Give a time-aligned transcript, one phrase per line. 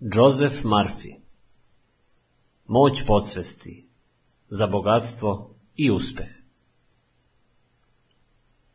[0.00, 1.14] Joseph Murphy
[2.66, 3.88] Moć podsvesti
[4.48, 6.26] za bogatstvo i uspeh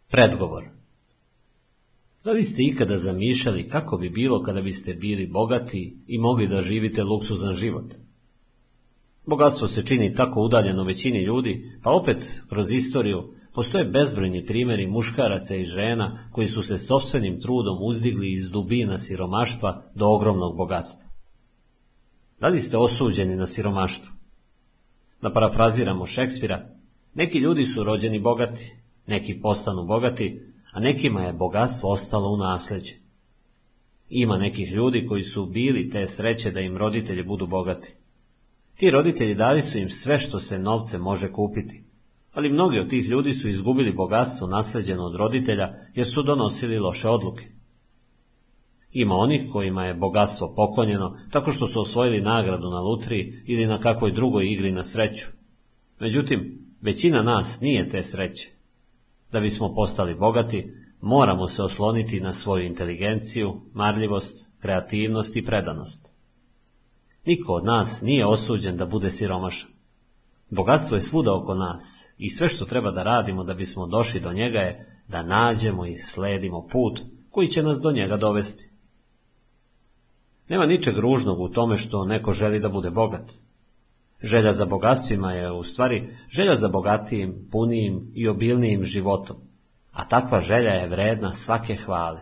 [0.10, 0.64] Predgovor
[2.24, 6.62] Da li ste ikada zamišljali kako bi bilo kada biste bili bogati i mogli da
[6.62, 7.94] živite luksuzan život?
[9.26, 15.55] Bogatstvo se čini tako udaljeno većini ljudi, pa opet kroz istoriju Postoje bezbrojni primjeri muškaraca
[15.55, 21.12] i žena koji su se sobstvenim trudom uzdigli iz dubina siromaštva do ogromnog bogatstva.
[22.43, 24.11] Da li ste osuđeni na siromaštvo?
[25.21, 26.66] Da parafraziramo Šekspira,
[27.14, 28.75] neki ljudi su rođeni bogati,
[29.07, 32.95] neki postanu bogati, a nekima je bogatstvo ostalo u nasljeđe.
[34.09, 37.94] Ima nekih ljudi koji su bili te sreće da im roditelji budu bogati.
[38.78, 41.83] Ti roditelji dali su im sve što se novce može kupiti,
[42.33, 47.09] ali mnogi od tih ljudi su izgubili bogatstvo nasleđeno od roditelja jer su donosili loše
[47.09, 47.45] odluke.
[48.94, 53.80] Ima onih kojima je bogatstvo poklonjeno tako što su osvojili nagradu na lutriji ili na
[53.80, 55.27] kakvoj drugoj igri na sreću.
[55.99, 58.52] Međutim, većina nas nije te sreće.
[59.31, 66.11] Da bismo postali bogati, moramo se osloniti na svoju inteligenciju, marljivost, kreativnost i predanost.
[67.25, 69.69] Niko od nas nije osuđen da bude siromašan.
[70.49, 74.33] Bogatstvo je svuda oko nas i sve što treba da radimo da bismo došli do
[74.33, 76.99] njega je da nađemo i sledimo put
[77.30, 78.72] koji će nas do njega dovesti.
[80.49, 83.31] Nema ničeg ružnog u tome što neko želi da bude bogat.
[84.23, 89.38] Želja za bogatstvima je u stvari želja za bogatijim, punijim i obilnijim životom,
[89.91, 92.21] a takva želja je vredna svake hvale.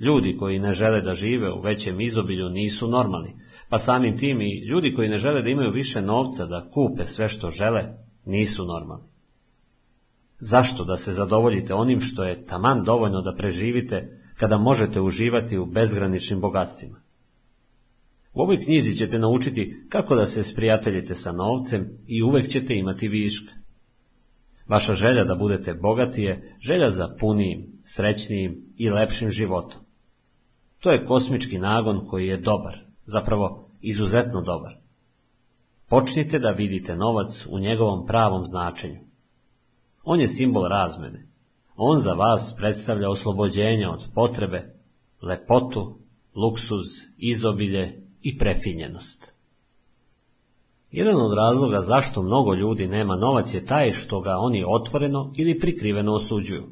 [0.00, 3.36] Ljudi koji ne žele da žive u većem izobilju nisu normalni,
[3.68, 7.28] pa samim tim i ljudi koji ne žele da imaju više novca da kupe sve
[7.28, 7.84] što žele,
[8.24, 9.04] nisu normalni.
[10.38, 15.66] Zašto da se zadovoljite onim što je taman dovoljno da preživite kada možete uživati u
[15.66, 17.00] bezgraničnim bogatstvima?
[18.34, 23.08] U ovoj knjizi ćete naučiti kako da se sprijateljite sa novcem i uvek ćete imati
[23.08, 23.52] viška.
[24.68, 29.80] Vaša želja da budete bogati je želja za punijim, srećnijim i lepšim životom.
[30.78, 34.76] To je kosmički nagon koji je dobar, zapravo izuzetno dobar.
[35.88, 39.00] Počnite da vidite novac u njegovom pravom značenju.
[40.04, 41.29] On je simbol razmene.
[41.82, 44.74] On za vas predstavlja oslobođenje od potrebe,
[45.22, 45.98] lepotu,
[46.34, 46.86] luksuz,
[47.16, 49.32] izobilje i prefinjenost.
[50.90, 55.58] Jedan od razloga zašto mnogo ljudi nema novac je taj što ga oni otvoreno ili
[55.58, 56.66] prikriveno osuđuju.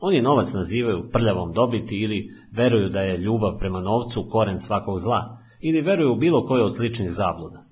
[0.00, 5.38] Oni novac nazivaju prljavom dobiti ili veruju da je ljubav prema novcu koren svakog zla,
[5.60, 7.64] ili veruju u bilo koje od sličnih zabluda.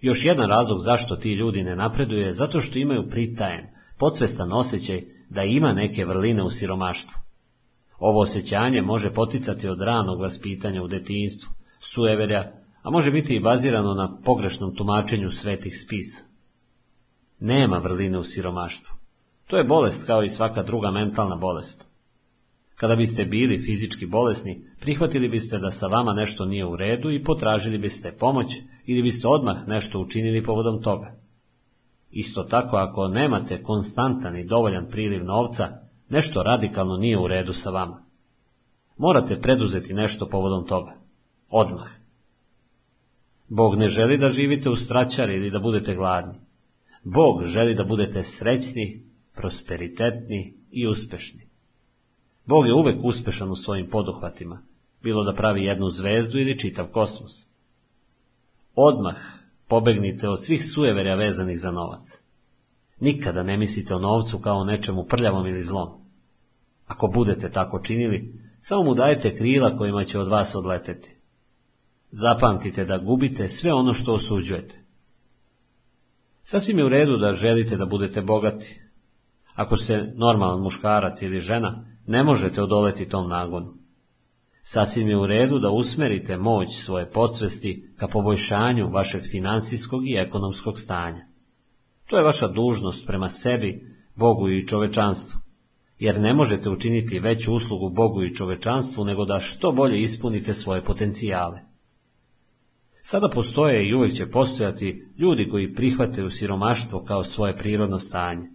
[0.00, 3.66] Još jedan razlog zašto ti ljudi ne napreduje je zato što imaju pritajen,
[3.98, 7.18] podsvestan osjećaj da ima neke vrline u siromaštvu.
[7.98, 12.52] Ovo osjećanje može poticati od ranog vaspitanja u detinjstvu, sueverja,
[12.82, 16.24] a može biti i bazirano na pogrešnom tumačenju svetih spisa.
[17.40, 18.94] Nema vrline u siromaštvu.
[19.46, 21.88] To je bolest kao i svaka druga mentalna bolest.
[22.76, 27.22] Kada biste bili fizički bolesni, prihvatili biste da sa vama nešto nije u redu i
[27.24, 31.23] potražili biste pomoć ili biste odmah nešto učinili povodom toga.
[32.14, 35.68] Isto tako, ako nemate konstantan i dovoljan priliv novca,
[36.08, 38.04] nešto radikalno nije u redu sa vama.
[38.96, 40.92] Morate preduzeti nešto povodom toga.
[41.48, 41.90] Odmah.
[43.48, 46.34] Bog ne želi da živite u straćari ili da budete gladni.
[47.04, 51.48] Bog želi da budete srećni, prosperitetni i uspešni.
[52.46, 54.62] Bog je uvek uspešan u svojim poduhvatima,
[55.02, 57.46] bilo da pravi jednu zvezdu ili čitav kosmos.
[58.74, 59.33] Odmah
[59.68, 62.22] pobegnite od svih sujeverja vezanih za novac.
[63.00, 65.88] Nikada ne mislite o novcu kao o nečemu prljavom ili zlom.
[66.86, 71.16] Ako budete tako činili, samo mu dajte krila kojima će od vas odleteti.
[72.10, 74.84] Zapamtite da gubite sve ono što osuđujete.
[76.42, 78.80] Sasvim je u redu da želite da budete bogati.
[79.54, 83.74] Ako ste normalan muškarac ili žena, ne možete odoleti tom nagonu.
[84.66, 90.80] Sasvim je u redu da usmerite moć svoje podsvesti ka poboljšanju vašeg financijskog i ekonomskog
[90.80, 91.26] stanja.
[92.06, 95.40] To je vaša dužnost prema sebi, Bogu i čovečanstvu,
[95.98, 100.84] jer ne možete učiniti veću uslugu Bogu i čovečanstvu nego da što bolje ispunite svoje
[100.84, 101.60] potencijale.
[103.02, 108.50] Sada postoje i uvijek će postojati ljudi koji prihvataju siromaštvo kao svoje prirodno stanje.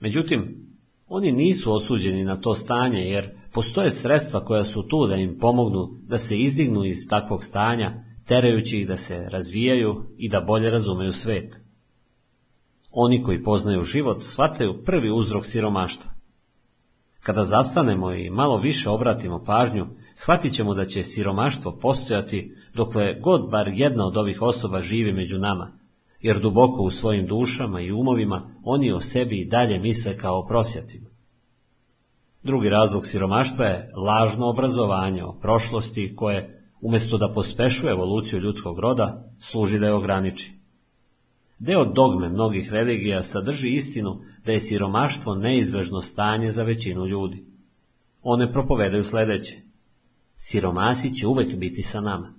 [0.00, 0.66] Međutim,
[1.06, 5.98] oni nisu osuđeni na to stanje jer postoje sredstva koja su tu da im pomognu
[6.02, 11.12] da se izdignu iz takvog stanja, terajući ih da se razvijaju i da bolje razumeju
[11.12, 11.60] svet.
[12.90, 16.12] Oni koji poznaju život shvataju prvi uzrok siromaštva.
[17.20, 23.50] Kada zastanemo i malo više obratimo pažnju, shvatit ćemo da će siromaštvo postojati dokle god
[23.50, 25.78] bar jedna od ovih osoba živi među nama,
[26.20, 31.03] jer duboko u svojim dušama i umovima oni o sebi i dalje misle kao prosjacima.
[32.44, 39.32] Drugi razlog siromaštva je lažno obrazovanje o prošlosti koje, umjesto da pospešuje evoluciju ljudskog roda,
[39.38, 40.52] služi da je ograniči.
[41.58, 47.44] Deo dogme mnogih religija sadrži istinu da je siromaštvo neizbežno stanje za većinu ljudi.
[48.22, 49.56] One propovedaju sljedeće.
[50.34, 52.34] Siromasi će uvek biti sa nama.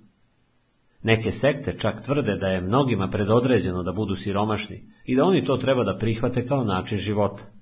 [1.02, 5.56] Neke sekte čak tvrde da je mnogima predodređeno da budu siromašni i da oni to
[5.56, 7.55] treba da prihvate kao način života.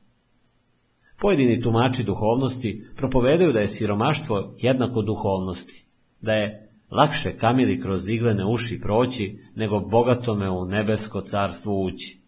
[1.25, 5.85] Pojedini tumači duhovnosti propovedaju da je siromaštvo jednako duhovnosti,
[6.21, 12.21] da je lakše kamili kroz iglene uši proći, nego bogatome u nebesko carstvo ući.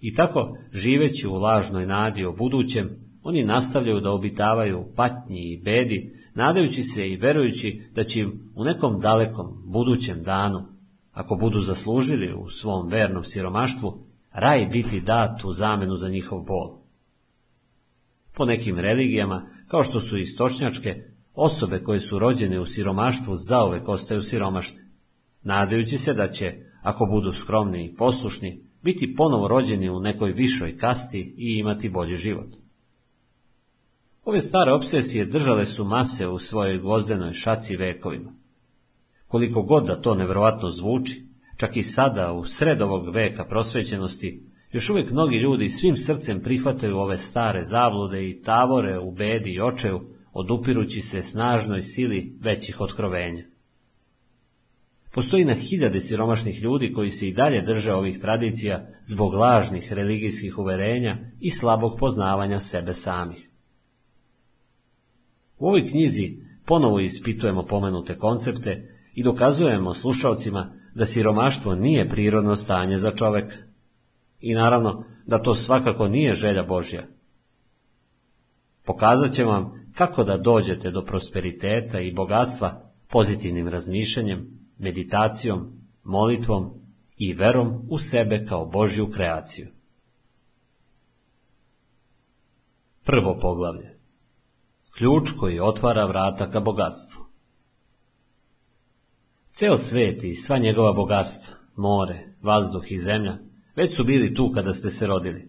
[0.00, 2.90] I tako, živeći u lažnoj nadi o budućem,
[3.22, 8.64] oni nastavljaju da obitavaju patnji i bedi, nadajući se i verujući da će im u
[8.64, 10.64] nekom dalekom, budućem danu,
[11.12, 13.98] ako budu zaslužili u svom vernom siromaštvu,
[14.32, 16.83] raj biti dat u zamenu za njihov bol.
[18.36, 21.02] Po nekim religijama, kao što su istočnjačke,
[21.34, 24.90] osobe koje su rođene u siromaštvu zauvek ostaju siromašne,
[25.42, 30.78] nadajući se da će, ako budu skromni i poslušni, biti ponovo rođeni u nekoj višoj
[30.78, 32.48] kasti i imati bolji život.
[34.24, 38.32] Ove stare obsesije držale su mase u svojoj gvozdenoj šaci vekovima.
[39.26, 41.26] Koliko god da to nevjerojatno zvuči,
[41.56, 44.42] čak i sada u sred ovog veka prosvećenosti,
[44.74, 49.60] još uvijek mnogi ljudi svim srcem prihvataju ove stare zavlude i tavore u bedi i
[49.60, 50.00] očeju,
[50.32, 53.44] odupirući se snažnoj sili većih otkrovenja.
[55.12, 60.58] Postoji na hiljade siromašnih ljudi koji se i dalje drže ovih tradicija zbog lažnih religijskih
[60.58, 63.50] uverenja i slabog poznavanja sebe samih.
[65.58, 66.36] U ovoj knjizi
[66.66, 73.73] ponovo ispitujemo pomenute koncepte i dokazujemo slušalcima da siromaštvo nije prirodno stanje za čoveka.
[74.46, 77.06] I naravno da to svakako nije želja Božja.
[78.84, 86.70] Pokazat će vam kako da dođete do prosperiteta i bogatstva pozitivnim razmišljanjem, meditacijom, molitvom
[87.16, 89.68] i verom u sebe kao Božju kreaciju.
[93.04, 93.98] Prvo poglavlje.
[94.98, 97.24] Ključ koji otvara vrata ka bogatstvu.
[99.50, 103.38] Ceo svet i sva njegova bogatstva, more, vazduh i zemlja,
[103.76, 105.48] već su bili tu kada ste se rodili.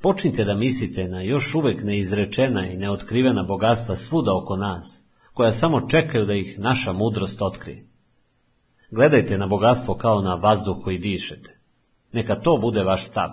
[0.00, 5.88] Počnite da mislite na još uvek neizrečena i neotkrivena bogatstva svuda oko nas, koja samo
[5.88, 7.86] čekaju da ih naša mudrost otkrije.
[8.90, 11.58] Gledajte na bogatstvo kao na vazduh koji dišete.
[12.12, 13.30] Neka to bude vaš stav.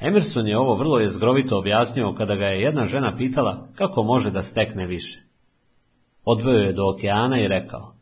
[0.00, 4.42] Emerson je ovo vrlo jezgrovito objasnio kada ga je jedna žena pitala kako može da
[4.42, 5.22] stekne više.
[6.24, 7.94] Odveo je do okeana i rekao,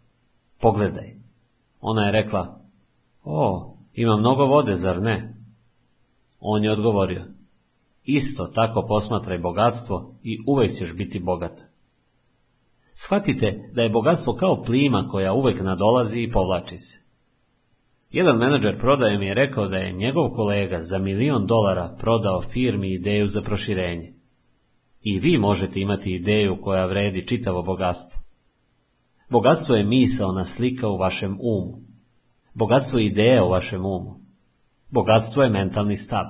[0.60, 1.16] pogledaj.
[1.80, 2.60] Ona je rekla,
[3.24, 5.34] o, ima mnogo vode, zar ne?
[6.40, 7.24] On je odgovorio,
[8.04, 11.60] isto tako posmatraj bogatstvo i uvijek ćeš biti bogat.
[12.92, 17.04] Shvatite da je bogatstvo kao plima koja uvijek nadolazi i povlači se.
[18.10, 22.94] Jedan menadžer prodaje mi je rekao da je njegov kolega za milion dolara prodao firmi
[22.94, 24.12] ideju za proširenje.
[25.02, 28.22] I vi možete imati ideju koja vredi čitavo bogatstvo.
[29.28, 31.80] Bogatstvo je misaona slika u vašem umu.
[32.54, 34.20] Bogatstvo je ideja u vašem umu.
[34.90, 36.24] Bogatstvo je mentalni stav.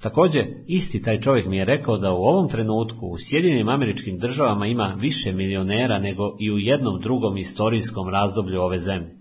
[0.00, 4.66] Također, isti taj čovjek mi je rekao da u ovom trenutku u Sjedinim američkim državama
[4.66, 9.16] ima više milionera nego i u jednom drugom istorijskom razdoblju ove zemlje.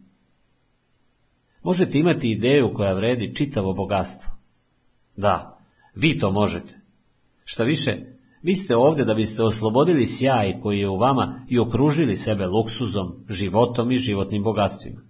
[1.63, 4.31] Možete imati ideju koja vredi čitavo bogatstvo.
[5.15, 5.59] Da,
[5.95, 6.79] vi to možete.
[7.43, 7.97] Šta više,
[8.41, 13.25] vi ste ovdje da biste oslobodili sjaj koji je u vama i okružili sebe luksuzom,
[13.29, 15.08] životom i životnim bogatstvima.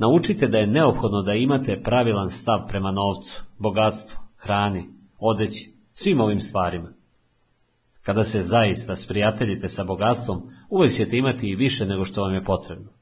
[0.00, 4.84] Naučite da je neophodno da imate pravilan stav prema novcu, bogatstvu, hrani,
[5.18, 6.92] odeći, svim ovim stvarima.
[8.02, 12.44] Kada se zaista sprijateljite sa bogatstvom, uvijek ćete imati i više nego što vam je
[12.44, 12.92] potrebno.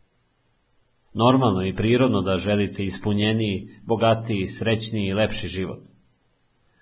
[1.14, 5.80] Normalno i prirodno da želite ispunjeniji, bogatiji, srećniji i lepši život.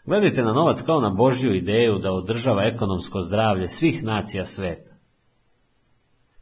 [0.07, 4.94] Gledajte na novac kao na Božju ideju da održava ekonomsko zdravlje svih nacija sveta.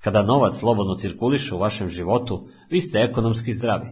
[0.04, 3.87] Kada novac slobodno cirkuliše u vašem životu, vi ste ekonomski zdravi.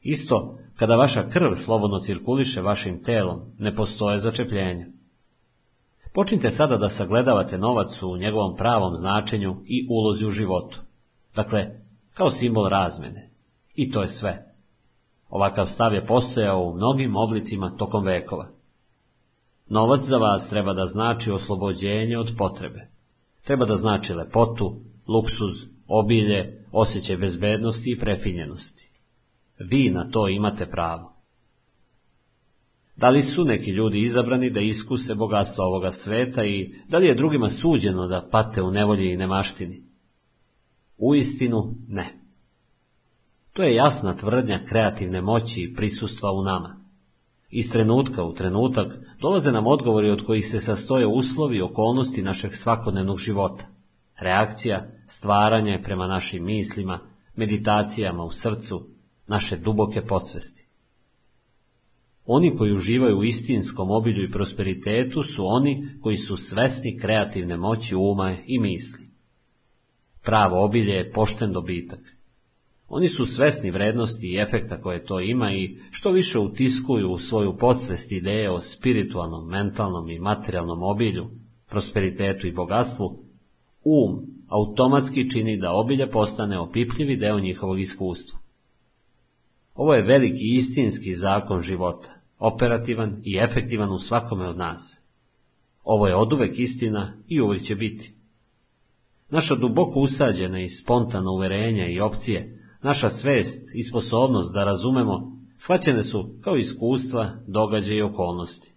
[0.00, 4.86] Isto, kada vaša krv slobodno cirkuliše vašim telom, ne postoje začepljenja.
[6.12, 10.80] Počnite sada da sagledavate novac u njegovom pravom značenju i ulozi u životu.
[11.34, 11.70] Dakle,
[12.14, 13.30] kao simbol razmene.
[13.74, 14.54] I to je sve.
[15.28, 18.48] Ovakav stav je postojao u mnogim oblicima tokom vekova.
[19.68, 22.90] Novac za vas treba da znači oslobođenje od potrebe,
[23.44, 24.80] Treba da znači lepotu,
[25.12, 25.52] luksuz,
[25.86, 28.90] obilje, osjećaj bezbednosti i prefinjenosti.
[29.58, 31.16] Vi na to imate pravo.
[32.96, 37.14] Da li su neki ljudi izabrani da iskuse bogatstvo ovoga sveta i da li je
[37.14, 39.82] drugima suđeno da pate u nevolji i nemaštini?
[40.98, 42.06] U istinu ne.
[43.52, 46.80] To je jasna tvrdnja kreativne moći i prisustva u nama.
[47.50, 52.54] Iz trenutka u trenutak dolaze nam odgovori od kojih se sastoje uslovi i okolnosti našeg
[52.54, 53.64] svakodnevnog života.
[54.20, 57.00] Reakcija, stvaranje prema našim mislima,
[57.36, 58.86] meditacijama u srcu,
[59.26, 60.66] naše duboke podsvesti.
[62.26, 67.94] Oni koji uživaju u istinskom obilju i prosperitetu su oni koji su svesni kreativne moći
[67.94, 69.10] uma i misli.
[70.22, 72.16] Pravo obilje je pošten dobitak.
[72.88, 77.56] Oni su svesni vrednosti i efekta koje to ima i što više utiskuju u svoju
[77.56, 81.30] podsvest ideje o spiritualnom, mentalnom i materijalnom obilju,
[81.68, 83.24] prosperitetu i bogatstvu,
[83.84, 88.38] um automatski čini da obilje postane opipljivi deo njihovog iskustva.
[89.74, 95.02] Ovo je veliki istinski zakon života, operativan i efektivan u svakome od nas.
[95.84, 98.14] Ovo je oduvek istina i uvijek će biti.
[99.30, 106.04] Naša duboko usađena i spontana uverenja i opcije, naša svest i sposobnost da razumemo, shvaćene
[106.04, 108.72] su kao iskustva, događaje i okolnosti.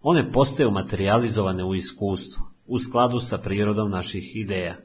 [0.00, 4.76] One postaju materializovane u iskustvu, u skladu sa prirodom naših ideja.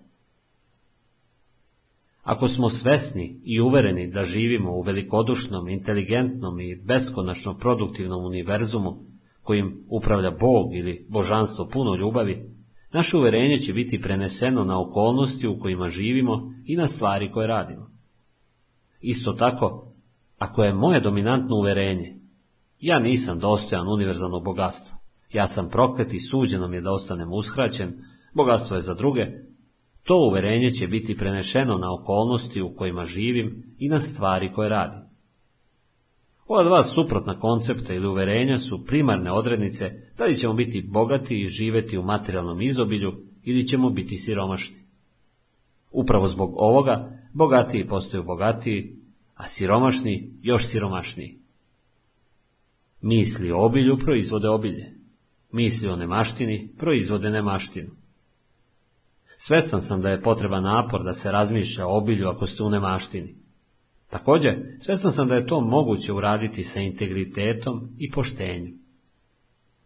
[2.23, 9.05] Ako smo svesni i uvereni da živimo u velikodušnom, inteligentnom i beskonačno produktivnom univerzumu,
[9.41, 12.49] kojim upravlja Bog ili božanstvo puno ljubavi,
[12.91, 17.91] naše uverenje će biti preneseno na okolnosti u kojima živimo i na stvari koje radimo.
[19.01, 19.93] Isto tako,
[20.37, 22.19] ako je moje dominantno uverenje,
[22.79, 24.98] ja nisam dostojan univerzalnog bogatstva,
[25.33, 29.21] ja sam proklet i suđeno mi je da ostanem uskraćen, bogatstvo je za druge,
[30.03, 34.99] to uverenje će biti prenešeno na okolnosti u kojima živim i na stvari koje radim.
[36.47, 41.47] Ova dva suprotna koncepta ili uverenja su primarne odrednice da li ćemo biti bogati i
[41.47, 44.77] živeti u materijalnom izobilju ili ćemo biti siromašni.
[45.91, 48.95] Upravo zbog ovoga bogatiji postaju bogatiji,
[49.35, 51.39] a siromašni još siromašniji.
[53.01, 54.98] Misli o obilju proizvode obilje.
[55.51, 57.89] Misli o nemaštini proizvode nemaštinu.
[59.37, 63.35] Svestan sam da je potreba napor da se razmišlja o obilju ako ste u nemaštini.
[64.09, 68.79] Također, svestan sam da je to moguće uraditi sa integritetom i poštenjem.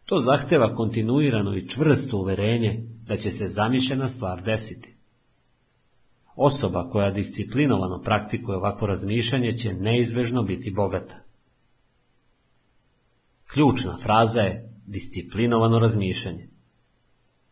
[0.06, 4.96] To zahteva kontinuirano i čvrsto uverenje da će se zamišljena stvar desiti.
[6.36, 11.16] Osoba koja disciplinovano praktikuje ovako razmišljanje će neizbežno biti bogata.
[13.54, 16.50] Ključna fraza je disciplinovano razmišljanje.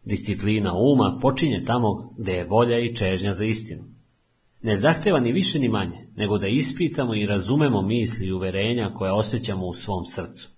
[0.03, 3.83] Disciplina uma počinje tamo gdje je volja i čežnja za istinu.
[4.61, 9.11] Ne zahteva ni više ni manje, nego da ispitamo i razumemo misli i uverenja koje
[9.11, 10.49] osjećamo u svom srcu,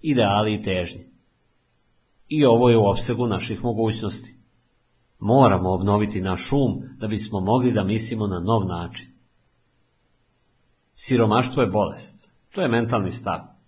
[0.00, 1.10] ideali i težnje.
[2.28, 4.34] I ovo je u opsegu naših mogućnosti.
[5.18, 9.08] Moramo obnoviti naš um da bismo mogli da mislimo na nov način.
[10.94, 12.30] Siromaštvo je bolest.
[12.54, 13.59] To je mentalni stav.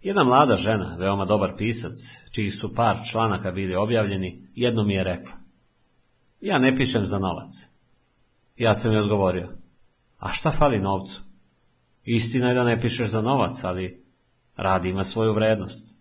[0.00, 1.92] Jedna mlada žena, veoma dobar pisac,
[2.30, 5.32] čiji su par članaka bili objavljeni, jedno mi je rekla.
[6.40, 7.50] Ja ne pišem za novac.
[8.56, 9.48] Ja sam joj odgovorio.
[10.18, 11.22] A šta fali novcu?
[12.04, 14.04] Istina je da ne pišeš za novac, ali
[14.56, 15.96] rad ima svoju vrednost.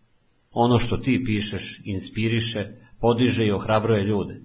[0.52, 2.68] Ono što ti pišeš inspiriše,
[3.00, 4.42] podiže i ohrabruje ljude.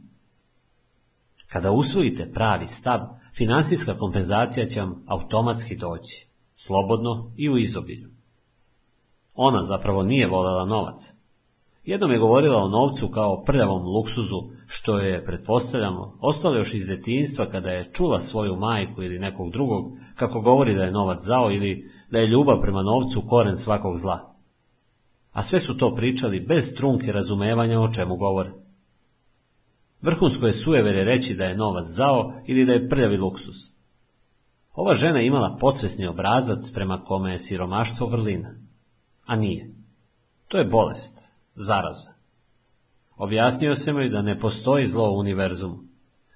[1.47, 3.01] Kada usvojite pravi stav,
[3.35, 8.14] financijska kompenzacija će vam automatski doći, slobodno i u izobilju.
[9.35, 11.15] Ona zapravo nije voljela novac.
[11.85, 17.47] Jednom je govorila o novcu kao prljavom luksuzu, što je, pretpostavljamo, ostalo još iz detinjstva
[17.47, 21.91] kada je čula svoju majku ili nekog drugog, kako govori da je novac zao ili
[22.11, 24.35] da je ljubav prema novcu koren svakog zla.
[25.33, 28.53] A sve su to pričali bez trunke razumevanja o čemu govore.
[30.03, 33.57] Vrhunsko je sujeverje reći da je novac zao ili da je prljavi luksus.
[34.75, 38.64] Ova žena je imala podsvesni obrazac prema kome je siromaštvo vrlina
[39.27, 39.75] a nije.
[40.49, 42.15] To je bolest, zaraza.
[43.17, 45.79] Objasnio sam joj da ne postoji zlo u univerzumu,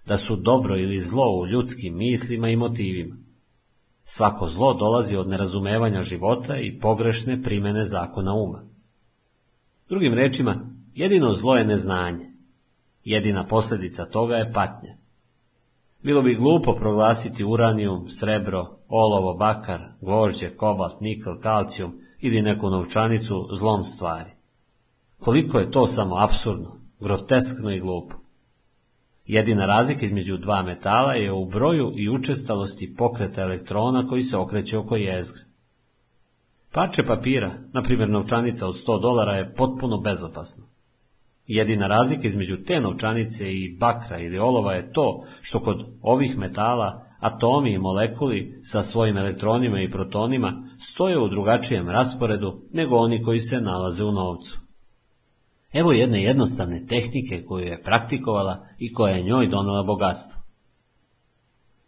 [0.07, 3.17] da su dobro ili zlo u ljudskim mislima i motivima.
[4.05, 8.65] Svako zlo dolazi od nerazumevanja života i pogrešne primene zakona uma.
[9.89, 10.57] Drugim rečima,
[10.95, 12.33] jedino zlo je neznanje.
[13.05, 14.97] Jedina posljedica toga je patnja.
[16.03, 23.49] Bilo bi glupo proglasiti uranijum, srebro, olovo, bakar, gvožđe, kobalt, nikl, kalcijum ili neku novčanicu
[23.53, 24.31] zlom stvari.
[25.19, 28.17] Koliko je to samo absurdno, groteskno i glupo.
[29.27, 34.79] Jedina razlika između dva metala je u broju i učestalosti pokreta elektrona koji se okreće
[34.79, 35.43] oko jezgre.
[36.73, 40.65] Parče papira, na primjer novčanica od 100 dolara, je potpuno bezopasno.
[41.47, 47.08] Jedina razlika između te novčanice i bakra ili olova je to što kod ovih metala
[47.19, 53.41] atomi i molekuli sa svojim elektronima i protonima stoje u drugačijem rasporedu nego oni koji
[53.41, 54.59] se nalaze u novcu.
[55.73, 60.43] Evo jedne jednostavne tehnike koju je praktikovala i koja je njoj donela bogatstvo.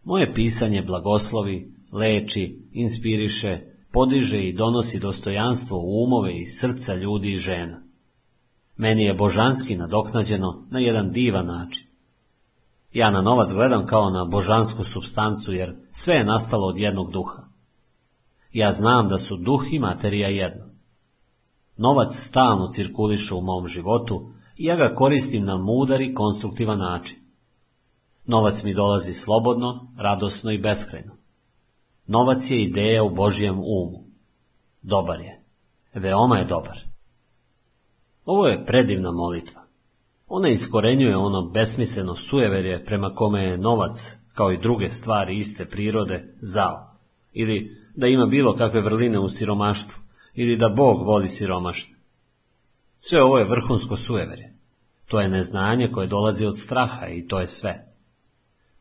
[0.05, 3.59] Moje pisanje blagoslovi, leči, inspiriše,
[3.93, 7.83] podiže i donosi dostojanstvo u umove i srca ljudi i žena.
[8.77, 11.90] Meni je božanski nadoknađeno na jedan divan način.
[12.93, 17.43] Ja na novac gledam kao na božansku substancu, jer sve je nastalo od jednog duha.
[18.53, 20.65] Ja znam da su duh i materija jedno.
[21.77, 27.19] Novac stalno cirkuliše u mom životu i ja ga koristim na mudar i konstruktivan način.
[28.25, 31.17] Novac mi dolazi slobodno, radosno i beskrajno.
[32.07, 34.05] Novac je ideja u Božijem umu.
[34.83, 35.45] Dobar je.
[35.95, 36.79] Veoma je dobar.
[38.25, 39.60] Ovo je predivna molitva.
[40.33, 46.35] Ona iskorenjuje ono besmisleno sujeverje prema kome je novac, kao i druge stvari iste prirode,
[46.39, 46.97] zao.
[47.33, 50.03] Ili da ima bilo kakve vrline u siromaštvu,
[50.35, 51.95] ili da Bog voli siromašne.
[52.99, 54.55] Sve ovo je vrhunsko sujeverje.
[55.07, 57.87] To je neznanje koje dolazi od straha i to je sve.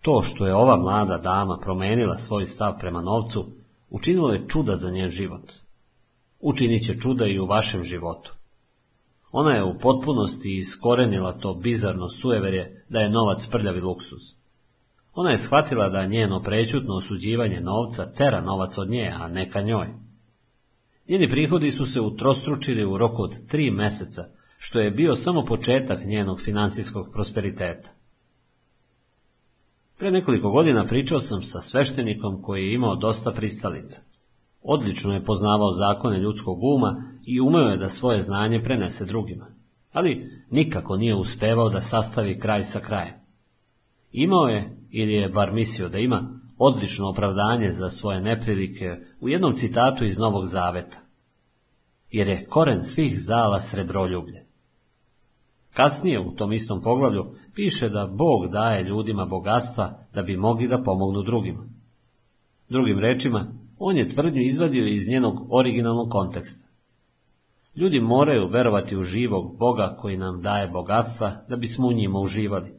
[0.02, 3.52] To što je ova mlada dama promenila svoj stav prema novcu,
[3.90, 5.54] učinilo je čuda za njen život.
[6.40, 8.39] Učinit će čuda i u vašem životu.
[9.32, 14.40] Ona je u potpunosti iskorenila to bizarno sujeverje da je novac prljavi luksus.
[15.14, 19.62] Ona je shvatila da njeno prećutno osuđivanje novca tera novac od nje, a ne ka
[19.62, 19.88] njoj.
[21.08, 24.26] Njeni prihodi su se utrostručili u roku od tri meseca,
[24.58, 27.90] što je bio samo početak njenog finansijskog prosperiteta.
[29.98, 34.02] Pre nekoliko godina pričao sam sa sveštenikom koji je imao dosta pristalica.
[34.62, 39.48] Odlično je poznavao zakone ljudskog uma i umeo je da svoje znanje prenese drugima,
[39.92, 43.14] ali nikako nije uspevao da sastavi kraj sa krajem.
[44.12, 49.56] Imao je, ili je bar mislio da ima, odlično opravdanje za svoje neprilike u jednom
[49.56, 50.98] citatu iz Novog Zaveta.
[52.12, 54.46] Jer je koren svih zala srebroljublje.
[55.74, 60.84] Kasnije u tom istom poglavlju piše da Bog daje ljudima bogatstva da bi mogli da
[60.84, 61.70] pomognu drugima.
[62.70, 63.48] Drugim rečima,
[63.80, 66.70] on je tvrdnju izvadio iz njenog originalnog konteksta.
[67.76, 72.74] Ljudi moraju verovati u živog Boga koji nam daje bogatstva da bismo u njima uživali.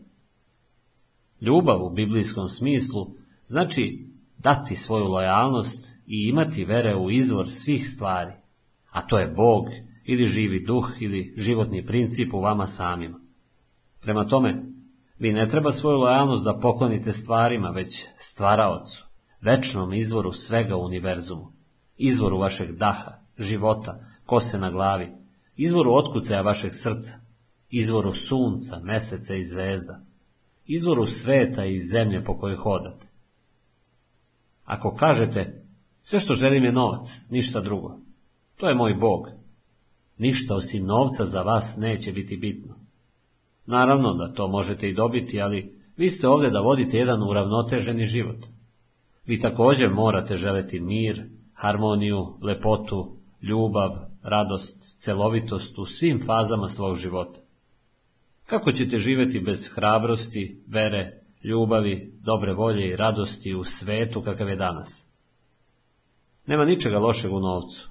[1.41, 3.07] Ljubav u biblijskom smislu
[3.45, 4.07] znači
[4.39, 8.33] dati svoju lojalnost i imati vere u izvor svih stvari,
[8.91, 9.65] a to je Bog
[10.05, 13.21] ili živi duh ili životni princip u vama samima.
[14.01, 14.63] Prema tome,
[15.19, 19.10] vi ne treba svoju lojalnost da poklonite stvarima, već stvaraocu,
[19.41, 21.53] večnom izvoru svega u univerzumu,
[21.97, 25.13] izvoru vašeg daha, života, kose na glavi,
[25.57, 27.19] izvoru otkucaja vašeg srca,
[27.71, 30.01] izvoru sunca, meseca i zvezda,
[30.67, 33.07] izvoru sveta i zemlje po kojoj hodate.
[34.65, 35.65] Ako kažete,
[36.03, 37.99] sve što želim je novac, ništa drugo,
[38.57, 39.27] to je moj Bog.
[40.19, 42.75] Ništa osim novca za vas neće biti bitno.
[43.67, 48.47] Naravno da to možete i dobiti, ali vi ste ovdje da vodite jedan uravnoteženi život.
[49.31, 51.23] Vi također morate želeti mir,
[51.55, 53.91] harmoniju, lepotu, ljubav,
[54.23, 57.41] radost, celovitost u svim fazama svog života.
[58.47, 64.57] Kako ćete živjeti bez hrabrosti, vere, ljubavi, dobre volje i radosti u svetu kakav je
[64.57, 65.07] danas?
[66.47, 67.91] Nema ničega lošeg u novcu,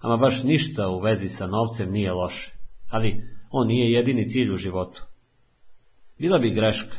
[0.00, 2.52] ama baš ništa u vezi sa novcem nije loše,
[2.88, 5.02] ali on nije jedini cilj u životu.
[6.18, 6.96] Bila bi greška,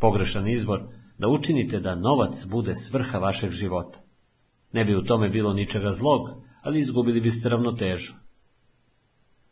[0.00, 3.98] pogrešan izbor, da učinite da novac bude svrha vašeg života.
[4.72, 6.28] Ne bi u tome bilo ničega zlog,
[6.62, 8.12] ali izgubili biste ravnotežu.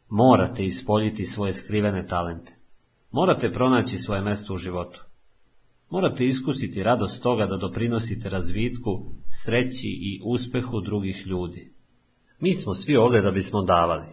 [0.09, 2.57] Morate ispoljiti svoje skrivene talente.
[3.11, 5.05] Morate pronaći svoje mesto u životu.
[5.91, 11.73] Morate iskusiti radost toga da doprinosite razvitku, sreći i uspehu drugih ljudi.
[12.41, 14.07] Mi smo svi ovdje da bismo davali.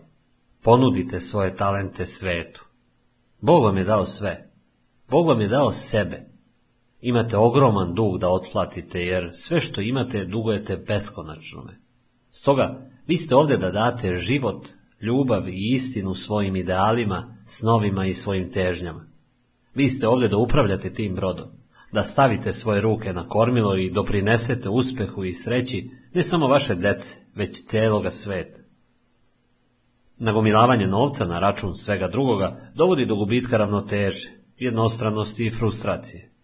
[0.63, 2.65] Ponudite svoje talente svetu.
[3.41, 4.51] Bog vam je dao sve.
[5.09, 6.34] Bog vam je dao sebe.
[7.07, 11.79] Imate ogroman dug da otplatite, jer sve što imate dugujete beskonačnome.
[12.29, 14.67] Stoga, vi ste ovdje da date život,
[15.01, 19.05] ljubav i istinu svojim idealima, snovima i svojim težnjama.
[19.75, 21.47] Vi ste ovdje da upravljate tim brodom,
[21.91, 27.15] da stavite svoje ruke na kormilo i doprinesete uspjehu i sreći ne samo vaše dece,
[27.35, 28.59] već cijeloga sveta.
[30.17, 36.34] Nagomilavanje novca na račun svega drugoga dovodi do gubitka ravnoteže, jednostranosti i frustracije.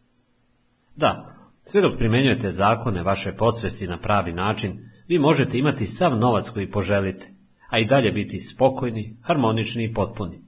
[0.95, 6.49] Da, sve dok primjenjujete zakone vaše podsvesti na pravi način, vi možete imati sav novac
[6.49, 7.33] koji poželite,
[7.69, 10.41] a i dalje biti spokojni, harmonični i potpuni.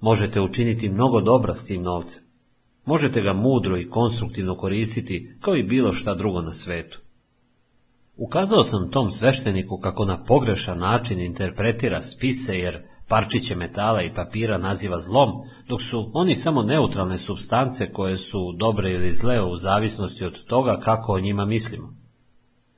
[0.00, 2.22] Možete učiniti mnogo dobra s tim novcem.
[2.84, 7.00] Možete ga mudro i konstruktivno koristiti kao i bilo šta drugo na svetu.
[8.16, 14.58] Ukazao sam tom svešteniku kako na pogrešan način interpretira spise jer parčiće metala i papira
[14.58, 15.30] naziva zlom,
[15.68, 20.80] dok su oni samo neutralne substance koje su dobre ili zle u zavisnosti od toga
[20.80, 21.96] kako o njima mislimo.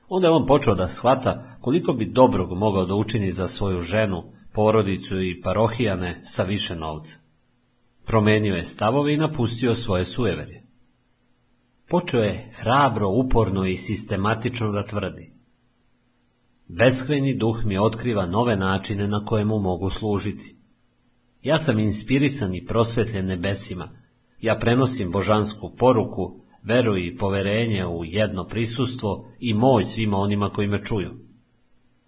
[0.09, 4.23] Onda je on počeo da shvata koliko bi dobrog mogao da učini za svoju ženu,
[4.53, 7.19] porodicu i parohijane sa više novca.
[8.05, 10.63] Promenio je stavove i napustio svoje sujeverje.
[11.89, 15.36] Počeo je hrabro, uporno i sistematično da tvrdi.
[16.67, 20.55] Beskrajni duh mi otkriva nove načine na kojemu mogu služiti.
[21.43, 23.89] Ja sam inspirisan i prosvetljen nebesima.
[24.41, 30.67] Ja prenosim božansku poruku, veru i poverenje u jedno prisustvo i moć svima onima koji
[30.67, 31.09] me čuju.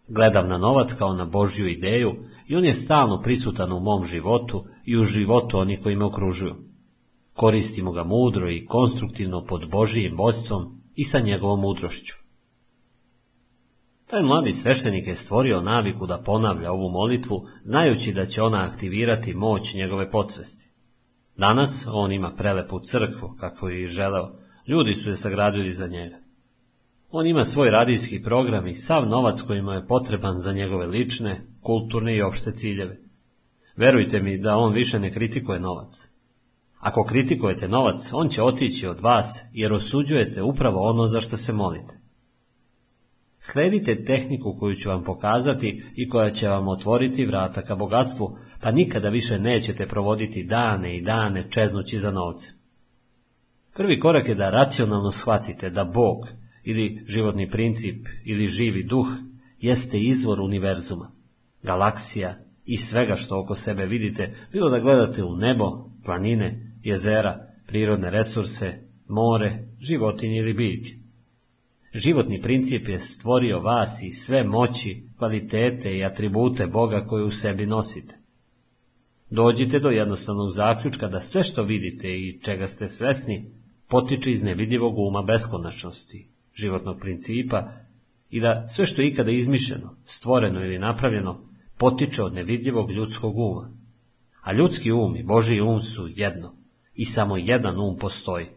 [0.08, 2.16] Gledam na novac kao na Božju ideju
[2.48, 6.56] i on je stalno prisutan u mom životu i u životu onih koji me okružuju.
[7.34, 12.29] Koristimo ga mudro i konstruktivno pod Božijim vodstvom i sa njegovom mudrošću.
[14.10, 19.34] Taj mladi sveštenik je stvorio naviku da ponavlja ovu molitvu, znajući da će ona aktivirati
[19.34, 20.70] moć njegove podsvesti.
[21.38, 24.32] Danas on ima prelepu crkvu, kako je i želeo.
[24.68, 26.18] Ljudi su je sagradili za njega.
[27.12, 31.48] On ima svoj radijski program i sav novac koji mu je potreban za njegove lične,
[31.62, 33.00] kulturne i opšte ciljeve.
[33.76, 36.10] Verujte mi da on više ne kritikuje novac.
[36.80, 41.54] Ako kritikujete novac, on će otići od vas, jer osuđujete upravo ono za što se
[41.54, 41.99] molite.
[43.40, 48.72] Sledite tehniku koju ću vam pokazati i koja će vam otvoriti vrata ka bogatstvu, pa
[48.72, 52.52] nikada više nećete provoditi dane i dane čeznući za novce.
[53.76, 56.18] Prvi korak je da racionalno shvatite da Bog,
[56.64, 59.08] ili životni princip, ili živi duh,
[59.60, 61.12] jeste izvor univerzuma,
[61.64, 68.12] galaksija i svega što oko sebe vidite, bilo da gledate u nebo, planine, jezera, prirodne
[68.12, 71.09] resurse, more, životinje ili biljke.
[71.94, 77.66] Životni princip je stvorio vas i sve moći, kvalitete i atribute Boga koje u sebi
[77.66, 78.16] nosite.
[79.30, 83.52] Dođite do jednostavnog zaključka da sve što vidite i čega ste svesni
[83.88, 87.72] potiče iz nevidljivog uma beskonačnosti, životnog principa
[88.30, 93.72] i da sve što je ikada izmišljeno, stvoreno ili napravljeno potiče od nevidljivog ljudskog uma.
[94.42, 96.56] A ljudski um i Božiji um su jedno
[96.96, 98.48] i samo jedan um postoji.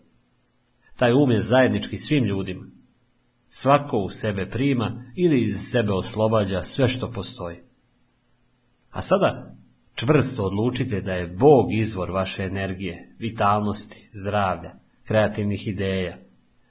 [0.96, 2.66] Taj um je zajednički svim ljudima,
[3.54, 7.56] Svako u sebe prima ili iz sebe oslobađa sve što postoji.
[8.90, 9.56] A sada
[9.94, 14.70] čvrsto odlučite da je Bog izvor vaše energije, vitalnosti, zdravlja,
[15.04, 16.18] kreativnih ideja,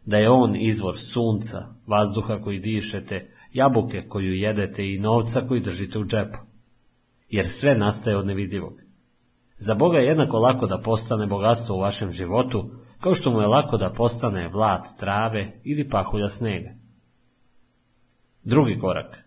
[0.05, 5.99] da je On izvor sunca, vazduha koji dišete, jabuke koju jedete i novca koji držite
[5.99, 6.37] u džepu.
[7.29, 8.81] Jer sve nastaje od nevidljivog.
[9.55, 13.47] Za Boga je jednako lako da postane bogatstvo u vašem životu, kao što mu je
[13.47, 16.69] lako da postane vlat trave ili pahulja snega.
[18.43, 19.17] Drugi korak.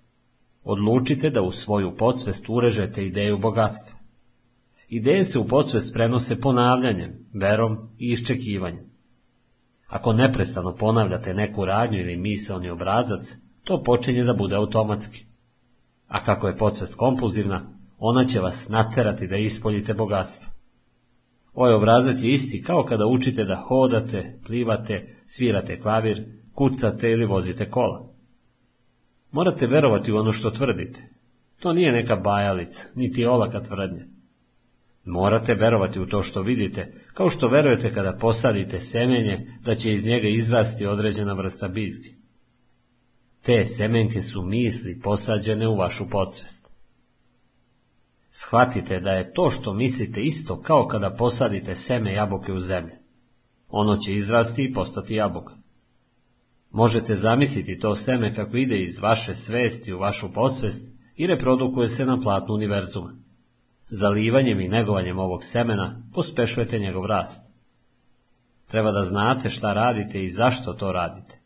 [0.65, 3.99] Odlučite da u svoju podsvest urežete ideju bogatstva.
[4.89, 8.85] Ideje se u podsvest prenose ponavljanjem, verom i iščekivanjem.
[9.87, 15.25] Ako neprestano ponavljate neku radnju ili misalni obrazac, to počinje da bude automatski.
[16.09, 17.63] A kako je podsvest kompulzivna,
[17.99, 20.54] ona će vas naterati da ispoljite bogatstvo.
[21.55, 27.71] Ovaj obrazac je isti kao kada učite da hodate, plivate, svirate klavir, kucate ili vozite
[27.71, 28.15] kola.
[29.31, 31.03] Morate verovati u ono što tvrdite.
[31.59, 34.05] To nije neka bajalica, niti olaka tvrdnja.
[35.05, 40.07] Morate verovati u to što vidite, kao što verujete kada posadite semenje da će iz
[40.07, 42.11] njega izrasti određena vrsta biljke.
[43.43, 46.64] Te semenke su misli posađene u vašu podsvest.
[48.37, 52.95] Shvatite da je to što mislite isto kao kada posadite seme jabuke u zemlju.
[53.69, 55.55] Ono će izrasti i postati jabuka.
[56.71, 62.07] Možete zamisliti to seme kako ide iz vaše svesti u vašu posvest i reprodukuje se
[62.07, 63.15] na platnu univerzuma.
[63.91, 67.53] Zalivanjem i negovanjem ovog semena pospešujete njegov rast.
[68.67, 71.41] Treba da znate šta radite i zašto to radite.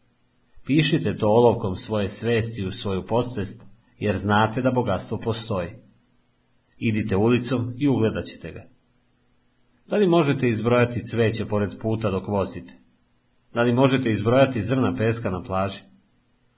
[0.67, 5.88] Pišite to olovkom svoje svesti u svoju posvest, jer znate da bogatstvo postoji.
[6.79, 8.65] Idite ulicom i ugledat ćete ga.
[9.87, 12.75] Da li možete izbrojati cveće pored puta dok vozite?
[13.55, 15.83] Da li možete izbrojati zrna peska na plaži?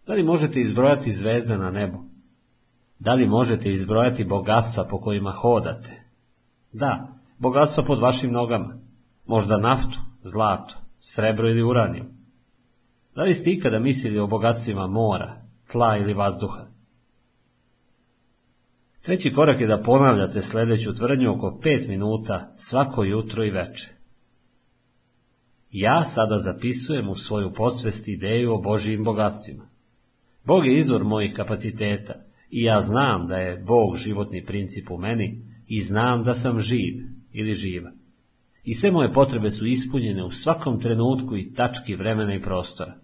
[0.07, 2.05] Da li možete izbrojati zvezde na nebu?
[2.99, 6.05] Da li možete izbrojati bogatstva po kojima hodate?
[6.73, 8.79] Da, bogatstva pod vašim nogama.
[9.27, 12.07] Možda naftu, zlato, srebro ili uranijum.
[13.15, 16.70] Da li ste ikada mislili o bogatstvima mora, tla ili vazduha?
[19.03, 23.89] Treći korak je da ponavljate sljedeću tvrdnju oko pet minuta svako jutro i veče.
[25.71, 29.69] Ja sada zapisujem u svoju posvest ideju o Božijim bogatstvima.
[30.45, 32.15] Bog je izvor mojih kapaciteta
[32.51, 36.95] i ja znam da je Bog životni princip u meni i znam da sam živ
[37.33, 37.93] ili živa.
[38.65, 42.95] I sve moje potrebe su ispunjene u svakom trenutku i tački vremena i prostora.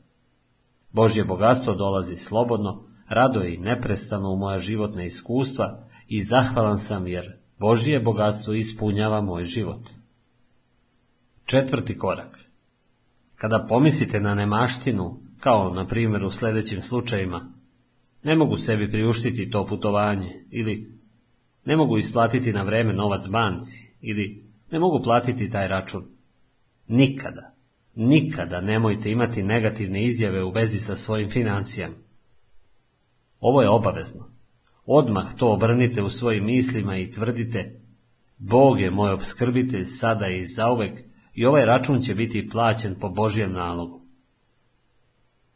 [0.93, 7.37] Božje bogatstvo dolazi slobodno, rado i neprestano u moja životna iskustva i zahvalan sam jer
[7.59, 9.89] Božje bogatstvo ispunjava moj život.
[11.45, 12.39] Četvrti korak.
[13.35, 17.53] Kada pomislite na nemaštinu, kao na primjer u sljedećim slučajima,
[18.23, 20.93] ne mogu sebi priuštiti to putovanje ili
[21.65, 26.05] ne mogu isplatiti na vreme novac banci ili ne mogu platiti taj račun.
[26.89, 27.55] Nikada,
[27.95, 31.95] nikada nemojte imati negativne izjave u vezi sa svojim financijama.
[33.41, 34.36] Ovo je obavezno.
[34.87, 37.81] Odmah to obrnite u svojim mislima i tvrdite
[38.39, 43.53] Bog je moj obskrbitelj sada i zauvek i ovaj račun će biti plaćen po Božjem
[43.53, 44.01] nalogu.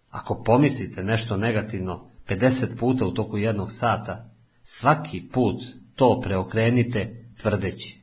[0.08, 4.30] Ako pomislite nešto negativno 50 puta u toku jednog sata,
[4.62, 5.62] svaki put
[5.94, 8.00] to preokrenite tvrdeći.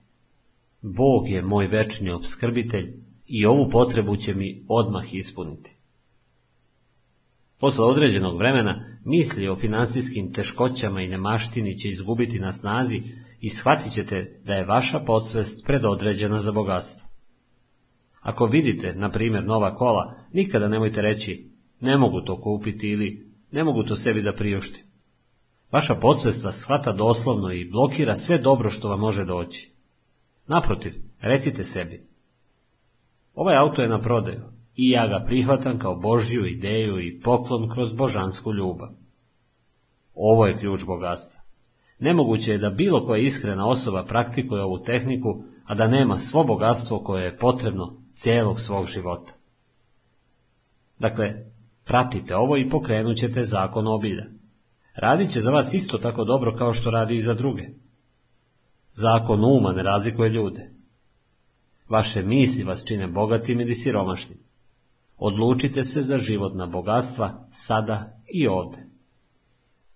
[0.81, 2.93] Bog je moj večni obskrbitelj
[3.25, 5.76] i ovu potrebu će mi odmah ispuniti.
[7.59, 13.01] Posle određenog vremena misli o finansijskim teškoćama i nemaštini će izgubiti na snazi
[13.41, 17.09] i shvatit ćete da je vaša podsvest predodređena za bogatstvo.
[18.21, 21.49] Ako vidite, na primjer, nova kola, nikada nemojte reći
[21.81, 24.83] ne mogu to kupiti ili ne mogu to sebi da priušti.
[25.71, 29.71] Vaša podsvest vas shvata doslovno i blokira sve dobro što vam može doći.
[30.47, 32.07] Naprotiv, recite sebi.
[33.35, 37.93] Ovaj auto je na prodaju i ja ga prihvatam kao Božju ideju i poklon kroz
[37.93, 38.89] božansku ljubav.
[40.13, 41.41] Ovo je ključ bogatstva.
[41.99, 46.99] Nemoguće je da bilo koja iskrena osoba praktikuje ovu tehniku, a da nema svo bogatstvo
[46.99, 49.33] koje je potrebno cijelog svog života.
[50.99, 51.45] Dakle,
[51.85, 54.25] pratite ovo i pokrenut ćete zakon obilja.
[54.95, 57.69] Radit će za vas isto tako dobro kao što radi i za druge.
[58.91, 60.71] Zakon uma ne razlikuje ljude.
[61.89, 64.46] Vaše misli vas čine bogatim ili siromašnim.
[65.17, 68.87] Odlučite se za životna bogatstva sada i ovdje.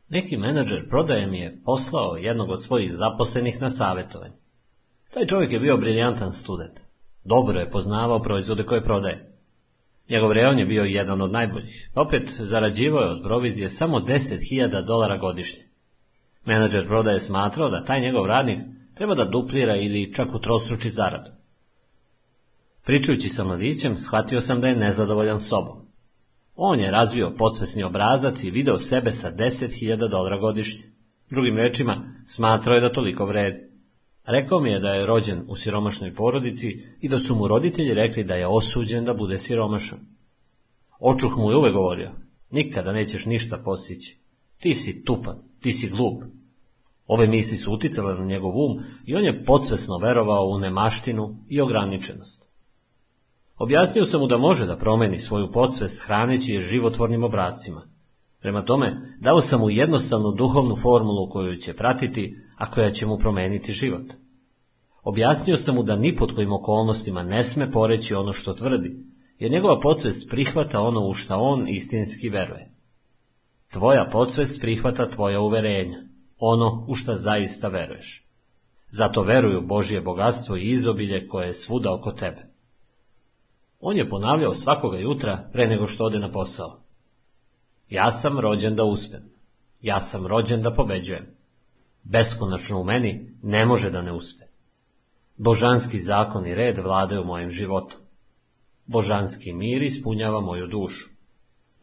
[0.09, 4.35] Neki menadžer prodaje mi je poslao jednog od svojih zaposlenih na savjetovanje.
[5.13, 6.79] Taj čovjek je bio briljantan student.
[7.23, 9.31] Dobro je poznavao proizvode koje prodaje.
[10.09, 11.89] Njegov reon je bio jedan od najboljih.
[11.95, 15.63] Opet zarađivao je od provizije samo 10.000 dolara godišnje.
[16.45, 18.59] Menadžer prodaje smatrao da taj njegov radnik
[18.95, 21.40] treba da duplira ili čak utrostruči zaradu.
[22.91, 25.77] Pričajući sa mladićem, shvatio sam da je nezadovoljan sobom.
[26.55, 30.83] On je razvio podsvesni obrazac i video sebe sa 10.000 dolara godišnje.
[31.29, 33.59] Drugim rečima, smatrao je da toliko vredi.
[34.25, 38.23] Rekao mi je da je rođen u siromašnoj porodici i da su mu roditelji rekli
[38.23, 39.99] da je osuđen da bude siromašan.
[40.99, 42.11] Očuh mu je uvek govorio,
[42.49, 44.17] nikada nećeš ništa postići.
[44.57, 46.23] Ti si tupan, ti si glup.
[47.07, 51.61] Ove misli su uticale na njegov um i on je podsvesno verovao u nemaštinu i
[51.61, 52.50] ograničenost.
[53.63, 57.81] Objasnio sam mu da može da promeni svoju podsvest hraneći je životvornim obrazcima.
[58.39, 63.17] Prema tome, dao sam mu jednostavnu duhovnu formulu koju će pratiti, a koja će mu
[63.17, 64.05] promeniti život.
[65.03, 69.05] Objasnio sam mu da ni pod kojim okolnostima ne sme poreći ono što tvrdi,
[69.39, 72.71] jer njegova podsvest prihvata ono u šta on istinski veruje.
[73.73, 75.97] Tvoja podsvest prihvata tvoja uverenja,
[76.37, 78.27] ono u šta zaista veruješ.
[78.87, 82.50] Zato veruju Božje bogatstvo i izobilje koje je svuda oko tebe.
[83.81, 86.79] On je ponavljao svakoga jutra pre nego što ode na posao.
[87.89, 89.23] Ja sam rođen da uspem.
[89.81, 91.27] Ja sam rođen da pobeđujem.
[92.03, 94.45] Beskonačno u meni ne može da ne uspe.
[95.37, 97.99] Božanski zakon i red vladaju mojim životom.
[98.85, 101.09] Božanski mir ispunjava moju dušu.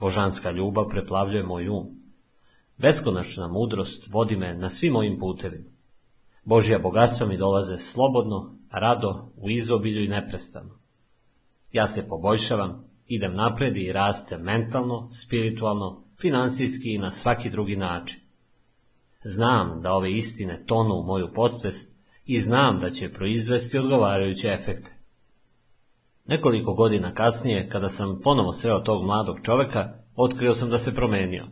[0.00, 1.86] Božanska ljubav preplavljuje moj um.
[2.76, 5.70] Beskonačna mudrost vodi me na svim mojim putevima.
[6.44, 10.77] Božja bogatstva mi dolaze slobodno, rado, u izobilju i neprestano.
[11.72, 18.20] Ja se poboljšavam, idem napred i rastem mentalno, spiritualno, finansijski i na svaki drugi način.
[19.24, 21.92] Znam da ove istine tonu u moju podsvest
[22.24, 24.98] i znam da će proizvesti odgovarajuće efekte.
[26.26, 31.46] Nekoliko godina kasnije, kada sam ponovo sreo tog mladog čoveka, otkrio sam da se promenio.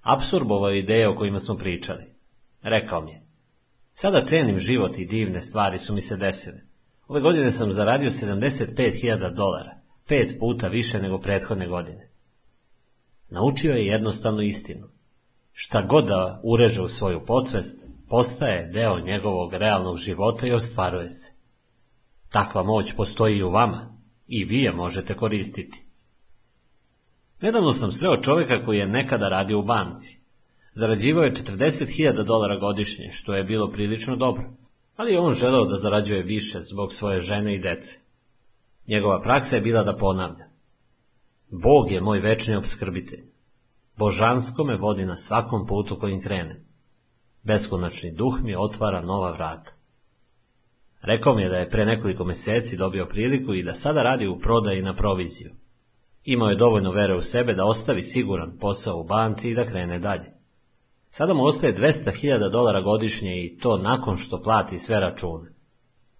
[0.00, 2.04] Apsorbovao je ideje o kojima smo pričali.
[2.62, 3.26] Rekao mi je,
[3.92, 6.71] sada cenim život i divne stvari su mi se desile.
[7.12, 9.74] Ove godine sam zaradio 75.000 dolara,
[10.08, 12.10] pet puta više nego prethodne godine.
[13.30, 14.88] Naučio je jednostavnu istinu.
[15.52, 21.32] Šta god da ureže u svoju podsvest, postaje deo njegovog realnog života i ostvaruje se.
[22.28, 25.84] Takva moć postoji i u vama i vi je možete koristiti.
[27.40, 30.20] Nedavno sam sreo čovjeka koji je nekada radio u banci.
[30.74, 34.61] Zarađivao je 40.000 dolara godišnje, što je bilo prilično dobro,
[34.96, 37.98] ali je on želeo da zarađuje više zbog svoje žene i dece.
[38.86, 40.48] Njegova praksa je bila da ponavlja.
[41.50, 43.24] Bog je moj večni obskrbitelj.
[43.96, 46.64] Božansko me vodi na svakom putu kojim krenem.
[47.42, 49.72] Beskonačni duh mi otvara nova vrata.
[51.02, 54.38] Rekao mi je da je pre nekoliko mjeseci dobio priliku i da sada radi u
[54.38, 55.50] prodaji na proviziju.
[56.24, 59.98] Imao je dovoljno vere u sebe da ostavi siguran posao u banci i da krene
[59.98, 60.32] dalje.
[61.14, 65.52] Sada mu ostaje 200.000 dolara godišnje i to nakon što plati sve račune.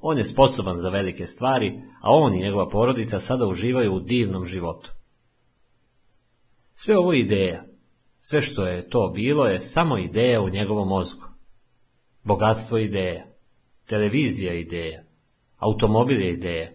[0.00, 4.44] On je sposoban za velike stvari, a on i njegova porodica sada uživaju u divnom
[4.44, 4.92] životu.
[6.72, 7.64] Sve ovo ideja,
[8.18, 11.24] sve što je to bilo je samo ideja u njegovom mozgu.
[12.22, 13.26] Bogatstvo ideja,
[13.86, 15.04] televizija ideja,
[15.56, 16.70] automobil je ideja,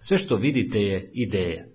[0.00, 1.66] sve što vidite je ideja.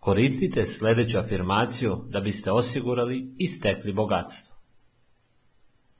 [0.00, 4.57] Koristite sljedeću afirmaciju da biste osigurali i stekli bogatstvo.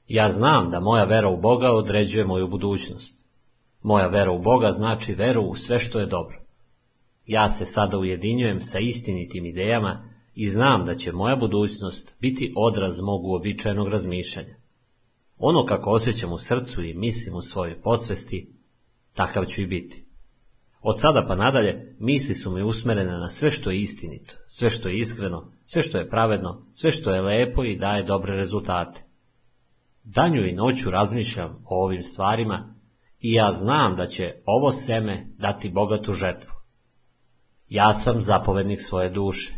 [0.09, 3.27] Ja znam da moja vera u Boga određuje moju budućnost.
[3.81, 6.41] Moja vera u Boga znači veru u sve što je dobro.
[7.25, 12.99] Ja se sada ujedinjujem sa istinitim idejama i znam da će moja budućnost biti odraz
[13.01, 14.55] mog uobičajenog razmišljanja.
[15.37, 18.53] Ono kako osjećam u srcu i mislim u svojoj podsvesti,
[19.13, 20.05] takav ću i biti.
[20.81, 24.89] Od sada pa nadalje misli su mi usmerene na sve što je istinito, sve što
[24.89, 29.08] je iskreno, sve što je pravedno, sve što je lepo i daje dobre rezultate.
[30.11, 32.75] Danju i noću razmišljam o ovim stvarima
[33.19, 36.51] i ja znam da će ovo seme dati bogatu žetvu.
[37.67, 39.53] Ja sam zapovednik svoje duše.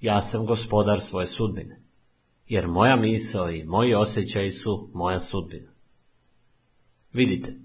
[0.00, 1.82] Ja sam gospodar svoje sudbine.
[2.46, 5.70] Jer moja misao i moji osjećaji su moja sudbina.
[7.12, 7.56] Vidite,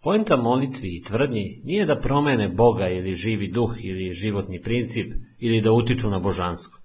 [0.00, 5.60] Poenta molitvi i tvrdnji nije da promene Boga ili živi duh ili životni princip ili
[5.60, 6.80] da utiču na božansko.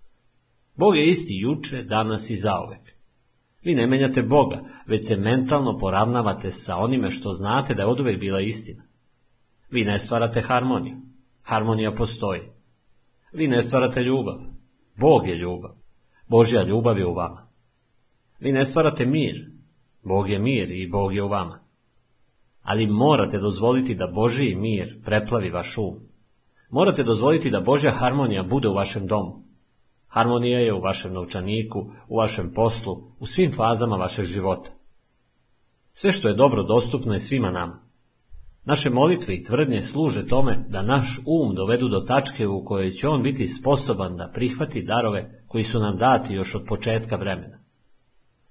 [0.75, 3.00] Bog je isti juče, danas i zauvek.
[3.63, 8.19] Vi ne menjate Boga, već se mentalno poravnavate sa onime što znate da je oduvek
[8.19, 8.83] bila istina.
[9.69, 10.97] Vi ne stvarate harmoniju.
[11.41, 12.41] Harmonija postoji.
[13.33, 14.39] Vi ne stvarate ljubav.
[14.95, 15.71] Bog je ljubav.
[16.27, 17.47] Božja ljubav je u vama.
[18.39, 19.51] Vi ne stvarate mir.
[20.03, 21.61] Bog je mir i Bog je u vama
[22.63, 25.99] ali morate dozvoliti da Božiji mir preplavi vaš um.
[26.69, 29.43] Morate dozvoliti da Božja harmonija bude u vašem domu.
[30.11, 34.69] Harmonija je u vašem novčaniku, u vašem poslu, u svim fazama vašeg života.
[35.91, 37.79] Sve što je dobro dostupno je svima nama.
[38.63, 43.07] Naše molitve i tvrdnje služe tome da naš um dovedu do tačke u kojoj će
[43.07, 47.59] on biti sposoban da prihvati darove koji su nam dati još od početka vremena.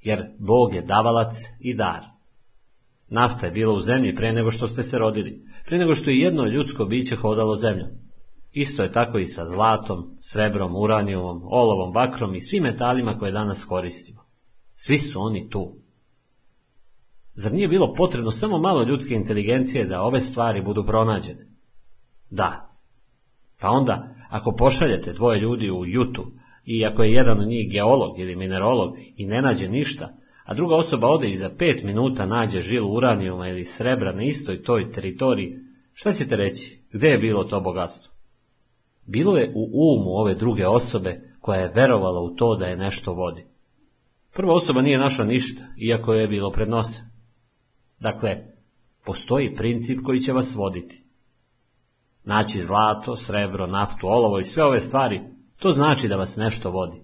[0.01, 2.01] Jer Bog je davalac i dar.
[3.09, 6.19] Nafta je bila u zemlji pre nego što ste se rodili, pre nego što je
[6.19, 8.10] jedno ljudsko biće hodalo zemljom.
[8.53, 13.65] Isto je tako i sa zlatom, srebrom, uranijumom, olovom, bakrom i svim metalima koje danas
[13.65, 14.21] koristimo.
[14.75, 15.77] Svi su oni tu.
[17.33, 21.47] Zar nije bilo potrebno samo malo ljudske inteligencije da ove stvari budu pronađene?
[22.31, 22.77] Da.
[23.61, 26.33] Pa onda, ako pošaljete dvoje ljudi u Jutu
[26.65, 30.09] i ako je jedan od njih geolog ili minerolog i ne nađe ništa,
[30.45, 34.63] a druga osoba ode i za pet minuta nađe žilu uranijuma ili srebra na istoj
[34.63, 35.59] toj teritoriji,
[35.93, 36.81] šta ćete reći?
[36.93, 38.10] Gde je bilo to bogatstvo?
[39.11, 43.13] Bilo je u umu ove druge osobe koja je verovala u to da je nešto
[43.13, 43.47] vodi.
[44.33, 47.05] Prva osoba nije našla ništa, iako je bilo pred nosem.
[48.01, 48.37] Dakle,
[49.05, 51.05] postoji princip koji će vas voditi.
[52.25, 55.21] Naći zlato, srebro, naftu, olovo i sve ove stvari,
[55.59, 57.03] to znači da vas nešto vodi.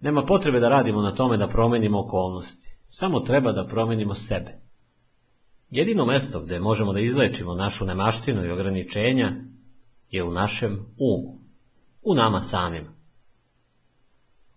[0.00, 2.76] Nema potrebe da radimo na tome da promenimo okolnosti.
[2.90, 4.60] Samo treba da promenimo sebe.
[5.70, 9.32] Jedino mesto gdje možemo da izlečimo našu nemaštinu i ograničenja
[10.14, 11.40] je u našem umu.
[12.02, 12.94] U nama samima.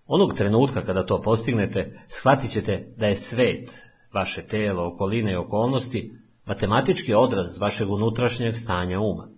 [0.05, 3.81] Onog trenutka kada to postignete, shvatit ćete da je svet,
[4.13, 6.13] vaše telo, okoline i okolnosti,
[6.45, 9.29] matematički odraz vašeg unutrašnjeg stanja uma.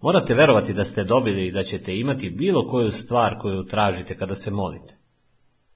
[0.00, 4.34] Morate verovati da ste dobili i da ćete imati bilo koju stvar koju tražite kada
[4.34, 4.98] se molite.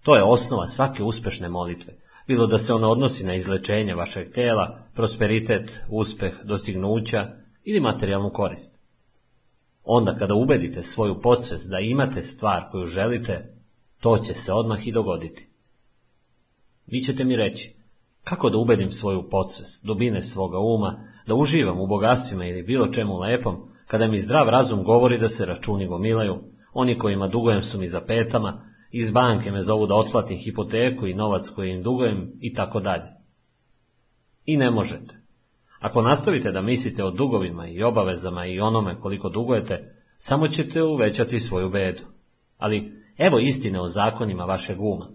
[0.03, 1.93] To je osnova svake uspešne molitve,
[2.27, 7.29] bilo da se ona odnosi na izlečenje vašeg tela, prosperitet, uspeh, dostignuća
[7.65, 8.86] ili materijalnu korist.
[9.87, 13.55] Onda kada ubedite svoju podsvest da imate stvar koju želite,
[14.01, 15.49] to će se odmah i dogoditi.
[16.87, 17.77] Vi ćete mi reći,
[18.29, 23.19] Kako da ubedim svoju podsvest, dubine svoga uma, da uživam u bogatstvima ili bilo čemu
[23.19, 23.57] lepom,
[23.87, 26.35] kada mi zdrav razum govori da se računi gomilaju,
[26.73, 31.15] oni kojima dugujem su mi za petama, iz banke me zovu da otplatim hipoteku i
[31.15, 33.13] novac koji im dugujem i tako dalje.
[34.45, 35.21] I ne možete.
[35.79, 41.41] Ako nastavite da mislite o dugovima i obavezama i onome koliko dugujete, samo ćete uvećati
[41.41, 42.03] svoju bedu.
[42.57, 45.11] Ali evo istine o zakonima vašeg uma.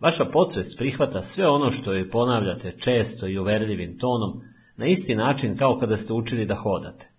[0.00, 4.40] Vaša podsvest prihvata sve ono što joj ponavljate često i uverljivim tonom,
[4.76, 7.10] na isti način kao kada ste učili da hodate.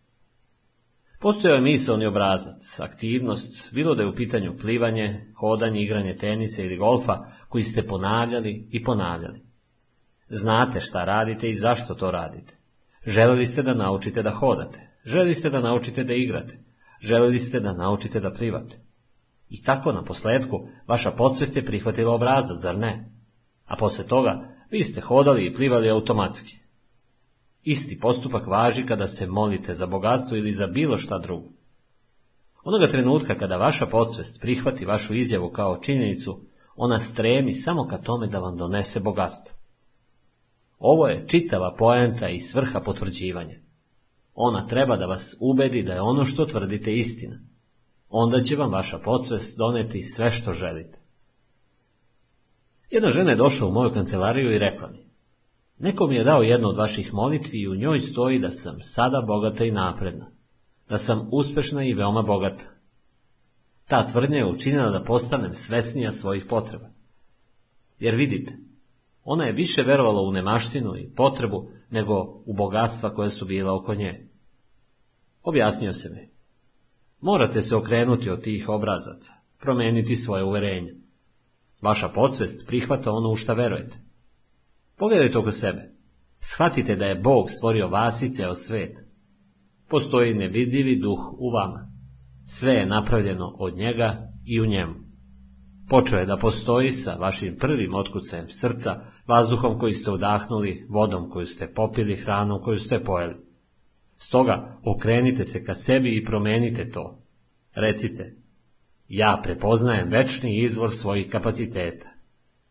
[1.19, 6.77] Postojao je misalni obrazac, aktivnost, bilo da je u pitanju plivanje, hodanje, igranje tenisa ili
[6.77, 9.44] golfa, koji ste ponavljali i ponavljali.
[10.29, 12.53] Znate šta radite i zašto to radite.
[13.05, 16.59] Želeli ste da naučite da hodate, želeli ste da naučite da igrate,
[17.01, 18.79] želeli ste da naučite da plivate.
[19.49, 23.11] I tako na posledku vaša podsvest je prihvatila obrazac, zar ne?
[23.65, 26.57] A posle toga vi ste hodali i plivali automatski.
[27.63, 31.49] Isti postupak važi kada se molite za bogatstvo ili za bilo šta drugo.
[32.63, 36.41] Onoga trenutka kada vaša podsvest prihvati vašu izjavu kao činjenicu,
[36.75, 39.57] ona stremi samo ka tome da vam donese bogatstvo.
[40.79, 43.59] Ovo je čitava poenta i svrha potvrđivanja.
[44.33, 47.39] Ona treba da vas ubedi da je ono što tvrdite istina.
[48.09, 50.99] Onda će vam vaša podsvest doneti sve što želite.
[52.89, 55.05] Jedna žena je došla u moju kancelariju i rekla mi,
[55.79, 59.21] Neko mi je dao jednu od vaših molitvi i u njoj stoji da sam sada
[59.21, 60.31] bogata i napredna,
[60.89, 62.63] da sam uspešna i veoma bogata.
[63.87, 66.89] Ta tvrdnja je učinila da postanem svesnija svojih potreba.
[67.99, 68.57] Jer vidite,
[69.25, 72.13] ona je više verovala u nemaštinu i potrebu nego
[72.45, 74.29] u bogatstva koje su bila oko nje.
[75.43, 76.29] Objasnio se mi.
[77.21, 80.95] Morate se okrenuti od tih obrazaca, promeniti svoje uverenje.
[81.81, 83.97] Vaša podsvest prihvata ono u šta verujete.
[84.97, 85.91] Pogledajte oko sebe.
[86.39, 88.97] Shvatite da je Bog stvorio vas i ceo svet.
[89.89, 91.91] Postoji nevidljivi duh u vama.
[92.43, 94.93] Sve je napravljeno od njega i u njemu.
[95.89, 101.45] Počeo je da postoji sa vašim prvim otkucajem srca, vazduhom koji ste udahnuli, vodom koju
[101.45, 103.35] ste popili, hranom koju ste pojeli.
[104.17, 107.19] Stoga okrenite se ka sebi i promenite to.
[107.73, 108.35] Recite,
[109.07, 112.09] ja prepoznajem večni izvor svojih kapaciteta.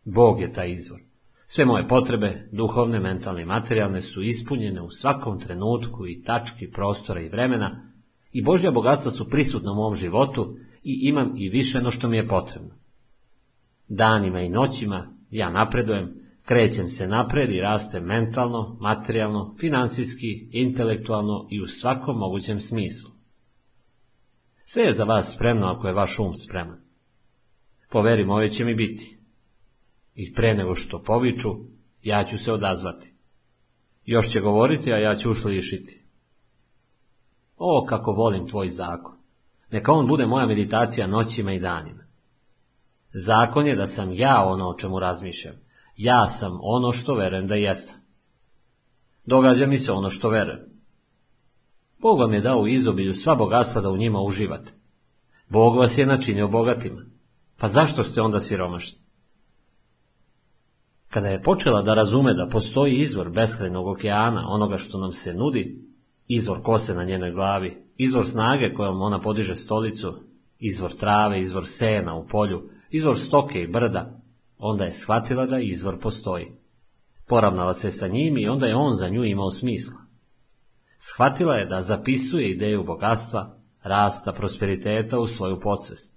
[0.05, 1.01] Bog je taj izvor.
[1.47, 7.21] Sve moje potrebe, duhovne, mentalne i materijalne, su ispunjene u svakom trenutku i tački prostora
[7.21, 7.93] i vremena
[8.33, 12.17] i Božja bogatstva su prisutna u mom životu i imam i više no što mi
[12.17, 12.71] je potrebno.
[13.89, 21.63] Danima i noćima ja napredujem, krećem se napred i rastem mentalno, materijalno, finansijski, intelektualno i
[21.63, 23.11] u svakom mogućem smislu.
[24.65, 26.81] Sve je za vas spremno ako je vaš um spreman.
[27.91, 29.19] Poverim, ove će mi biti
[30.15, 31.51] i pre nego što poviču,
[32.03, 33.13] ja ću se odazvati.
[34.05, 36.05] Još će govoriti, a ja ću uslišiti.
[37.57, 39.15] O, kako volim tvoj zakon.
[39.71, 42.05] Neka on bude moja meditacija noćima i danima.
[43.13, 45.64] Zakon je da sam ja ono o čemu razmišljam.
[45.97, 48.01] Ja sam ono što verujem da jesam.
[49.25, 50.75] Događa mi se ono što verujem.
[51.99, 54.73] Bog vam je dao u izobilju sva bogatstva da u njima uživate.
[55.49, 57.03] Bog vas je načinio bogatima.
[57.59, 58.99] Pa zašto ste onda siromašni?
[61.11, 65.85] Kada je počela da razume da postoji izvor beskrajnog okeana, onoga što nam se nudi,
[66.29, 70.15] izvor kose na njenoj glavi, izvor snage kojom ona podiže stolicu,
[70.59, 74.21] izvor trave, izvor sena u polju, izvor stoke i brda,
[74.59, 76.53] onda je shvatila da izvor postoji.
[77.27, 79.99] Poravnala se sa njim i onda je on za nju imao smisla.
[80.99, 86.17] Shvatila je da zapisuje ideju bogatstva, rasta, prosperiteta u svoju podsvest.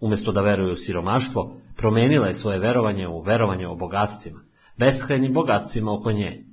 [0.00, 4.40] Umjesto da veruje u siromaštvo, promenila je svoje verovanje u verovanje o bogatstvima,
[4.76, 6.44] beskrajnim bogatstvima oko nje.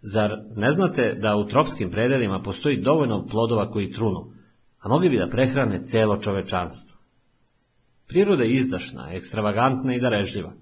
[0.00, 4.32] Zar ne znate da u tropskim predelima postoji dovoljno plodova koji trunu,
[4.78, 6.95] a mogli bi da prehrane celo čovečanstvo?
[8.06, 10.52] Priroda je izdašna, ekstravagantna i darežljiva.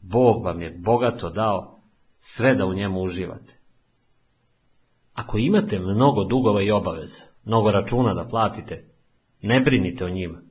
[0.00, 1.80] Bog vam je bogato dao
[2.18, 3.58] sve da u njemu uživate.
[5.14, 8.84] Ako imate mnogo dugova i obaveza, mnogo računa da platite,
[9.42, 10.42] ne brinite o njima.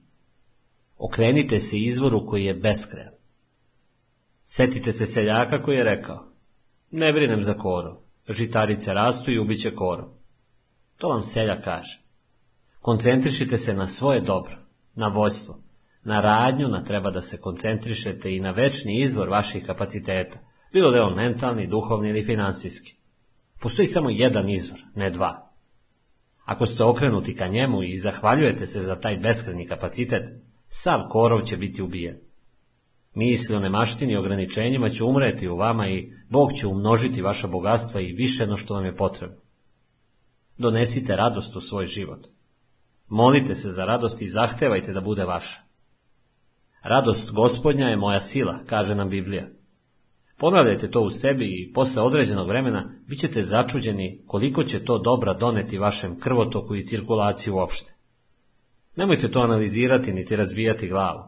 [0.97, 3.13] Okrenite se izvoru koji je beskrajan.
[4.43, 6.25] Setite se seljaka koji je rekao,
[6.91, 10.13] ne brinem za koro, žitarice rastu i ubiće koro.
[10.97, 12.01] To vam selja kaže.
[12.81, 14.57] Koncentrišite se na svoje dobro,
[14.95, 15.61] na vođstvo,
[16.03, 20.39] na radnju, na treba da se koncentrišete i na večni izvor vaših kapaciteta,
[20.73, 22.95] bilo da je on mentalni, duhovni ili finansijski.
[23.61, 25.51] Postoji samo jedan izvor, ne dva.
[26.45, 30.23] Ako ste okrenuti ka njemu i zahvaljujete se za taj beskreni kapacitet,
[30.67, 32.17] sav korov će biti ubijen.
[33.13, 38.01] Misli o nemaštini i ograničenjima će umreti u vama i Bog će umnožiti vaša bogatstva
[38.01, 39.37] i više no što vam je potrebno.
[40.57, 42.27] Donesite radost u svoj život.
[43.07, 45.68] Molite se za radost i zahtevajte da bude vaša.
[46.83, 49.47] Radost gospodnja je moja sila, kaže nam Biblija.
[50.37, 55.33] Ponavljajte to u sebi i posle određenog vremena bit ćete začuđeni koliko će to dobra
[55.33, 57.93] doneti vašem krvotoku i cirkulaciji uopšte.
[58.95, 61.23] Nemojte to analizirati niti razbijati glavu.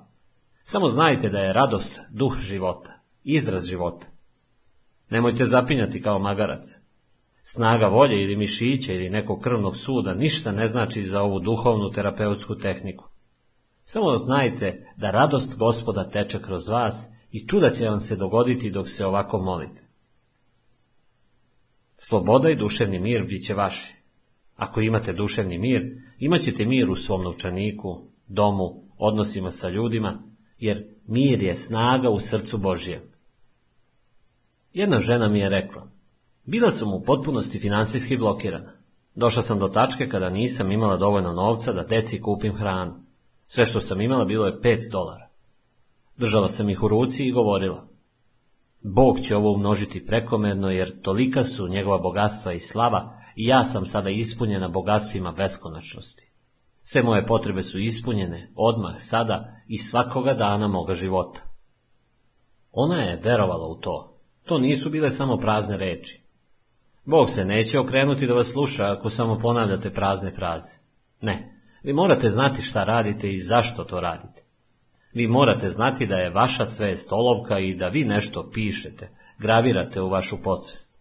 [0.63, 4.05] Samo znajte da je radost duh života, izraz života.
[5.09, 6.63] Nemojte zapinjati kao magarac.
[7.43, 12.55] Snaga volje ili mišića ili nekog krvnog suda ništa ne znači za ovu duhovnu terapeutsku
[12.55, 13.10] tehniku.
[13.83, 18.89] Samo znajte da radost gospoda teče kroz vas i čuda će vam se dogoditi dok
[18.89, 19.81] se ovako molite.
[21.97, 23.95] Sloboda i duševni mir bit će vaši.
[24.55, 30.23] Ako imate duševni mir, imat ćete mir u svom novčaniku, domu, odnosima sa ljudima,
[30.59, 33.11] jer mir je snaga u srcu Božje.
[34.73, 35.87] Jedna žena mi je rekla,
[36.45, 38.73] bila sam u potpunosti finansijski blokirana.
[39.15, 42.93] Došla sam do tačke kada nisam imala dovoljno novca da deci kupim hranu.
[43.53, 45.27] Sve što sam imala bilo je pet dolara.
[46.17, 47.87] Držala sam ih u ruci i govorila.
[48.81, 53.85] Bog će ovo umnožiti prekomerno jer tolika su njegova bogatstva i slava i ja sam
[53.85, 56.31] sada ispunjena bogatstvima beskonačnosti.
[56.81, 61.41] Sve moje potrebe su ispunjene, odmah, sada i svakoga dana moga života.
[62.71, 64.17] Ona je verovala u to.
[64.43, 66.21] To nisu bile samo prazne reči.
[67.05, 70.77] Bog se neće okrenuti da vas sluša ako samo ponavljate prazne fraze.
[71.21, 74.41] Ne, vi morate znati šta radite i zašto to radite.
[75.13, 80.09] Vi morate znati da je vaša svest olovka i da vi nešto pišete, gravirate u
[80.09, 80.99] vašu podsvest.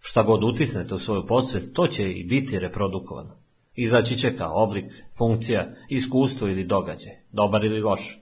[0.00, 3.36] Šta god utisnete u svoju podsvest, to će i biti reprodukovano.
[3.74, 8.20] Izaći će kao oblik, funkcija, iskustvo ili događaj, dobar ili loš.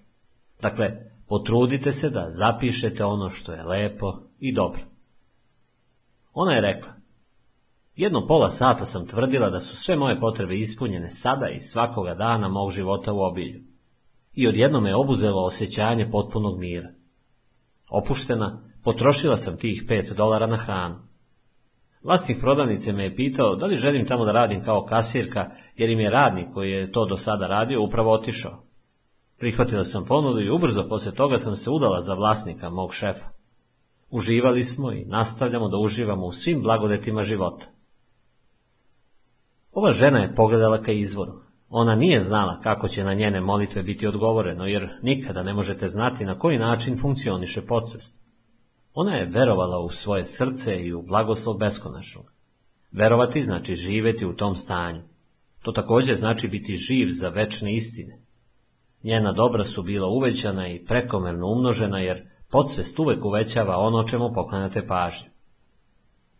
[0.63, 0.91] Dakle,
[1.29, 4.81] potrudite se da zapišete ono što je lepo i dobro.
[6.35, 6.93] Ona je rekla,
[7.97, 12.49] jedno pola sata sam tvrdila da su sve moje potrebe ispunjene sada i svakoga dana
[12.49, 13.61] mog života u obilju.
[14.33, 16.89] I odjedno me obuzelo osjećanje potpunog mira.
[17.91, 20.97] Opuštena, potrošila sam tih pet dolara na hranu.
[22.03, 26.01] Vlasnik prodavnice me je pitao da li želim tamo da radim kao kasirka, jer im
[26.01, 28.65] je radnik koji je to do sada radio upravo otišao.
[29.39, 33.29] Prihvatila sam ponudu i ubrzo poslije toga sam se udala za vlasnika mog šefa.
[34.11, 37.67] Uživali smo i nastavljamo da uživamo u svim blagodetima života.
[39.73, 41.33] Ova žena je pogledala ka izvoru.
[41.69, 46.25] Ona nije znala kako će na njene molitve biti odgovoreno, jer nikada ne možete znati
[46.25, 48.17] na koji način funkcioniše podsvest.
[48.95, 52.33] Ona je verovala u svoje srce i u blagoslov beskonačnog.
[52.91, 55.03] Verovati znači živeti u tom stanju.
[55.63, 58.23] To također znači biti živ za večne istine.
[59.03, 64.87] Njena dobra su bila uvećana i prekomerno umnožena, jer podsvest uvek uvećava ono čemu poklanjate
[64.87, 65.32] pažnju.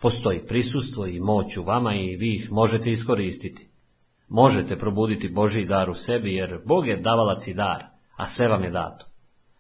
[0.03, 3.69] Postoji prisustvo i moć u vama i vi ih možete iskoristiti.
[4.29, 7.85] Možete probuditi Božji dar u sebi, jer Bog je davalac i dar,
[8.17, 9.07] a sve vam je dato.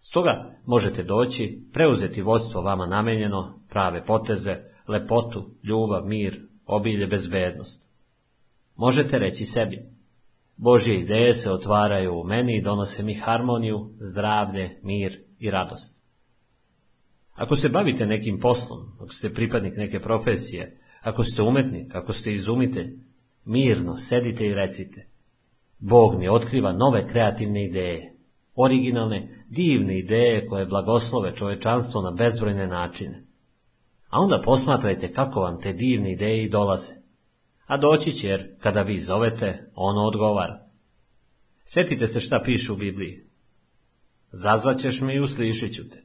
[0.00, 4.56] Stoga možete doći, preuzeti vodstvo vama namenjeno, prave poteze,
[4.88, 7.88] lepotu, ljubav, mir, obilje, bezbednost.
[8.76, 9.86] Možete reći sebi,
[10.56, 16.01] Božje ideje se otvaraju u meni i donose mi harmoniju, zdravlje, mir i radost.
[17.34, 22.32] Ako se bavite nekim poslom, ako ste pripadnik neke profesije, ako ste umetnik, ako ste
[22.32, 22.98] izumitelj,
[23.44, 25.06] mirno sedite i recite,
[25.78, 28.16] Bog mi otkriva nove kreativne ideje,
[28.54, 33.24] originalne, divne ideje koje blagoslove čovečanstvo na bezbrojne načine.
[34.08, 36.94] A onda posmatrajte kako vam te divne ideje i dolaze.
[37.66, 40.68] A doći će jer kada vi zovete, ono odgovara.
[41.64, 43.24] Sjetite se šta piše u Bibliji.
[44.30, 46.01] Zazvaćeš me i uslišit ću te.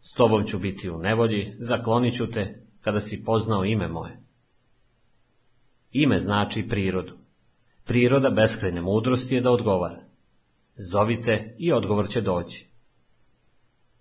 [0.00, 4.20] S tobom ću biti u nevolji, zaklonit ću te kada si poznao ime moje.
[5.92, 7.18] Ime znači prirodu.
[7.84, 10.04] Priroda beskrajne mudrosti je da odgovara.
[10.76, 12.70] Zovite i odgovor će doći.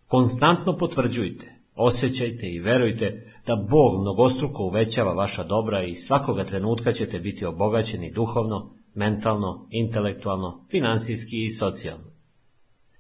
[0.08, 7.20] Konstantno potvrđujte, osjećajte i verujte da Bog mnogostruko uvećava vaša dobra i svakoga trenutka ćete
[7.20, 12.12] biti obogaćeni duhovno, mentalno, intelektualno, finansijski i socijalno.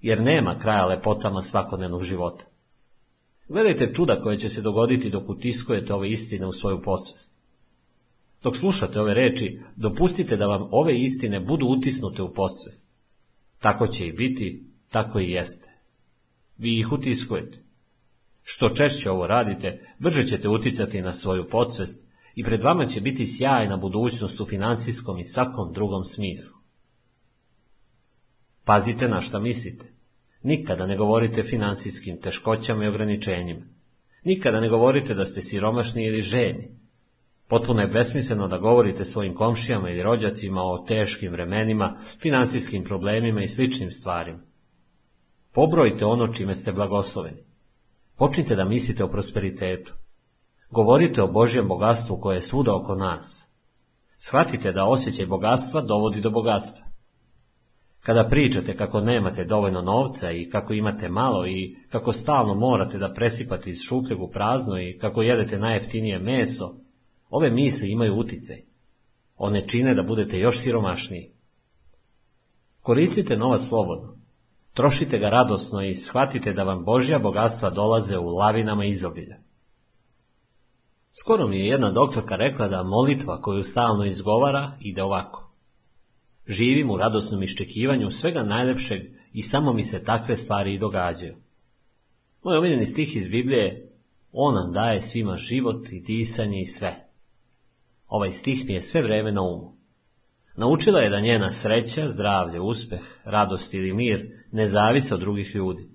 [0.01, 2.45] Jer nema kraja lepotama svakodnevnog života.
[3.49, 7.33] Gledajte čuda koje će se dogoditi dok utiskujete ove istine u svoju posvest.
[8.43, 12.89] Dok slušate ove reči, dopustite da vam ove istine budu utisnute u posvest.
[13.59, 15.73] Tako će i biti, tako i jeste.
[16.57, 17.63] Vi ih utiskujete.
[18.43, 23.27] Što češće ovo radite, brže ćete uticati na svoju podsvest i pred vama će biti
[23.27, 26.57] sjajna budućnost u financijskom i svakom drugom smislu.
[28.63, 29.98] Pazite na šta mislite.
[30.43, 33.65] Nikada ne govorite finansijskim teškoćama i ograničenjima.
[34.23, 36.79] Nikada ne govorite da ste siromašni ili ženi.
[37.47, 43.47] Potpuno je besmisleno da govorite svojim komšijama ili rođacima o teškim vremenima, finansijskim problemima i
[43.47, 44.39] sličnim stvarima.
[45.51, 47.43] Pobrojite ono čime ste blagosloveni.
[48.17, 49.93] Počnite da mislite o prosperitetu.
[50.71, 53.51] Govorite o Božjem bogatstvu koje je svuda oko nas.
[54.17, 56.88] Shvatite da osjećaj bogatstva dovodi do bogatstva.
[58.01, 63.13] Kada pričate kako nemate dovoljno novca i kako imate malo i kako stalno morate da
[63.13, 66.75] presipate iz šupljeg u prazno i kako jedete najjeftinije meso,
[67.29, 68.57] ove misli imaju uticaj.
[69.37, 71.31] One čine da budete još siromašniji.
[72.81, 74.15] Koristite novac slobodno.
[74.73, 79.37] Trošite ga radosno i shvatite da vam Božja bogatstva dolaze u lavinama izobilja.
[81.11, 85.48] Skoro mi je jedna doktorka rekla da molitva koju stalno izgovara ide ovako.
[86.49, 89.01] Živim u radosnom iščekivanju svega najlepšeg
[89.33, 91.35] i samo mi se takve stvari i događaju.
[92.43, 93.91] Moj omiljeni stih iz Biblije
[94.31, 96.95] On nam daje svima život i disanje i sve.
[98.07, 99.75] Ovaj stih mi je sve vreme na umu.
[100.55, 105.89] Naučila je da njena sreća, zdravlje, uspeh, radost ili mir ne zavise od drugih ljudi.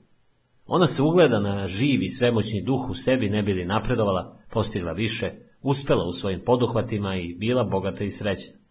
[0.66, 5.30] Ona se ugleda na živi svemoćni duh u sebi ne bili napredovala, postigla više,
[5.62, 8.63] uspela u svojim poduhvatima i bila bogata i srećna.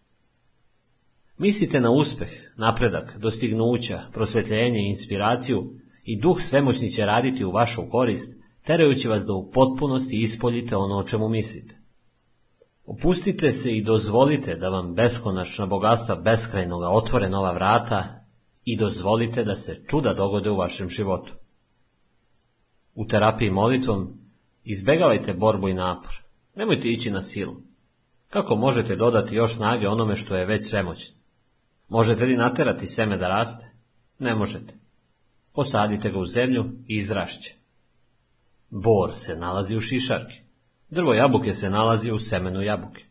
[1.44, 5.74] Mislite na uspeh, napredak, dostignuća, prosvetljenje inspiraciju
[6.04, 8.36] i duh svemoćni će raditi u vašu korist,
[8.66, 11.78] terajući vas da u potpunosti ispoljite ono o čemu mislite.
[12.86, 18.26] Opustite se i dozvolite da vam beskonačna bogatstva beskrajnoga otvore nova vrata
[18.64, 21.34] i dozvolite da se čuda dogode u vašem životu.
[22.96, 24.20] U terapiji molitvom
[24.64, 26.24] izbegavajte borbu i napor.
[26.56, 27.56] Nemojte ići na silu.
[28.30, 31.23] Kako možete dodati još snage onome što je već svemoćno?
[31.90, 33.72] Možete li naterati seme da raste?
[34.20, 34.74] Ne možete.
[35.54, 37.56] Posadite ga u zemlju i izrašće.
[38.70, 40.42] Bor se nalazi u šišarki.
[40.90, 43.06] Drvo jabuke se nalazi u semenu jabuke.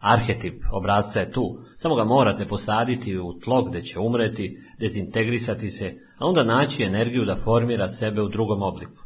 [0.00, 5.94] Arhetip obrazca je tu, samo ga morate posaditi u tlo gde će umreti, dezintegrisati se,
[6.18, 9.04] a onda naći energiju da formira sebe u drugom obliku.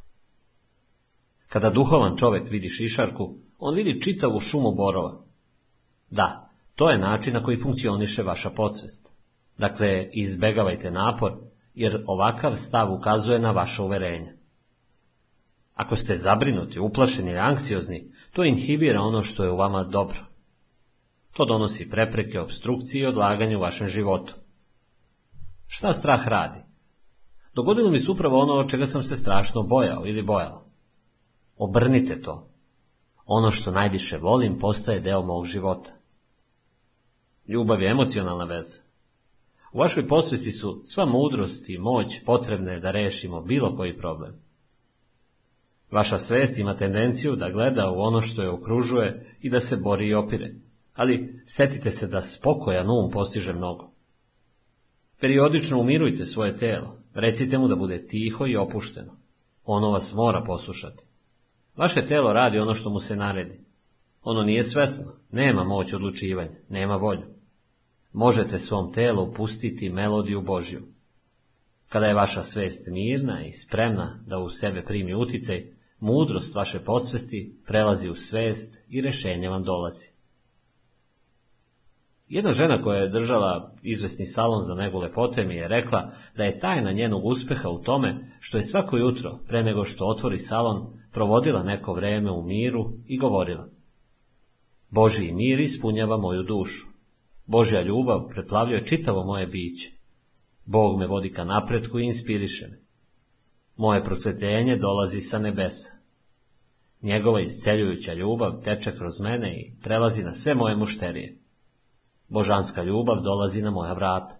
[1.49, 5.24] Kada duhovan čovek vidi šišarku, on vidi čitavu šumu borova.
[6.11, 6.47] Da,
[6.78, 9.14] to je način na koji funkcioniše vaša podsvest.
[9.56, 11.32] Dakle, izbegavajte napor,
[11.74, 14.36] jer ovakav stav ukazuje na vaše uverenje.
[15.74, 20.26] Ako ste zabrinuti, uplašeni ili anksiozni, to inhibira ono što je u vama dobro.
[21.32, 24.34] To donosi prepreke, obstrukcije i odlaganje u vašem životu.
[25.66, 26.60] Šta strah radi?
[27.54, 30.64] Dogodilo mi se upravo ono od čega sam se strašno bojao ili bojala.
[31.56, 32.50] Obrnite to.
[33.26, 35.97] Ono što najviše volim postaje deo mog života.
[37.49, 38.82] Ljubav je emocionalna veza.
[39.72, 44.34] U vašoj posvesti su sva mudrost i moć potrebne da rešimo bilo koji problem.
[45.90, 50.09] Vaša svest ima tendenciju da gleda u ono što je okružuje i da se bori
[50.09, 50.55] i opire,
[50.94, 53.90] ali setite se da spokojan um postiže mnogo.
[55.20, 59.16] Periodično umirujte svoje telo, recite mu da bude tiho i opušteno.
[59.64, 61.05] Ono vas mora poslušati.
[61.76, 63.61] Vaše telo radi ono što mu se naredi.
[64.22, 67.38] Ono nije svesno, nema moć odlučivanja, nema volju.
[68.12, 70.82] Možete svom telu pustiti melodiju Božju.
[71.88, 77.56] Kada je vaša svest mirna i spremna da u sebe primi uticaj, mudrost vaše podsvesti
[77.66, 80.18] prelazi u svest i rešenje vam dolazi.
[82.28, 86.59] Jedna žena koja je držala izvesni salon za nego lepote mi je rekla da je
[86.59, 91.62] tajna njenog uspeha u tome što je svako jutro, pre nego što otvori salon, provodila
[91.62, 93.68] neko vreme u miru i govorila.
[94.90, 96.86] Božji mir ispunjava moju dušu.
[97.49, 99.92] Božja ljubav preplavljuje čitavo moje biće.
[100.64, 102.78] Bog me vodi ka napretku i inspiriše me.
[103.76, 105.92] Moje prosvetljenje dolazi sa nebesa.
[107.03, 111.38] Njegova isceljujuća ljubav teče kroz mene i prelazi na sve moje mušterije.
[112.28, 114.36] Božanska ljubav dolazi na moja vrata.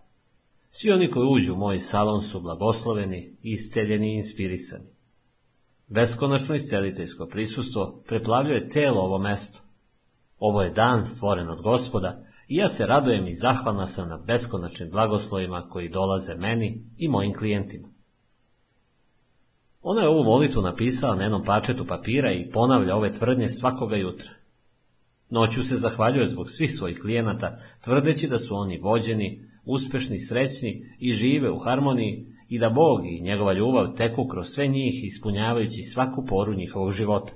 [0.69, 4.89] Svi oni koji uđu u moj salon su blagosloveni, isceljeni i inspirisani.
[5.87, 9.61] Beskonačno isceliteljsko prisustvo preplavljuje celo ovo mesto.
[10.39, 14.91] Ovo je dan stvoren od gospoda i ja se radujem i zahvalna sam na beskonačnim
[14.91, 17.89] blagoslovima koji dolaze meni i mojim klijentima.
[19.83, 24.31] Ona je ovu molitvu napisala na jednom pačetu papira i ponavlja ove tvrdnje svakoga jutra.
[25.31, 31.13] Noću se zahvaljuje zbog svih svojih klijenata, tvrdeći da su oni vođeni, uspešni, srećni i
[31.13, 36.25] žive u harmoniji i da Bog i njegova ljubav teku kroz sve njih ispunjavajući svaku
[36.29, 37.33] poru njihovog života.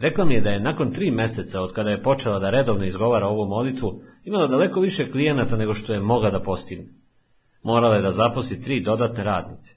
[0.00, 3.26] Rekla mi je da je nakon tri meseca od kada je počela da redovno izgovara
[3.26, 6.88] ovu molitvu, imala daleko više klijenata nego što je mogla da postigne.
[7.62, 9.76] Morala je da zaposli tri dodatne radnice.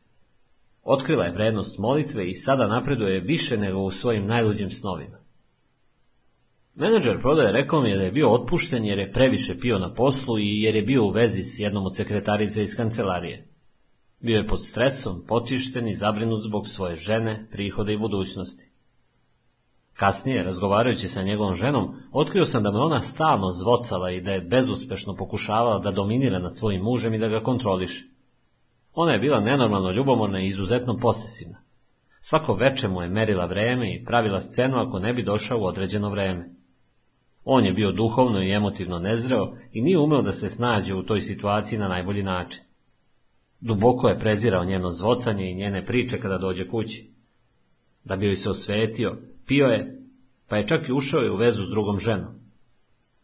[0.83, 5.17] Otkrila je vrednost molitve i sada napreduje više nego u svojim najluđim snovima.
[6.75, 10.39] Menadžer prodaje rekao mi je da je bio otpušten jer je previše pio na poslu
[10.39, 13.47] i jer je bio u vezi s jednom od sekretarice iz kancelarije.
[14.19, 18.72] Bio je pod stresom, potišten i zabrinut zbog svoje žene, prihoda i budućnosti.
[19.93, 24.41] Kasnije, razgovarajući sa njegovom ženom, otkrio sam da me ona stalno zvocala i da je
[24.41, 28.05] bezuspešno pokušavala da dominira nad svojim mužem i da ga kontroliše.
[28.93, 31.61] Ona je bila nenormalno ljubomorna i izuzetno posesivna.
[32.19, 36.09] Svako veče mu je merila vreme i pravila scenu ako ne bi došao u određeno
[36.09, 36.49] vreme.
[37.45, 41.21] On je bio duhovno i emotivno nezreo i nije umeo da se snađe u toj
[41.21, 42.63] situaciji na najbolji način.
[43.59, 47.13] Duboko je prezirao njeno zvocanje i njene priče kada dođe kući.
[48.03, 50.01] Da bi joj se osvetio, pio je,
[50.47, 52.33] pa je čak i ušao je u vezu s drugom ženom.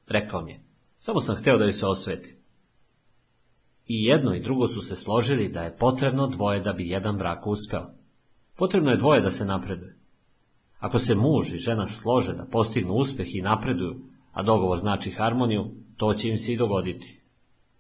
[0.08, 0.64] Rekao mi je,
[1.00, 2.36] samo sam hteo da joj se osvetim.
[3.88, 7.48] I jedno i drugo su se složili da je potrebno dvoje da bi jedan brak
[7.48, 7.90] uspeo.
[8.56, 9.98] Potrebno je dvoje da se napreduje.
[10.80, 14.02] Ako se muž i žena slože da postignu uspeh i napreduju,
[14.32, 17.22] a dogovor znači harmoniju, to će im se i dogoditi.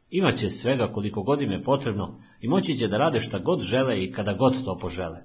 [0.10, 4.04] Imaće svega koliko god im je potrebno i moći će da rade šta god žele
[4.04, 5.24] i kada god to požele.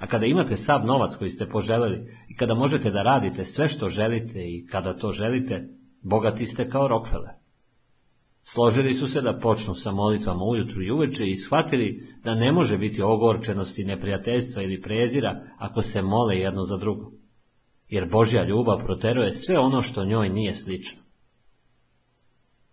[0.00, 3.88] A kada imate sav novac koji ste poželeli i kada možete da radite sve što
[3.88, 5.68] želite i kada to želite,
[6.02, 7.32] bogati ste kao Rockefeller.
[8.42, 12.78] Složili su se da počnu sa molitvama ujutru i uveče i shvatili da ne može
[12.78, 17.12] biti ogorčenosti, neprijateljstva ili prezira ako se mole jedno za drugo.
[17.88, 21.02] Jer Božja ljubav proteruje sve ono što njoj nije slično.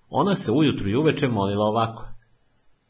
[0.09, 2.07] Ona se ujutru i uveče molila ovako.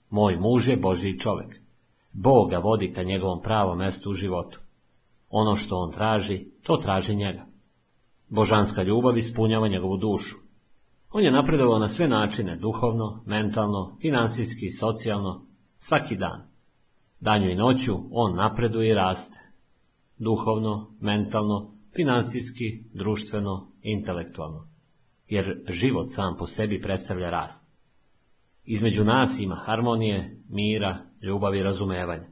[0.09, 1.66] Moj muž je Božji čovek.
[2.13, 4.59] Bog ga vodi ka njegovom pravom mestu u životu.
[5.29, 7.45] Ono što on traži, to traži njega.
[8.29, 10.35] Božanska ljubav ispunjava njegovu dušu.
[11.11, 15.45] On je napredovao na sve načine, duhovno, mentalno, finansijski, socijalno,
[15.77, 16.47] svaki dan.
[17.19, 19.39] Danju i noću on napreduje i raste.
[20.17, 24.67] Duhovno, mentalno, finansijski, društveno, intelektualno.
[25.27, 27.71] Jer život sam po sebi predstavlja rast.
[28.65, 32.27] Između nas ima harmonije, mira, ljubavi i razumevanja.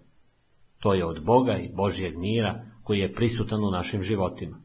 [0.80, 4.62] To je od Boga i Božjeg mira koji je prisutan u našim životima.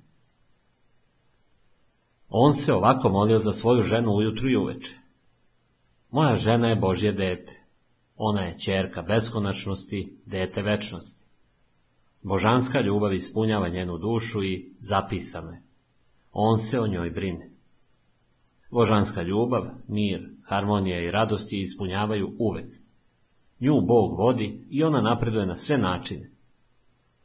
[2.29, 4.97] On se ovako molio za svoju ženu ujutru i uveče.
[6.11, 7.61] Moja žena je Božje dete.
[8.16, 11.23] Ona je čerka beskonačnosti, dete večnosti.
[12.23, 15.62] Božanska ljubav ispunjava njenu dušu i zapisano je.
[16.33, 17.51] On se o njoj brine.
[18.71, 22.80] Božanska ljubav, mir, harmonija i radosti ispunjavaju uvek.
[23.61, 26.31] Nju Bog vodi i ona napreduje na sve načine.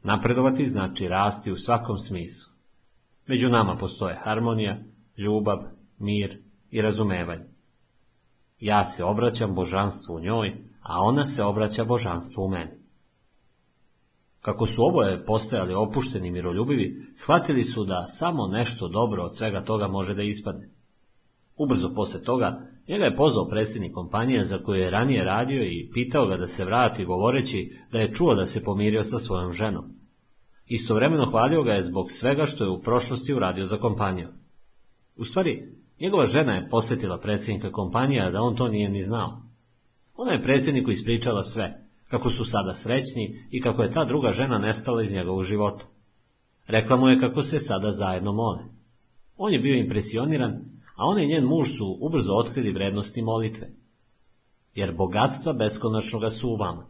[0.02, 2.52] Napredovati znači rasti u svakom smislu.
[3.26, 4.78] Među nama postoje harmonija,
[5.16, 5.58] ljubav,
[5.98, 6.38] mir
[6.70, 7.44] i razumevanje.
[8.60, 12.70] Ja se obraćam božanstvu u njoj, a ona se obraća božanstvu u meni.
[14.40, 19.88] Kako su oboje postajali opušteni miroljubivi, shvatili su da samo nešto dobro od svega toga
[19.88, 20.68] može da ispadne.
[21.56, 26.26] Ubrzo posle toga, njega je pozvao predsjednik kompanije za koju je ranije radio i pitao
[26.26, 29.84] ga da se vrati govoreći da je čuo da se pomirio sa svojom ženom.
[30.66, 34.28] Istovremeno hvalio ga je zbog svega što je u prošlosti uradio za kompaniju.
[35.16, 35.68] U stvari,
[36.00, 39.42] njegova žena je posjetila predsjednika kompanija da on to nije ni znao.
[40.16, 44.58] Ona je predsjedniku ispričala sve, kako su sada srećni i kako je ta druga žena
[44.58, 45.84] nestala iz njegovog života.
[46.66, 48.58] Rekla mu je kako se sada zajedno mole.
[49.36, 53.70] On je bio impresioniran, a on i njen muž su ubrzo otkrili vrednosti molitve.
[54.74, 56.86] Jer bogatstva beskonačnoga su u vama.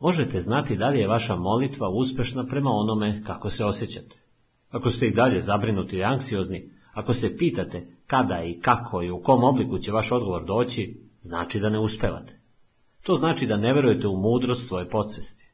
[0.00, 4.16] Možete znati da li je vaša molitva uspešna prema onome kako se osjećate.
[4.70, 9.22] Ako ste i dalje zabrinuti i anksiozni, ako se pitate kada i kako i u
[9.22, 12.40] kom obliku će vaš odgovor doći, znači da ne uspevate.
[13.02, 15.52] To znači da ne verujete u mudrost svoje podsvesti.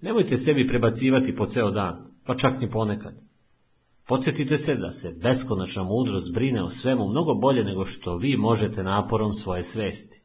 [0.00, 3.31] Nemojte sebi prebacivati po ceo dan, pa čak ni ponekad.
[4.06, 8.82] Podsjetite se da se beskonačna mudrost brine o svemu mnogo bolje nego što vi možete
[8.82, 10.22] naporom svoje svesti.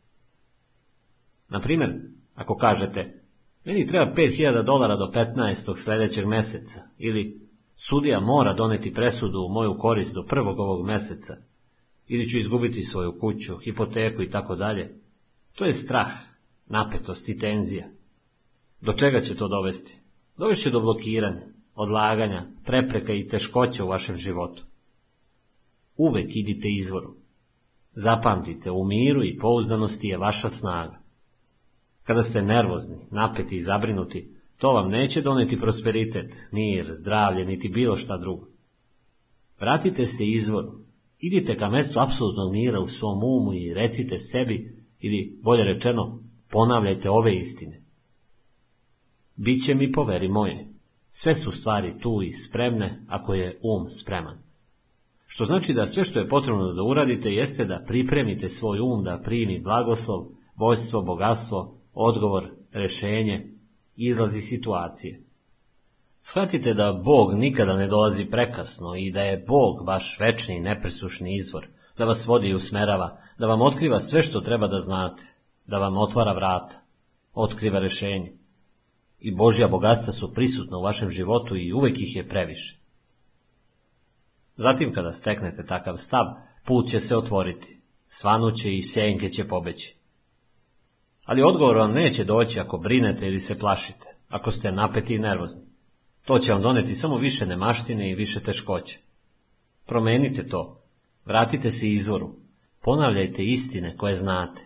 [1.50, 2.02] Na primjer,
[2.36, 3.24] ako kažete,
[3.66, 5.84] meni treba 5000 dolara do 15.
[5.84, 11.38] sljedećeg meseca, ili sudija mora doneti presudu u moju korist do prvog ovog meseca,
[12.08, 14.96] ili ću izgubiti svoju kuću, hipoteku i tako dalje.
[15.56, 16.12] To je strah,
[16.66, 17.86] napetost i tenzija.
[18.82, 19.98] Do čega će to dovesti?
[20.38, 21.48] Dovešće do blokiranja,
[21.78, 24.64] odlaganja, prepreka i teškoća u vašem životu.
[25.98, 27.16] Uvek idite izvoru.
[27.94, 31.02] Zapamtite, u miru i pouzdanosti je vaša snaga.
[32.04, 37.98] Kada ste nervozni, napeti i zabrinuti, to vam neće doneti prosperitet, mir, zdravlje, niti bilo
[37.98, 38.48] šta drugo.
[39.60, 40.88] Vratite se izvoru,
[41.20, 47.10] Idite ka mestu apsolutnog mira u svom umu i recite sebi, ili bolje rečeno, ponavljajte
[47.10, 47.82] ove istine.
[49.36, 50.68] Biće mi poveri moje.
[51.20, 54.38] Sve su stvari tu i spremne ako je um spreman.
[55.26, 59.22] Što znači da sve što je potrebno da uradite jeste da pripremite svoj um da
[59.24, 63.54] primi blagoslov, vojstvo, bogatstvo, odgovor, rešenje,
[63.96, 65.22] izlazi situacije.
[66.18, 71.36] Shvatite da Bog nikada ne dolazi prekasno i da je Bog vaš večni i nepresušni
[71.36, 75.24] izvor, da vas vodi i usmerava, da vam otkriva sve što treba da znate,
[75.66, 76.82] da vam otvara vrata,
[77.34, 78.37] otkriva rešenje.
[79.28, 82.80] I Božja bogatstva su prisutna u vašem životu i uvek ih je previše.
[84.56, 86.26] Zatim kada steknete takav stav,
[86.66, 89.96] put će se otvoriti, svanuće i senke će pobeći.
[91.26, 95.62] Ali odgovor vam neće doći ako brinete ili se plašite, ako ste napeti i nervozni.
[96.26, 99.00] To će vam doneti samo više nemaštine i više teškoće.
[99.86, 100.82] Promenite to,
[101.26, 102.36] vratite se izvoru,
[102.82, 104.62] ponavljajte istine koje znate.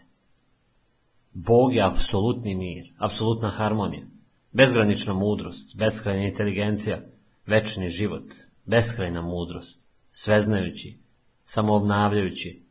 [1.34, 4.06] Bog je apsolutni mir, apsolutna harmonija,
[4.52, 7.02] bezgranična mudrost, beskrajna inteligencija,
[7.46, 8.24] večni život,
[8.66, 9.82] beskrajna mudrost,
[10.12, 10.98] sveznajući,
[11.44, 12.64] samoobnavljajući.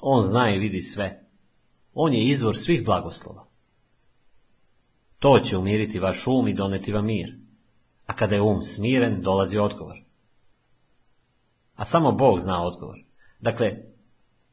[0.00, 1.24] On zna i vidi sve.
[1.94, 3.46] On je izvor svih blagoslova.
[5.18, 7.36] To će umiriti vaš um i doneti vam mir.
[8.06, 9.96] A kada je um smiren, dolazi odgovor.
[11.74, 12.98] A samo Bog zna odgovor.
[13.40, 13.76] Dakle,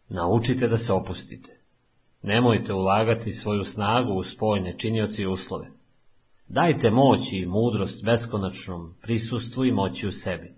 [0.09, 1.59] naučite da se opustite.
[2.21, 5.76] Nemojte ulagati svoju snagu u spojne činioci i uslove.
[6.50, 10.54] Dajte moć i mudrost beskonačnom prisustvu i moći u sebi.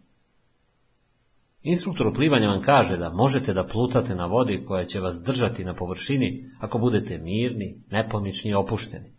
[1.63, 5.75] Instruktor plivanja vam kaže da možete da plutate na vodi koja će vas držati na
[5.75, 9.13] površini ako budete mirni, nepomični i opušteni.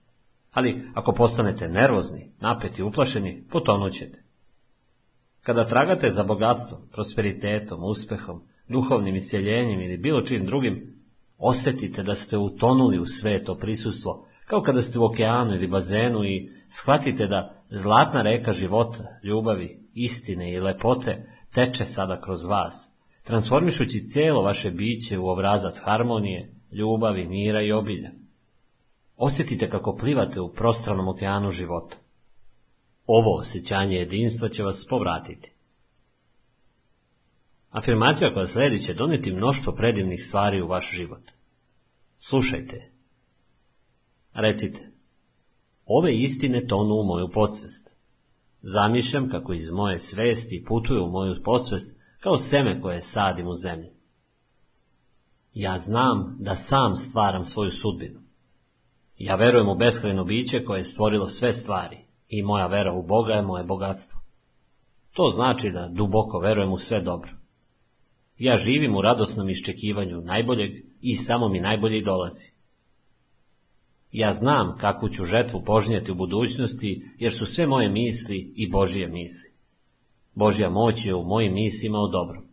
[0.52, 4.22] Ali ako postanete nervozni, napeti i uplašeni, potonućete.
[5.42, 10.94] Kada tragate za bogatstvom, prosperitetom, uspehom, duhovnim isjeljenjem ili bilo čim drugim,
[11.38, 16.50] osetite da ste utonuli u sveto prisustvo, kao kada ste u okeanu ili bazenu i
[16.68, 22.90] shvatite da zlatna reka života, ljubavi, istine i lepote teče sada kroz vas,
[23.22, 28.10] transformišući cijelo vaše biće u obrazac harmonije, ljubavi, mira i obilja.
[29.16, 31.96] Osjetite kako plivate u prostranom okeanu života.
[33.06, 35.52] Ovo osjećanje jedinstva će vas povratiti.
[37.70, 41.22] Afirmacija koja sledi će doneti mnoštvo predivnih stvari u vaš život.
[42.18, 42.89] Slušajte.
[44.32, 44.92] Recite.
[45.86, 47.96] Ove istine tonu u moju podsvest.
[48.62, 53.90] Zamišljam kako iz moje svesti putuju u moju podsvest kao seme koje sadim u zemlji.
[55.54, 58.20] Ja znam da sam stvaram svoju sudbinu.
[59.18, 63.32] Ja verujem u beskrajno biće koje je stvorilo sve stvari i moja vera u Boga
[63.32, 64.20] je moje bogatstvo.
[65.12, 67.32] To znači da duboko verujem u sve dobro.
[68.38, 70.70] Ja živim u radosnom iščekivanju najboljeg
[71.00, 72.59] i samo mi najbolje dolazi.
[74.12, 79.08] Ja znam kakvu ću žetvu požnjeti u budućnosti, jer su sve moje misli i Božije
[79.08, 79.50] misli.
[80.34, 82.44] Božja moć je u mojim mislima u dobrom.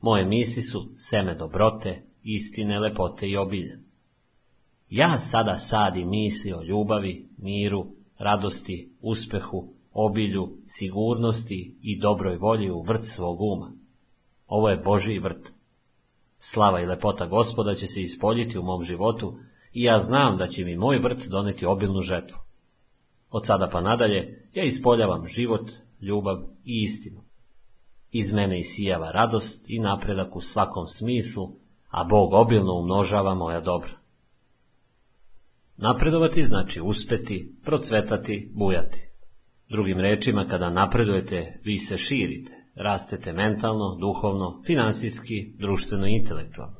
[0.00, 3.78] Moje misli su seme dobrote, istine, lepote i obilja.
[4.90, 7.86] Ja sada sadim misli o ljubavi, miru,
[8.18, 13.72] radosti, uspehu, obilju, sigurnosti i dobroj volji u vrt svog uma.
[14.46, 15.52] Ovo je Božji vrt.
[16.38, 19.38] Slava i lepota gospoda će se ispoljiti u mom životu
[19.72, 22.38] i ja znam da će mi moj vrt doneti obilnu žetvu.
[23.30, 27.20] Od sada pa nadalje ja ispoljavam život, ljubav i istinu.
[28.10, 31.50] Iz mene isijava radost i napredak u svakom smislu,
[31.88, 33.98] a Bog obilno umnožava moja dobra.
[35.76, 39.08] Napredovati znači uspeti, procvetati, bujati.
[39.68, 46.77] Drugim rečima, kada napredujete, vi se širite, rastete mentalno, duhovno, finansijski, društveno i intelektualno.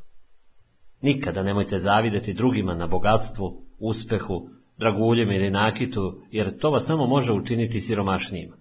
[1.01, 7.33] Nikada nemojte zavideti drugima na bogatstvu, uspehu, draguljem ili nakitu, jer to vas samo može
[7.33, 8.57] učiniti siromašnijima.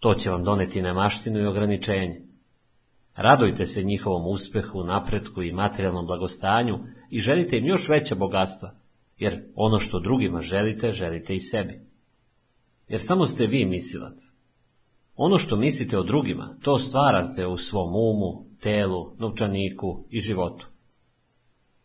[0.00, 2.22] To će vam doneti nemaštinu i ograničenje.
[3.16, 6.78] Radujte se njihovom uspehu, napretku i materijalnom blagostanju
[7.10, 8.74] i želite im još veća bogatstva,
[9.18, 11.80] jer ono što drugima želite, želite i sebi.
[12.88, 14.14] Jer samo ste vi misilac.
[15.16, 20.67] Ono što mislite o drugima, to stvarate u svom umu, telu, novčaniku i životu.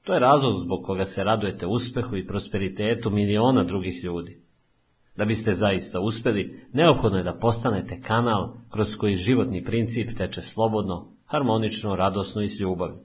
[0.03, 4.41] To je razlog zbog koga se radujete uspehu i prosperitetu miliona drugih ljudi.
[5.15, 11.11] Da biste zaista uspjeli, neophodno je da postanete kanal kroz koji životni princip teče slobodno,
[11.25, 12.97] harmonično, radosno i s ljubavi.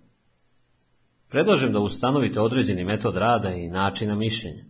[1.29, 4.65] Predlažem da ustanovite određeni metod rada i načina mišljenja,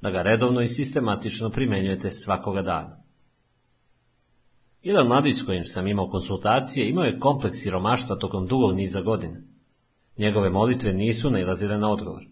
[0.00, 3.02] da ga redovno i sistematično primjenjujete svakoga dana.
[4.82, 9.53] Jedan mladić kojim sam imao konsultacije imao je kompleks siromaštva tokom dugog niza godina.
[10.18, 12.22] Njegove molitve nisu nailazile na odgovor.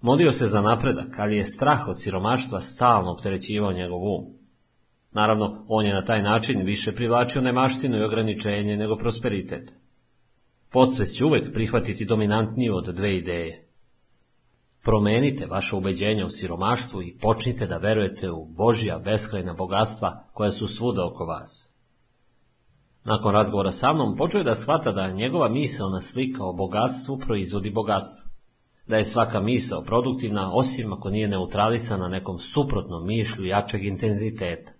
[0.00, 4.38] Molio se za napredak, ali je strah od siromaštva stalno opterećivao njegov um.
[5.12, 9.72] Naravno, on je na taj način više privlačio nemaštinu i ograničenje nego prosperitet.
[10.70, 13.68] Podsvest će uvek prihvatiti dominantniju od dve ideje.
[14.84, 20.68] Promenite vaše ubeđenja u siromaštvu i počnite da verujete u Božja beskrajna bogatstva koja su
[20.68, 21.67] svuda oko vas.
[23.08, 27.70] Nakon razgovora sa mnom, počeo je da shvata da njegova misalna slika o bogatstvu proizvodi
[27.70, 28.30] bogatstvo.
[28.86, 34.72] Da je svaka misao produktivna, osim ako nije neutralisana nekom suprotnom mišlju jačeg intenziteta.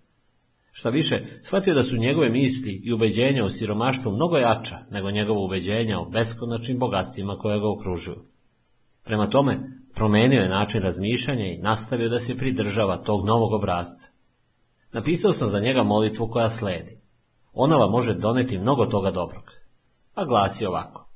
[0.71, 5.45] Šta više, shvatio da su njegove misli i ubeđenja o siromaštvu mnogo jača nego njegovo
[5.45, 8.25] ubeđenja o beskonačnim bogatstvima koje ga okružuju.
[9.03, 9.59] Prema tome,
[9.95, 14.11] promenio je način razmišljanja i nastavio da se pridržava tog novog obrazca.
[14.91, 16.98] Napisao sam za njega molitvu koja sledi.
[17.53, 19.43] Ona vam može doneti mnogo toga dobrog.
[20.15, 21.09] A glasi ovako.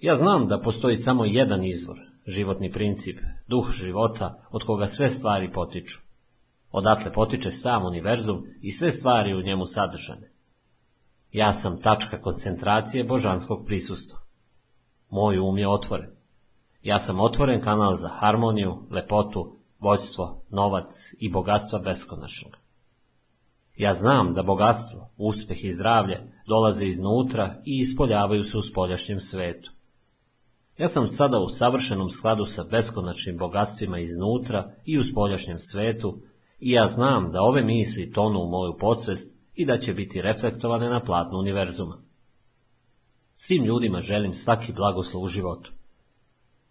[0.00, 1.96] Ja znam da postoji samo jedan izvor,
[2.26, 6.00] životni princip, duh života od koga sve stvari potiču.
[6.72, 10.30] Odatle potiče sam univerzum i sve stvari u njemu sadržane.
[11.32, 14.18] Ja sam tačka koncentracije božanskog prisustva.
[15.10, 16.10] Moj um je otvoren.
[16.82, 20.88] Ja sam otvoren kanal za harmoniju, lepotu, vođstvo, novac
[21.18, 22.63] i bogatstva beskonačnog.
[23.76, 29.70] Ja znam da bogatstvo, uspeh i zdravlje dolaze iznutra i ispoljavaju se u spoljašnjem svetu.
[30.78, 36.18] Ja sam sada u savršenom skladu sa beskonačnim bogatstvima iznutra i u spoljašnjem svetu
[36.60, 40.90] i ja znam da ove misli tonu u moju podsvest i da će biti reflektovane
[40.90, 42.02] na platnu univerzuma.
[43.36, 45.72] Svim ljudima želim svaki blagoslov u životu.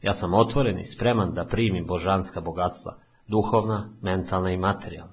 [0.01, 2.97] Ja sam otvoren i spreman da primim božanska bogatstva,
[3.27, 5.12] duhovna, mentalna i materijalna.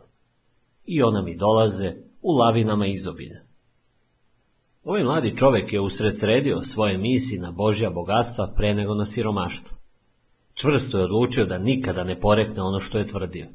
[0.84, 3.40] I ona mi dolaze u lavinama izobilja.
[4.84, 9.76] Ovaj mladi čovek je usredsredio svoje misli na Božja bogatstva pre nego na siromaštvo.
[10.54, 13.46] Čvrsto je odlučio da nikada ne porekne ono što je tvrdio.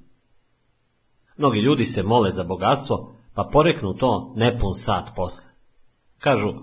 [1.38, 5.51] Mnogi ljudi se mole za bogatstvo, pa poreknu to nepun sat posle.
[6.17, 6.53] Kažu,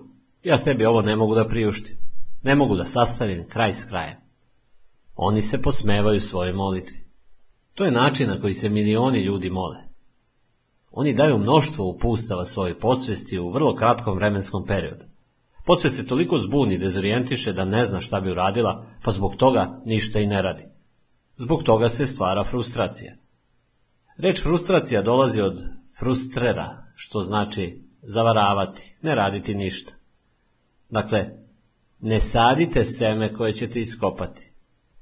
[0.43, 1.97] ja sebi ovo ne mogu da priuštim,
[2.43, 4.17] ne mogu da sastavim kraj s krajem.
[5.17, 7.05] Oni se posmevaju svoje molitvi.
[7.75, 9.92] To je način na koji se milioni ljudi mole.
[10.93, 15.05] Oni daju mnoštvo upustava svoje posvesti u vrlo kratkom vremenskom periodu.
[15.65, 20.21] Podsvest se toliko zbuni dezorijentiše da ne zna šta bi uradila, pa zbog toga ništa
[20.21, 20.65] i ne radi.
[21.37, 23.15] Zbog toga se stvara frustracija.
[24.17, 25.63] Reč frustracija dolazi od
[25.99, 29.93] frustrera, što znači zavaravati, ne raditi ništa.
[30.91, 31.31] Dakle,
[32.01, 34.53] ne sadite seme koje ćete iskopati.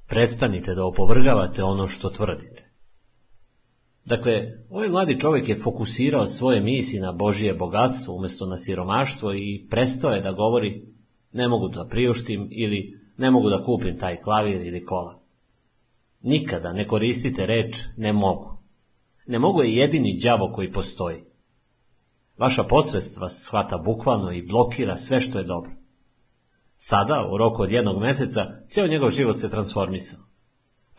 [0.07, 2.50] Prestanite da opovrgavate ono što tvrdite.
[4.05, 9.67] Dakle, ovaj mladi čovjek je fokusirao svoje misli na Božije bogatstvo umjesto na siromaštvo i
[9.69, 10.85] prestao je da govori
[11.33, 15.19] ne mogu da priuštim ili ne mogu da kupim taj klavir ili kola.
[16.21, 18.57] Nikada ne koristite reč ne mogu.
[19.27, 21.23] Ne mogu je jedini đavo koji postoji.
[22.37, 25.71] Vaša posvest vas shvata bukvalno i blokira sve što je dobro.
[26.75, 30.19] Sada, u roku od jednog meseca, cijel njegov život se transformisao.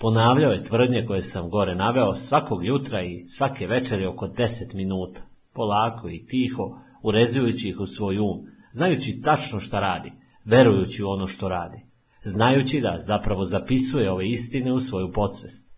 [0.03, 5.21] Ponavljao je tvrdnje koje sam gore naveo svakog jutra i svake večeri oko deset minuta,
[5.53, 10.13] polako i tiho, urezujući ih u svoj um, znajući tačno šta radi,
[10.45, 11.87] verujući u ono što radi,
[12.25, 15.71] znajući da zapravo zapisuje ove istine u svoju podsvest.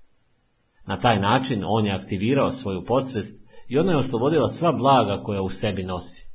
[0.87, 5.43] Na taj način on je aktivirao svoju podsvest i ona je oslobodila sva blaga koja
[5.43, 6.29] u sebi nosi.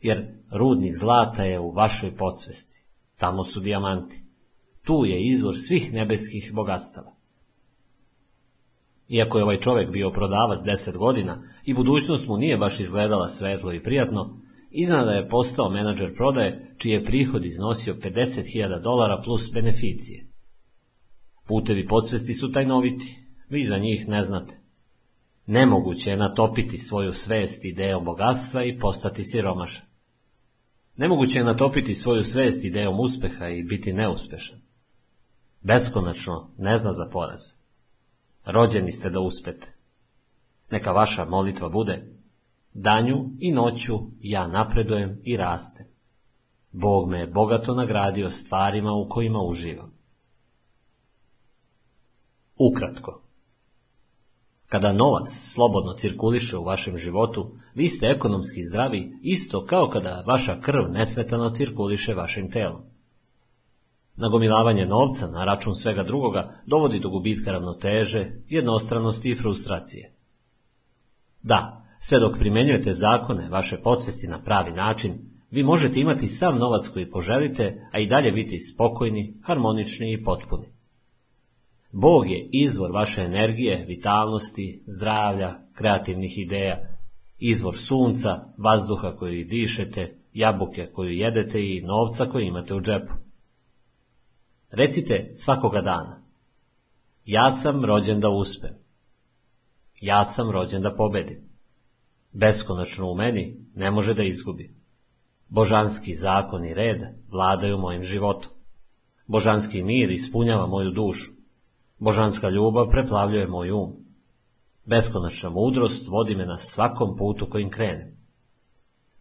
[0.00, 2.82] Jer rudnik zlata je u vašoj podsvesti.
[3.18, 4.22] Tamo su dijamanti.
[4.84, 7.19] Tu je izvor svih nebeskih bogatstava.
[9.10, 13.72] Iako je ovaj čovjek bio prodavac deset godina i budućnost mu nije baš izgledala svetlo
[13.72, 14.40] i prijatno,
[14.70, 20.26] iznada je postao menadžer prodaje, čiji je prihod iznosio 50.000 dolara plus beneficije.
[21.46, 23.16] Putevi podsvesti su tajnoviti,
[23.48, 24.60] vi za njih ne znate.
[25.46, 29.86] Nemoguće je natopiti svoju svest idejom bogatstva i postati siromašan.
[30.96, 34.58] Nemoguće je natopiti svoju svest idejom uspeha i biti neuspešan.
[35.60, 37.59] Beskonačno ne zna za poraz.
[38.44, 39.72] Rođeni ste da uspete.
[40.70, 42.06] Neka vaša molitva bude
[42.74, 45.86] Danju i noću ja napredujem i rastem.
[46.72, 49.92] Bog me je bogato nagradio stvarima u kojima uživam.
[52.56, 53.22] Ukratko.
[54.66, 60.60] Kada novac slobodno cirkuliše u vašem životu, vi ste ekonomski zdravi isto kao kada vaša
[60.60, 62.89] krv nesmetano cirkuliše vašim telom.
[64.20, 70.12] Nagomilavanje novca na račun svega drugoga dovodi do gubitka ravnoteže, jednostranosti i frustracije.
[71.42, 75.12] Da, Sve dok primjenjujete zakone vaše podsvesti na pravi način,
[75.50, 80.66] vi možete imati sam novac koji poželite, a i dalje biti spokojni, harmonični i potpuni.
[81.92, 86.78] Bog je izvor vaše energije, vitalnosti, zdravlja, kreativnih ideja,
[87.38, 93.12] izvor sunca, vazduha koji dišete, jabuke koju jedete i novca koji imate u džepu.
[94.70, 96.22] Recite svakoga dana.
[97.24, 98.74] Ja sam rođen da uspem.
[100.00, 101.50] Ja sam rođen da pobedim.
[102.32, 104.74] Beskonačno u meni ne može da izgubi.
[105.48, 108.50] Božanski zakon i red vladaju mojim životom.
[109.26, 111.30] Božanski mir ispunjava moju dušu.
[111.98, 113.92] Božanska ljubav preplavljuje moj um.
[114.84, 118.16] Beskonačna mudrost vodi me na svakom putu kojim krenem.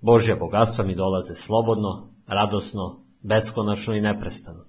[0.02, 4.69] Božja bogatstva mi dolaze slobodno, radosno, beskonačno i neprestano.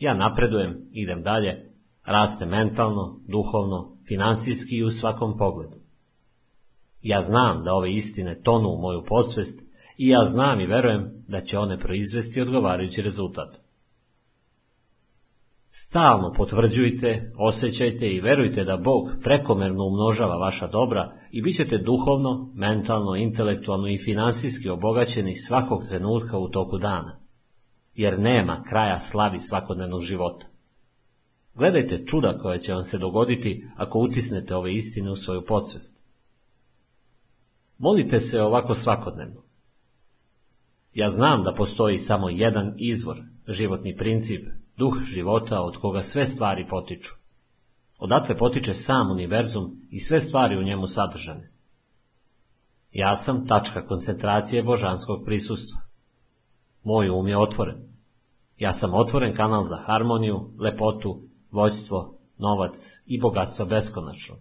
[0.00, 1.72] Ja napredujem, idem dalje,
[2.04, 5.76] raste mentalno, duhovno, finansijski i u svakom pogledu.
[7.02, 9.60] Ja znam da ove istine tonu u moju posvest
[9.96, 13.60] i ja znam i verujem da će one proizvesti odgovarajući rezultat.
[15.70, 22.52] Stalno potvrđujte, osjećajte i verujte da Bog prekomerno umnožava vaša dobra i bit ćete duhovno,
[22.54, 27.19] mentalno, intelektualno i finansijski obogaćeni svakog trenutka u toku dana.
[28.00, 30.46] Jer nema kraja slavi svakodnevnog života.
[31.54, 35.98] Gledajte čuda koja će vam se dogoditi ako utisnete ove istine u svoju podsvest.
[37.78, 39.42] Molite se ovako svakodnevno.
[40.94, 46.66] Ja znam da postoji samo jedan izvor, životni princip, duh života od koga sve stvari
[46.68, 47.14] potiču.
[47.98, 51.50] Odatle potiče sam univerzum i sve stvari u njemu sadržane.
[52.92, 55.80] Ja sam tačka koncentracije božanskog prisustva.
[56.84, 57.89] Moj um je otvoren.
[58.60, 61.18] Ja sam otvoren kanal za harmoniju, lepotu,
[61.50, 64.36] vođstvo, novac i bogatstvo beskonačno.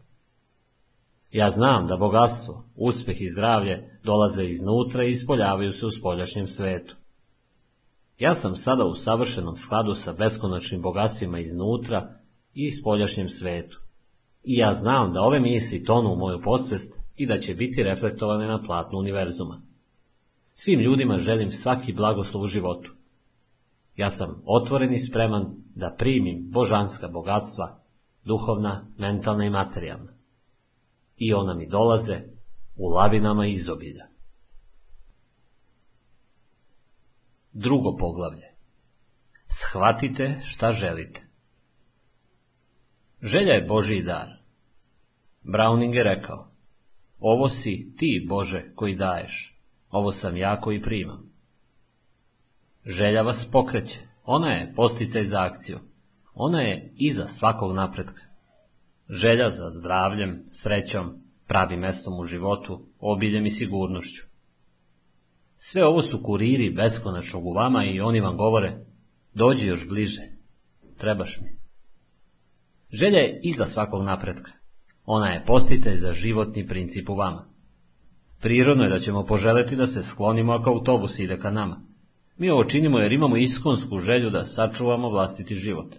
[1.31, 6.95] Ja znam da bogatstvo, uspeh i zdravlje dolaze iznutra i ispoljavaju se u spoljašnjem svetu.
[8.17, 12.13] Ja sam sada u savršenom skladu sa beskonačnim bogatstvima iznutra
[12.53, 13.79] i spoljašnjem svetu.
[14.43, 18.47] I ja znam da ove misli tonu u moju podsvest i da će biti reflektovane
[18.47, 19.61] na platnu univerzuma.
[20.53, 22.98] Svim ljudima želim svaki blagoslov u životu.
[23.99, 27.83] Ja sam otvoren i spreman da primim božanska bogatstva,
[28.23, 30.13] duhovna, mentalna i materijalna.
[31.17, 32.21] I ona mi dolaze
[32.75, 34.07] u lavinama izobilja.
[37.53, 38.53] Drugo poglavlje.
[39.45, 41.27] Shvatite šta želite.
[43.21, 44.27] Želja je Božiji dar.
[45.43, 46.51] Browning je rekao,
[47.19, 51.28] ovo si ti, Bože, koji daješ, ovo sam ja koji primam.
[52.85, 55.79] Želja vas pokreće, ona je posticaj za akciju,
[56.33, 58.21] ona je iza svakog napretka.
[59.09, 64.23] Želja za zdravljem, srećom, pravim mestom u životu, obiljem i sigurnošću.
[65.55, 68.85] Sve ovo su kuriri beskonačnog u vama i oni vam govore,
[69.33, 70.21] dođi još bliže,
[70.97, 71.59] trebaš mi.
[72.91, 74.51] Želja je iza svakog napretka.
[75.05, 77.49] Ona je posticaj za životni princip u vama.
[78.41, 81.88] Prirodno je da ćemo poželeti da se sklonimo ako autobus ide ka nama.
[82.39, 85.95] Mi ovo činimo jer imamo iskonsku želju da sačuvamo vlastiti život.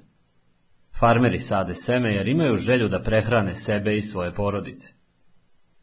[1.01, 4.93] Farmeri sade seme jer imaju želju da prehrane sebe i svoje porodice.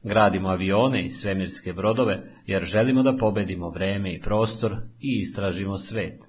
[0.03, 6.23] Gradimo avione i svemirske brodove jer želimo da pobedimo vreme i prostor i istražimo svet.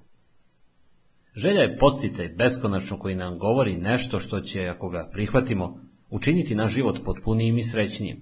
[1.35, 5.81] Želja je posticaj beskonačno koji nam govori nešto što će, ako ga prihvatimo,
[6.11, 8.21] učiniti naš život potpunijim i srećnijim.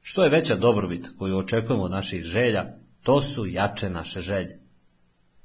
[0.00, 2.64] Što je veća dobrobit koju očekujemo od naših želja,
[3.02, 4.65] to su jače naše želje.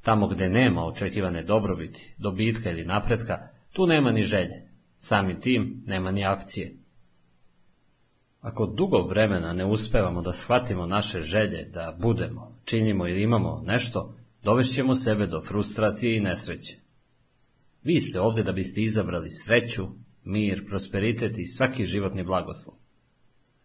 [0.01, 4.69] Tamo gde nema očekivane dobrobiti, dobitka ili napretka, tu nema ni želje.
[4.99, 6.75] Samim tim nema ni akcije.
[8.41, 14.15] Ako dugo vremena ne uspevamo da shvatimo naše želje, da budemo, činimo ili imamo nešto,
[14.43, 16.77] dovešćemo sebe do frustracije i nesreće.
[17.83, 19.87] Vi ste ovde da biste izabrali sreću,
[20.23, 22.75] mir, prosperitet i svaki životni blagoslov.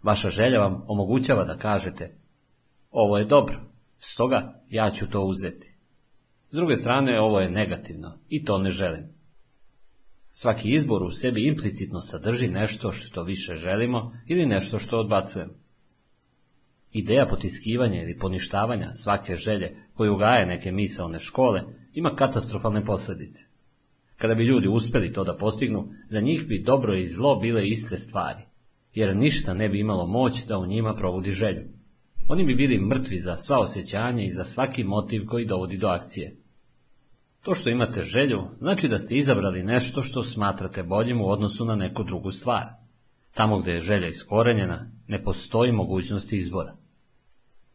[0.03, 2.17] Vaša želja vam omogućava da kažete,
[2.91, 3.61] ovo je dobro,
[3.99, 5.76] stoga ja ću to uzeti.
[6.57, 9.05] S druge strane, ovo je negativno i to ne želim.
[10.31, 15.53] Svaki izbor u sebi implicitno sadrži nešto što više želimo ili nešto što odbacujemo.
[16.93, 21.62] Ideja potiskivanja ili poništavanja svake želje koju gaje neke misalne škole
[21.93, 23.45] ima katastrofalne posljedice.
[24.16, 27.97] Kada bi ljudi uspjeli to da postignu, za njih bi dobro i zlo bile iste
[27.97, 28.43] stvari,
[28.95, 31.65] jer ništa ne bi imalo moć da u njima provodi želju.
[32.28, 36.45] Oni bi bili mrtvi za sva osjećanja i za svaki motiv koji dovodi do akcije.
[37.47, 41.77] To što imate želju, znači da ste izabrali nešto što smatrate boljim u odnosu na
[41.77, 42.64] neku drugu stvar.
[43.35, 46.77] Tamo gdje je želja iskorenjena, ne postoji mogućnost izbora.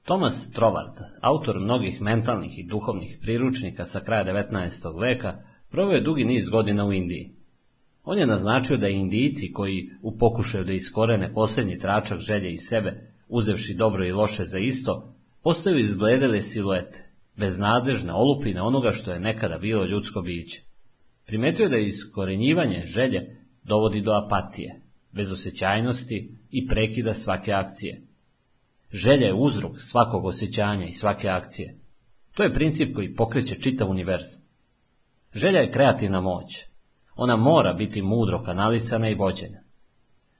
[0.03, 5.01] Thomas Trovard, autor mnogih mentalnih i duhovnih priručnika sa kraja 19.
[5.01, 7.35] veka, proveo je dugi niz godina u Indiji.
[8.03, 13.11] On je naznačio da Indijci koji u pokušaju da iskorene posljednji tračak želje iz sebe,
[13.27, 17.10] uzevši dobro i loše za isto, postaju izbledele siluete,
[17.41, 20.61] beznadežne olupine onoga što je nekada bilo ljudsko biće.
[21.25, 24.81] Primetio je da iskorenjivanje želje dovodi do apatije,
[25.11, 28.01] bezosećajnosti i prekida svake akcije.
[28.91, 31.77] Želja je uzrok svakog osjećanja i svake akcije.
[32.33, 34.41] To je princip koji pokreće čitav univerzum.
[35.33, 36.65] Želja je kreativna moć.
[37.15, 39.59] Ona mora biti mudro kanalisana i vođena.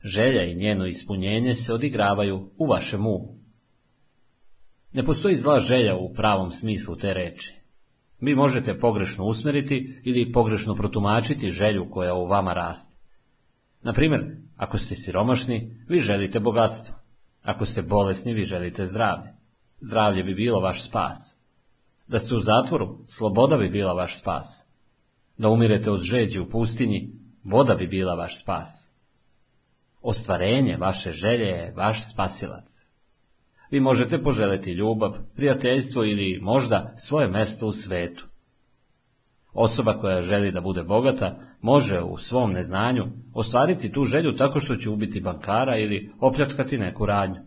[0.04, 3.41] Želja i njeno ispunjenje se odigravaju u vašem umu.
[4.94, 7.56] Ne postoji zla želja u pravom smislu te reči.
[8.20, 12.98] Vi možete pogrešno usmeriti ili pogrešno protumačiti želju koja u vama raste.
[13.82, 16.96] Na primjer, ako ste siromašni, vi želite bogatstvo.
[17.42, 19.34] Ako ste bolesni, vi želite zdravlje.
[19.80, 21.40] Zdravlje bi bilo vaš spas.
[22.08, 24.68] Da ste u zatvoru, sloboda bi bila vaš spas.
[25.38, 27.14] Da umirete od žeđi u pustinji,
[27.44, 28.94] voda bi bila vaš spas.
[30.02, 32.81] Ostvarenje vaše želje je vaš spasilac.
[33.72, 38.26] Vi možete poželjeti ljubav, prijateljstvo ili možda svoje mesto u svetu.
[39.54, 43.04] Osoba koja želi da bude bogata može u svom neznanju
[43.34, 47.42] ostvariti tu želju tako što će ubiti bankara ili opljačkati neku radnju.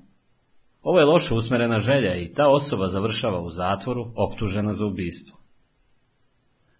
[0.83, 5.44] Ovo je loše usmerena želja i ta osoba završava u zatvoru optužena za ubistvo.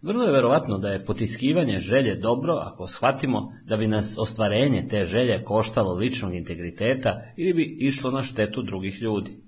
[0.05, 5.05] Vrlo je verovatno da je potiskivanje želje dobro ako shvatimo da bi nas ostvarenje te
[5.05, 9.41] želje koštalo ličnog integriteta ili bi išlo na štetu drugih ljudi.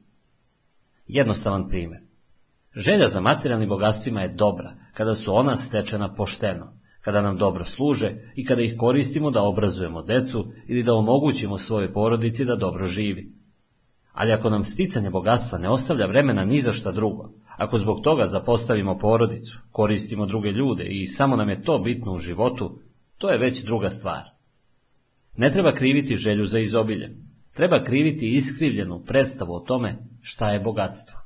[1.07, 2.01] Jednostavan primjer.
[2.75, 8.11] Želja za materijalnim bogatstvima je dobra kada su ona stečena pošteno, kada nam dobro služe
[8.35, 13.33] i kada ih koristimo da obrazujemo decu ili da omogućimo svojoj porodici da dobro živi.
[14.13, 18.27] Ali ako nam sticanje bogatstva ne ostavlja vremena ni za šta drugo, ako zbog toga
[18.27, 22.79] zapostavimo porodicu, koristimo druge ljude i samo nam je to bitno u životu,
[23.19, 24.23] to je već druga stvar.
[25.37, 27.17] Ne treba kriviti želju za izobilje,
[27.55, 31.21] treba kriviti iskrivljenu predstavu o tome šta je bogatstvo.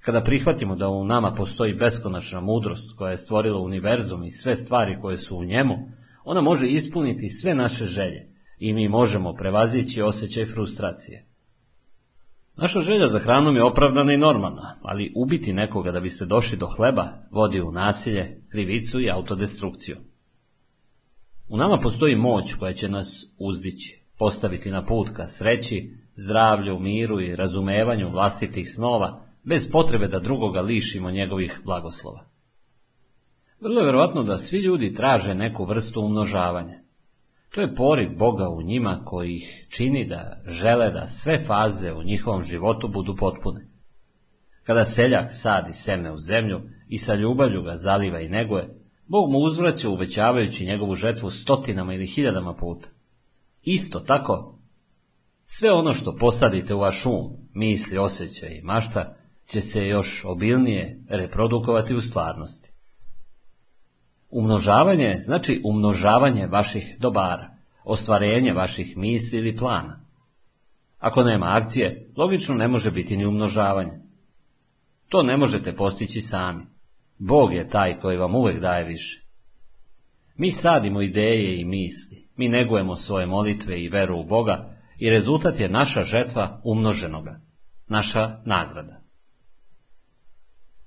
[0.00, 4.98] Kada prihvatimo da u nama postoji beskonačna mudrost koja je stvorila univerzum i sve stvari
[5.00, 5.74] koje su u njemu,
[6.24, 11.26] ona može ispuniti sve naše želje i mi možemo prevazići osjećaj frustracije.
[12.56, 16.66] Naša želja za hranom je opravdana i normalna, ali ubiti nekoga da biste došli do
[16.66, 19.96] hleba vodi u nasilje, krivicu i autodestrukciju.
[21.48, 27.20] U nama postoji moć koja će nas uzdići, postaviti na put ka sreći, zdravlju, miru
[27.20, 32.24] i razumevanju vlastitih snova, bez potrebe da drugoga lišimo njegovih blagoslova.
[33.60, 36.85] Vrlo je vjerojatno da svi ljudi traže neku vrstu umnožavanja.
[37.56, 42.02] To je poriv Boga u njima koji ih čini da žele da sve faze u
[42.02, 43.68] njihovom životu budu potpune.
[44.62, 49.38] Kada seljak sadi seme u zemlju i sa ljubavlju ga zaliva i neguje, Bog mu
[49.38, 52.88] uzvraća uvećavajući njegovu žetvu stotinama ili hiljadama puta.
[53.62, 54.58] Isto tako,
[55.44, 57.14] sve ono što posadite u vaš um,
[57.54, 59.16] misli, osjećaj i mašta,
[59.46, 62.75] će se još obilnije reprodukovati u stvarnosti.
[64.30, 70.00] Umnožavanje znači umnožavanje vaših dobara, ostvarenje vaših misli ili plana.
[70.98, 74.00] Ako nema akcije, logično ne može biti ni umnožavanje.
[75.08, 76.66] To ne možete postići sami.
[77.18, 79.26] Bog je taj koji vam uvijek daje više.
[80.36, 85.60] Mi sadimo ideje i misli, mi negujemo svoje molitve i veru u Boga i rezultat
[85.60, 87.40] je naša žetva umnoženoga,
[87.88, 89.05] naša nagrada.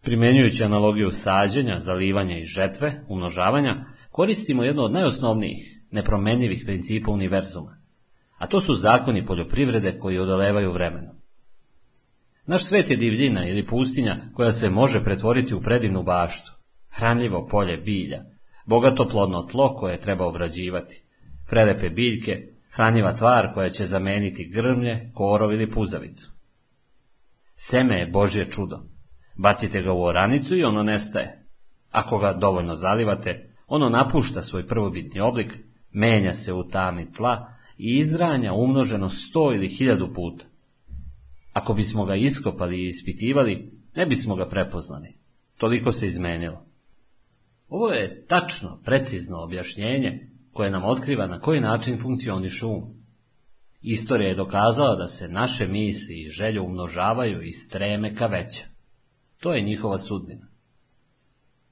[0.10, 7.82] Primjenjujući analogiju sađenja, zalivanja i žetve, umnožavanja, koristimo jedno od najosnovnijih, nepromenjivih principa univerzuma,
[8.38, 11.10] a to su zakoni poljoprivrede koji odolevaju vremenu.
[12.46, 16.52] Naš svet je divljina ili pustinja koja se može pretvoriti u predivnu baštu,
[16.90, 18.24] hranljivo polje bilja,
[18.66, 21.04] bogato plodno tlo koje treba obrađivati,
[21.50, 26.32] prelepe biljke, hranjiva tvar koja će zameniti grmlje, korov ili puzavicu.
[27.54, 28.89] Seme je Božje čudo,
[29.42, 31.46] Bacite ga u oranicu i ono nestaje.
[31.92, 35.58] Ako ga dovoljno zalivate, ono napušta svoj prvobitni oblik,
[35.92, 40.46] menja se u tami tla i izranja umnoženo sto ili hiljadu puta.
[41.54, 45.18] Ako bismo ga iskopali i ispitivali, ne bismo ga prepoznali.
[45.58, 46.66] Toliko se izmenilo.
[47.68, 52.84] Ovo je tačno, precizno objašnjenje koje nam otkriva na koji način funkcioniše um.
[53.82, 58.79] Istorija je dokazala da se naše misli i želje umnožavaju i streme ka veća.
[59.40, 60.48] To je njihova sudbina.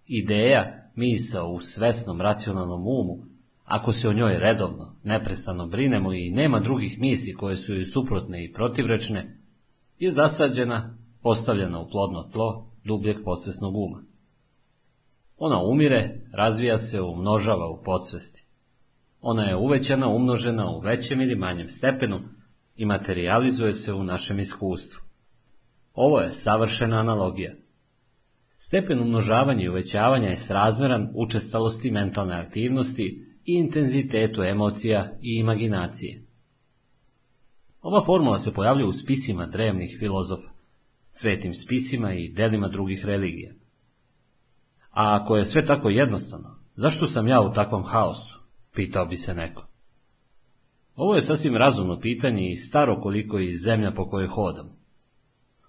[0.06, 3.26] Ideja, misao u svesnom racionalnom umu,
[3.66, 8.46] ako se o njoj redovno, neprestano brinemo i nema drugih misli koje su joj suprotne
[8.46, 9.38] i protivrečne,
[10.00, 14.04] je zasađena, postavljena u plodno tlo dubljeg podsvesnog uma.
[15.38, 18.46] Ona umire, razvija se, umnožava u podsvesti.
[19.22, 22.20] Ona je uvećana, umnožena u većem ili manjem stepenu
[22.76, 25.07] i materializuje se u našem iskustvu.
[25.98, 27.54] Ovo je savršena analogija.
[28.58, 36.24] Stepen umnožavanja i uvećavanja je srazmeran učestalosti mentalne aktivnosti i intenzitetu emocija i imaginacije.
[37.82, 40.50] Ova formula se pojavlja u spisima drevnih filozofa,
[41.10, 43.54] svetim spisima i delima drugih religija.
[44.92, 48.40] A ako je sve tako jednostavno, zašto sam ja u takvom haosu?
[48.74, 49.68] Pitao bi se neko.
[50.96, 54.78] Ovo je sasvim razumno pitanje i staro koliko i zemlja po kojoj hodam.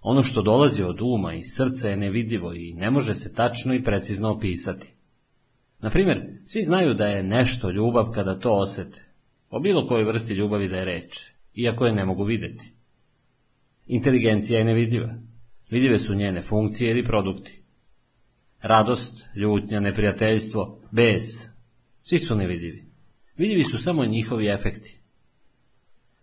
[0.01, 3.83] Ono što dolazi od uma i srca je nevidljivo i ne može se tačno i
[3.83, 4.93] precizno opisati.
[5.81, 9.05] Na primjer, svi znaju da je nešto ljubav kada to osete,
[9.51, 12.73] o bilo kojoj vrsti ljubavi da je reč, iako je ne mogu vidjeti.
[13.87, 15.15] Inteligencija je nevidljiva.
[15.71, 17.63] Vidljive su njene funkcije ili produkti.
[18.63, 21.49] Radost, ljutnja, neprijateljstvo, bez,
[22.03, 22.85] svi su nevidljivi.
[23.37, 25.01] Vidljivi su samo njihovi efekti.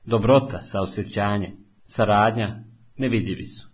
[0.05, 1.51] Dobrota, saosjećanje,
[1.85, 2.63] saradnja,
[2.97, 3.69] nevidljivi su.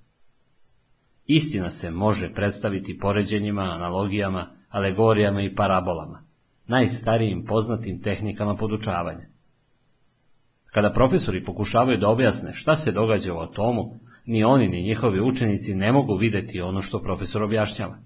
[1.25, 6.23] Istina se može predstaviti poređenjima, analogijama, alegorijama i parabolama,
[6.67, 9.25] najstarijim poznatim tehnikama podučavanja.
[10.65, 15.75] Kada profesori pokušavaju da objasne šta se događa u atomu, ni oni ni njihovi učenici
[15.75, 17.97] ne mogu vidjeti ono što profesor objašnjava.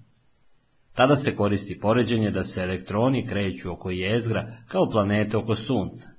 [0.94, 6.15] Tada se koristi poređenje da se elektroni kreću oko jezgra kao planete oko sunca.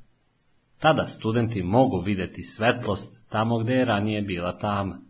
[0.79, 5.01] Tada studenti mogu vidjeti svetlost tamo gdje je ranije bila tama.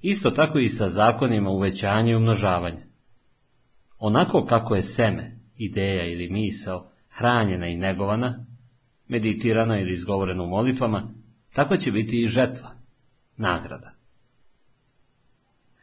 [0.00, 2.86] Isto tako i sa zakonima uvećanja i umnožavanja.
[3.98, 8.46] Onako kako je seme, ideja ili misao hranjena i negovana,
[9.08, 11.14] meditirana ili izgovorena u molitvama,
[11.52, 12.70] tako će biti i žetva,
[13.36, 13.94] nagrada.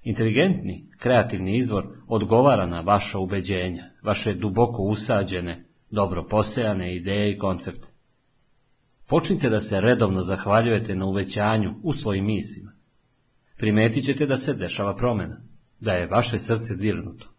[0.03, 7.94] Inteligentni, kreativni izvor odgovara na vaša ubeđenja, vaše duboko usađene, dobro posejane ideje i koncepte.
[9.07, 12.71] Počnite da se redovno zahvaljujete na uvećanju u svojim mislima.
[13.57, 15.41] Primetit ćete da se dešava promjena,
[15.79, 17.29] da je vaše srce dirnuto.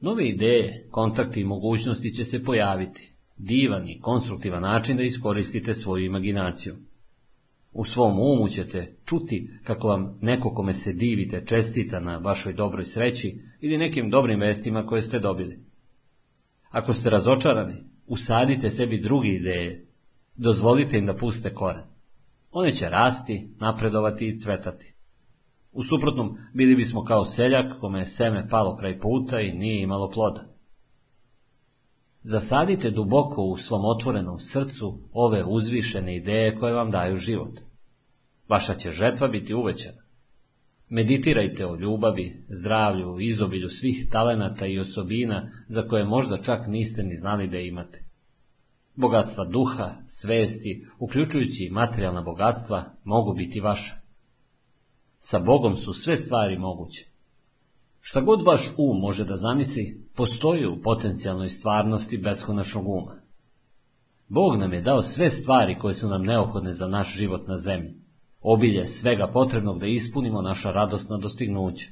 [0.00, 6.04] Nove ideje, kontakti i mogućnosti će se pojaviti, divan i konstruktivan način da iskoristite svoju
[6.04, 6.76] imaginaciju.
[7.72, 12.84] U svom umu ćete čuti kako vam neko kome se divite čestita na vašoj dobroj
[12.84, 15.58] sreći ili nekim dobrim vestima koje ste dobili.
[16.70, 19.85] Ako ste razočarani, usadite sebi druge ideje,
[20.36, 21.84] dozvolite im da puste koren.
[22.50, 24.94] One će rasti, napredovati i cvetati.
[25.72, 30.10] U suprotnom, bili bismo kao seljak kome je seme palo kraj puta i nije imalo
[30.10, 30.44] ploda.
[32.22, 37.60] Zasadite duboko u svom otvorenom srcu ove uzvišene ideje koje vam daju život.
[38.48, 40.02] Vaša će žetva biti uvećana.
[40.88, 47.16] Meditirajte o ljubavi, zdravlju, izobilju svih talenata i osobina za koje možda čak niste ni
[47.16, 48.05] znali da imate.
[48.96, 53.94] Bogatstva duha, svesti, uključujući i materijalna bogatstva, mogu biti vaša.
[55.18, 57.08] Sa Bogom su sve stvari moguće.
[58.00, 63.16] Šta god vaš um može da zamisli, postoji u potencijalnoj stvarnosti beskonačnog uma.
[64.28, 67.94] Bog nam je dao sve stvari koje su nam neophodne za naš život na zemlji,
[68.40, 71.90] obilje svega potrebnog da ispunimo naša radosna dostignuća.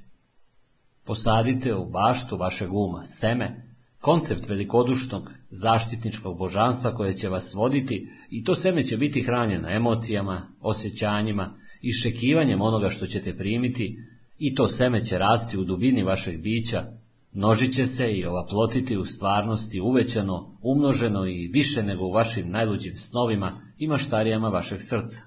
[1.05, 3.74] Posadite u baštu vašeg uma seme,
[4.05, 10.49] koncept velikodušnog, zaštitničkog božanstva koje će vas voditi i to seme će biti hranjeno emocijama,
[10.61, 13.99] osjećanjima, iščekivanjem onoga što ćete primiti
[14.39, 16.85] i to seme će rasti u dubini vašeg bića,
[17.33, 22.97] množit će se i ovaplotiti u stvarnosti uvećano, umnoženo i više nego u vašim najluđim
[22.97, 25.23] snovima i maštarijama vašeg srca.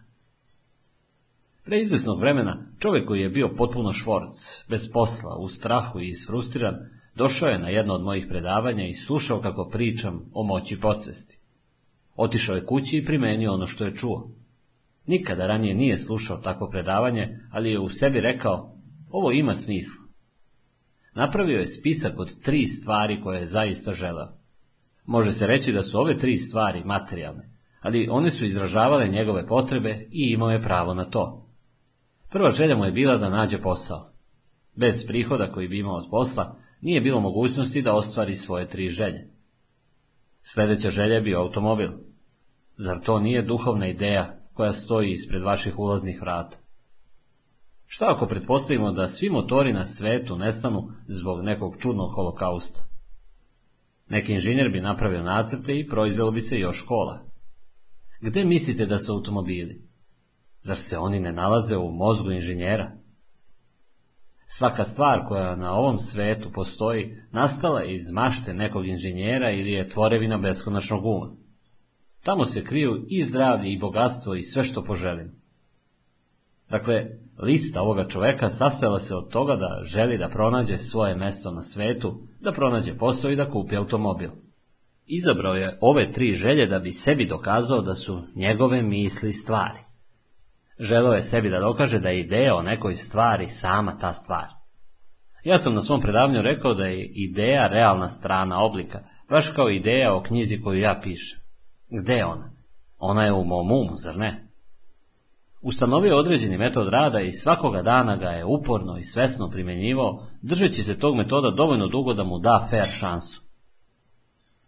[1.65, 4.33] Pre izvesnog vremena, čovjek koji je bio potpuno švorc,
[4.69, 9.41] bez posla, u strahu i isfrustriran, došao je na jedno od mojih predavanja i slušao
[9.41, 11.39] kako pričam o moći podsvesti.
[12.15, 14.31] Otišao je kući i primenio ono što je čuo.
[15.05, 18.75] Nikada ranije nije slušao takvo predavanje, ali je u sebi rekao,
[19.09, 20.05] ovo ima smisla.
[21.15, 24.37] Napravio je spisak od tri stvari koje je zaista želeo.
[25.05, 27.49] Može se reći da su ove tri stvari materijalne,
[27.81, 31.49] ali one su izražavale njegove potrebe i imao je pravo na to.
[32.29, 34.05] Prva želja mu je bila da nađe posao.
[34.75, 39.27] Bez prihoda koji bi imao od posla, nije bilo mogućnosti da ostvari svoje tri želje.
[40.43, 41.89] Sljedeća želja je bio automobil.
[42.77, 46.57] Zar to nije duhovna ideja koja stoji ispred vaših ulaznih vrata?
[47.85, 52.81] Šta ako pretpostavimo da svi motori na svetu nestanu zbog nekog čudnog holokausta?
[54.09, 57.23] Neki inženjer bi napravio nacrte i proizvelo bi se još kola.
[58.21, 59.87] Gde mislite da su automobili?
[60.61, 62.96] Zar se oni ne nalaze u mozgu inženjera?
[64.49, 69.89] Svaka stvar koja na ovom svetu postoji nastala je iz mašte nekog inženjera ili je
[69.89, 71.35] tvorevina beskonačnog uma.
[72.23, 75.31] Tamo se kriju i zdravlje i bogatstvo i sve što poželim.
[76.69, 77.05] Dakle,
[77.39, 82.27] lista ovoga čoveka sastojala se od toga da želi da pronađe svoje mesto na svetu,
[82.39, 84.29] da pronađe posao i da kupi automobil.
[85.05, 89.86] Izabrao je ove tri želje da bi sebi dokazao da su njegove misli stvari.
[90.79, 94.47] Želeo je sebi da dokaže da je ideja o nekoj stvari sama ta stvar.
[95.43, 98.99] Ja sam na svom predavanju rekao da je ideja realna strana oblika,
[99.29, 101.39] baš kao ideja o knjizi koju ja pišem.
[101.89, 102.51] Gde je ona?
[102.97, 104.47] Ona je u mom umu, zar ne?
[105.61, 110.99] Ustanovio određeni metod rada i svakoga dana ga je uporno i svesno primjenjivao, držeći se
[110.99, 113.41] tog metoda dovoljno dugo da mu da fair šansu.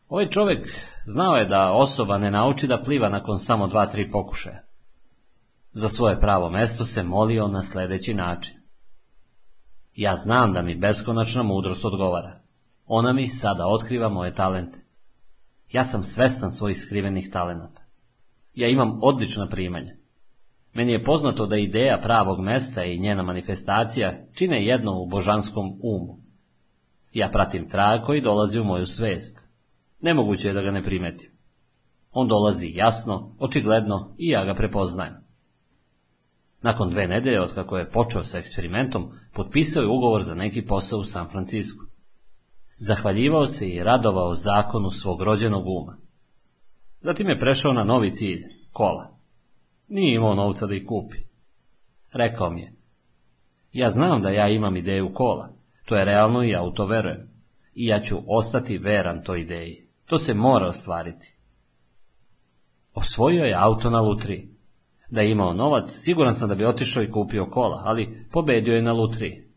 [0.10, 0.68] Ovaj čovjek
[1.06, 4.69] znao je da osoba ne nauči da pliva nakon samo dva, tri pokušaja.
[5.72, 8.56] Za svoje pravo mesto se molio na sljedeći način.
[9.96, 12.40] Ja znam da mi beskonačna mudrost odgovara.
[12.86, 14.80] Ona mi sada otkriva moje talente.
[15.72, 17.84] Ja sam svestan svojih skrivenih talenata.
[18.54, 19.96] Ja imam odlična primanja.
[20.74, 26.20] Meni je poznato da ideja pravog mesta i njena manifestacija čine jedno u božanskom umu.
[27.14, 29.50] Ja pratim trag koji dolazi u moju svest.
[30.02, 31.32] Nemoguće je da ga ne primetim.
[32.12, 35.28] On dolazi jasno, očigledno i ja ga prepoznajem.
[36.61, 40.99] Nakon dve nedelje od kako je počeo sa eksperimentom, potpisao je ugovor za neki posao
[40.99, 41.86] u San Francisco.
[42.77, 45.98] Zahvaljivao se i radovao zakonu svog rođenog uma.
[47.02, 49.18] Zatim je prešao na novi cilj, kola.
[49.88, 51.18] Nije imao novca da ih kupi.
[52.11, 52.73] Rekao mi je,
[53.73, 55.49] ja znam da ja imam ideju kola,
[55.86, 57.30] to je realno i ja u to verujem.
[57.73, 59.88] I ja ću ostati veran toj ideji.
[60.06, 61.34] To se mora ostvariti.
[62.94, 64.49] Osvojio je auto na lutri.
[65.10, 68.81] Da je imao novac, siguran sam da bi otišao i kupio kola, ali pobedio je
[68.81, 69.49] na lutri.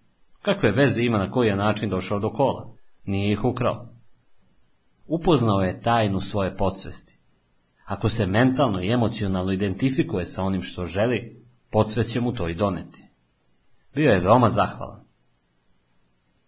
[0.43, 2.75] Kakve veze ima na koji je način došao do kola?
[3.05, 3.89] Nije ih ukrao.
[5.07, 7.19] Upoznao je tajnu svoje podsvesti.
[7.85, 12.55] Ako se mentalno i emocionalno identifikuje sa onim što želi, podsvest će mu to i
[12.55, 13.05] doneti.
[13.95, 15.05] Bio je veoma zahvalan.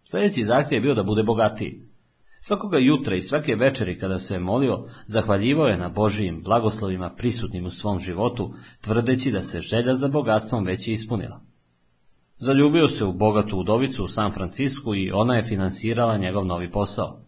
[0.05, 1.82] Sljedeći zahtjev je bio da bude bogatiji.
[2.47, 7.71] Svakoga jutra i svake večeri kada se molio, zahvaljivao je na Božijim blagoslovima prisutnim u
[7.71, 11.41] svom životu, tvrdeći da se želja za bogatstvom već ispunila.
[12.39, 17.21] Zaljubio se u bogatu udovicu u San Francisku i ona je finansirala njegov novi posao.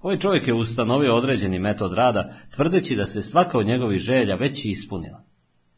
[0.00, 4.64] Ovaj čovjek je ustanovio određeni metod rada, tvrdeći da se svaka od njegovih želja već
[4.64, 5.24] ispunila.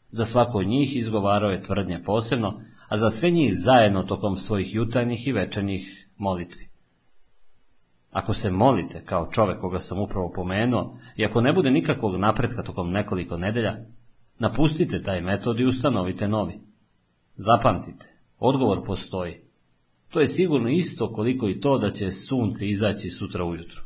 [0.08, 4.74] Za svako od njih izgovarao je tvrdnje posebno, a za sve njih zajedno tokom svojih
[4.74, 6.73] jutarnjih i večernjih molitvi.
[8.14, 12.62] Ako se molite kao čovjek koga sam upravo pomenuo i ako ne bude nikakvog napretka
[12.62, 13.76] tokom nekoliko nedelja,
[14.38, 16.60] napustite taj metod i ustanovite novi.
[17.36, 18.06] Zapamtite,
[18.38, 19.40] odgovor postoji.
[20.08, 23.82] To je sigurno isto koliko i to da će sunce izaći sutra ujutru.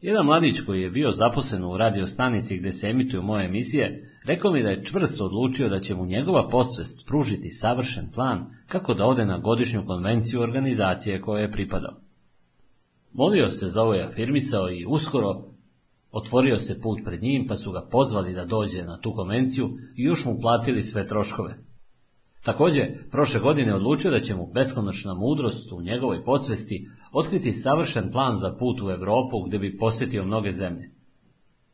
[0.00, 4.62] Jedan mladić koji je bio zaposlen u radiostanici gdje se emituju moje emisije, rekao mi
[4.62, 9.26] da je čvrsto odlučio da će mu njegova posvest pružiti savršen plan kako da ode
[9.26, 12.11] na godišnju konvenciju organizacije koje je pripadao.
[13.12, 15.52] Molio se za ovo je afirmisao i uskoro
[16.10, 20.02] otvorio se put pred njim pa su ga pozvali da dođe na tu konvenciju i
[20.02, 21.58] još mu platili sve troškove.
[22.44, 28.34] Također, prošle godine odlučio da će mu beskonačna mudrost u njegovoj podsvesti otkriti savršen plan
[28.34, 30.90] za put u Europu gdje bi posjetio mnoge zemlje.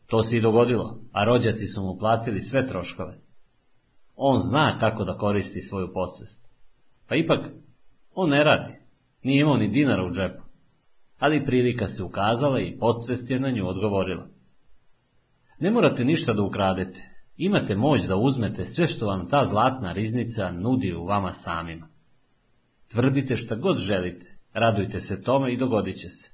[0.07, 3.21] To se i dogodilo, a rođaci su mu platili sve troškove.
[4.17, 6.49] On zna kako da koristi svoju posvest.
[7.09, 7.47] Pa ipak,
[8.15, 8.75] on ne radi,
[9.23, 10.48] nije imao ni dinara u džepu.
[11.19, 14.27] Ali prilika se ukazala i podsvest je na nju odgovorila.
[15.61, 20.53] Ne morate ništa da ukradete, imate moć da uzmete sve što vam ta zlatna riznica
[20.53, 21.89] nudi u vama samima.
[22.93, 26.31] Tvrdite šta god želite, radujte se tome i dogodit će se.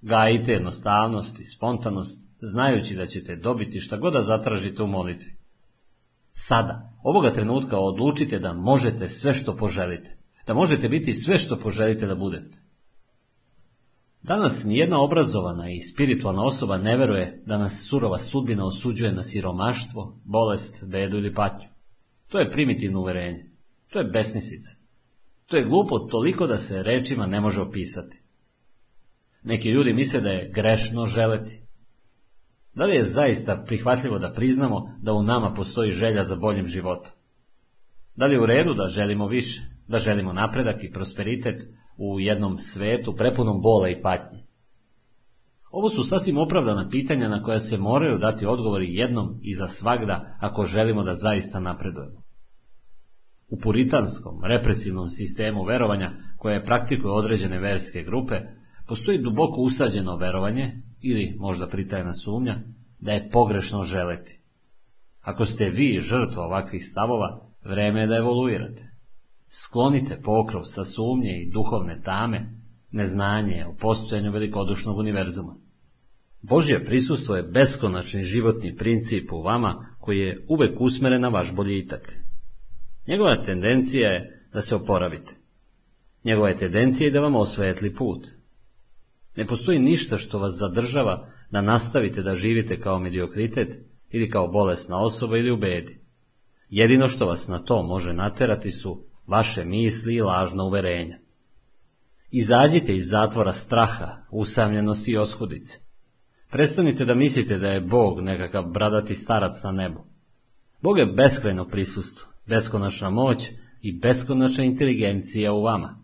[0.00, 5.36] Gajite jednostavnost i spontanost, znajući da ćete dobiti šta god da zatražite u molitvi.
[6.32, 10.16] Sada, ovoga trenutka odlučite da možete sve što poželite,
[10.46, 12.61] da možete biti sve što poželite da budete.
[14.22, 20.20] Danas nijedna obrazovana i spiritualna osoba ne veruje da nas surova sudbina osuđuje na siromaštvo,
[20.24, 21.68] bolest, bedu ili patnju.
[22.28, 23.50] To je primitivno uverenje.
[23.88, 24.76] To je besmislica.
[25.46, 28.22] To je glupo toliko da se rečima ne može opisati.
[29.42, 31.62] Neki ljudi misle da je grešno želeti.
[32.74, 37.12] Da li je zaista prihvatljivo da priznamo da u nama postoji želja za boljim životom?
[38.16, 41.62] Da li je u redu da želimo više, da želimo napredak i prosperitet
[41.96, 44.42] u jednom svetu prepunom bola i patnje?
[45.70, 50.36] Ovo su sasvim opravdana pitanja na koja se moraju dati odgovori jednom i za svagda
[50.40, 52.22] ako želimo da zaista napredujemo.
[53.48, 58.34] U puritanskom, represivnom sistemu verovanja koje praktikuje određene verske grupe,
[58.88, 62.58] postoji duboko usađeno verovanje, ili možda pritajna sumnja,
[63.00, 64.40] da je pogrešno želeti.
[65.20, 68.91] Ako ste vi žrtva ovakvih stavova, vreme je da evoluirate.
[69.54, 72.54] Sklonite pokrov sa sumnje i duhovne tame,
[72.90, 75.56] neznanje o postojanju velikodušnog univerzuma.
[76.42, 82.12] Božje prisustvo je beskonačni životni princip u vama koji je uvek usmeren na vaš boljitak.
[83.06, 85.34] Njegova tendencija je da se oporavite.
[86.24, 88.28] Njegova je tendencija da vam osvetli put.
[89.36, 93.78] Ne postoji ništa što vas zadržava da nastavite da živite kao mediokritet
[94.10, 96.00] ili kao bolesna osoba ili u bedi.
[96.68, 101.18] Jedino što vas na to može naterati su vaše misli i lažna uverenja.
[102.30, 105.78] Izađite iz zatvora straha, usamljenosti i oskudice.
[106.50, 110.04] Prestanite da mislite da je Bog nekakav bradati starac na nebu.
[110.82, 113.50] Bog je beskrajno prisustvo, beskonačna moć
[113.82, 115.98] i beskonačna inteligencija u vama.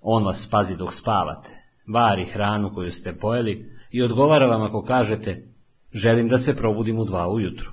[0.00, 1.50] On vas pazi dok spavate,
[1.86, 5.46] vari hranu koju ste pojeli i odgovara vam ako kažete
[5.92, 7.70] želim da se probudim u dva ujutru.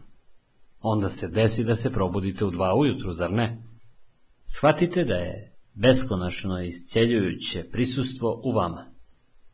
[0.82, 3.67] Onda se desi da se probudite u dva ujutru, zar ne?
[4.50, 8.86] Shvatite da je beskonačno isceljujuće prisustvo u vama.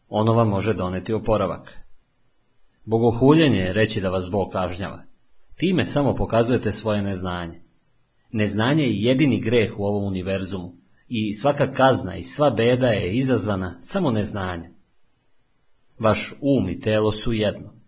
[0.09, 1.79] Ono vam može doneti oporavak.
[2.85, 5.03] Bogohuljenje je reći da vas Bog kažnjava.
[5.55, 7.61] Time samo pokazujete svoje neznanje.
[8.31, 10.73] Neznanje je jedini greh u ovom univerzumu
[11.07, 14.69] i svaka kazna i sva beda je izazvana samo neznanje.
[15.99, 17.82] Vaš um i telo su jedno.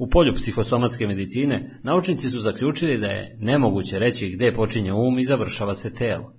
[0.00, 5.24] U polju psihosomatske medicine naučnici su zaključili da je nemoguće reći gde počinje um i
[5.24, 6.34] završava se telo.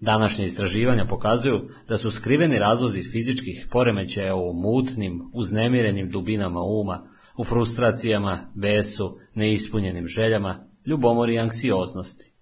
[0.00, 7.08] Današnje istraživanja pokazuju da su skriveni razlozi fizičkih poremećaja u mutnim, uznemirenim dubinama uma,
[7.38, 12.32] u frustracijama, besu, neispunjenim željama, ljubomori i anksioznosti.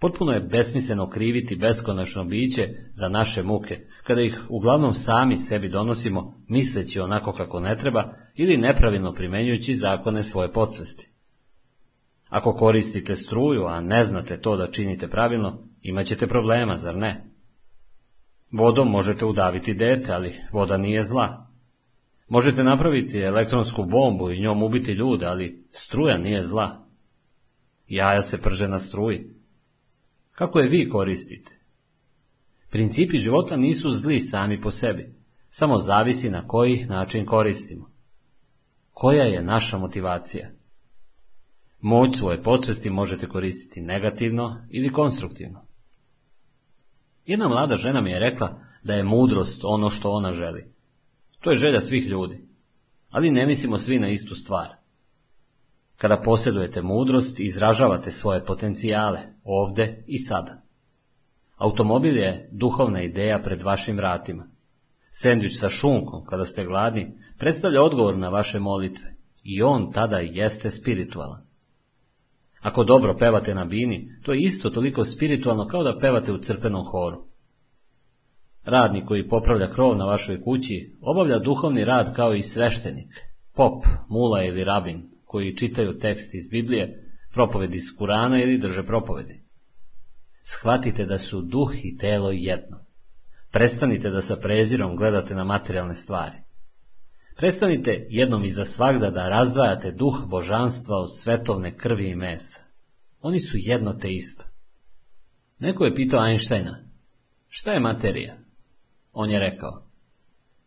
[0.00, 6.40] Potpuno je besmisleno kriviti beskonačno biće za naše muke, kada ih uglavnom sami sebi donosimo,
[6.48, 11.10] misleći onako kako ne treba ili nepravilno primenjujući zakone svoje podsvesti.
[12.28, 17.30] Ako koristite struju, a ne znate to da činite pravilno, imat ćete problema, zar ne?
[18.52, 21.46] Vodom možete udaviti dete, ali voda nije zla.
[22.28, 26.86] Možete napraviti elektronsku bombu i njom ubiti ljude, ali struja nije zla.
[27.88, 29.30] Jaja se prže na struji.
[30.32, 31.63] Kako je vi koristite?
[32.74, 35.14] Principi života nisu zli sami po sebi,
[35.48, 37.90] samo zavisi na koji način koristimo.
[38.90, 40.50] Koja je naša motivacija?
[41.80, 45.66] Moć svoje podsvesti možete koristiti negativno ili konstruktivno.
[47.26, 50.72] Jedna mlada žena mi je rekla da je mudrost ono što ona želi.
[51.40, 52.48] To je želja svih ljudi,
[53.10, 54.68] ali ne mislimo svi na istu stvar.
[55.96, 60.63] Kada posjedujete mudrost, izražavate svoje potencijale, ovde i sada.
[61.56, 64.48] Automobil je duhovna ideja pred vašim vratima.
[65.10, 70.70] Sendvič sa šunkom, kada ste gladni, predstavlja odgovor na vaše molitve i on tada jeste
[70.70, 71.46] spiritualan.
[72.60, 76.84] Ako dobro pevate na bini, to je isto toliko spiritualno kao da pevate u crpenom
[76.84, 77.24] horu.
[78.64, 83.14] Radnik koji popravlja krov na vašoj kući obavlja duhovni rad kao i sveštenik,
[83.54, 89.43] pop, mula ili rabin, koji čitaju tekst iz Biblije, propovedi iz Kurana ili drže propovedi.
[90.46, 92.84] Shvatite da su duh i telo jedno.
[93.50, 96.36] Prestanite da sa prezirom gledate na materijalne stvari.
[97.36, 102.62] Prestanite jednom i za svagda da razdvajate duh božanstva od svetovne krvi i mesa.
[103.20, 104.44] Oni su jedno te isto.
[105.58, 106.84] Neko je pitao Einsteina,
[107.48, 108.36] šta je materija?
[109.12, 109.86] On je rekao,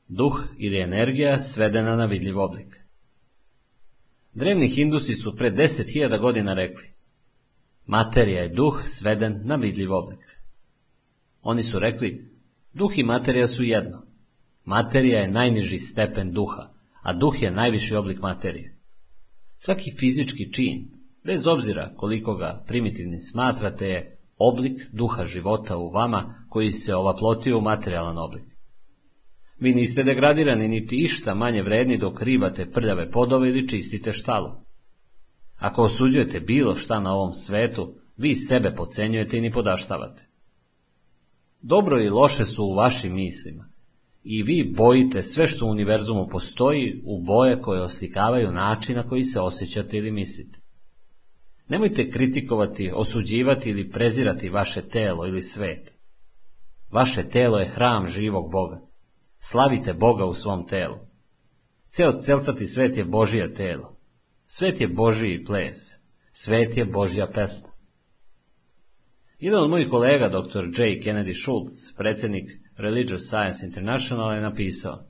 [0.07, 2.79] duh ili energija svedena na vidljiv oblik.
[4.33, 6.96] Drevni hindusi su pre deset hiljada godina rekli,
[7.87, 10.19] materija je duh sveden na vidljiv oblik.
[11.41, 12.31] Oni su rekli,
[12.73, 14.03] duh i materija su jedno.
[14.65, 18.77] Materija je najniži stepen duha, a duh je najviši oblik materije.
[19.55, 20.91] Svaki fizički čin,
[21.23, 27.57] bez obzira koliko ga primitivnim smatrate, je oblik duha života u vama koji se ovaplotio
[27.57, 28.43] u materijalan oblik.
[29.59, 34.66] Vi niste degradirani niti išta manje vredni dok ribate prljave podove ili čistite štalu.
[35.57, 40.27] Ako osuđujete bilo šta na ovom svetu, vi sebe pocenjujete i ni podaštavate.
[41.61, 43.69] Dobro i loše su u vašim mislima
[44.29, 49.23] i vi bojite sve što u univerzumu postoji u boje koje oslikavaju način na koji
[49.23, 50.59] se osjećate ili mislite.
[51.67, 55.93] Nemojte kritikovati, osuđivati ili prezirati vaše telo ili svet.
[56.91, 58.81] Vaše telo je hram živog Boga.
[59.39, 60.95] Slavite Boga u svom telu.
[61.87, 63.96] Ceo celcati svet je Božije telo.
[64.49, 65.99] Svet je Božiji ples.
[66.31, 67.69] Svet je Božja pesma.
[69.39, 70.63] Jedan od mojih kolega, dr.
[70.81, 70.99] J.
[71.03, 75.03] Kennedy Schultz, predsjednik Religious Science International, je napisao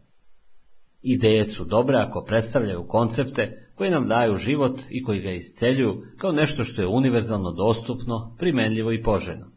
[1.02, 6.32] Ideje su dobre ako predstavljaju koncepte koji nam daju život i koji ga isceljuju kao
[6.32, 9.52] nešto što je univerzalno dostupno, primenljivo i poželjno.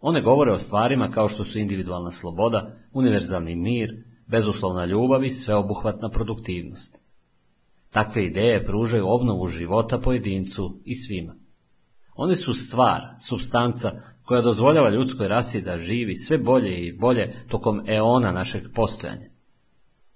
[0.00, 6.08] One govore o stvarima kao što su individualna sloboda, univerzalni mir, bezuslovna ljubav i sveobuhvatna
[6.08, 7.05] produktivnost.
[7.96, 11.34] Takve ideje pružaju obnovu života pojedincu i svima.
[12.14, 13.92] One su stvar, substanca
[14.22, 19.30] koja dozvoljava ljudskoj rasi da živi sve bolje i bolje tokom eona našeg postojanja.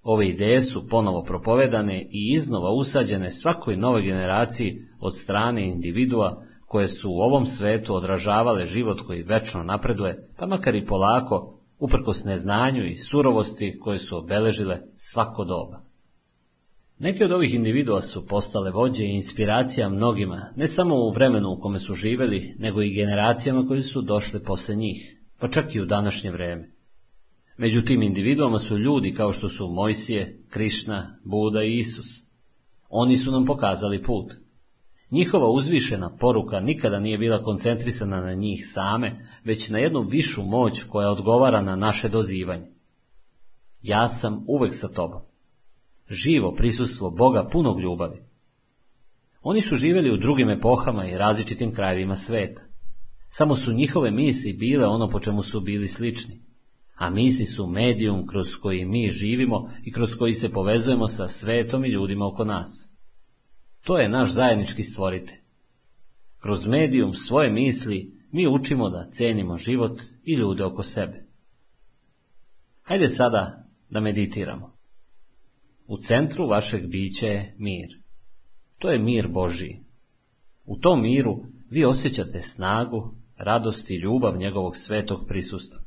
[0.02, 6.88] Ove ideje su ponovo propovedane i iznova usađene svakoj novoj generaciji od strane individua koje
[6.88, 12.84] su u ovom svetu odražavale život koji večno napreduje, pa makar i polako, uprkos neznanju
[12.84, 15.89] i surovosti koje su obeležile svako doba.
[17.02, 21.60] Neki od ovih individua su postale vođe i inspiracija mnogima, ne samo u vremenu u
[21.60, 25.86] kome su živeli, nego i generacijama koji su došle posle njih, pa čak i u
[25.86, 26.70] današnje vreme.
[27.56, 32.06] Među tim individuama su ljudi kao što su Mojsije, Krišna, Buda i Isus.
[32.88, 34.32] Oni su nam pokazali put.
[35.10, 40.82] Njihova uzvišena poruka nikada nije bila koncentrisana na njih same, već na jednu višu moć
[40.82, 42.66] koja odgovara na naše dozivanje.
[43.82, 45.29] Ja sam uvek sa tobom.
[46.10, 48.22] Živo prisustvo Boga punog ljubavi.
[49.42, 52.62] Oni su živjeli u drugim epohama i različitim krajevima sveta.
[53.28, 56.50] Samo su njihove misli bile ono po čemu su bili slični
[57.00, 61.84] a misli su medijum kroz koji mi živimo i kroz koji se povezujemo sa svetom
[61.84, 62.92] i ljudima oko nas.
[63.84, 65.40] To je naš zajednički stvorite.
[66.38, 71.26] Kroz medijum svoje misli mi učimo da cenimo život i ljude oko sebe.
[72.82, 74.69] Hajde sada da meditiramo.
[75.90, 77.88] U centru vašeg bića je mir.
[78.78, 79.80] To je mir Božiji.
[80.64, 85.82] U tom miru vi osjećate snagu, radost i ljubav njegovog svetog prisustva.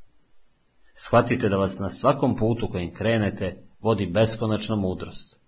[0.94, 5.40] Shvatite da vas na svakom putu kojim krenete vodi beskonačna mudrost.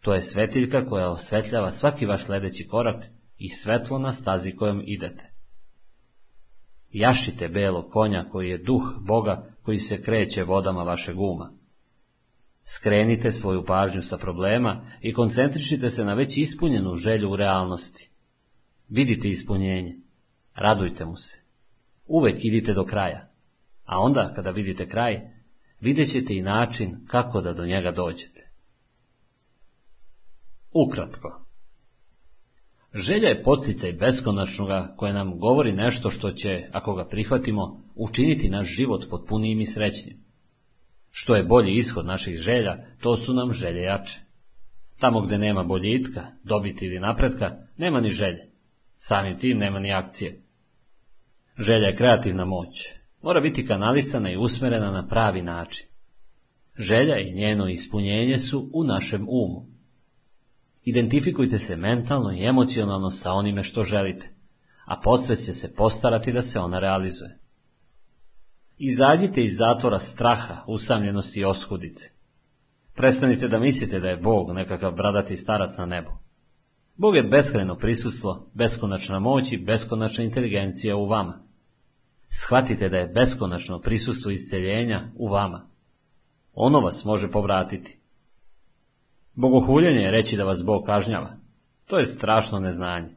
[0.00, 3.04] To je svetiljka koja osvetljava svaki vaš sledeći korak
[3.38, 5.32] i svetlo na stazi kojom idete.
[6.90, 11.59] Jašite belo konja koji je duh Boga koji se kreće vodama vašeg uma.
[12.74, 18.10] Skrenite svoju pažnju sa problema i koncentrišite se na već ispunjenu želju u realnosti.
[18.88, 19.96] Vidite ispunjenje.
[20.54, 21.40] Radujte mu se.
[22.06, 23.30] Uvek idite do kraja
[23.90, 25.20] a onda kada vidite kraj,
[25.80, 28.50] vidjet ćete i način kako da do njega dođete.
[30.72, 31.44] Ukratko.
[32.94, 38.68] Želja je posticaj beskonačnoga koje nam govori nešto što će, ako ga prihvatimo, učiniti naš
[38.68, 40.24] život potpunijim i srećnim.
[41.10, 44.20] Što je bolji ishod naših želja, to su nam želje jače.
[44.98, 48.50] Tamo gde nema boljitka, dobiti ili napretka, nema ni želje.
[48.96, 50.42] Samim tim nema ni akcije.
[51.58, 52.92] Želja je kreativna moć,
[53.22, 55.86] mora biti kanalisana i usmerena na pravi način.
[56.78, 59.66] Želja i njeno ispunjenje su u našem umu.
[60.84, 64.28] Identifikujte se mentalno i emocionalno sa onime što želite,
[64.84, 67.39] a podsvest će se postarati da se ona realizuje.
[68.82, 72.10] Izađite iz zatvora straha, usamljenosti i oskudice.
[72.94, 76.10] Prestanite da mislite da je Bog nekakav bradati starac na nebu.
[76.96, 81.44] Bog je beskreno prisustvo, beskonačna moć i beskonačna inteligencija u vama.
[82.28, 85.68] Shvatite da je beskonačno prisustvo isceljenja u vama.
[86.54, 87.98] Ono vas može povratiti.
[89.34, 91.36] Bogohuljenje je reći da vas Bog kažnjava.
[91.86, 93.16] To je strašno neznanje.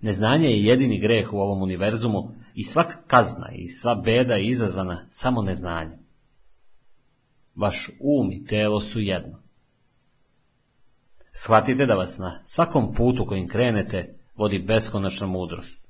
[0.00, 5.06] Neznanje je jedini greh u ovom univerzumu i svaka kazna i sva beda je izazvana
[5.08, 5.98] samo neznanjem.
[7.54, 9.42] Vaš um i telo su jedno.
[11.30, 15.88] Shvatite da vas na svakom putu kojim krenete vodi beskonačna mudrost.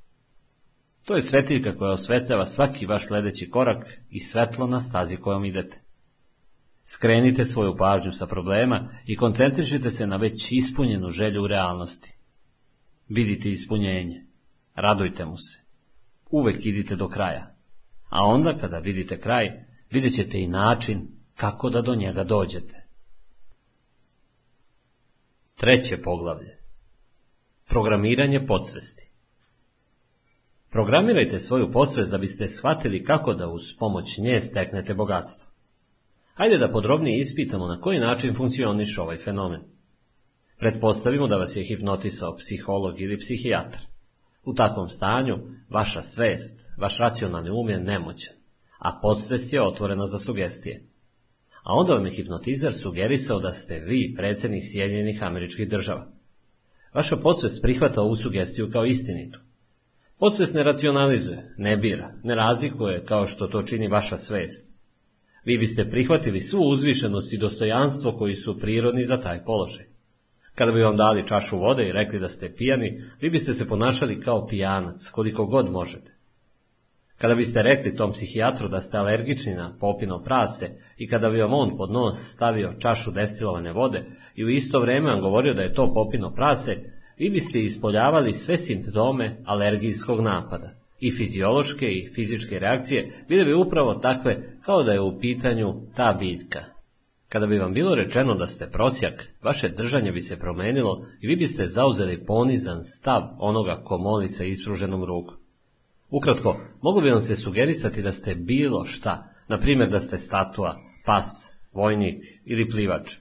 [1.04, 5.80] To je svetiljka koja osvetljava svaki vaš sledeći korak i svetlo na stazi kojom idete.
[6.84, 12.18] Skrenite svoju pažnju sa problema i koncentrišite se na već ispunjenu želju u realnosti.
[13.08, 14.26] Vidite ispunjenje.
[14.74, 15.67] Radujte mu se.
[16.30, 17.54] Uvek idite do kraja.
[18.08, 22.86] A onda kada vidite kraj, vidjet ćete i način kako da do njega dođete.
[25.56, 26.58] Treće poglavlje.
[27.68, 29.10] Programiranje podsvesti.
[30.70, 35.50] Programirajte svoju podsvest da biste shvatili kako da uz pomoć nje steknete bogatstvo.
[36.34, 39.60] Hajde da podrobnije ispitamo na koji način funkcioniš ovaj fenomen.
[40.58, 43.80] Pretpostavimo da vas je hipnotisao psiholog ili psihijatar.
[44.48, 45.38] U takvom stanju
[45.70, 48.34] vaša svest, vaš racionalni um je nemoćan,
[48.78, 50.84] a podsvest je otvorena za sugestije.
[51.62, 56.06] a onda vam je hipnotizer sugerisao da ste vi predsjednik Sjedinjenih američkih država.
[56.94, 59.40] Vaša podsvest prihvata ovu sugestiju kao istinitu.
[60.18, 64.72] Podsvest ne racionalizuje, ne bira, ne razlikuje kao što to čini vaša svest.
[65.44, 69.86] Vi biste prihvatili svu uzvišenost i dostojanstvo koji su prirodni za taj položaj.
[70.58, 74.20] Kada bi vam dali čašu vode i rekli da ste pijani, vi biste se ponašali
[74.20, 76.12] kao pijanac, koliko god možete.
[77.18, 81.52] Kada biste rekli tom psihijatru da ste alergični na popino prase i kada bi vam
[81.52, 84.04] on pod nos stavio čašu destilovane vode
[84.34, 86.76] i u isto vrijeme vam govorio da je to popino prase,
[87.18, 90.70] vi biste ispoljavali sve simptome alergijskog napada.
[91.00, 96.16] I fiziološke i fizičke reakcije bile bi upravo takve kao da je u pitanju ta
[96.18, 96.77] biljka.
[97.28, 101.36] Kada bi vam bilo rečeno da ste prosjak, vaše držanje bi se promenilo i vi
[101.36, 105.36] biste zauzeli ponizan stav onoga ko moli sa ispruženom rukom.
[106.10, 110.76] Ukratko, moglo bi vam se sugerisati da ste bilo šta, na primjer da ste statua,
[111.04, 113.16] pas, vojnik ili plivač.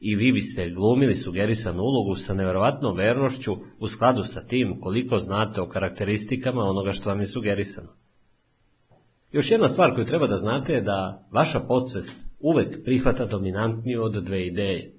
[0.00, 5.60] I vi biste glumili sugerisanu ulogu sa nevjerojatnom vernošću u skladu sa tim koliko znate
[5.60, 7.88] o karakteristikama onoga što vam je sugerisano.
[9.32, 14.24] Još jedna stvar koju treba da znate je da vaša podsvest uvek prihvata dominantniju od
[14.24, 14.92] dve ideje.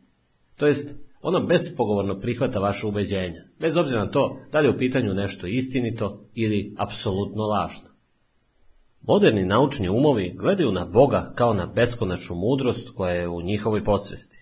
[0.56, 4.78] To jest, ona bespogovorno prihvata vaše ubeđenja, bez obzira na to da li je u
[4.78, 7.90] pitanju nešto istinito ili apsolutno lažno.
[9.02, 14.40] Moderni naučni umovi gledaju na Boga kao na beskonačnu mudrost koja je u njihovoj podsvesti.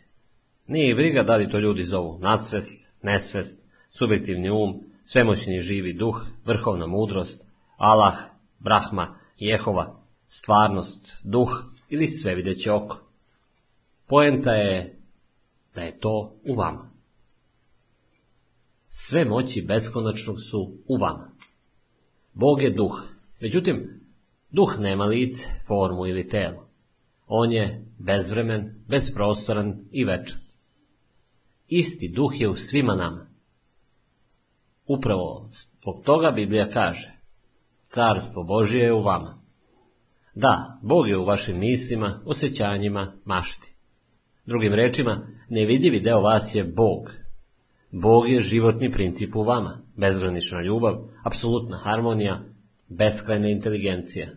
[0.67, 6.15] Nije i briga da li to ljudi zovu nadsvest, nesvest, subjektivni um, svemoćni živi duh,
[6.45, 7.43] vrhovna mudrost,
[7.77, 8.13] Allah,
[8.59, 12.99] Brahma, Jehova, stvarnost, duh ili svevideće oko.
[14.07, 14.99] Poenta je
[15.75, 16.91] da je to u vama.
[18.87, 21.31] Sve moći beskonačnog su u vama.
[22.33, 23.01] Bog je duh,
[23.41, 24.01] međutim,
[24.49, 26.69] duh nema lice, formu ili telo.
[27.27, 30.41] On je bezvremen, bezprostoran i večan.
[31.67, 33.27] Isti duh je u svima nama.
[34.87, 37.11] Upravo zbog toga Biblija kaže,
[37.81, 39.42] carstvo Božije je u vama.
[40.35, 43.73] Da, Bog je u vašim mislima, osjećanjima, mašti.
[44.45, 47.11] Drugim rečima, nevidljivi deo vas je Bog.
[47.91, 52.43] Bog je životni princip u vama, bezgranična ljubav, apsolutna harmonija,
[52.87, 54.29] beskrajna inteligencija.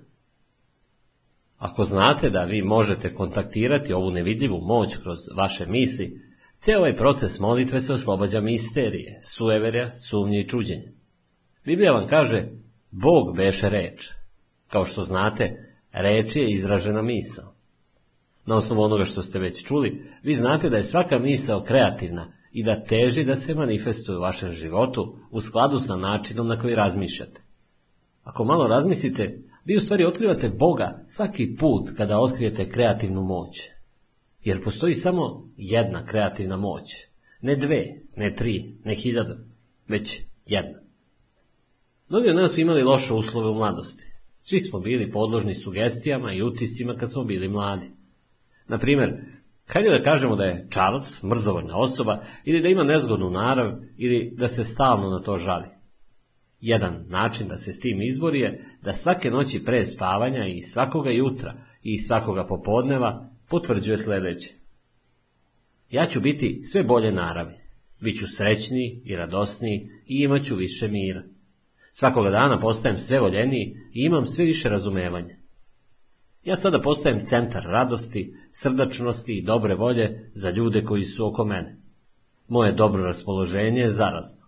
[1.59, 6.21] Ako znate da vi možete kontaktirati ovu nevidljivu moć kroz vaše misli,
[6.59, 10.91] cijel ovaj proces molitve se oslobađa misterije, sueverja, sumnje i čuđenja.
[11.65, 12.49] Biblija vam kaže,
[12.91, 14.09] Bog beše reč.
[14.69, 15.66] Kao što znate,
[15.97, 17.53] reč je izražena misao.
[18.47, 22.65] Na osnovu onoga što ste već čuli, vi znate da je svaka misao kreativna i
[22.65, 27.43] da teži da se manifestuje u vašem životu u skladu sa načinom na koji razmišljate.
[28.23, 33.71] Ako malo razmislite, vi u stvari otkrivate Boga svaki put kada otkrijete kreativnu moć.
[34.45, 36.83] Jer postoji samo jedna kreativna moć.
[37.41, 37.85] Ne dve,
[38.17, 39.35] ne tri, ne hiljadu,
[39.89, 40.79] već jedna.
[42.09, 44.16] Mnogi od nas su imali loše uslove u mladosti.
[44.49, 47.91] Svi smo bili podložni sugestijama i utiscima kad smo bili mladi.
[48.69, 49.13] Na primjer,
[49.67, 54.49] Hajde da kažemo da je Charles mrzovoljna osoba ili da ima nezgodnu narav ili da
[54.49, 55.67] se stalno na to žali.
[56.61, 61.11] Jedan način da se s tim izbori je da svake noći pre spavanja i svakoga
[61.11, 64.55] jutra i svakoga popodneva potvrđuje sljedeće.
[65.91, 67.55] Ja ću biti sve bolje naravi,
[68.01, 71.23] bit ću srećniji i radosniji i imat ću više mira.
[71.99, 75.37] Svakoga dana postajem sve voljeniji i imam sve više razumevanja.
[76.45, 81.77] Ja sada postajem centar radosti, srdačnosti i dobre volje za ljude koji su oko mene.
[82.49, 84.47] Moje dobro raspoloženje je zarazno.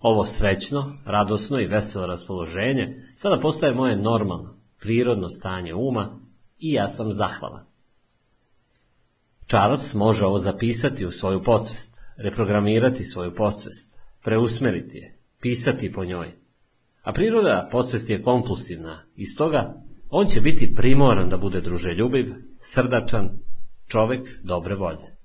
[0.00, 6.20] Ovo srećno, radosno i veselo raspoloženje sada postaje moje normalno, prirodno stanje uma
[6.58, 7.64] i ja sam zahvalan.
[9.48, 16.41] Charles može ovo zapisati u svoju podsvest, reprogramirati svoju podsvest, preusmeriti je, pisati po njoj.
[17.02, 19.82] A priroda podsvesti je kompulsivna i stoga
[20.14, 23.30] on će biti primoran da bude druželjubiv, srdačan,
[23.88, 25.16] čovek dobre volje.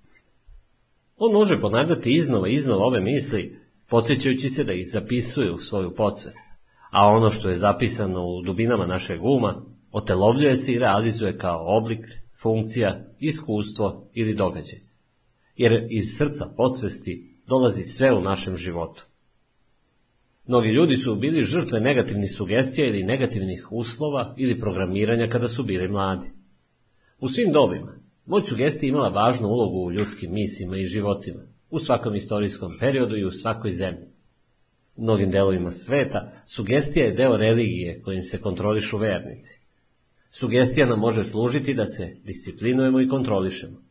[1.16, 3.60] On može ponavljati iznova i iznova ove misli,
[3.90, 6.54] podsjećajući se da ih zapisuje u svoju podsvest,
[6.92, 12.06] a ono što je zapisano u dubinama našeg uma, otelovljuje se i realizuje kao oblik,
[12.42, 14.80] funkcija, iskustvo ili događaj.
[15.56, 19.07] Jer iz srca podsvesti dolazi sve u našem životu.
[20.48, 25.88] Mnogi ljudi su bili žrtve negativnih sugestija ili negativnih uslova ili programiranja kada su bili
[25.88, 26.28] mladi.
[27.20, 32.16] U svim dobima, moć sugestija imala važnu ulogu u ljudskim mislima i životima, u svakom
[32.16, 34.08] istorijskom periodu i u svakoj zemlji.
[34.96, 39.60] U mnogim delovima sveta, sugestija je deo religije kojim se kontrolišu vernici.
[40.32, 43.82] Sugestija nam može služiti da se disciplinujemo i kontrolišemo.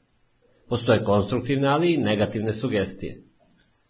[0.69, 3.26] Postoje konstruktivne, ali i negativne sugestije.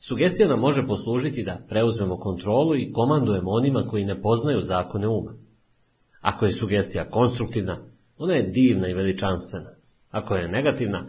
[0.08, 5.34] Sugestija nam može poslužiti da preuzmemo kontrolu i komandujemo onima koji ne poznaju zakone uma.
[6.20, 7.84] Ako je sugestija konstruktivna,
[8.18, 9.70] ona je divna i veličanstvena.
[10.10, 11.08] Ako je negativna,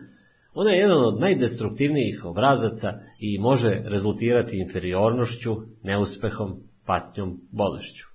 [0.54, 8.08] ona je jedan od najdestruktivnijih obrazaca i može rezultirati inferiornošću, neuspehom, patnjom, bolešću.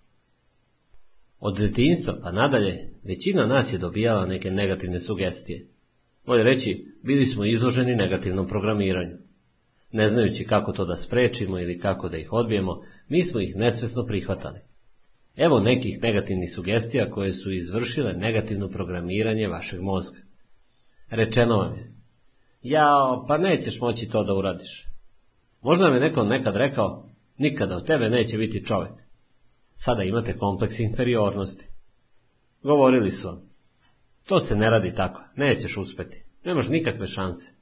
[1.41, 5.67] Od detinjstva pa nadalje, većina nas je dobijala neke negativne sugestije.
[6.27, 9.32] Bolje reći, bili smo izloženi negativnom programiranju.
[9.93, 14.07] Ne znajući kako to da sprečimo ili kako da ih odbijemo, mi smo ih nesvesno
[14.07, 14.61] prihvatali.
[15.37, 20.19] Evo nekih negativnih sugestija koje su izvršile negativno programiranje vašeg mozga.
[21.11, 21.93] Rečeno vam je,
[22.63, 24.87] jao, pa nećeš moći to da uradiš.
[25.63, 27.09] Možda vam je neko nekad rekao,
[27.39, 28.93] nikada od tebe neće biti čovjek.
[29.75, 31.67] Sada imate kompleks inferiornosti.
[32.63, 33.43] Govorili su vam,
[34.25, 37.55] to se ne radi tako, nećeš uspeti, nemaš nikakve šanse.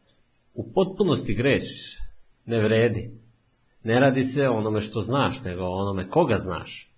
[0.54, 1.98] U potpunosti grešiš,
[2.46, 3.10] ne vredi.
[3.84, 6.90] Ne radi se onome što znaš, nego onome koga znaš.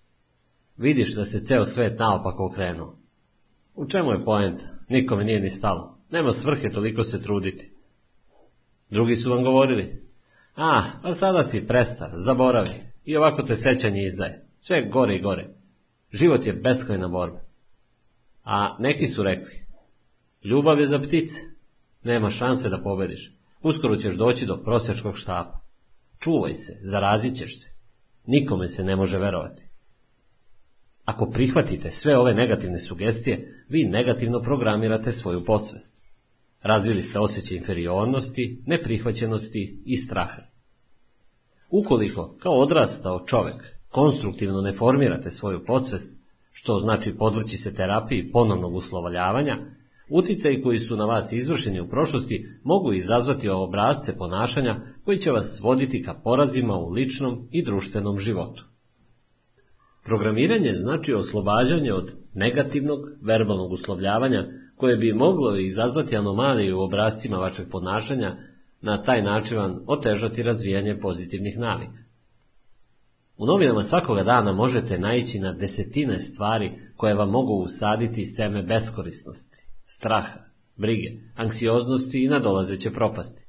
[0.76, 2.96] Vidiš da se ceo svet naopako okrenuo.
[3.74, 4.64] U čemu je poenta?
[4.88, 5.98] Nikome nije ni stalo.
[6.10, 7.72] Nema svrhe toliko se truditi.
[8.90, 10.02] Drugi su vam govorili.
[10.56, 12.70] A, pa sada si prestar, zaboravi.
[13.04, 14.46] I ovako te sećanje izdaje.
[14.60, 15.48] Sve gore i gore.
[16.12, 17.40] Život je beskrajna borba.
[18.44, 19.66] A neki su rekli.
[20.44, 21.40] Ljubav je za ptice.
[22.02, 23.32] Nema šanse da pobediš.
[23.62, 25.60] Uskoro ćeš doći do prosječkog štapa.
[26.18, 27.70] Čuvaj se, zarazit ćeš se.
[28.26, 29.62] Nikome se ne može verovati.
[31.04, 36.02] Ako prihvatite sve ove negativne sugestije, vi negativno programirate svoju podsvest.
[36.62, 40.42] Razvili ste osjećaj inferiornosti, neprihvaćenosti i straha.
[41.70, 43.56] Ukoliko, kao odrastao čovek,
[43.88, 46.16] konstruktivno ne formirate svoju podsvest,
[46.52, 49.58] što znači podvrći se terapiji ponovnog uslovaljavanja,
[50.14, 55.60] Uticaji koji su na vas izvršeni u prošlosti mogu izazvati obrazce ponašanja koji će vas
[55.62, 58.64] voditi ka porazima u ličnom i društvenom životu.
[60.04, 67.66] Programiranje znači oslobađanje od negativnog verbalnog uslovljavanja koje bi moglo izazvati anomalije u obrazcima vašeg
[67.70, 68.36] ponašanja,
[68.80, 71.98] na taj način vam otežati razvijanje pozitivnih navika.
[73.36, 79.71] U novinama svakoga dana možete naići na desetine stvari koje vam mogu usaditi seme beskorisnosti
[79.96, 80.38] straha,
[80.76, 83.44] brige, anksioznosti i nadolazeće propasti.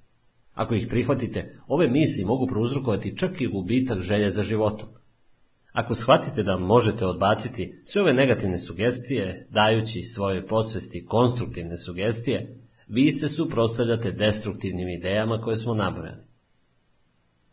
[0.54, 4.90] Ako ih prihvatite, ove misli mogu prouzrokovati čak i gubitak želje za životom.
[5.72, 12.58] Ako shvatite da možete odbaciti sve ove negativne sugestije, dajući svoje posvesti konstruktivne sugestije,
[12.88, 16.24] vi se suprostavljate destruktivnim idejama koje smo nabrojali.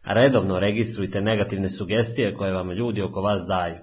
[0.05, 3.77] Redovno registrujte negativne sugestije koje vam ljudi oko vas daju.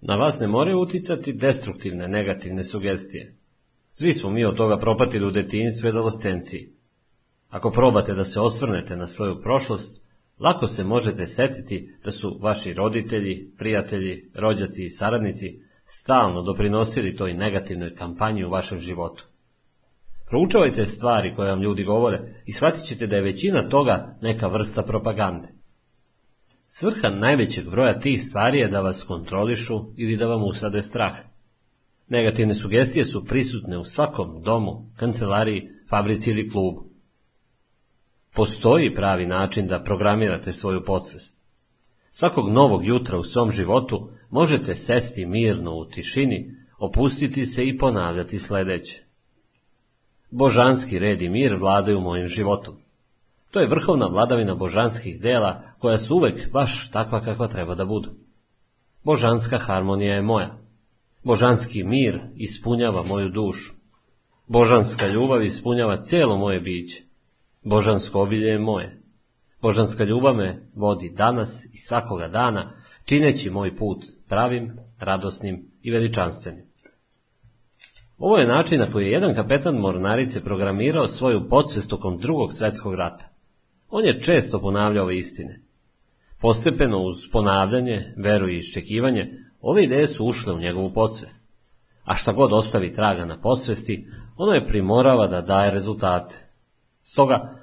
[0.00, 3.41] Na vas ne moraju uticati destruktivne negativne sugestije.
[3.92, 6.72] Svi smo mi od toga propatili u detinjstvu i adolescenciji.
[7.48, 10.02] Ako probate da se osvrnete na svoju prošlost,
[10.40, 17.34] lako se možete setiti da su vaši roditelji, prijatelji, rođaci i saradnici stalno doprinosili toj
[17.34, 19.24] negativnoj kampanji u vašem životu.
[20.28, 24.82] Proučavajte stvari koje vam ljudi govore i shvatit ćete da je većina toga neka vrsta
[24.82, 25.48] propagande.
[26.66, 31.12] Svrha najvećeg broja tih stvari je da vas kontrolišu ili da vam usade strah.
[32.12, 36.84] Negativne sugestije su prisutne u svakom domu, kancelariji, fabrici ili klubu.
[38.34, 41.42] Postoji pravi način da programirate svoju podsvest.
[42.10, 48.38] Svakog novog jutra u svom životu možete sesti mirno u tišini, opustiti se i ponavljati
[48.38, 49.04] sledeće.
[50.30, 52.76] Božanski red i mir vladaju mojim životom.
[53.50, 58.10] To je vrhovna vladavina božanskih dela koja su uvek baš takva kakva treba da budu.
[59.04, 60.61] Božanska harmonija je moja.
[61.24, 63.72] Božanski mir ispunjava moju dušu.
[64.46, 67.02] Božanska ljubav ispunjava cijelo moje biće.
[67.64, 69.02] Božansko obilje je moje.
[69.60, 72.72] Božanska ljubav me vodi danas i svakoga dana,
[73.04, 76.64] čineći moj put pravim, radosnim i veličanstvenim.
[78.18, 82.94] Ovo je način na koji je jedan kapetan mornarice programirao svoju podsvest tokom drugog svetskog
[82.94, 83.28] rata.
[83.90, 85.60] On je često ponavljao ove istine.
[86.40, 89.30] Postepeno uz ponavljanje, veru i iščekivanje,
[89.62, 91.48] Ove ideje su ušle u njegovu podsvest.
[92.04, 96.34] A šta god ostavi traga na podsvesti, ono je primorava da daje rezultate.
[97.02, 97.62] Stoga,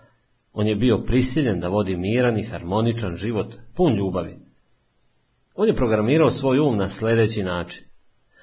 [0.53, 4.39] on je bio prisiljen da vodi miran i harmoničan život, pun ljubavi.
[5.55, 7.85] On je programirao svoj um na sledeći način.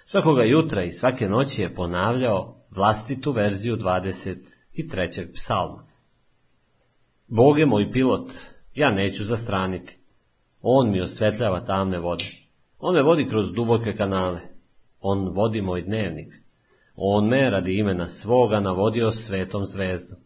[0.04, 5.32] Svakoga jutra i svake noći je ponavljao vlastitu verziju 23.
[5.34, 5.86] psalma.
[7.26, 8.30] Bog je moj pilot,
[8.74, 9.98] ja neću zastraniti.
[10.60, 12.45] On mi osvetljava tamne vode.
[12.88, 14.40] On me vodi kroz duboke kanale.
[15.00, 16.34] On vodi moj dnevnik.
[16.96, 20.18] On me radi imena svoga navodio svetom zvezdom.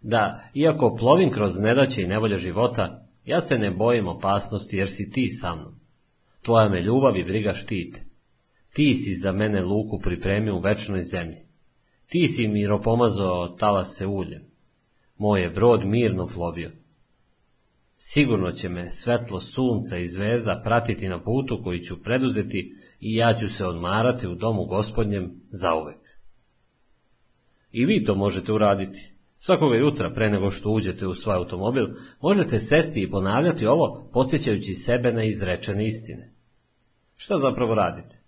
[0.00, 5.10] Da, iako plovim kroz nedaće i nevolje života, ja se ne bojim opasnosti jer si
[5.10, 5.80] ti sa mnom.
[6.42, 8.04] Tvoja me ljubav i briga štite.
[8.72, 11.38] Ti si za mene luku pripremio u večnoj zemlji.
[12.06, 14.42] Ti si miropomazao talase uljem.
[15.18, 16.70] Moj je brod mirno plovio.
[17.98, 23.34] Sigurno će me svetlo sunca i zvezda pratiti na putu koji ću preduzeti i ja
[23.34, 25.98] ću se odmarati u domu gospodnjem zauvek.
[27.72, 29.12] I vi to možete uraditi.
[29.38, 31.86] Svakoga jutra pre nego što uđete u svoj automobil,
[32.20, 36.32] možete sesti i ponavljati ovo, podsjećajući sebe na izrečene istine.
[37.16, 38.18] Šta zapravo radite?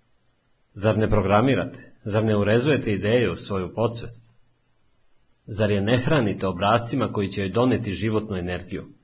[0.73, 1.93] Zar ne programirate?
[2.05, 4.33] Zar ne urezujete ideju u svoju podsvest?
[5.47, 8.98] Zar je ne hranite obrazcima koji će joj doneti životnu energiju?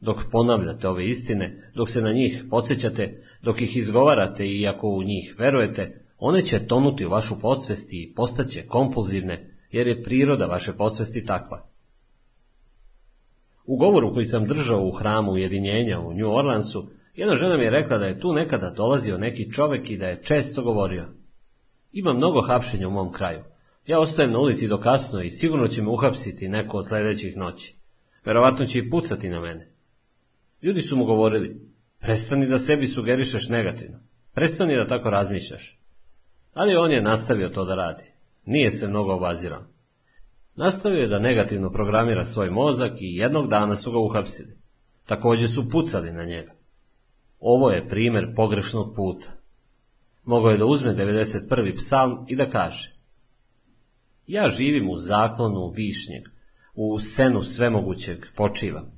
[0.00, 5.02] Dok ponavljate ove istine, dok se na njih podsjećate, dok ih izgovarate i ako u
[5.02, 10.72] njih verujete, one će tonuti u vašu podsvesti i postaće kompulzivne, jer je priroda vaše
[10.72, 11.66] podsvesti takva.
[13.66, 17.70] U govoru koji sam držao u hramu ujedinjenja u New Orleansu, jedna žena mi je
[17.70, 21.08] rekla da je tu nekada dolazio neki čovek i da je često govorio.
[21.92, 23.40] Ima mnogo hapšenja u mom kraju.
[23.86, 27.76] Ja ostajem na ulici do kasno i sigurno će me uhapsiti neko od sledećih noći.
[28.24, 29.77] Verovatno će i pucati na mene.
[30.62, 31.60] Ljudi su mu govorili,
[32.00, 33.98] prestani da sebi sugerišeš negativno.
[34.34, 35.78] Prestani da tako razmišljaš.
[36.52, 38.04] Ali on je nastavio to da radi.
[38.44, 39.64] Nije se mnogo obazirao.
[40.56, 44.56] Nastavio je da negativno programira svoj mozak i jednog dana su ga uhapsili.
[45.06, 46.54] Takođe su pucali na njega.
[47.40, 49.28] Ovo je primer pogrešnog puta.
[50.24, 51.76] Mogao je da uzme 91.
[51.76, 52.96] psalm i da kaže
[54.26, 56.22] Ja živim u zaklonu višnjeg,
[56.74, 58.97] u senu svemogućeg počivam.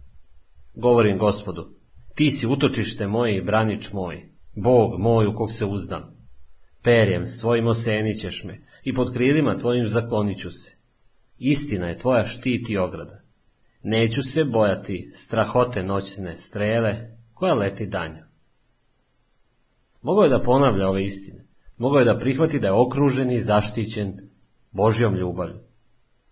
[0.81, 1.69] Govorim gospodu,
[2.15, 6.03] ti si utočište moje i branič moj, Bog moj u kog se uzdam.
[6.83, 10.77] Perjem svojim osenićeš me i pod krilima tvojim zakloniću se.
[11.39, 13.23] Istina je tvoja štit i ograda.
[13.83, 16.97] Neću se bojati strahote noćne strele
[17.35, 18.23] koja leti danju.
[20.03, 21.47] Mogao je da ponavlja ove istine.
[21.77, 24.31] Mogao je da prihvati da je okružen i zaštićen
[24.71, 25.61] Božjom ljubavlju.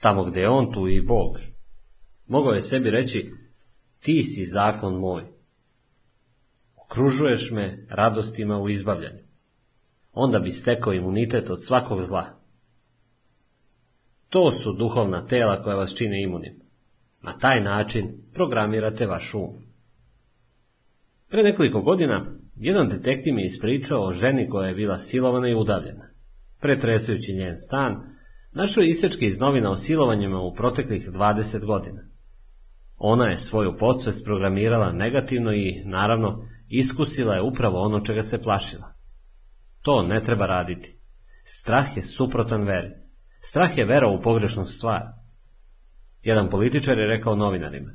[0.00, 1.38] Tamo gde je on, tu i Bog.
[2.26, 3.32] Mogao je sebi reći,
[4.00, 5.24] ti si zakon moj.
[6.76, 9.22] Okružuješ me radostima u izbavljanju.
[10.12, 12.26] Onda bi stekao imunitet od svakog zla.
[14.28, 16.60] To su duhovna tela koja vas čine imunim.
[17.22, 19.68] Na taj način programirate vaš um.
[21.28, 25.54] Pre nekoliko godina jedan detektiv mi je ispričao o ženi koja je bila silovana i
[25.54, 26.08] udavljena.
[26.60, 28.16] Pretresujući njen stan,
[28.52, 32.00] našao je isečke iz novina o silovanjima u proteklih 20 godina.
[32.98, 38.94] Ona je svoju podsvest programirala negativno i, naravno, iskusila je upravo ono čega se plašila.
[39.82, 40.98] To ne treba raditi.
[41.42, 42.90] Strah je suprotan veri.
[43.40, 45.02] Strah je vera u pogrešnu stvar.
[46.22, 47.90] Jedan političar je rekao novinarima.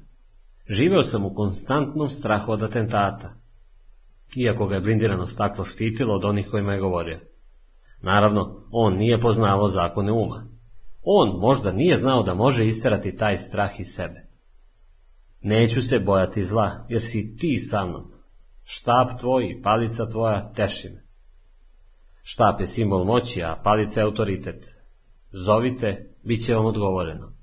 [0.69, 3.33] Živeo sam u konstantnom strahu od atentata,
[4.35, 7.19] iako ga je blindirano staklo štitilo od onih kojima je govorio.
[8.01, 10.47] Naravno, on nije poznavao zakone uma.
[11.01, 14.22] On možda nije znao da može isterati taj strah iz sebe.
[15.43, 18.11] Neću se bojati zla, jer si ti sa mnom.
[18.63, 21.03] Štap tvoj i palica tvoja teši me.
[22.21, 24.75] Štap je simbol moći, a palica je autoritet.
[25.31, 27.33] Zovite, bit će vam odgovoreno.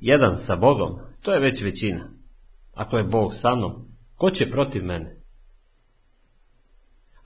[0.00, 2.10] Jedan sa Bogom, to je već većina.
[2.74, 5.16] Ako je Bog sa mnom, ko će protiv mene?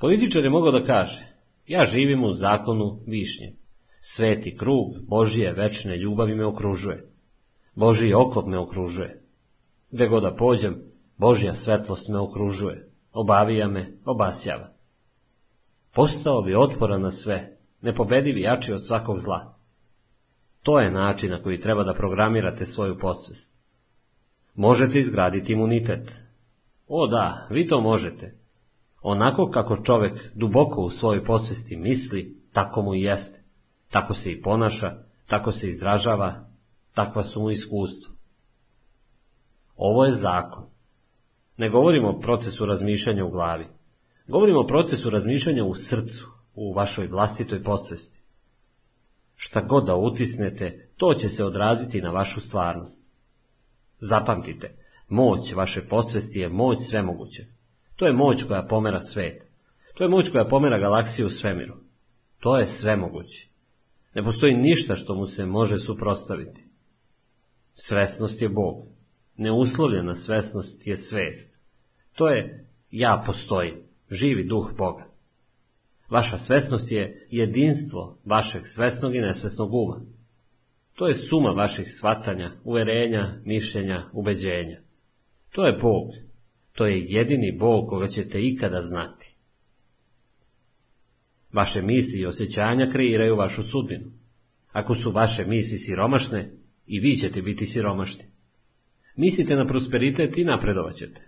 [0.01, 1.27] Političar je mogao da kaže,
[1.67, 3.57] ja živim u zakonu višnje.
[4.01, 7.11] Sveti krug Božije večne ljubavi me okružuje.
[7.75, 9.22] Božiji oklop me okružuje.
[9.93, 10.83] Gde god da pođem,
[11.17, 12.89] Božja svetlost me okružuje.
[13.13, 14.73] Obavija me, obasjava.
[15.95, 19.55] Postao bi otporan na sve, nepobediv i jači od svakog zla.
[20.63, 23.57] To je način na koji treba da programirate svoju podsvest.
[24.55, 26.15] Možete izgraditi imunitet.
[26.89, 28.39] O da, vi to možete.
[29.03, 33.43] Onako kako čovek duboko u svojoj posvesti misli, tako mu i jeste.
[33.91, 34.97] Tako se i ponaša,
[35.27, 36.49] tako se izražava,
[36.95, 38.12] takva su mu iskustva.
[39.77, 40.65] Ovo je zakon.
[41.57, 43.67] Ne govorimo o procesu razmišljanja u glavi.
[44.27, 48.23] Govorimo o procesu razmišljanja u srcu, u vašoj vlastitoj podsvesti.
[49.37, 53.03] Šta god da utisnete, to će se odraziti na vašu stvarnost.
[53.99, 54.75] Zapamtite,
[55.09, 57.47] moć vaše podsvesti je moć svemoguće.
[57.97, 59.47] To je moć koja pomera svet.
[59.95, 61.75] To je moć koja pomera galaksiju u svemiru.
[62.41, 63.49] To je svemoguće.
[64.15, 66.65] Ne postoji ništa što mu se može suprostaviti.
[67.75, 68.87] Svesnost je Bog.
[69.37, 71.61] Neuslovljena svesnost je svest.
[72.15, 73.75] To je ja postojim,
[74.11, 75.13] živi duh Boga.
[76.09, 80.01] Vaša svesnost je jedinstvo vašeg svesnog i nesvesnog uma.
[80.95, 84.81] To je suma vaših svatanja, uverenja, mišljenja, ubeđenja.
[85.51, 86.09] To je Bog.
[86.73, 89.37] To je jedini Bog koga ćete ikada znati.
[91.53, 94.13] Vaše misli i osjećanja kreiraju vašu sudbinu.
[94.73, 96.53] Ako su vaše misli siromašne,
[96.87, 98.25] i vi ćete biti siromašni.
[99.17, 101.21] Mislite na prosperitet i napredovat ćete.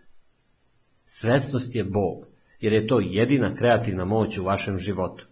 [1.05, 2.27] Svesnost je Bog,
[2.61, 5.27] jer je to jedina kreativna moć u vašem životu.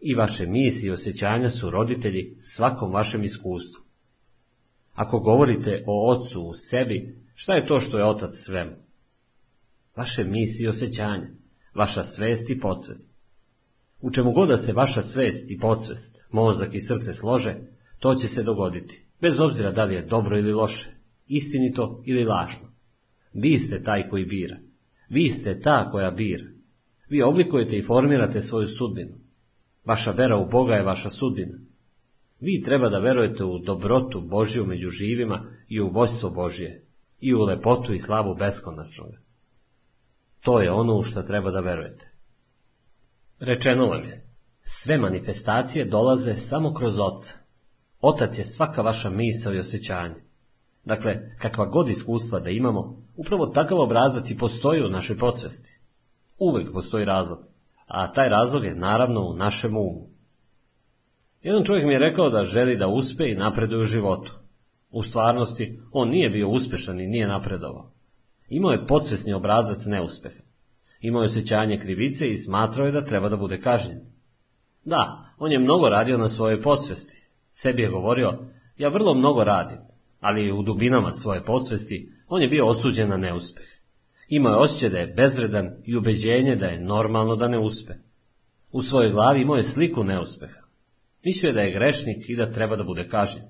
[0.00, 3.84] I vaše misli i osjećanja su roditelji svakom vašem iskustvu.
[4.94, 8.76] Ako govorite o ocu u sebi, šta je to što je otac svemu?
[9.96, 11.28] Vaše misli i osjećanja,
[11.74, 13.14] vaša svest i podsvest.
[14.00, 17.56] U čemu god da se vaša svest i podsvest, mozak i srce slože,
[17.98, 20.93] to će se dogoditi, bez obzira da li je dobro ili loše,
[21.26, 22.74] istinito ili lažno.
[23.32, 24.56] Vi ste taj koji bira.
[25.08, 26.44] Vi ste ta koja bira.
[27.08, 29.14] Vi oblikujete i formirate svoju sudbinu.
[29.84, 31.58] Vaša vera u Boga je vaša sudbina.
[32.40, 36.86] Vi treba da verujete u dobrotu Božju među živima i u vojstvo Božje,
[37.20, 39.10] i u lepotu i slavu beskonačnog.
[40.40, 42.10] To je ono u što treba da verujete.
[43.38, 44.28] Rečeno vam je,
[44.62, 47.38] sve manifestacije dolaze samo kroz oca.
[48.00, 50.23] Otac je svaka vaša misao i osjećanje.
[50.84, 55.78] Dakle, kakva god iskustva da imamo, upravo takav obrazac i postoji u našoj podsvesti.
[56.38, 57.38] Uvek postoji razlog,
[57.86, 60.08] a taj razlog je naravno u našem umu.
[61.42, 64.32] Jedan čovjek mi je rekao da želi da uspe i napreduje u životu.
[64.90, 67.92] U stvarnosti, on nije bio uspešan i nije napredovao.
[68.48, 70.42] Imao je podsvesni obrazac neuspeha.
[71.00, 74.00] Imao je osjećanje krivice i smatrao je da treba da bude kažnjen.
[74.84, 77.28] Da, on je mnogo radio na svojoj podsvesti.
[77.50, 78.38] Sebi je govorio,
[78.76, 79.78] ja vrlo mnogo radim,
[80.24, 83.66] ali u dubinama svoje podsvesti on je bio osuđen na neuspeh.
[84.28, 87.92] Imao je osjećaj da je bezvredan i ubeđenje da je normalno da ne uspe.
[88.72, 90.60] U svojoj glavi imao je sliku neuspeha.
[91.24, 93.46] Mislio je da je grešnik i da treba da bude kažnjen.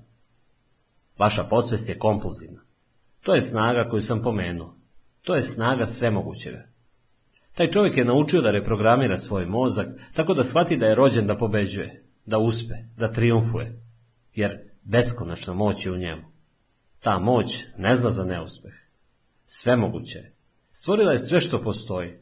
[1.17, 2.61] Vaša podsvest je kompulzivna.
[3.23, 4.77] To je snaga koju sam pomenuo.
[5.21, 6.67] To je snaga svemogućega.
[7.53, 11.37] Taj čovjek je naučio da reprogramira svoj mozak tako da shvati da je rođen da
[11.37, 13.81] pobeđuje, da uspe, da triumfuje,
[14.33, 16.34] jer beskonačna moć je u njemu.
[17.05, 18.73] Ta moć ne zna za neuspeh.
[19.45, 20.33] Svemoguće je.
[20.71, 22.13] Stvorila je sve što postoji.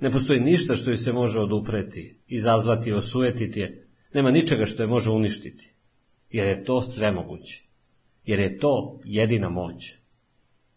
[0.00, 3.86] Ne postoji ništa što joj se može odupreti, izazvati, osujetiti je.
[4.14, 5.72] Nema ničega što je može uništiti.
[6.30, 7.62] Jer je to svemoguće.
[8.24, 9.94] Jer je to jedina moć.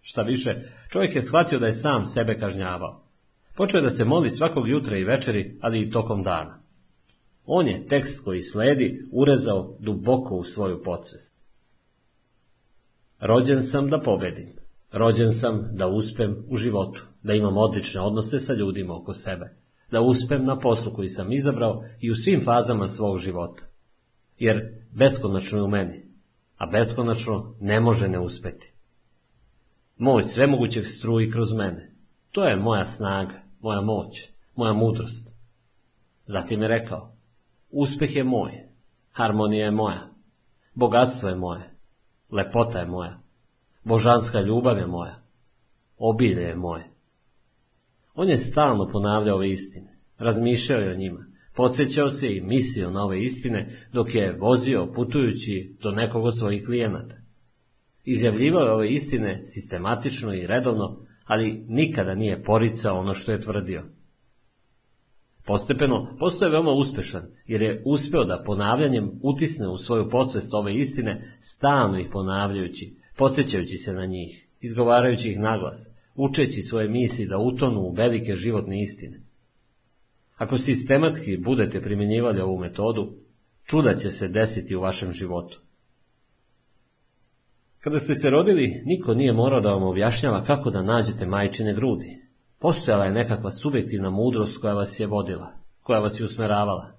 [0.02, 0.56] Šta više,
[0.90, 3.03] čovjek je shvatio da je sam sebe kažnjavao.
[3.56, 6.61] Počeo je da se moli svakog jutra i večeri, ali i tokom dana.
[7.45, 11.45] On je tekst koji sledi urezao duboko u svoju podsvest.
[13.20, 14.50] Rođen sam da pobedim.
[14.92, 19.56] Rođen sam da uspem u životu, da imam odlične odnose sa ljudima oko sebe,
[19.92, 23.64] da uspem na poslu koji sam izabrao i u svim fazama svog života.
[24.40, 26.06] Jer beskonačno je u meni,
[26.58, 28.74] a beskonačno ne može ne uspeti.
[29.98, 31.96] Moć svemogućeg struji kroz mene.
[32.32, 35.36] To je moja snaga, moja moć, moja mudrost.
[36.26, 37.16] Zatim je rekao,
[37.70, 38.52] uspeh je moj,
[39.12, 40.10] harmonija je moja,
[40.74, 41.74] bogatstvo je moje,
[42.36, 43.20] lepota je moja,
[43.84, 45.22] božanska ljubav je moja,
[45.98, 46.90] obilje je moje.
[48.14, 51.26] On je stalno ponavljao ove istine, razmišljao je o njima,
[51.56, 56.66] podsjećao se i mislio na ove istine dok je vozio putujući do nekog od svojih
[56.66, 57.16] klijenata.
[58.03, 63.84] Izjavljivao je ove istine sistematično i redovno, ali nikada nije poricao ono što je tvrdio.
[65.46, 71.38] Postepeno postoje veoma uspešan, jer je uspeo da ponavljanjem utisne u svoju podsvest ove istine,
[71.40, 77.82] stalno ih ponavljajući, podsjećajući se na njih, izgovarajući ih naglas, učeći svoje misli da utonu
[77.82, 79.22] u velike životne istine.
[80.36, 83.14] Ako sistematski budete primjenjivali ovu metodu,
[83.66, 85.62] čuda će se desiti u vašem životu.
[87.80, 92.24] Kada ste se rodili, niko nije morao da vam objašnjava kako da nađete majčine grudi.
[92.66, 95.52] Postojala je nekakva subjektivna mudrost koja vas je vodila,
[95.82, 96.92] koja vas je usmeravala.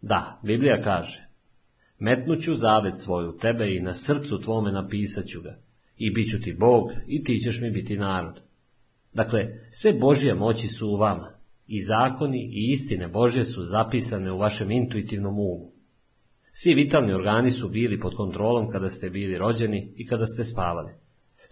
[0.00, 1.28] Da, Biblija kaže,
[1.98, 5.58] metnuću zavet svoju tebe i na srcu tvome napisat ću ga,
[5.96, 8.40] i bit ću ti Bog i ti ćeš mi biti narod.
[9.12, 11.32] Dakle, sve Božje moći su u vama,
[11.66, 15.72] i zakoni i istine Božje su zapisane u vašem intuitivnom umu.
[16.52, 20.99] Svi vitalni organi su bili pod kontrolom kada ste bili rođeni i kada ste spavali.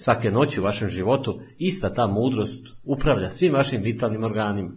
[0.00, 4.70] Svake noći u vašem životu ista ta mudrost upravlja svim vašim vitalnim organima,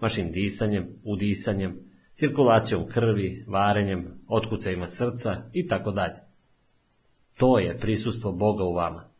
[0.00, 1.80] vašim disanjem, udisanjem,
[2.12, 6.14] cirkulacijom krvi, varenjem, otkucajima srca i tako dalje.
[7.36, 9.10] To je prisustvo Boga u vama.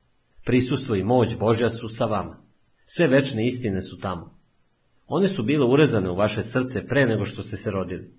[0.45, 2.43] Prisustvo i moć Božja su sa vama.
[2.85, 4.39] Sve večne istine su tamo.
[5.07, 8.11] One su bile urezane u vaše srce pre nego što ste se rodili.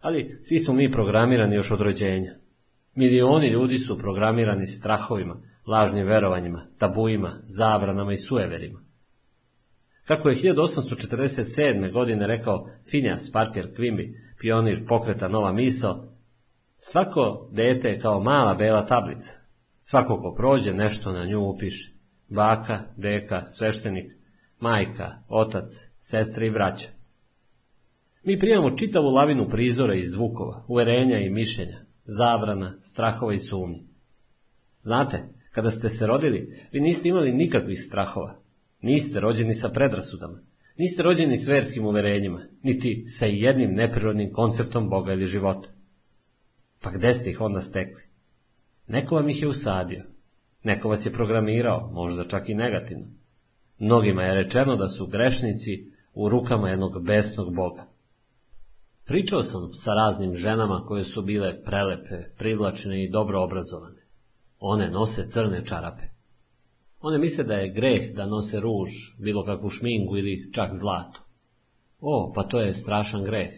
[0.00, 2.34] Ali svi smo mi programirani još od rođenja.
[2.94, 8.80] Milioni ljudi su programirani strahovima, lažnim verovanjima, tabuima, zabranama i sueverima.
[10.04, 11.92] Kako je 1847.
[11.92, 16.08] godine rekao Phineas Parker Quimby, pionir pokreta Nova misao,
[16.76, 19.38] svako dete je kao mala bela tablica.
[19.80, 21.92] Svako ko prođe nešto na nju upiše.
[22.28, 24.12] Baka, deka, sveštenik,
[24.60, 25.68] majka, otac,
[25.98, 26.88] sestre i braća.
[28.22, 33.86] Mi primamo čitavu lavinu prizora i zvukova, uverenja i mišljenja, zabrana, strahova i sumnji.
[34.80, 38.40] Znate, kada ste se rodili, vi niste imali nikakvih strahova.
[38.80, 40.40] Niste rođeni sa predrasudama.
[40.76, 45.68] Niste rođeni s verskim uverenjima, niti sa jednim neprirodnim konceptom Boga ili života.
[46.82, 48.02] Pa gde ste ih onda stekli?
[48.86, 50.04] Neko vam ih je usadio.
[50.62, 53.06] Neko vas je programirao, možda čak i negativno.
[53.78, 57.86] Mnogima je rečeno da su grešnici u rukama jednog besnog Boga.
[59.04, 63.93] Pričao sam sa raznim ženama koje su bile prelepe, privlačne i dobro obrazovane.
[64.66, 66.02] One nose crne čarape.
[67.00, 71.20] One misle da je greh da nose ruž, bilo kakvu šminku ili čak zlato.
[72.00, 73.50] O, pa to je strašan greh.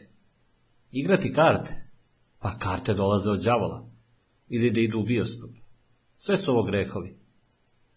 [0.92, 1.90] Igrati karte?
[2.42, 3.86] Pa karte dolaze od đavola.
[4.48, 5.50] Ili da idu u bioskop.
[6.16, 7.16] Sve su ovo grehovi.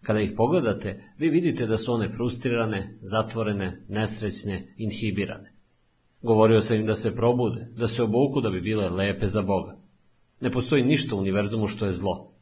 [0.02, 5.53] Kada ih pogledate, vi vidite da su one frustrirane, zatvorene, nesrećne, inhibirane.
[6.22, 9.77] Govorio sam im da se probude, da se obuku da bi bile lepe za Boga.
[10.40, 12.38] Ne postoji ništa u univerzumu što je zlo.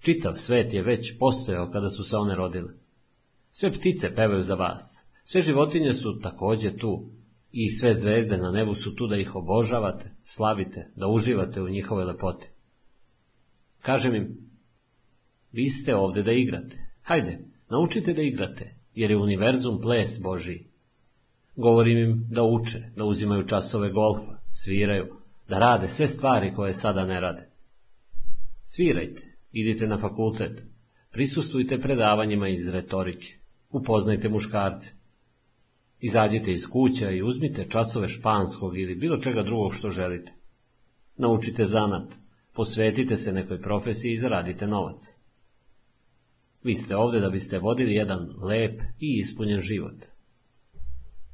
[0.00, 2.72] Čitav svet je već postojao kada su se one rodile.
[3.50, 7.10] Sve ptice pevaju za vas, sve životinje su takođe tu
[7.52, 12.04] i sve zvezde na nebu su tu da ih obožavate, slavite, da uživate u njihove
[12.04, 12.50] lepote.
[13.82, 14.38] Kažem im,
[15.52, 16.76] vi ste ovde da igrate.
[17.02, 17.38] Hajde,
[17.70, 20.66] naučite da igrate, jer je univerzum ples Božiji.
[21.56, 25.16] Govorim im da uče, da uzimaju časove golfa, sviraju,
[25.48, 27.50] da rade sve stvari koje sada ne rade.
[28.64, 30.62] Svirajte, idite na fakultet,
[31.10, 33.26] prisustujte predavanjima iz retorike,
[33.70, 34.94] upoznajte muškarce.
[36.00, 40.32] Izađite iz kuća i uzmite časove španskog ili bilo čega drugog što želite.
[41.16, 42.14] Naučite zanat,
[42.52, 45.00] posvetite se nekoj profesiji i zaradite novac.
[46.62, 50.04] Vi ste ovde da biste vodili jedan lep i ispunjen život.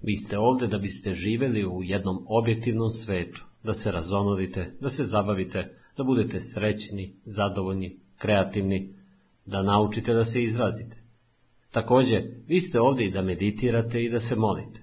[0.02, 5.04] Vi ste ovde da biste živeli u jednom objektivnom svetu, da se razonodite, da se
[5.04, 8.94] zabavite, da budete srećni, zadovoljni, kreativni,
[9.46, 11.02] da naučite da se izrazite.
[11.70, 14.80] Takođe, vi ste ovde i da meditirate i da se molite.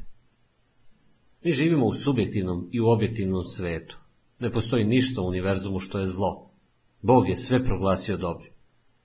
[1.44, 3.98] Mi živimo u subjektivnom i u objektivnom svetu.
[4.40, 6.52] Ne postoji ništa u univerzumu što je zlo.
[7.02, 8.52] Bog je sve proglasio dobrim.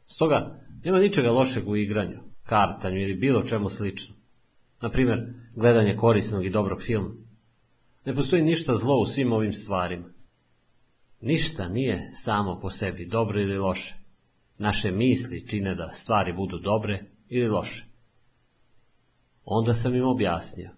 [0.07, 4.15] Stoga, nema ničega lošeg u igranju, kartanju ili bilo čemu slično.
[4.81, 5.19] Na primjer,
[5.57, 7.11] gledanje korisnog i dobrog filma.
[8.05, 10.09] Ne postoji ništa zlo u svim ovim stvarima.
[11.21, 14.04] Ništa nije samo po sebi dobro ili loše.
[14.59, 17.87] Naše misli čine da stvari budu dobre ili loše.
[19.45, 20.71] Onda sam im objasnio.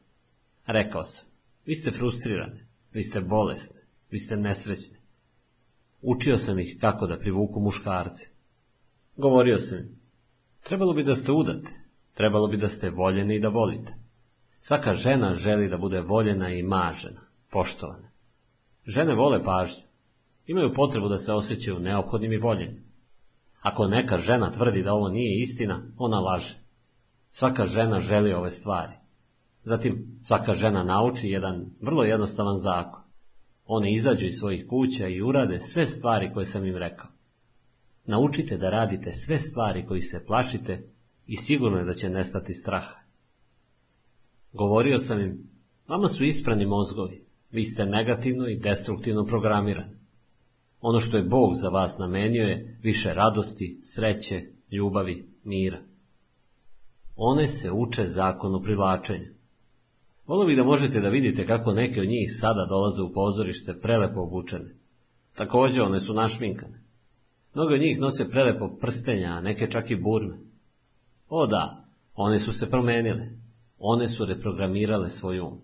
[0.66, 1.28] Rekao sam,
[1.66, 3.80] vi ste frustrirane, vi ste bolesne,
[4.10, 4.98] vi ste nesrećne.
[6.02, 8.30] Učio sam ih kako da privuku muškarce.
[9.16, 10.00] Govorio sam im,
[10.62, 11.72] trebalo bi da ste udate,
[12.14, 13.94] trebalo bi da ste voljeni i da volite.
[14.58, 17.20] Svaka žena želi da bude voljena i mažena,
[17.50, 18.10] poštovana.
[18.86, 19.82] Žene vole pažnju,
[20.46, 22.85] imaju potrebu da se osjećaju neophodnim i voljenim.
[23.66, 26.58] Ako neka žena tvrdi da ovo nije istina, ona laže.
[27.30, 28.92] Svaka žena želi ove stvari.
[29.62, 33.02] Zatim, svaka žena nauči jedan vrlo jednostavan zakon.
[33.64, 37.10] One izađu iz svojih kuća i urade sve stvari koje sam im rekao.
[38.04, 40.88] Naučite da radite sve stvari koji se plašite
[41.26, 43.00] i sigurno je da će nestati straha.
[44.52, 45.50] Govorio sam im,
[45.88, 50.05] vama su isprani mozgovi, vi ste negativno i destruktivno programirani.
[50.88, 55.78] Ono što je Bog za vas namenio je više radosti, sreće, ljubavi, mira.
[57.16, 59.30] One se uče zakonu privlačenja.
[60.26, 64.20] Volio bih da možete da vidite kako neke od njih sada dolaze u pozorište prelepo
[64.20, 64.74] obučene.
[65.34, 66.82] Takođe, one su našminkane.
[67.54, 70.38] Mnogo od njih nose prelepo prstenja, a neke čak i burme.
[71.28, 71.84] O da,
[72.14, 73.28] one su se promenile.
[73.78, 75.60] One su reprogramirale svoj um.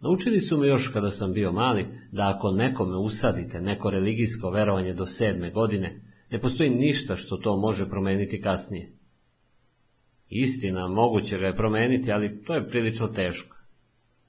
[0.00, 4.94] Naučili su me još kada sam bio mali da ako nekome usadite neko religijsko verovanje
[4.94, 6.00] do sedme godine,
[6.30, 8.92] ne postoji ništa što to može promeniti kasnije.
[10.28, 13.56] Istina, moguće ga je promeniti, ali to je prilično teško.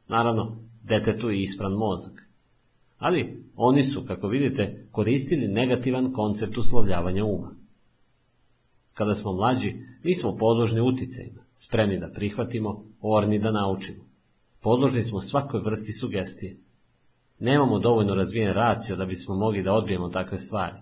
[0.07, 2.29] Naravno, detetu je ispran mozak.
[2.97, 7.55] Ali oni su, kako vidite, koristili negativan koncept uslovljavanja uma.
[8.93, 14.08] Kada smo mlađi, mi smo podložni uticajima, spremni da prihvatimo, orni da naučimo.
[14.61, 16.57] Podložni smo svakoj vrsti sugestije.
[17.39, 20.77] Nemamo dovoljno razvijen racio da bismo mogli da odbijemo takve stvari.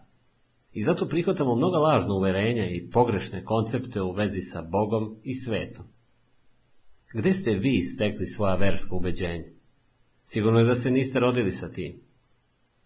[0.74, 5.86] I zato prihvatamo mnoga lažna uverenja i pogrešne koncepte u vezi sa Bogom i svetom.
[7.14, 9.46] Gde ste vi stekli svoja verska ubeđenja?
[10.24, 12.02] Sigurno je da se niste rodili sa tim.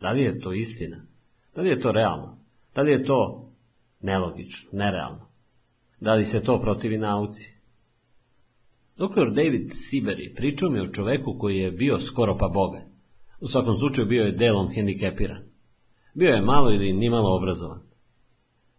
[0.01, 1.05] Da li je to istina?
[1.55, 2.38] Da li je to realno?
[2.76, 3.51] Da li je to
[4.01, 5.27] nelogično, nerealno?
[5.99, 7.60] Da li se to protivi nauci?
[9.02, 9.32] Dr.
[9.32, 12.82] David Siberi pričao mi o čoveku koji je bio skoro pa boga.
[13.40, 15.44] U svakom slučaju bio je delom hendikepiran.
[16.14, 17.82] Bio je malo ili nimalo obrazovan.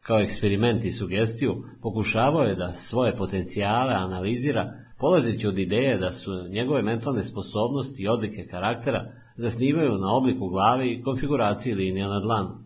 [0.01, 6.33] Kao eksperiment i sugestiju pokušavao je da svoje potencijale analizira polazeći od ideje da su
[6.49, 12.59] njegove mentalne sposobnosti i odlike karaktera zasnivaju na obliku glave i konfiguraciji linija na dlanu.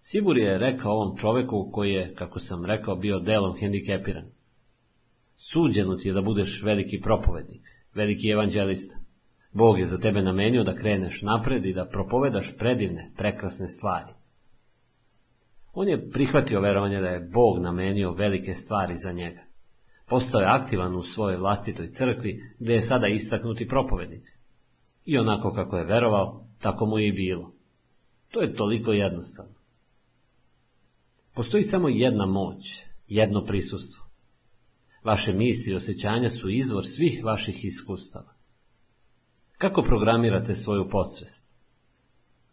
[0.00, 4.39] Sibur je rekao ovom čoveku koji je, kako sam rekao, bio delom hendikepiran.
[5.42, 7.62] Suđeno ti je da budeš veliki propovednik,
[7.94, 8.98] veliki evanđelista.
[9.52, 14.12] Bog je za tebe namenio da kreneš napred i da propovedaš predivne, prekrasne stvari.
[15.72, 19.40] On je prihvatio verovanje da je Bog namenio velike stvari za njega.
[20.06, 24.38] Postao je aktivan u svojoj vlastitoj crkvi, gde je sada istaknuti propovednik.
[25.04, 27.52] I onako kako je verovao, tako mu je i bilo.
[28.30, 29.54] To je toliko jednostavno.
[31.34, 34.09] Postoji samo jedna moć, jedno prisustvo.
[35.04, 38.34] Vaše misli i osjećanja su izvor svih vaših iskustava.
[39.58, 41.54] Kako programirate svoju podsvest?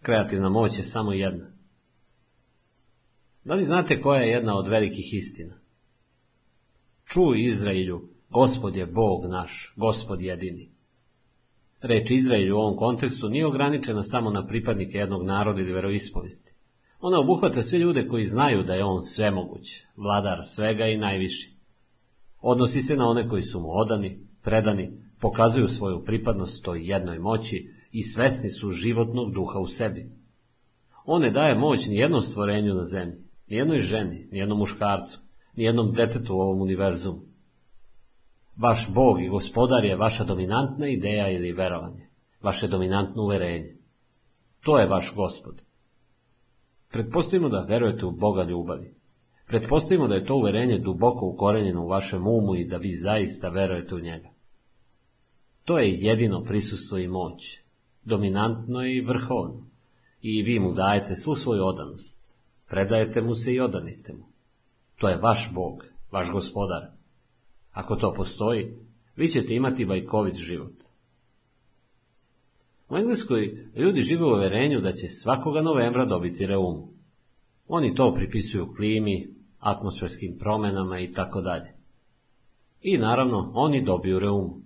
[0.02, 1.52] Kreativna moć je samo jedna.
[3.44, 5.60] Da li znate koja je jedna od velikih istina?
[7.06, 10.72] Čuj Izraelju, gospod je Bog naš, gospod jedini.
[11.82, 16.54] Reč Izraelju u ovom kontekstu nije ograničena samo na pripadnike jednog naroda ili veroispovesti.
[17.00, 21.57] Ona obuhvata sve ljude koji znaju da je on svemoguć, vladar svega i najviši.
[22.50, 27.74] Odnosi se na one koji su mu odani, predani, pokazuju svoju pripadnost toj jednoj moći
[27.92, 30.12] i svesni su životnog duha u sebi.
[31.06, 33.18] On ne daje moć ni jednom stvorenju na zemlji,
[33.48, 35.20] ni jednoj ženi, ni jednom muškarcu,
[35.56, 37.22] ni jednom detetu u ovom univerzumu.
[38.58, 42.10] Vaš Bog i gospodar je vaša dominantna ideja ili verovanje,
[42.42, 43.78] vaše dominantno uverenje.
[44.64, 45.62] To je vaš gospod.
[46.92, 48.97] Pretpostavimo da verujete u Boga ljubavi.
[49.48, 53.96] Pretpostavimo da je to uverenje duboko ukorenjeno u vašem umu i da vi zaista verujete
[53.96, 54.30] u njega.
[55.66, 57.62] To je jedino prisustvo i moć,
[58.04, 59.68] dominantno i vrhovno,
[60.22, 62.32] i vi mu dajete svu svoju odanost.
[62.70, 64.26] Predajete mu se i odani ste mu.
[64.96, 66.82] To je vaš Bog, vaš gospodar.
[67.72, 68.74] Ako to postoji,
[69.16, 70.74] vi ćete imati bajkovit život.
[72.90, 76.88] U Engleskoj ljudi žive u uverenju da će svakoga novembra dobiti reumu.
[77.68, 81.74] Oni to pripisuju klimi, atmosferskim promenama i tako dalje.
[82.82, 84.62] I naravno, oni dobiju reumu.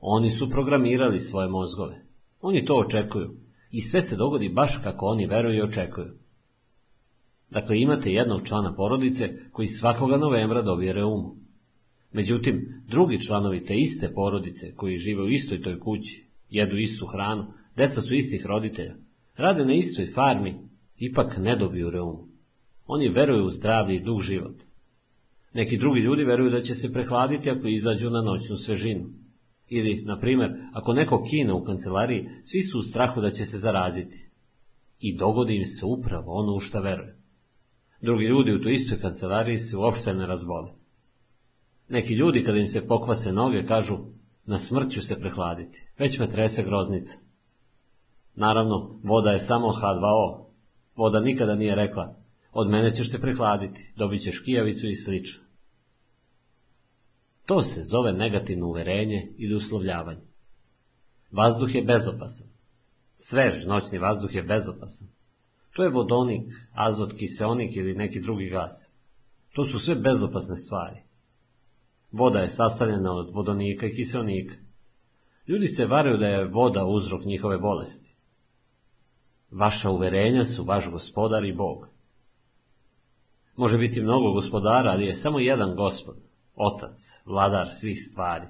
[0.00, 2.04] Oni su programirali svoje mozgove.
[2.40, 3.36] Oni to očekuju.
[3.70, 6.14] I sve se dogodi baš kako oni veruju i očekuju.
[7.50, 11.36] Dakle, imate jednog člana porodice koji svakoga novembra dobije reumu.
[12.12, 17.52] Međutim, drugi članovi te iste porodice koji žive u istoj toj kući, jedu istu hranu,
[17.76, 18.94] deca su istih roditelja,
[19.36, 20.54] rade na istoj farmi,
[20.96, 22.31] ipak ne dobiju reumu.
[22.86, 24.62] Oni veruju u zdravlje i dug život.
[25.54, 29.08] Neki drugi ljudi veruju da će se prehladiti ako izađu na noćnu svežinu.
[29.68, 33.58] Ili, na primjer, ako neko kine u kancelariji, svi su u strahu da će se
[33.58, 34.30] zaraziti.
[34.98, 37.18] I dogodi im se upravo ono u šta veruje.
[38.00, 40.72] Drugi ljudi u toj istoj kancelariji se uopšte ne razbole.
[41.88, 43.98] Neki ljudi kada im se pokvase noge kažu
[44.46, 47.18] na smrt ću se prehladiti, već me trese groznica.
[48.34, 50.44] Naravno, voda je samo H2O.
[50.96, 52.21] Voda nikada nije rekla,
[52.52, 55.44] od mene ćeš se prehladiti, dobit ćeš kijavicu i slično.
[57.46, 60.26] To se zove negativno uverenje ili uslovljavanje.
[61.30, 62.48] Vazduh je bezopasan.
[63.14, 65.08] Svež noćni vazduh je bezopasan.
[65.72, 68.94] To je vodonik, azot, kiseonik ili neki drugi gas.
[69.52, 71.02] To su sve bezopasne stvari.
[72.10, 74.54] Voda je sastavljena od vodonika i kiseonika.
[75.46, 78.14] Ljudi se varaju da je voda uzrok njihove bolesti.
[79.50, 81.88] Vaša uverenja su vaš gospodar i Bog.
[83.62, 86.16] Može biti mnogo gospodara, ali je samo jedan gospod,
[86.54, 88.46] otac, vladar svih stvari.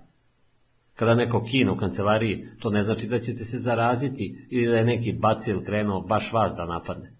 [0.94, 4.84] Kada neko kine u kancelariji, to ne znači da ćete se zaraziti ili da je
[4.84, 7.12] neki bacil krenuo baš vas da napadne.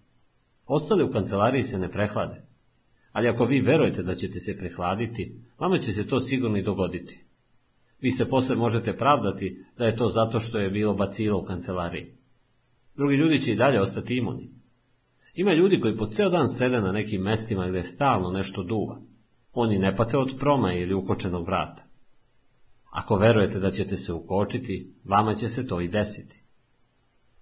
[0.65, 2.41] Ostali u kancelariji se ne prehlade.
[3.11, 7.19] Ali ako vi verujete da ćete se prehladiti, vama će se to sigurno i dogoditi.
[8.01, 12.13] Vi se posle možete pravdati da je to zato što je bilo bacilo u kancelariji.
[12.95, 14.62] Drugi ljudi će i dalje ostati imuni.
[15.33, 19.01] Ima ljudi koji po ceo dan sede na nekim mestima gde stalno nešto duva.
[19.53, 21.83] Oni ne pate od proma ili ukočenog vrata.
[22.91, 26.43] Ako verujete da ćete se ukočiti, vama će se to i desiti.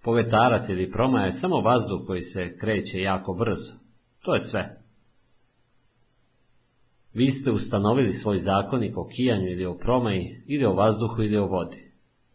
[0.04, 3.74] Povetarac ili promaja je samo vazduh koji se kreće jako brzo.
[4.22, 4.82] To je sve.
[7.14, 11.48] Vi ste ustanovili svoj zakonik o kijanju ili o promaji, ili o vazduhu ili o
[11.48, 11.91] vodi.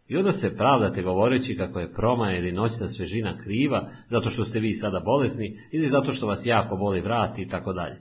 [0.09, 4.61] I onda se pravdate govoreći kako je promaja ili noćna svežina kriva, zato što ste
[4.61, 8.01] vi sada bolesni, ili zato što vas jako boli vrat i tako dalje.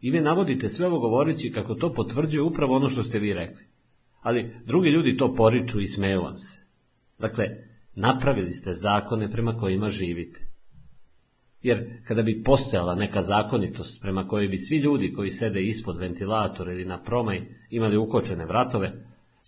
[0.00, 3.64] I vi navodite sve ovo govoreći kako to potvrđuje upravo ono što ste vi rekli.
[4.22, 6.60] Ali drugi ljudi to poriču i smeju vam se.
[7.18, 7.44] Dakle,
[7.94, 10.48] napravili ste zakone prema kojima živite.
[11.62, 16.72] Jer kada bi postojala neka zakonitost prema kojoj bi svi ljudi koji sede ispod ventilatora
[16.72, 17.40] ili na promaj
[17.70, 18.92] imali ukočene vratove,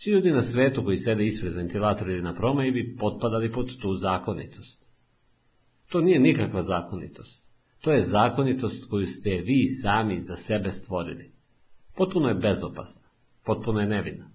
[0.02, 3.94] svi ljudi na svetu koji sede ispred ventilatora ili na promaj bi potpadali pod tu
[3.94, 4.89] zakonitost.
[5.89, 7.48] To nije nikakva zakonitost.
[7.81, 11.32] To je zakonitost koju ste vi sami za sebe stvorili.
[11.97, 13.09] Potpuno je bezopasna,
[13.44, 14.31] potpuno je nevina.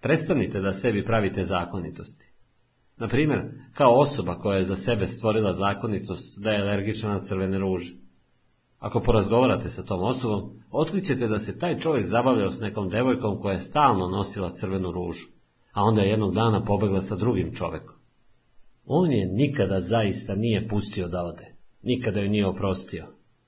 [0.00, 2.32] Prestanite da sebi pravite zakonitosti.
[2.96, 3.40] Na primjer,
[3.74, 7.94] kao osoba koja je za sebe stvorila zakonitost da je alergična na crvene ruže.
[8.78, 13.52] Ako porazgovarate sa tom osobom, otkrićete da se taj čovjek zabavljao s nekom devojkom koja
[13.52, 15.26] je stalno nosila crvenu ružu,
[15.72, 17.94] a onda je jednog dana pobegla sa drugim čovjekom.
[18.86, 23.06] On je nikada zaista nije pustio da ode, nikada joj nije oprostio,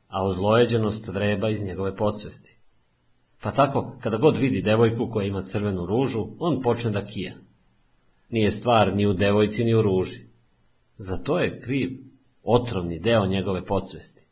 [0.08, 2.58] a ozlojeđenost vreba iz njegove podsvesti.
[3.42, 7.34] Pa tako, kada god vidi devojku koja ima crvenu ružu, on počne da kija.
[8.28, 10.20] Nije stvar ni u devojci ni u ruži.
[10.96, 11.90] Za to je kriv
[12.42, 14.23] otrovni deo njegove podsvesti.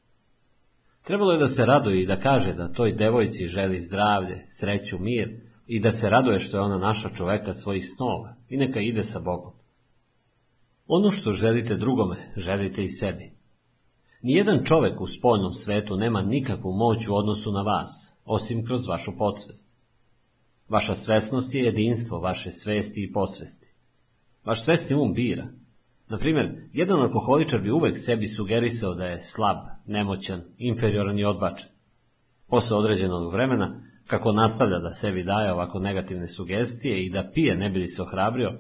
[1.03, 5.41] Trebalo je da se raduje i da kaže da toj devojci želi zdravlje, sreću, mir
[5.66, 9.20] i da se raduje što je ona naša čoveka svojih snova i neka ide sa
[9.20, 9.53] Bogom.
[10.87, 13.33] Ono što želite drugome, želite i sebi.
[14.23, 19.12] Nijedan čovek u spoljnom svetu nema nikakvu moć u odnosu na vas, osim kroz vašu
[19.19, 19.73] podsvest.
[20.69, 23.73] Vaša svesnost je jedinstvo vaše svesti i posvesti.
[24.45, 25.49] Vaš svesni um bira.
[26.12, 29.56] Na primjer, jedan alkoholičar bi uvek sebi sugerisao da je slab,
[29.86, 31.68] nemoćan, inferioran i odbačen.
[32.48, 37.70] Posle određenog vremena, kako nastavlja da sebi daje ovako negativne sugestije i da pije ne
[37.70, 38.59] bi li se ohrabrio,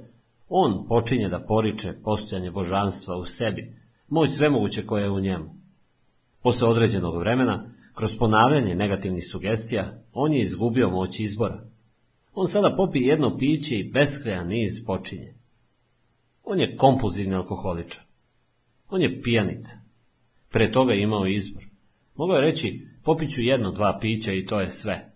[0.48, 3.76] on počinje da poriče postojanje božanstva u sebi,
[4.08, 5.54] moć svemoguće koje je u njemu.
[6.42, 11.64] Posle određenog vremena, kroz ponavljanje negativnih sugestija, on je izgubio moć izbora.
[12.34, 15.41] On sada popije jedno piće i beskrajan niz počinje.
[16.44, 18.02] On je kompulzivni alkoholičar.
[18.88, 19.78] On je pijanica.
[20.50, 21.64] Pre toga je imao izbor.
[22.14, 25.12] Mogao je reći, popiću jedno, dva pića i to je sve.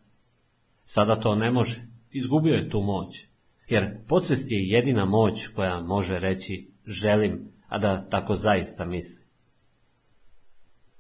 [0.85, 1.83] Sada to ne može.
[2.11, 3.27] Izgubio je tu moć.
[3.69, 9.27] Jer podsvest je jedina moć koja može reći želim, a da tako zaista misli.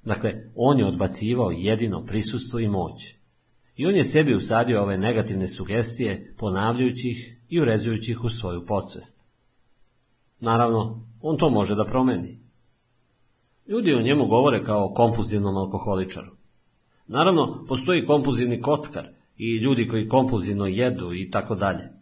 [0.05, 3.15] Dakle, on je odbacivao jedino prisustvo i moć.
[3.77, 8.66] I on je sebi usadio ove negativne sugestije, ponavljajući ih i urezujući ih u svoju
[8.66, 9.26] podsvest.
[10.40, 12.40] Naravno, on to može da promeni.
[13.66, 16.30] Ljudi o njemu govore kao o kompulzivnom alkoholičaru.
[17.06, 21.92] Naravno, postoji kompulzivni kockar i ljudi koji kompulzivno jedu i tako dalje.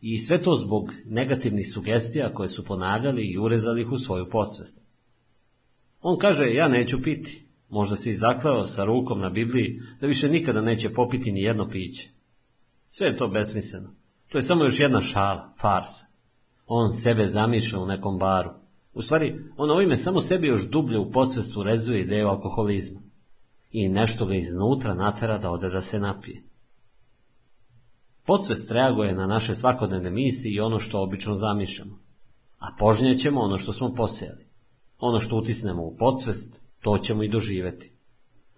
[0.00, 4.86] I sve to zbog negativnih sugestija koje su ponavljali i urezali ih u svoju posvest.
[6.00, 7.46] On kaže, ja neću piti.
[7.68, 11.68] Možda se i zaklao sa rukom na Bibliji da više nikada neće popiti ni jedno
[11.68, 12.10] piće.
[12.88, 13.94] Sve je to besmisleno.
[14.28, 16.05] To je samo još jedna šala, farsa.
[16.66, 18.50] On sebe zamišlja u nekom baru.
[18.94, 23.00] U stvari, on ovime samo sebi još dublje u podsvestu rezuje ideju alkoholizma.
[23.70, 26.42] I nešto ga iznutra natera da ode da se napije.
[28.26, 31.98] Podsvest reaguje na naše svakodnevne misije i ono što obično zamišljamo.
[32.58, 34.46] A požnjećemo ono što smo posejali.
[34.98, 37.92] Ono što utisnemo u podsvest, to ćemo i doživeti.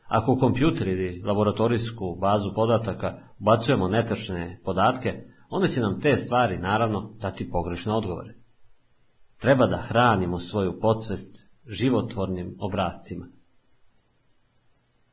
[0.06, 6.58] Ako u kompjuter ili laboratorijsku bazu podataka ubacujemo netačne podatke, onda će nam te stvari,
[6.58, 8.34] naravno, dati pogrešne odgovore.
[9.40, 13.26] Treba da hranimo svoju podsvest životvornim obrazcima.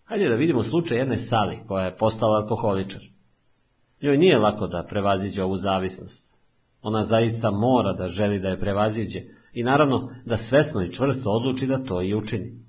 [0.04, 3.02] Hajde da vidimo slučaj jedne Sali koja je postala alkoholičar.
[4.02, 6.36] Njoj nije lako da prevaziđe ovu zavisnost.
[6.82, 9.22] Ona zaista mora da želi da je prevaziđe
[9.54, 12.66] i naravno da svesno i čvrsto odluči da to i učini.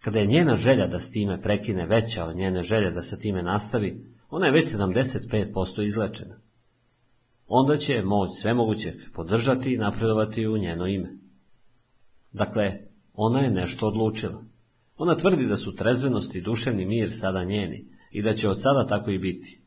[0.00, 3.42] Kada je njena želja da s time prekine veća od njene želje da sa time
[3.42, 6.45] nastavi, ona je već 75% izlečena
[7.46, 11.16] onda će moć svemogućeg podržati i napredovati u njeno ime.
[12.32, 12.80] Dakle,
[13.14, 14.42] ona je nešto odlučila.
[14.96, 18.86] Ona tvrdi da su trezvenost i duševni mir sada njeni i da će od sada
[18.86, 19.60] tako i biti.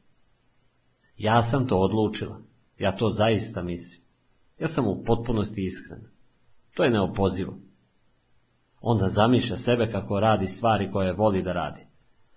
[1.17, 2.41] Ja sam to odlučila.
[2.79, 4.03] Ja to zaista mislim.
[4.59, 6.01] Ja sam u potpunosti iskren.
[6.73, 7.57] To je neopozivo.
[8.81, 11.81] Onda zamišlja sebe kako radi stvari koje voli da radi.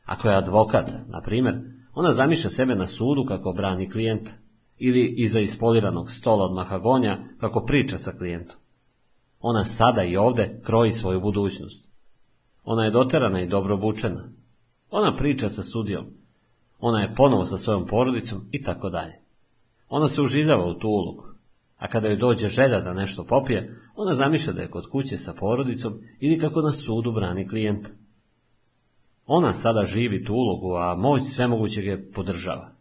[0.04, 1.60] Ako je advokat, na primjer,
[1.94, 4.30] ona zamišlja sebe na sudu kako brani klijenta,
[4.78, 8.56] ili iza ispoliranog stola od mahagonja kako priča sa klijentom.
[9.40, 11.88] Ona sada i ovde kroji svoju budućnost.
[12.64, 14.28] Ona je doterana i dobro obučena.
[14.90, 16.06] Ona priča sa sudijom.
[16.80, 19.12] Ona je ponovo sa svojom porodicom i tako dalje.
[19.88, 21.24] Ona se uživljava u tu ulogu.
[21.76, 25.32] A kada joj dođe želja da nešto popije, ona zamišlja da je kod kuće sa
[25.32, 27.90] porodicom ili kako na sudu brani klijenta.
[29.26, 32.72] Ona sada živi tu ulogu, a moć svemogućeg je podržava.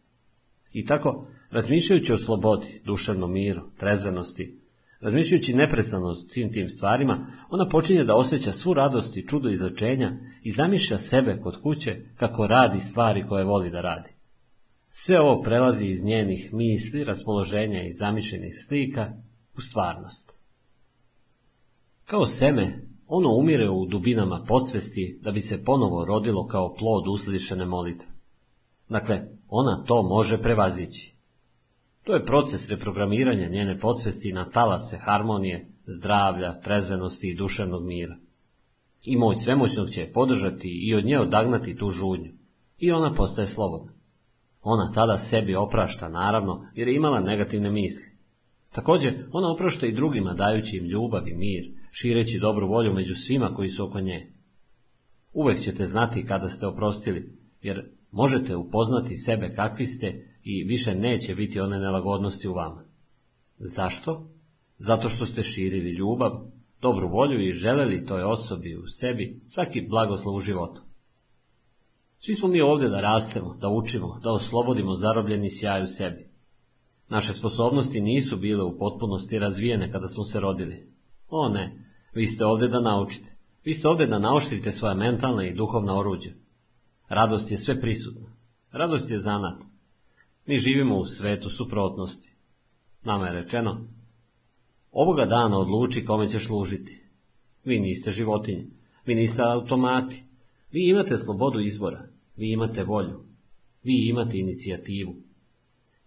[0.73, 4.59] I tako, razmišljajući o slobodi, duševnom miru, trezvenosti,
[4.99, 10.11] razmišljajući neprestano o svim tim stvarima, ona počinje da osjeća svu radost i čudo izlečenja
[10.43, 14.09] i zamišlja sebe kod kuće kako radi stvari koje voli da radi.
[14.89, 19.13] Sve ovo prelazi iz njenih misli, raspoloženja i zamišljenih slika
[19.57, 20.37] u stvarnost.
[22.05, 27.65] Kao seme, ono umire u dubinama podsvesti da bi se ponovo rodilo kao plod uslišene
[27.65, 28.11] molitve.
[28.89, 31.10] Dakle, ona to može prevazići.
[32.03, 38.17] To je proces reprogramiranja njene podsvesti na talase harmonije, zdravlja, trezvenosti i duševnog mira.
[39.03, 42.31] I moć svemoćnog će je podržati i od nje odagnati tu žudnju.
[42.77, 43.91] I ona postaje slobodna.
[44.61, 48.11] Ona tada sebi oprašta, naravno, jer je imala negativne misli.
[48.71, 53.53] Također, ona oprašta i drugima, dajući im ljubav i mir, šireći dobru volju među svima
[53.53, 54.33] koji su oko nje.
[55.33, 61.35] Uvek ćete znati kada ste oprostili, jer možete upoznati sebe kakvi ste i više neće
[61.35, 62.85] biti one nelagodnosti u vama.
[63.57, 64.29] Zašto?
[64.77, 66.31] Zato što ste širili ljubav,
[66.81, 70.81] dobru volju i želeli toj osobi u sebi svaki blagoslov u životu.
[72.19, 76.29] Svi smo mi ovdje da rastemo, da učimo, da oslobodimo zarobljeni sjaj u sebi.
[77.09, 80.87] Naše sposobnosti nisu bile u potpunosti razvijene kada smo se rodili.
[81.29, 83.35] O ne, vi ste ovdje da naučite.
[83.63, 86.31] Vi ste ovdje da naučite svoje mentalne i duhovna oruđa.
[87.09, 88.35] Radost je sve prisutna.
[88.71, 89.70] Radost je zanat.
[90.45, 92.33] Mi živimo u svetu suprotnosti.
[93.03, 93.87] Nama je rečeno,
[94.91, 97.01] ovoga dana odluči kome ćeš služiti.
[97.65, 98.67] Vi niste životinje,
[99.05, 100.23] vi niste automati,
[100.71, 103.23] vi imate slobodu izbora, vi imate volju,
[103.83, 105.15] vi imate inicijativu.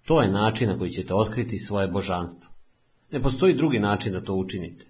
[0.05, 2.55] To je način na koji ćete otkriti svoje božanstvo.
[3.11, 4.86] Ne postoji drugi način da to učinite.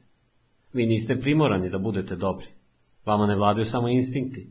[0.73, 2.47] Vi niste primorani da budete dobri.
[3.05, 4.51] Vama ne vladaju samo instinkti.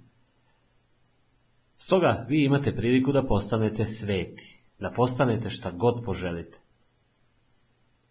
[1.75, 6.59] Stoga vi imate priliku da postanete sveti, da postanete šta god poželite.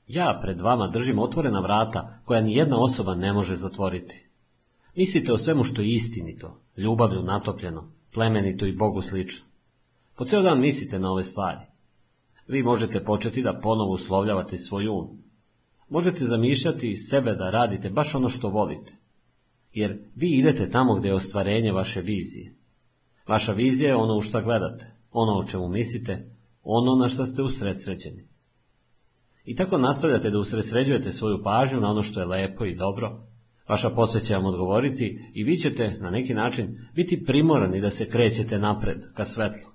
[0.07, 4.27] Ja pred vama držim otvorena vrata koja ni jedna osoba ne može zatvoriti.
[4.97, 9.47] Mislite o svemu što je istinito, ljubavlju natopljeno, plemenito i Bogu slično.
[10.17, 11.61] Po ceo dan mislite na ove stvari.
[12.49, 15.23] Vi možete početi da ponovo uslovljavate svoj um.
[15.89, 18.93] Možete zamišljati sebe da radite baš ono što volite.
[19.73, 22.55] Jer vi idete tamo gdje je ostvarenje vaše vizije.
[23.29, 26.33] Vaša vizija je ono u što gledate, ono o čemu mislite,
[26.63, 28.29] ono na što ste usredsređeni.
[29.45, 33.27] I tako nastavljate da usredsređujete svoju pažnju na ono što je lepo i dobro,
[33.69, 38.09] Vaša posve će vam odgovoriti i vi ćete na neki način biti primorani da se
[38.09, 39.71] krećete napred ka svetlu.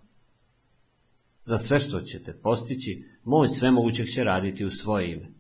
[1.46, 5.32] Za sve što ćete postići, moć svemogućeg će raditi u svoje ime.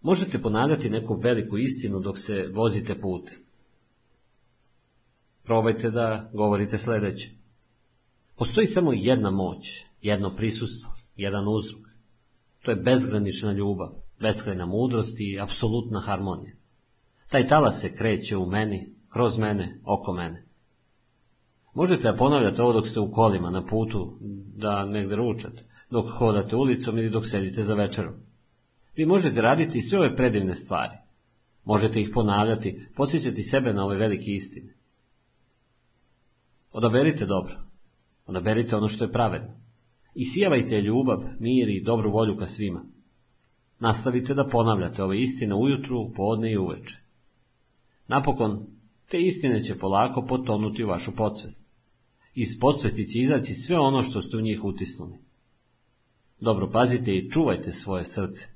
[0.00, 3.38] Možete ponavljati neku veliku istinu dok se vozite putem.
[5.42, 7.30] Probajte da govorite sljedeće.
[8.36, 11.82] Postoji samo jedna moć, jedno prisustvo, jedan uzrok.
[12.62, 13.88] To je bezgranična ljubav,
[14.20, 16.54] beskrajna mudrost i apsolutna harmonija.
[17.28, 20.44] Taj talas se kreće u meni, kroz mene, oko mene.
[21.74, 24.18] Možete da ponavljate ovo dok ste u kolima, na putu,
[24.56, 28.14] da negdje ručate, dok hodate ulicom ili dok sedite za večerom.
[28.96, 30.96] Vi možete raditi sve ove predivne stvari.
[31.64, 34.74] Možete ih ponavljati, podsjećati sebe na ove velike istine.
[36.72, 37.56] Odaberite dobro.
[38.26, 39.59] Odaberite ono što je pravedno.
[40.20, 42.84] I sijavajte ljubav, mir i dobru volju ka svima.
[43.78, 46.98] Nastavite da ponavljate ove istine ujutru, podne i uveče.
[48.08, 48.66] Napokon,
[49.08, 51.70] te istine će polako potonuti u vašu podsvest.
[52.34, 55.18] Iz podsvesti će izaći sve ono što ste u njih utisnuli.
[56.40, 58.48] Dobro pazite i čuvajte svoje srce.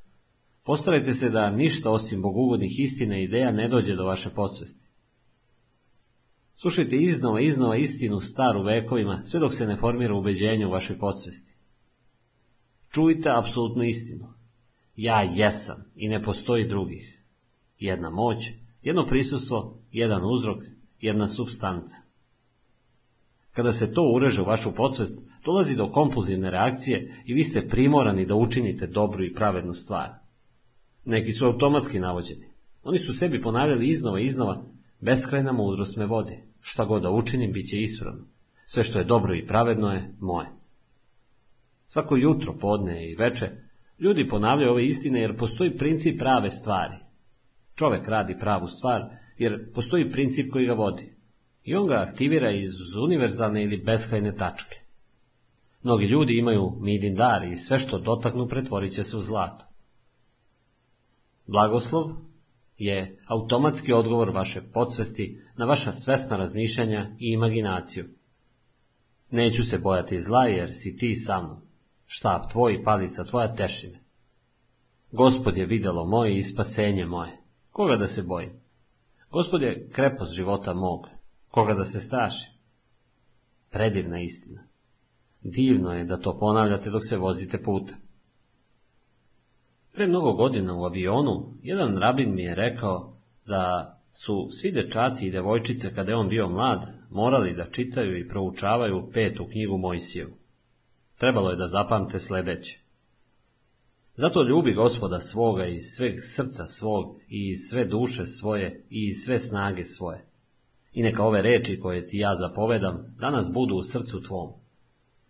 [0.62, 4.86] Postarajte se da ništa osim bogugodnih istina i ideja ne dođe do vaše podsvesti.
[6.56, 11.53] Slušajte iznova iznova istinu staru vekovima, sve dok se ne formira ubeđenje u vašoj podsvesti.
[12.94, 14.26] Čujte apsolutnu istinu.
[14.96, 17.22] Ja jesam i ne postoji drugih.
[17.78, 18.36] Jedna moć,
[18.82, 20.62] jedno prisustvo, jedan uzrok,
[21.00, 21.96] jedna substanca.
[23.52, 28.26] Kada se to ureže u vašu podsvest, dolazi do kompulzivne reakcije i vi ste primorani
[28.26, 30.10] da učinite dobru i pravednu stvar.
[31.04, 32.46] Neki su automatski navođeni.
[32.82, 34.64] Oni su sebi ponavljali iznova i iznova,
[35.00, 36.38] beskrajna mudrost me vodi.
[36.60, 38.24] Šta god da učinim, bit će ispravno.
[38.64, 40.63] Sve što je dobro i pravedno je moje.
[41.94, 43.50] Svako jutro, podne i veče,
[43.98, 46.96] ljudi ponavljaju ove istine jer postoji princip prave stvari.
[47.74, 49.02] Čovek radi pravu stvar
[49.38, 51.16] jer postoji princip koji ga vodi.
[51.64, 52.70] I on ga aktivira iz
[53.04, 54.76] univerzalne ili beskrajne tačke.
[55.82, 59.64] Mnogi ljudi imaju midin dar i sve što dotaknu pretvorit će se u zlato.
[61.46, 62.10] Blagoslov
[62.78, 68.04] je automatski odgovor vaše podsvesti na vaša svesna razmišljanja i imaginaciju.
[69.30, 71.73] Neću se bojati zla jer si ti sa mnom.
[72.06, 73.98] Štab tvoj i palica tvoja teši me.
[75.10, 77.38] Gospod je videlo moje i spasenje moje.
[77.70, 78.52] Koga da se bojim?
[79.30, 81.08] Gospod je krepost života mog.
[81.48, 82.52] Koga da se strašim?
[83.70, 84.66] Predivna istina.
[85.40, 87.96] Divno je da to ponavljate dok se vozite putem.
[89.92, 93.16] Pre mnogo godina u avionu, jedan rabin mi je rekao
[93.46, 98.28] da su svi dečaci i devojčice kada je on bio mlad morali da čitaju i
[98.28, 100.43] proučavaju petu knjigu Mojsijevu.
[101.18, 102.84] Trebalo je da zapamte sledeće.
[104.16, 109.84] Zato ljubi gospoda svoga i sveg srca svog i sve duše svoje i sve snage
[109.84, 110.24] svoje.
[110.92, 114.52] I neka ove reči koje ti ja zapovedam danas budu u srcu tvom.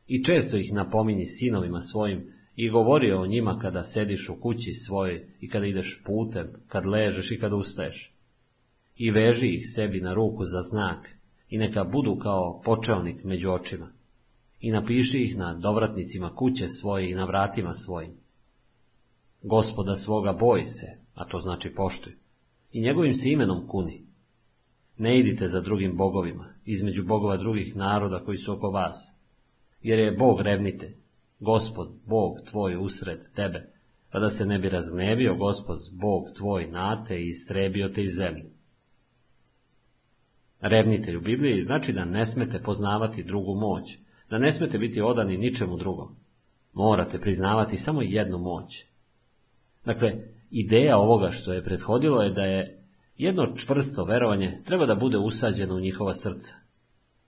[0.06, 5.28] I često ih napominji sinovima svojim i govorio o njima kada sediš u kući svojoj
[5.40, 8.14] i kada ideš putem, kad ležeš i kad ustaješ.
[8.96, 11.08] I veži ih sebi na ruku za znak
[11.48, 13.93] i neka budu kao počelnik među očima.
[14.64, 18.12] I napiši ih na dovratnicima kuće svoje i na vratima svojim.
[19.42, 22.12] Gospoda svoga boj se, a to znači poštuj,
[22.72, 24.06] i njegovim se imenom kuni.
[24.98, 29.16] Ne idite za drugim bogovima, između bogova drugih naroda koji su oko vas,
[29.82, 30.94] jer je Bog revnite,
[31.40, 33.72] Gospod, Bog tvoj usred tebe,
[34.10, 38.16] pa da se ne bi raznevio Gospod, Bog tvoj na te i istrebio te iz
[38.16, 38.50] zemlje.
[40.60, 45.38] Revnitelj u Bibliji znači da ne smete poznavati drugu moć, da ne smete biti odani
[45.38, 46.16] ničemu drugom.
[46.72, 48.84] Morate priznavati samo jednu moć.
[49.84, 50.12] Dakle,
[50.50, 52.84] ideja ovoga što je prethodilo je da je
[53.16, 56.54] jedno čvrsto verovanje treba da bude usađeno u njihova srca.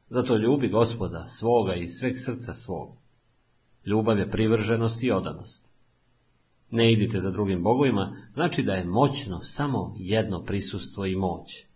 [0.09, 2.97] Zato ljubi gospoda svoga i sveg srca svog.
[3.87, 5.73] Ljubav je privrženost i odanost.
[6.71, 11.67] Ne idite za drugim bogovima, znači da je moćno samo jedno prisustvo i moć.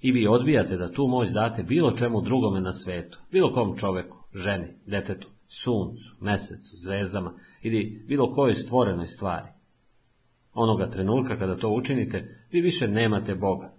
[0.00, 4.23] I vi odbijate da tu moć date bilo čemu drugome na svetu, bilo kom čoveku,
[4.34, 9.48] ženi, detetu, suncu, mesecu, zvezdama ili bilo kojoj stvorenoj stvari.
[10.54, 13.74] Onoga trenutka kada to učinite, vi više nemate Boga.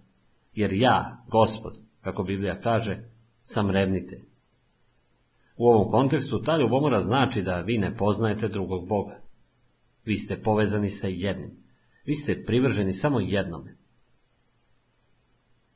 [0.54, 3.04] Jer ja, gospod, kako Biblija kaže,
[3.42, 4.24] sam revnitelj.
[5.58, 9.20] U ovom kontekstu ta ljubomora znači da vi ne poznajete drugog Boga.
[10.06, 11.52] Vi ste povezani sa jednim.
[12.06, 13.76] Vi ste privrženi samo jednome.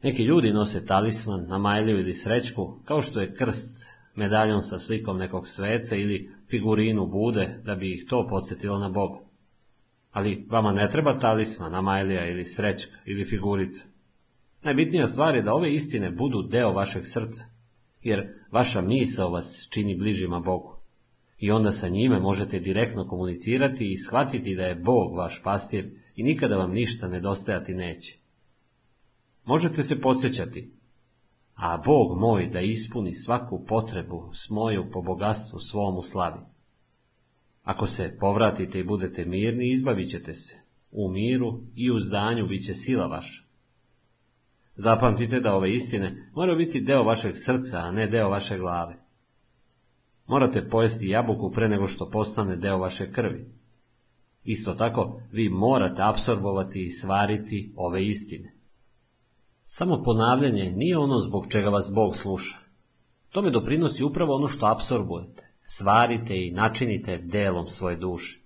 [0.03, 3.85] Neki ljudi nose talisman, namajliju ili srećku, kao što je krst,
[4.19, 9.19] medaljon sa slikom nekog sveca ili figurinu bude, da bi ih to podsjetilo na Boga.
[10.11, 13.87] Ali vama ne treba talisman, namajlija ili srećka ili figurica.
[14.63, 17.45] Najbitnija stvar je da ove istine budu deo vašeg srca,
[18.01, 20.75] jer vaša misao vas čini bližima Bogu.
[21.37, 26.23] I onda sa njime možete direktno komunicirati i shvatiti da je Bog vaš pastir i
[26.23, 28.17] nikada vam ništa nedostajati neće.
[29.45, 30.71] Možete se podsjećati,
[31.59, 36.39] a Bog moj da ispuni svaku potrebu s moju po bogatstvu svom u slavi.
[37.63, 40.59] Ako se povratite i budete mirni, izbavit ćete se.
[40.91, 43.43] U miru i u zdanju bit će sila vaša.
[44.75, 48.95] Zapamtite da ove istine moraju biti deo vašeg srca, a ne deo vaše glave.
[50.27, 53.45] Morate pojesti jabuku pre nego što postane deo vaše krvi.
[54.43, 58.58] Isto tako, vi morate apsorbovati i svariti ove istine.
[59.71, 62.57] Samo ponavljanje nije ono zbog čega vas Bog sluša.
[63.29, 68.39] Tome doprinosi upravo ono što apsorbujete, svarite i načinite delom svoje duše.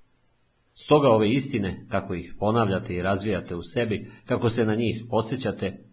[0.74, 5.86] Stoga ove istine, kako ih ponavljate i razvijate u sebi, kako se na njih podsjećate,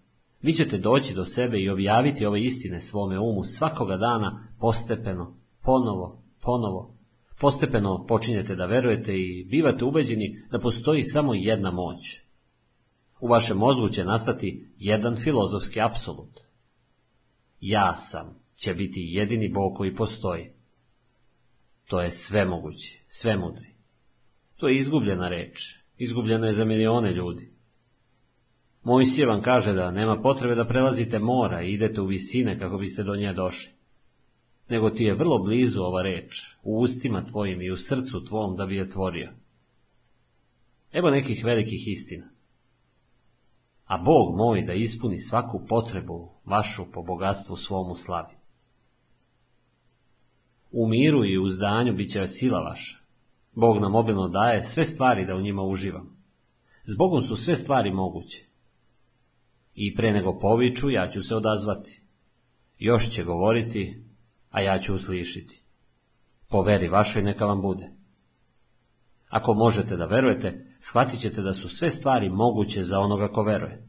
[0.43, 6.23] vi ćete doći do sebe i objaviti ove istine svome umu svakoga dana, postepeno, ponovo,
[6.43, 6.95] ponovo.
[7.41, 12.30] Postepeno počinjete da verujete i bivate ubeđeni da postoji samo jedna moć.
[13.21, 16.41] U vašem mozgu će nastati jedan filozofski apsolut.
[17.61, 20.51] Ja sam će biti jedini Bog koji postoji.
[21.87, 23.75] To je sve moguće, sve mudri.
[24.57, 27.53] To je izgubljena reč, izgubljena je za milione ljudi.
[28.83, 33.03] Mojsije vam kaže da nema potrebe da prelazite mora i idete u visine kako biste
[33.03, 33.73] do nje došli.
[34.69, 38.67] Nego ti je vrlo blizu ova reč, u ustima tvojim i u srcu tvom da
[38.67, 39.31] bi je tvorio.
[40.93, 42.31] Evo nekih velikih istina.
[43.91, 48.35] A Bog moj da ispuni svaku potrebu vašu po bogatstvu svom u slavi.
[50.73, 52.99] U miru i uzdanju bit će sila vaša.
[53.53, 56.17] Bog nam obilno daje sve stvari da u njima uživam.
[56.85, 58.47] S Bogom su sve stvari moguće.
[59.75, 62.03] I pre nego poviču, ja ću se odazvati.
[62.79, 64.05] Još će govoriti,
[64.51, 65.63] a ja ću uslišiti.
[66.49, 68.00] Po veri vašoj neka vam bude.
[69.31, 73.89] Ako možete da verujete, shvatit ćete da su sve stvari moguće za onoga ko veruje.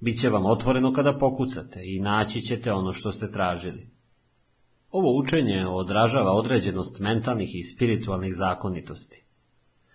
[0.00, 3.90] Biće vam otvoreno kada pokucate i naći ćete ono što ste tražili.
[4.90, 9.24] Ovo učenje odražava određenost mentalnih i spiritualnih zakonitosti.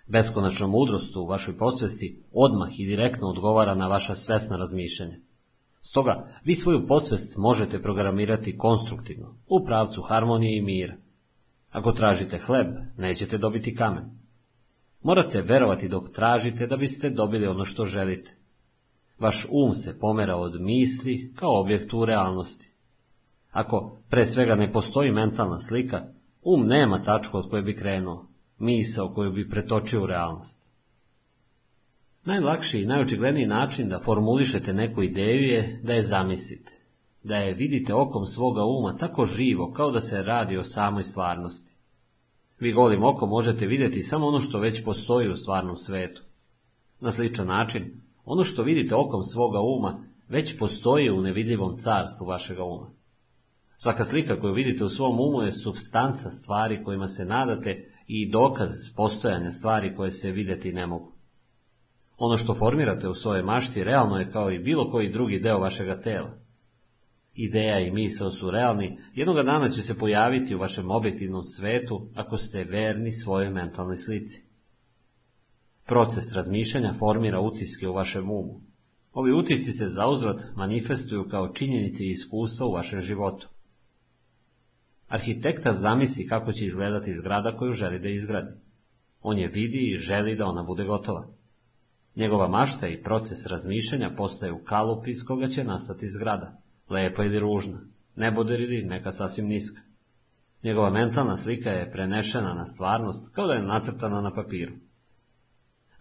[0.08, 5.18] Beskonačna mudrost u vašoj posvesti odmah i direktno odgovara na vaša svesna razmišljanja.
[5.82, 10.98] Stoga, vi svoju posvest možete programirati konstruktivno, u pravcu harmonije i mira.
[11.72, 12.68] Ako tražite hleb,
[12.98, 14.20] nećete dobiti kamen.
[15.02, 18.36] Morate verovati dok tražite da biste dobili ono što želite.
[19.20, 22.72] Vaš um se pomera od misli kao objektu u realnosti.
[23.52, 26.06] Ako pre svega ne postoji mentalna slika,
[26.42, 30.70] um nema tačku od koje bi krenuo, misao koju bi pretočio u realnost.
[32.26, 36.79] Najlakši i najočigledniji način da formulišete neku ideju je da je zamislite,
[37.24, 41.74] da je vidite okom svoga uma tako živo kao da se radi o samoj stvarnosti.
[42.60, 46.22] Vi golim okom možete vidjeti samo ono što već postoji u stvarnom svetu.
[47.00, 52.64] Na sličan način, ono što vidite okom svoga uma već postoji u nevidljivom carstvu vašega
[52.64, 52.90] uma.
[53.76, 58.70] Svaka slika koju vidite u svom umu je substanca stvari kojima se nadate i dokaz
[58.96, 61.12] postojanja stvari koje se vidjeti ne mogu.
[62.18, 66.00] Ono što formirate u svojoj mašti realno je kao i bilo koji drugi deo vašega
[66.00, 66.39] tela.
[67.42, 72.38] Ideja i misao su realni, jednoga dana će se pojaviti u vašem objektivnom svetu ako
[72.38, 74.44] ste verni svojoj mentalnoj slici.
[75.86, 78.62] Proces razmišljanja formira utiske u vašem umu.
[79.14, 83.48] Ovi utisci se zauzvrat manifestuju kao činjenici i iskustva u vašem životu.
[85.08, 88.52] Arhitekta zamisli kako će izgledati zgrada koju želi da izgradi.
[89.22, 91.28] On je vidi i želi da ona bude gotova.
[92.16, 97.80] Njegova mašta i proces razmišljanja postaju kalup iz koga će nastati zgrada, lepa ili ružna,
[98.16, 99.82] neboder ili neka sasvim niska.
[100.64, 104.74] Njegova mentalna slika je prenešena na stvarnost kao da je nacrtana na papiru.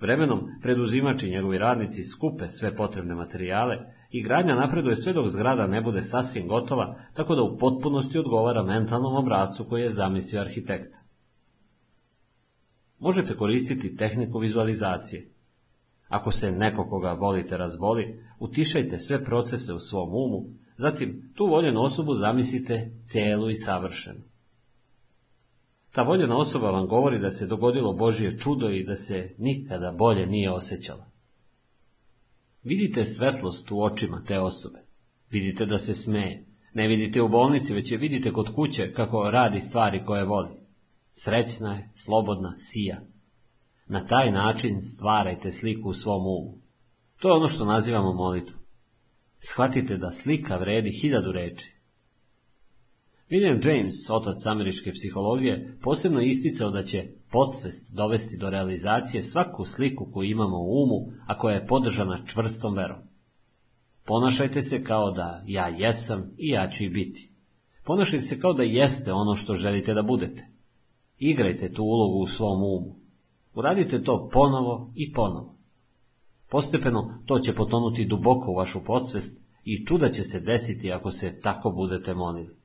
[0.00, 3.78] Vremenom preduzimači i njegovi radnici skupe sve potrebne materijale
[4.10, 8.62] i gradnja napreduje sve dok zgrada ne bude sasvim gotova, tako da u potpunosti odgovara
[8.62, 10.94] mentalnom obrazcu koji je zamislio arhitekt.
[12.98, 15.28] Možete koristiti tehniku vizualizacije.
[16.08, 20.44] Ako se neko koga volite razboli, utišajte sve procese u svom umu,
[20.78, 24.20] zatim tu voljenu osobu zamislite celu i savršenu.
[25.92, 30.26] Ta voljena osoba vam govori da se dogodilo Božje čudo i da se nikada bolje
[30.26, 31.10] nije osjećala.
[32.62, 34.78] Vidite svetlost u očima te osobe.
[35.30, 36.44] Vidite da se smeje.
[36.74, 40.50] Ne vidite u bolnici, već je vidite kod kuće kako radi stvari koje voli.
[41.10, 43.00] Srećna je, slobodna, sija.
[43.86, 46.58] Na taj način stvarajte sliku u svom umu.
[47.20, 48.57] To je ono što nazivamo molitvu.
[49.38, 51.78] Shvatite da slika vredi hiljadu reči.
[53.30, 60.10] William James, otac američke psihologije, posebno isticao da će podsvest dovesti do realizacije svaku sliku
[60.12, 62.98] koju imamo u umu, a koja je podržana čvrstom verom.
[64.04, 67.30] Ponašajte se kao da ja jesam i ja ću i biti.
[67.84, 70.48] Ponašajte se kao da jeste ono što želite da budete.
[71.18, 72.96] Igrajte tu ulogu u svom umu.
[73.54, 75.57] Uradite to ponovo i ponovo.
[76.50, 81.40] Postepeno to će potonuti duboko u vašu podsvest i čuda će se desiti ako se
[81.40, 82.56] tako budete molili.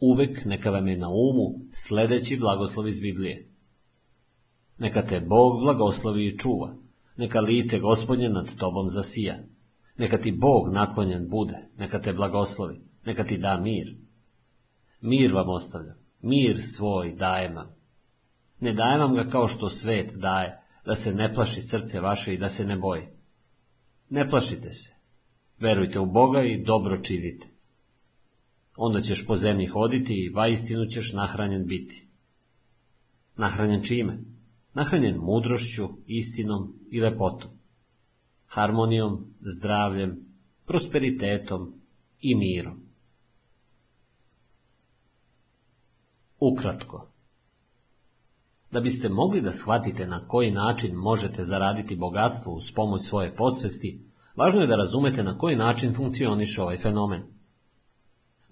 [0.00, 3.50] Uvek neka vam je na umu sledeći blagoslov iz Biblije.
[4.78, 6.76] Neka te Bog blagoslovi i čuva,
[7.16, 9.34] neka lice gospodnje nad tobom zasija,
[9.98, 13.96] neka ti Bog naklonjen bude, neka te blagoslovi, neka ti da mir.
[15.00, 17.74] Mir vam ostavljam, mir svoj dajem vam.
[18.60, 22.38] Ne dajem vam ga kao što svet daje, da se ne plaši srce vaše i
[22.38, 23.08] da se ne boji.
[24.10, 24.94] Ne plašite se,
[25.58, 27.48] verujte u Boga i dobro činite.
[28.76, 32.08] Onda ćeš po zemlji hoditi i vaistinu ćeš nahranjen biti.
[33.36, 34.18] Nahranjen čime?
[34.74, 37.50] Nahranjen mudrošću, istinom i lepotom.
[38.46, 40.26] Harmonijom, zdravljem,
[40.66, 41.80] prosperitetom
[42.20, 42.80] i mirom.
[46.40, 47.13] Ukratko.
[48.74, 54.00] Da biste mogli da shvatite na koji način možete zaraditi bogatstvo uz pomoć svoje podsvesti,
[54.36, 57.22] važno je da razumete na koji način funkcioniše ovaj fenomen.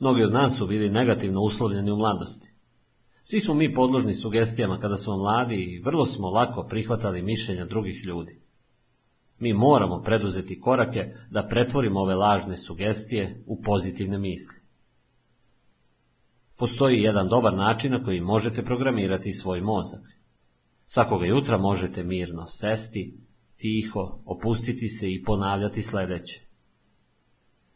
[0.01, 2.53] Mnogi od nas su bili negativno uslovljeni u mladosti.
[3.23, 8.05] Svi smo mi podložni sugestijama kada smo mladi i vrlo smo lako prihvatali mišljenja drugih
[8.05, 8.41] ljudi.
[9.39, 14.63] Mi moramo preduzeti korake da pretvorimo ove lažne sugestije u pozitivne misli.
[16.57, 20.12] Postoji jedan dobar način na koji možete programirati svoj mozak.
[20.93, 23.15] Svakoga jutra možete mirno sesti,
[23.57, 26.41] tiho, opustiti se i ponavljati sljedeće.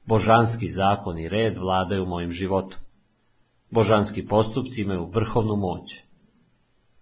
[0.07, 2.79] Božanski zakon i red vladaju mojim životom.
[3.71, 6.03] Božanski postupci imaju vrhovnu moć.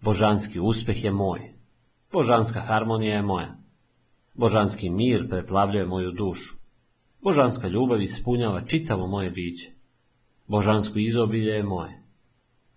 [0.01, 1.55] Božanski uspjeh je moj.
[2.13, 3.57] Božanska harmonija je moja.
[4.35, 6.55] Božanski mir preplavljuje moju dušu.
[7.23, 9.73] Božanska ljubav ispunjava čitavo moje biće.
[10.47, 12.04] Božansko izobilje je moje.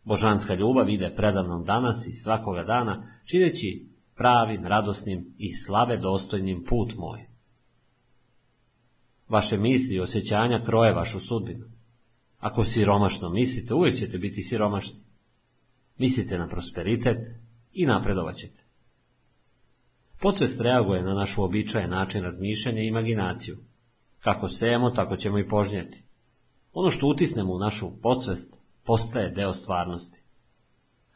[0.07, 6.93] Božanska ljubav ide predavnom danas i svakoga dana, čineći pravim, radosnim i slave dostojnim put
[6.95, 7.27] moj.
[9.29, 11.65] Vaše misli i osjećanja kroje vašu sudbinu.
[12.39, 14.99] Ako siromašno mislite, uvijek ćete biti siromašni.
[15.97, 17.17] Mislite na prosperitet
[17.73, 18.63] i napredovat ćete.
[20.19, 23.57] Podsvest reaguje na naš uobičajen način razmišljanja i imaginaciju.
[24.19, 26.03] Kako sejemo, tako ćemo i požnjeti.
[26.73, 28.56] Ono što utisnemo u našu podsvest
[28.87, 30.21] postaje deo stvarnosti.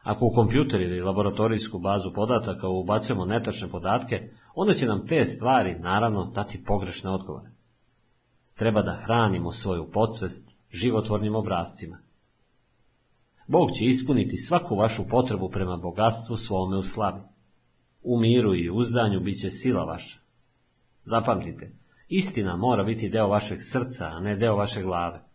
[0.04, 5.80] Ako u kompjuter ili laboratorijsku bazu podataka ubacujemo netačne podatke, onda će nam te stvari,
[5.80, 7.52] naravno, dati pogrešne odgovore.
[8.54, 11.98] Treba da hranimo svoju podsvest životvornim obrazcima.
[13.48, 17.22] Bog će ispuniti svaku vašu potrebu prema bogatstvu svome u slavi.
[18.04, 20.20] U miru i uzdanju bit će sila vaša.
[21.04, 21.72] Zapamtite,
[22.08, 25.31] istina mora biti deo vašeg srca, a ne deo vaše glave.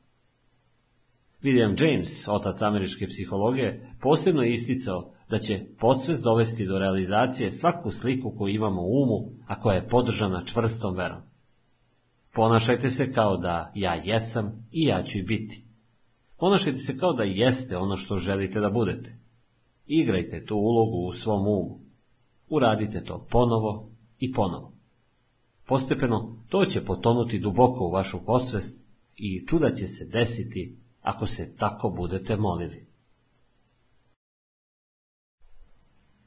[1.47, 7.91] William James, otac američke psihologije, posebno je isticao da će podsvest dovesti do realizacije svaku
[7.91, 11.18] sliku koju imamo u umu, a koja je podržana čvrstom verom.
[12.33, 15.65] Ponašajte se kao da ja jesam i ja ću i biti.
[16.36, 19.18] Ponašajte se kao da jeste ono što želite da budete.
[19.86, 21.81] Igrajte tu ulogu u svom umu.
[22.49, 24.73] Uradite to ponovo i ponovo.
[25.66, 28.84] Postepeno to će potonuti duboko u vašu posvest
[29.16, 32.86] i čuda će se desiti ako se tako budete molili.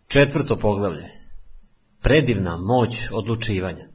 [0.07, 1.09] Četvrto poglavlje.
[2.01, 3.87] Predivna moć odlučivanja.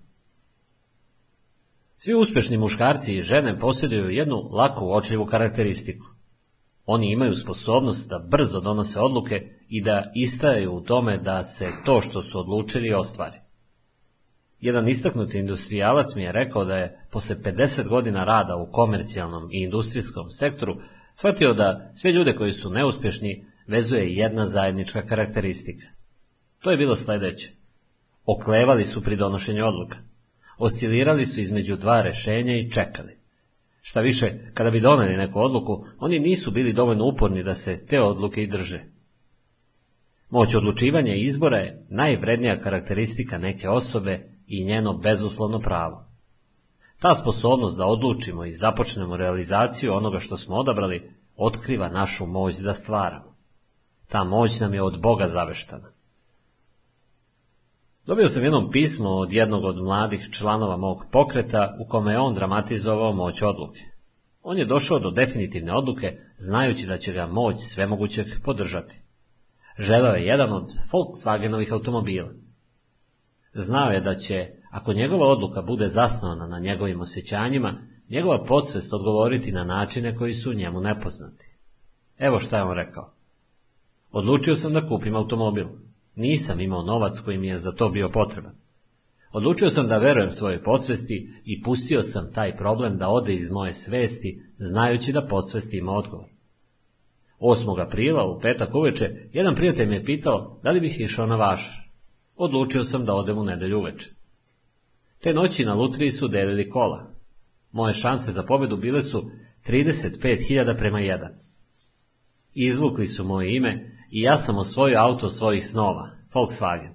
[1.96, 6.06] Svi uspješni muškarci i žene posjeduju jednu laku uočljivu karakteristiku.
[6.86, 12.00] Oni imaju sposobnost da brzo donose odluke i da istajaju u tome da se to
[12.00, 13.43] što su odlučili ostvari.
[14.64, 19.62] Jedan istaknuti industrijalac mi je rekao da je posle 50 godina rada u komercijalnom i
[19.62, 20.76] industrijskom sektoru
[21.14, 25.86] shvatio da sve ljude koji su neuspješni vezuje jedna zajednička karakteristika.
[26.60, 27.52] To je bilo sljedeće.
[28.26, 29.98] Oklevali su pri donošenju odluka.
[30.58, 33.18] Oscilirali su između dva rešenja i čekali.
[33.82, 38.00] Šta više, kada bi doneli neku odluku, oni nisu bili dovoljno uporni da se te
[38.00, 38.84] odluke i drže.
[40.30, 46.04] Moć odlučivanja i izbora je najvrednija karakteristika neke osobe i njeno bezuslovno pravo.
[47.00, 52.74] Ta sposobnost da odlučimo i započnemo realizaciju onoga što smo odabrali, otkriva našu moć da
[52.74, 53.36] stvaramo.
[54.08, 55.92] Ta moć nam je od Boga zaveštana.
[58.06, 62.34] Dobio sam jednom pismo od jednog od mladih članova mog pokreta u kome je on
[62.34, 63.80] dramatizovao moć odluke.
[64.42, 69.00] On je došao do definitivne odluke znajući da će ga moć svemogućeg podržati.
[69.78, 72.28] Želeo je jedan od Volkswagenovih automobila.
[73.54, 77.74] Znao je da će, ako njegova odluka bude zasnovana na njegovim osjećanjima,
[78.10, 81.50] njegova podsvest odgovoriti na načine koji su njemu nepoznati.
[82.18, 83.14] Evo šta je on rekao.
[84.12, 85.66] Odlučio sam da kupim automobil.
[86.14, 88.54] Nisam imao novac koji mi je za to bio potreban.
[89.32, 93.74] Odlučio sam da verujem svojoj podsvesti i pustio sam taj problem da ode iz moje
[93.74, 96.28] svesti, znajući da podsvesti ima odgovor.
[97.40, 97.82] 8.
[97.86, 101.83] aprila u petak uveče jedan prijatelj me je pitao da li bih išao na vaš.
[102.36, 104.10] Odlučio sam da odem u nedelju uveče.
[105.20, 107.10] Te noći na lutriji su delili kola.
[107.72, 109.30] Moje šanse za pobjedu bile su
[109.66, 111.28] 35.000 prema 1.
[112.54, 116.94] Izvukli su moje ime i ja sam osvojio auto svojih snova, Volkswagen.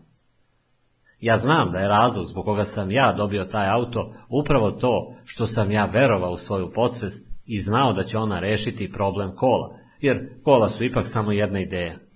[1.20, 5.48] Ja znam da je razlog zbog koga sam ja dobio taj auto upravo to što
[5.48, 10.30] sam ja verovao u svoju podsvest i znao da će ona rešiti problem kola, jer
[10.44, 12.09] kola su ipak samo jedna ideja.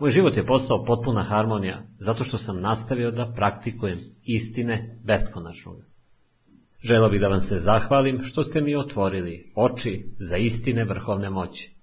[0.00, 5.76] Moj život je postao potpuna harmonija, zato što sam nastavio da praktikujem istine beskonačnog.
[6.82, 11.74] Želo bih da vam se zahvalim što ste mi otvorili oči za istine vrhovne moći.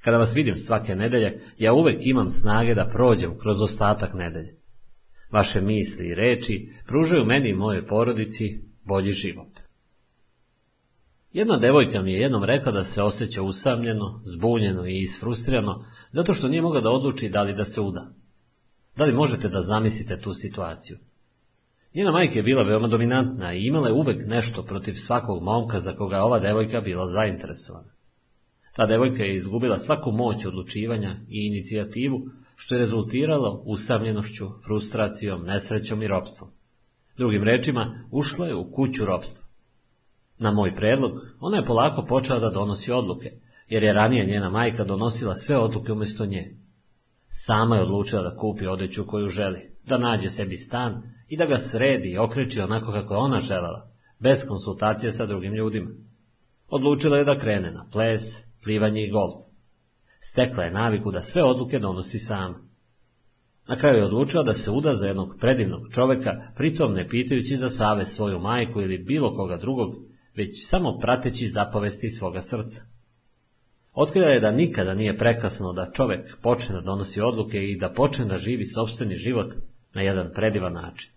[0.00, 4.56] Kada vas vidim svake nedelje, ja uvek imam snage da prođem kroz ostatak nedelje.
[5.32, 9.69] Vaše misli i reči pružaju meni i mojoj porodici bolji život.
[11.32, 16.48] Jedna devojka mi je jednom rekla da se osjeća usamljeno, zbunjeno i isfrustrirano, zato što
[16.48, 18.12] nije mogla da odluči da li da se uda.
[18.96, 20.98] Da li možete da zamislite tu situaciju?
[21.94, 25.92] Njena majka je bila veoma dominantna i imala je uvek nešto protiv svakog momka za
[25.92, 27.92] koga ova devojka bila zainteresovana.
[28.76, 32.20] Ta devojka je izgubila svaku moć odlučivanja i inicijativu,
[32.56, 36.50] što je rezultiralo usamljenošću, frustracijom, nesrećom i ropstvom.
[37.16, 39.49] Drugim rečima, ušla je u kuću ropstva.
[40.40, 43.30] Na moj predlog, ona je polako počela da donosi odluke,
[43.68, 46.56] jer je ranije njena majka donosila sve odluke umjesto nje.
[47.28, 51.56] Sama je odlučila da kupi odeću koju želi, da nađe sebi stan i da ga
[51.56, 55.90] sredi i okreći onako kako je ona želela, bez konsultacije sa drugim ljudima.
[56.68, 58.22] Odlučila je da krene na ples,
[58.62, 59.34] plivanje i golf.
[60.20, 62.58] Stekla je naviku da sve odluke donosi sama.
[63.68, 67.68] Na kraju je odlučila da se uda za jednog predivnog čoveka, pritom ne pitajući za
[67.68, 70.09] save svoju majku ili bilo koga drugog,
[70.40, 72.82] već samo prateći zapovesti svoga srca.
[73.92, 78.24] Otkrila je da nikada nije prekasno da čovek počne da donosi odluke i da počne
[78.24, 79.54] da živi sobstveni život
[79.94, 81.12] na jedan predivan način.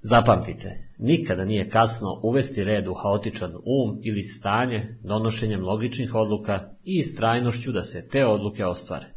[0.00, 0.68] Zapamtite,
[0.98, 7.72] nikada nije kasno uvesti red u haotičan um ili stanje donošenjem logičnih odluka i istrajnošću
[7.72, 9.14] da se te odluke ostvare.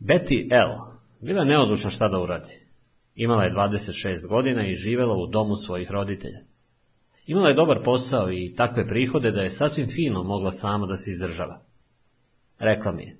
[0.00, 0.70] Betty L.
[1.20, 2.61] bila neodlučna šta da uradi.
[3.14, 6.40] Imala je 26 godina i živela u domu svojih roditelja.
[7.26, 11.10] Imala je dobar posao i takve prihode da je sasvim fino mogla sama da se
[11.10, 11.62] izdržava.
[12.58, 13.16] Rekla mi je,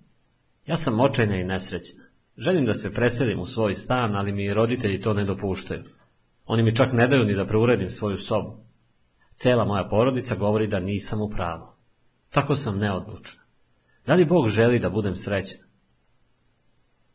[0.67, 2.05] ja sam očajna i nesrećna.
[2.37, 5.85] Želim da se preselim u svoj stan, ali mi roditelji to ne dopuštaju.
[6.47, 8.65] Oni mi čak ne daju ni da preuredim svoju sobu.
[9.35, 11.67] Cela moja porodica govori da nisam u pravu.
[12.31, 13.43] Tako sam neodlučna.
[14.07, 15.67] Da li Bog želi da budem srećna?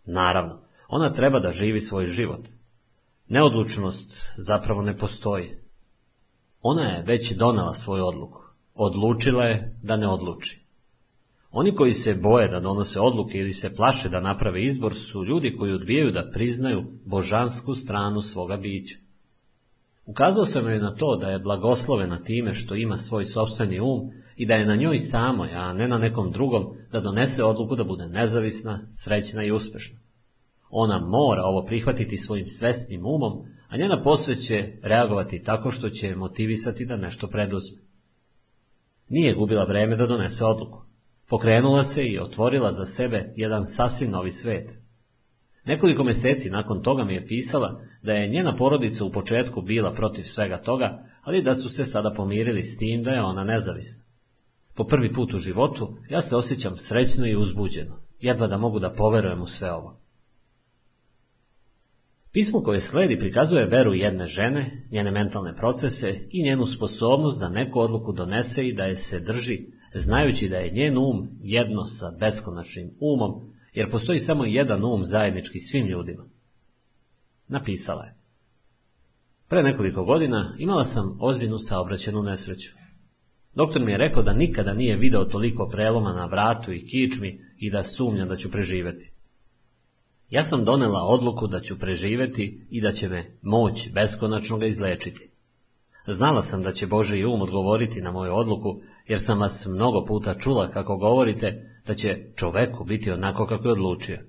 [0.06, 2.48] Naravno, ona treba da živi svoj život.
[3.30, 5.58] Neodlučnost zapravo ne postoji.
[6.62, 8.42] Ona je već donela svoju odluku.
[8.74, 10.68] Odlučila je da ne odluči.
[11.52, 15.56] Oni koji se boje da donose odluke ili se plaše da naprave izbor su ljudi
[15.56, 18.98] koji odbijaju da priznaju božansku stranu svoga bića.
[20.06, 24.46] Ukazao sam joj na to da je blagoslovena time što ima svoj sobstveni um i
[24.46, 28.08] da je na njoj samoj, a ne na nekom drugom, da donese odluku da bude
[28.08, 30.00] nezavisna, srećna i uspešna.
[30.70, 36.16] Ona mora ovo prihvatiti svojim svesnim umom, a njena posveć će reagovati tako što će
[36.16, 37.82] motivisati da nešto preduzme.
[39.10, 40.82] Nije gubila vreme da donese odluku.
[41.30, 44.78] Pokrenula se i otvorila za sebe jedan sasvim novi svet.
[45.66, 50.24] Nekoliko meseci nakon toga mi je pisala da je njena porodica u početku bila protiv
[50.24, 54.04] svega toga, ali da su se sada pomirili s tim da je ona nezavisna.
[54.76, 58.94] Po prvi put u životu ja se osjećam srećno i uzbuđeno, jedva da mogu da
[58.94, 60.00] poverujem u sve ovo.
[62.38, 67.80] Pismo koje sledi prikazuje veru jedne žene, njene mentalne procese i njenu sposobnost da neku
[67.80, 69.60] odluku donese i da je se drži,
[69.94, 75.60] znajući da je njen um jedno sa beskonačnim umom, jer postoji samo jedan um zajednički
[75.60, 76.30] svim ljudima.
[77.48, 78.16] Napisala je.
[79.48, 82.72] Pre nekoliko godina imala sam ozbiljnu saobraćenu nesreću.
[83.56, 87.72] Doktor mi je rekao da nikada nije video toliko preloma na vratu i kičmi i
[87.72, 89.17] da sumnjam da ću preživeti.
[90.30, 95.30] Ja sam donela odluku da ću preživeti i da će me moć beskonačno ga izlečiti.
[96.08, 100.34] Znala sam da će Boži um odgovoriti na moju odluku, jer sam vas mnogo puta
[100.34, 104.20] čula kako govorite da će čoveku biti onako kako je odlučio.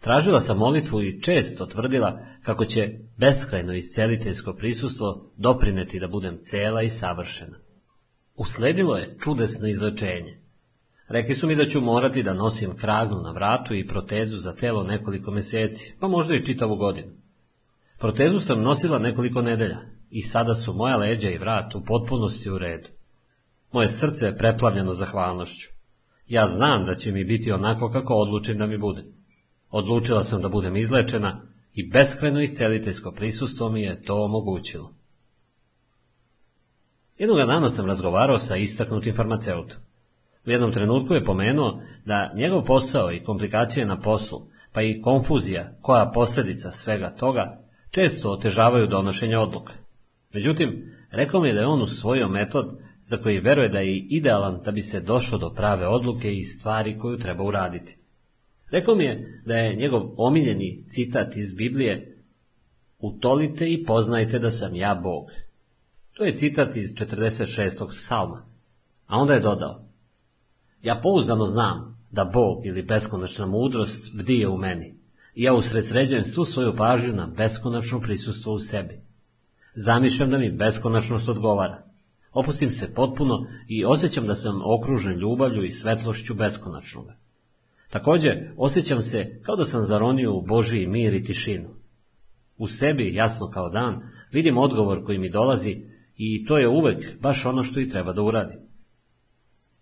[0.00, 6.82] Tražila sam molitvu i često tvrdila kako će beskrajno isceliteljsko prisustvo doprineti da budem cela
[6.82, 7.58] i savršena.
[8.34, 10.43] Usledilo je čudesno izlečenje.
[11.08, 14.82] Rekli su mi da ću morati da nosim kragnu na vratu i protezu za telo
[14.82, 17.12] nekoliko meseci, pa možda i čitavu godinu.
[17.98, 19.78] Protezu sam nosila nekoliko nedelja
[20.10, 22.88] i sada su moja leđa i vrat u potpunosti u redu.
[23.72, 25.68] Moje srce je preplavljeno zahvalnošću.
[26.26, 29.04] Ja znam da će mi biti onako kako odlučim da mi bude.
[29.70, 31.42] Odlučila sam da budem izlečena
[31.72, 34.94] i beskreno isceliteljsko prisustvo mi je to omogućilo.
[37.18, 39.78] Jednog dana sam razgovarao sa istaknutim farmaceutom.
[40.46, 45.72] U jednom trenutku je pomenuo da njegov posao i komplikacije na poslu, pa i konfuzija,
[45.80, 49.72] koja posljedica svega toga, često otežavaju donošenje odluka.
[50.34, 54.60] Međutim, rekao mi je da je on usvojio metod za koji veruje da je idealan
[54.64, 57.96] da bi se došlo do prave odluke i stvari koju treba uraditi.
[58.70, 62.10] Rekao mi je da je njegov omiljeni citat iz Biblije
[62.98, 65.26] Utolite i poznajte da sam ja Bog.
[66.12, 67.88] To je citat iz 46.
[67.88, 68.46] psalma.
[69.06, 69.84] A onda je dodao
[70.84, 74.94] Ja pouzdano znam da Bog ili beskonačna mudrost bdije u meni
[75.34, 79.00] i ja usredsređujem svu svoju pažnju na beskonačno prisustvo u sebi.
[79.74, 81.82] Zamišljam da mi beskonačnost odgovara.
[82.32, 87.06] Opustim se potpuno i osjećam da sam okružen ljubavlju i svetlošću beskonačnog.
[87.90, 91.68] Također, osjećam se kao da sam zaronio u Božiji mir i tišinu.
[92.58, 95.82] U sebi, jasno kao dan, vidim odgovor koji mi dolazi
[96.16, 98.63] i to je uvek baš ono što i treba da uradim.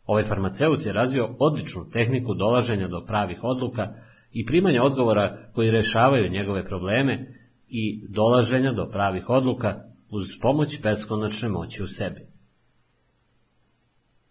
[0.07, 3.95] Ovaj farmaceut je razvio odličnu tehniku dolaženja do pravih odluka
[4.33, 7.35] i primanja odgovora koji rešavaju njegove probleme
[7.69, 12.27] i dolaženja do pravih odluka uz pomoć beskonačne moći u sebi.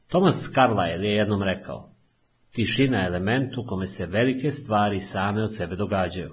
[0.08, 1.96] Thomas Carlyle je jednom rekao,
[2.52, 6.32] tišina je element u kome se velike stvari same od sebe događaju.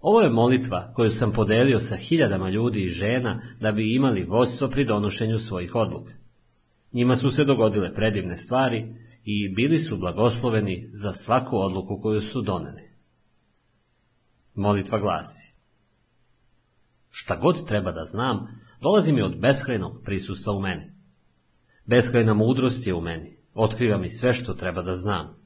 [0.00, 4.68] Ovo je molitva koju sam podelio sa hiljadama ljudi i žena da bi imali vodstvo
[4.68, 6.21] pri donošenju svojih odluka.
[6.92, 12.42] Njima su se dogodile predivne stvari i bili su blagosloveni za svaku odluku koju su
[12.42, 12.82] doneli.
[14.54, 15.52] Molitva glasi
[17.10, 20.92] Šta god treba da znam, dolazi mi od beskrajnog prisustva u meni.
[21.86, 25.36] Beskrajna mudrost je u meni, otkriva mi sve što treba da znam.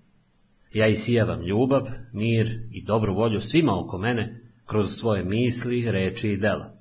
[0.72, 6.36] Ja isijavam ljubav, mir i dobru volju svima oko mene kroz svoje misli, reči i
[6.36, 6.75] dela.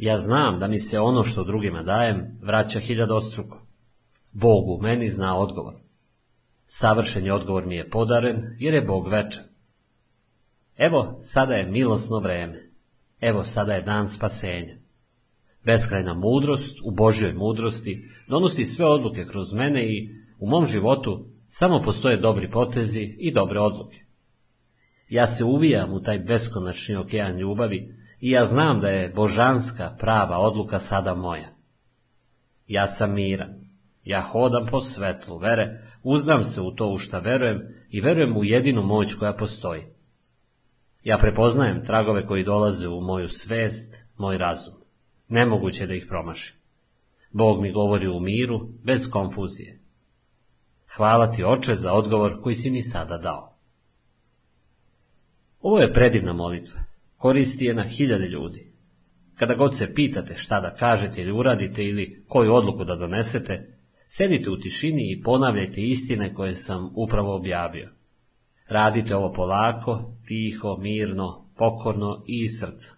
[0.00, 3.62] Ja znam da mi se ono što drugima dajem vraća hiljadostruko.
[4.32, 5.74] Bog u meni zna odgovor.
[6.64, 9.44] Savršen je odgovor mi je podaren jer je Bog večan.
[10.76, 12.70] Evo, sada je milosno vreme.
[13.20, 14.76] Evo, sada je dan spasenja.
[15.64, 21.82] Beskrajna mudrost u Božjoj mudrosti donosi sve odluke kroz mene i u mom životu samo
[21.82, 24.00] postoje dobri potezi i dobre odluke.
[25.08, 30.38] Ja se uvijam u taj beskonačni okean ljubavi i ja znam da je božanska prava
[30.38, 31.48] odluka sada moja.
[32.66, 33.54] Ja sam miran.
[34.04, 38.44] Ja hodam po svetlu vere, uznam se u to u šta verujem i verujem u
[38.44, 39.82] jedinu moć koja postoji.
[41.04, 44.74] Ja prepoznajem tragove koji dolaze u moju svest, moj razum.
[45.28, 46.56] Nemoguće da ih promašim.
[47.30, 49.80] Bog mi govori u miru, bez konfuzije.
[50.96, 53.56] Hvala ti, oče, za odgovor koji si mi sada dao.
[55.60, 56.89] Ovo je predivna molitva.
[57.20, 58.72] Koristi je na hiljade ljudi.
[59.34, 64.50] Kada god se pitate šta da kažete ili uradite ili koju odluku da donesete, sedite
[64.50, 67.88] u tišini i ponavljajte istine koje sam upravo objavio.
[68.68, 72.94] Radite ovo polako, tiho, mirno, pokorno i iz srca.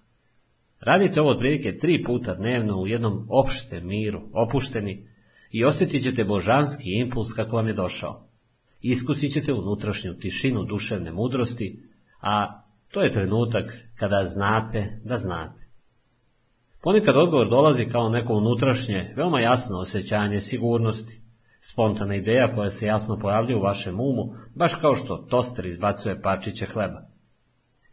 [0.80, 5.08] Radite ovo otprilike tri puta dnevno u jednom opštem miru, opušteni,
[5.50, 8.28] i osjetit ćete božanski impuls kako vam je došao.
[8.80, 11.82] Iskusit ćete unutrašnju tišinu duševne mudrosti,
[12.20, 12.61] a
[12.92, 15.62] to je trenutak kada znate da znate.
[16.82, 21.20] Ponekad odgovor dolazi kao neko unutrašnje, veoma jasno osjećanje sigurnosti,
[21.60, 26.66] spontana ideja koja se jasno pojavljuje u vašem umu, baš kao što toster izbacuje parčiće
[26.66, 27.02] hleba.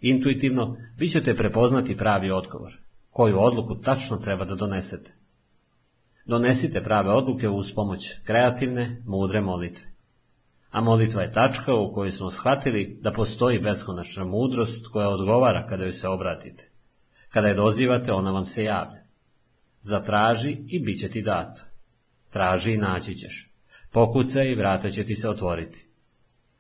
[0.02, 2.72] Intuitivno vi ćete prepoznati pravi odgovor,
[3.10, 5.14] koju odluku tačno treba da donesete.
[6.26, 9.89] Donesite prave odluke uz pomoć kreativne, mudre molitve.
[10.72, 15.84] A molitva je tačka u kojoj smo shvatili da postoji beskonačna mudrost koja odgovara kada
[15.84, 16.70] joj se obratite.
[17.30, 19.04] Kada je dozivate, ona vam se javlja.
[19.82, 21.62] Zatraži i bit će ti dato.
[22.30, 23.50] Traži i naći ćeš.
[23.92, 25.88] Pokucaj i vrata će ti se otvoriti.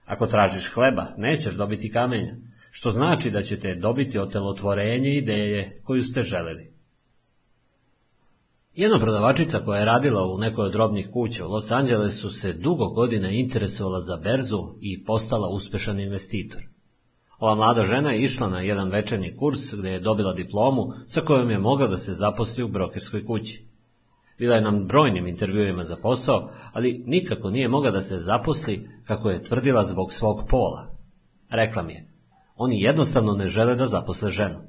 [0.05, 2.35] Ako tražiš hleba, nećeš dobiti kamenja,
[2.71, 6.73] što znači da ćete dobiti otelotvorenje ideje koju ste želeli.
[8.80, 12.85] Jedna prodavačica koja je radila u nekoj od robnih kuća u Los Angelesu se dugo
[12.85, 16.61] godina interesovala za berzu i postala uspešan investitor.
[17.40, 21.49] Ova mlada žena je išla na jedan večernji kurs gdje je dobila diplomu sa kojom
[21.49, 23.66] je mogla da se zaposli u brokerskoj kući.
[24.38, 29.30] Bila je nam brojnim intervjuima za posao, ali nikako nije mogla da se zaposli kako
[29.30, 30.95] je tvrdila zbog svog pola.
[31.49, 32.08] Rekla mi je,
[32.56, 34.59] oni jednostavno ne žele da zaposle ženu.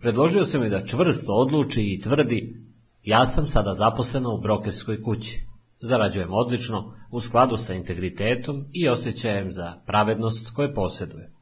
[0.00, 2.67] Predložio sam mi da čvrsto odluči i tvrdi
[3.08, 5.42] ja sam sada zaposlena u brokerskoj kući.
[5.80, 11.32] Zarađujem odlično, u skladu sa integritetom i osjećajem za pravednost koje posjeduje.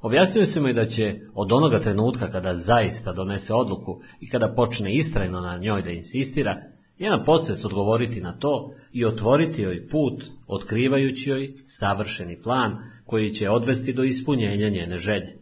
[0.00, 4.94] Objasnio sam joj da će od onoga trenutka kada zaista donese odluku i kada počne
[4.94, 6.62] istrajno na njoj da insistira,
[7.00, 12.76] njena posvest odgovoriti na to i otvoriti joj put, otkrivajući joj savršeni plan
[13.06, 15.38] koji će odvesti do ispunjenja njene želje.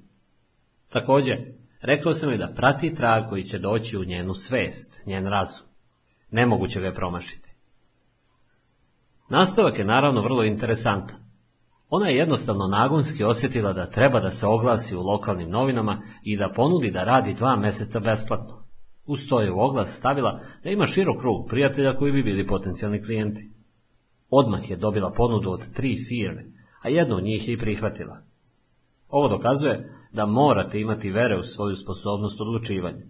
[0.88, 5.66] Također, Rekao sam joj da prati trag koji će doći u njenu svest, njen razum.
[6.30, 7.48] Nemoguće ga je promašiti.
[9.28, 11.16] Nastavak je naravno vrlo interesantan.
[11.90, 16.52] Ona je jednostavno nagonski osjetila da treba da se oglasi u lokalnim novinama i da
[16.56, 18.64] ponudi da radi dva meseca besplatno.
[19.06, 23.02] Uz to je u oglas stavila da ima širok krug prijatelja koji bi bili potencijalni
[23.02, 23.50] klijenti.
[24.30, 26.44] Odmah je dobila ponudu od tri firme,
[26.82, 28.22] a jednu od njih je i prihvatila.
[29.08, 33.06] Ovo dokazuje da morate imati vere u svoju sposobnost odlučivanja.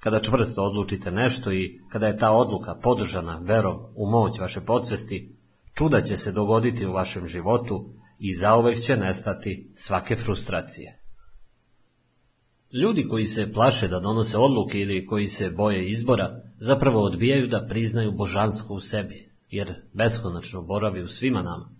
[0.00, 5.36] Kada čvrsto odlučite nešto i kada je ta odluka podržana verom u moć vaše podsvesti,
[5.74, 10.98] čuda će se dogoditi u vašem životu i zauvek će nestati svake frustracije.
[12.72, 17.66] Ljudi koji se plaše da donose odluke ili koji se boje izbora, zapravo odbijaju da
[17.68, 21.70] priznaju božansko u sebi, jer beskonačno boravi u svima nama.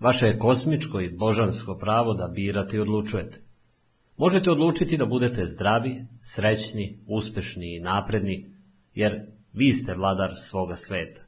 [0.00, 3.45] Vaše je kosmičko i božansko pravo da birate i odlučujete.
[4.16, 8.50] Možete odlučiti da budete zdravi, srećni, uspešni i napredni,
[8.94, 11.22] jer vi ste vladar svoga sveta.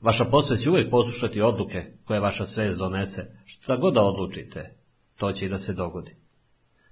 [0.00, 4.74] Vaša posvest će uvijek poslušati odluke koje vaša svest donese, šta god da odlučite,
[5.16, 6.16] to će i da se dogodi.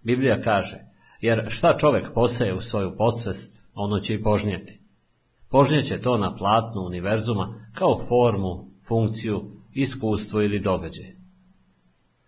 [0.02, 0.78] Biblija kaže,
[1.20, 4.80] jer šta čovek poseje u svoju podsvest, ono će i požnjeti.
[5.48, 11.21] Požnjeće to na platnu univerzuma kao formu, funkciju, iskustvo ili događaj.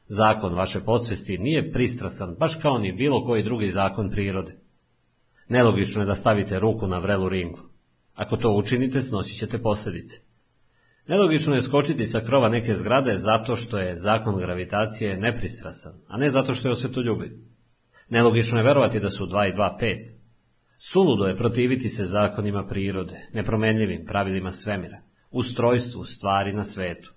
[0.07, 4.57] Zakon vaše podsvesti nije pristrasan, baš kao ni bilo koji drugi zakon prirode.
[5.49, 7.63] Nelogično je da stavite ruku na vrelu ringlu.
[8.15, 10.21] Ako to učinite, snosit ćete posljedice.
[11.07, 16.29] Nelogično je skočiti sa krova neke zgrade zato što je zakon gravitacije nepristrasan, a ne
[16.29, 17.31] zato što je osvetoljubiv.
[18.09, 20.13] Nelogično je verovati da su 2 i 2 5.
[20.79, 27.14] Suludo je protiviti se zakonima prirode, nepromenljivim pravilima svemira, ustrojstvu stvari na svetu.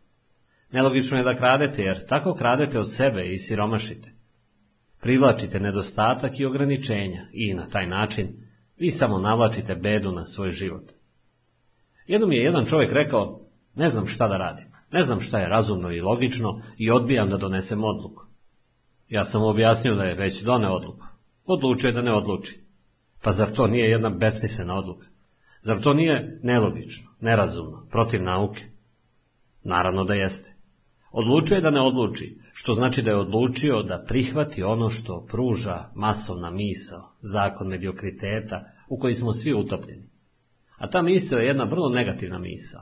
[0.77, 4.11] Nelogično je da kradete, jer tako kradete od sebe i siromašite.
[5.01, 8.27] Privlačite nedostatak i ograničenja i na taj način
[8.77, 10.91] vi samo navlačite bedu na svoj život.
[12.07, 13.41] Jednom je jedan čovjek rekao,
[13.75, 17.37] ne znam šta da radim, ne znam šta je razumno i logično i odbijam da
[17.37, 18.23] donesem odluku.
[19.09, 21.05] Ja sam mu objasnio da je već doneo odluku.
[21.45, 22.59] Odlučio je da ne odluči.
[23.23, 25.07] Pa zar to nije jedna besmislena odluka?
[25.61, 28.65] Zar to nije nelogično, nerazumno, protiv nauke?
[29.63, 30.56] Naravno da jeste.
[31.11, 35.89] Odlučio je da ne odluči, što znači da je odlučio da prihvati ono što pruža
[35.95, 40.09] masovna misao, zakon mediokriteta u koji smo svi utopljeni.
[40.77, 42.81] A ta misao je jedna vrlo negativna misao.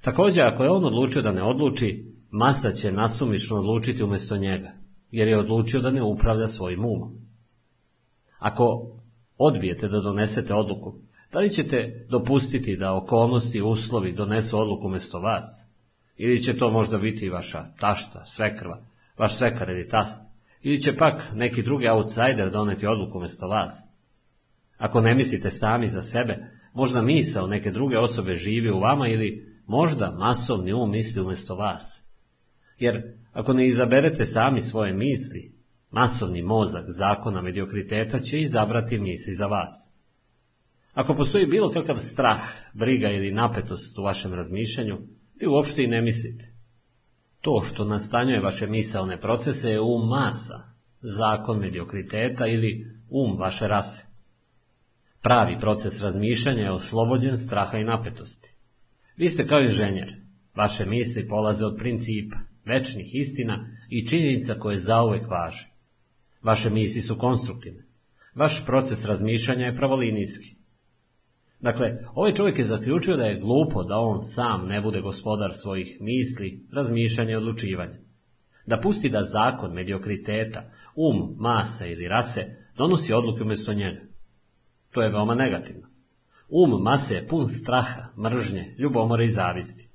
[0.00, 4.72] Također, ako je on odlučio da ne odluči, masa će nasumično odlučiti umjesto njega,
[5.10, 7.12] jer je odlučio da ne upravlja svojim umom.
[8.38, 8.96] Ako
[9.38, 10.94] odbijete da donesete odluku,
[11.32, 15.73] da li ćete dopustiti da okolnosti i uslovi donesu odluku umjesto vas?
[16.16, 18.86] Ili će to možda biti vaša tašta, svekrva,
[19.18, 20.34] vaš svekar ili tast?
[20.62, 23.88] Ili će pak neki drugi outsider doneti odluku umjesto vas?
[24.78, 26.38] Ako ne mislite sami za sebe,
[26.74, 32.04] možda misao neke druge osobe živi u vama ili možda masovni um misli umjesto vas.
[32.78, 33.02] Jer
[33.32, 35.52] ako ne izaberete sami svoje misli,
[35.90, 39.92] masovni mozak zakona mediokriteta će izabrati misli za vas.
[40.94, 42.40] Ako postoji bilo kakav strah,
[42.72, 44.98] briga ili napetost u vašem razmišljanju,
[45.34, 46.54] vi uopšte i ne mislite.
[47.40, 54.06] To što nastanjuje vaše misaone procese je um masa, zakon mediokriteta ili um vaše rase.
[55.22, 58.54] Pravi proces razmišljanja je oslobođen straha i napetosti.
[59.16, 60.16] Vi ste kao inženjer.
[60.54, 65.68] Vaše misli polaze od principa, večnih istina i činjenica koje zauvek važe.
[66.42, 67.84] Vaše misli su konstruktivne.
[68.34, 70.56] Vaš proces razmišljanja je pravolinijski.
[71.60, 75.96] Dakle, ovaj čovjek je zaključio da je glupo da on sam ne bude gospodar svojih
[76.00, 77.98] misli, razmišljanja i odlučivanja.
[78.66, 80.62] Da pusti da zakon mediokriteta,
[80.96, 84.00] um, masa ili rase donosi odluke umjesto njega.
[84.90, 85.94] To je veoma negativno.
[86.48, 89.88] Um mase je pun straha, mržnje, ljubomore i zavisti.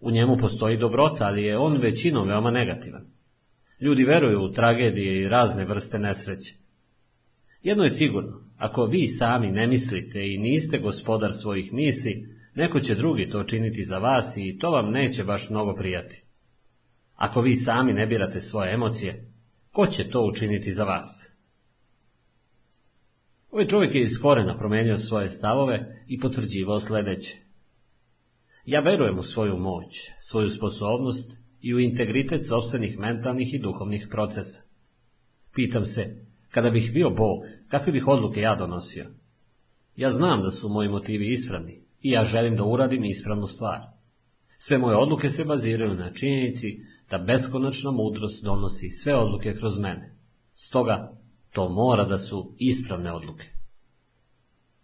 [0.00, 3.06] U njemu postoji dobrota, ali je on većinom veoma negativan.
[3.80, 6.54] Ljudi veruju u tragedije i razne vrste nesreće.
[7.62, 12.94] Jedno je sigurno, ako vi sami ne mislite i niste gospodar svojih misli, neko će
[12.94, 16.24] drugi to činiti za vas i to vam neće baš mnogo prijati.
[17.14, 19.32] Ako vi sami ne birate svoje emocije,
[19.70, 21.32] ko će to učiniti za vas?
[23.50, 27.36] Ovaj čovjek je iz korena promijenio svoje stavove i potvrđivao sljedeće.
[28.64, 34.62] Ja verujem u svoju moć, svoju sposobnost i u integritet sobstvenih mentalnih i duhovnih procesa.
[35.54, 39.06] Pitam se, kada bih bio Bog, kakve bih odluke ja donosio?
[39.96, 43.80] Ja znam da su moji motivi ispravni i ja želim da uradim ispravnu stvar.
[44.56, 46.80] Sve moje odluke se baziraju na činjenici
[47.10, 50.16] da beskonačna mudrost donosi sve odluke kroz mene.
[50.54, 51.12] Stoga,
[51.52, 53.46] to mora da su ispravne odluke.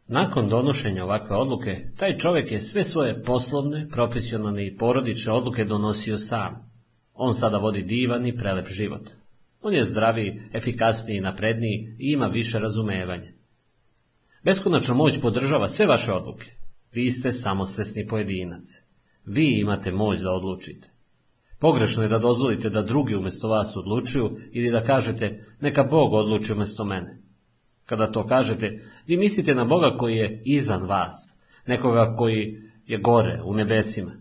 [0.09, 6.19] Nakon donošenja ovakve odluke, taj čovjek je sve svoje poslovne, profesionalne i porodične odluke donosio
[6.19, 6.70] sam.
[7.15, 9.03] On sada vodi divan i prelep život.
[9.67, 13.33] On je zdraviji, efikasniji, napredniji i ima više razumevanja.
[14.45, 16.51] Beskonačna moć podržava sve vaše odluke.
[16.93, 18.62] Vi ste samosvesni pojedinac.
[19.25, 20.91] Vi imate moć da odlučite.
[21.59, 26.53] Pogrešno je da dozvolite da drugi umjesto vas odlučuju ili da kažete neka Bog odluči
[26.53, 27.19] umjesto mene.
[27.86, 33.43] Kada to kažete, vi mislite na Boga koji je izvan vas, nekoga koji je gore,
[33.45, 34.12] u nebesima.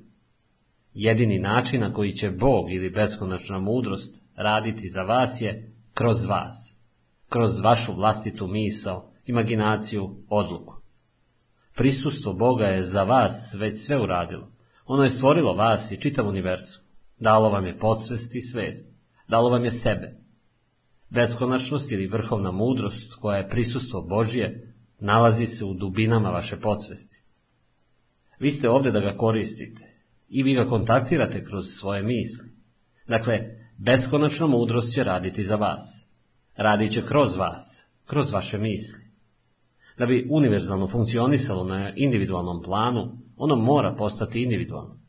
[0.93, 6.75] Jedini način na koji će Bog ili beskonačna mudrost raditi za vas je kroz vas.
[7.29, 10.75] kroz vašu vlastitu misao, imaginaciju, odluku.
[11.75, 14.51] Prisustvo Boga je za vas već sve uradilo.
[14.85, 16.83] Ono je stvorilo vas i čitav univerzum.
[17.19, 18.93] Dalo vam je podsvest i svest.
[19.27, 20.15] Dalo vam je sebe.
[21.09, 27.23] Beskonačnost ili vrhovna mudrost koja je prisustvo Božje nalazi se u dubinama vaše podsvesti.
[28.39, 29.95] Vi ste ovdje da ga koristite
[30.27, 32.49] i vi ga kontaktirate kroz svoje misli.
[33.07, 36.07] Dakle, beskonačna mudrost će raditi za vas.
[36.55, 39.05] Radit će kroz vas, kroz vaše misli.
[39.97, 44.99] Da bi univerzalno funkcionisalo na individualnom planu, ono mora postati individualno.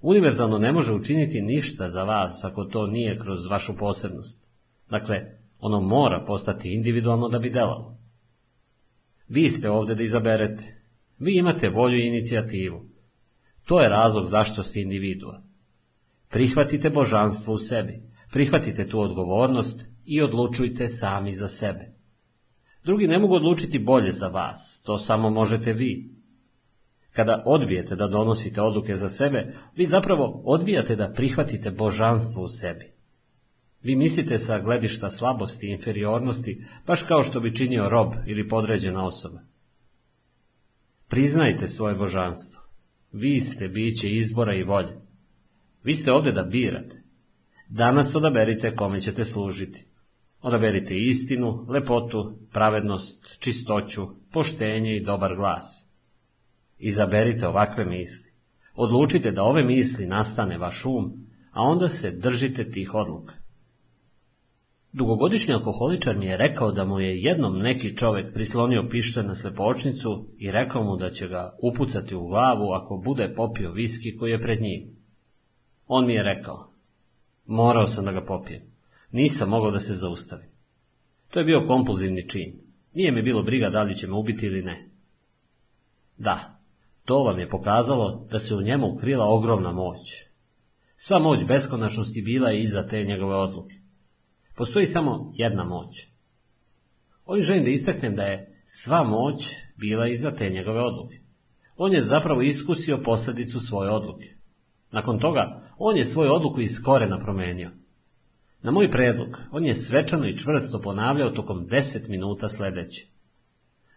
[0.00, 4.46] Univerzalno ne može učiniti ništa za vas ako to nije kroz vašu posebnost.
[4.90, 7.98] Dakle, ono mora postati individualno da bi delalo.
[9.28, 10.82] Vi ste ovdje da izaberete.
[11.18, 12.84] Vi imate volju i inicijativu.
[13.64, 15.42] To je razlog zašto ste individua.
[16.28, 21.92] Prihvatite božanstvo u sebi, prihvatite tu odgovornost i odlučujte sami za sebe.
[22.84, 26.10] Drugi ne mogu odlučiti bolje za vas, to samo možete vi.
[27.12, 32.92] Kada odbijete da donosite odluke za sebe, vi zapravo odbijate da prihvatite božanstvo u sebi.
[33.82, 39.04] Vi mislite sa gledišta slabosti i inferiornosti, baš kao što bi činio rob ili podređena
[39.04, 39.40] osoba.
[41.08, 42.62] Priznajte svoje božanstvo.
[43.12, 45.07] Vi ste biće izbora i volje.
[45.88, 47.02] Vi ste ovdje da birate.
[47.68, 49.84] Danas odaberite kome ćete služiti.
[50.42, 55.88] Odaberite istinu, lepotu, pravednost, čistoću, poštenje i dobar glas.
[56.78, 58.32] Izaberite ovakve misli.
[58.74, 61.12] Odlučite da ove misli nastane vaš um,
[61.52, 63.34] a onda se držite tih odluka.
[64.92, 70.26] Dugogodišnji alkoholičar mi je rekao da mu je jednom neki čovjek prislonio pištolj na slepočnicu
[70.38, 74.40] i rekao mu da će ga upucati u glavu ako bude popio viski koji je
[74.40, 74.97] pred njim.
[75.88, 76.72] On mi je rekao,
[77.46, 78.62] morao sam da ga popijem.
[79.10, 80.48] Nisam mogao da se zaustavim.
[81.30, 82.60] To je bio kompulzivni čin.
[82.94, 84.88] Nije mi bilo briga da li će me ubiti ili ne.
[86.16, 86.60] Da,
[87.04, 89.98] to vam je pokazalo da se u njemu krila ogromna moć.
[90.96, 93.74] Sva moć beskonačnosti bila je iza te njegove odluke.
[94.56, 96.06] Postoji samo jedna moć.
[97.24, 101.20] Ovim želim da istaknem da je sva moć bila iza te njegove odluke.
[101.76, 104.34] On je zapravo iskusio posljedicu svoje odluke.
[104.90, 107.70] Nakon toga, on je svoju odluku iz korena promenio.
[108.62, 113.06] Na moj predlog, on je svečano i čvrsto ponavljao tokom deset minuta sljedeće.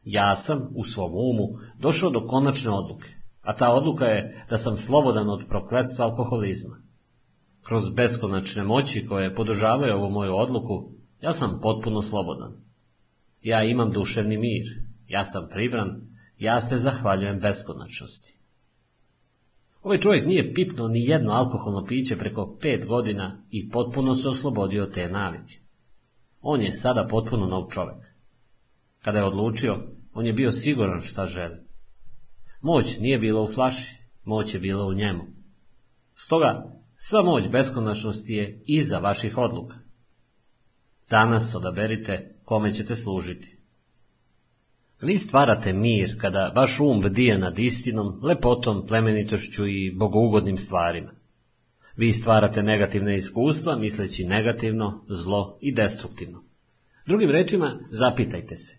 [0.04, 3.10] Ja sam, u svom umu, došao do konačne odluke,
[3.42, 6.82] a ta odluka je da sam slobodan od prokletstva alkoholizma.
[7.62, 12.54] Kroz beskonačne moći koje podržavaju ovu moju odluku, ja sam potpuno slobodan.
[13.42, 14.66] Ja imam duševni mir,
[15.08, 16.02] ja sam pribran,
[16.38, 18.41] ja se zahvaljujem beskonačnosti.
[19.84, 24.86] Ovaj čovjek nije pipnuo ni jedno alkoholno piće preko pet godina i potpuno se oslobodio
[24.86, 25.60] te navike.
[26.42, 28.06] On je sada potpuno nov čovjek.
[29.02, 29.78] Kada je odlučio,
[30.14, 31.58] on je bio siguran šta želi.
[32.62, 35.24] Moć nije bila u flaši, moć je bila u njemu.
[36.14, 39.76] Stoga, sva moć beskonačnosti je iza vaših odluka.
[41.10, 43.61] Danas odaberite kome ćete služiti.
[45.02, 51.12] Vi stvarate mir kada vaš um bdije nad istinom, lepotom, plemenitošću i bogougodnim stvarima.
[51.96, 56.44] Vi stvarate negativne iskustva misleći negativno, zlo i destruktivno.
[57.08, 58.78] Drugim rečima, zapitajte se,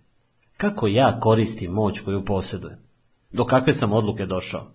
[0.57, 2.79] kako ja koristim moć koju posjedujem?
[3.33, 4.73] Do kakve sam odluke došao?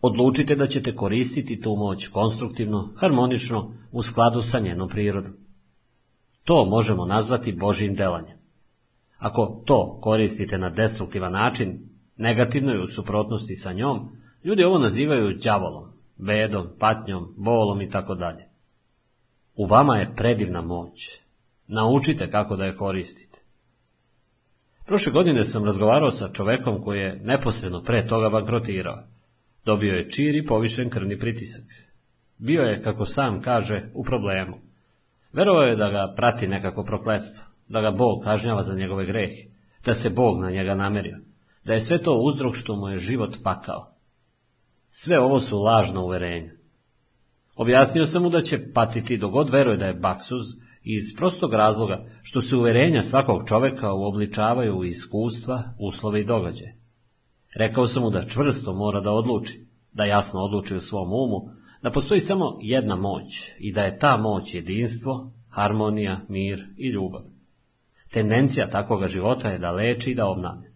[0.00, 5.32] Odlučite da ćete koristiti tu moć konstruktivno, harmonično, u skladu sa njenom prirodom.
[6.44, 8.41] To možemo nazvati Božim delanjem.
[9.22, 11.78] Ako to koristite na destruktivan način,
[12.16, 14.10] negativno je u suprotnosti sa njom,
[14.44, 18.48] ljudi ovo nazivaju đavolom, bedom, patnjom, bolom i tako dalje.
[19.54, 21.20] U vama je predivna moć.
[21.66, 23.38] Naučite kako da je koristite.
[24.86, 29.02] Prošle godine sam razgovarao sa čovekom koji je neposredno pre toga bankrotirao.
[29.64, 31.64] Dobio je čir i povišen krvni pritisak.
[32.38, 34.58] Bio je, kako sam kaže, u problemu.
[35.32, 39.48] Verovao je da ga prati nekako prokletstvo da ga Bog kažnjava za njegove grehe,
[39.84, 41.18] da se Bog na njega namerio,
[41.64, 43.94] da je sve to uzrok što mu je život pakao.
[44.88, 46.50] Sve ovo su lažna uverenja.
[47.56, 50.42] Objasnio sam mu da će patiti dogod veruje da je baksuz
[50.82, 56.76] iz prostog razloga što se uverenja svakog čoveka uobličavaju u iskustva, uslove i događaje.
[57.54, 61.90] Rekao sam mu da čvrsto mora da odluči, da jasno odluči u svom umu, da
[61.90, 63.24] postoji samo jedna moć
[63.58, 67.31] i da je ta moć jedinstvo, harmonija, mir i ljubav.
[68.12, 70.70] Tendencija takvoga života je da leči i da obnavlja.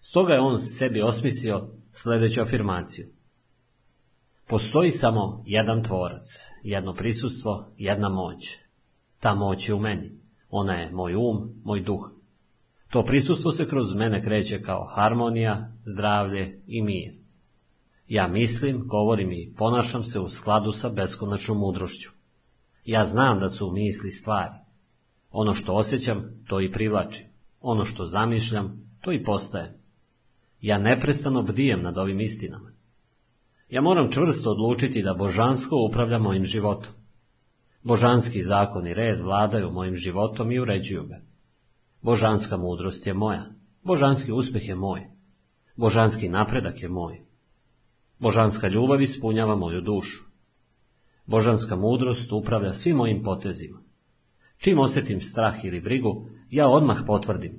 [0.00, 3.08] Stoga je on sebi osmislio sljedeću afirmaciju.
[4.46, 6.26] Postoji samo jedan tvorac,
[6.62, 8.58] jedno prisustvo, jedna moć.
[9.20, 10.12] Ta moć je u meni.
[10.50, 12.10] Ona je moj um, moj duh.
[12.90, 17.14] To prisustvo se kroz mene kreće kao harmonija, zdravlje i mir.
[18.08, 22.10] Ja mislim, govorim i ponašam se u skladu sa beskonačnom mudrošću.
[22.84, 24.63] Ja znam da su misli stvari.
[25.36, 27.26] Ono što osjećam, to i privlačim.
[27.60, 29.72] Ono što zamišljam, to i postajem.
[30.60, 32.72] Ja neprestano bdijem nad ovim istinama.
[33.70, 36.92] Ja moram čvrsto odlučiti da božansko upravlja mojim životom.
[37.82, 41.20] Božanski zakon i red vladaju mojim životom i uređuju ga.
[42.02, 43.46] Božanska mudrost je moja.
[43.82, 45.06] Božanski uspjeh je moj.
[45.76, 47.24] Božanski napredak je moj.
[48.18, 50.24] Božanska ljubav ispunjava moju dušu.
[51.26, 53.83] Božanska mudrost upravlja svim mojim potezima.
[54.64, 57.52] Čim osjetim strah ili brigu, ja odmah potvrdim.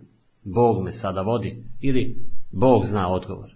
[0.43, 3.55] Bog me sada vodi ili Bog zna odgovor.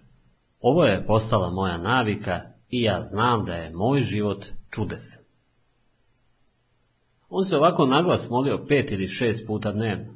[0.60, 5.22] Ovo je postala moja navika i ja znam da je moj život čudesan.
[7.28, 10.14] On se ovako naglas molio pet ili šest puta dnevno.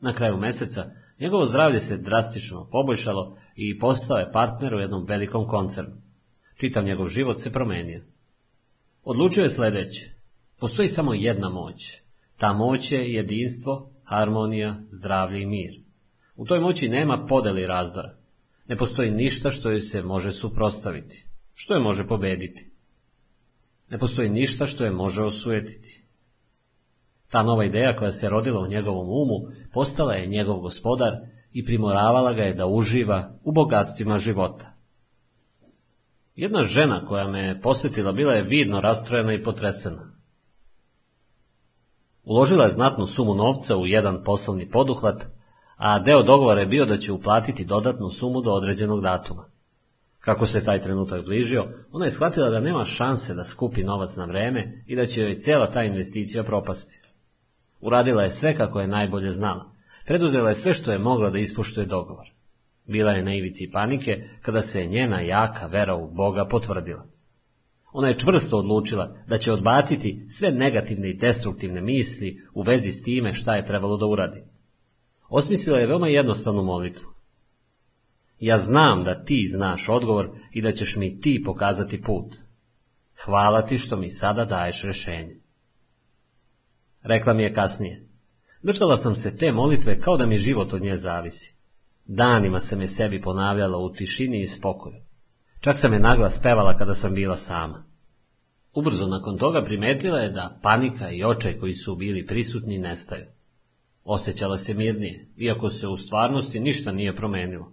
[0.00, 0.90] Na kraju mjeseca
[1.20, 5.96] njegovo zdravlje se drastično poboljšalo i postao je partner u jednom velikom koncernu.
[6.56, 8.02] Čitav njegov život se promenio.
[9.04, 10.10] Odlučio je sljedeće.
[10.58, 12.05] Postoji samo jedna moć.
[12.36, 15.80] Ta moć je jedinstvo, harmonija, zdravlje i mir.
[16.36, 18.16] U toj moći nema podeli razdora.
[18.68, 22.70] Ne postoji ništa što joj se može suprostaviti, što je može pobediti.
[23.90, 26.04] Ne postoji ništa što je može osujetiti.
[27.30, 31.12] Ta nova ideja koja se rodila u njegovom umu postala je njegov gospodar
[31.52, 34.72] i primoravala ga je da uživa u bogatstvima života.
[36.34, 40.15] Jedna žena koja me posjetila bila je vidno rastrojena i potresena.
[42.26, 45.26] Uložila je znatnu sumu novca u jedan poslovni poduhvat,
[45.76, 49.44] a deo dogovora je bio da će uplatiti dodatnu sumu do određenog datuma.
[50.18, 54.24] Kako se taj trenutak bližio, ona je shvatila da nema šanse da skupi novac na
[54.24, 57.00] vreme i da će joj cijela ta investicija propasti.
[57.80, 59.72] Uradila je sve kako je najbolje znala.
[60.06, 62.26] Preduzela je sve što je mogla da ispoštuje dogovor.
[62.86, 67.15] Bila je na ivici panike kada se njena jaka vera u Boga potvrdila.
[67.98, 73.02] Ona je čvrsto odlučila da će odbaciti sve negativne i destruktivne misli u vezi s
[73.02, 74.42] time šta je trebalo da uradi.
[75.28, 77.08] Osmislila je veoma jednostavnu molitvu.
[78.40, 82.34] Ja znam da ti znaš odgovor i da ćeš mi ti pokazati put.
[83.24, 85.40] Hvala ti što mi sada daješ rješenje.
[87.02, 88.06] Rekla mi je kasnije.
[88.62, 91.54] Držala sam se te molitve kao da mi život od nje zavisi.
[92.04, 95.05] Danima se me sebi ponavljala u tišini i spokoju.
[95.66, 97.84] Čak sam je naglas pevala kada sam bila sama.
[98.74, 103.26] Ubrzo nakon toga primetila je da panika i očaj koji su bili prisutni nestaju.
[104.04, 107.72] Osjećala se mirnije, iako se u stvarnosti ništa nije promenilo.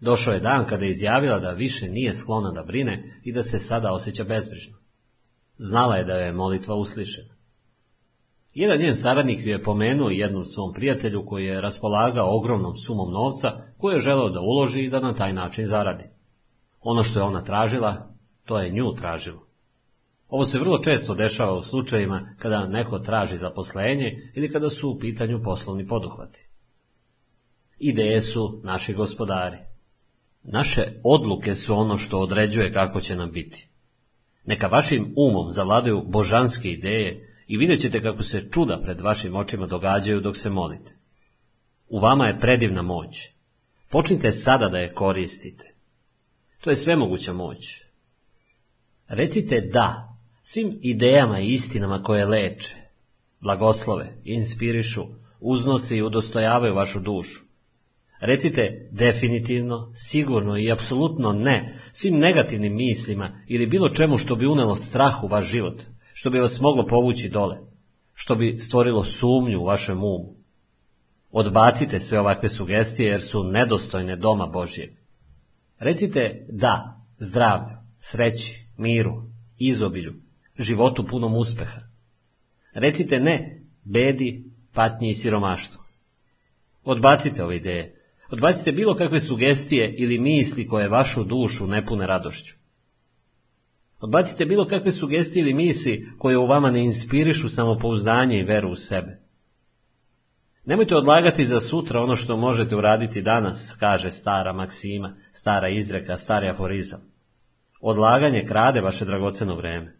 [0.00, 3.58] Došao je dan kada je izjavila da više nije sklona da brine i da se
[3.58, 4.76] sada osjeća bezbrižno.
[5.56, 7.34] Znala je da je molitva uslišena.
[8.54, 13.94] Jedan njen saradnik je pomenuo jednom svom prijatelju koji je raspolagao ogromnom sumom novca koju
[13.94, 16.13] je želeo da uloži i da na taj način zaradi.
[16.84, 18.14] Ono što je ona tražila,
[18.44, 19.46] to je nju tražilo.
[20.28, 24.98] Ovo se vrlo često dešava u slučajevima kada neko traži zaposlenje ili kada su u
[24.98, 26.48] pitanju poslovni poduhvati.
[27.78, 29.56] Ideje su naši gospodari.
[30.42, 33.68] Naše odluke su ono što određuje kako će nam biti.
[34.44, 39.66] Neka vašim umom zavladaju božanske ideje i vidjet ćete kako se čuda pred vašim očima
[39.66, 40.96] događaju dok se molite.
[41.88, 43.30] U vama je predivna moć.
[43.90, 45.73] Počnite sada da je koristite.
[46.64, 47.82] To je svemoguća moć.
[49.08, 52.76] Recite da svim idejama i istinama koje leče,
[53.40, 55.04] blagoslove, inspirišu,
[55.40, 57.40] uznose i udostojavaju vašu dušu.
[58.20, 64.74] Recite definitivno, sigurno i apsolutno ne svim negativnim mislima ili bilo čemu što bi unelo
[64.74, 67.58] strah u vaš život, što bi vas moglo povući dole,
[68.14, 70.34] što bi stvorilo sumnju u vašem umu.
[71.30, 75.03] Odbacite sve ovakve sugestije jer su nedostojne doma Božjeg.
[75.84, 79.22] Recite da zdravlju, sreći, miru,
[79.58, 80.14] izobilju,
[80.58, 81.80] životu punom uspeha.
[82.74, 85.82] Recite ne bedi, patnji i siromaštvu.
[86.84, 88.00] Odbacite ove ideje.
[88.30, 92.54] Odbacite bilo kakve sugestije ili misli koje vašu dušu ne pune radošću.
[94.00, 98.74] Odbacite bilo kakve sugestije ili misli koje u vama ne inspirišu samopouzdanje i veru u
[98.74, 99.23] sebe.
[100.66, 106.48] Nemojte odlagati za sutra ono što možete uraditi danas, kaže stara maksima, stara izreka, stari
[106.48, 107.00] aforizam.
[107.80, 109.96] Odlaganje krade vaše dragoceno vreme.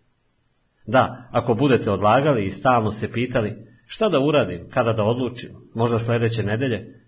[0.86, 5.98] Da, ako budete odlagali i stalno se pitali šta da uradim, kada da odlučim, možda
[5.98, 7.00] sljedeće nedelje,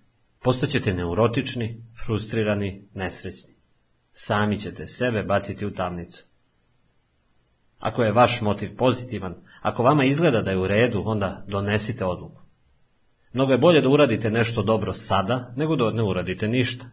[0.43, 3.55] postaćete neurotični, frustrirani, nesrećni.
[4.12, 6.25] Sami ćete sebe baciti u tamnicu.
[7.78, 12.45] Ako je vaš motiv pozitivan, ako vama izgleda da je u redu, onda donesite odluku.
[13.36, 16.86] Mnogo je bolje da uradite nešto dobro sada, nego da ne uradite ništa.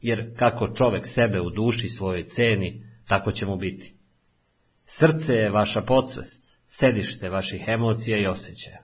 [0.00, 3.94] Jer kako čovek sebe u duši svojoj ceni, tako će mu biti.
[4.84, 8.82] Srce je vaša podsvest, sedište vaših emocija i osjećaja.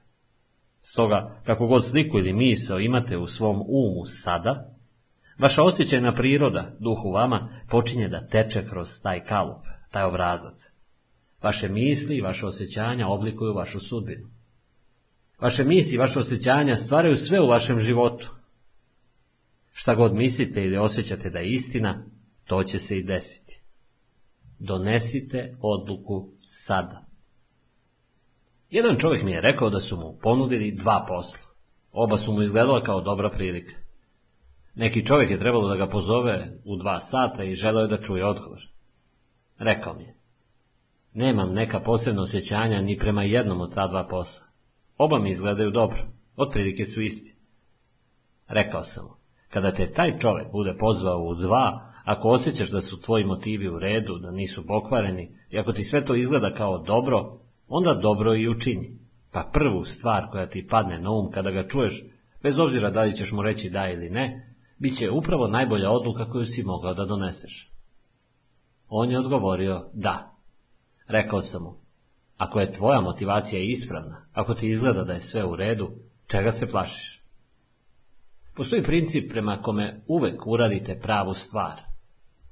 [0.81, 4.75] Stoga, kako god sliku ili misao imate u svom umu sada,
[5.39, 10.73] vaša osjećajna priroda, duh u vama, počinje da teče kroz taj kalup, taj obrazac.
[11.42, 14.35] Vaše misli i vaše osjećanja oblikuju vašu sudbinu.
[15.40, 18.31] Vaše misli vaše osjećanja stvaraju sve u vašem životu.
[19.73, 22.05] Šta god mislite ili osjećate da je istina,
[22.44, 23.60] to će se i desiti.
[24.58, 27.06] Donesite odluku sada.
[28.70, 31.47] Jedan čovjek mi je rekao da su mu ponudili dva posla.
[31.92, 33.73] Oba su mu izgledala kao dobra prilika.
[34.74, 38.26] Neki čovjek je trebalo da ga pozove u dva sata i želeo je da čuje
[38.26, 38.60] odgovor.
[39.58, 40.15] Rekao mi je,
[41.12, 44.45] nemam neka posebna osjećanja ni prema jednom od ta dva posla.
[44.99, 47.36] Oba mi izgledaju dobro, otprilike su isti.
[48.49, 49.10] Rekao sam mu,
[49.49, 53.78] kada te taj čovjek bude pozvao u dva, ako osjećaš da su tvoji motivi u
[53.78, 58.49] redu, da nisu pokvareni, i ako ti sve to izgleda kao dobro, onda dobro i
[58.49, 58.99] učini.
[59.33, 62.05] Pa prvu stvar koja ti padne na um kada ga čuješ,
[62.42, 66.28] bez obzira da li ćeš mu reći da ili ne, bit će upravo najbolja odluka
[66.28, 67.73] koju si mogao da doneseš.
[68.89, 70.36] On je odgovorio da.
[71.07, 71.75] Rekao sam mu,
[72.36, 75.90] ako je tvoja motivacija ispravna, ako ti izgleda da je sve u redu,
[76.26, 77.23] čega se plašiš?
[78.55, 81.81] Postoji princip prema kome uvek uradite pravu stvar.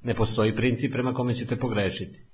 [0.01, 2.25] Ne postoji princip prema kome ćete pogrešiti.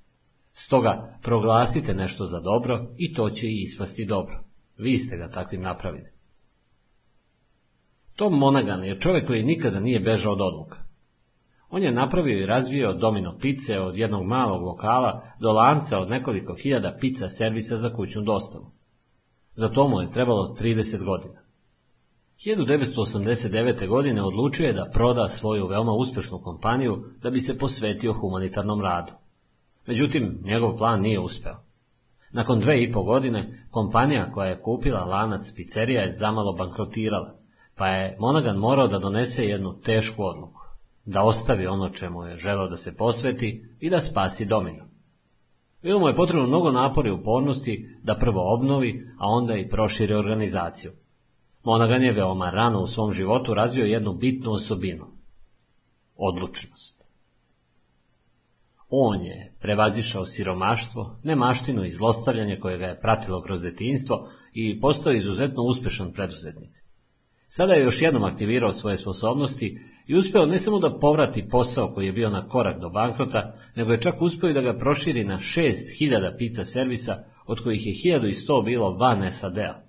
[0.51, 4.43] Stoga proglasite nešto za dobro i to će i ispasti dobro.
[4.77, 6.11] Vi ste ga takvim napravili.
[8.15, 10.90] Tom Monaghan je čovjek koji nikada nije bežao od odluka.
[11.71, 16.55] On je napravio i razvio domino pice od jednog malog lokala do lanca od nekoliko
[16.55, 18.71] hiljada pizza servisa za kućnu dostavu.
[19.53, 21.41] Za to mu je trebalo 30 godina.
[22.45, 23.87] 1989.
[23.87, 29.11] godine odlučio je da proda svoju veoma uspešnu kompaniju da bi se posvetio humanitarnom radu.
[29.87, 31.63] Međutim, njegov plan nije uspeo.
[32.31, 37.35] Nakon dve i po godine, kompanija koja je kupila lanac pizzerija je zamalo bankrotirala,
[37.75, 40.60] pa je Monaghan morao da donese jednu tešku odluku,
[41.05, 44.91] da ostavi ono čemu je želeo da se posveti i da spasi domino.
[45.81, 50.13] Bilo mu je potrebno mnogo napori i upornosti da prvo obnovi, a onda i proširi
[50.13, 50.91] organizaciju.
[51.63, 55.07] Monaghan je veoma rano u svom životu razvio jednu bitnu osobinu–
[56.15, 57.07] odlučnost.
[58.89, 65.13] On je prevazišao siromaštvo, nemaštinu i zlostavljanje koje ga je pratilo kroz detinstvo i postao
[65.13, 66.71] izuzetno uspešan preduzetnik.
[67.47, 69.79] Sada je još jednom aktivirao svoje sposobnosti
[70.11, 73.91] i uspeo ne samo da povrati posao koji je bio na korak do bankrota, nego
[73.91, 78.65] je čak uspeo i da ga proširi na 6000 pizza servisa, od kojih je 1100
[78.65, 79.83] bilo van SAD-a.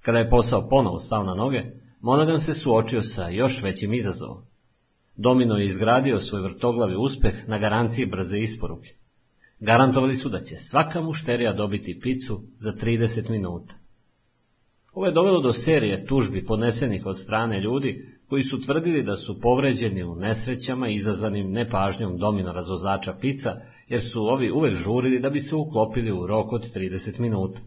[0.00, 1.62] Kada je posao ponovo stao na noge,
[2.00, 4.42] Monaghan se suočio sa još većim izazovom.
[5.16, 8.94] Domino je izgradio svoj vrtoglavi uspeh na garanciji brze isporuke.
[9.60, 13.74] Garantovali su da će svaka mušterija dobiti picu za 30 minuta.
[14.92, 19.40] Ovo je dovelo do serije tužbi podnesenih od strane ljudi koji su tvrdili da su
[19.40, 23.56] povređeni u nesrećama izazvanim nepažnjom domino razvozača pica,
[23.88, 27.60] jer su ovi uvek žurili da bi se uklopili u rok od 30 minuta.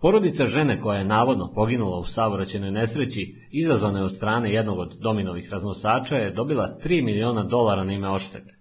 [0.00, 5.48] Porodica žene koja je navodno poginula u saobraćenoj nesreći, izazvanoj od strane jednog od dominovih
[5.52, 8.58] raznosača, je dobila 3 miliona dolara na ime oštete.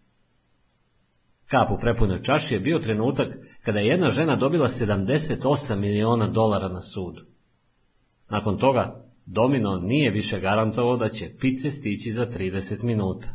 [1.48, 3.28] Kap u prepunoj čaši je bio trenutak
[3.66, 7.22] kada je jedna žena dobila 78 miliona dolara na sudu.
[8.30, 13.28] Nakon toga, Domino nije više garantovao da će pice stići za 30 minuta.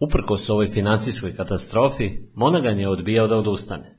[0.00, 3.98] Uprkos ovoj finansijskoj katastrofi, Monaghan je odbijao da odustane.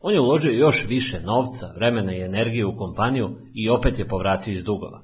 [0.00, 4.52] On je uložio još više novca, vremena i energije u kompaniju i opet je povratio
[4.52, 5.02] iz dugova.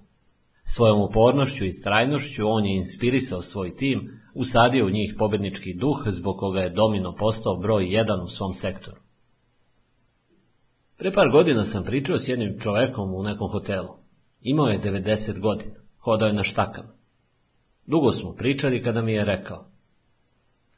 [0.64, 6.36] Svojom upornošću i strajnošću on je inspirisao svoj tim, usadio u njih pobednički duh zbog
[6.38, 9.00] koga je Domino postao broj jedan u svom sektoru.
[10.98, 14.01] Pre par godina sam pričao s jednim čovekom u nekom hotelu.
[14.42, 16.88] Imao je 90 godina, hodao je na štakama.
[17.86, 19.70] Dugo smo pričali kada mi je rekao.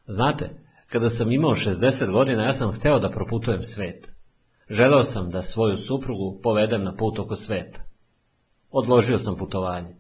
[0.06, 0.50] Znate,
[0.88, 4.12] kada sam imao 60 godina, ja sam hteo da proputujem svet.
[4.70, 7.80] Želeo sam da svoju suprugu povedem na put oko sveta.
[8.70, 9.96] Odložio sam putovanje.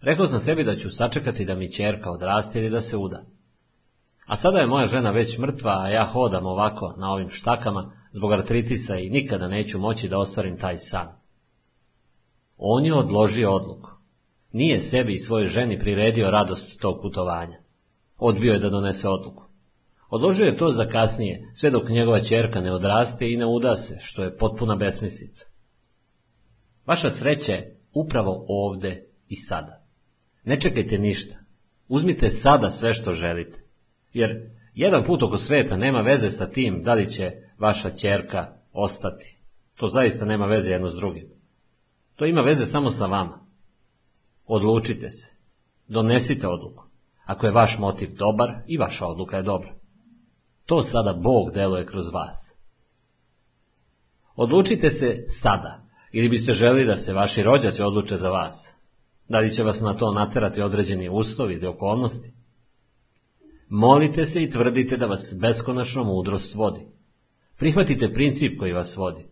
[0.00, 3.24] Rekao sam sebi da ću sačekati da mi čerka odraste ili da se uda.
[4.26, 8.32] A sada je moja žena već mrtva, a ja hodam ovako na ovim štakama zbog
[8.32, 11.17] artritisa i nikada neću moći da ostvarim taj san.
[12.58, 13.90] On je odložio odluku.
[14.52, 17.58] Nije sebi i svojoj ženi priredio radost tog putovanja.
[18.16, 19.44] Odbio je da donese odluku.
[20.10, 23.98] Odložio je to za kasnije, sve dok njegova čerka ne odraste i ne uda se,
[24.00, 25.46] što je potpuna besmislica.
[26.86, 29.84] Vaša sreća je upravo ovde i sada.
[30.44, 31.38] Ne čekajte ništa.
[31.88, 33.64] Uzmite sada sve što želite.
[34.12, 39.38] Jer jedan put oko sveta nema veze sa tim da li će vaša ćerka ostati.
[39.76, 41.37] To zaista nema veze jedno s drugim.
[42.18, 43.46] To ima veze samo sa vama.
[44.46, 45.36] Odlučite se.
[45.88, 46.84] Donesite odluku.
[47.24, 49.74] Ako je vaš motiv dobar, i vaša odluka je dobra.
[50.66, 52.56] To sada Bog deluje kroz vas.
[54.36, 58.76] Odlučite se sada, ili biste želi da se vaši rođaci odluče za vas.
[59.28, 62.32] Da li će vas na to naterati određeni uslovi ili okolnosti?
[63.68, 66.86] Molite se i tvrdite da vas beskonačno mudrost vodi.
[67.56, 69.26] Prihvatite princip koji vas vodi.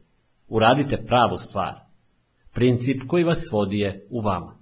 [0.49, 1.86] Uradite pravu stvar.
[2.57, 4.59] Princip koji vas vodi je u vama.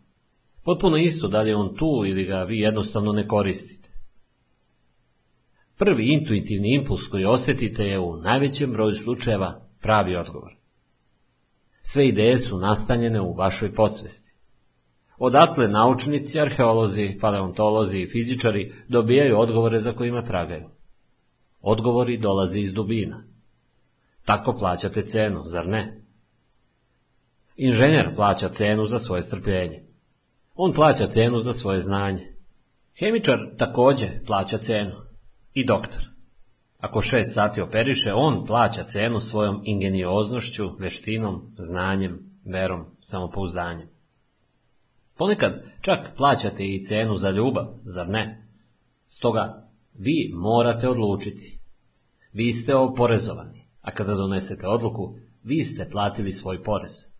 [0.64, 3.88] Potpuno isto da li je on tu ili ga vi jednostavno ne koristite.
[5.76, 10.56] Prvi intuitivni impuls koji osjetite je u najvećem broju slučajeva pravi odgovor.
[11.80, 14.34] Sve ideje su nastanjene u vašoj podsvesti.
[15.18, 20.68] Odatle naučnici, arheolozi, paleontolozi i fizičari dobijaju odgovore za kojima tragaju.
[21.60, 23.24] Odgovori dolaze iz dubina.
[24.24, 26.03] Tako plaćate cenu, zar ne?
[27.56, 29.84] Inženjer plaća cenu za svoje strpljenje.
[30.54, 32.34] On plaća cenu za svoje znanje.
[32.98, 34.92] Hemičar također plaća cenu.
[35.54, 36.02] I doktor.
[36.78, 43.88] Ako šest sati operiše, on plaća cenu svojom ingenioznošću, veštinom, znanjem, verom, samopouzdanjem.
[45.16, 48.48] Ponekad čak plaćate i cenu za ljubav, zar ne?
[49.06, 51.58] Stoga, vi morate odlučiti.
[52.32, 57.13] Vi ste oporezovani, a kada donesete odluku, vi ste platili svoj porez.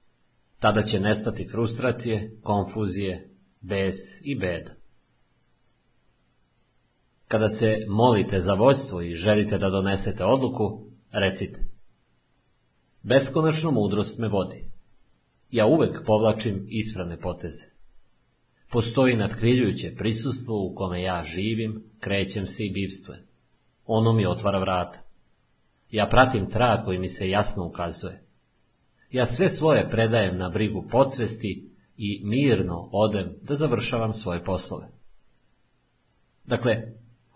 [0.58, 4.70] Tada će nestati frustracije, konfuzije, bes i beda.
[7.28, 11.65] Kada se molite za vojstvo i želite da donesete odluku, recite.
[13.02, 14.70] Beskonačno mudrost me vodi.
[15.50, 17.65] Ja uvek povlačim ispravne poteze.
[18.70, 23.23] Postoji nadkriljujuće prisustvo u kome ja živim, krećem se i bivstvujem.
[23.86, 24.99] Ono mi otvara vrata.
[25.91, 28.23] Ja pratim trag koji mi se jasno ukazuje.
[29.14, 34.88] Ja sve svoje predajem na brigu podsvesti i mirno odem da završavam svoje poslove.
[36.44, 36.82] Dakle,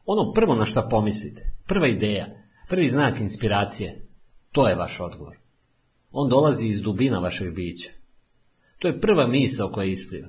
[0.05, 2.27] ono prvo na što pomislite, prva ideja,
[2.69, 4.07] prvi znak inspiracije,
[4.53, 5.37] to je vaš odgovor.
[6.11, 7.91] On dolazi iz dubina vašeg bića.
[8.79, 10.29] To je prva misao koja ispliva.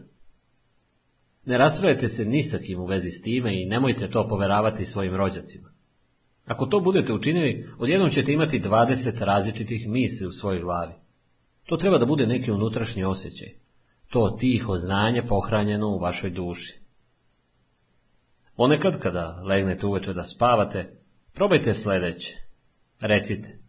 [1.45, 5.15] Ne raspravljajte se ni sa kim u vezi s time i nemojte to poveravati svojim
[5.15, 5.69] rođacima.
[6.45, 11.08] Ako to budete učinili, odjednom ćete imati 20 različitih misli u svojoj glavi.
[11.69, 13.47] To treba da bude neki unutrašnji osjećaj.
[14.07, 16.79] To tiho znanje pohranjeno u vašoj duši.
[18.55, 20.97] Ponekad kada legnete uveče da spavate,
[21.33, 22.37] probajte sljedeće.
[22.99, 23.59] Recite.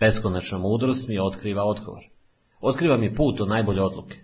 [0.00, 2.02] Beskonačna mudrost mi otkriva odgovor.
[2.60, 4.16] Otkriva mi put do najbolje odluke.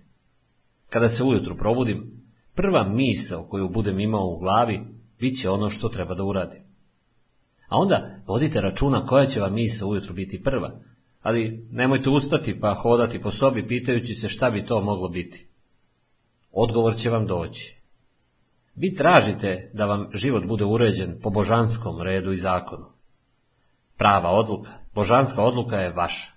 [0.88, 2.22] Kada se ujutru probudim,
[2.54, 4.80] prva misao koju budem imao u glavi
[5.18, 6.62] bit će ono što treba da uradim.
[7.68, 10.80] A onda vodite računa koja će vam misao ujutru biti prva,
[11.22, 15.46] ali nemojte ustati pa hodati po sobi pitajući se šta bi to moglo biti.
[16.52, 17.76] Odgovor će vam doći.
[18.74, 22.86] Vi tražite da vam život bude uređen po božanskom redu i zakonu.
[23.96, 26.32] Prava odluka, božanska odluka je vaša.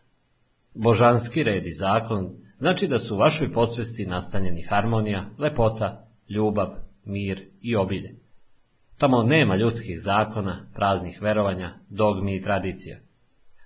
[0.74, 7.50] Božanski red i zakon znači da su u vašoj podsvesti nastanjeni harmonija, lepota, ljubav, mir
[7.62, 8.16] i obilje.
[8.98, 12.98] Tamo nema ljudskih zakona, praznih verovanja, dogmi i tradicija.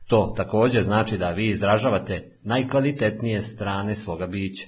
[0.10, 4.68] To također znači da vi izražavate najkvalitetnije strane svoga bića.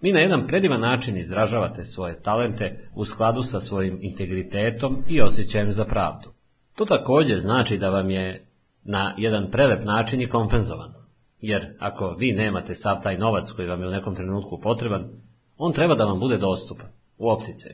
[0.00, 5.70] Vi na jedan predivan način izražavate svoje talente u skladu sa svojim integritetom i osjećajem
[5.70, 6.32] za pravdu.
[6.74, 8.46] To također znači da vam je
[8.84, 10.94] na jedan prelep način i kompenzovan.
[11.40, 15.08] Jer ako vi nemate sav taj novac koji vam je u nekom trenutku potreban,
[15.56, 16.88] on treba da vam bude dostupan,
[17.18, 17.70] u optice.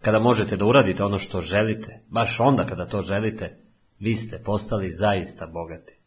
[0.00, 3.56] Kada možete da uradite ono što želite, baš onda kada to želite,
[4.00, 5.98] vi ste postali zaista bogati.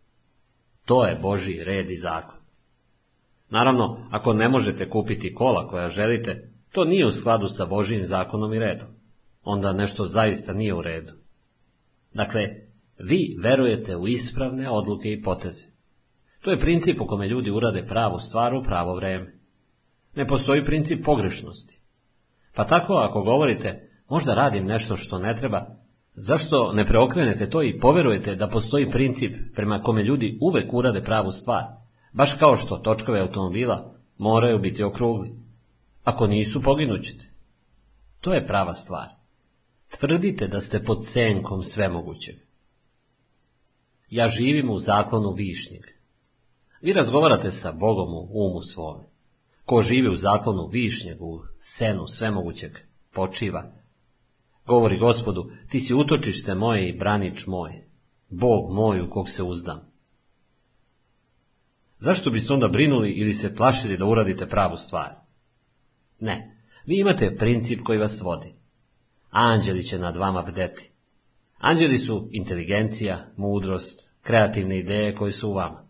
[0.85, 2.39] To je Božji red i zakon.
[3.49, 8.53] Naravno, ako ne možete kupiti kola koja želite, to nije u skladu sa Božijim zakonom
[8.53, 8.87] i redom.
[9.43, 11.13] Onda nešto zaista nije u redu.
[12.13, 12.49] Dakle,
[12.99, 15.67] vi verujete u ispravne odluke i poteze.
[16.41, 19.39] To je princip u kome ljudi urade pravu stvar u pravo vreme.
[20.15, 21.79] Ne postoji princip pogrešnosti.
[22.55, 25.82] Pa tako ako govorite, možda radim nešto što ne treba,
[26.15, 31.31] Zašto ne preokrenete to i poverujete da postoji princip prema kome ljudi uvek urade pravu
[31.31, 31.63] stvar,
[32.11, 35.35] baš kao što točkove automobila moraju biti okrugli.
[36.03, 37.25] Ako nisu, poginućete.
[38.21, 39.07] To je prava stvar.
[39.99, 42.35] Tvrdite da ste pod senkom svemogućeg.
[44.09, 45.81] Ja živim u zaklonu višnjeg.
[46.81, 49.03] Vi razgovarate sa Bogom u umu svome.
[49.65, 52.71] ko živi u zaklonu višnjeg, u senu svemogućeg,
[53.13, 53.71] počiva.
[54.65, 57.83] Govori gospodu, ti si utočište moje i branič moj,
[58.29, 59.93] Bog moj u kog se uzdam.
[61.97, 65.09] Zašto biste onda brinuli ili se plašili da uradite pravu stvar?
[66.19, 68.53] Ne, vi imate princip koji vas vodi.
[69.29, 70.91] Anđeli će nad vama bdeti.
[71.57, 75.87] Anđeli su inteligencija, mudrost, kreativne ideje koje su u vama.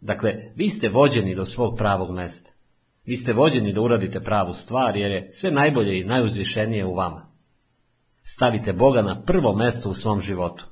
[0.00, 2.50] Dakle, vi ste vođeni do svog pravog mesta.
[3.04, 7.31] Vi ste vođeni da uradite pravu stvar jer je sve najbolje i najuzvišenije u vama.
[8.22, 10.64] Stavite Boga na prvo mesto u svom životu.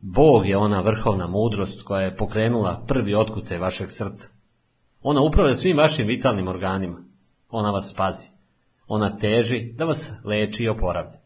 [0.00, 4.28] Bog je ona vrhovna mudrost koja je pokrenula prvi otkucaj vašeg srca.
[5.02, 7.04] Ona upravlja svim vašim vitalnim organima.
[7.50, 8.28] Ona vas spazi.
[8.86, 11.18] Ona teži da vas leči i oporavlja.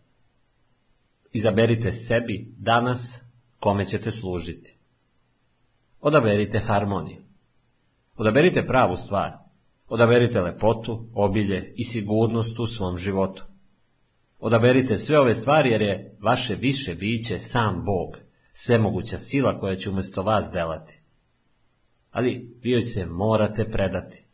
[1.32, 3.24] Izaberite sebi danas
[3.58, 4.78] kome ćete služiti.
[6.00, 7.22] Odaberite harmoniju.
[8.16, 9.32] Odaberite pravu stvar.
[9.88, 13.44] Odaberite lepotu, obilje i sigurnost u svom životu.
[14.38, 18.16] Odaberite sve ove stvari jer je vaše više biće sam Bog,
[18.52, 21.00] svemoguća sila koja će umjesto vas delati.
[22.10, 24.24] Ali vi joj se morate predati.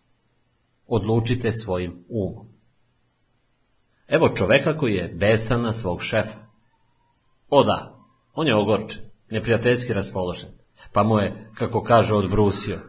[0.87, 2.49] Odlučite svojim umom.
[4.09, 6.39] Evo čoveka koji je besan na svog šefa.
[7.49, 10.51] O da, on je ogorčen, neprijateljski raspoložen,
[10.93, 12.81] pa mu je, kako kaže, odbrusio.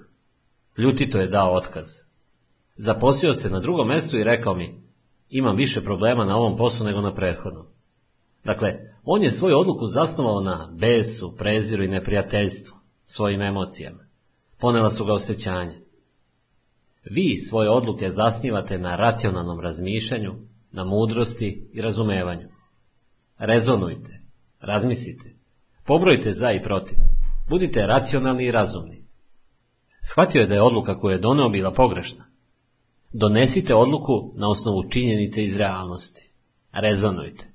[0.77, 1.85] Ljutito je dao otkaz.
[2.75, 4.84] Zaposlio se na drugom mjestu i rekao mi,
[5.29, 7.65] imam više problema na ovom poslu nego na prethodnom.
[8.43, 14.05] Dakle, on je svoju odluku zasnovao na besu, preziru i neprijateljstvu, svojim emocijama.
[14.57, 15.81] Ponela su ga osjećanje.
[17.03, 20.33] Vi svoje odluke zasnivate na racionalnom razmišljanju,
[20.71, 22.47] na mudrosti i razumevanju.
[23.37, 24.21] Rezonujte,
[24.59, 25.35] razmislite,
[25.85, 26.97] pobrojite za i protiv,
[27.49, 29.05] budite racionalni i razumni.
[30.01, 32.25] Shvatio je da je odluka koju je doneo bila pogrešna.
[33.11, 36.29] Donesite odluku na osnovu činjenice iz realnosti.
[36.71, 37.51] Rezonujte.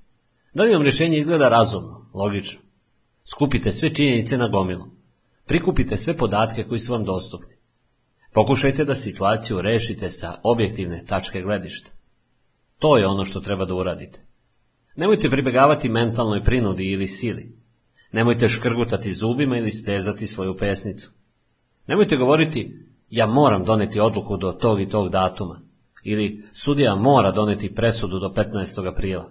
[0.54, 2.60] Da li vam rješenje izgleda razumno, logično?
[3.24, 4.86] Skupite sve činjenice na gomilu.
[5.46, 7.54] Prikupite sve podatke koji su vam dostupni.
[8.32, 11.90] Pokušajte da situaciju rešite sa objektivne tačke gledišta.
[12.78, 14.26] To je ono što treba da uradite.
[14.96, 17.56] Nemojte pribegavati mentalnoj prinudi ili sili.
[18.12, 21.12] Nemojte škrgutati zubima ili stezati svoju pesnicu.
[21.86, 22.78] Nemojte govoriti,
[23.10, 25.60] ja moram doneti odluku do tog i tog datuma.
[26.04, 28.88] Ili sudija mora doneti presudu do 15.
[28.88, 29.30] aprila.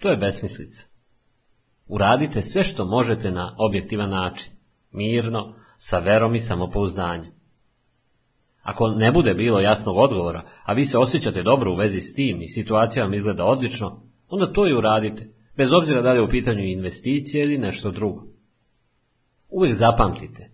[0.00, 0.86] To je besmislica.
[1.86, 4.52] Uradite sve što možete na objektivan način,
[4.90, 7.32] mirno, sa verom i samopouzdanjem.
[8.62, 12.42] Ako ne bude bilo jasnog odgovora, a vi se osjećate dobro u vezi s tim
[12.42, 16.28] i situacija vam izgleda odlično, onda to i uradite, bez obzira da li je u
[16.28, 18.26] pitanju investicije ili nešto drugo.
[19.48, 20.49] Uvijek zapamtite,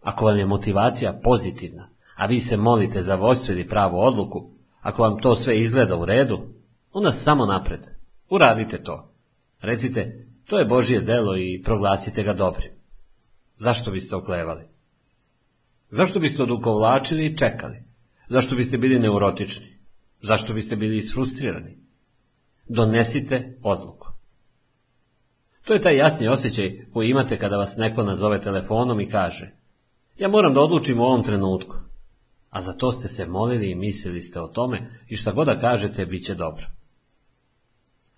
[0.00, 5.02] ako vam je motivacija pozitivna, a vi se molite za vojstvo ili pravu odluku, ako
[5.02, 6.38] vam to sve izgleda u redu,
[6.92, 7.80] onda samo napred.
[8.30, 9.14] Uradite to.
[9.60, 12.72] Recite, to je Božje delo i proglasite ga dobrim.
[13.56, 14.64] Zašto biste oklevali?
[15.88, 17.82] Zašto biste odukovlačili i čekali?
[18.28, 19.78] Zašto biste bili neurotični?
[20.22, 21.78] Zašto biste bili isfrustrirani?
[22.68, 24.08] Donesite odluku.
[25.64, 29.59] To je taj jasni osjećaj koji imate kada vas neko nazove telefonom i kaže
[30.20, 31.76] ja moram da odlučim u ovom trenutku.
[32.50, 35.58] A za to ste se molili i mislili ste o tome i šta god da
[35.58, 36.66] kažete, bit će dobro.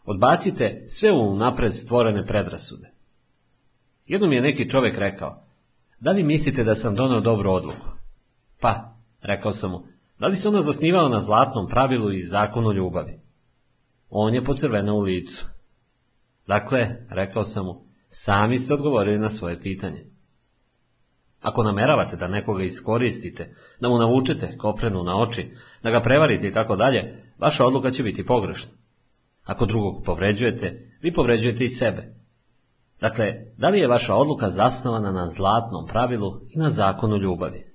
[0.04, 2.90] Odbacite sve u napred stvorene predrasude.
[4.06, 5.44] Jednom je neki čovjek rekao,
[6.00, 7.86] da li mislite da sam donio dobru odluku?
[8.60, 9.82] Pa, rekao sam mu,
[10.18, 13.20] da li se ona zasnivala na zlatnom pravilu i zakonu ljubavi?
[14.10, 15.46] On je pocrvenao u licu.
[16.46, 20.11] Dakle, rekao sam mu, sami ste odgovorili na svoje pitanje.
[21.42, 25.50] Ako nameravate da nekoga iskoristite, da mu navučete koprenu na oči,
[25.82, 28.72] da ga prevarite i tako dalje, vaša odluka će biti pogrešna.
[29.44, 32.14] Ako drugog povređujete, vi povređujete i sebe.
[33.00, 37.72] Dakle, da li je vaša odluka zasnovana na zlatnom pravilu i na zakonu ljubavi?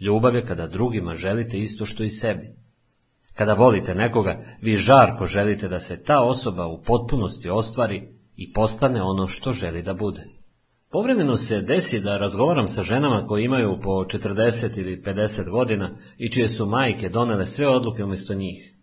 [0.00, 2.54] Ljubav je kada drugima želite isto što i sebi.
[3.34, 9.02] Kada volite nekoga, vi žarko želite da se ta osoba u potpunosti ostvari i postane
[9.02, 10.39] ono što želi da bude.
[10.90, 16.30] Povremeno se desi da razgovaram sa ženama koje imaju po 40 ili 50 godina i
[16.30, 18.74] čije su majke donele sve odluke umjesto njih.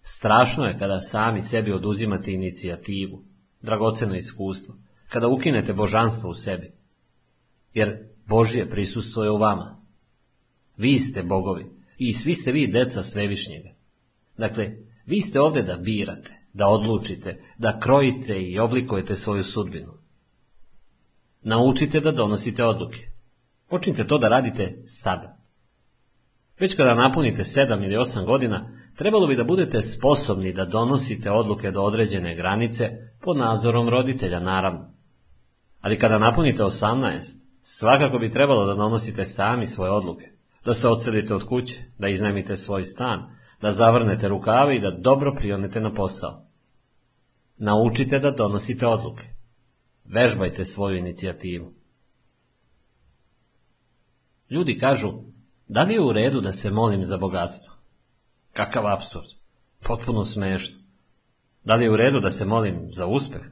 [0.00, 3.24] Strašno je kada sami sebi oduzimate inicijativu,
[3.62, 4.74] dragoceno iskustvo,
[5.08, 6.72] kada ukinete božanstvo u sebi.
[7.74, 9.82] Jer Božje prisustvo je u vama.
[10.76, 11.66] Vi ste bogovi
[11.98, 13.74] i svi ste vi deca svevišnjega.
[14.38, 14.76] Dakle,
[15.06, 19.99] vi ste ovdje da birate, da odlučite, da krojite i oblikujete svoju sudbinu.
[21.42, 23.10] Naučite da donosite odluke.
[23.68, 25.36] Počnite to da radite sada.
[26.60, 31.70] Već kada napunite sedam ili osam godina, trebalo bi da budete sposobni da donosite odluke
[31.70, 34.94] do određene granice pod nadzorom roditelja, naravno.
[35.80, 40.30] Ali kada napunite 18, svakako bi trebalo da donosite sami svoje odluke,
[40.64, 45.34] da se odselite od kuće, da iznajmite svoj stan, da zavrnete rukave i da dobro
[45.34, 46.46] prionete na posao.
[47.56, 49.39] Naučite da donosite odluke.
[50.12, 51.72] Vežbajte svoju inicijativu.
[54.50, 55.12] Ljudi kažu,
[55.68, 57.74] da li je u redu da se molim za bogatstvo?
[58.52, 59.26] Kakav absurd.
[59.82, 60.78] Potpuno smešno.
[61.64, 63.42] Da li je u redu da se molim za uspeh?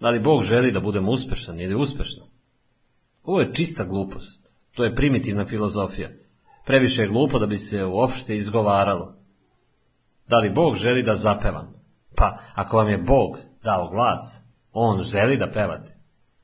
[0.00, 2.24] Da li Bog želi da budem uspešan ili uspešna?
[3.22, 4.52] Ovo je čista glupost.
[4.72, 6.08] To je primitivna filozofija.
[6.66, 9.16] Previše je glupo da bi se uopšte izgovaralo.
[10.28, 11.74] Da li Bog želi da zapevam?
[12.16, 15.96] Pa, ako vam je Bog dao glas, On želi da pevate.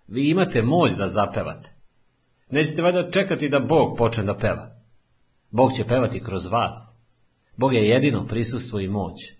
[0.09, 1.75] Vi imate moć da zapevate.
[2.51, 4.77] Nećete valjda čekati da Bog počne da peva.
[5.51, 6.97] Bog će pevati kroz vas.
[7.57, 9.33] Bog je jedino prisustvo i moć.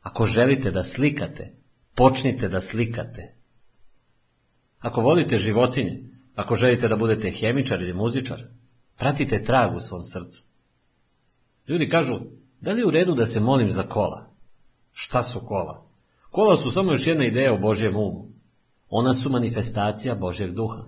[0.00, 1.54] Ako želite da slikate,
[1.94, 3.34] počnite da slikate.
[4.78, 6.02] Ako volite životinje,
[6.34, 8.42] ako želite da budete hemičar ili muzičar,
[8.98, 10.42] pratite trag u svom srcu.
[11.68, 12.20] Ljudi kažu,
[12.60, 14.30] da li je u redu da se molim za kola?
[14.92, 15.91] Šta su kola?
[16.32, 18.28] Kola su samo još jedna ideja o Božjem umu.
[18.88, 20.84] Ona su manifestacija Božjeg duha.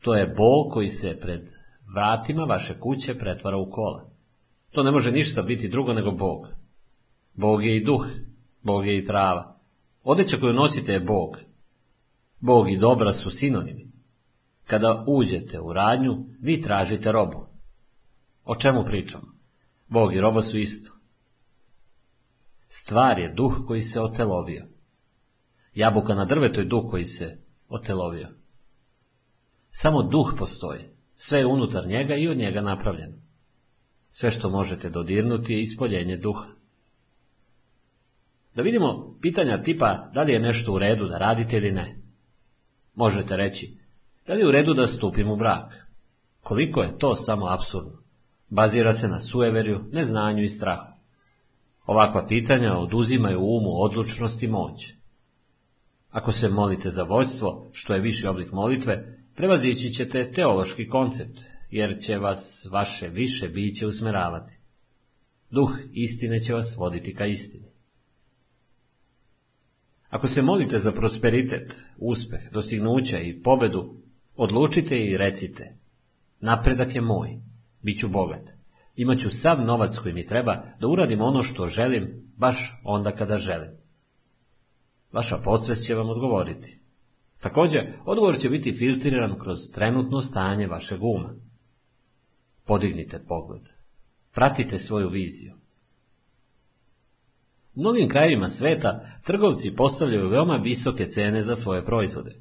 [0.00, 1.52] To je Bog koji se pred
[1.94, 4.10] vratima vaše kuće pretvara u kola.
[4.70, 6.46] To ne može ništa biti drugo nego Bog.
[7.34, 8.06] Bog je i duh,
[8.62, 9.58] Bog je i trava.
[10.04, 11.38] Odeća koju nosite je Bog.
[12.40, 13.92] Bog i dobra su sinonimi.
[14.66, 17.46] Kada uđete u radnju, vi tražite robu.
[18.44, 19.34] O čemu pričamo?
[19.88, 21.01] Bog i roba su isto.
[22.74, 24.66] Stvar je duh koji se otelovio.
[25.74, 28.28] Jabuka na drvetu je duh koji se otelovio.
[29.70, 30.80] Samo duh postoji.
[31.14, 33.16] Sve je unutar njega i od njega napravljeno.
[34.10, 36.48] Sve što možete dodirnuti je ispoljenje duha.
[38.54, 41.98] Da vidimo pitanja tipa da li je nešto u redu da radite ili ne.
[42.94, 43.76] Možete reći,
[44.26, 45.86] da li je u redu da stupim u brak?
[46.40, 48.02] Koliko je to samo absurdno?
[48.48, 50.91] Bazira se na sueverju, neznanju i strahu.
[51.86, 54.92] Ovakva pitanja oduzimaju umu odlučnost i moć.
[56.10, 61.98] Ako se molite za vođstvo, što je viši oblik molitve, prevazići ćete teološki koncept, jer
[62.00, 64.52] će vas vaše više biće usmeravati.
[65.50, 67.72] Duh istine će vas voditi ka istini.
[70.08, 73.94] Ako se molite za prosperitet, uspeh, dostignuća i pobedu,
[74.36, 75.76] odlučite i recite,
[76.40, 77.40] napredak je moj,
[77.82, 78.50] bit ću bogat,
[78.96, 83.70] imaću sav novac koji mi treba da uradim ono što želim, baš onda kada želim.
[85.12, 86.78] Vaša podsvest će vam odgovoriti.
[87.40, 91.34] Također, odgovor će biti filtriran kroz trenutno stanje vašeg uma.
[92.64, 93.62] Podignite pogled.
[94.34, 95.54] Pratite svoju viziju.
[97.74, 102.34] U mnogim krajevima sveta trgovci postavljaju veoma visoke cene za svoje proizvode.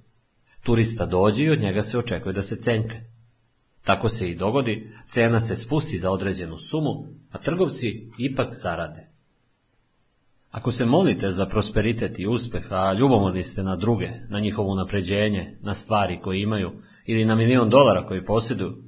[0.64, 2.96] Turista dođe i od njega se očekuje da se cenka.
[3.84, 9.08] Tako se i dogodi, cena se spusti za određenu sumu, a trgovci ipak zarade.
[10.52, 15.58] Ako se molite za prosperitet i uspeh, a ljubomorni ste na druge, na njihovo napređenje,
[15.62, 16.72] na stvari koje imaju
[17.06, 18.84] ili na milion dolara koji posjeduju,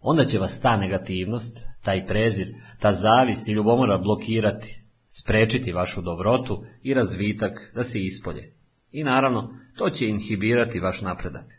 [0.00, 6.64] onda će vas ta negativnost, taj prezir, ta zavist i ljubomora blokirati, sprečiti vašu dobrotu
[6.82, 8.52] i razvitak da se ispolje.
[8.92, 11.55] I naravno, to će inhibirati vaš napredak.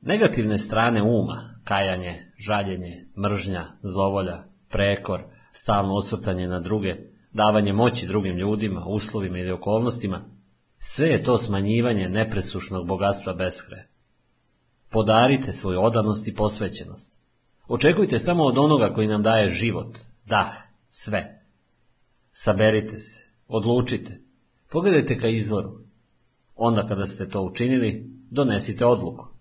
[0.00, 5.22] Negativne strane uma, kajanje, žaljenje, mržnja, zlovolja, prekor,
[5.52, 6.96] stalno osvrtanje na druge,
[7.32, 10.24] davanje moći drugim ljudima, uslovima ili okolnostima,
[10.78, 13.84] sve je to smanjivanje nepresušnog bogatstva beskraja.
[14.90, 17.20] Podarite svoju odanost i posvećenost.
[17.68, 20.50] Očekujte samo od onoga koji nam daje život, dah,
[20.88, 21.44] sve.
[22.30, 24.20] Saberite se, odlučite,
[24.70, 25.80] pogledajte ka izvoru.
[26.56, 29.39] Onda kada ste to učinili, donesite odluku.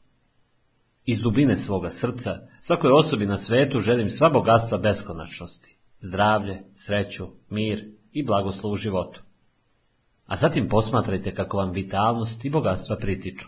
[1.12, 7.92] Iz dubine svoga srca, svakoj osobi na svetu želim sva bogatstva beskonačnosti zdravlje, sreću, mir
[8.12, 9.22] i blagoslov u životu.
[10.26, 13.48] A zatim posmatrajte kako vam vitalnost i bogatstva pritiču.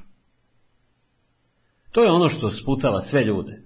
[1.91, 3.63] To je ono što sputava sve ljude.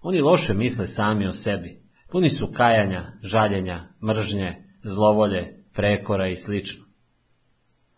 [0.00, 1.82] Oni loše misle sami o sebi.
[2.10, 6.84] Puni su kajanja, žaljenja, mržnje, zlovolje, prekora i slično.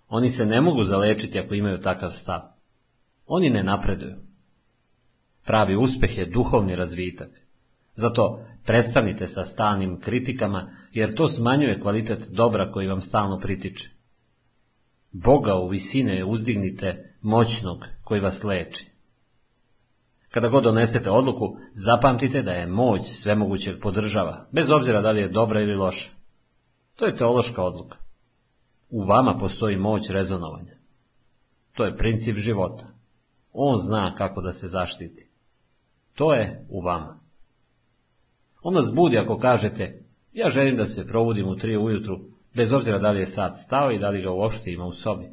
[0.08, 2.40] Oni se ne mogu zalečiti ako imaju takav stav.
[3.26, 4.23] Oni ne napreduju.
[5.44, 7.30] Pravi uspeh je duhovni razvitak.
[7.92, 13.90] Zato Prestanite sa stalnim kritikama, jer to smanjuje kvalitet dobra koji vam stalno pritiče.
[15.12, 18.90] Boga u visine uzdignite moćnog koji vas leči.
[20.30, 25.28] Kada god donesete odluku, zapamtite da je moć svemogućeg podržava, bez obzira da li je
[25.28, 26.10] dobra ili loša.
[26.96, 27.98] To je teološka odluka.
[28.90, 30.76] U vama postoji moć rezonovanja.
[31.72, 32.86] To je princip života.
[33.52, 35.33] On zna kako da se zaštiti.
[36.14, 37.20] To je u vama.
[38.62, 40.02] On nas budi ako kažete,
[40.32, 42.20] ja želim da se probudim u tri ujutru,
[42.54, 45.28] bez obzira da li je sad stao i da li ga uopšte ima u sobi.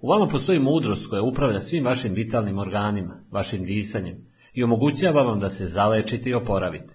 [0.00, 5.40] U vama postoji mudrost koja upravlja svim vašim vitalnim organima, vašim disanjem i omogućava vam
[5.40, 6.94] da se zalečite i oporavite.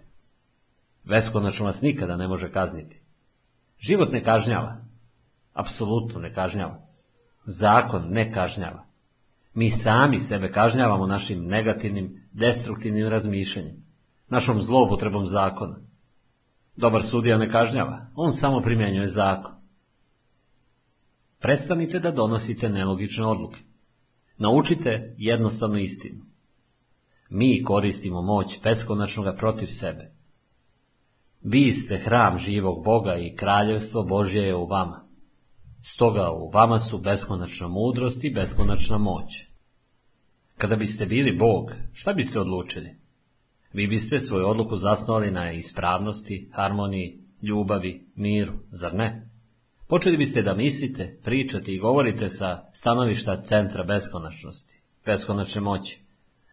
[1.04, 3.02] Veskonačno vas nikada ne može kazniti.
[3.78, 4.86] Život ne kažnjava.
[5.54, 6.88] Apsolutno ne kažnjava.
[7.46, 8.89] Zakon ne kažnjava.
[9.54, 13.86] Mi sami sebe kažnjavamo našim negativnim, destruktivnim razmišljanjem,
[14.28, 15.80] našom zloupotrebom zakona.
[16.76, 19.52] Dobar sudija ne kažnjava, on samo primjenjuje zakon.
[21.40, 23.60] Prestanite da donosite nelogične odluke.
[24.38, 26.26] Naučite jednostavnu istinu.
[27.30, 30.12] Mi koristimo moć beskonačnoga protiv sebe.
[31.42, 35.09] Vi ste hram živog Boga i kraljevstvo Božje je u vama.
[35.82, 39.46] Stoga u vama su beskonačna mudrost i beskonačna moć.
[40.58, 42.96] Kada biste bili Bog, šta biste odlučili?
[43.74, 49.30] Vi biste svoju odluku zasnovali na ispravnosti, harmoniji, ljubavi, miru, zar ne?
[49.88, 56.02] Počeli biste da mislite, pričate i govorite sa stanovišta centra beskonačnosti, beskonačne moći.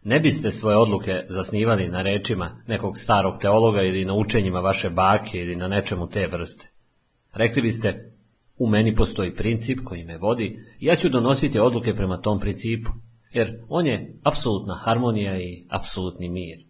[0.02, 5.38] Ne biste svoje odluke zasnivali na rečima nekog starog teologa ili na učenjima vaše bake
[5.38, 6.70] ili na nečemu te vrste.
[7.32, 8.12] Rekli biste,
[8.58, 12.90] u meni postoji princip koji me vodi i ja ću donositi odluke prema tom principu,
[13.32, 16.64] jer on je apsolutna harmonija i apsolutni mir.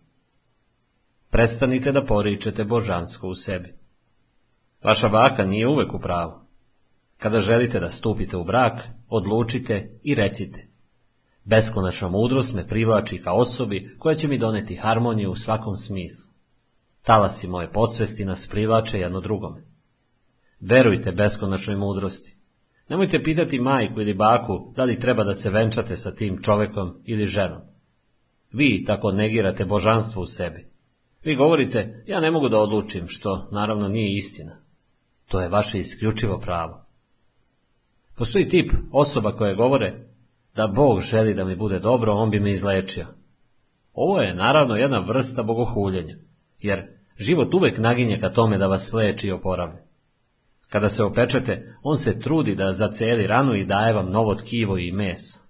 [1.30, 3.74] Prestanite da poričete božansko u sebi.
[4.84, 6.32] Vaša baka nije uvek u pravu.
[7.18, 10.68] Kada želite da stupite u brak, odlučite i recite.
[11.44, 16.32] Beskonačna mudrost me privlači ka osobi koja će mi doneti harmoniju u svakom smislu.
[17.02, 19.75] Talasi moje podsvesti nas privlače jedno drugome.
[20.60, 22.36] Verujte beskonačnoj mudrosti.
[22.88, 27.24] Nemojte pitati majku ili baku da li treba da se venčate sa tim čovekom ili
[27.24, 27.60] ženom.
[28.52, 30.66] Vi tako negirate božanstvo u sebi.
[31.24, 34.56] Vi govorite, ja ne mogu da odlučim, što naravno nije istina.
[35.28, 36.86] To je vaše isključivo pravo.
[38.16, 40.06] Postoji tip osoba koje govore
[40.54, 43.06] da Bog želi da mi bude dobro, on bi me izlečio.
[43.92, 46.16] Ovo je naravno jedna vrsta bogohuljenja,
[46.58, 46.82] jer
[47.18, 49.85] život uvek naginje ka tome da vas leči i oporavlja.
[50.76, 54.92] Kada se opečete, on se trudi da zaceli ranu i daje vam novo tkivo i
[54.92, 55.40] meso.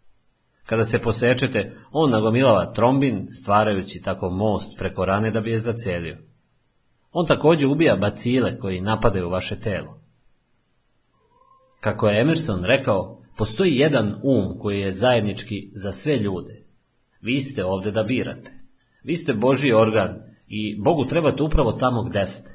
[0.67, 6.19] Kada se posečete, on nagomilava trombin, stvarajući tako most preko rane da bi je zacelio.
[7.13, 10.01] On također ubija bacile koji napadaju vaše telo.
[11.81, 16.65] Kako je Emerson rekao, postoji jedan um koji je zajednički za sve ljude.
[17.21, 18.53] Vi ste ovdje da birate.
[19.05, 22.51] Vi ste Božji organ i Bogu trebate upravo tamo gde ste.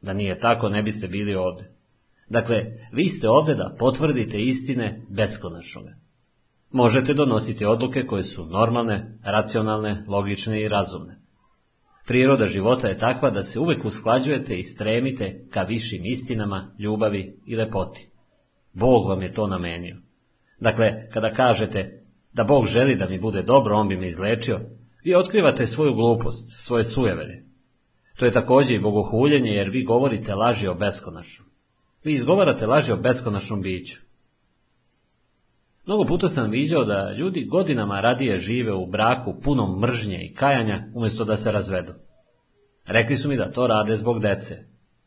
[0.00, 1.71] Da nije tako, ne biste bili ovdje.
[2.32, 5.94] Dakle, vi ste ovdje da potvrdite istine beskonačnoga.
[6.70, 11.20] Možete donositi odluke koje su normalne, racionalne, logične i razumne.
[12.06, 17.56] Priroda života je takva da se uvek usklađujete i stremite ka višim istinama, ljubavi i
[17.56, 18.08] lepoti.
[18.72, 19.96] Bog vam je to namenio.
[20.60, 24.60] Dakle, kada kažete da Bog želi da mi bude dobro, on bi me izlečio,
[25.04, 27.44] vi otkrivate svoju glupost, svoje sujevelje.
[28.16, 31.51] To je također i bogohuljenje jer vi govorite laži o beskonačnom.
[32.04, 34.00] Vi izgovarate laži o beskonačnom biću.
[35.86, 40.84] Mnogo puta sam viđao da ljudi godinama radije žive u braku punom mržnje i kajanja
[40.94, 41.92] umjesto da se razvedu.
[42.86, 44.64] Rekli su mi da to rade zbog dece.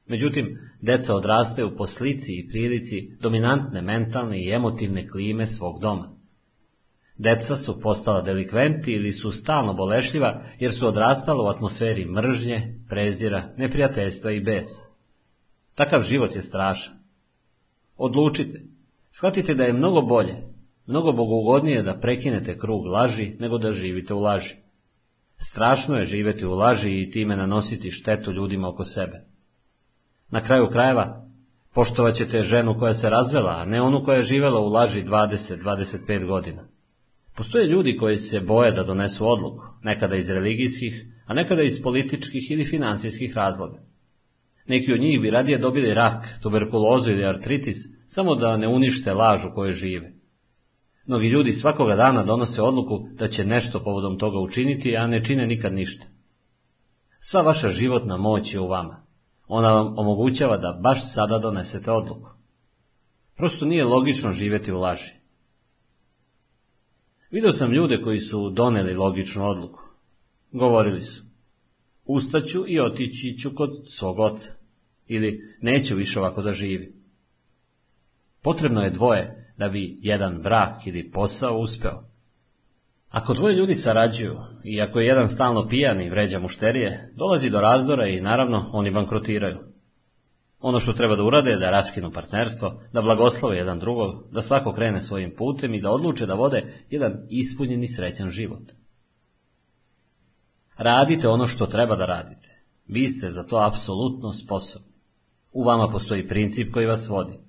[0.08, 6.16] Međutim, deca odrastaju po slici i prilici dominantne mentalne i emotivne klime svog doma.
[7.18, 13.54] Deca su postala delikventi ili su stalno bolešljiva jer su odrastala u atmosferi mržnje, prezira,
[13.58, 14.95] neprijateljstva i besa.
[15.76, 16.94] Takav život je strašan.
[17.98, 18.62] Odlučite.
[19.10, 20.36] Shvatite da je mnogo bolje,
[20.86, 24.56] mnogo bogugodnije da prekinete krug laži nego da živite u laži.
[25.38, 29.26] Strašno je živjeti u laži i time nanositi štetu ljudima oko sebe.
[30.30, 31.26] Na kraju krajeva,
[31.74, 36.26] poštovat ćete ženu koja se razvela, a ne onu koja je živjela u laži 20-25
[36.26, 36.68] godina.
[37.36, 42.52] Postoje ljudi koji se boje da donesu odluku, nekada iz religijskih, a nekada iz političkih
[42.52, 43.95] ili financijskih razloga.
[44.68, 49.46] Neki od njih bi radije dobili rak, tuberkulozu ili artritis, samo da ne unište laž
[49.46, 50.14] u kojoj žive.
[51.06, 55.48] Mnogi ljudi svakoga dana donose odluku da će nešto povodom toga učiniti, a ne čine
[55.48, 56.06] nikad ništa.
[57.20, 59.06] Sva vaša životna moć je u vama.
[59.48, 62.30] Ona vam omogućava da baš sada donesete odluku.
[63.36, 65.14] Prosto nije logično živjeti u laži.
[67.32, 69.80] Vidio sam ljude koji su doneli logičnu odluku.
[70.52, 71.25] Govorili su,
[72.06, 74.54] ustaću i otići ću kod svog oca,
[75.08, 76.94] ili neću više ovako da živi.
[78.42, 82.04] Potrebno je dvoje da bi jedan brak ili posao uspeo.
[83.10, 87.62] Ako dvoje ljudi sarađuju i ako je jedan stalno pijan i vređa mušterije, dolazi do
[87.62, 89.58] razdora i naravno oni bankrotiraju.
[90.60, 94.74] Ono što treba da urade je da raskinu partnerstvo, da blagoslove jedan drugog, da svako
[94.74, 98.72] krene svojim putem i da odluče da vode jedan ispunjen i srećan život.
[100.78, 102.62] Radite ono što treba da radite.
[102.88, 104.96] Vi ste za to apsolutno sposobni.
[105.52, 107.40] U vama postoji princip koji vas vodi.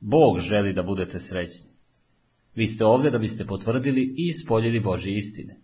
[0.00, 1.70] Bog želi da budete srećni.
[2.54, 5.60] Vi ste ovdje da biste potvrdili i ispoljili Božje istine.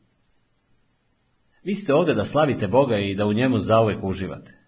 [1.64, 4.58] Vi ste ovdje da slavite Boga i da u njemu zauvek uživate.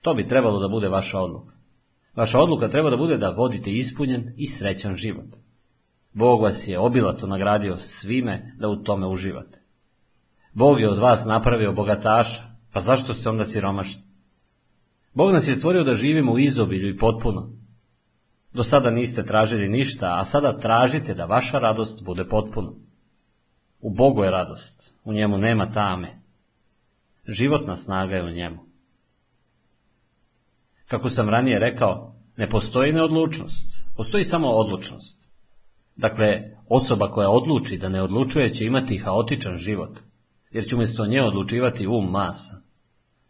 [0.00, 1.54] To bi trebalo da bude vaša odluka.
[2.16, 5.28] Vaša odluka treba da bude da vodite ispunjen i srećan život.
[6.12, 9.59] Bog vas je obilato nagradio svime da u tome uživate.
[10.52, 14.02] Bog je od vas napravio bogataša, pa zašto ste onda siromašni?
[15.14, 17.50] Bog nas je stvorio da živimo u izobilju i potpuno.
[18.52, 22.70] Do sada niste tražili ništa, a sada tražite da vaša radost bude potpuna.
[23.80, 26.20] U Bogu je radost, u njemu nema tame.
[27.28, 28.58] Životna snaga je u njemu.
[30.88, 35.30] Kako sam ranije rekao, ne postoji neodlučnost, postoji samo odlučnost.
[35.96, 39.98] Dakle, osoba koja odluči da ne odlučuje će imati haotičan život,
[40.50, 42.62] jer će umjesto nje odlučivati um masa.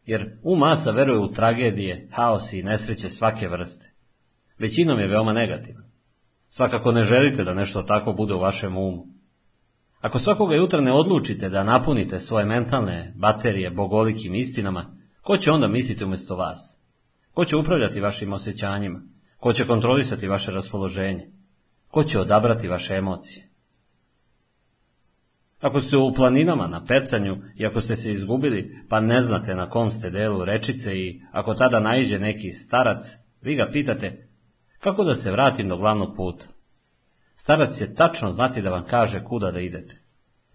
[0.07, 3.93] Jer um masa veruje u tragedije, haos i nesreće svake vrste.
[4.59, 5.85] Većinom je veoma negativan.
[6.49, 9.07] Svakako ne želite da nešto tako bude u vašem umu.
[10.01, 15.69] Ako svakoga jutra ne odlučite da napunite svoje mentalne baterije bogolikim istinama, ko će onda
[15.69, 16.81] misliti umjesto vas?
[17.35, 19.03] Ko će upravljati vašim osjećanjima?
[19.37, 21.31] Ko će kontrolisati vaše raspoloženje?
[21.89, 23.50] Ko će odabrati vaše emocije?
[25.61, 29.69] Ako ste u planinama na pecanju i ako ste se izgubili, pa ne znate na
[29.69, 33.01] kom ste delu rečice i ako tada naiđe neki starac,
[33.43, 34.29] vi ga pitate
[34.81, 36.47] kako da se vratim do glavnog puta.
[37.35, 40.01] Starac će tačno znati da vam kaže kuda da idete.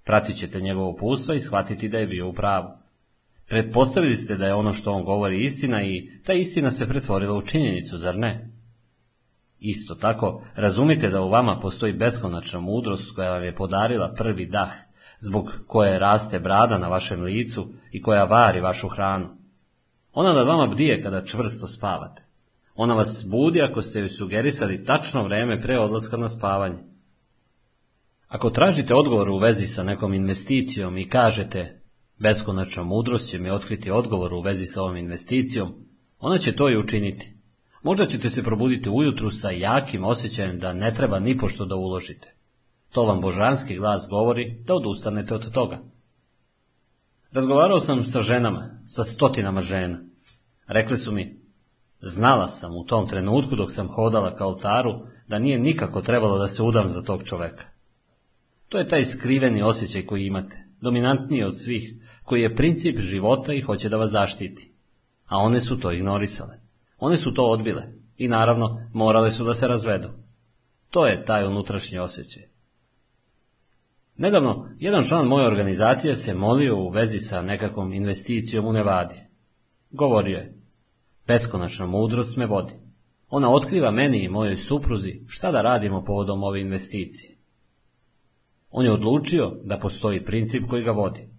[0.04, 2.70] Pratit ćete njegovo pustvo i shvatiti da je bio u pravu.
[3.48, 7.42] Pretpostavili ste da je ono što on govori istina i ta istina se pretvorila u
[7.42, 8.52] činjenicu, zar ne?
[9.60, 14.70] Isto tako, razumite da u vama postoji beskonačna mudrost koja vam je podarila prvi dah,
[15.20, 19.30] zbog koje raste brada na vašem licu i koja vari vašu hranu.
[20.14, 22.24] Ona nad vama bdije kada čvrsto spavate.
[22.76, 26.80] Ona vas budi ako ste joj sugerisali tačno vreme pre odlaska na spavanje.
[28.28, 31.82] Ako tražite odgovor u vezi sa nekom investicijom i kažete
[32.20, 35.74] beskonačna mudrost će mi otkriti odgovor u vezi sa ovom investicijom,
[36.20, 37.36] ona će to i učiniti.
[37.84, 42.35] Možda ćete se probuditi ujutru sa jakim osjećajem da ne treba ni pošto da uložite.
[42.96, 45.78] To vam božanski glas govori da odustanete od toga.
[47.32, 50.00] Razgovarao sam sa ženama, sa stotinama žena.
[50.68, 51.40] Rekli su mi,
[52.02, 54.92] znala sam u tom trenutku dok sam hodala ka oltaru
[55.28, 57.64] da nije nikako trebalo da se udam za tog čoveka.
[58.70, 61.94] To je taj skriveni osjećaj koji imate, dominantniji od svih,
[62.24, 64.72] koji je princip života i hoće da vas zaštiti.
[65.26, 66.60] A one su to ignorisale.
[66.98, 67.84] One su to odbile
[68.18, 70.10] i naravno morale su da se razvedu.
[70.90, 72.55] To je taj unutrašnji osjećaj.
[74.18, 79.16] Nedavno, jedan član moje organizacije se molio u vezi sa nekakvom investicijom u Nevadi.
[79.92, 80.54] Govorio je,
[81.28, 82.74] beskonačna mudrost me vodi.
[83.30, 87.36] Ona otkriva meni i mojoj supruzi šta da radimo povodom ove investicije.
[88.72, 91.30] On je odlučio da postoji princip koji ga vodi.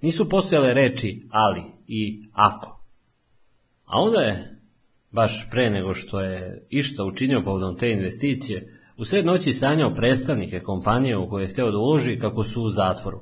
[0.00, 2.80] Nisu postojale reči ali i ako.
[3.84, 4.60] A onda je,
[5.10, 10.60] baš pre nego što je išta učinio povodom te investicije, u sred noći sanjao predstavnike
[10.60, 13.20] kompanije u kojoj je htio da uloži kako su u zatvoru.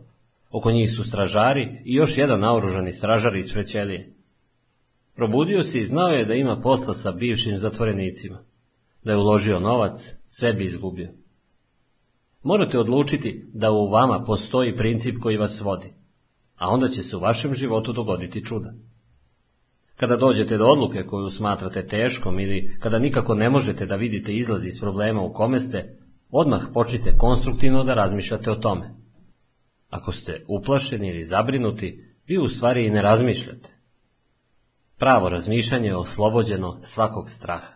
[0.50, 4.14] Oko njih su stražari i još jedan naoružani stražar iz Frećelije.
[5.14, 8.38] Probudio se i znao je da ima posla sa bivšim zatvorenicima.
[9.04, 11.12] Da je uložio novac, sve bi izgubio.
[12.42, 15.92] Morate odlučiti da u vama postoji princip koji vas vodi,
[16.56, 18.74] a onda će se u vašem životu dogoditi čuda.
[20.02, 24.66] Kada dođete do odluke koju smatrate teškom ili kada nikako ne možete da vidite izlaz
[24.66, 25.98] iz problema u kome ste,
[26.30, 28.94] odmah počnite konstruktivno da razmišljate o tome.
[29.90, 33.68] Ako ste uplašeni ili zabrinuti, vi u stvari i ne razmišljate.
[34.98, 37.74] Pravo razmišljanje je oslobođeno svakog straha.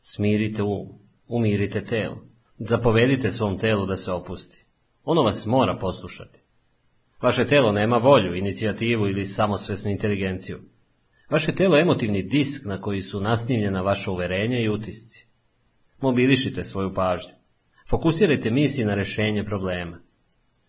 [0.00, 0.88] Smirite um,
[1.28, 2.16] umirite telo,
[2.58, 4.66] zapovedite svom telu da se opusti.
[5.04, 6.45] Ono vas mora poslušati.
[7.26, 10.58] Vaše telo nema volju, inicijativu ili samosvesnu inteligenciju.
[11.30, 15.26] Vaše telo je emotivni disk na koji su nasnimljena vaša uverenja i utisci.
[16.00, 17.32] Mobilišite svoju pažnju.
[17.88, 19.98] Fokusirajte misli na rešenje problema.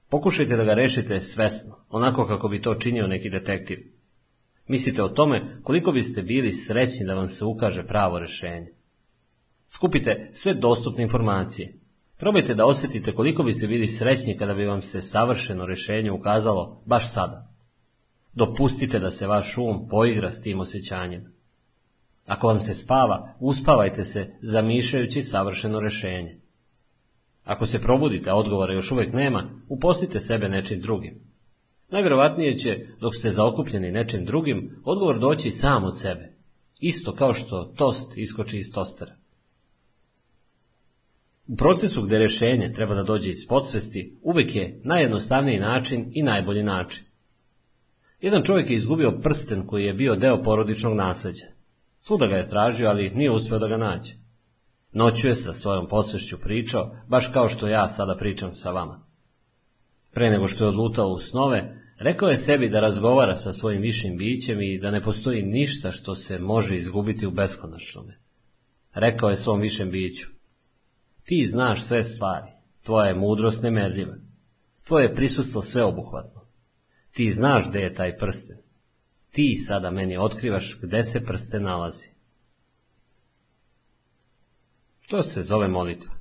[0.10, 3.80] Pokušajte da ga rešite svesno, onako kako bi to činio neki detektiv.
[4.68, 8.72] Mislite o tome koliko biste bili srećni da vam se ukaže pravo rešenje.
[9.68, 11.74] Skupite sve dostupne informacije.
[12.18, 17.14] Probajte da osjetite koliko biste bili srećni kada bi vam se savršeno rešenje ukazalo baš
[17.14, 17.54] sada.
[18.34, 21.34] Dopustite da se vaš um poigra s tim osjećanjem.
[22.26, 26.40] Ako vam se spava, uspavajte se zamišljajući savršeno rešenje.
[27.44, 31.20] Ako se probudite, a odgovora još uvijek nema, uposlite sebe nečim drugim.
[31.90, 36.34] Najvjerovatnije će, dok ste zaokupljeni nečim drugim, odgovor doći sam od sebe.
[36.80, 39.17] Isto kao što tost iskoči iz tostera.
[41.48, 46.64] U procesu gdje rješenje treba da dođe iz podsvesti, uvijek je najjednostavniji način i najbolji
[46.64, 47.06] način.
[48.22, 51.46] Jedan čovjek je izgubio prsten koji je bio deo porodičnog nasljeđa.
[52.00, 54.14] Svuda ga je tražio, ali nije uspio da ga nađe.
[54.92, 59.06] Noću je sa svojom posvešću pričao, baš kao što ja sada pričam sa vama.
[60.12, 64.18] Pre nego što je odlutao u snove, rekao je sebi da razgovara sa svojim višim
[64.18, 68.20] bićem i da ne postoji ništa što se može izgubiti u beskonačnome.
[68.94, 70.37] Rekao je svom višem biću,
[71.28, 72.52] ti znaš sve stvari,
[72.84, 74.16] tvoja je mudrost nemerljiva,
[74.84, 76.42] tvoje je prisustvo sveobuhvatno.
[77.12, 78.58] Ti znaš gde je taj prsten.
[79.32, 82.12] Ti sada meni otkrivaš gde se prsten nalazi.
[85.10, 86.14] To se zove molitva.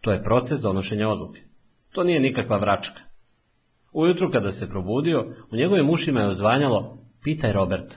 [0.00, 1.40] To je proces donošenja odluke.
[1.92, 3.00] To nije nikakva vračka.
[3.92, 7.96] Ujutru kada se probudio, u njegovim ušima je ozvanjalo Pitaj Roberta.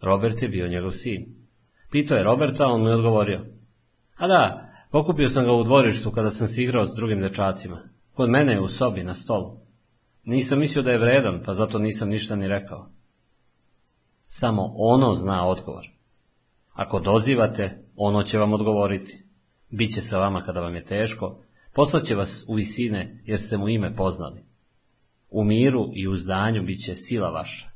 [0.00, 1.34] Robert je bio njegov sin.
[1.90, 3.46] Pitao je Roberta, on mu je odgovorio.
[4.16, 7.82] A da, pokupio sam ga u dvorištu kada sam se igrao s drugim dečacima.
[8.12, 9.58] Kod mene je u sobi, na stolu.
[10.24, 12.90] Nisam mislio da je vredan, pa zato nisam ništa ni rekao.
[14.22, 15.90] Samo ono zna odgovor.
[16.72, 19.24] Ako dozivate, ono će vam odgovoriti.
[19.70, 21.42] Biće sa vama kada vam je teško,
[21.72, 24.44] poslaće vas u visine jer ste mu ime poznali.
[25.30, 27.70] U miru i uzdanju bit će sila vaša.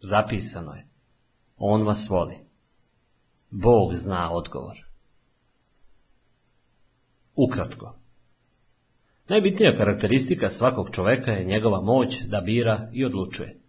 [0.00, 0.86] Zapisano je.
[1.56, 2.36] On vas voli.
[3.50, 4.93] Bog zna odgovor.
[7.36, 7.98] Ukratko.
[9.28, 13.60] Najbitnija karakteristika svakog čoveka je njegova moć da bira i odlučuje.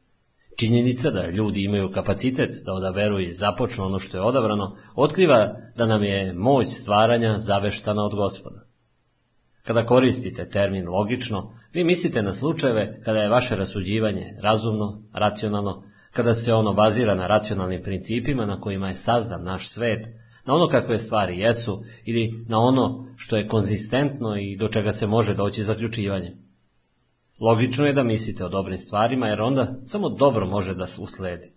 [0.58, 5.86] Činjenica da ljudi imaju kapacitet da odaberu i započnu ono što je odabrano, otkriva da
[5.86, 8.66] nam je moć stvaranja zaveštana od gospoda.
[9.64, 16.34] Kada koristite termin logično, vi mislite na slučajeve kada je vaše rasuđivanje razumno, racionalno, kada
[16.34, 20.08] se ono bazira na racionalnim principima na kojima je sazdan naš svet,
[20.46, 25.08] na ono kakve stvari jesu ili na ono što je konzistentno i do čega se
[25.08, 26.36] može doći zaključivanje.
[27.40, 31.52] Logično je da mislite o dobrim stvarima jer onda samo dobro može da se usledi.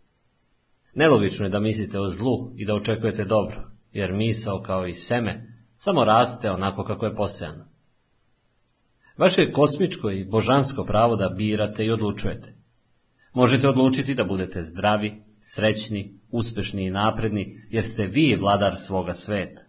[0.95, 5.59] Nelogično je da mislite o zlu i da očekujete dobro, jer misao kao i seme
[5.75, 7.65] samo raste onako kako je posejano.
[9.17, 12.55] Vaše je kosmičko i božansko pravo da birate i odlučujete.
[13.33, 19.63] Možete odlučiti da budete zdravi, srećni, uspešni i napredni, jer ste vi vladar svoga sveta.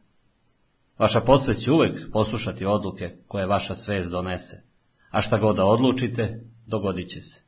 [0.97, 4.63] Vaša podsvest će uvek poslušati odluke koje vaša svest donese,
[5.09, 7.41] a šta god da odlučite, dogodit će se.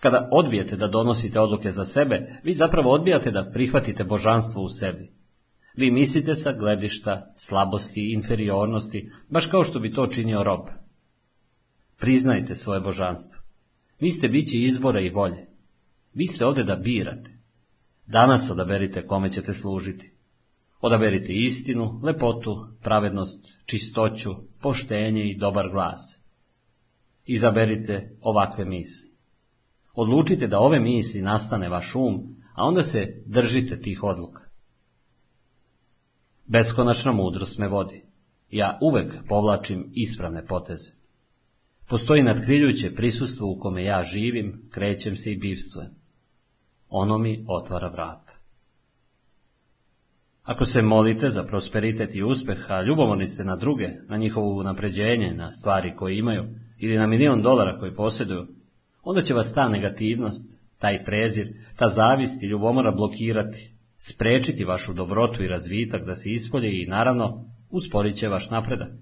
[0.00, 5.12] Kada odbijete da donosite odluke za sebe, vi zapravo odbijate da prihvatite božanstvo u sebi.
[5.76, 10.68] Vi mislite sa gledišta slabosti i inferiornosti, baš kao što bi to činio rob.
[11.98, 13.42] Priznajte svoje božanstvo.
[14.00, 15.53] Vi ste bići izbora i volje.
[16.14, 17.30] Vi ste ovdje da birate.
[18.06, 20.12] Danas odaberite kome ćete služiti.
[20.80, 26.20] Odaberite istinu, lepotu, pravednost, čistoću, poštenje i dobar glas.
[27.24, 29.10] Izaberite ovakve misli.
[29.94, 34.42] Odlučite da ove misli nastane vaš um, a onda se držite tih odluka.
[36.46, 38.04] Beskonačna mudrost me vodi.
[38.50, 40.92] Ja uvek povlačim ispravne poteze.
[41.88, 46.03] Postoji nadkriljujuće prisustvo u kome ja živim, krećem se i bivstvujem.
[46.96, 48.32] Ono mi otvara vrata.
[50.42, 55.34] Ako se molite za prosperitet i uspeh, a ljubomorni ste na druge, na njihovo napređenje,
[55.34, 56.44] na stvari koje imaju,
[56.78, 58.46] ili na milion dolara koji posjeduju,
[59.02, 65.42] onda će vas ta negativnost, taj prezir, ta zavist i ljubomora blokirati, sprečiti vašu dobrotu
[65.42, 68.92] i razvitak da se ispolje i naravno usporit će vaš napredak.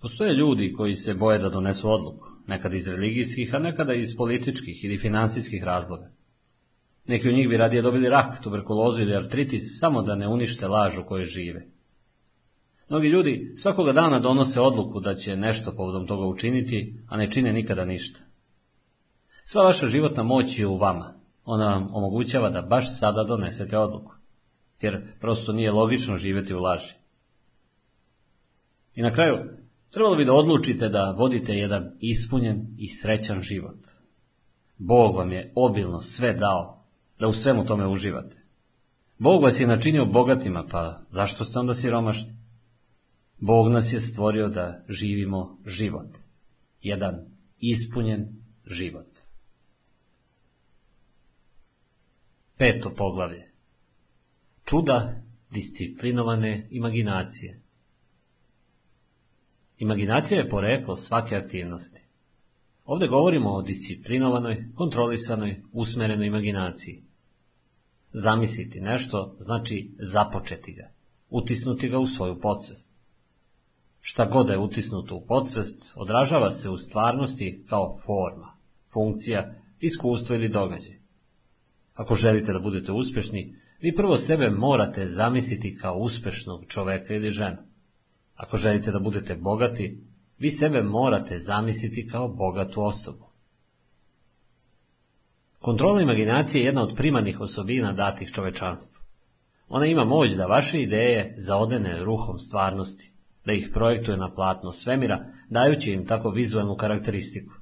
[0.00, 4.84] Postoje ljudi koji se boje da donesu odluku, nekad iz religijskih, a nekada iz političkih
[4.84, 6.10] ili financijskih razloga.
[7.06, 10.98] Neki od njih bi radije dobili rak, tuberkulozu ili artritis samo da ne unište laž
[10.98, 11.66] u kojoj žive.
[12.88, 17.52] Mnogi ljudi svakoga dana donose odluku da će nešto povodom toga učiniti, a ne čine
[17.52, 18.20] nikada ništa.
[19.44, 21.14] Sva vaša životna moć je u vama.
[21.44, 24.14] Ona vam omogućava da baš sada donesete odluku.
[24.80, 26.94] Jer prosto nije logično živjeti u laži.
[28.94, 29.36] I na kraju,
[29.90, 33.78] Trebalo bi da odlučite da vodite jedan ispunjen i srećan život.
[34.78, 36.84] Bog vam je obilno sve dao,
[37.18, 38.36] da u svemu tome uživate.
[39.18, 42.36] Bog vas je načinio bogatima, pa zašto ste onda siromašni?
[43.38, 46.08] Bog nas je stvorio da živimo život.
[46.80, 47.14] Jedan
[47.58, 48.28] ispunjen
[48.66, 49.06] život.
[52.58, 53.52] Peto poglavlje.
[54.64, 57.65] Čuda disciplinovane imaginacije.
[59.78, 62.06] Imaginacija je poreklo svake aktivnosti.
[62.84, 67.02] Ovdje govorimo o disciplinovanoj, kontrolisanoj, usmerenoj imaginaciji.
[68.12, 70.90] Zamisliti nešto znači započeti ga,
[71.30, 72.94] utisnuti ga u svoju podsvest.
[74.00, 78.56] Šta god je utisnuto u podsvest, odražava se u stvarnosti kao forma,
[78.92, 80.98] funkcija, iskustvo ili događaj.
[81.94, 87.56] Ako želite da budete uspješni, vi prvo sebe morate zamisliti kao uspješnog čoveka ili ženu.
[88.36, 90.00] Ako želite da budete bogati,
[90.38, 93.26] vi sebe morate zamisliti kao bogatu osobu.
[95.58, 99.04] Kontrola imaginacije je jedna od primarnih osobina datih čovečanstvu.
[99.68, 103.12] Ona ima moć da vaše ideje zaodene ruhom stvarnosti,
[103.44, 107.54] da ih projektuje na platno svemira, dajući im tako vizualnu karakteristiku.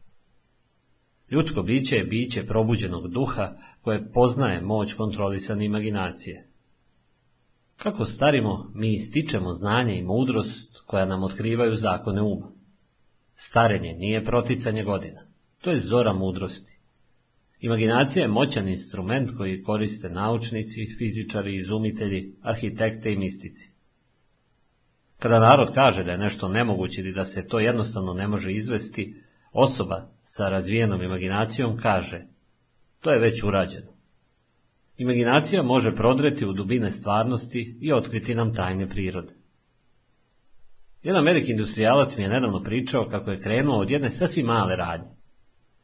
[1.30, 6.48] Ljudsko biće je biće probuđenog duha koje poznaje moć kontrolisane imaginacije.
[7.76, 12.52] Kako starimo, mi ističemo znanje i mudrost koja nam otkrivaju zakone uma.
[13.34, 15.26] Starenje nije proticanje godina,
[15.60, 16.78] to je zora mudrosti.
[17.60, 23.70] Imaginacija je moćan instrument koji koriste naučnici, fizičari, izumitelji, arhitekte i mistici.
[25.18, 29.22] Kada narod kaže da je nešto nemoguće i da se to jednostavno ne može izvesti,
[29.52, 32.26] osoba sa razvijenom imaginacijom kaže
[33.00, 33.93] to je već urađeno.
[34.96, 39.32] Imaginacija može prodreti u dubine stvarnosti i otkriti nam tajne prirode.
[41.02, 45.10] Jedan veliki industrijalac mi je nedavno pričao kako je krenuo od jedne sasvim male radnje.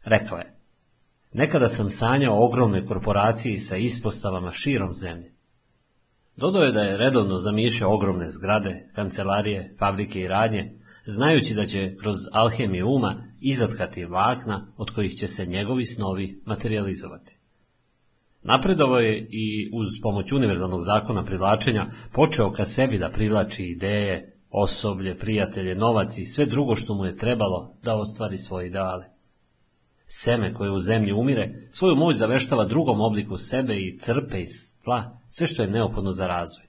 [0.04, 0.56] Rekao je,
[1.32, 5.32] nekada sam sanjao o ogromnoj korporaciji sa ispostavama širom zemlje.
[6.36, 10.74] Dodao je da je redovno zamišljao ogromne zgrade, kancelarije, fabrike i radnje,
[11.06, 17.39] znajući da će kroz alhemiju uma izatkati vlakna od kojih će se njegovi snovi materializovati.
[18.42, 25.18] Napredovo je i uz pomoć univerzalnog zakona privlačenja počeo ka sebi da privlači ideje, osoblje,
[25.18, 29.04] prijatelje, novac i sve drugo što mu je trebalo da ostvari svoje ideale.
[30.06, 35.18] Seme koje u zemlji umire, svoju moć zaveštava drugom obliku sebe i crpe iz tla
[35.26, 36.66] sve što je neophodno za razvoj.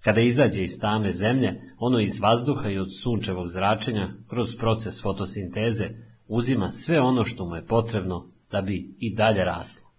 [0.00, 5.88] Kada izađe iz tame zemlje, ono iz vazduha i od sunčevog zračenja, kroz proces fotosinteze,
[6.28, 9.89] uzima sve ono što mu je potrebno da bi i dalje raslo.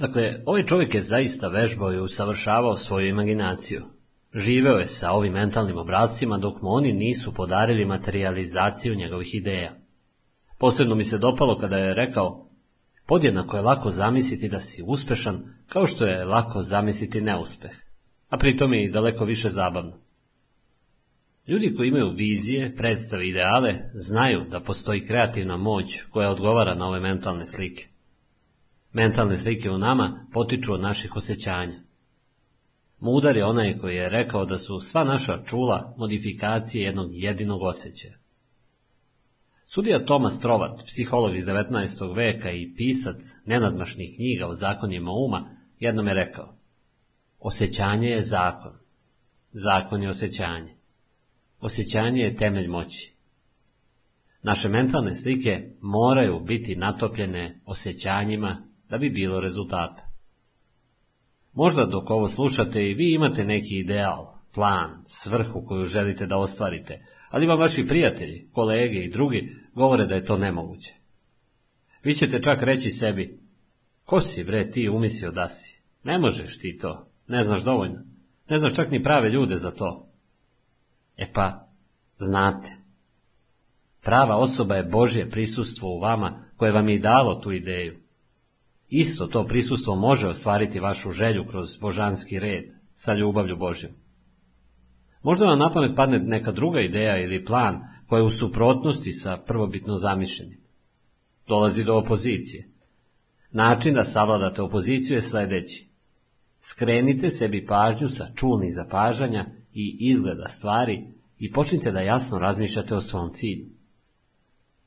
[0.00, 3.82] Dakle, ovaj čovjek je zaista vežbao i usavršavao svoju imaginaciju.
[4.34, 9.76] Živeo je sa ovim mentalnim obrazcima dok mu oni nisu podarili materializaciju njegovih ideja.
[10.58, 12.48] Posebno mi se dopalo kada je rekao,
[13.06, 17.72] podjednako je lako zamisliti da si uspešan, kao što je lako zamisliti neuspeh,
[18.28, 20.00] a pritom je i daleko više zabavno.
[21.46, 27.00] Ljudi koji imaju vizije, predstave ideale, znaju da postoji kreativna moć koja odgovara na ove
[27.00, 27.89] mentalne slike.
[28.92, 31.80] Mentalne slike u nama potiču od naših osjećanja.
[33.00, 38.18] Mudar je onaj koji je rekao da su sva naša čula modifikacije jednog jedinog osjećaja.
[39.66, 42.16] Sudija Thomas Trovart, psiholog iz 19.
[42.16, 46.56] veka i pisac nenadmašnih knjiga o zakonima uma, jednom je rekao
[47.38, 48.72] Osjećanje je zakon.
[49.52, 50.74] Zakon je osjećanje.
[51.60, 53.14] Osjećanje je temelj moći.
[54.42, 60.10] Naše mentalne slike moraju biti natopljene osjećanjima da bi bilo rezultata.
[61.52, 67.06] Možda dok ovo slušate i vi imate neki ideal, plan, svrhu koju želite da ostvarite,
[67.30, 70.94] ali vam vaši prijatelji, kolege i drugi govore da je to nemoguće.
[72.02, 73.40] Vi ćete čak reći sebi,
[74.04, 75.82] ko si bre ti umislio da si?
[76.04, 78.00] Ne možeš ti to, ne znaš dovoljno,
[78.48, 80.08] ne znaš čak ni prave ljude za to.
[81.16, 81.68] E pa,
[82.16, 82.68] znate,
[84.02, 87.99] prava osoba je Božje prisustvo u vama koje vam je dalo tu ideju.
[88.90, 93.92] Isto to prisustvo može ostvariti vašu želju kroz božanski red, sa ljubavlju Božjom.
[95.22, 99.36] Možda vam na pamet padne neka druga ideja ili plan koja je u suprotnosti sa
[99.36, 100.60] prvobitno zamišljenim.
[101.46, 102.68] Dolazi do opozicije.
[103.50, 105.88] Način da savladate opoziciju je sljedeći.
[106.60, 111.04] Skrenite sebi pažnju sa čulnih zapažanja i izgleda stvari
[111.38, 113.66] i počnite da jasno razmišljate o svom cilju.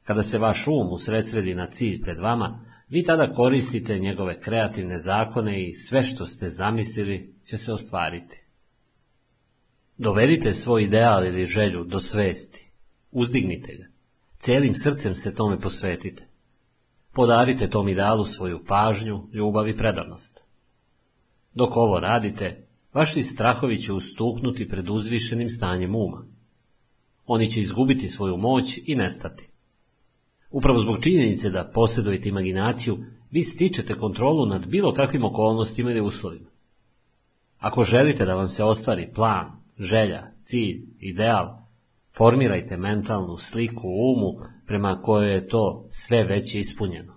[0.04, 5.68] Kada se vaš um usredsredi na cilj pred vama, vi tada koristite njegove kreativne zakone
[5.68, 8.42] i sve što ste zamislili će se ostvariti.
[9.98, 12.72] Dovedite svoj ideal ili želju do svesti.
[13.12, 13.86] uzdignite ga.
[14.40, 16.28] Celim srcem se tome posvetite.
[17.14, 20.44] Podarite tom idealu svoju pažnju, ljubav i predanost.
[21.54, 26.26] Dok ovo radite, vaši strahovi će ustuknuti pred uzvišenim stanjem uma.
[27.26, 29.53] Oni će izgubiti svoju moć i nestati.
[30.54, 32.98] Upravo zbog činjenice da posjedujete imaginaciju,
[33.32, 36.50] vi stičete kontrolu nad bilo kakvim okolnostima ili uslovima.
[37.58, 41.58] Ako želite da vam se ostvari plan, želja, cilj, ideal,
[42.18, 47.14] formirajte mentalnu sliku u umu prema kojoj je to sve već ispunjeno.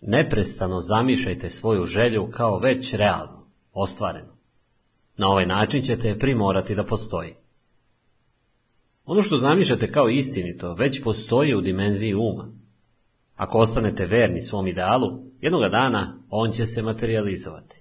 [0.00, 4.32] Neprestano zamišljajte svoju želju kao već realnu, ostvarenu.
[5.16, 7.34] Na ovaj način ćete je primorati da postoji.
[9.04, 12.52] Ono što zamišljate kao istinito već postoji u dimenziji uma.
[13.36, 17.80] Ako ostanete verni svom idealu, jednoga dana on će se materializovati.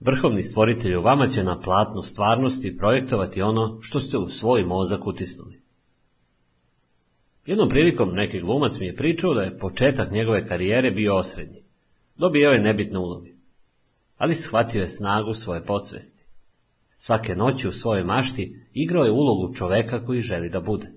[0.00, 5.06] Vrhovni stvoritelj u vama će na platnu stvarnosti projektovati ono što ste u svoj mozak
[5.06, 5.62] utisnuli.
[7.46, 11.62] Jednom prilikom neki glumac mi je pričao da je početak njegove karijere bio osrednji.
[12.16, 13.30] Dobio je nebitne uloge.
[14.16, 16.21] Ali shvatio je snagu svoje podsvesti.
[17.04, 20.92] Svake noći u svojoj mašti igrao je ulogu čoveka koji želi da bude.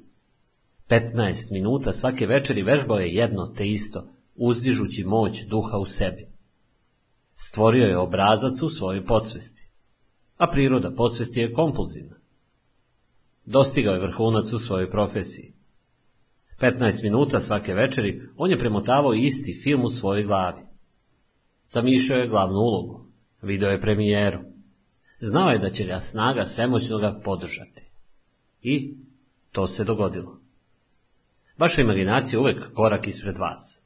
[0.90, 6.28] 15 minuta svake večeri vežbao je jedno te isto, uzdižući moć duha u sebi.
[7.34, 9.70] Stvorio je obrazac u svojoj podsvesti.
[10.38, 12.16] A priroda podsvesti je kompulzivna.
[13.46, 15.54] Dostigao je vrhunac u svojoj profesiji.
[16.60, 20.62] 15 minuta svake večeri on je premotavao isti film u svojoj glavi.
[21.64, 23.06] Zamišljao je glavnu ulogu.
[23.42, 24.55] Video je premijeru.
[25.28, 27.82] Znao je da će ga snaga svemoćno ga podržati.
[28.62, 28.94] I
[29.52, 30.40] to se dogodilo.
[31.58, 33.84] Vaša imaginacija uvek korak ispred vas.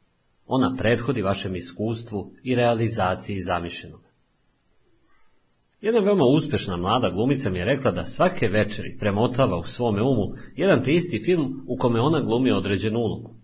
[0.48, 4.02] Ona prethodi vašem iskustvu i realizaciji zamišljenog.
[5.82, 10.34] Jedna veoma uspešna mlada glumica mi je rekla da svake večeri premotava u svome umu
[10.56, 13.36] jedan te isti film u kome ona glumi određenu ulogu.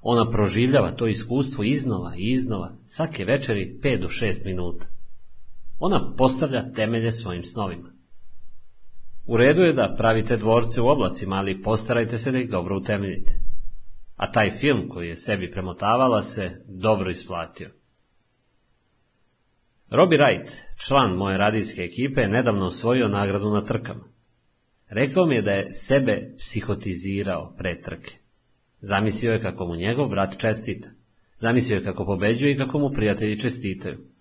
[0.00, 4.86] Ona proživljava to iskustvo iznova i iznova, svake večeri 5 do 6 minuta.
[5.84, 7.92] Ona postavlja temelje svojim snovima.
[9.26, 13.34] U redu je da pravite dvorce u oblacima, ali postarajte se da ih dobro utemeljite.
[14.16, 17.70] A taj film koji je sebi premotavala se dobro isplatio.
[19.90, 20.50] Robbie Wright,
[20.86, 24.04] član moje radijske ekipe, je nedavno osvojio nagradu na trkama.
[24.88, 28.16] Rekao mi je da je sebe psihotizirao pre trke.
[28.80, 30.88] Zamislio je kako mu njegov brat čestita.
[31.36, 34.11] Zamislio je kako pobeđuje i kako mu prijatelji čestitaju.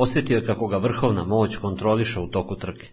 [0.00, 2.88] Osjetio je kako ga vrhovna moć kontroliša u toku trke.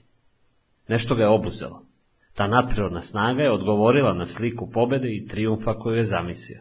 [0.88, 1.86] Nešto ga je obuzelo.
[2.34, 6.60] Ta nadprirodna snaga je odgovorila na sliku pobede i trijumfa koju je zamislio.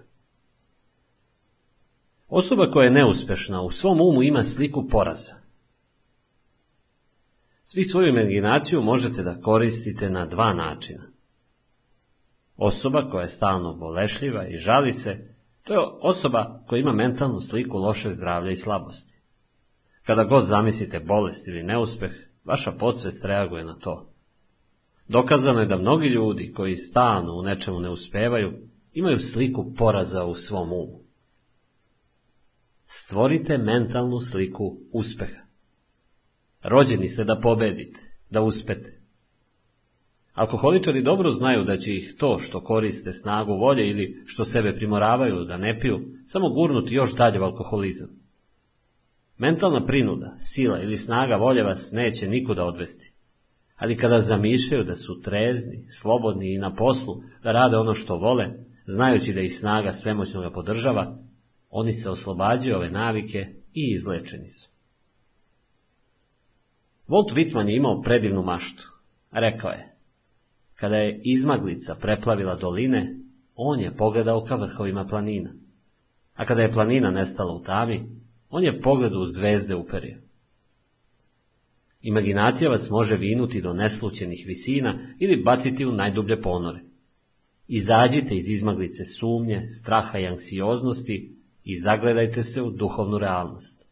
[2.29, 5.35] Osoba koja je neuspešna u svom umu ima sliku poraza.
[7.63, 11.05] Svi svoju imaginaciju možete da koristite na dva načina.
[12.57, 17.79] Osoba koja je stalno bolešljiva i žali se, to je osoba koja ima mentalnu sliku
[17.79, 19.14] loše zdravlja i slabosti.
[20.07, 22.13] Kada god zamislite bolest ili neuspeh,
[22.45, 24.11] vaša podsvest reaguje na to.
[25.09, 28.53] Dokazano je da mnogi ljudi koji stalno u nečemu ne uspevaju,
[28.93, 31.01] imaju sliku poraza u svom umu.
[32.87, 35.43] Stvorite mentalnu sliku uspeha.
[36.63, 38.01] Rođeni ste da pobedite,
[38.31, 39.01] da uspete.
[40.33, 45.45] Alkoholičari dobro znaju da će ih to što koriste snagu volje ili što sebe primoravaju
[45.45, 48.24] da ne piju, samo gurnuti još dalje u alkoholizam.
[49.39, 53.13] Mentalna prinuda, sila ili snaga volje vas neće nikuda odvesti.
[53.77, 58.47] Ali kada zamišljaju da su trezni, slobodni i na poslu, da rade ono što vole,
[58.87, 61.19] znajući da ih snaga svemoćno ga podržava,
[61.71, 63.39] oni se oslobađaju ove navike
[63.75, 64.69] i izlečeni su.
[67.09, 68.91] Walt Whitman je imao predivnu maštu.
[69.31, 69.95] Rekao je,
[70.75, 73.17] kada je izmaglica preplavila doline,
[73.55, 75.51] on je pogledao ka vrhovima planina.
[76.35, 78.09] A kada je planina nestala u tami,
[78.57, 80.17] on je pogledao u zvezde uperio.
[82.03, 86.81] Imaginacija vas može vinuti do neslućenih visina ili baciti u najdublje ponore.
[87.69, 93.85] Izađite iz izmaglice sumnje, straha i anksioznosti i zagledajte se u duhovnu realnost.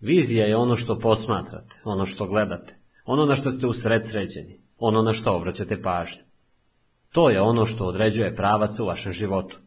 [0.00, 5.02] Vizija je ono što posmatrate, ono što gledate, ono na što ste usred sređeni, ono
[5.02, 6.22] na što obraćate pažnju.
[7.12, 9.58] To je ono što određuje pravac u vašem životu.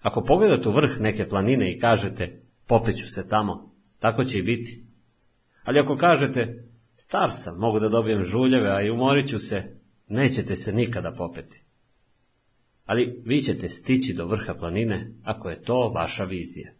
[0.00, 2.39] Ako pogledate u vrh neke planine i kažete,
[2.70, 4.84] popeću se tamo, tako će i biti.
[5.64, 9.76] Ali ako kažete, star sam, mogu da dobijem žuljeve, a i umorit ću se,
[10.08, 11.62] nećete se nikada popeti.
[12.84, 16.72] Ali vi ćete stići do vrha planine, ako je to vaša vizija.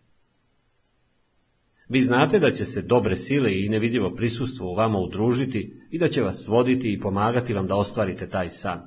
[1.89, 6.09] Vi znate da će se dobre sile i nevidljivo prisustvo u vama udružiti i da
[6.09, 8.81] će vas voditi i pomagati vam da ostvarite taj san.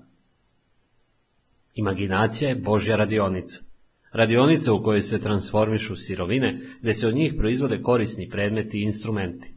[1.75, 3.72] Imaginacija je Božja radionica.
[4.13, 9.53] Radionica u kojoj se transformišu sirovine, gdje se od njih proizvode korisni predmeti i instrumenti.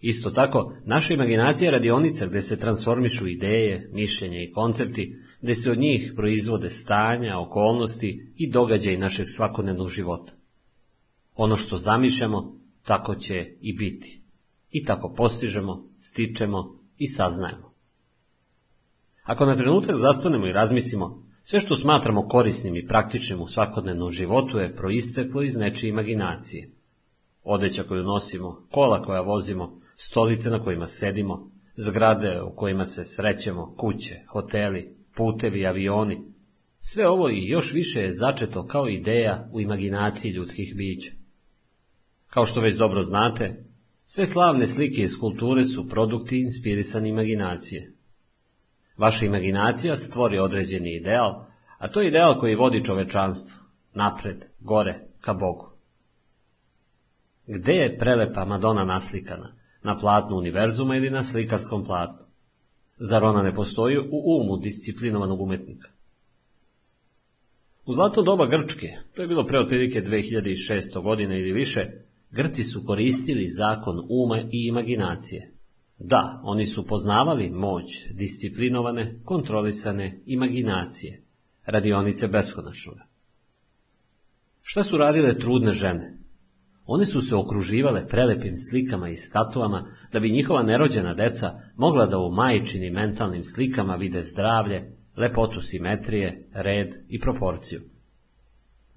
[0.00, 5.70] Isto tako, naša imaginacija je radionica gdje se transformišu ideje, mišljenja i koncepti, gdje se
[5.70, 10.32] od njih proizvode stanja, okolnosti i događaj našeg svakodnevnog života.
[11.34, 14.22] Ono što zamišljamo, tako će i biti.
[14.70, 17.74] I tako postižemo, stičemo i saznajemo.
[19.22, 24.58] Ako na trenutak zastanemo i razmislimo, sve što smatramo korisnim i praktičnim u svakodnevnom životu
[24.58, 26.70] je proisteklo iz nečije imaginacije.
[27.42, 33.74] Odeća koju nosimo, kola koja vozimo, stolice na kojima sedimo, zgrade u kojima se srećemo,
[33.78, 36.18] kuće, hoteli, putevi, avioni.
[36.78, 41.12] Sve ovo i još više je začeto kao ideja u imaginaciji ljudskih bića.
[42.26, 43.64] Kao što već dobro znate,
[44.04, 47.97] sve slavne slike iz kulture su produkti inspirisani imaginacije.
[48.98, 51.44] Vaša imaginacija stvori određeni ideal,
[51.78, 53.60] a to je ideal koji vodi čovečanstvo,
[53.94, 55.70] napred, gore, ka Bogu.
[57.46, 59.54] Gde je prelepa Madonna naslikana?
[59.82, 62.26] Na platnu univerzuma ili na slikarskom platnu?
[62.96, 65.88] Zar ona ne postoji u umu disciplinovanog umetnika?
[67.86, 71.86] U zlato doba Grčke, to je bilo pre otprilike 2600 godine ili više,
[72.30, 75.57] Grci su koristili zakon uma i imaginacije.
[75.98, 81.22] Da, oni su poznavali moć disciplinovane, kontrolisane imaginacije,
[81.66, 83.06] radionice beskonačnoga.
[84.62, 86.18] Šta su radile trudne žene?
[86.86, 92.18] One su se okruživale prelepim slikama i statuama da bi njihova nerođena deca mogla da
[92.18, 97.80] u majčinim mentalnim slikama vide zdravlje, lepotu simetrije, red i proporciju.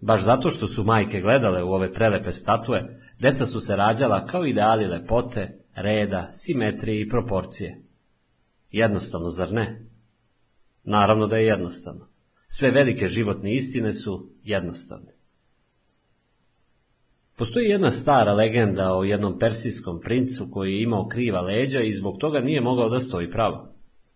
[0.01, 4.45] Baš zato što su majke gledale u ove prelepe statue, deca su se rađala kao
[4.45, 7.81] ideali lepote, reda, simetrije i proporcije.
[8.71, 9.85] Jednostavno, zar ne?
[10.83, 12.07] Naravno da je jednostavno.
[12.47, 15.11] Sve velike životne istine su jednostavne.
[17.37, 22.17] Postoji jedna stara legenda o jednom persijskom princu koji je imao kriva leđa i zbog
[22.17, 23.73] toga nije mogao da stoji pravo.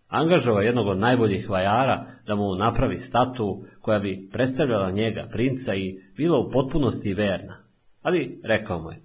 [0.08, 6.00] Angažovao jednog od najboljih vajara da mu napravi statu koja bi predstavljala njega, princa, i
[6.16, 7.56] bila u potpunosti verna.
[8.02, 9.00] Ali rekao mu je,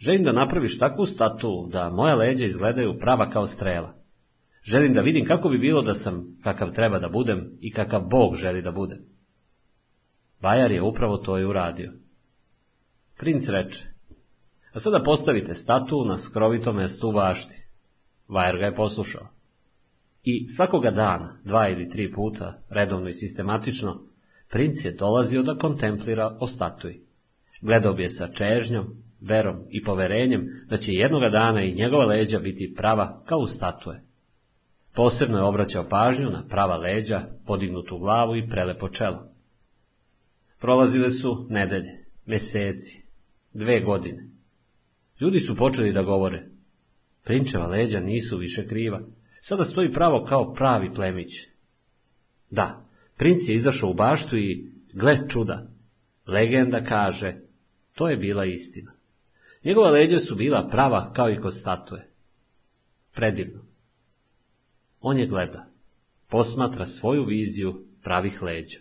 [0.00, 3.94] želim da napraviš takvu statu da moja leđa izgledaju prava kao strela.
[4.62, 8.36] Želim da vidim kako bi bilo da sam kakav treba da budem i kakav Bog
[8.36, 8.98] želi da budem.
[10.40, 11.92] Vajar je upravo to i uradio.
[13.16, 13.84] Princ reče,
[14.72, 17.62] a sada postavite statu na skrovitom mestu u bašti.
[18.28, 19.28] Vajar ga je poslušao.
[20.22, 24.02] I svakoga dana, dva ili tri puta, redovno i sistematično,
[24.50, 27.00] princ je dolazio da kontemplira o statuji.
[27.60, 32.38] Gledao bi je sa čežnjom, verom i poverenjem da će jednoga dana i njegova leđa
[32.38, 34.00] biti prava kao statue.
[34.94, 39.30] Posebno je obraćao pažnju na prava leđa, podignutu glavu i prelepo čelo.
[40.60, 43.04] Prolazile su nedelje, meseci,
[43.52, 44.28] dve godine.
[45.20, 46.46] Ljudi su počeli da govore.
[47.24, 49.00] Prinčeva leđa nisu više kriva.
[49.40, 51.32] Sada stoji pravo kao pravi plemić.
[52.50, 55.70] Da, princ je izašao u baštu i, gle čuda,
[56.26, 57.36] legenda kaže,
[57.94, 58.92] to je bila istina.
[59.64, 62.06] Njegova leđa su bila prava kao i kod statue.
[63.14, 63.60] Predivno.
[65.00, 65.66] On je gleda,
[66.28, 68.78] posmatra svoju viziju pravih leđa.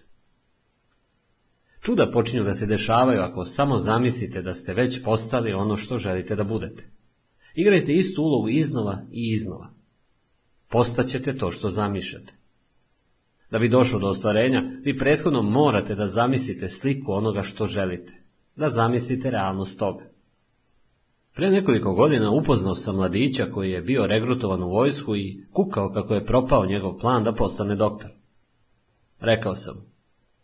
[1.81, 6.35] Čuda počinju da se dešavaju ako samo zamislite da ste već postali ono što želite
[6.35, 6.89] da budete.
[7.55, 9.73] Igrajte istu ulogu iznova i iznova.
[10.69, 12.33] Postaćete to što zamišljate.
[13.51, 18.13] Da bi došlo do ostvarenja, vi prethodno morate da zamislite sliku onoga što želite,
[18.55, 20.05] da zamislite realnost toga.
[21.35, 26.13] Pre nekoliko godina upoznao sam mladića koji je bio regrutovan u vojsku i kukao kako
[26.13, 28.11] je propao njegov plan da postane doktor.
[29.19, 29.85] Rekao sam,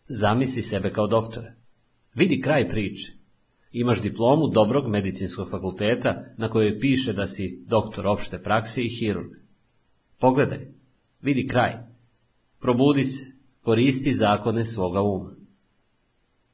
[0.08, 1.54] zamisli sebe kao doktore.
[2.14, 3.12] Vidi kraj priče.
[3.72, 9.30] Imaš diplomu dobrog medicinskog fakulteta na kojoj piše da si doktor opšte prakse i hirurg.
[10.20, 10.68] Pogledaj,
[11.22, 11.72] vidi kraj.
[12.60, 13.26] Probudi se,
[13.62, 15.34] koristi zakone svoga uma.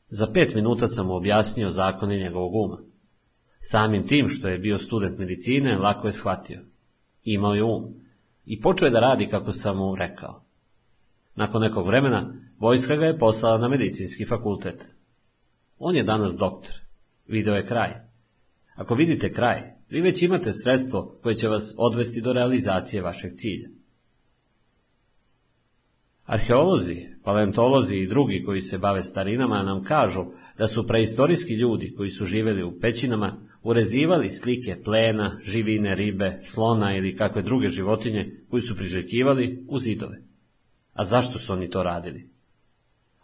[0.08, 2.91] Za pet minuta sam mu objasnio zakone njegovog uma.
[3.64, 6.60] Samim tim što je bio student medicine, lako je shvatio.
[7.22, 7.94] Imao je um.
[8.44, 10.44] I počeo je da radi kako sam mu rekao.
[11.34, 14.84] Nakon nekog vremena, vojska ga je poslala na medicinski fakultet.
[15.78, 16.72] On je danas doktor.
[17.26, 17.90] Video je kraj.
[18.74, 23.68] Ako vidite kraj, vi već imate sredstvo koje će vas odvesti do realizacije vašeg cilja.
[26.24, 30.24] Arheolozi, paleontolozi i drugi koji se bave starinama nam kažu
[30.58, 36.96] da su preistorijski ljudi koji su živjeli u pećinama urezivali slike plena, živine, ribe, slona
[36.96, 40.22] ili kakve druge životinje koji su priželjkivali u zidove.
[40.92, 42.28] A zašto su oni to radili?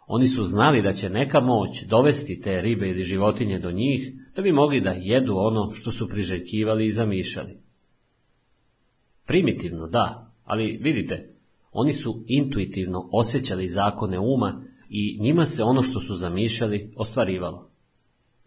[0.07, 4.41] Oni su znali da će neka moć dovesti te ribe ili životinje do njih, da
[4.41, 7.57] bi mogli da jedu ono što su priželjkivali i zamišljali.
[9.25, 11.33] Primitivno, da, ali vidite,
[11.71, 17.68] oni su intuitivno osjećali zakone uma i njima se ono što su zamišljali ostvarivalo.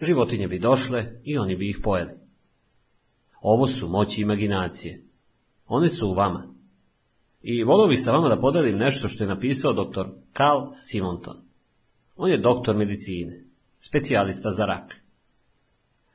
[0.03, 2.13] Životinje bi došle i oni bi ih pojeli.
[3.41, 5.05] Ovo su moći imaginacije.
[5.67, 6.55] One su u vama.
[7.43, 10.09] I volio bih sa vama da podelim nešto što je napisao dr.
[10.37, 11.37] Carl Simonton.
[12.17, 13.45] On je doktor medicine,
[13.79, 14.95] specijalista za rak.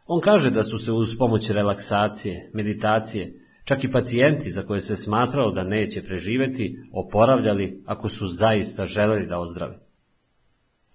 [0.06, 4.96] On kaže da su se uz pomoć relaksacije, meditacije, čak i pacijenti za koje se
[4.96, 9.80] smatralo da neće preživjeti, oporavljali ako su zaista želeli da ozdrave.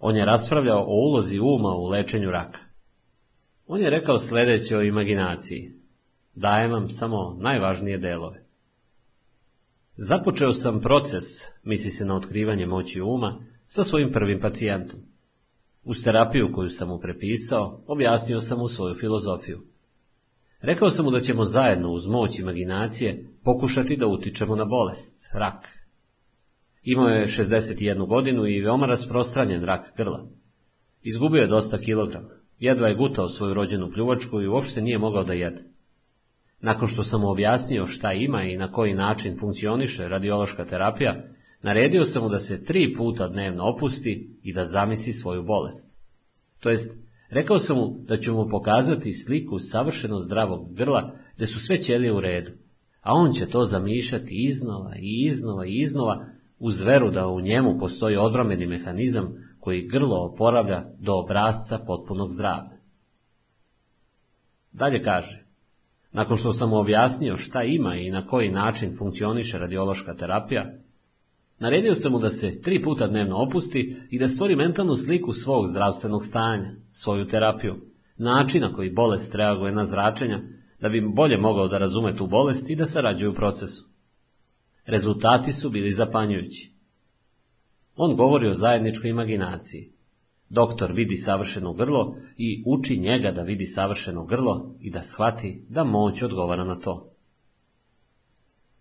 [0.00, 2.58] On je raspravljao o ulozi uma u lečenju raka.
[3.75, 5.73] On je rekao sljedeće o imaginaciji.
[6.34, 8.44] Dajem vam samo najvažnije delove.
[9.97, 11.25] Započeo sam proces,
[11.65, 15.01] misli se na otkrivanje moći uma, sa svojim prvim pacijentom.
[15.84, 19.62] Uz terapiju koju sam mu prepisao, objasnio sam mu svoju filozofiju.
[20.60, 25.68] Rekao sam mu da ćemo zajedno uz moć imaginacije pokušati da utičemo na bolest, rak.
[26.83, 30.26] Imao je 61 godinu i veoma rasprostranjen rak grla.
[31.02, 35.32] Izgubio je dosta kilograma, jedva je gutao svoju rođenu pljuvačku i uopšte nije mogao da
[35.32, 35.62] jede.
[36.60, 41.24] Nakon što sam mu objasnio šta ima i na koji način funkcioniše radiološka terapija,
[41.62, 45.94] naredio sam mu da se tri puta dnevno opusti i da zamisli svoju bolest.
[46.60, 46.99] To jest,
[47.31, 52.12] rekao sam mu da ću mu pokazati sliku savršeno zdravog grla gdje su sve ćelije
[52.12, 52.50] u redu,
[53.00, 56.26] a on će to zamišljati iznova i iznova i iznova
[56.58, 62.76] uz veru da u njemu postoji odbrameni mehanizam koji grlo oporavlja do obrazca potpunog zdravlja.
[64.73, 65.44] Dalje kaže,
[66.12, 70.73] nakon što sam mu objasnio šta ima i na koji način funkcioniše radiološka terapija,
[71.58, 75.66] naredio sam mu da se tri puta dnevno opusti i da stvori mentalnu sliku svog
[75.66, 77.76] zdravstvenog stanja, svoju terapiju,
[78.16, 80.41] načina koji bolest reaguje na zračenja,
[80.81, 83.89] da bi bolje mogao da razume tu bolest i da sarađuje u procesu.
[84.86, 86.72] Rezultati su bili zapanjujući.
[88.05, 89.92] On govori o zajedničkoj imaginaciji,
[90.48, 95.84] Doktor vidi savršeno grlo i uči njega da vidi savršeno grlo i da shvati da
[95.84, 97.10] moć odgovara na to.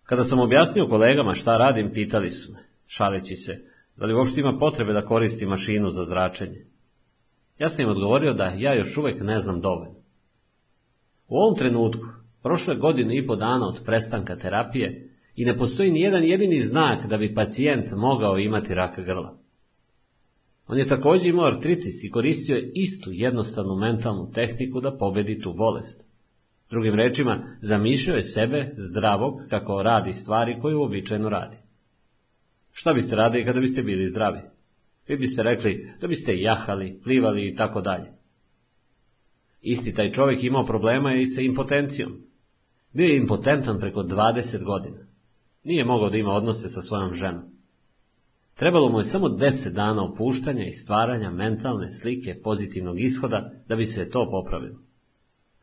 [0.02, 3.64] Kada sam objasnio kolegama šta radim, pitali su me, šaleći se,
[3.96, 6.66] da li uopšte ima potrebe da koristi mašinu za zračenje.
[7.58, 9.96] Ja sam im odgovorio da ja još uvijek ne znam dovoljno.
[11.28, 12.06] U ovom trenutku,
[12.42, 17.06] prošle godine i po dana od prestanka terapije, i ne postoji ni jedan jedini znak
[17.06, 19.38] da bi pacijent mogao imati rak grla.
[20.66, 25.52] On je također imao artritis i koristio je istu jednostavnu mentalnu tehniku da pobedi tu
[25.52, 26.04] bolest.
[26.70, 31.56] Drugim rečima, zamišljao je sebe zdravog kako radi stvari koje uobičajeno radi.
[32.72, 34.40] Šta biste radili kada biste bili zdravi?
[35.08, 38.12] Vi biste rekli da biste jahali, plivali i tako dalje.
[39.62, 42.12] Isti taj čovjek imao problema i sa impotencijom.
[42.92, 45.11] Bio je impotentan preko 20 godina.
[45.64, 47.42] Nije mogao da ima odnose sa svojom ženom.
[48.54, 53.86] Trebalo mu je samo deset dana opuštanja i stvaranja mentalne slike pozitivnog ishoda da bi
[53.86, 54.78] se to popravilo.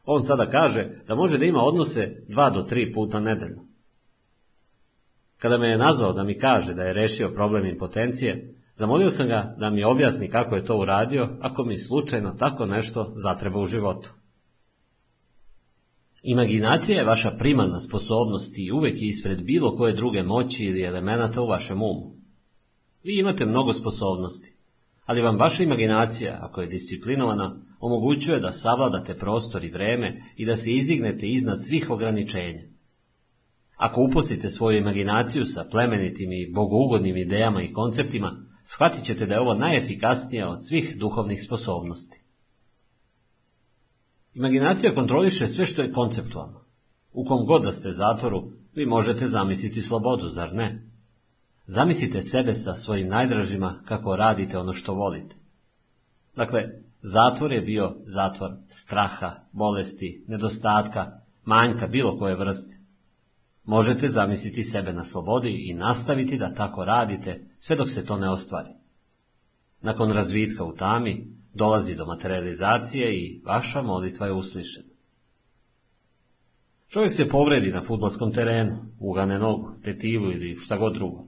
[0.05, 3.65] On sada kaže da može da ima odnose dva do tri puta nedeljno.
[5.37, 9.55] Kada me je nazvao da mi kaže da je rešio problem impotencije, zamolio sam ga
[9.57, 14.11] da mi objasni kako je to uradio ako mi slučajno tako nešto zatreba u životu.
[16.23, 21.41] Imaginacija je vaša primarna sposobnost i uvijek je ispred bilo koje druge moći ili elemenata
[21.41, 22.15] u vašem umu.
[23.03, 24.55] Vi imate mnogo sposobnosti,
[25.05, 30.55] ali vam vaša imaginacija, ako je disciplinovana, omogućuje da savladate prostor i vreme i da
[30.55, 32.63] se izdignete iznad svih ograničenja.
[33.75, 39.39] Ako upustite svoju imaginaciju sa plemenitim i bogougodnim idejama i konceptima, shvatit ćete da je
[39.39, 42.18] ovo najefikasnija od svih duhovnih sposobnosti.
[44.33, 46.61] Imaginacija kontroliše sve što je konceptualno.
[47.13, 50.89] U kom god da ste zatvoru, vi možete zamisliti slobodu, zar ne?
[51.65, 55.35] Zamislite sebe sa svojim najdražima kako radite ono što volite.
[56.35, 56.69] Dakle,
[57.01, 62.79] zatvor je bio zatvor straha, bolesti, nedostatka, manjka bilo koje vrste.
[63.63, 68.29] Možete zamisliti sebe na slobodi i nastaviti da tako radite sve dok se to ne
[68.29, 68.69] ostvari.
[69.81, 74.89] Nakon razvitka u tami dolazi do materializacije i vaša molitva je uslišena.
[76.89, 81.25] Čovjek se povredi na futbolskom terenu, ugane nogu, tetivu ili šta god drugo.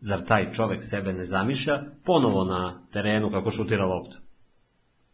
[0.00, 4.18] Zar taj čovjek sebe ne zamišlja ponovo na terenu kako šutira loptu?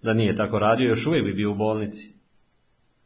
[0.02, 2.15] Da nije tako radio, još uvijek bi bio u bolnici.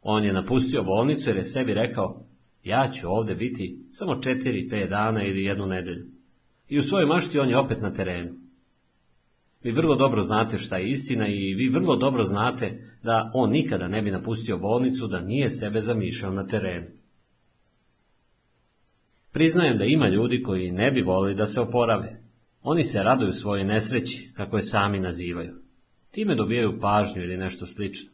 [0.01, 2.25] On je napustio bolnicu jer je sebi rekao,
[2.63, 6.05] ja ću ovdje biti samo četiri, pet dana ili jednu nedelju.
[6.69, 8.48] I u svojoj mašti on je opet na terenu.
[9.63, 13.87] Vi vrlo dobro znate šta je istina i vi vrlo dobro znate da on nikada
[13.87, 16.87] ne bi napustio bolnicu da nije sebe zamišljao na terenu.
[19.31, 22.21] Priznajem da ima ljudi koji ne bi volili da se oporave.
[22.61, 25.55] Oni se raduju svoje nesreći, kako je sami nazivaju.
[26.11, 28.11] Time dobijaju pažnju ili nešto slično.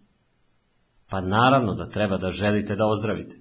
[1.09, 3.35] Pa naravno da treba da želite da ozdravite.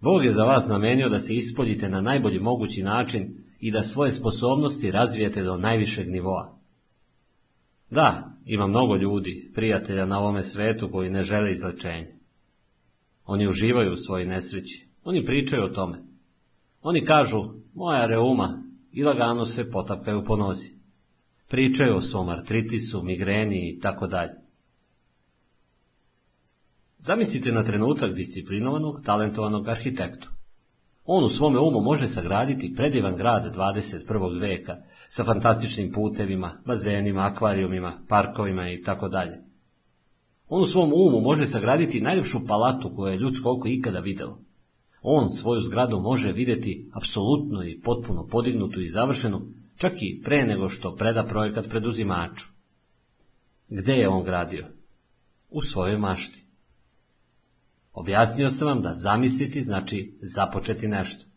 [0.00, 4.10] Bog je za vas namenio da se ispoljite na najbolji mogući način i da svoje
[4.10, 6.61] sposobnosti razvijete do najvišeg nivoa.
[7.92, 12.18] Da, ima mnogo ljudi, prijatelja na ovome svetu koji ne žele izlečenje.
[13.24, 16.02] Oni uživaju u svojoj nesreći, oni pričaju o tome.
[16.82, 17.38] Oni kažu,
[17.74, 18.62] moja reuma,
[18.92, 20.72] i lagano se potapkaju po nozi.
[21.48, 24.32] Pričaju o svom artritisu, migreni i tako dalje.
[26.98, 30.28] Zamislite na trenutak disciplinovanog, talentovanog arhitektu.
[31.04, 34.40] On u svome umu može sagraditi predivan grad 21.
[34.40, 34.76] veka
[35.14, 39.38] sa fantastičnim putevima, bazenima, akvarijumima, parkovima i tako dalje.
[40.48, 44.38] On u svom umu može sagraditi najljepšu palatu koju je ljudsko oko ikada videlo.
[45.02, 49.40] On svoju zgradu može vidjeti apsolutno i potpuno podignutu i završenu,
[49.76, 52.48] čak i pre nego što preda projekat preduzimaču.
[53.68, 54.66] Gde je on gradio?
[55.50, 56.44] U svojoj mašti.
[57.92, 61.31] Objasnio sam vam da zamisliti znači započeti nešto.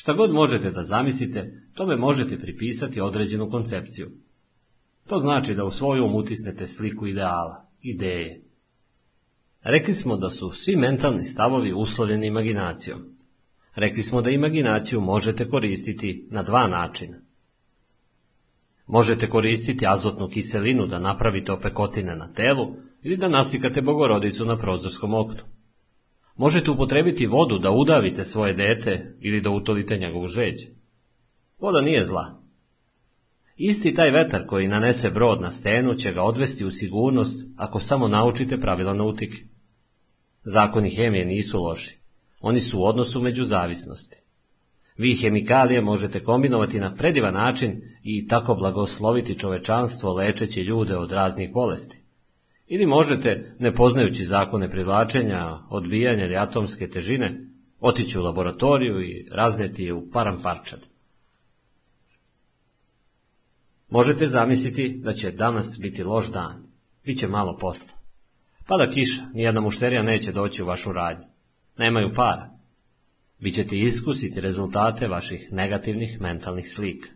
[0.00, 4.10] Šta god možete da zamislite, tome možete pripisati određenu koncepciju.
[5.08, 8.42] To znači da u svoju um utisnete sliku ideala, ideje.
[9.62, 13.00] Rekli smo da su svi mentalni stavovi uslovljeni imaginacijom.
[13.74, 17.18] Rekli smo da imaginaciju možete koristiti na dva načina.
[18.86, 25.14] Možete koristiti azotnu kiselinu da napravite opekotine na telu ili da nasikate bogorodicu na prozorskom
[25.14, 25.59] oknu.
[26.40, 30.54] Možete upotrebiti vodu da udavite svoje dete ili da utolite njegovu žeđ.
[31.58, 32.42] Voda nije zla.
[33.56, 38.08] Isti taj vetar koji nanese brod na stenu će ga odvesti u sigurnost ako samo
[38.08, 39.36] naučite pravila nautike.
[40.44, 41.98] Zakoni hemije nisu loši.
[42.40, 44.16] Oni su u odnosu među zavisnosti.
[44.96, 51.52] Vi hemikalije možete kombinovati na predivan način i tako blagosloviti čovečanstvo lečeći ljude od raznih
[51.52, 51.99] bolesti.
[52.72, 57.46] Ili možete, ne poznajući zakone privlačenja, odbijanja ili atomske težine,
[57.80, 60.80] otići u laboratoriju i razneti je u param parčad.
[63.88, 66.62] Možete zamisliti da će danas biti loš dan,
[67.04, 67.92] bit će malo posla.
[68.66, 71.26] Pada kiša, nijedna mušterija neće doći u vašu radnju.
[71.78, 72.50] Nemaju para.
[73.38, 77.08] Vi ćete iskusiti rezultate vaših negativnih mentalnih slika.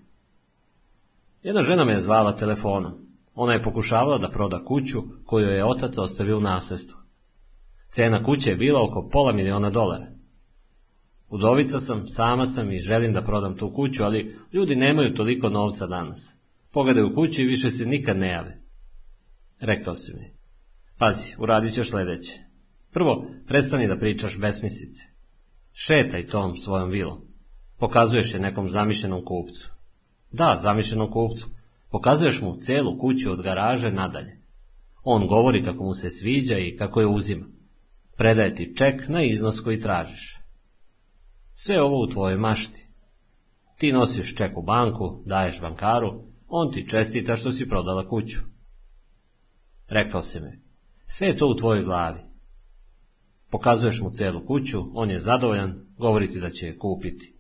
[1.43, 3.04] Jedna žena me je zvala telefonom.
[3.35, 7.01] Ona je pokušavala da proda kuću koju je otac ostavio u nasljedstvo.
[7.89, 10.07] Cena kuće je bila oko pola miliona dolara.
[11.29, 15.87] Udovica sam, sama sam i želim da prodam tu kuću, ali ljudi nemaju toliko novca
[15.87, 16.39] danas.
[16.73, 18.61] Pogledaju kući i više se nikad ne jave.
[19.61, 20.35] Rekao si mi,
[20.99, 22.41] pazi, uradit ćeš sledeće.
[22.93, 25.03] Prvo, prestani da pričaš besmislice.
[25.73, 27.21] Šetaj tom svojom vilom.
[27.79, 29.73] Pokazuješ je nekom zamišljenom kupcu.
[30.33, 31.47] Da, zamišljenom kupcu.
[31.95, 34.41] Pokazuješ mu celu kuću od garaže nadalje.
[35.03, 37.47] On govori kako mu se sviđa i kako je uzima.
[38.17, 40.39] Predaje ti ček na iznos koji tražiš.
[41.53, 42.87] Sve ovo u tvojoj mašti.
[43.79, 48.41] Ti nosiš ček u banku, daješ bankaru, on ti čestita što si prodala kuću.
[49.89, 50.59] Rekao si me,
[51.05, 52.21] sve je to u tvojoj glavi.
[53.51, 57.35] Pokazuješ mu celu kuću, on je zadovoljan, govori ti da će je kupiti.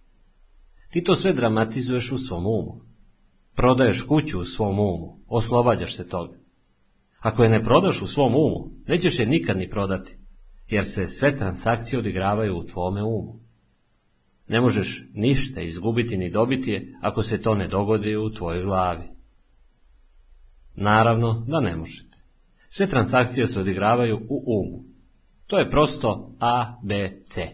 [0.90, 2.93] Ti to sve dramatizuješ u svom umu.
[3.54, 6.38] Prodaješ kuću u svom umu, oslobađaš se toga.
[7.18, 10.16] Ako je ne prodaš u svom umu, nećeš je nikad ni prodati,
[10.68, 13.40] jer se sve transakcije odigravaju u tvome umu.
[14.48, 19.08] Ne možeš ništa izgubiti ni dobiti je ako se to ne dogodi u tvojoj glavi.
[20.74, 22.18] Naravno da ne možete.
[22.68, 24.84] Sve transakcije se odigravaju u umu.
[25.46, 27.48] To je prosto A, B, C.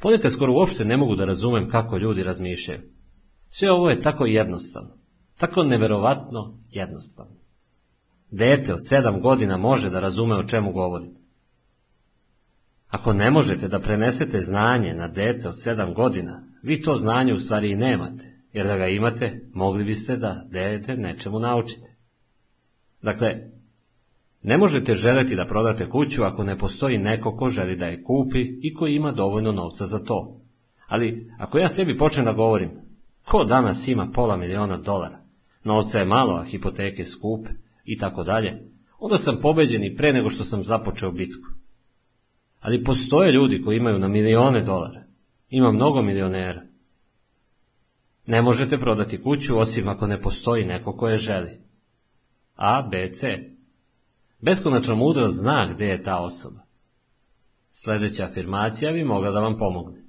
[0.00, 2.95] Ponekad skoro uopšte ne mogu da razumem kako ljudi razmišljaju.
[3.48, 4.98] Sve ovo je tako jednostavno,
[5.38, 7.36] tako neverovatno jednostavno.
[8.30, 11.16] Dete od sedam godina može da razume o čemu govorim.
[12.88, 17.38] Ako ne možete da prenesete znanje na dete od sedam godina, vi to znanje u
[17.38, 21.96] stvari i nemate, jer da ga imate, mogli biste da dete nečemu naučite.
[23.02, 23.40] Dakle,
[24.42, 28.40] ne možete želeti da prodate kuću ako ne postoji neko ko želi da je kupi
[28.62, 30.40] i ko ima dovoljno novca za to.
[30.86, 32.70] Ali ako ja sebi počnem da govorim,
[33.30, 35.18] ko danas ima pola miliona dolara,
[35.64, 37.50] novca je malo, a hipoteke skupe
[37.84, 41.48] i tako dalje, onda sam pobeđen i pre nego što sam započeo bitku.
[42.60, 45.04] Ali postoje ljudi koji imaju na milione dolara.
[45.48, 46.62] Ima mnogo milionera.
[48.26, 51.60] Ne možete prodati kuću osim ako ne postoji neko koje želi.
[52.56, 53.50] A, B, C.
[54.40, 56.60] Beskonačna mudrost zna gdje je ta osoba.
[57.70, 60.05] Sljedeća afirmacija bi mogla da vam pomogne.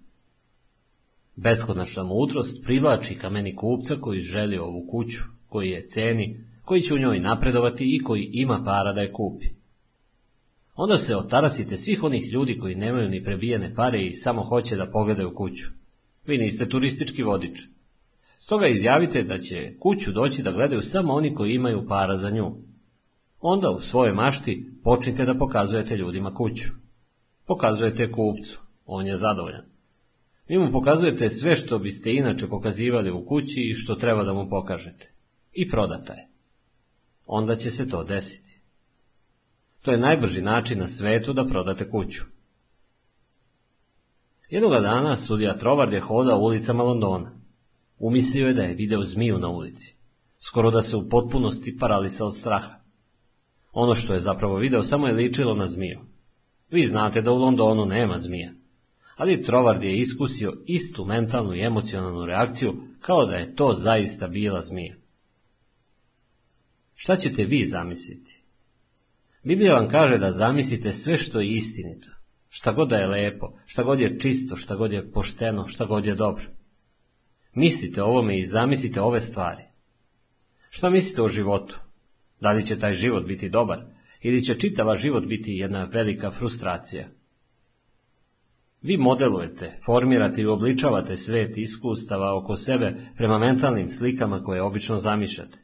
[1.40, 6.94] Beskonačna mudrost privlači ka meni kupca koji želi ovu kuću, koji je ceni, koji će
[6.94, 9.46] u njoj napredovati i koji ima para da je kupi.
[10.76, 14.92] Onda se otarasite svih onih ljudi koji nemaju ni prebijene pare i samo hoće da
[14.92, 15.66] pogledaju kuću.
[16.26, 17.60] Vi niste turistički vodič.
[18.40, 22.56] Stoga izjavite da će kuću doći da gledaju samo oni koji imaju para za nju.
[23.40, 26.70] Onda u svojoj mašti počnite da pokazujete ljudima kuću.
[27.46, 29.77] Pokazujete kupcu, on je zadovoljan.
[30.48, 34.50] Vi mu pokazujete sve što biste inače pokazivali u kući i što treba da mu
[34.50, 35.12] pokažete.
[35.54, 36.28] I prodata je.
[37.26, 38.60] Onda će se to desiti.
[39.82, 42.24] To je najbrži način na svetu da prodate kuću.
[44.50, 47.32] Jednoga dana sudija Trovard je hodao ulicama Londona.
[48.00, 49.96] Umislio je da je video zmiju na ulici.
[50.38, 52.80] Skoro da se u potpunosti paralisa od straha.
[53.72, 56.00] Ono što je zapravo video samo je ličilo na zmiju.
[56.72, 58.52] Vi znate da u Londonu nema zmija.
[59.18, 64.62] Ali Trovard je iskusio istu mentalnu i emocionalnu reakciju kao da je to zaista bila
[64.62, 64.96] zmija.
[66.96, 68.44] Šta ćete vi zamisliti?
[69.44, 72.10] Biblija vam kaže da zamislite sve što je istinito,
[72.50, 76.06] šta god da je lepo, šta god je čisto, šta god je pošteno, šta god
[76.06, 76.44] je dobro.
[77.54, 79.64] Mislite o ovome i zamislite ove stvari.
[80.70, 81.80] Šta mislite o životu?
[82.42, 83.86] Da li će taj život biti dobar
[84.22, 87.08] ili će čitava život biti jedna velika frustracija?
[88.88, 95.58] Vi modelujete, formirate i obličavate svet iskustava oko sebe prema mentalnim slikama koje obično zamišljate.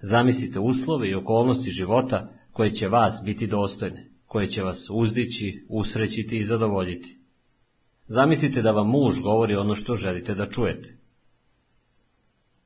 [0.00, 6.36] Zamislite uslove i okolnosti života koje će vas biti dostojne, koje će vas uzdići, usrećiti
[6.36, 7.18] i zadovoljiti.
[8.06, 10.98] Zamislite da vam muž govori ono što želite da čujete.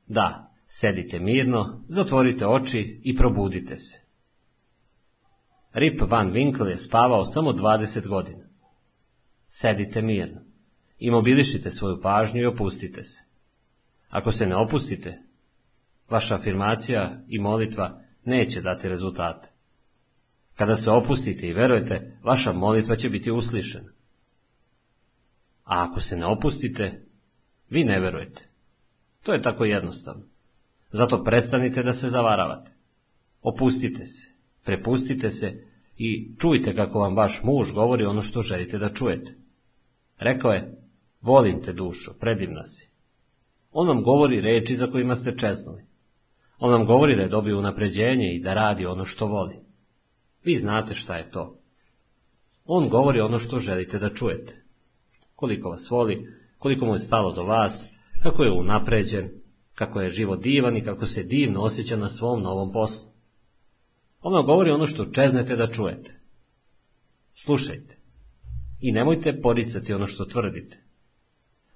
[0.07, 4.01] Da, sedite mirno, zatvorite oči i probudite se.
[5.73, 8.48] Rip Van Winkle je spavao samo 20 godina.
[9.51, 10.41] Sedite mirno.
[10.99, 13.25] Imobilišite svoju pažnju i opustite se.
[14.09, 15.21] Ako se ne opustite,
[16.09, 19.49] vaša afirmacija i molitva neće dati rezultate.
[20.55, 23.89] Kada se opustite i verujete, vaša molitva će biti uslišena.
[25.63, 27.05] A ako se ne opustite,
[27.69, 28.49] vi ne verujete.
[29.23, 30.23] To je tako jednostavno.
[30.91, 32.71] Zato prestanite da se zavaravate.
[33.41, 34.31] Opustite se,
[34.63, 35.68] prepustite se
[36.01, 39.35] i čujte kako vam vaš muž govori ono što želite da čujete.
[40.17, 40.77] Rekao je,
[41.21, 42.89] volim te dušo, predivna si.
[43.71, 45.83] On vam govori reči za kojima ste česnuli.
[46.59, 49.55] On vam govori da je dobio unapređenje i da radi ono što voli.
[50.43, 51.59] Vi znate šta je to.
[52.65, 54.63] On govori ono što želite da čujete.
[55.35, 57.89] Koliko vas voli, koliko mu je stalo do vas,
[58.23, 59.29] kako je unapređen,
[59.73, 63.08] kako je život divan i kako se divno osjeća na svom novom poslu.
[64.21, 66.19] On vam govori ono što čeznete da čujete.
[67.33, 67.97] Slušajte.
[68.79, 70.83] I nemojte poricati ono što tvrdite.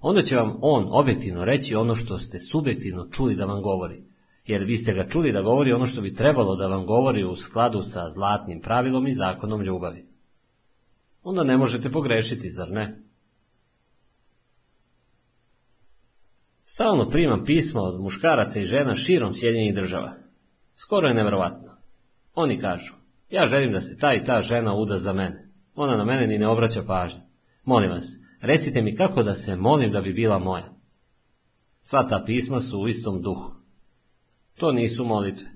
[0.00, 4.02] Onda će vam on objektivno reći ono što ste subjektivno čuli da vam govori,
[4.46, 7.34] jer vi ste ga čuli da govori ono što bi trebalo da vam govori u
[7.34, 10.06] skladu sa zlatnim pravilom i zakonom ljubavi.
[11.22, 13.02] Onda ne možete pogrešiti, zar ne?
[16.64, 20.14] Stalno primam pisma od muškaraca i žena širom Sjedinjenih država.
[20.74, 21.73] Skoro je nevjerovatno.
[22.34, 22.94] Oni kažu,
[23.30, 25.48] ja želim da se ta i ta žena uda za mene.
[25.74, 27.20] Ona na mene ni ne obraća pažnju.
[27.64, 30.74] Molim vas, recite mi kako da se molim da bi bila moja.
[31.80, 33.52] Sva ta pisma su u istom duhu.
[34.54, 35.48] To nisu molitve.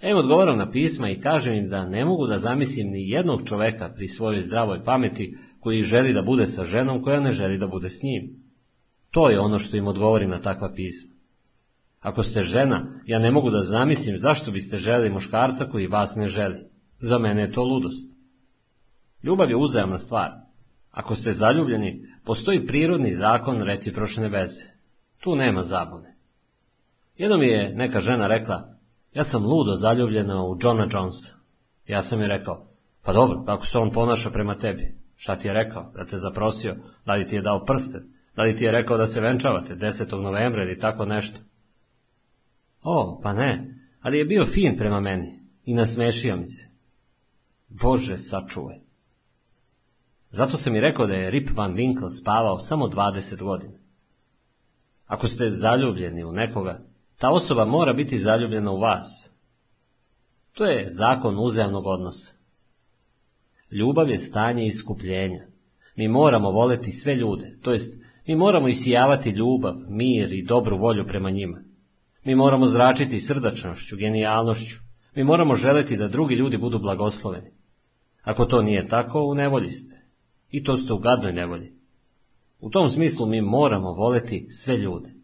[0.00, 3.88] Evo odgovaram na pisma i kažem im da ne mogu da zamislim ni jednog čoveka
[3.88, 7.88] pri svojoj zdravoj pameti koji želi da bude sa ženom koja ne želi da bude
[7.88, 8.42] s njim.
[9.10, 11.11] To je ono što im odgovorim na takva pisma.
[12.02, 16.26] Ako ste žena, ja ne mogu da zamislim zašto biste želi muškarca koji vas ne
[16.26, 16.66] želi.
[17.00, 18.12] Za mene je to ludost.
[19.22, 20.30] Ljubav je uzajamna stvar.
[20.90, 24.64] Ako ste zaljubljeni, postoji prirodni zakon recipročne veze.
[25.20, 26.16] Tu nema zabune.
[27.16, 28.76] Jednom je neka žena rekla,
[29.14, 31.34] ja sam ludo zaljubljena u Johna Jonesa.
[31.86, 32.66] Ja sam joj rekao,
[33.02, 34.94] pa dobro, kako se on ponaša prema tebi?
[35.16, 35.92] Šta ti je rekao?
[35.96, 36.76] Da te zaprosio?
[37.06, 38.02] Da li ti je dao prsten?
[38.36, 40.20] Da li ti je rekao da se venčavate 10.
[40.22, 41.40] novembra ili tako nešto?
[42.82, 46.68] O, pa ne, ali je bio fin prema meni i nasmešio mi se.
[47.68, 48.78] Bože, sačuvaj.
[50.30, 53.78] Zato sam i rekao da je Rip Van Winkle spavao samo 20 godina.
[55.06, 56.80] Ako ste zaljubljeni u nekoga,
[57.18, 59.32] ta osoba mora biti zaljubljena u vas.
[60.52, 62.34] To je zakon uzajamnog odnosa.
[63.70, 65.46] Ljubav je stanje iskupljenja.
[65.96, 71.06] Mi moramo voleti sve ljude, to jest Mi moramo isijavati ljubav, mir i dobru volju
[71.06, 71.62] prema njima.
[72.24, 74.80] Mi moramo zračiti srdačnošću, genijalnošću.
[75.14, 77.50] Mi moramo želeti da drugi ljudi budu blagosloveni.
[78.22, 80.02] Ako to nije tako, u nevolji ste.
[80.50, 81.72] I to ste u gadnoj nevolji.
[82.60, 85.14] U tom smislu mi moramo voleti sve ljude.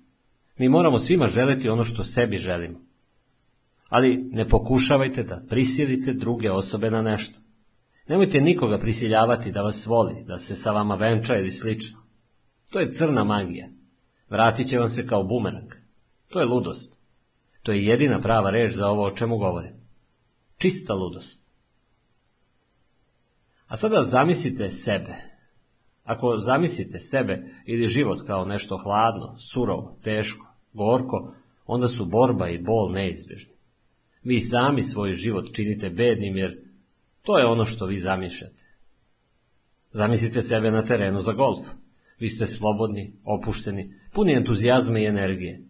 [0.59, 2.81] Mi moramo svima želeti ono što sebi želimo.
[3.89, 7.41] Ali ne pokušavajte da prisilite druge osobe na nešto.
[8.09, 11.99] Nemojte nikoga prisiljavati da vas voli, da se sa vama venča ili slično.
[12.71, 13.69] To je crna magija.
[14.31, 15.78] Vratit će vam se kao bumerang.
[16.29, 16.99] To je ludost.
[17.63, 19.75] To je jedina prava reč za ovo o čemu govorim.
[20.59, 21.49] Čista ludost.
[23.67, 25.15] A sada zamislite sebe.
[26.05, 31.35] Ako zamislite sebe ili život kao nešto hladno, surovo, teško, gorko,
[31.67, 33.53] onda su borba i bol neizbježni.
[34.23, 36.59] Vi sami svoj život činite bednim jer
[37.23, 38.65] to je ono što vi zamišljate.
[39.93, 41.69] Zamislite sebe na terenu za golf.
[42.19, 45.68] Vi ste slobodni, opušteni, puni entuzijazma i energije.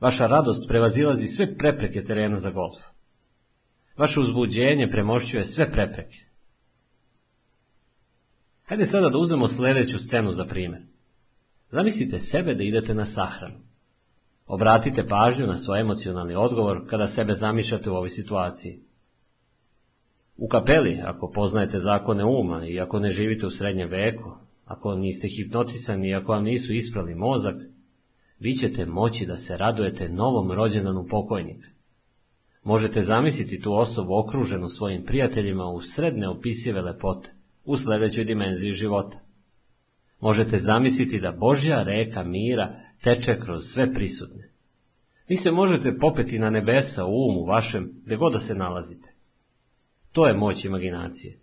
[0.00, 2.78] Vaša radost prevazilazi sve prepreke terena za golf.
[3.96, 6.18] Vaše uzbuđenje premošćuje sve prepreke.
[8.64, 10.82] Hajde sada da uzmemo sljedeću scenu za primjer.
[11.70, 13.60] Zamislite sebe da idete na sahranu.
[14.46, 18.80] Obratite pažnju na svoj emocionalni odgovor kada sebe zamišljate u ovoj situaciji.
[20.36, 24.32] U kapeli, ako poznajete zakone uma i ako ne živite u srednjem veku,
[24.64, 27.56] ako niste hipnotisani i ako vam nisu isprali mozak,
[28.40, 31.68] vi ćete moći da se radujete novom rođendanu pokojnika.
[32.62, 37.32] Možete zamisliti tu osobu okruženu svojim prijateljima u sredne opisive lepote,
[37.64, 39.18] u sljedećoj dimenziji života.
[40.20, 44.50] Možete zamisliti da Božja reka mira teče kroz sve prisutne.
[45.28, 49.14] Vi se možete popeti na nebesa u umu vašem, gdje god da se nalazite.
[50.12, 51.38] To je moć imaginacije.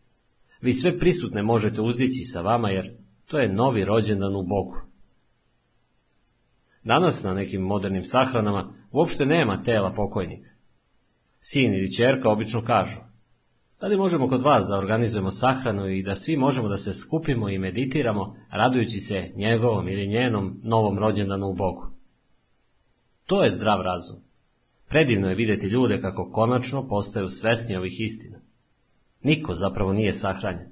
[0.61, 2.93] Vi sve prisutne možete uzdići sa vama, jer
[3.25, 4.86] to je novi rođendan u Bogu.
[6.87, 10.49] Danas na nekim modernim sahranama uopšte nema tela pokojnika.
[11.39, 12.99] Sin ili čerka obično kažu,
[13.81, 17.49] da li možemo kod vas da organizujemo sahranu i da svi možemo da se skupimo
[17.49, 21.87] i meditiramo, radujući se njegovom ili njenom novom rođendanu u Bogu?
[23.25, 24.17] To je zdrav razum.
[24.89, 28.39] Predivno je vidjeti ljude kako konačno postaju svesni ovih istina.
[29.23, 30.69] Niko zapravo nije sahranjen.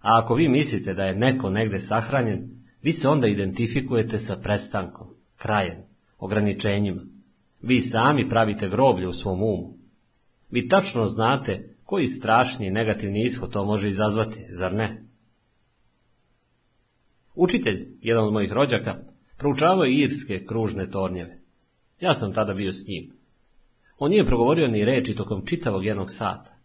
[0.00, 5.06] A ako vi mislite da je neko negde sahranjen, vi se onda identifikujete sa prestankom,
[5.36, 5.82] krajem,
[6.18, 7.02] ograničenjima.
[7.60, 9.78] Vi sami pravite groblje u svom umu.
[10.50, 15.02] Vi tačno znate koji strašni negativni ishod to može izazvati, zar ne?
[17.34, 18.96] Učitelj, jedan od mojih rođaka,
[19.38, 21.38] proučavao je irske kružne tornjeve.
[22.00, 23.12] Ja sam tada bio s njim.
[23.98, 26.58] On nije progovorio ni reči tokom čitavog jednog sata.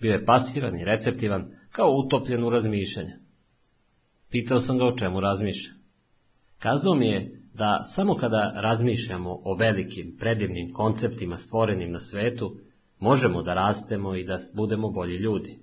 [0.00, 3.21] Bio je pasivan i receptivan, kao utopljen u razmišljanja.
[4.32, 5.74] Pitao sam ga o čemu razmišlja.
[6.58, 12.56] Kazao mi je da samo kada razmišljamo o velikim, predivnim konceptima stvorenim na svetu,
[12.98, 15.58] možemo da rastemo i da budemo bolji ljudi.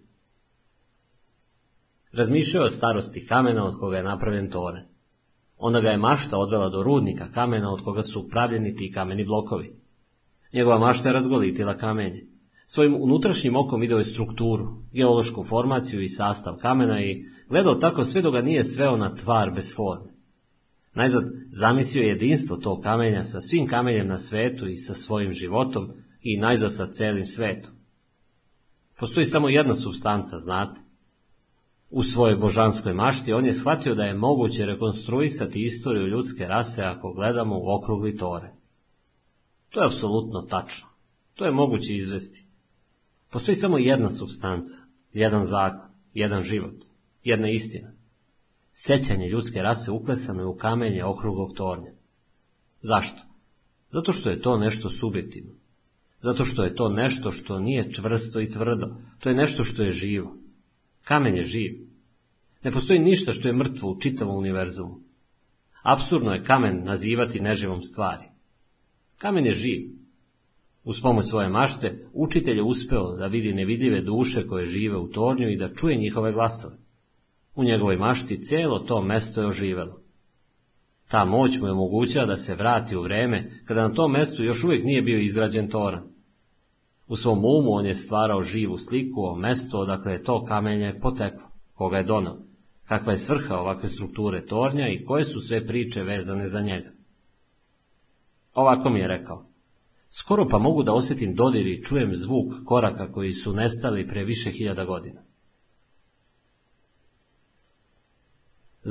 [2.12, 4.84] Razmišljao o starosti kamena od koga je napravljen toren.
[5.58, 9.76] Onda ga je mašta odvela do rudnika kamena od koga su pravljeni ti kameni blokovi.
[10.54, 12.26] Njegova mašta je razgolitila kamenje.
[12.66, 18.22] Svojim unutrašnjim okom video je strukturu, geološku formaciju i sastav kamena i gledao tako sve
[18.22, 20.14] dok ga nije sveo na tvar bez forme.
[20.94, 26.38] Najzad zamislio jedinstvo tog kamenja sa svim kamenjem na svetu i sa svojim životom i
[26.38, 27.72] najzad sa celim svetom.
[29.00, 30.82] Postoji samo jedna substanca, znate.
[31.90, 37.14] U svojoj božanskoj mašti on je shvatio da je moguće rekonstruisati istoriju ljudske rase ako
[37.14, 38.54] gledamo u okrugli tore.
[39.70, 40.88] To je apsolutno tačno.
[41.36, 42.46] To je moguće izvesti.
[43.32, 44.80] Postoji samo jedna substanca,
[45.14, 46.89] jedan zakon, jedan život,
[47.30, 47.92] jedna istina.
[48.72, 51.92] Sećanje ljudske rase uklesano je u kamenje okruglog tornja.
[52.82, 53.22] Zašto?
[53.92, 55.52] Zato što je to nešto subjektivno.
[56.22, 58.96] Zato što je to nešto što nije čvrsto i tvrdo.
[59.20, 60.36] To je nešto što je živo.
[61.04, 61.90] Kamen je živ.
[62.64, 65.00] Ne postoji ništa što je mrtvo u čitavom univerzumu.
[65.82, 68.26] Apsurdno je kamen nazivati neživom stvari.
[69.18, 69.90] Kamen je živ.
[70.84, 75.50] Uz pomoć svoje mašte, učitelj je uspeo da vidi nevidljive duše koje žive u tornju
[75.50, 76.78] i da čuje njihove glasove.
[77.60, 80.02] U njegovoj mašti cijelo to mesto je oživelo.
[81.08, 84.64] Ta moć mu je omogućila da se vrati u vreme kada na tom mestu još
[84.64, 86.04] uvijek nije bio izgrađen toran.
[87.08, 91.48] U svom umu on je stvarao živu sliku o mestu odakle je to kamenje poteklo,
[91.74, 92.38] koga je donao,
[92.88, 96.92] kakva je svrha ovakve strukture tornja i koje su sve priče vezane za njega.
[98.54, 99.46] Ovako mi je rekao,
[100.10, 104.52] skoro pa mogu da osjetim dodir i čujem zvuk koraka koji su nestali pre više
[104.52, 105.29] hiljada godina.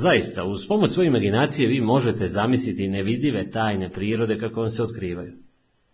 [0.01, 5.33] Zaista, uz pomoć svoje imaginacije vi možete zamisliti nevidive tajne prirode kako vam se otkrivaju.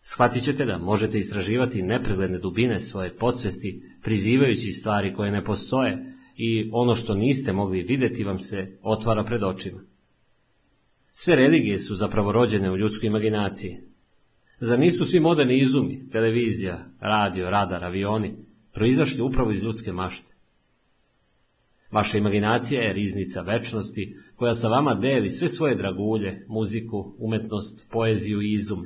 [0.01, 6.69] Shvatit ćete da možete istraživati nepregledne dubine svoje podsvesti, prizivajući stvari koje ne postoje i
[6.73, 9.81] ono što niste mogli vidjeti vam se otvara pred očima.
[11.13, 13.77] Sve religije su zapravo rođene u ljudskoj imaginaciji.
[14.59, 18.35] Zar nisu svi moderni izumi, televizija, radio, radar, avioni,
[18.73, 20.34] proizašli upravo iz ljudske mašte?
[21.95, 28.41] Vaša imaginacija je riznica večnosti koja sa vama deli sve svoje dragulje, muziku, umetnost, poeziju
[28.41, 28.85] i izum.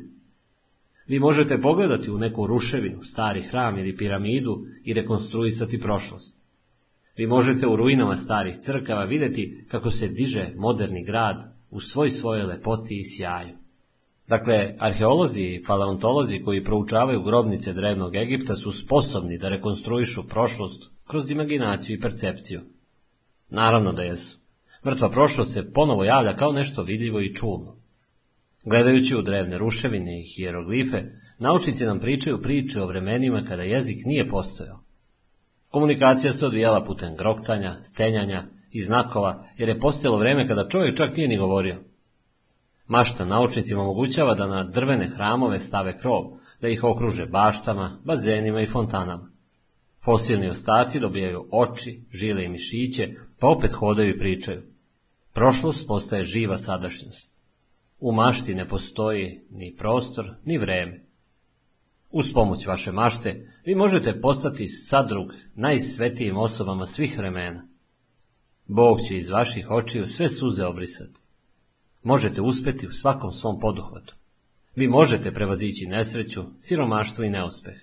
[1.08, 6.38] Vi možete pogledati u neku ruševinu, stari hram ili piramidu i rekonstruisati prošlost.
[7.18, 12.44] Vi možete u ruinama starih crkava vidjeti kako se diže moderni grad u svoj svojoj
[12.44, 13.56] lepoti i sjaju.
[14.28, 21.32] Dakle, arheolozi i paleontolozi koji proučavaju grobnice drevnog Egipta su sposobni da rekonstruišu prošlost kroz
[21.32, 22.62] imaginaciju i percepciju.
[23.50, 24.40] Naravno da jesu.
[24.86, 27.76] Mrtva prošlost se ponovo javlja kao nešto vidljivo i čulno.
[28.64, 31.04] Gledajući u drevne ruševine i hieroglife,
[31.38, 34.84] naučnici nam pričaju priče o vremenima kada jezik nije postojao.
[35.68, 41.18] Komunikacija se odvijala putem groktanja, stenjanja i znakova, jer je postojalo vreme kada čovjek čak
[41.18, 41.84] nije ni govorio.
[42.88, 46.24] Mašta naučnicima omogućava da na drvene hramove stave krov,
[46.62, 49.30] da ih okruže baštama, bazenima i fontanama.
[50.04, 54.64] Fosilni ostaci dobijaju oči, žile i mišiće, pa opet hodaju i pričaju.
[55.34, 57.40] Prošlost postaje živa sadašnjost.
[58.00, 61.06] U mašti ne postoji ni prostor, ni vreme.
[62.12, 67.68] Uz pomoć vaše mašte vi možete postati sadrug najsvetijim osobama svih vremena.
[68.68, 71.20] Bog će iz vaših očiju sve suze obrisati.
[72.04, 74.16] Možete uspjeti u svakom svom poduhvatu.
[74.76, 77.78] Vi možete prevazići nesreću, siromaštvo i neuspeh.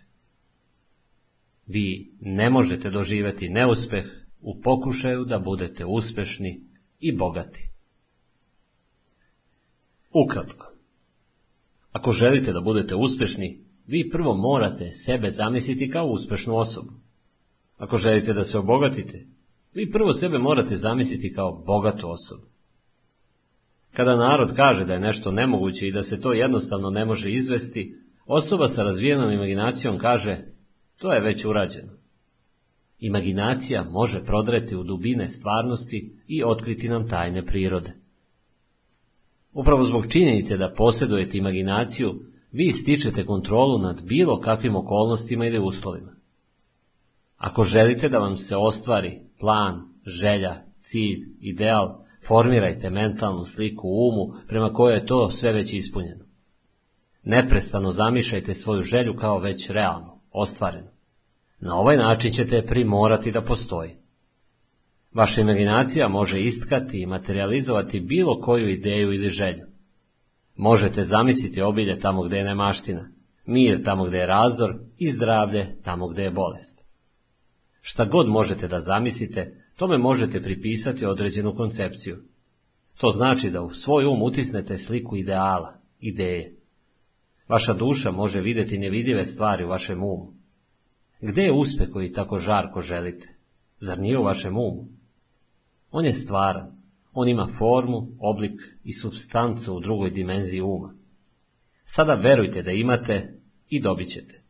[1.66, 4.04] Vi ne možete doživjeti neuspeh
[4.40, 6.60] u pokušaju da budete uspešni
[7.00, 7.70] i bogati.
[10.24, 10.72] Ukratko.
[11.92, 16.92] Ako želite da budete uspešni, vi prvo morate sebe zamisliti kao uspešnu osobu.
[17.76, 19.26] Ako želite da se obogatite,
[19.74, 22.46] vi prvo sebe morate zamisliti kao bogatu osobu.
[23.92, 27.96] Kada narod kaže da je nešto nemoguće i da se to jednostavno ne može izvesti,
[28.26, 30.38] osoba sa razvijenom imaginacijom kaže,
[30.96, 31.92] to je već urađeno.
[33.06, 37.92] Imaginacija može prodreti u dubine stvarnosti i otkriti nam tajne prirode.
[39.52, 42.20] Upravo zbog činjenice da posjedujete imaginaciju,
[42.52, 46.12] vi stičete kontrolu nad bilo kakvim okolnostima ili uslovima.
[47.36, 54.34] Ako želite da vam se ostvari plan, želja, cilj, ideal, formirajte mentalnu sliku u umu
[54.48, 56.24] prema kojoj je to sve već ispunjeno.
[57.22, 60.95] Neprestano zamišljajte svoju želju kao već realno, ostvareno.
[61.60, 63.96] Na ovaj način ćete primorati da postoji.
[65.14, 69.66] Vaša imaginacija može istkati i materializovati bilo koju ideju ili želju.
[70.56, 73.10] Možete zamisliti obilje tamo gdje je nemaština,
[73.46, 76.84] mir tamo gdje je razdor i zdravlje tamo gdje je bolest.
[77.80, 82.16] Šta god možete da zamislite, tome možete pripisati određenu koncepciju.
[82.98, 86.56] To znači da u svoj um utisnete sliku ideala, ideje.
[87.48, 90.35] Vaša duša može vidjeti nevidljive stvari u vašem umu.
[91.20, 93.34] Gdje je uspjeh koji tako žarko želite?
[93.78, 94.88] Zar nije u vašem umu?
[95.90, 96.76] On je stvaran,
[97.12, 100.94] on ima formu, oblik i substancu u drugoj dimenziji uma.
[101.84, 104.42] Sada verujte da imate i dobit ćete.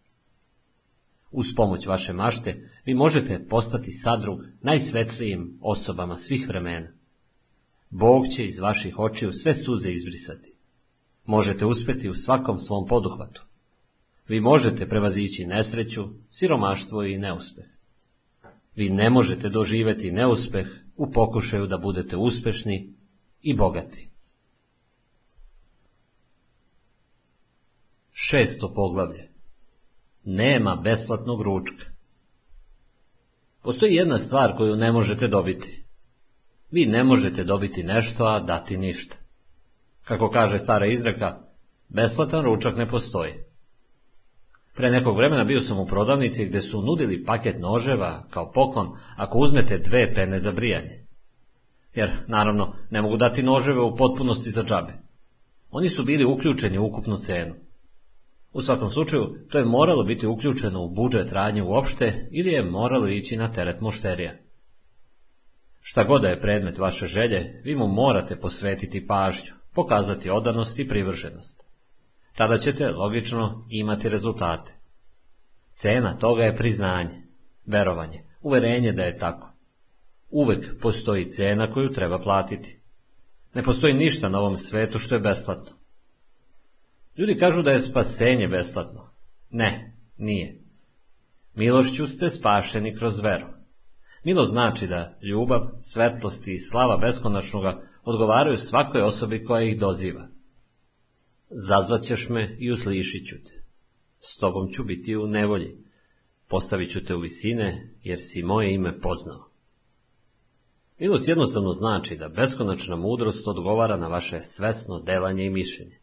[1.30, 6.88] Uz pomoć vaše mašte vi možete postati sadrug najsvetlijim osobama svih vremena.
[7.90, 10.52] Bog će iz vaših očiju sve suze izbrisati.
[11.24, 13.45] Možete uspjeti u svakom svom poduhvatu.
[14.28, 17.64] Vi možete prevazići nesreću, siromaštvo i neuspeh.
[18.76, 22.94] Vi ne možete doživjeti neuspeh u pokušaju da budete uspešni
[23.42, 24.10] i bogati.
[28.12, 29.28] Šesto poglavlje.
[30.24, 31.84] Nema besplatnog ručka.
[33.62, 35.84] Postoji jedna stvar koju ne možete dobiti.
[36.70, 39.16] Vi ne možete dobiti nešto, a dati ništa.
[40.05, 41.40] Kako kaže stara izreka,
[41.88, 43.45] besplatan ručak ne postoji.
[44.76, 49.38] Pre nekog vremena bio sam u prodavnici gdje su nudili paket noževa kao poklon ako
[49.38, 51.06] uzmete dve pene za brijanje.
[51.94, 54.92] Jer, naravno, ne mogu dati noževe u potpunosti za džabe.
[55.70, 57.55] Oni su bili uključeni u ukupnu cenu.
[58.52, 63.08] U svakom slučaju, to je moralo biti uključeno u budžet radnje uopšte ili je moralo
[63.08, 64.32] ići na teret mušterija.
[65.80, 70.88] Šta god da je predmet vaše želje, vi mu morate posvetiti pažnju, pokazati odanost i
[70.88, 71.65] privrženost.
[72.36, 74.73] Tada ćete, logično, imati rezultate.
[75.70, 77.23] Cena toga je priznanje,
[77.66, 79.52] verovanje, uverenje da je tako.
[80.31, 82.81] uvek postoji cena koju treba platiti.
[83.55, 85.73] Ne postoji ništa na ovom svetu što je besplatno.
[87.16, 89.10] Ljudi kažu da je spasenje besplatno.
[89.50, 90.60] Ne, nije.
[91.55, 93.47] Milošću ste spašeni kroz veru.
[94.24, 100.28] Milo znači da ljubav, svetlost i slava beskonačnoga odgovaraju svakoj osobi koja ih doziva.
[101.50, 103.62] Zazvaćeš me i uslišit ću te.
[104.20, 105.76] S tobom ću biti u nevolji.
[106.49, 109.49] Postavit ću te u visine, jer si moje ime poznao.
[110.99, 115.99] Milost jednostavno znači da beskonačna mudrost odgovara na vaše svesno delanje i mišljenje.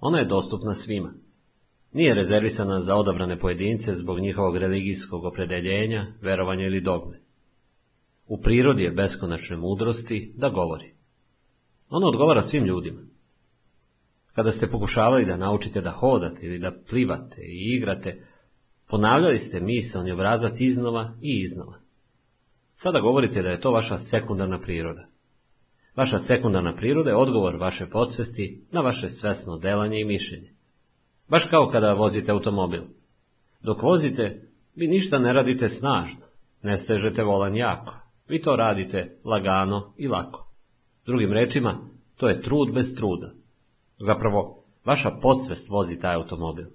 [0.00, 1.14] Ona je dostupna svima.
[1.92, 7.20] Nije rezervisana za odabrane pojedince zbog njihovog religijskog opredeljenja, verovanja ili dogme.
[8.26, 10.94] U prirodi je beskonačne mudrosti da govori.
[11.90, 13.11] Ona odgovara svim ljudima.
[14.34, 18.24] Kada ste pokušavali da naučite da hodate ili da plivate i igrate,
[18.86, 21.78] ponavljali ste misalni obrazac iznova i iznova.
[22.74, 25.06] Sada govorite da je to vaša sekundarna priroda.
[25.96, 30.52] Vaša sekundarna priroda je odgovor vaše podsvesti na vaše svesno delanje i mišljenje.
[31.28, 32.82] Baš kao kada vozite automobil.
[33.60, 36.22] Dok vozite, vi ništa ne radite snažno,
[36.62, 37.94] ne stežete volan jako.
[38.28, 40.48] Vi to radite lagano i lako.
[41.06, 43.32] Drugim rečima, to je trud bez truda.
[44.04, 46.66] Zapravo, vaša podsvest vozi taj automobil.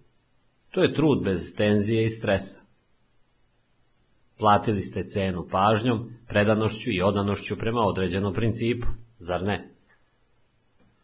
[0.72, 2.60] To je trud bez tenzije i stresa.
[4.38, 9.74] Platili ste cenu pažnjom, predanošću i odanošću prema određenom principu, zar ne?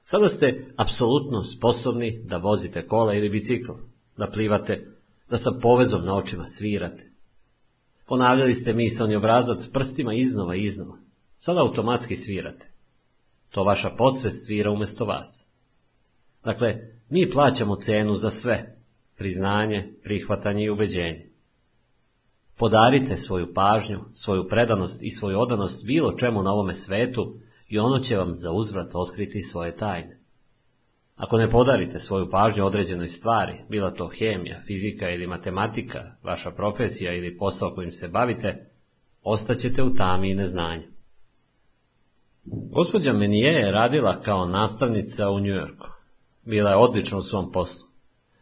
[0.01, 3.71] Sada ste apsolutno sposobni da vozite kola ili bicikl,
[4.17, 4.87] da plivate,
[5.29, 7.11] da sa povezom na očima svirate.
[8.05, 10.97] Ponavljali ste misalni obrazac prstima iznova i iznova.
[11.37, 12.71] Sada automatski svirate.
[13.49, 15.52] To vaša podsvest svira umjesto vas.
[16.43, 16.75] Dakle,
[17.09, 18.75] mi plaćamo cenu za sve,
[19.17, 21.29] priznanje, prihvatanje i ubeđenje.
[22.57, 27.99] Podarite svoju pažnju, svoju predanost i svoju odanost bilo čemu na ovome svetu i ono
[27.99, 30.19] će vam za uzvrat otkriti svoje tajne.
[31.15, 37.13] Ako ne podarite svoju pažnju određenoj stvari, bila to hemija, fizika ili matematika, vaša profesija
[37.13, 38.69] ili posao kojim se bavite,
[39.23, 40.87] ostaćete u tami i neznanju.
[42.45, 45.92] Gospođa Menije je radila kao nastavnica u Njujorku.
[46.45, 47.87] Bila je odlična u svom poslu.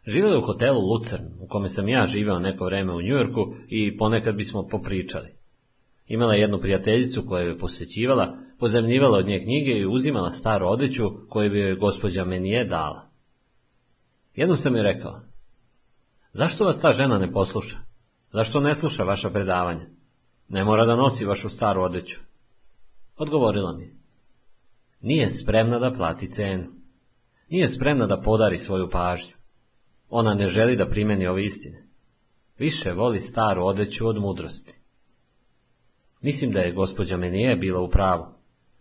[0.06, 4.34] Živjela u hotelu Lucern, u kome sam ja živeo neko vreme u Njujorku i ponekad
[4.34, 5.28] bismo popričali.
[6.06, 11.04] Imala je jednu prijateljicu koja je posjećivala, pozemljivala od nje knjige i uzimala staru odeću
[11.28, 13.10] koju bi joj gospođa Menije dala.
[14.34, 15.20] Jednom sam joj rekao,
[16.32, 17.78] zašto vas ta žena ne posluša?
[18.32, 19.86] Zašto ne sluša vaša predavanja?
[20.48, 22.20] Ne mora da nosi vašu staru odeću.
[23.16, 23.94] Odgovorila mi,
[25.00, 26.81] nije spremna da plati cenu.
[27.52, 29.34] Nije spremna da podari svoju pažnju.
[30.08, 31.86] Ona ne želi da primeni ove istine.
[32.58, 34.80] Više voli staru odeću od mudrosti.
[36.20, 38.24] Mislim da je gospođa Menije bila u pravu.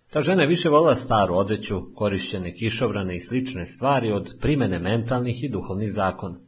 [0.09, 5.43] Ta žena je više volila staru odeću, korišćene kišobrane i slične stvari od primene mentalnih
[5.43, 6.39] i duhovnih zakona.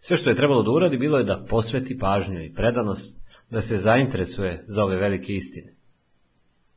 [0.00, 3.76] Sve što je trebalo da uradi bilo je da posveti pažnju i predanost, da se
[3.76, 5.74] zainteresuje za ove velike istine.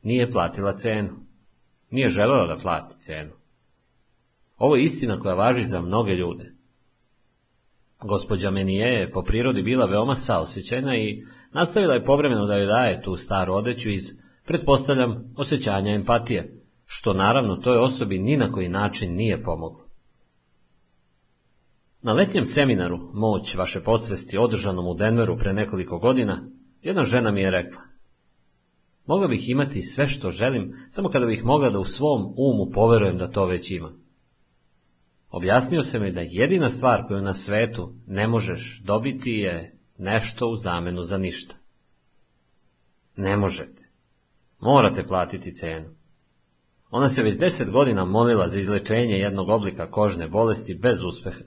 [0.02, 1.10] Nije platila cenu.
[1.90, 3.41] Nije želela da plati cenu.
[4.62, 6.52] Ovo je istina koja važi za mnoge ljude.
[8.00, 13.02] Gospođa Menije je po prirodi bila veoma saosjećajna i nastavila je povremeno da joj daje
[13.02, 14.02] tu staru odeću iz,
[14.44, 19.84] pretpostavljam, osjećanja empatije, što naravno toj osobi ni na koji način nije pomoglo.
[22.02, 26.38] Na letnjem seminaru Moć vaše podsvesti održanom u Denveru pre nekoliko godina,
[26.82, 27.80] jedna žena mi je rekla
[29.06, 33.18] Mogla bih imati sve što želim, samo kada bih mogla da u svom umu poverujem
[33.18, 34.01] da to već imam.
[35.32, 40.56] Objasnio se mi da jedina stvar koju na svetu ne možeš dobiti je nešto u
[40.56, 41.54] zamenu za ništa.
[43.16, 43.82] Ne možete.
[44.58, 45.88] Morate platiti cenu.
[46.90, 51.44] Ona se već deset godina molila za izlečenje jednog oblika kožne bolesti bez uspeha.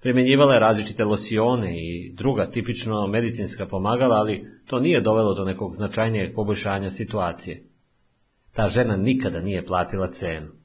[0.00, 5.74] Primjenjivala je različite losione i druga tipično medicinska pomagala, ali to nije dovelo do nekog
[5.74, 7.64] značajnijeg poboljšanja situacije.
[8.52, 10.61] Ta žena nikada nije platila cenu.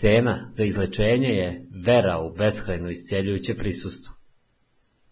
[0.00, 4.14] Cena za izlečenje je vera u beskrajno isceljujuće prisustvo.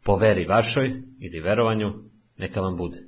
[0.03, 1.93] Po veri vašoj ili verovanju,
[2.39, 3.05] neka vam bude.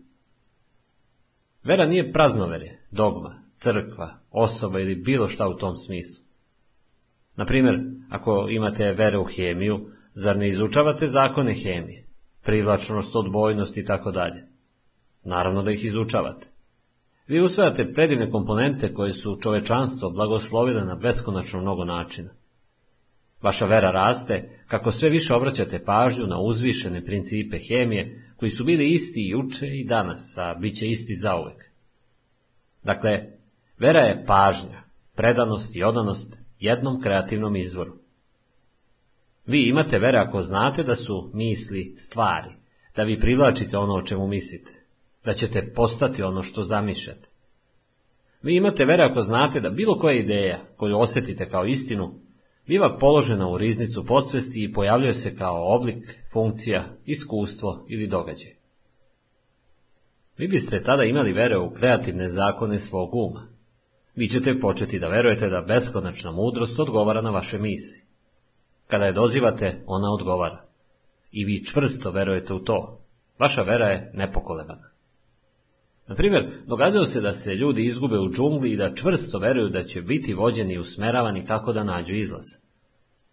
[1.64, 6.24] Vera nije praznoverje, dogma, crkva, osoba ili bilo šta u tom smislu.
[7.36, 12.06] Na primjer, ako imate vere u hemiju, zar ne izučavate zakone hemije,
[12.42, 14.46] privlačnost, odbojnost i tako dalje?
[15.24, 16.46] Naravno da ih izučavate.
[17.30, 22.30] Vi usvajate predivne komponente koje su čovečanstvo blagoslovile na beskonačno mnogo načina.
[23.42, 28.90] Vaša vera raste kako sve više obraćate pažnju na uzvišene principe hemije koji su bili
[28.90, 31.64] isti juče i danas, a bit će isti zauvek.
[32.82, 33.24] Dakle,
[33.78, 34.82] vera je pažnja,
[35.14, 37.96] predanost i odanost jednom kreativnom izvoru.
[39.46, 42.50] Vi imate vere ako znate da su misli stvari,
[42.96, 44.79] da vi privlačite ono o čemu mislite,
[45.24, 47.28] da ćete postati ono što zamišljate.
[48.42, 52.14] Vi imate vere ako znate da bilo koja ideja koju osjetite kao istinu,
[52.66, 58.54] biva položena u riznicu podsvesti i pojavljuje se kao oblik, funkcija, iskustvo ili događaj.
[60.38, 63.48] Vi biste tada imali vere u kreativne zakone svog uma.
[64.14, 68.02] Vi ćete početi da verujete da beskonačna mudrost odgovara na vaše misli.
[68.86, 70.64] Kada je dozivate, ona odgovara.
[71.32, 73.00] I vi čvrsto verujete u to.
[73.38, 74.89] Vaša vera je nepokolebana.
[76.10, 79.82] Na primjer, događalo se da se ljudi izgube u džungli i da čvrsto veruju da
[79.82, 82.44] će biti vođeni i usmeravani kako da nađu izlaz.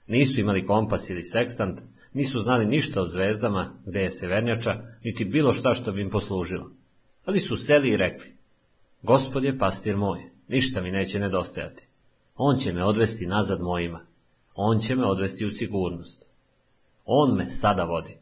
[0.07, 1.81] Nisu imali kompas ili sekstant,
[2.13, 6.71] nisu znali ništa o zvezdama, gde je severnjača, niti bilo šta što bi im poslužilo.
[7.25, 8.37] Ali su seli i rekli,
[9.01, 11.87] Gospod je pastir moj, ništa mi neće nedostajati.
[12.35, 14.05] On će me odvesti nazad mojima.
[14.55, 16.25] On će me odvesti u sigurnost.
[17.05, 18.16] On me sada vodi.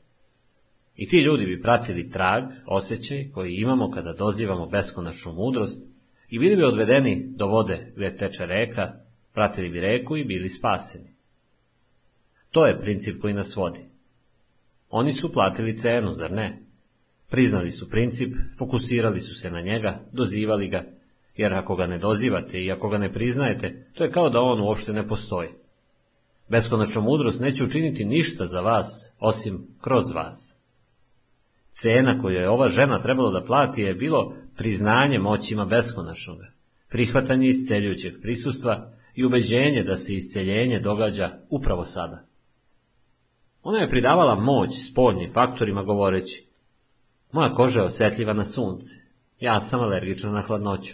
[0.96, 5.84] I ti ljudi bi pratili trag, osjećaj koji imamo kada dozivamo beskonačnu mudrost
[6.30, 8.94] i bili bi odvedeni do vode gdje teče reka,
[9.34, 11.16] pratili bi reku i bili spaseni.
[12.52, 13.80] To je princip koji nas vodi.
[14.90, 16.62] Oni su platili cenu, zar ne?
[17.30, 20.86] Priznali su princip, fokusirali su se na njega, dozivali ga,
[21.38, 24.62] jer ako ga ne dozivate i ako ga ne priznajete, to je kao da on
[24.62, 25.50] uopšte ne postoji.
[26.50, 30.55] Beskonačna mudrost neće učiniti ništa za vas, osim kroz vas.
[31.82, 36.52] Cena koju je ova žena trebala da plati je bilo priznanje moćima beskonačnoga,
[36.90, 42.26] prihvatanje isceljujućeg prisustva i ubeđenje da se isceljenje događa upravo sada.
[43.64, 46.48] Ona je pridavala moć spoljnim faktorima govoreći,
[47.32, 48.96] moja koža je osjetljiva na sunce,
[49.40, 50.94] ja sam alergična na hladnoću.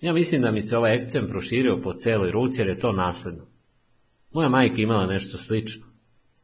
[0.00, 3.46] Ja mislim da mi se ovaj ekcem proširio po celoj ruci jer je to nasledno.
[4.32, 5.86] Moja majka imala nešto slično.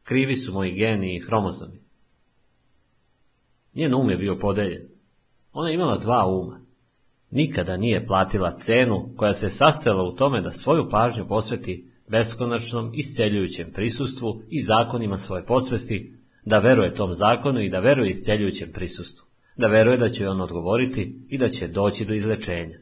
[0.03, 1.84] Krivi su moji geni i hromozomi.
[3.75, 4.87] Njen um je bio podeljen.
[5.53, 6.61] Ona je imala dva uma.
[7.31, 13.71] Nikada nije platila cenu koja se sastojala u tome da svoju pažnju posveti beskonačnom isceljujućem
[13.73, 16.13] prisustvu i zakonima svoje podsvesti,
[16.45, 19.25] da veruje tom zakonu i da veruje isceljujućem prisustvu,
[19.57, 22.79] da veruje da će on odgovoriti i da će doći do izlečenja.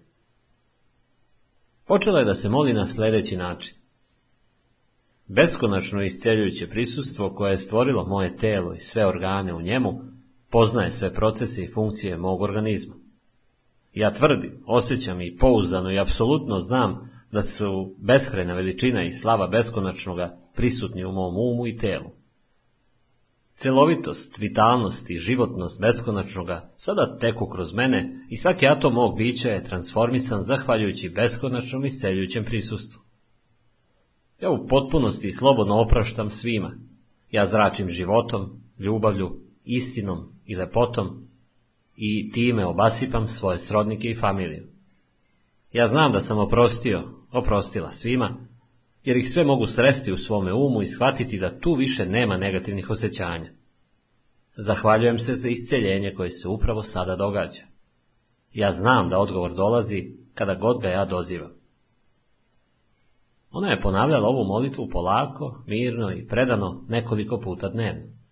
[1.86, 3.76] Počela je da se moli na sljedeći način.
[5.28, 10.02] Beskonačno isceljujuće prisustvo koje je stvorilo moje telo i sve organe u njemu,
[10.54, 12.96] poznaje sve procese i funkcije mog organizma.
[13.94, 20.38] Ja tvrdim, osjećam i pouzdano i apsolutno znam da su beskrajna veličina i slava beskonačnoga
[20.56, 22.10] prisutni u mom umu i telu.
[23.54, 29.64] Celovitost, vitalnost i životnost beskonačnoga sada teku kroz mene i svaki atom mog bića je
[29.64, 33.02] transformisan zahvaljujući beskonačnom i seljućem prisustvu.
[34.42, 36.78] Ja u potpunosti i slobodno opraštam svima.
[37.32, 41.28] Ja zračim životom, ljubavlju, istinom i lepotom
[41.96, 44.68] i time obasipam svoje srodnike i familiju.
[45.74, 48.48] Ja znam da sam oprostio, oprostila svima,
[49.04, 52.90] jer ih sve mogu sresti u svome umu i shvatiti da tu više nema negativnih
[52.90, 53.52] osjećanja.
[54.56, 57.64] Zahvaljujem se za isceljenje koje se upravo sada događa.
[58.54, 61.52] Ja znam da odgovor dolazi kada god ga ja dozivam.
[63.52, 68.23] Ona je ponavljala ovu molitvu polako, mirno i predano nekoliko puta dnevno.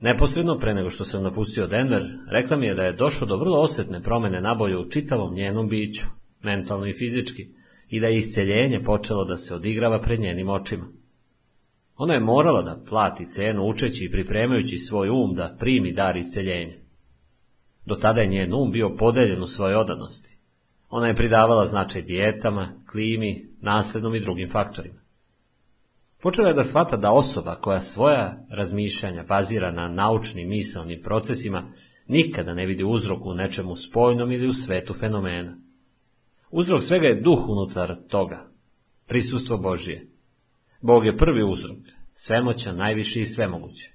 [0.00, 3.60] Neposredno pre nego što sam napustio Denver, rekla mi je da je došlo do vrlo
[3.60, 6.06] osjetne promjene nabolju u čitavom njenom biću,
[6.42, 7.48] mentalno i fizički,
[7.88, 10.84] i da je isceljenje počelo da se odigrava pred njenim očima.
[11.96, 16.74] Ona je morala da plati cenu učeći i pripremajući svoj um da primi dar isceljenja.
[17.86, 20.36] Do tada je njen um bio podeljen u svojoj odanosti.
[20.90, 24.99] Ona je pridavala značaj dijetama, klimi, naslednom i drugim faktorima.
[26.22, 31.72] Počela je da shvata da osoba koja svoja razmišljanja bazira na naučnim misalnim procesima
[32.06, 35.56] nikada ne vidi uzrok u nečemu spojnom ili u svetu fenomena.
[36.50, 38.50] Uzrok svega je duh unutar toga,
[39.06, 40.06] prisustvo Božije.
[40.80, 41.78] Bog je prvi uzrok,
[42.12, 43.92] svemoćan, najviši i svemoguće.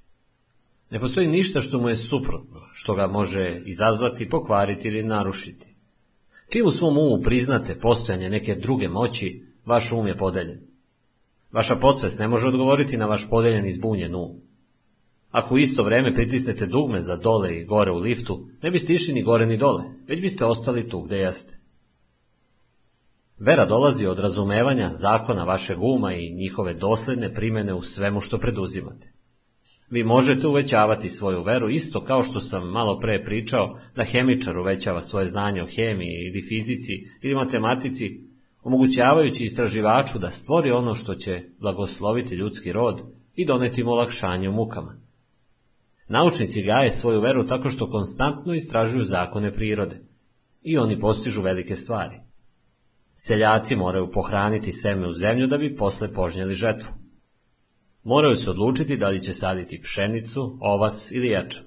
[0.89, 5.75] Ne postoji ništa što mu je suprotno, što ga može izazvati, pokvariti ili narušiti.
[6.49, 10.74] Čim u svom umu priznate postojanje neke druge moći, vaš um je podeljen.
[11.55, 14.41] Vaša podsvest ne može odgovoriti na vaš podeljen i zbunjen um.
[15.31, 19.13] Ako u isto vreme pritisnete dugme za dole i gore u liftu, ne biste išli
[19.13, 21.59] ni gore ni dole, već biste ostali tu gde jeste.
[23.39, 29.13] Vera dolazi od razumevanja zakona vašeg uma i njihove dosledne primjene u svemu što preduzimate.
[29.89, 35.01] Vi možete uvećavati svoju veru isto kao što sam malo pre pričao da hemičar uvećava
[35.01, 38.24] svoje znanje o hemiji ili fizici ili matematici,
[38.65, 43.01] omogućavajući istraživaču da stvori ono što će blagosloviti ljudski rod
[43.35, 44.95] i doneti mu olakšanje u mukama.
[46.07, 50.01] Naučnici gaje svoju veru tako što konstantno istražuju zakone prirode
[50.61, 52.19] i oni postižu velike stvari.
[53.13, 56.89] Seljaci moraju pohraniti seme u zemlju da bi posle požnjeli žetvu.
[58.03, 61.63] Moraju se odlučiti da li će saditi pšenicu, ovas ili ječam.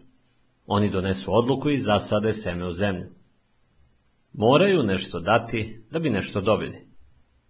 [0.66, 3.06] Oni donesu odluku i zasade seme u zemlju.
[4.32, 6.87] Moraju nešto dati da bi nešto dobili.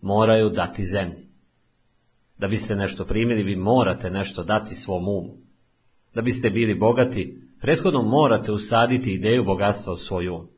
[0.00, 1.28] Moraju dati zemlji.
[2.38, 5.36] Da biste nešto primili, vi morate nešto dati svom umu.
[6.14, 10.48] Da biste bili bogati, prethodno morate usaditi ideju bogatstva u svoj um.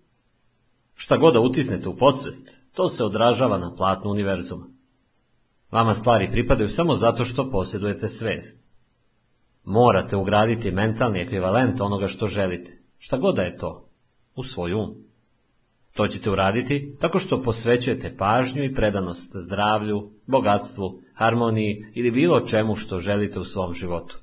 [0.94, 4.66] Šta god da utisnete u podsvest, to se odražava na platnu univerzuma.
[5.70, 8.64] Vama stvari pripadaju samo zato što posjedujete svest.
[9.64, 13.88] Morate ugraditi mentalni ekvivalent onoga što želite, šta god da je to,
[14.34, 15.09] u svoj um.
[15.92, 22.76] To ćete uraditi tako što posvećujete pažnju i predanost zdravlju, bogatstvu, harmoniji ili bilo čemu
[22.76, 24.18] što želite u svom životu.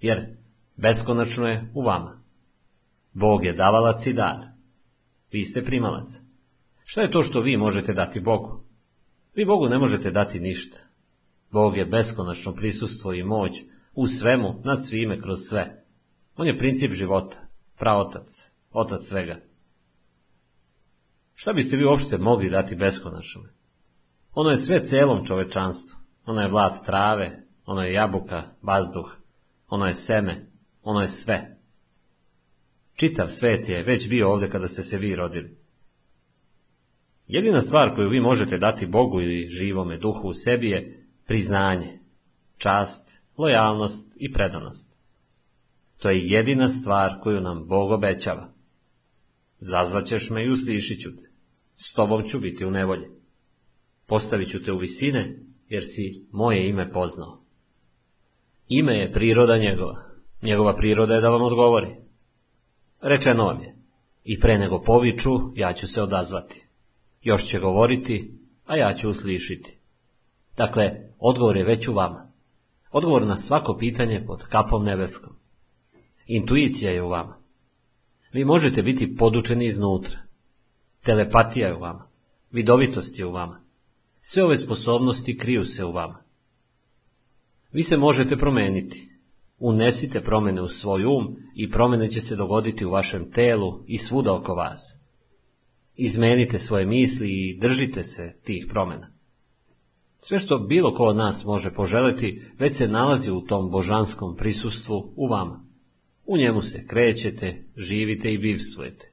[0.00, 0.36] Jer
[0.76, 2.22] beskonačno je u vama.
[3.12, 4.38] Bog je davalac i dar.
[5.32, 6.08] Vi ste primalac.
[6.84, 8.64] Šta je to što vi možete dati Bogu?
[9.34, 10.78] Vi Bogu ne možete dati ništa.
[11.50, 13.62] Bog je beskonačno prisustvo i moć
[13.94, 15.84] u svemu, nad svime, kroz sve.
[16.36, 17.36] On je princip života,
[17.78, 19.36] praotac, otac svega.
[21.34, 23.42] Šta biste vi uopšte mogli dati beskonačno?
[24.34, 26.02] Ono je sve celom čovečanstvu.
[26.26, 29.16] Ono je vlad trave, ono je jabuka, bazduh,
[29.68, 30.50] ono je seme,
[30.82, 31.58] ono je sve.
[32.94, 35.56] Čitav svet je već bio ovde kada ste se vi rodili.
[37.26, 42.00] Jedina stvar koju vi možete dati Bogu ili živome duhu u sebi je priznanje,
[42.56, 44.92] čast, lojalnost i predanost.
[45.98, 48.51] To je jedina stvar koju nam Bog obećava.
[49.64, 51.30] Zazvaćeš me i uslišit ću te.
[51.76, 53.06] S tobom ću biti u nevolji.
[54.06, 57.40] Postavit ću te u visine, jer si moje ime poznao.
[58.68, 60.02] Ime je priroda njegova.
[60.42, 61.96] Njegova priroda je da vam odgovori.
[63.00, 63.76] Rečeno vam je.
[64.24, 66.66] I pre nego poviču, ja ću se odazvati.
[67.22, 68.34] Još će govoriti,
[68.66, 69.76] a ja ću uslišiti.
[70.56, 72.32] Dakle, odgovor je već u vama.
[72.90, 75.32] Odgovor na svako pitanje pod kapom nebeskom.
[76.26, 77.41] Intuicija je u vama.
[78.32, 80.18] Vi možete biti podučeni iznutra.
[81.04, 82.08] Telepatija je u vama.
[82.50, 83.60] Vidovitost je u vama.
[84.20, 86.22] Sve ove sposobnosti kriju se u vama.
[87.72, 89.08] Vi se možete promeniti.
[89.58, 94.34] Unesite promene u svoj um i promene će se dogoditi u vašem telu i svuda
[94.34, 94.98] oko vas.
[95.96, 99.12] Izmenite svoje misli i držite se tih promena.
[100.18, 105.12] Sve što bilo ko od nas može poželiti, već se nalazi u tom božanskom prisustvu
[105.16, 105.64] u vama.
[106.26, 109.12] U njemu se krećete, živite i bivstvujete.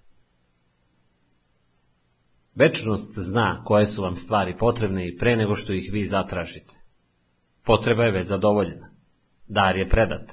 [2.56, 6.76] Večnost zna koje su vam stvari potrebne i pre nego što ih vi zatražite.
[7.64, 8.90] Potreba je već zadovoljena.
[9.48, 10.32] Dar je predat.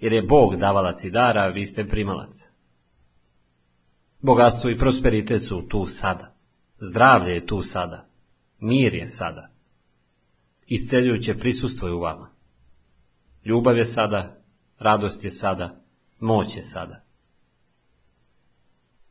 [0.00, 2.34] Jer je Bog davalac i dara, a vi ste primalac.
[4.20, 6.34] Bogatstvo i prosperitet su tu sada.
[6.78, 8.08] Zdravlje je tu sada.
[8.60, 9.50] Mir je sada.
[10.66, 12.30] Isceljujuće prisustvo je u vama.
[13.44, 14.42] Ljubav je sada,
[14.78, 15.81] radost je sada,
[16.22, 17.04] moć je sada.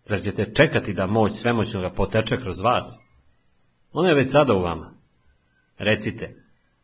[0.05, 2.99] Zar ćete čekati da moć svemoćnoga poteče kroz vas?
[3.93, 4.93] Ona je već sada u vama.
[5.77, 6.43] Recite,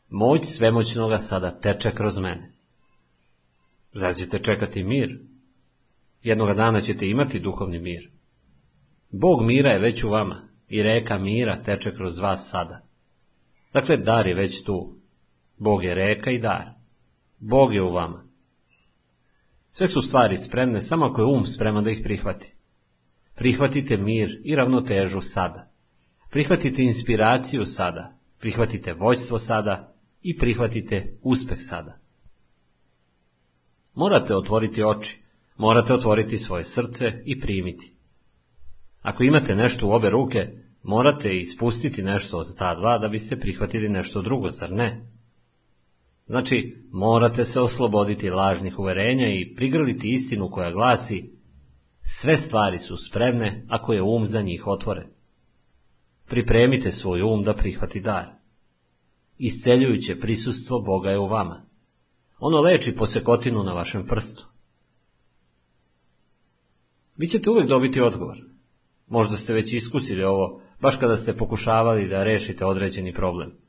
[0.09, 2.51] moć svemoćnoga sada teče kroz mene.
[3.93, 5.19] Zar ćete čekati mir?
[6.23, 8.09] Jednoga dana ćete imati duhovni mir.
[9.11, 12.81] Bog mira je već u vama i reka mira teče kroz vas sada.
[13.73, 14.97] Dakle, dar je već tu.
[15.57, 16.69] Bog je reka i dar.
[17.39, 18.26] Bog je u vama.
[19.77, 22.53] Sve su stvari spremne, samo ako je um spreman da ih prihvati.
[23.35, 25.71] Prihvatite mir i ravnotežu sada.
[26.29, 28.19] Prihvatite inspiraciju sada.
[28.39, 31.99] Prihvatite vođstvo sada i prihvatite uspeh sada.
[33.93, 35.21] Morate otvoriti oči,
[35.57, 37.93] morate otvoriti svoje srce i primiti.
[39.01, 40.47] Ako imate nešto u obe ruke,
[40.83, 45.16] morate ispustiti nešto od ta dva da biste prihvatili nešto drugo, zar ne?
[46.27, 51.31] Znači, morate se osloboditi lažnih uverenja i prigrliti istinu koja glasi
[52.01, 55.07] sve stvari su spremne ako je um za njih otvoren.
[56.25, 58.25] Pripremite svoj um da prihvati dar.
[59.37, 61.65] Isceljujuće prisustvo Boga je u vama.
[62.39, 64.47] Ono leči posekotinu na vašem prstu.
[67.17, 68.37] Vi ćete uvijek dobiti odgovor.
[69.07, 73.66] Možda ste već iskusili ovo, baš kada ste pokušavali da rešite određeni problem.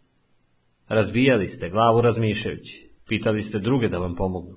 [0.89, 4.57] Razbijali ste glavu razmišljajući, pitali ste druge da vam pomognu.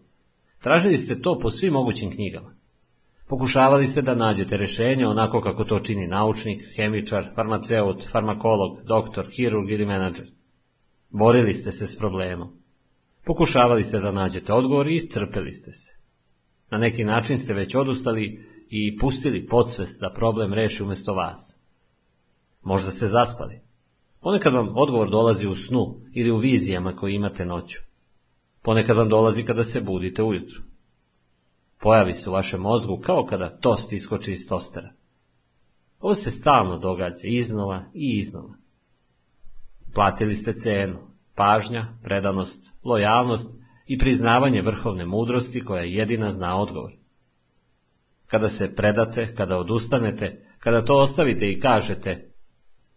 [0.60, 2.56] Tražili ste to po svim mogućim knjigama.
[3.28, 9.70] Pokušavali ste da nađete rješenje onako kako to čini naučnik, hemičar, farmaceut, farmakolog, doktor, hirurg
[9.70, 10.28] ili menadžer.
[11.10, 12.50] Borili ste se s problemom.
[13.26, 15.98] Pokušavali ste da nađete odgovor i iscrpeli ste se.
[16.72, 21.60] Na neki način ste već odustali i pustili podsvest da problem reši umjesto vas.
[22.62, 23.71] Možda ste zaspali.
[24.22, 27.80] Ponekad vam odgovor dolazi u snu ili u vizijama koje imate noću.
[28.62, 30.64] Ponekad vam dolazi kada se budite ujutru.
[31.80, 34.94] Pojavi se u vašem mozgu kao kada tost iskoči iz tostera.
[36.00, 38.54] Ovo se stalno događa iznova i iznova.
[39.94, 41.00] Platili ste cenu,
[41.36, 46.92] pažnja, predanost, lojalnost i priznavanje vrhovne mudrosti koja jedina zna odgovor.
[48.28, 52.31] Kada se predate, kada odustanete, kada to ostavite i kažete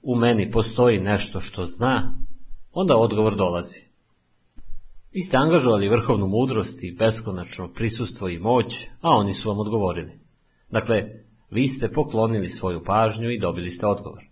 [0.05, 2.15] u meni postoji nešto što zna,
[2.73, 3.81] onda odgovor dolazi.
[5.13, 10.21] Vi ste angažovali vrhovnu mudrost i beskonačno prisustvo i moć, a oni su vam odgovorili.
[10.71, 11.05] Dakle,
[11.51, 14.25] vi ste poklonili svoju pažnju i dobili ste odgovor.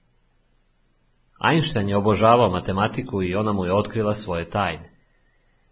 [1.51, 4.93] Einstein je obožavao matematiku i ona mu je otkrila svoje tajne.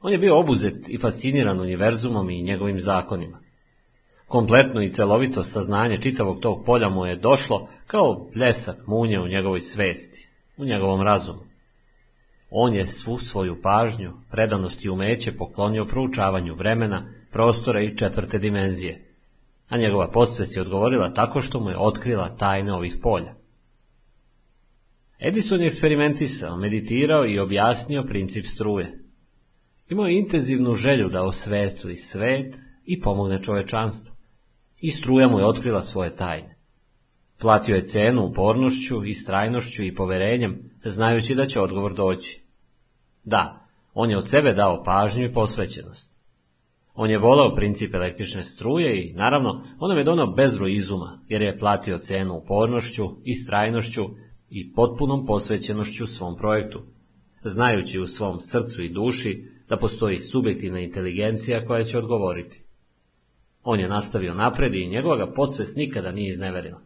[0.00, 3.40] On je bio obuzet i fasciniran univerzumom i njegovim zakonima.
[4.31, 9.60] Kompletno i celovito saznanje čitavog tog polja mu je došlo kao bljesak munje u njegovoj
[9.60, 11.41] svesti, u njegovom razumu.
[12.50, 19.15] On je svu svoju pažnju, predanost i umeće poklonio proučavanju vremena, prostora i četvrte dimenzije,
[19.68, 23.34] a njegova podsvest je odgovorila tako što mu je otkrila tajne ovih polja.
[25.18, 28.99] Edison je eksperimentisao, meditirao i objasnio princip struje.
[29.89, 34.19] Imao je intenzivnu želju da osvetli svet i pomogne čovečanstvu.
[34.81, 36.57] I struja mu je otkrila svoje tajne.
[37.41, 42.44] Platio je cenu upornošću, istrajnošću i poverenjem, znajući da će odgovor doći.
[43.25, 46.20] Da, on je od sebe dao pažnju i posvećenost.
[46.94, 51.59] On je volao princip električne struje i, naravno, on je donao bezbroj izuma, jer je
[51.59, 54.02] platio cenu upornošću, istrajnošću
[54.50, 56.83] i potpunom posvećenošću svom projektu,
[57.44, 62.65] znajući u svom srcu i duši da postoji subjektivna inteligencija koja će odgovoriti.
[63.62, 66.80] On je nastavio napred i njegova ga podsvest nikada nije izneverila.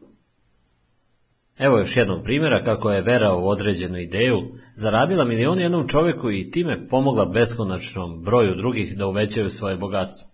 [1.59, 4.39] Evo još jednog primjera kako je vera u određenu ideju
[4.75, 10.31] zaradila milijoni jednom čovjeku i time pomogla beskonačnom broju drugih da uvećaju svoje bogatstvo.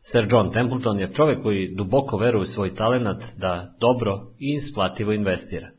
[0.00, 5.12] Sir John Templeton je čovjek koji duboko veruje u svoj talenat da dobro i isplativo
[5.12, 5.70] investira.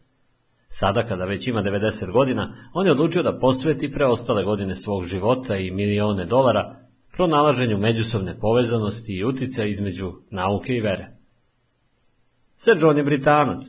[0.68, 5.58] Sada, kada već ima 90 godina, on je odlučio da posveti preostale godine svog života
[5.58, 6.76] i milijone dolara
[7.14, 11.18] pronalaženju međusobne povezanosti i utica između nauke i vere.
[12.56, 13.64] Sir John je Britanac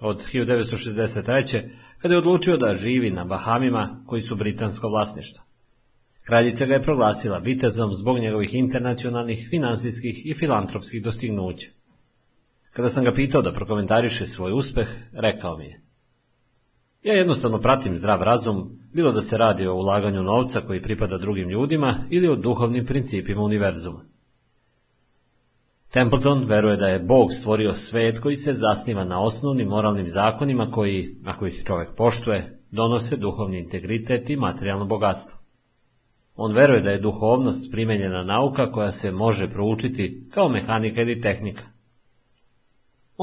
[0.00, 1.70] od 1963.
[1.98, 5.44] kada je odlučio da živi na Bahamima koji su britansko vlasništvo.
[6.26, 11.70] Kraljica ga je proglasila vitezom zbog njegovih internacionalnih, finansijskih i filantropskih dostignuća.
[12.72, 15.91] Kada sam ga pitao da prokomentariše svoj uspeh, rekao mi je
[17.02, 21.48] ja jednostavno pratim zdrav razum, bilo da se radi o ulaganju novca koji pripada drugim
[21.48, 24.04] ljudima ili o duhovnim principima univerzuma.
[25.92, 31.16] Templeton veruje da je Bog stvorio svet koji se zasniva na osnovnim moralnim zakonima koji,
[31.24, 35.40] ako ih čovjek poštuje, donose duhovni integritet i materijalno bogatstvo.
[36.36, 41.71] On veruje da je duhovnost primenjena nauka koja se može proučiti kao mehanika ili tehnika.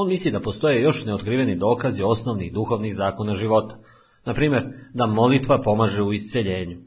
[0.01, 3.77] On misli da postoje još neotkriveni dokazi osnovnih duhovnih zakona života,
[4.25, 4.63] na primjer
[4.93, 6.77] da molitva pomaže u isceljenju.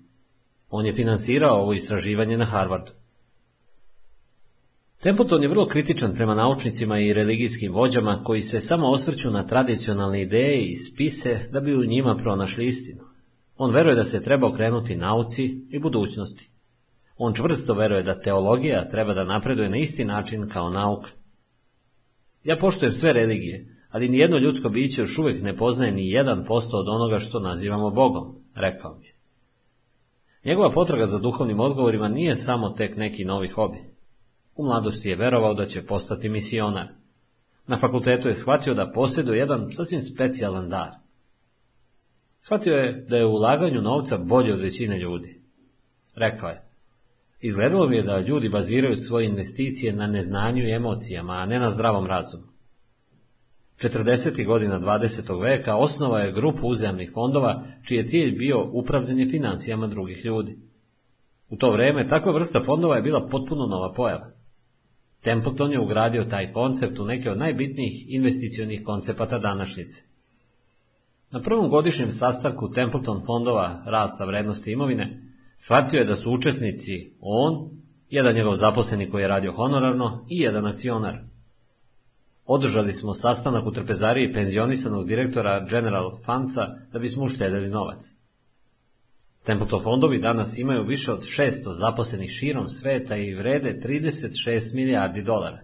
[0.70, 2.92] On je financirao ovo istraživanje na Harvardu.
[5.02, 10.22] Templeton je vrlo kritičan prema naučnicima i religijskim vođama koji se samo osvrću na tradicionalne
[10.22, 13.02] ideje i spise da bi u njima pronašli istinu.
[13.56, 16.50] On veruje da se treba okrenuti nauci i budućnosti.
[17.16, 21.21] On čvrsto veruje da teologija treba da napreduje na isti način kao nauka.
[22.44, 26.76] Ja poštujem sve religije, ali nijedno ljudsko biće još uvijek ne poznaje ni jedan posto
[26.76, 29.12] od onoga što nazivamo Bogom, rekao mi je.
[30.44, 33.78] Njegova potraga za duhovnim odgovorima nije samo tek neki novi hobi.
[34.56, 36.88] U mladosti je verovao da će postati misionar.
[37.66, 40.90] Na fakultetu je shvatio da posjeduje jedan sasvim specijalan dar.
[42.38, 45.40] Shvatio je da je u ulaganju novca bolje od većine ljudi.
[46.14, 46.62] Rekao je,
[47.42, 51.70] Izgledalo mi je da ljudi baziraju svoje investicije na neznanju i emocijama, a ne na
[51.70, 52.44] zdravom razumu.
[53.78, 54.46] 40.
[54.46, 55.42] godina 20.
[55.42, 60.58] veka osnova je grupu uzemnih fondova, čiji je cilj bio upravljanje financijama drugih ljudi.
[61.48, 64.30] U to vrijeme takva vrsta fondova je bila potpuno nova pojava.
[65.20, 70.02] Templeton je ugradio taj koncept u neke od najbitnijih investicionih koncepata današnjice.
[71.30, 75.31] Na prvom godišnjem sastanku Templeton fondova rasta vrednosti imovine
[75.64, 77.70] Shvatio je da su učesnici on
[78.10, 81.18] jedan njegov zaposleni koji je radio honorarno i jedan akcionar.
[82.46, 88.00] Održali smo sastanak u trpezariji penzionisanog direktora General Fundsa da bismo uštedili novac.
[89.44, 95.60] Templeton fondovi danas imaju više od 600 zaposlenih širom sveta i vrede 36 milijardi dolara.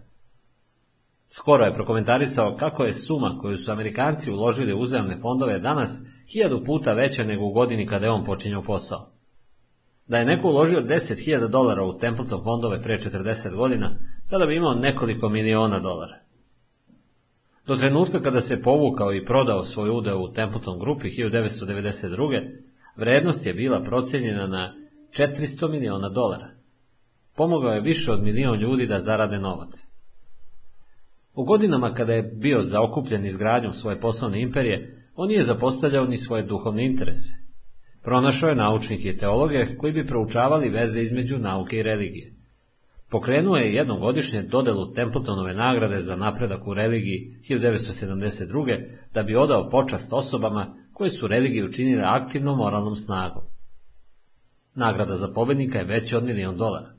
[1.28, 6.00] Skoro je prokomentarisao kako je suma koju su Amerikanci uložili u uzajamne fondove danas
[6.32, 9.17] hiljadu puta veća nego u godini kada je on počinjao posao.
[10.08, 13.90] Da je neko uložio 10.000 dolara u Templeton fondove pre 40 godina,
[14.24, 16.18] sada bi imao nekoliko miliona dolara.
[17.66, 22.50] Do trenutka kada se povukao i prodao svoj udeo u Templeton grupi 1992.
[22.96, 24.74] vrednost je bila procenjena na
[25.10, 26.50] 400 miliona dolara.
[27.36, 29.88] Pomogao je više od milion ljudi da zarade novac.
[31.34, 36.42] U godinama kada je bio zaokupljen izgradnjom svoje poslovne imperije, on nije zapostavljao ni svoje
[36.42, 37.47] duhovne interese.
[38.08, 42.32] Pronašao je naučnike i teologe koji bi proučavali veze između nauke i religije.
[43.10, 48.84] Pokrenuo je jednom godišnje dodelu Templetonove nagrade za napredak u religiji 1972.
[49.14, 53.42] da bi odao počast osobama koje su religiju učinile aktivnom moralnom snagom.
[54.74, 56.90] Nagrada za pobednika je veća od milion dolara.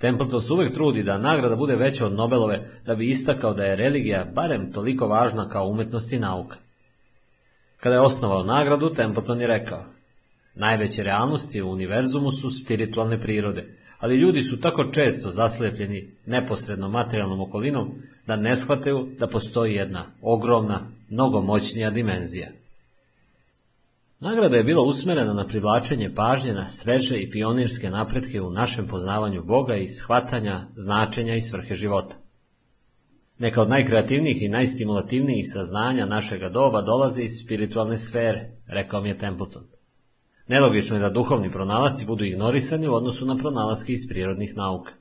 [0.00, 3.76] Templeton se uvek trudi da nagrada bude veća od Nobelove da bi istakao da je
[3.76, 6.56] religija barem toliko važna kao umetnost i nauka.
[7.76, 9.99] Kada je osnovao nagradu, Templeton je rekao
[10.54, 17.40] Najveće realnosti u univerzumu su spiritualne prirode, ali ljudi su tako često zaslepljeni neposredno materijalnom
[17.40, 17.92] okolinom
[18.26, 22.48] da ne shvataju da postoji jedna ogromna, mnogo moćnija dimenzija.
[24.20, 29.44] Nagrada je bila usmerena na privlačenje pažnje na sveže i pionirske napretke u našem poznavanju
[29.44, 32.14] Boga i shvatanja, značenja i svrhe života.
[33.38, 39.18] Neka od najkreativnijih i najstimulativnijih saznanja našega doba dolaze iz spiritualne sfere, rekao mi je
[39.18, 39.62] Templeton.
[40.50, 44.92] Nelogično je da duhovni pronalasci budu ignorisani u odnosu na pronalaske iz prirodnih nauka.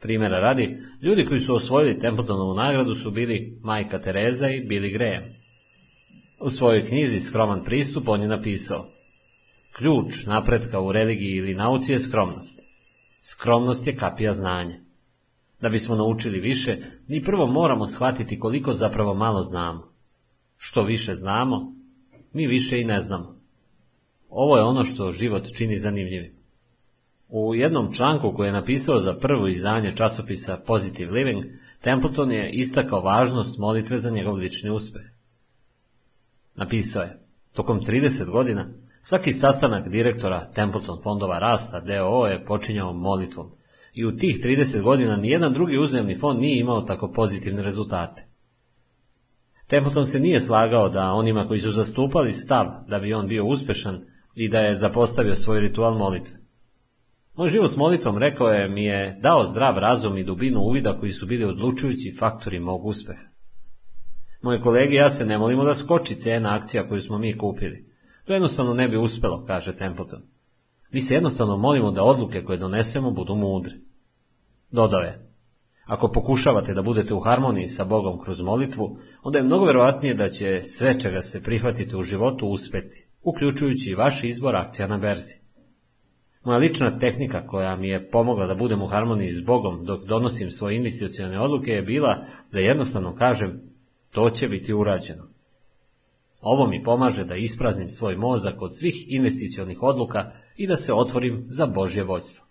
[0.00, 5.24] Primjera radi, ljudi koji su osvojili Templetonovu nagradu su bili Majka Tereza i Billy Graham.
[6.40, 8.86] U svojoj knjizi Skroman pristup on je napisao
[9.76, 12.60] Ključ napretka u religiji ili nauci je skromnost.
[13.32, 14.80] Skromnost je kapija znanja.
[15.60, 19.92] Da bismo naučili više, mi prvo moramo shvatiti koliko zapravo malo znamo.
[20.56, 21.74] Što više znamo,
[22.32, 23.39] mi više i ne znamo.
[24.30, 26.32] Ovo je ono što život čini zanimljivim.
[27.28, 31.44] U jednom članku koji je napisao za prvo izdanje časopisa Positive Living,
[31.80, 35.02] Templeton je istakao važnost molitve za njegov lični uspeh.
[36.54, 37.18] Napisao je,
[37.52, 38.68] tokom 30 godina,
[39.00, 43.50] svaki sastanak direktora Templeton fondova rasta DOO je počinjao molitvom
[43.94, 48.26] i u tih 30 godina nijedan drugi uzemni fond nije imao tako pozitivne rezultate.
[49.66, 54.09] Templeton se nije slagao da onima koji su zastupali stav da bi on bio uspešan
[54.40, 56.38] i da je zapostavio svoj ritual molitve.
[57.34, 61.12] Moj život s molitvom, rekao je, mi je dao zdrav razum i dubinu uvida koji
[61.12, 63.22] su bili odlučujući faktori mog uspeha.
[64.42, 67.86] Moje kolege ja se ne molimo da skoči cena akcija koju smo mi kupili.
[68.24, 70.22] To jednostavno ne bi uspelo, kaže Templeton.
[70.92, 73.74] Mi se jednostavno molimo da odluke koje donesemo budu mudre.
[74.70, 75.30] Dodao je,
[75.84, 80.28] ako pokušavate da budete u harmoniji sa Bogom kroz molitvu, onda je mnogo verovatnije da
[80.28, 85.34] će sve čega se prihvatite u životu uspeti uključujući i vaš izbor akcija na berzi.
[86.44, 90.50] Moja lična tehnika koja mi je pomogla da budem u harmoniji s Bogom dok donosim
[90.50, 93.60] svoje investicione odluke je bila da jednostavno kažem
[94.10, 95.28] to će biti urađeno.
[96.40, 101.44] Ovo mi pomaže da ispraznim svoj mozak od svih investicionih odluka i da se otvorim
[101.48, 102.46] za Božje vođstvo.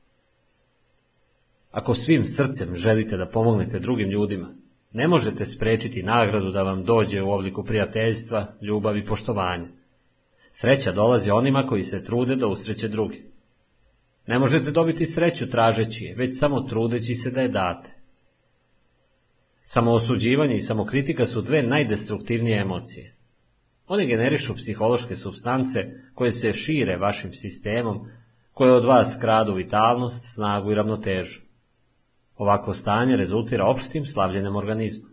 [1.72, 4.48] Ako svim srcem želite da pomognete drugim ljudima,
[4.92, 9.79] ne možete sprečiti nagradu da vam dođe u obliku prijateljstva, ljubavi i poštovanja.
[10.52, 13.18] Sreća dolazi onima koji se trude da usreće druge.
[14.28, 17.94] Ne možete dobiti sreću tražeći je, već samo trudeći se da je date.
[19.64, 23.16] Samoosuđivanje i samokritika su dve najdestruktivnije emocije.
[23.88, 28.08] One generišu psihološke substance koje se šire vašim sistemom,
[28.54, 31.42] koje od vas kradu vitalnost, snagu i ravnotežu.
[32.36, 35.10] Ovako stanje rezultira opštim slavljenem organizma.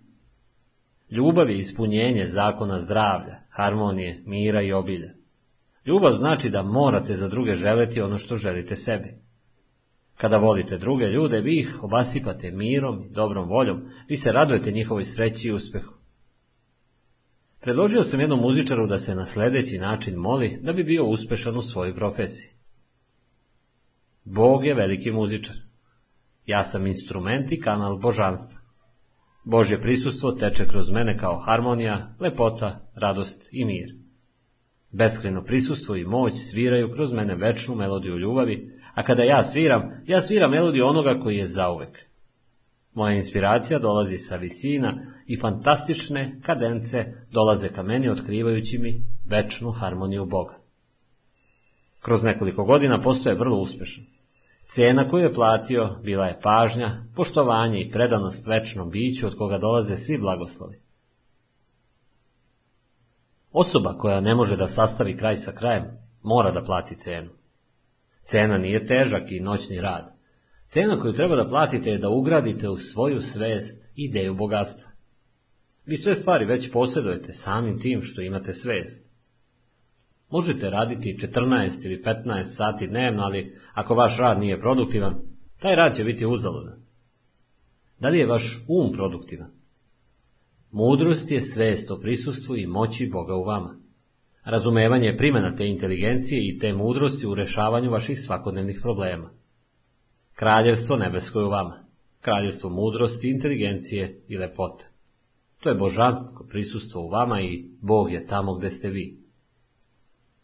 [1.11, 5.16] Ljubav je ispunjenje zakona zdravlja, harmonije, mira i obilja.
[5.87, 9.15] Ljubav znači da morate za druge želeti ono što želite sebi.
[10.17, 15.05] Kada volite druge ljude, vi ih obasipate mirom i dobrom voljom, vi se radujete njihovoj
[15.05, 15.95] sreći i uspehu.
[17.61, 21.63] Predložio sam jednom muzičaru da se na sledeći način moli da bi bio uspešan u
[21.63, 22.51] svojoj profesiji.
[24.25, 25.57] Bog je veliki muzičar.
[26.47, 28.61] Ja sam instrument i kanal božanstva.
[29.45, 34.06] Božje prisustvo teče kroz mene kao harmonija, lepota, radost i mir.
[34.97, 40.21] Beskreno prisustvo i moć sviraju kroz mene večnu melodiju ljubavi, A kada ja sviram, ja
[40.21, 41.99] sviram melodiju onoga koji je zauvek.
[42.95, 44.95] Moja inspiracija dolazi sa visina
[45.27, 50.55] i fantastične kadence dolaze ka meni otkrivajući mi večnu harmoniju Boga.
[52.01, 54.05] Kroz nekoliko godina postoje vrlo uspešan.
[54.67, 59.97] Cena koju je platio bila je pažnja, poštovanje i predanost večnom biću od koga dolaze
[59.97, 60.81] svi blagoslovi.
[63.59, 65.85] Osoba koja ne može da sastavi kraj sa krajem,
[66.23, 67.31] mora da plati cenu.
[68.23, 70.17] Cena nije težak i noćni rad.
[70.65, 74.91] Cena koju treba da platite je da ugradite u svoju svest ideju bogatstva.
[75.87, 79.11] Vi sve stvari već posjedujete samim tim što imate svest.
[80.31, 85.15] Možete raditi 14 ili 15 sati dnevno, ali ako vaš rad nije produktivan,
[85.61, 86.83] taj rad će biti uzaludan.
[88.01, 89.51] Da li je vaš um produktivan?
[90.71, 93.77] Mudrost je svest o prisustvu i moći Boga u vama.
[94.45, 99.31] Razumevanje je primjena te inteligencije i te mudrosti u rešavanju vaših svakodnevnih problema.
[100.35, 101.85] Kraljevstvo nebesko je u vama.
[102.21, 104.91] Kraljevstvo mudrosti, inteligencije i lepote.
[105.61, 109.27] To je božansko prisustvo u vama i Bog je tamo gde ste vi.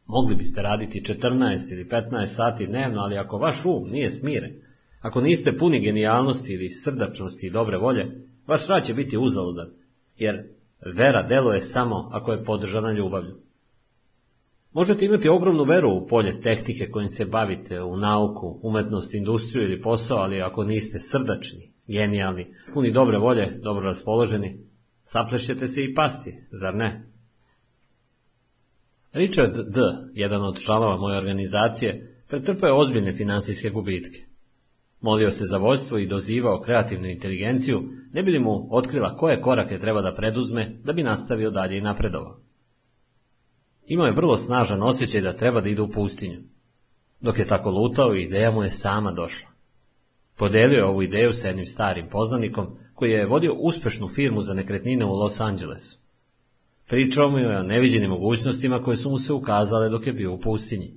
[0.07, 4.53] Mogli biste raditi 14 ili 15 sati dnevno, ali ako vaš um nije smiren,
[5.01, 9.71] ako niste puni genijalnosti ili srdačnosti i dobre volje, vaš rad će biti uzaludan,
[10.23, 10.45] jer
[10.97, 13.37] vera deluje samo ako je podržana ljubavlju.
[14.73, 19.83] Možete imati ogromnu veru u polje tehnike kojim se bavite, u nauku, umetnost, industriju ili
[19.83, 24.59] posao, ali ako niste srdačni, genijalni, puni dobre volje, dobro raspoloženi,
[25.03, 27.09] saplešćete se i pasti, zar ne?
[29.13, 29.81] Richard D.,
[30.13, 34.32] jedan od članova moje organizacije, pretrpao je ozbiljne finansijske gubitke.
[35.03, 39.79] Molio se za vojstvo i dozivao kreativnu inteligenciju, ne bi li mu otkrila koje korake
[39.79, 42.41] treba da preduzme da bi nastavio dalje i napredovao.
[43.87, 46.39] Imao je vrlo snažan osjećaj da treba da ide u pustinju.
[47.21, 49.49] Dok je tako lutao, ideja mu je sama došla.
[50.37, 55.05] Podelio je ovu ideju sa jednim starim poznanikom koji je vodio uspešnu firmu za nekretnine
[55.05, 55.99] u Los Angelesu.
[56.89, 60.41] Pričao mu je o neviđenim mogućnostima koje su mu se ukazale dok je bio u
[60.41, 60.95] pustinji.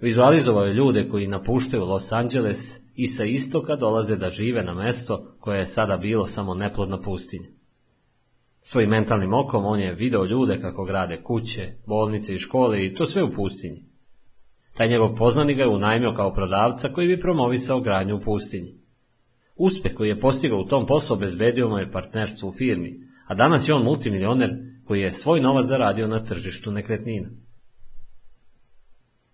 [0.00, 5.36] Vizualizovao je ljude koji napuštaju Los Angeles i sa istoka dolaze da žive na mesto
[5.38, 7.48] koje je sada bilo samo neplodna pustinja.
[8.60, 13.06] Svojim mentalnim okom on je video ljude kako grade kuće, bolnice i škole i to
[13.06, 13.84] sve u pustinji.
[14.74, 18.74] Taj njegov poznanik ga je unajmio kao prodavca koji bi promovisao gradnju u pustinji.
[19.56, 23.68] Uspeh koji je postigao u tom poslu obezbedio mu je partnerstvo u firmi, a danas
[23.68, 24.50] je on multimilioner
[24.86, 27.28] koji je svoj novac zaradio na tržištu nekretnina.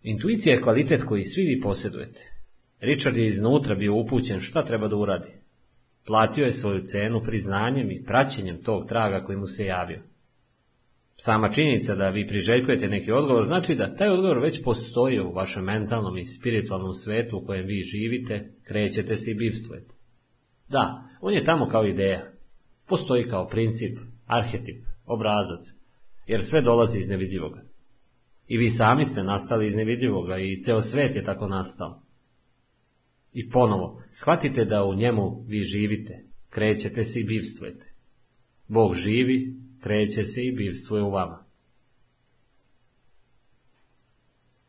[0.02, 2.35] Intuicija je kvalitet koji svi vi posjedujete.
[2.81, 5.28] Richard je iznutra bio upućen šta treba da uradi.
[6.07, 10.03] Platio je svoju cenu priznanjem i praćenjem tog traga koji mu se javio.
[11.17, 15.65] Sama činjenica da vi priželjkujete neki odgovor znači da taj odgovor već postoji u vašem
[15.65, 19.94] mentalnom i spiritualnom svetu u kojem vi živite, krećete se i bivstvujete.
[20.69, 22.33] Da, on je tamo kao ideja.
[22.89, 25.60] Postoji kao princip, arhetip, obrazac,
[26.26, 27.62] jer sve dolazi iz nevidljivoga.
[28.49, 32.06] I vi sami ste nastali iz nevidljivoga i ceo svet je tako nastao.
[33.36, 37.92] I ponovo, shvatite da u njemu vi živite, krećete se i bivstvujete.
[38.69, 41.44] Bog živi, kreće se i bivstvuje u vama.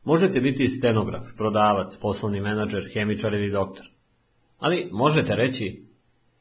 [0.04, 3.86] Možete biti stenograf, prodavac, poslovni menadžer, hemičar ili doktor.
[4.58, 5.84] Ali možete reći,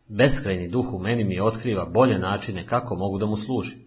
[0.09, 3.86] beskrajni duh u meni mi otkriva bolje načine kako mogu da mu služim.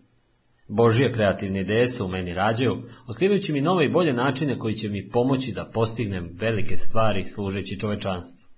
[0.71, 4.89] Božje kreativne ideje se u meni rađaju, otkrivajući mi nove i bolje načine koji će
[4.89, 8.49] mi pomoći da postignem velike stvari služeći čovečanstvu.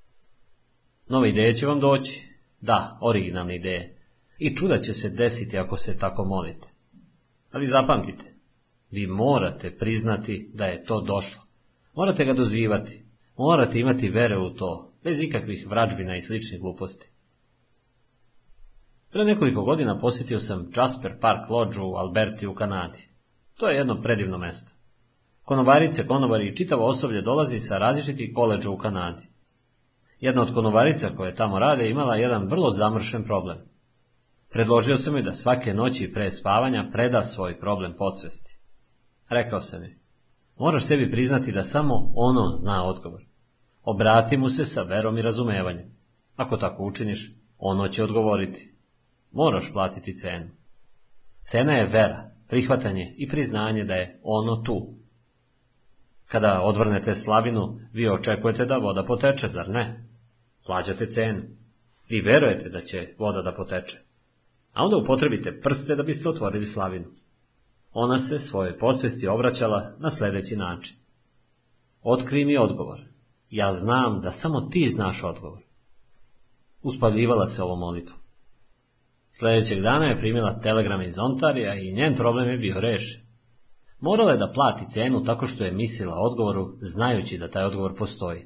[1.09, 2.27] Nove ideje će vam doći,
[2.61, 3.97] da, originalne ideje,
[4.39, 6.67] i čuda će se desiti ako se tako molite.
[7.51, 8.33] Ali zapamtite,
[8.91, 11.41] vi morate priznati da je to došlo.
[11.93, 13.03] Morate ga dozivati,
[13.37, 17.11] morate imati vere u to, bez ikakvih vrađbina i sličnih gluposti.
[19.11, 23.07] Pre nekoliko godina posjetio sam Jasper Park Lodge u Alberti u Kanadi.
[23.57, 24.71] To je jedno predivno mesto.
[25.43, 29.27] Konobarice, konobari i čitavo osoblje dolazi sa različitih koleđa u Kanadi.
[30.19, 33.57] Jedna od konobarica koje tamo rade imala jedan vrlo zamršen problem.
[34.49, 38.57] Predložio sam joj da svake noći pre spavanja preda svoj problem podsvesti.
[39.29, 39.97] Rekao sam joj,
[40.57, 43.21] moraš sebi priznati da samo ono zna odgovor.
[43.83, 45.95] Obrati mu se sa verom i razumevanjem.
[46.35, 48.70] Ako tako učiniš, ono će odgovoriti.
[49.31, 50.47] Moraš platiti cenu.
[51.45, 54.93] Cena je vera, prihvatanje i priznanje da je ono tu.
[56.25, 60.05] Kada odvrnete slavinu, vi očekujete da voda poteče, zar ne?
[60.65, 61.41] Plaćate cenu.
[62.09, 63.97] Vi verujete da će voda da poteče.
[64.73, 67.05] A onda upotrebite prste da biste otvorili slavinu.
[67.93, 70.97] Ona se svoje posvesti obraćala na sljedeći način.
[72.03, 72.99] Otkri mi odgovor.
[73.49, 75.63] Ja znam da samo ti znaš odgovor.
[76.81, 78.20] Uspavljivala se ovo molitvu.
[79.31, 83.21] Sljedećeg dana je primila telegram iz Ontarija i njen problem je bio rešen.
[83.99, 88.45] Morala je da plati cenu tako što je mislila odgovoru, znajući da taj odgovor postoji.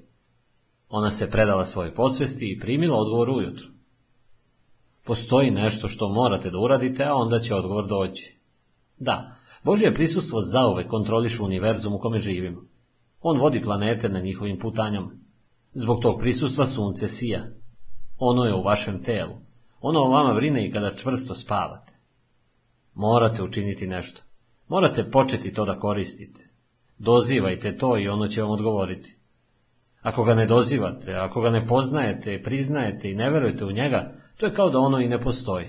[0.90, 3.68] Ona se predala svojoj posvesti i primila odgovor ujutru.
[5.06, 8.38] Postoji nešto što morate da uradite, a onda će odgovor doći.
[8.98, 12.62] Da, Božje prisustvo zaove kontrolišu univerzum u kome živimo.
[13.22, 15.12] On vodi planete na njihovim putanjama.
[15.74, 17.48] Zbog tog prisustva sunce sija.
[18.18, 19.45] Ono je u vašem telu.
[19.88, 21.94] Ono o vama brine i kada čvrsto spavate.
[22.94, 24.22] Morate učiniti nešto.
[24.68, 26.50] Morate početi to da koristite.
[26.98, 29.16] Dozivajte to i ono će vam odgovoriti.
[30.02, 34.46] Ako ga ne dozivate, ako ga ne poznajete, priznajete i ne verujete u njega, to
[34.46, 35.68] je kao da ono i ne postoji.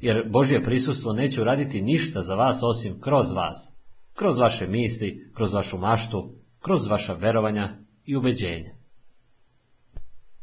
[0.00, 3.76] Jer Božje prisustvo neće uraditi ništa za vas osim kroz vas,
[4.14, 8.81] kroz vaše misli, kroz vašu maštu, kroz vaša verovanja i ubeđenja.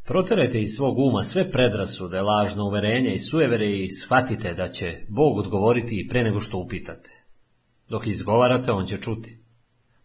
[0.10, 5.38] Proterajte iz svog uma sve predrasude, lažno uverenje i sujevere i shvatite da će Bog
[5.38, 7.26] odgovoriti i pre nego što upitate.
[7.90, 9.40] Dok izgovarate, on će čuti.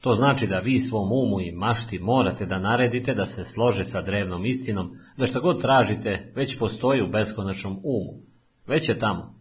[0.01, 4.03] To znači da vi svom umu i mašti morate da naredite da se slože sa
[4.03, 8.23] drevnom istinom, da što god tražite već postoji u beskonačnom umu.
[8.67, 9.41] Već je tamo.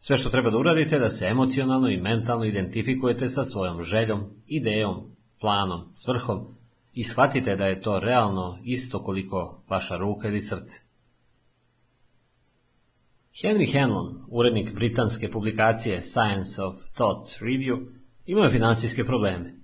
[0.00, 4.20] Sve što treba da uradite je da se emocionalno i mentalno identifikujete sa svojom željom,
[4.46, 6.53] idejom, planom, svrhom
[6.94, 10.80] i shvatite da je to realno isto koliko vaša ruka ili srce.
[13.42, 17.86] Henry Hanlon, urednik britanske publikacije Science of Thought Review,
[18.26, 19.54] imao je finansijske probleme.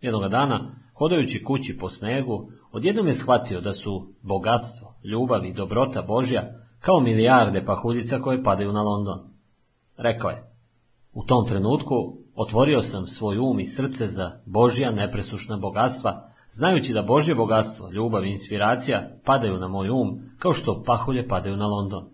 [0.00, 6.02] Jednoga dana, hodajući kući po snegu, odjednom je shvatio da su bogatstvo, ljubav i dobrota
[6.02, 9.30] Božja kao milijarde pahuljica koje padaju na London.
[9.96, 10.50] Rekao je,
[11.12, 11.94] u tom trenutku
[12.34, 18.24] otvorio sam svoj um i srce za Božja nepresušna bogatstva, znajući da Božje bogatstvo, ljubav
[18.24, 22.10] i inspiracija padaju na moj um, kao što pahulje padaju na London.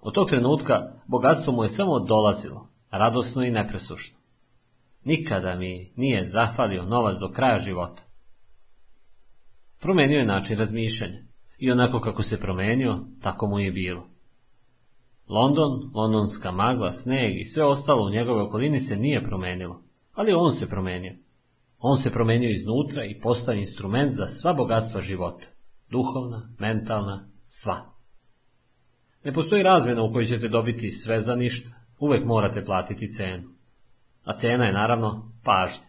[0.00, 4.18] Od tog trenutka bogatstvo mu je samo dolazilo, radosno i nepresušno.
[5.04, 8.02] Nikada mi nije zahvalio novac do kraja života.
[9.80, 11.22] Promenio je način razmišljanja
[11.58, 14.08] i onako kako se promenio, tako mu je bilo.
[15.28, 19.82] London, londonska magla, sneg i sve ostalo u njegove okolini se nije promenilo,
[20.14, 21.16] ali on se promenio.
[21.78, 25.46] On se promenio iznutra i postao instrument za sva bogatstva života,
[25.90, 27.96] duhovna, mentalna, sva.
[29.24, 33.48] Ne postoji razmjena u kojoj ćete dobiti sve za ništa, uvek morate platiti cenu.
[34.24, 35.86] A cena je naravno pažnja.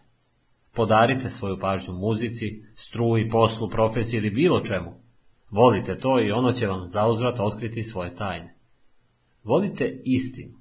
[0.74, 4.90] Podarite svoju pažnju muzici, struji, poslu, profesiji ili bilo čemu.
[5.50, 8.54] Volite to i ono će vam zauzvrat otkriti svoje tajne.
[9.44, 10.57] Volite istinu.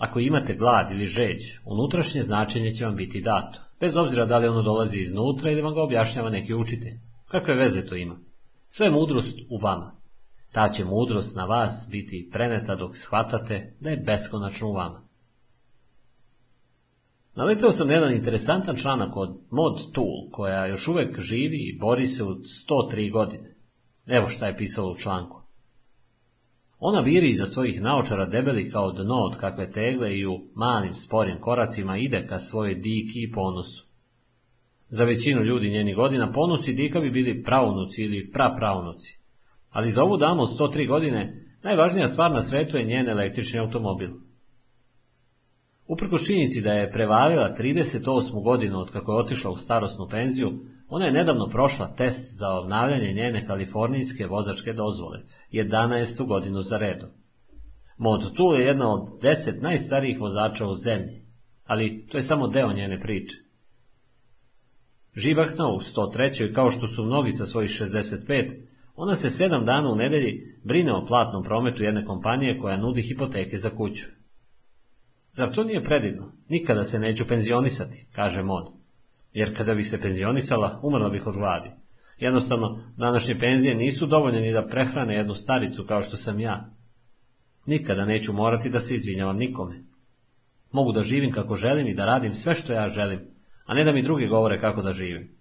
[0.00, 4.48] Ako imate glad ili žeđ, unutrašnje značenje će vam biti dato, bez obzira da li
[4.48, 6.94] ono dolazi iznutra ili vam ga objašnjava neki učitelj.
[7.28, 8.18] Kakve veze to ima?
[8.66, 9.96] Sve je mudrost u vama.
[10.52, 15.08] Ta će mudrost na vas biti preneta dok shvatate da je beskonačno u vama.
[17.34, 22.24] Naletao sam jedan interesantan članak od Mod Tool, koja još uvek živi i bori se
[22.24, 23.56] u 103 godine.
[24.06, 25.39] Evo šta je pisalo u članku.
[26.80, 31.40] Ona viri iza svojih naočara debeli kao dno od kakve tegle i u malim sporim
[31.40, 33.86] koracima ide ka svojoj diki i ponosu.
[34.88, 39.18] Za većinu ljudi njenih godina ponos i dika bi bili pravunuci ili prapravnuci.
[39.70, 44.10] Ali za ovu damu od 103 godine najvažnija stvar na svetu je njen električni automobil.
[45.92, 48.44] Uprko činjenici da je prevalila 38.
[48.44, 50.50] godinu od kako je otišla u starosnu penziju,
[50.88, 55.18] ona je nedavno prošla test za obnavljanje njene kalifornijske vozačke dozvole,
[55.52, 56.26] 11.
[56.26, 57.08] godinu za redom.
[57.98, 61.22] Mod Tool je jedna od deset najstarijih vozača u zemlji,
[61.64, 63.36] ali to je samo deo njene priče.
[65.16, 66.54] Živahna u 103.
[66.54, 68.54] kao što su mnogi sa svojih 65,
[68.94, 73.56] ona se sedam dana u nedelji brine o platnom prometu jedne kompanije koja nudi hipoteke
[73.56, 74.19] za kuću.
[75.32, 76.32] Zar to nije predivno?
[76.48, 78.80] Nikada se neću penzionisati, kaže Mod
[79.32, 81.70] jer kada bih se penzionisala, umrla bih od gladi.
[82.18, 86.70] Jednostavno, današnje penzije nisu dovoljne ni da prehrane jednu staricu kao što sam ja.
[87.66, 89.84] Nikada neću morati da se izvinjavam nikome.
[90.72, 93.20] Mogu da živim kako želim i da radim sve što ja želim,
[93.66, 95.36] a ne da mi drugi govore kako da živim.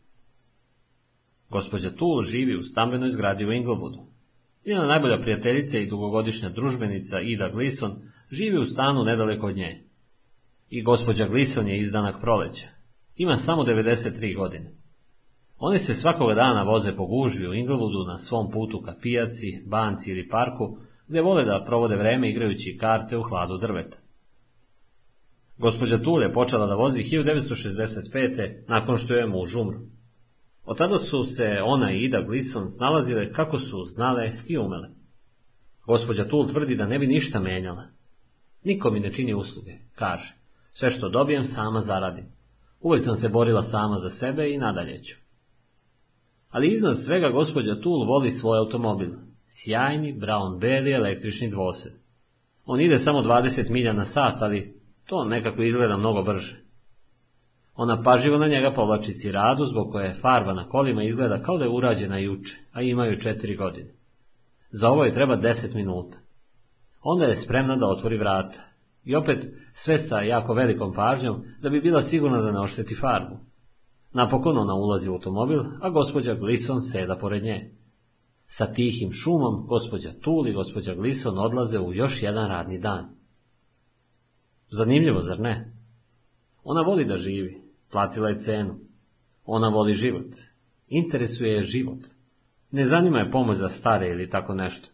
[1.49, 4.05] Gospođa Tull živi u stambenoj zgradi u Inglewoodu.
[4.65, 9.83] Njena najbolja prijateljica i dugogodišnja družbenica Ida Gleason živi u stanu nedaleko od nje.
[10.69, 12.67] I gospođa Gleason je izdanak proleća.
[13.15, 14.71] Ima samo 93 godine.
[15.57, 20.11] Oni se svakoga dana voze po gužvi u Ingleludu na svom putu ka pijaci, banci
[20.11, 23.97] ili parku, gdje vole da provode vreme igrajući karte u hladu drveta.
[25.57, 28.63] Gospođa Tule je počela da vozi 1965.
[28.67, 29.79] nakon što je muž umro.
[30.65, 34.89] Od tada su se ona i Ida Glisson snalazile kako su znale i umele.
[35.85, 37.98] Gospođa Tul tvrdi da ne bi ništa menjala.
[38.63, 40.35] Niko mi ne čini usluge, kaže.
[40.71, 42.25] Sve što dobijem sama zaradim.
[42.79, 45.17] Uvijek sam se borila sama za sebe i nadalje ću.
[46.49, 49.09] Ali iznad svega gospođa Tul voli svoj automobil.
[49.47, 51.93] Sjajni, brown beli električni dvosed.
[52.65, 56.63] On ide samo 20 milja na sat, ali to nekako izgleda mnogo brže.
[57.75, 61.69] Ona paživo na njega povlači ciradu, zbog koje farba na kolima izgleda kao da je
[61.69, 63.93] urađena juče, a imaju četiri godine.
[64.71, 66.17] Za ovo je treba deset minuta.
[67.01, 68.59] Onda je spremna da otvori vrata.
[69.03, 73.37] I opet sve sa jako velikom pažnjom da bi bila sigurna da ne ošteti farbu.
[74.13, 77.75] Napokon ona ulazi u automobil, a gospođa Glisson seda pored nje.
[78.45, 83.09] Sa tihim šumom gospođa Tul i gospođa Glisson odlaze u još jedan radni dan.
[84.69, 85.73] Zanimljivo, zar ne?
[86.63, 88.79] Ona voli da živi, platila je cenu.
[89.45, 90.33] Ona voli život.
[90.87, 91.99] Interesuje je život.
[92.71, 94.89] Ne zanima je pomoć za stare ili tako nešto.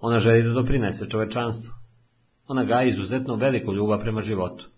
[0.00, 1.74] Ona želi da doprinese čovečanstvu.
[2.46, 4.68] Ona gaji izuzetno veliku ljubav prema životu.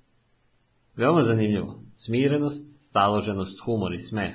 [0.96, 1.82] Veoma zanimljivo.
[1.96, 4.34] Smirenost, staloženost, humor i smeh.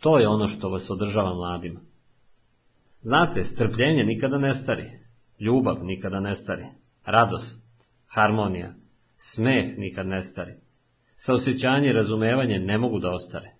[0.00, 1.80] To je ono što vas održava mladima.
[3.00, 4.90] Znate, strpljenje nikada ne stari.
[5.40, 6.66] Ljubav nikada ne stari.
[7.04, 7.62] Radost,
[8.06, 8.74] harmonija,
[9.16, 10.54] smeh nikad ne stari.
[11.16, 13.54] Saosjećanje i razumevanje ne mogu da ostare.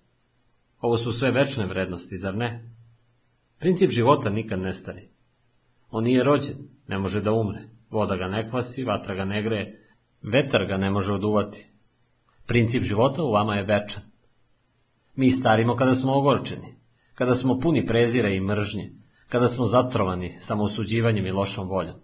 [0.81, 2.71] Ovo su sve večne vrednosti, zar ne?
[3.59, 5.09] Princip života nikad ne stari.
[5.91, 6.57] On nije rođen,
[6.89, 7.61] ne može da umre.
[7.91, 9.91] Voda ga ne kvasi, vatra ga ne greje,
[10.23, 11.67] vetar ga ne može oduvati.
[12.47, 14.03] Princip života u vama je večan.
[15.15, 16.77] Mi starimo kada smo ogorčeni,
[17.15, 18.93] kada smo puni prezira i mržnje,
[19.29, 21.97] kada smo zatrovani samousuđivanjem i lošom voljom.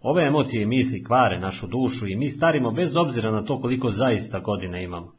[0.00, 3.90] Ove emocije i misli kvare našu dušu i mi starimo bez obzira na to koliko
[3.90, 5.16] zaista godina imamo.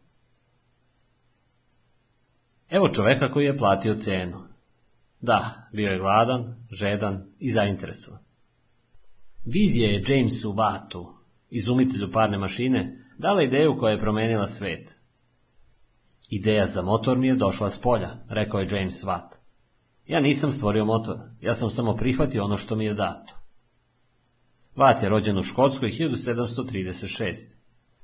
[2.70, 4.44] Evo čoveka koji je platio cenu.
[5.22, 8.20] Da, bio je gladan, žedan i zainteresovan.
[9.46, 11.14] Vizija je Jamesu Wattu,
[11.50, 14.98] izumitelju parne mašine, dala ideju koja je promenila svet.
[16.30, 19.38] Ideja za motor mi je došla s polja, rekao je James Watt.
[20.08, 23.34] Ja nisam stvorio motor, ja sam samo prihvatio ono što mi je dato.
[24.76, 27.58] Watt je rođen u Škotskoj 1736.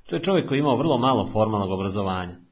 [0.06, 2.43] To je čovjek koji je imao vrlo malo formalnog obrazovanja.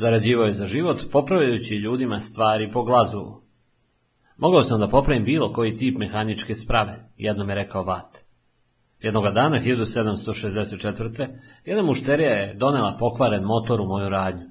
[0.00, 3.24] Zarađivao je za život, popravljajući ljudima stvari po glazu.
[4.36, 8.22] Mogao sam da popravim bilo koji tip mehaničke sprave, jednom je rekao Watt.
[9.00, 11.28] Jednoga dana, 1764.
[11.64, 14.46] jedna mušterija je donela pokvaren motor u moju radnju.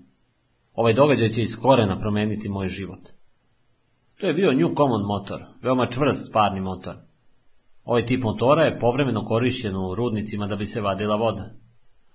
[0.73, 3.01] Ovaj događaj će iz korena promeniti moj život.
[4.19, 6.95] To je bio New Common motor, veoma čvrst parni motor.
[7.83, 11.49] Ovaj tip motora je povremeno korišćen u rudnicima da bi se vadila voda.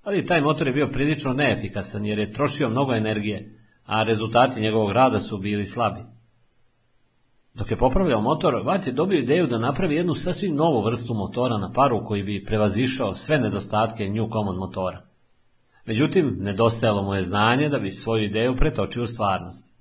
[0.03, 4.93] Ali taj motor je bio prilično neefikasan jer je trošio mnogo energije, a rezultati njegovog
[4.93, 6.01] rada su bili slabi.
[7.55, 11.59] Dok je popravljao motor, Vat je dobio ideju da napravi jednu sasvim novu vrstu motora
[11.59, 15.03] na paru koji bi prevazišao sve nedostatke New Common motora.
[15.87, 19.75] Međutim, nedostajalo mu je znanje da bi svoju ideju pretočio u stvarnost.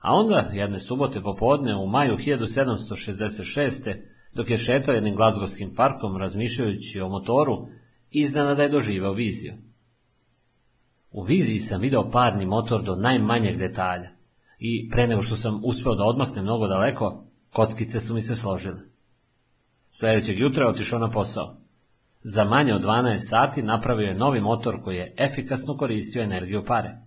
[0.00, 3.96] A onda, jedne subote popodne u maju 1766.
[4.34, 7.66] dok je šetao jednim glazgovskim parkom razmišljajući o motoru,
[8.12, 9.54] iznenada je doživao viziju.
[11.10, 14.10] U viziji sam video parni motor do najmanjeg detalja
[14.58, 18.80] i pre nego što sam uspeo da odmahnem mnogo daleko, kockice su mi se složile.
[19.90, 21.56] Sljedećeg jutra otišao na posao.
[22.22, 26.98] Za manje od 12 sati napravio je novi motor koji je efikasno koristio energiju pare.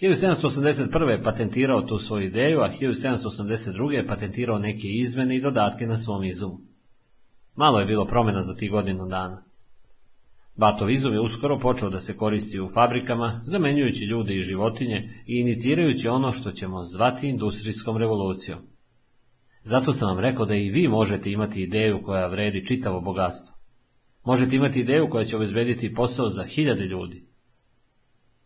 [0.00, 1.08] 1781.
[1.08, 3.90] je patentirao tu svoju ideju, a 1782.
[3.90, 6.58] je patentirao neke izmene i dodatke na svom izumu.
[7.54, 9.44] Malo je bilo promjena za tih godinu dana.
[10.56, 15.40] Batov izum je uskoro počeo da se koristi u fabrikama, zamenjujući ljude i životinje i
[15.40, 18.58] inicirajući ono što ćemo zvati industrijskom revolucijom.
[19.62, 23.56] Zato sam vam rekao da i vi možete imati ideju koja vredi čitavo bogatstvo.
[24.24, 27.26] Možete imati ideju koja će obezbediti posao za hiljade ljudi.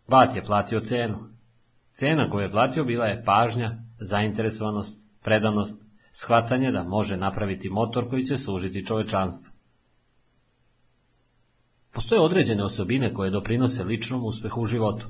[0.08, 1.18] Bat je platio cenu.
[1.90, 8.24] Cena koju je platio bila je pažnja, zainteresovanost, predanost, shvatanje da može napraviti motor koji
[8.24, 9.59] će služiti čovečanstvu.
[11.92, 15.06] Postoje određene osobine koje doprinose ličnom uspehu u životu.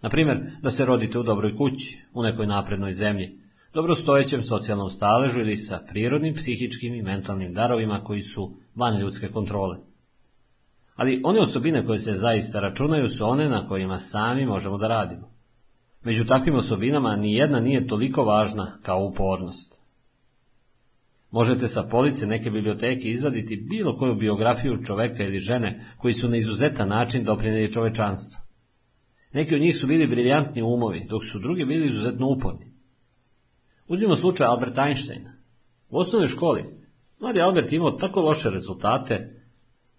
[0.00, 3.38] Na primjer, da se rodite u dobroj kući, u nekoj naprednoj zemlji,
[3.74, 9.76] dobrostojećem socijalnom staležu ili sa prirodnim, psihičkim i mentalnim darovima koji su van ljudske kontrole.
[10.96, 15.30] Ali one osobine koje se zaista računaju su one na kojima sami možemo da radimo.
[16.02, 19.82] Među takvim osobinama ni jedna nije toliko važna kao upornost.
[21.30, 26.36] Možete sa police neke biblioteke izvaditi bilo koju biografiju čoveka ili žene koji su na
[26.36, 28.40] izuzetan način doprinijeli čovečanstvu.
[29.32, 32.72] Neki od njih su bili briljantni umovi, dok su drugi bili izuzetno uporni.
[33.88, 35.32] Uzmimo slučaj Alberta Einsteina.
[35.88, 36.64] U osnovnoj školi
[37.20, 39.38] mladi Albert imao tako loše rezultate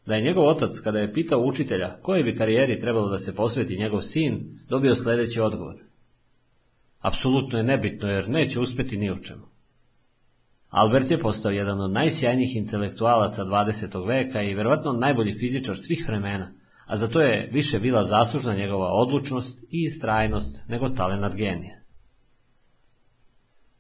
[0.06, 3.78] da je njegov otac, kada je pitao učitelja koje bi karijeri trebalo da se posveti
[3.78, 5.76] njegov sin, dobio sljedeći odgovor.
[7.00, 9.49] Apsolutno je nebitno jer neće uspjeti ni u čemu.
[10.70, 14.08] Albert je postao jedan od najsjajnijih intelektualaca 20.
[14.08, 16.52] veka i verovatno najbolji fizičar svih vremena,
[16.86, 21.80] a za to je više bila zaslužna njegova odlučnost i istrajnost nego talenat genija.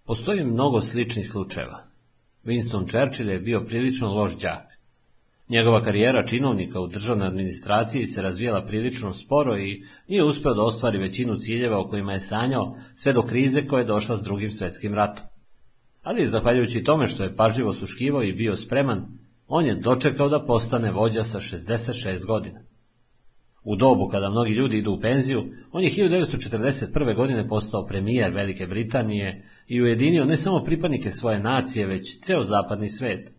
[0.05, 1.83] Postoji mnogo sličnih slučajeva.
[2.45, 4.79] Winston Churchill je bio prilično loš đak.
[5.49, 10.97] Njegova karijera činovnika u državnoj administraciji se razvijala prilično sporo i nije uspio da ostvari
[10.97, 14.93] većinu ciljeva o kojima je sanjao sve do krize koja je došla s drugim svjetskim
[14.93, 15.25] ratom.
[16.09, 19.05] Ali zahvaljujući tome što je pažljivo suškivao i bio spreman,
[19.47, 22.59] on je dočekao da postane vođa sa 66 godina.
[23.63, 27.15] U dobu kada mnogi ljudi idu u penziju, on je 1941.
[27.15, 32.87] godine postao premijer Velike Britanije i ujedinio ne samo pripadnike svoje nacije, već ceo zapadni
[32.87, 33.31] svet.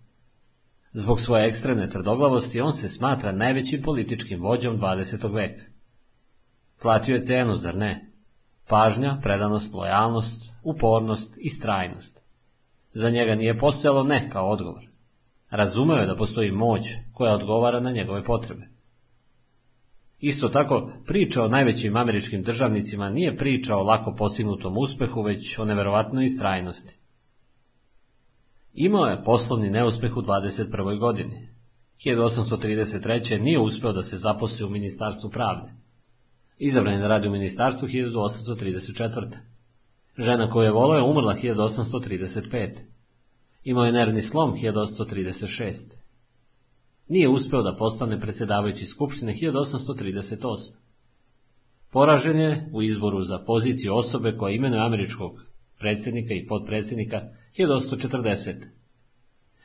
[0.93, 5.35] Zbog svoje ekstremne tvrdoglavosti on se smatra najvećim političkim vođom 20.
[5.35, 5.65] veka.
[6.83, 8.11] Platio je cenu, zar ne?
[8.69, 12.30] Pažnja, predanost, lojalnost, upornost i strajnost.
[12.93, 14.83] Za njega nije postojalo ne kao odgovor.
[15.51, 18.69] Razumeo je da postoji moć koja odgovara na njegove potrebe.
[20.21, 25.65] Isto tako, priča o najvećim američkim državnicima nije priča o lako postignutom uspehu, već o
[25.65, 26.97] neverovatnoj istrajnosti.
[28.75, 30.99] Imao je poslovni neuspeh u 21.
[30.99, 31.49] godini.
[32.05, 33.41] 1833.
[33.41, 35.73] nije uspeo da se zaposli u Ministarstvu pravde.
[36.59, 39.50] Izabran je da radi u Ministarstvu 1834.
[40.21, 42.71] Žena koju je volao je umrla 1835.
[43.65, 45.97] Imao je nervni slom 1836.
[47.09, 50.73] Nije uspeo da postane predsjedavajući Skupštine 1838.
[51.91, 55.45] Poražen je u izboru za poziciju osobe koja imenuje američkog
[55.79, 57.23] predsjednika i potpredsjednika
[57.59, 58.55] 1840.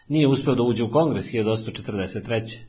[0.07, 2.59] Nije uspio da uđe u kongres 1843.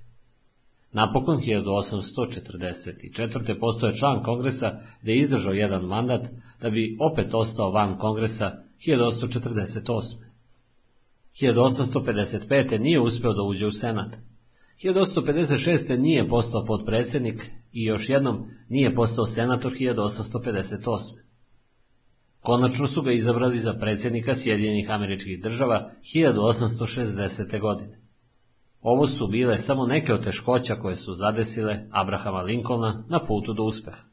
[0.93, 3.61] Napokon 1844.
[3.61, 6.27] postoje član kongresa gdje je izdržao jedan mandat
[6.61, 10.27] da bi opet ostao van kongresa 1848.
[11.41, 12.79] 1855.
[12.79, 14.17] nije uspio da uđe u senat.
[14.83, 15.99] 1856.
[15.99, 21.27] nije postao potpredsjednik i još jednom nije postao senator 1858.
[22.41, 27.61] Konačno su ga izabrali za predsjednika Sjedinjenih američkih država 1860.
[27.61, 28.01] godine.
[28.81, 33.63] Ovo su bile samo neke od teškoća koje su zadesile Abrahama Lincolna na putu do
[33.63, 34.06] uspeha.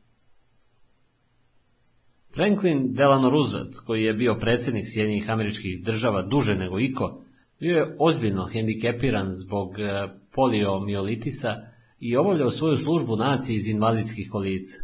[2.36, 7.24] Franklin Delano Roosevelt, koji je bio predsjednik Sjedinjenih američkih država duže nego iko,
[7.60, 11.56] bio je ozbiljno hendikepiran zbog e, poliomiolitisa
[12.00, 14.84] i obavljao svoju službu naciji iz invalidskih kolica.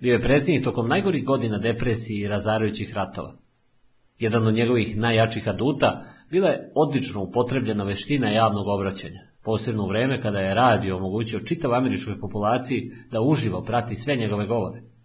[0.00, 3.36] Bio je predsjednik tokom najgorih godina depresije i razarajućih ratova.
[4.18, 10.20] Jedan od njegovih najjačih aduta bila je odlično upotrebljena veština javnog obraćanja, posebno u vreme
[10.22, 14.95] kada je radio omogućio čitav američkoj populaciji da uživo prati sve njegove govore.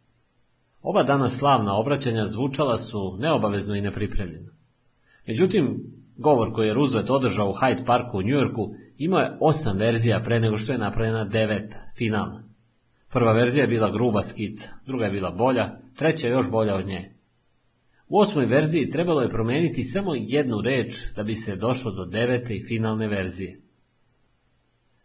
[0.81, 4.51] Oba dana slavna obraćanja zvučala su neobavezno i nepripremljeno.
[5.27, 5.83] Međutim,
[6.17, 10.39] govor koji je Roosevelt održao u Hyde Parku u Yorku imao je osam verzija pre
[10.39, 12.43] nego što je napravljena devet, finalna.
[13.11, 17.15] Prva verzija je bila gruba skica, druga je bila bolja, treća još bolja od nje.
[18.07, 22.55] U osmoj verziji trebalo je promijeniti samo jednu reč da bi se došlo do devete
[22.55, 23.61] i finalne verzije.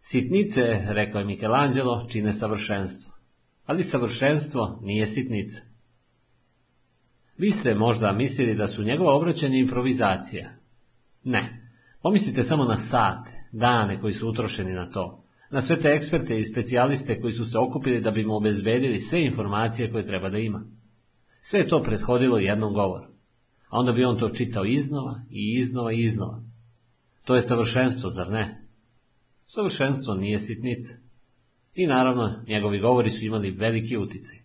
[0.01, 3.15] Sitnice, rekao je Michelangelo, čine savršenstvo.
[3.66, 5.60] Ali savršenstvo nije sitnica.
[7.38, 10.50] Vi ste možda mislili da su njegova obraćanja improvizacija.
[11.24, 11.70] Ne.
[12.02, 16.44] Pomislite samo na sate, dane koji su utrošeni na to na sve te eksperte i
[16.44, 20.66] specijaliste koji su se okupili da bi mu obezbedili sve informacije koje treba da ima.
[21.40, 23.06] Sve je to prethodilo jednom govoru.
[23.68, 26.42] A onda bi on to čitao iznova i iznova i iznova.
[27.24, 28.66] To je savršenstvo, zar ne?
[29.47, 30.94] Savršenstvo nije sitnica.
[31.76, 34.39] I naravno, njegovi govori su imali veliki uticaj.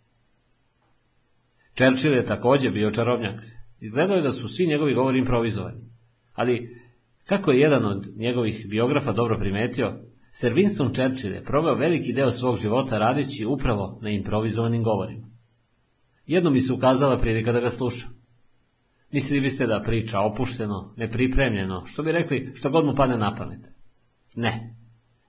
[1.76, 3.42] Churchill je također bio čarobnjak.
[3.80, 5.81] Izgledao je da su svi njegovi govori improvizovani.
[6.33, 6.78] Ali,
[7.26, 9.99] kako je jedan od njegovih biografa dobro primetio,
[10.30, 15.28] Sir Winston Churchill je proveo veliki deo svog života radeći upravo na improvizovanim govorima.
[16.26, 18.10] Jedno mi se ukazala prilika da ga slušam.
[19.12, 23.60] Mislili biste da priča opušteno, nepripremljeno, što bi rekli što god mu padne na pamet.
[24.35, 24.81] Ne.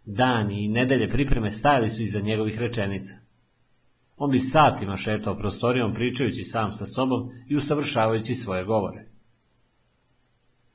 [0.05, 3.15] Dani i nedelje pripreme stajali su iza njegovih rečenica.
[4.17, 9.07] On bi satima šetao prostorijom pričajući sam sa sobom i usavršavajući svoje govore.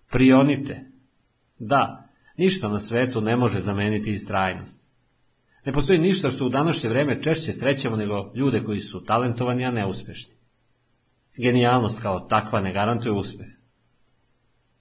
[0.09, 0.91] Prionite.
[1.59, 4.87] Da, Ništa na svetu ne može zameniti istrajnost.
[5.65, 9.71] Ne postoji ništa što u današnje vreme češće srećemo nego ljude koji su talentovani, a
[9.71, 10.33] neuspešni.
[11.37, 13.47] Genijalnost kao takva ne garantuje uspeh.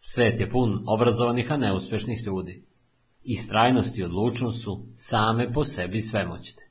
[0.00, 2.64] Svet je pun obrazovanih, a neuspešnih ljudi.
[3.28, 6.62] I strajnost i odlučnost su same po sebi svemoćne.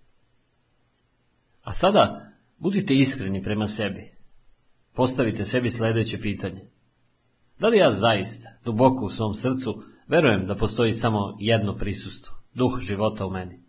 [1.63, 4.11] A sada budite iskreni prema sebi.
[4.93, 6.69] Postavite sebi sledeće pitanje.
[7.59, 12.79] Da li ja zaista, duboko u svom srcu, verujem da postoji samo jedno prisustvo, duh
[12.79, 13.63] života u meni?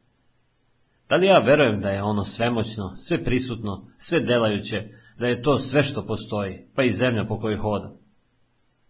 [1.08, 4.88] Da li ja verujem da je ono svemoćno, sve prisutno, sve delajuće,
[5.18, 8.05] da je to sve što postoji, pa i zemlja po kojoj hodam?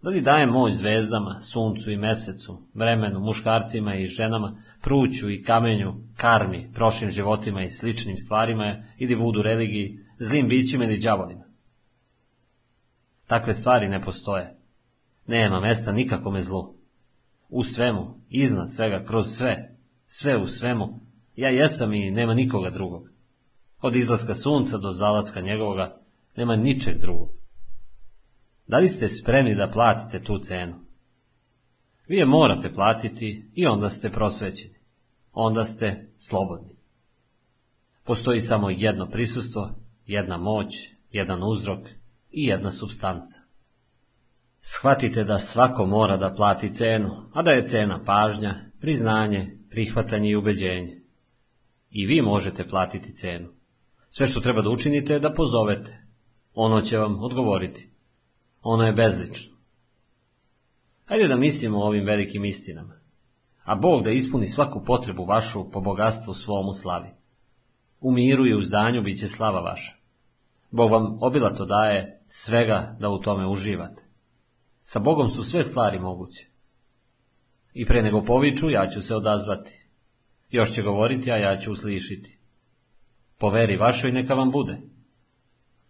[0.07, 6.71] Li daje moć zvezdama, suncu i mesecu, vremenu, muškarcima i ženama, pruću i kamenju, karmi,
[6.75, 11.45] prošlim životima i sličnim stvarima ili vudu religiji, zlim bićima ili đavolima?
[13.27, 14.57] Takve stvari ne postoje.
[15.27, 16.75] Nema mesta nikakome zlu.
[17.49, 21.01] U svemu, iznad svega, kroz sve, sve u svemu,
[21.37, 23.11] ja jesam i nema nikoga drugog.
[23.83, 26.01] Od izlaska sunca do zalaska njegovoga
[26.37, 27.46] nema ničeg drugog.
[28.67, 30.75] Da li ste spremni da platite tu cenu?
[32.09, 34.75] Vi je morate platiti i onda ste prosvećeni.
[35.33, 36.77] Onda ste slobodni.
[38.05, 39.71] Postoji samo jedno prisustvo,
[40.07, 40.67] jedna moć,
[41.11, 41.87] jedan uzrok
[42.31, 43.41] i jedna substanca.
[44.61, 50.37] Shvatite da svako mora da plati cenu, a da je cena pažnja, priznanje, prihvatanje i
[50.37, 51.03] ubeđenje.
[51.91, 53.49] I vi možete platiti cenu.
[54.09, 56.07] Sve što treba da učinite je da pozovete.
[56.55, 57.96] Ono će vam odgovoriti.
[58.69, 59.57] Ono je bezlično.
[61.05, 62.95] Hajde da mislimo o ovim velikim istinama.
[63.65, 67.09] A Bog da ispuni svaku potrebu vašu po bogatstvu svom u slavi.
[68.01, 69.97] U miru i u zdanju bit će slava vaša.
[70.71, 74.03] Bog vam obilato daje svega da u tome uživate.
[74.81, 76.49] Sa Bogom su sve stvari moguće.
[77.75, 79.87] I pre nego poviču, ja ću se odazvati.
[80.51, 82.39] Još će govoriti, a ja ću uslišiti.
[83.39, 84.81] Po veri vašoj neka vam bude.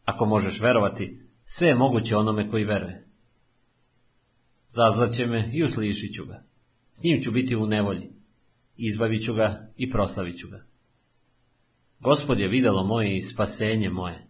[0.04, 3.06] Ako možeš verovati, sve je moguće onome koji veruje.
[4.66, 6.42] Zazvaće me i uslišit ću ga.
[6.92, 8.10] S njim ću biti u nevolji.
[8.76, 10.64] Izbavit ću ga i proslavit ću ga.
[12.00, 14.26] Gospod je videlo moje i spasenje moje.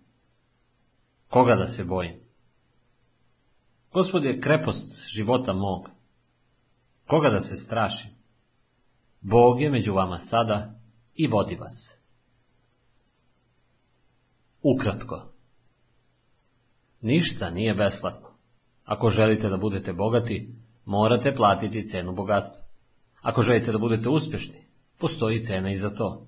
[1.29, 2.21] Koga da se bojim?
[3.93, 5.91] Gospod je krepost života mog.
[7.07, 8.11] Koga da se strašim?
[9.21, 10.81] Bog je među vama sada
[11.15, 11.99] i vodi vas.
[14.63, 15.36] Ukratko.
[17.01, 18.29] Ništa nije besplatno.
[18.85, 22.67] Ako želite da budete bogati, morate platiti cenu bogatstva.
[23.23, 24.67] Ako želite da budete uspješni,
[24.99, 26.27] postoji cena i za to.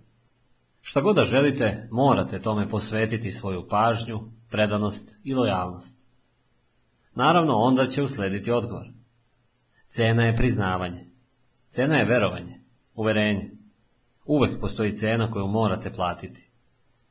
[0.80, 4.20] Šta god da želite, morate tome posvetiti svoju pažnju,
[4.50, 6.06] predanost i lojalnost.
[7.14, 8.86] Naravno, onda će uslediti odgovor.
[9.86, 11.06] Cena je priznavanje.
[11.68, 12.60] Cena je verovanje,
[12.94, 13.50] uverenje.
[14.24, 16.48] Uvek postoji cena koju morate platiti.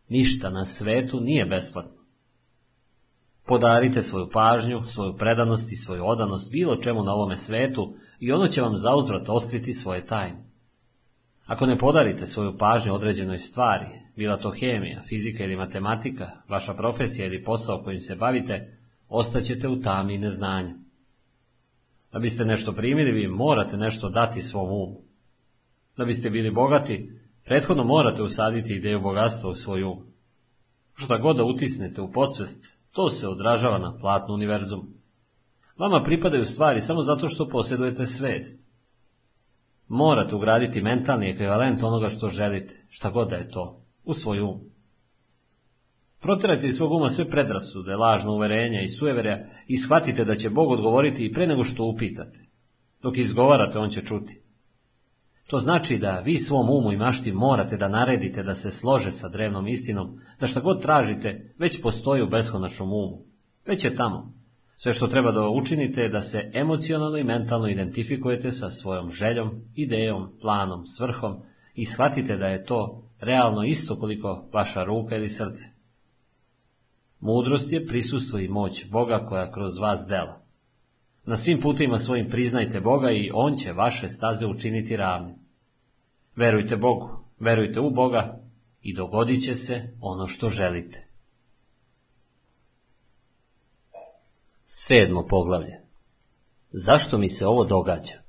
[0.09, 1.96] Ništa na svetu nije besplatno.
[3.47, 8.47] Podarite svoju pažnju, svoju predanost i svoju odanost bilo čemu na ovome svetu i ono
[8.47, 10.47] će vam zauzvrat otkriti svoje tajne.
[11.45, 17.25] Ako ne podarite svoju pažnju određenoj stvari, bila to hemija, fizika ili matematika, vaša profesija
[17.25, 18.77] ili posao kojim se bavite,
[19.09, 20.73] ostaćete u tami i neznanju.
[22.11, 25.01] Da biste nešto primili, vi morate nešto dati svom umu.
[25.97, 27.11] Da biste bili bogati,
[27.45, 30.05] prethodno morate usaditi ideju bogatstva u svoj um.
[30.95, 34.87] Šta god da utisnete u podsvest, to se odražava na platnu univerzum.
[35.77, 38.67] Vama pripadaju stvari samo zato što posjedujete svest.
[39.87, 44.59] Morate ugraditi mentalni ekvivalent onoga što želite, šta god da je to, u svoj um.
[46.21, 50.71] Proterajte iz svog uma sve predrasude, lažno uverenja i sujeverja i shvatite da će Bog
[50.71, 52.39] odgovoriti i pre nego što upitate.
[53.01, 54.41] Dok izgovarate, on će čuti.
[55.47, 59.29] To znači da vi svom umu i mašti morate da naredite da se slože sa
[59.29, 63.23] drevnom istinom, da šta god tražite već postoji u beskonačnom umu.
[63.65, 64.33] Već je tamo.
[64.75, 69.61] Sve što treba da učinite je da se emocionalno i mentalno identifikujete sa svojom željom,
[69.75, 71.41] idejom, planom, svrhom
[71.73, 75.69] i shvatite da je to realno isto koliko vaša ruka ili srce.
[77.19, 80.46] Mudrost je prisustvo i moć Boga koja kroz vas dela.
[81.27, 85.35] Na svim putima svojim priznajte Boga i On će vaše staze učiniti ravne.
[86.35, 88.39] Verujte Bogu, verujte u Boga
[88.81, 91.07] i dogodit će se ono što želite.
[94.65, 95.81] Sedmo poglavlje.
[96.71, 98.21] Zašto mi se ovo događa?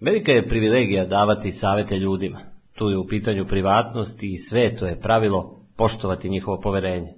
[0.00, 2.40] Velika je privilegija davati savete ljudima.
[2.72, 7.14] Tu je u pitanju privatnost i sveto je pravilo poštovati njihovo poverenje.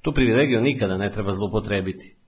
[0.00, 2.21] Tu privilegiju nikada ne treba zlupotrebiti.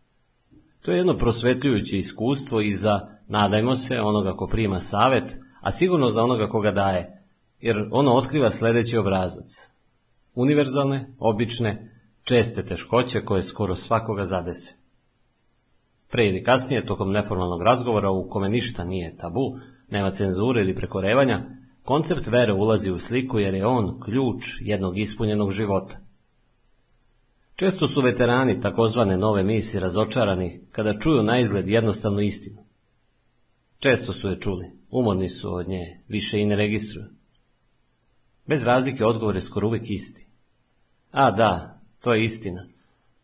[0.85, 6.11] To je jedno prosvetljujuće iskustvo i za, nadajmo se, onoga ko prima savet, a sigurno
[6.11, 7.23] za onoga koga daje,
[7.61, 9.71] jer ono otkriva sljedeći obrazac.
[10.35, 14.75] Univerzalne, obične, česte teškoće koje skoro svakoga zadese.
[16.11, 19.59] Pre ili kasnije, tokom neformalnog razgovora u kome ništa nije tabu,
[19.91, 21.45] nema cenzure ili prekorevanja,
[21.83, 25.99] koncept vere ulazi u sliku jer je on ključ jednog ispunjenog života.
[27.57, 32.65] Često su veterani takozvane nove misije razočarani kada čuju na izgled jednostavnu istinu.
[33.79, 37.07] Često su je čuli, umorni su od nje, više i ne registruju.
[38.47, 40.27] Bez razlike odgovor je skoro uvijek isti.
[41.11, 42.67] A da, to je istina.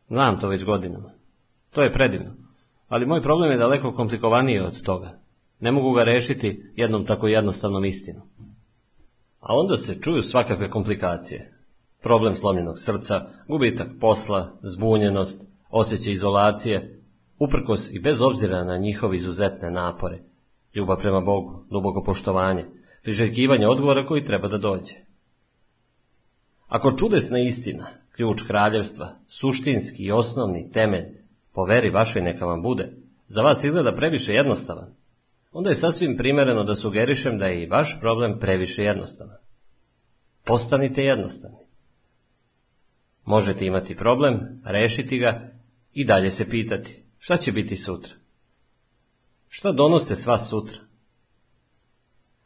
[0.09, 1.13] Znam to već godinama.
[1.71, 2.37] To je predivno.
[2.89, 5.21] Ali moj problem je daleko komplikovaniji od toga.
[5.61, 8.23] Ne mogu ga rešiti jednom tako jednostavnom istinom.
[9.41, 11.60] A onda se čuju svakakve komplikacije.
[12.03, 17.01] Problem slomljenog srca, gubitak posla, zbunjenost, osjećaj izolacije,
[17.39, 20.19] uprkos i bez obzira na njihove izuzetne napore,
[20.75, 22.67] ljubav prema Bogu, duboko poštovanje,
[23.03, 24.95] priželjkivanje odgovora koji treba da dođe.
[26.69, 31.05] Ako čudesna istina, ključ kraljevstva, suštinski i osnovni temelj,
[31.53, 32.93] po veri vašoj neka vam bude,
[33.27, 34.95] za vas izgleda previše jednostavan,
[35.53, 39.37] onda je sasvim primjereno da sugerišem da je i vaš problem previše jednostavan.
[40.45, 41.70] Postanite jednostavni.
[43.25, 45.53] Možete imati problem, rešiti ga
[45.93, 48.15] i dalje se pitati šta će biti sutra.
[49.49, 50.79] Šta donose sva sutra?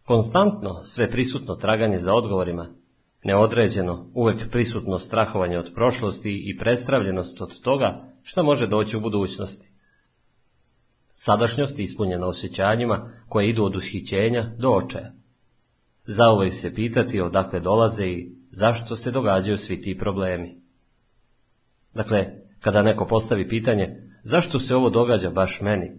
[0.02, 2.74] Konstantno, sve prisutno traganje za odgovorima,
[3.24, 9.68] neodređeno, uvek prisutno strahovanje od prošlosti i prestravljenost od toga šta može doći u budućnosti.
[11.12, 15.12] Sadašnjost ispunjena osjećanjima koje idu od ushićenja do očaja.
[16.06, 20.63] Zauvek se pitati odakle dolaze i zašto se događaju svi ti problemi.
[21.94, 22.26] Dakle,
[22.60, 25.92] kada neko postavi pitanje zašto se ovo događa baš meni,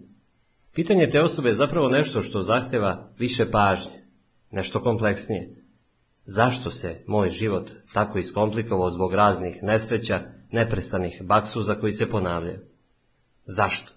[0.74, 4.04] pitanje te osobe je zapravo nešto što zahteva više pažnje,
[4.50, 5.50] nešto kompleksnije.
[6.24, 12.58] Zašto se moj život tako iskomplikovao zbog raznih nesreća, neprestanih baksuza koji se ponavljaju?
[13.44, 13.92] Zašto?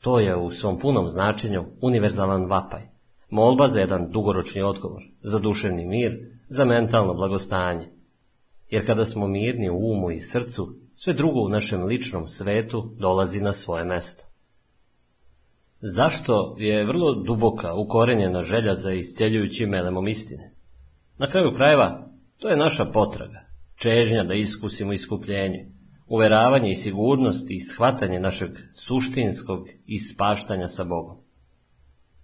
[0.00, 2.82] To je u svom punom značenju univerzalan vapaj.
[3.30, 7.95] Molba za jedan dugoročni odgovor, za duševni mir, za mentalno blagostanje.
[8.70, 13.40] Jer kada smo mirni u umu i srcu, sve drugo u našem ličnom svetu dolazi
[13.40, 14.24] na svoje mesto.
[15.80, 20.52] Zašto je vrlo duboka ukorenjena želja za isceljujućim elemom istine?
[21.18, 25.68] Na kraju krajeva, to je naša potraga, čežnja da iskusimo iskupljenje,
[26.06, 31.16] uveravanje i sigurnost i shvatanje našeg suštinskog ispaštanja sa Bogom.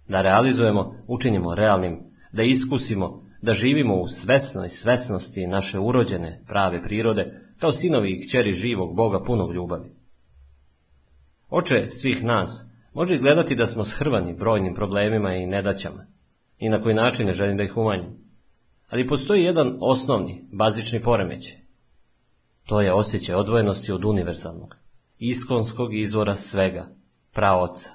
[0.07, 1.99] Da realizujemo, učinimo realnim,
[2.31, 8.53] da iskusimo, da živimo u svesnoj svesnosti naše urođene prave prirode, kao sinovi i kćeri
[8.53, 9.91] živog Boga punog ljubavi.
[11.49, 16.05] Oče svih nas može izgledati da smo shrvani brojnim problemima i nedaćama,
[16.59, 18.17] i na koji način ne želim da ih umanjim.
[18.89, 21.57] Ali postoji jedan osnovni, bazični poremećaj,
[22.65, 24.75] to je osjećaj odvojenosti od univerzalnog,
[25.17, 26.95] iskonskog izvora svega,
[27.33, 27.89] praoca,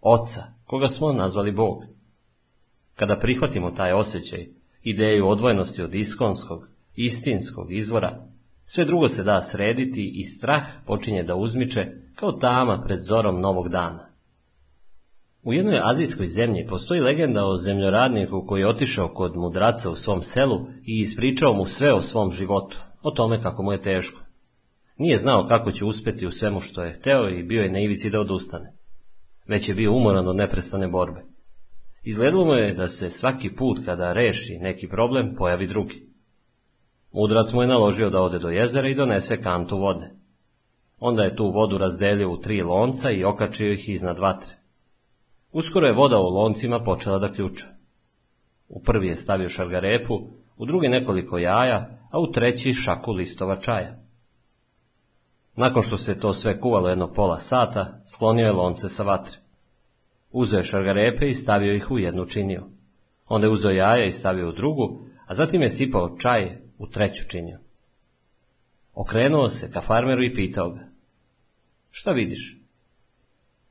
[0.00, 1.82] oca, koga smo nazvali Bog.
[2.94, 8.26] Kada prihvatimo taj osjećaj, ideju odvojenosti od iskonskog, istinskog izvora,
[8.64, 13.68] sve drugo se da srediti i strah počinje da uzmiče kao tama pred zorom novog
[13.68, 14.08] dana.
[15.42, 20.22] U jednoj azijskoj zemlji postoji legenda o zemljoradniku koji je otišao kod mudraca u svom
[20.22, 24.20] selu i ispričao mu sve o svom životu, o tome kako mu je teško.
[24.98, 28.10] Nije znao kako će uspjeti u svemu što je hteo i bio je na ivici
[28.10, 28.72] da odustane.
[29.46, 31.33] Već je bio umoran od neprestane borbe.
[32.04, 36.06] Izgledalo mu je da se svaki put kada reši neki problem pojavi drugi.
[37.12, 40.10] Mudrac mu je naložio da ode do jezera i donese kantu vode.
[40.98, 44.56] Onda je tu vodu razdelio u tri lonca i okačio ih iznad vatre.
[45.52, 47.66] Uskoro je voda u loncima počela da ključa.
[48.68, 50.14] U prvi je stavio šargarepu,
[50.56, 53.98] u drugi nekoliko jaja, a u treći šaku listova čaja.
[55.56, 59.43] Nakon što se to sve kuvalo jedno pola sata, sklonio je lonce sa vatre.
[60.36, 62.62] Uzeo je šargarepe i stavio ih u jednu činiju.
[63.26, 67.28] Onda je uzeo jaja i stavio u drugu, a zatim je sipao čaj u treću
[67.28, 67.58] činiju.
[68.94, 70.88] Okrenuo se ka farmeru i pitao ga.
[71.90, 72.60] Šta vidiš?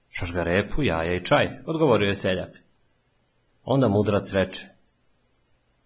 [0.09, 2.57] Šargarepu, jaja i čaj, odgovorio je seljak.
[3.63, 4.67] Onda mudrac reče.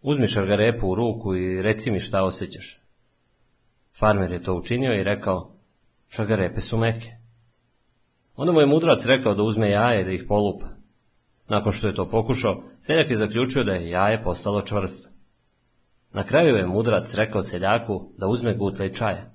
[0.02, 2.82] Uzmi šargarepu u ruku i reci mi šta osjećaš.
[4.00, 5.56] Farmer je to učinio i rekao,
[6.10, 7.17] šargarepe su meke.
[8.38, 10.66] Onda mu je mudrac rekao da uzme jaje da ih polupa.
[11.50, 15.10] Nakon što je to pokušao, seljak je zaključio da je jaje postalo čvrsto.
[16.14, 19.34] Na kraju je mudrac rekao seljaku da uzme gutlej čaja.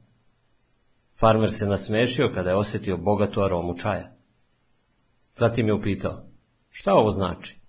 [1.18, 4.12] Farmer se nasmešio kada je osjetio bogatu aromu čaja.
[5.32, 6.24] Zatim je upitao,
[6.70, 7.60] šta ovo znači?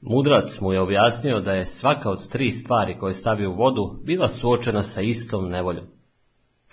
[0.00, 4.28] Mudrac mu je objasnio da je svaka od tri stvari koje stavi u vodu bila
[4.28, 5.86] suočena sa istom nevoljom,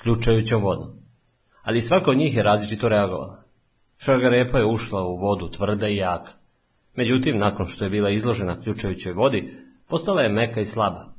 [0.04, 1.05] ključajućom vodom,
[1.66, 3.44] ali svaka od njih je različito reagovala.
[3.98, 6.32] Šargarepa je ušla u vodu tvrda i jaka.
[6.96, 11.14] Međutim, nakon što je bila izložena ključajućoj vodi, postala je meka i slaba.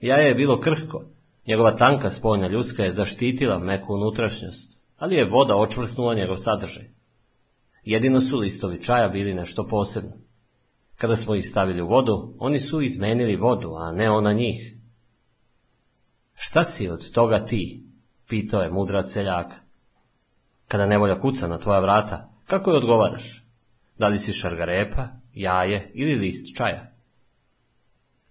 [0.00, 1.04] Jaje je bilo krhko,
[1.46, 6.84] njegova tanka spojna ljudska je zaštitila meku unutrašnjost, ali je voda očvrsnula njegov sadržaj.
[7.84, 10.12] Jedino su listovi čaja bili nešto posebno.
[10.96, 14.76] Kada smo ih stavili u vodu, oni su izmenili vodu, a ne ona njih.
[16.34, 17.89] Šta si od toga ti?
[18.30, 19.56] Pitao je mudrac seljaka.
[20.68, 23.44] Kada nevolja kuca na tvoja vrata, kako je odgovaraš?
[23.98, 26.92] Da li si šargarepa, jaje ili list čaja?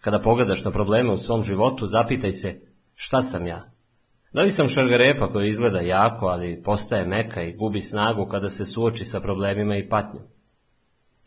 [0.01, 2.61] Kada pogledaš na probleme u svom životu, zapitaj se
[2.95, 3.71] šta sam ja?
[4.33, 8.65] Da li sam šargarepa koja izgleda jako, ali postaje meka i gubi snagu kada se
[8.65, 10.23] suoči sa problemima i patnjom?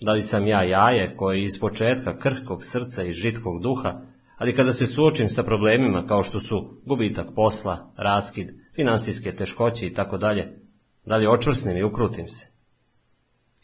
[0.00, 4.00] Da li sam ja jaje koje iz početka krhkog srca i žitkog duha,
[4.38, 9.94] ali kada se suočim sa problemima kao što su gubitak posla, raskid, finansijske teškoće i
[9.94, 10.58] tako dalje,
[11.04, 12.48] da li očvrsnim i ukrutim se?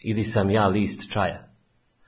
[0.04, 1.48] Ili sam ja list čaja?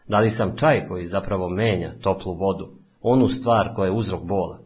[0.09, 4.63] Da li sam čaj koji zapravo menja toplu vodu, onu stvar koja je uzrok bola?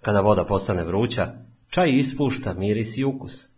[0.00, 1.34] Kada voda postane vruća,
[1.68, 3.48] čaj ispušta miris i ukus.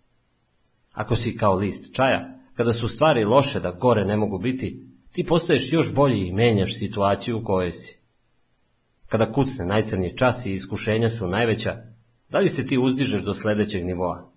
[0.93, 5.25] Ako si kao list čaja, kada su stvari loše da gore ne mogu biti, ti
[5.25, 7.99] postaješ još bolji i menjaš situaciju u kojoj si.
[9.09, 11.83] Kada kucne najcrnji čas i iskušenja su najveća,
[12.31, 14.31] da li se ti uzdižeš do sledećeg nivoa?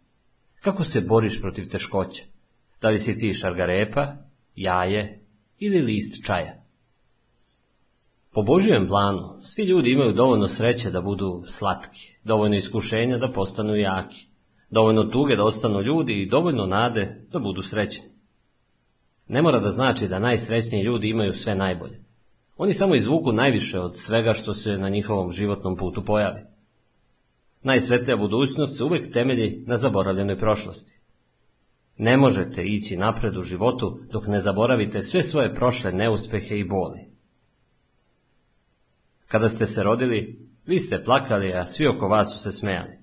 [0.62, 2.24] Kako se boriš protiv teškoća?
[2.82, 4.16] Da li si ti šargarepa,
[4.56, 5.26] jaje
[5.60, 6.64] ili list čaja?
[8.34, 13.76] Po Božijem planu, svi ljudi imaju dovoljno sreće da budu slatki, dovoljno iskušenja da postanu
[13.76, 14.28] jaki,
[14.70, 18.10] dovoljno tuge da ostanu ljudi i dovoljno nade da budu srećni.
[19.28, 22.04] Ne mora da znači da najsrećniji ljudi imaju sve najbolje.
[22.58, 26.42] Oni samo izvuku najviše od svega što se na njihovom životnom putu pojavi.
[27.64, 31.00] Najsvetlija budućnost se uvek temelji na zaboravljenoj prošlosti.
[31.98, 37.00] Ne možete ići napred u životu dok ne zaboravite sve svoje prošle neuspehe i boli.
[39.28, 43.00] Kada ste se rodili, vi ste plakali, a svi oko vas su se smejali.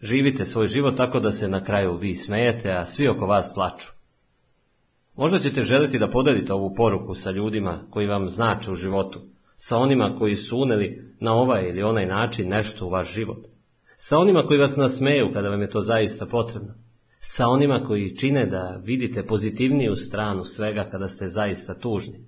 [0.00, 3.92] Živite svoj život tako da se na kraju vi smejete, a svi oko vas plaču.
[5.16, 9.20] Možda ćete želiti da podelite ovu poruku sa ljudima koji vam znače u životu,
[9.54, 13.46] sa onima koji su uneli na ovaj ili onaj način nešto u vaš život,
[13.96, 16.74] sa onima koji vas nasmeju kada vam je to zaista potrebno,
[17.20, 22.26] sa onima koji čine da vidite pozitivniju stranu svega kada ste zaista tužni,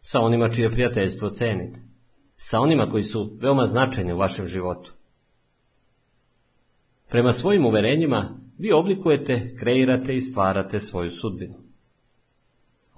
[0.00, 1.80] sa onima čije prijateljstvo cenite,
[2.36, 4.92] sa onima koji su veoma značajni u vašem životu.
[7.08, 11.69] Prema svojim uverenjima vi oblikujete, kreirate i stvarate svoju sudbinu.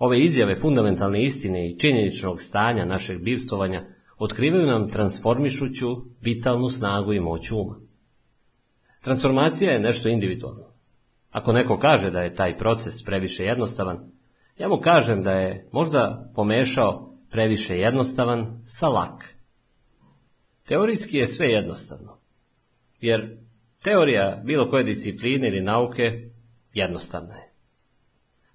[0.02, 3.84] Ove izjave fundamentalne istine i činjeničnog stanja našeg bivstovanja
[4.18, 5.86] otkrivaju nam transformišuću
[6.20, 7.80] vitalnu snagu i moć uma.
[9.02, 10.64] Transformacija je nešto individualno.
[11.30, 14.10] Ako neko kaže da je taj proces previše jednostavan,
[14.58, 19.24] ja mu kažem da je možda pomešao previše jednostavan sa lak.
[20.66, 22.18] Teorijski je sve jednostavno,
[23.00, 23.36] jer
[23.82, 26.30] teorija bilo koje discipline ili nauke
[26.74, 27.41] jednostavna je.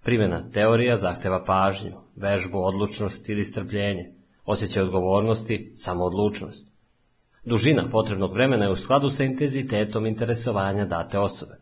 [0.07, 4.11] Primjena teorija zahteva pažnju, vežbu, odlučnost ili strpljenje,
[4.45, 6.67] osjećaj odgovornosti, samoodlučnost.
[7.45, 11.55] Dužina potrebnog vremena je u skladu sa intenzitetom interesovanja date osobe.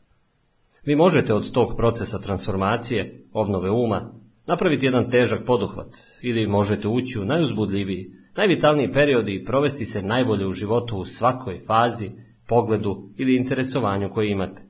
[0.84, 4.14] Vi možete od tog procesa transformacije, obnove uma,
[4.46, 5.90] napraviti jedan težak poduhvat
[6.22, 11.60] ili možete ući u najuzbudljiviji, najvitalniji period i provesti se najbolje u životu u svakoj
[11.68, 12.12] fazi,
[12.48, 14.65] pogledu ili interesovanju koje imate.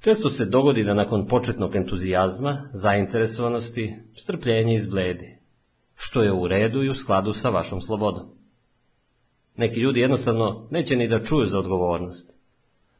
[0.00, 5.38] Često se dogodi da nakon početnog entuzijazma, zainteresovanosti, strpljenje izbledi,
[5.94, 8.26] što je u redu i u skladu sa vašom slobodom.
[9.56, 12.38] Neki ljudi jednostavno neće ni da čuju za odgovornost.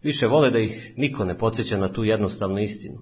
[0.02, 2.98] Više vole da ih niko ne podsjeća na tu jednostavnu istinu,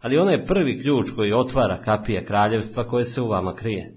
[0.00, 3.96] ali ona je prvi ključ koji otvara kapije kraljevstva koje se u vama krije.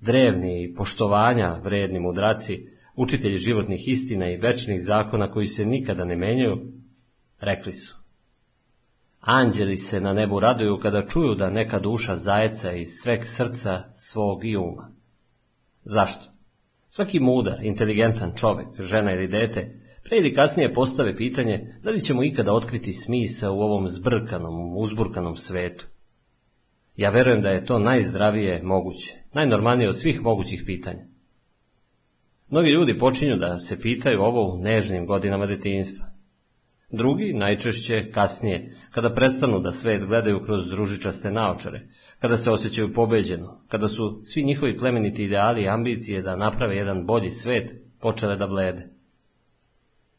[0.00, 6.16] Drevni i poštovanja vredni mudraci, učitelji životnih istina i večnih zakona koji se nikada ne
[6.16, 6.77] menjaju,
[7.40, 7.96] rekli su.
[9.20, 14.44] Anđeli se na nebu raduju kada čuju da neka duša zajeca iz sveg srca svog
[14.44, 14.90] i uma.
[15.82, 16.30] Zašto?
[16.86, 22.24] Svaki mudar, inteligentan čovek, žena ili dete, pre ili kasnije postave pitanje da li ćemo
[22.24, 25.86] ikada otkriti smisa u ovom zbrkanom, uzburkanom svetu.
[26.96, 31.04] Ja verujem da je to najzdravije moguće, najnormalnije od svih mogućih pitanja.
[32.50, 36.17] Mnogi ljudi počinju da se pitaju ovo u nežnim godinama detinjstva.
[36.90, 41.86] Drugi, najčešće kasnije, kada prestanu da svet gledaju kroz ružičaste naočare,
[42.20, 47.06] kada se osjećaju pobeđeno, kada su svi njihovi plemeniti ideali i ambicije da naprave jedan
[47.06, 48.88] bolji svet počele da blede.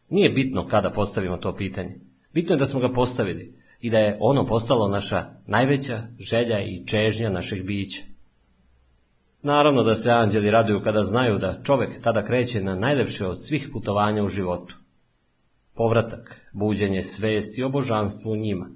[0.09, 1.95] Nije bitno kada postavimo to pitanje.
[2.33, 6.85] Bitno je da smo ga postavili i da je ono postalo naša najveća želja i
[6.87, 8.01] čežnja našeg bića.
[9.41, 13.69] Naravno da se anđeli raduju kada znaju da čovek tada kreće na najlepše od svih
[13.73, 14.75] putovanja u životu.
[15.73, 18.69] Povratak, buđenje svesti o božanstvu u njima,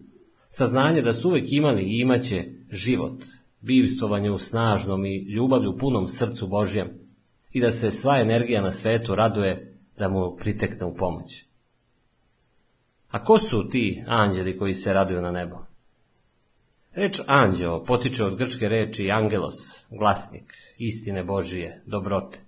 [0.48, 3.24] saznanje da su uvek imali i imaće život,
[3.62, 6.90] bivstvovanje u snažnom i ljubavlju punom srcu Božjem
[7.52, 11.46] i da se sva energija na svetu raduje da mu pritekne u pomoć.
[13.10, 15.56] A ko su ti anđeli koji se raduju na nebo?
[16.94, 22.40] Reč anđeo potiče od grčke reči angelos, glasnik, istine Božije, dobrote.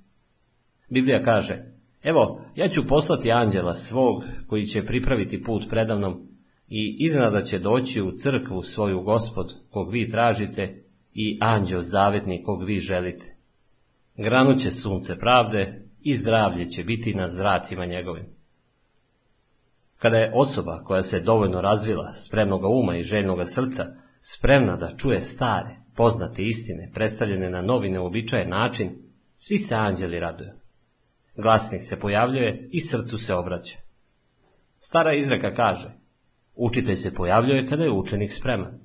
[0.90, 1.75] Biblija kaže,
[2.06, 6.28] evo, ja ću poslati anđela svog koji će pripraviti put predavnom
[6.68, 12.64] i iznada će doći u crkvu svoju gospod kog vi tražite i anđeo zavetni kog
[12.64, 13.36] vi želite.
[14.18, 18.26] Granuće sunce pravde i zdravlje će biti na zracima njegovim.
[19.98, 23.86] Kada je osoba koja se dovoljno razvila, spremnoga uma i željnoga srca,
[24.20, 28.90] spremna da čuje stare, poznate istine, predstavljene na novi neobičajen način,
[29.38, 30.65] svi se anđeli raduju.
[31.38, 33.78] Glasnik se pojavljuje i srcu se obraća.
[34.80, 35.90] Stara izreka kaže,
[36.56, 38.80] učitelj se pojavljuje kada je učenik spreman.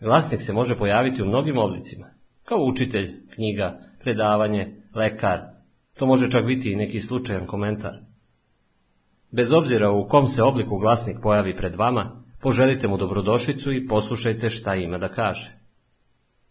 [0.00, 2.06] Glasnik se može pojaviti u mnogim oblicima,
[2.44, 5.40] kao učitelj, knjiga, predavanje, lekar,
[5.94, 7.98] to može čak biti i neki slučajan komentar.
[9.30, 14.50] Bez obzira u kom se obliku glasnik pojavi pred vama, poželite mu dobrodošlicu i poslušajte
[14.50, 15.50] šta ima da kaže.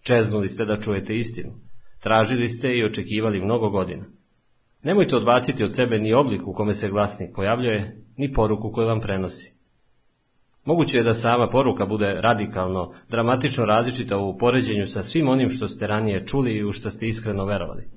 [0.01, 1.51] Čeznuli ste da čujete istinu,
[1.99, 4.05] tražili ste i očekivali mnogo godina.
[4.83, 8.99] Nemojte odbaciti od sebe ni oblik u kome se glasnik pojavljuje, ni poruku koju vam
[8.99, 9.61] prenosi.
[10.65, 15.67] Moguće je da sama poruka bude radikalno, dramatično različita u poređenju sa svim onim što
[15.67, 17.89] ste ranije čuli i u što ste iskreno verovali.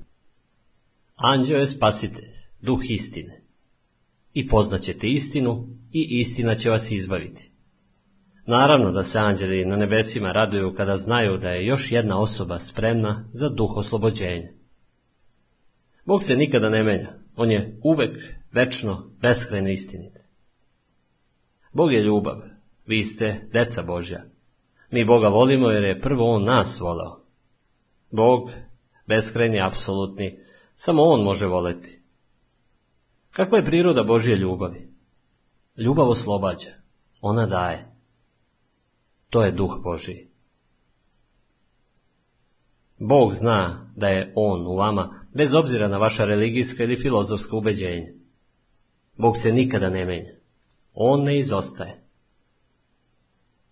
[1.17, 3.43] Anđeo je spasitelj, duh istine.
[4.33, 7.51] I poznaćete istinu i istina će vas izbaviti.
[8.47, 13.29] Naravno da se anđeli na nebesima raduju kada znaju da je još jedna osoba spremna
[13.33, 14.49] za duh oslobođenja.
[16.05, 18.17] Bog se nikada ne menja, on je uvek,
[18.53, 20.19] večno, beskrajno istinit.
[21.73, 22.43] Bog je ljubav,
[22.87, 24.25] vi ste deca Božja.
[24.91, 27.21] Mi Boga volimo jer je prvo On nas volao.
[28.11, 28.51] Bog,
[29.07, 30.39] beskrajni, apsolutni,
[30.75, 32.03] samo On može voleti.
[33.31, 34.89] Kakva je priroda Božje ljubavi?
[35.77, 36.71] Ljubav oslobađa,
[37.21, 37.95] ona daje.
[39.31, 40.29] To je duh Božiji.
[42.99, 48.09] Bog zna da je On u vama, bez obzira na vaša religijska ili filozofska ubeđenja.
[49.17, 50.33] Bog se nikada ne menja.
[50.95, 52.01] On ne izostaje.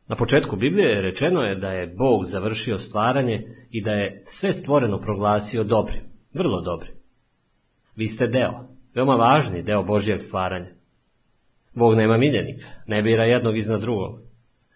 [0.08, 5.00] Na početku Biblije rečeno je da je Bog završio stvaranje i da je sve stvoreno
[5.00, 6.02] proglasio dobrim,
[6.34, 6.94] vrlo dobrim.
[7.96, 10.70] Vi ste deo, veoma važni deo Božijeg stvaranja.
[11.74, 14.20] Bog nema miljenika, ne bira jednog iznad drugog.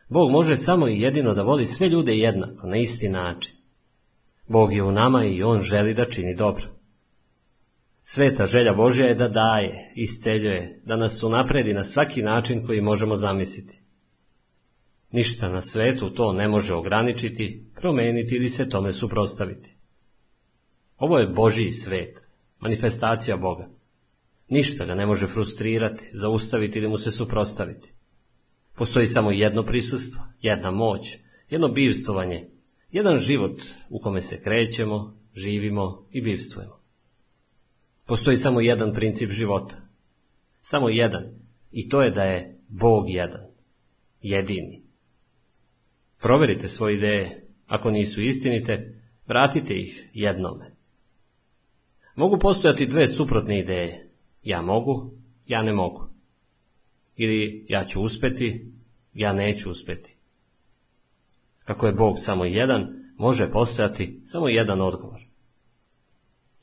[0.08, 3.56] Bog može samo i jedino da voli sve ljude jednako, na isti način.
[4.48, 6.75] Bog je u nama i On želi da čini dobro.
[8.08, 13.14] Sveta želja Božja je da daje, isceljuje, da nas unapredi na svaki način koji možemo
[13.14, 13.80] zamisliti.
[15.10, 19.76] Ništa na svetu to ne može ograničiti, promeniti ili se tome suprostaviti.
[20.98, 22.18] Ovo je Božiji svet,
[22.60, 23.68] manifestacija Boga.
[24.48, 27.92] Ništa ga ne može frustrirati, zaustaviti ili mu se suprostaviti.
[28.76, 31.18] Postoji samo jedno prisustvo, jedna moć,
[31.50, 32.48] jedno bivstvovanje,
[32.90, 36.85] jedan život u kome se krećemo, živimo i bivstvujemo.
[38.06, 39.74] Postoji samo jedan princip života.
[40.60, 41.24] Samo jedan.
[41.72, 43.46] I to je da je Bog jedan.
[44.22, 44.82] Jedini.
[46.18, 47.42] Proverite svoje ideje.
[47.66, 50.74] Ako nisu istinite, vratite ih jednome.
[52.14, 54.08] Mogu postojati dve suprotne ideje.
[54.42, 55.10] Ja mogu,
[55.46, 56.08] ja ne mogu.
[57.16, 58.72] Ili ja ću uspeti,
[59.14, 60.16] ja neću uspeti.
[61.64, 65.20] Ako je Bog samo jedan, može postojati samo jedan odgovor.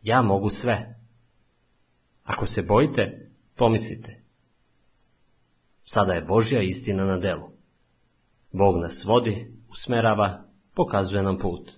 [0.04, 1.03] Ja mogu sve.
[2.24, 4.24] Ako se bojite, pomislite.
[5.84, 7.50] Sada je Božja istina na delu.
[8.52, 11.72] Bog nas vodi, usmerava, pokazuje nam put.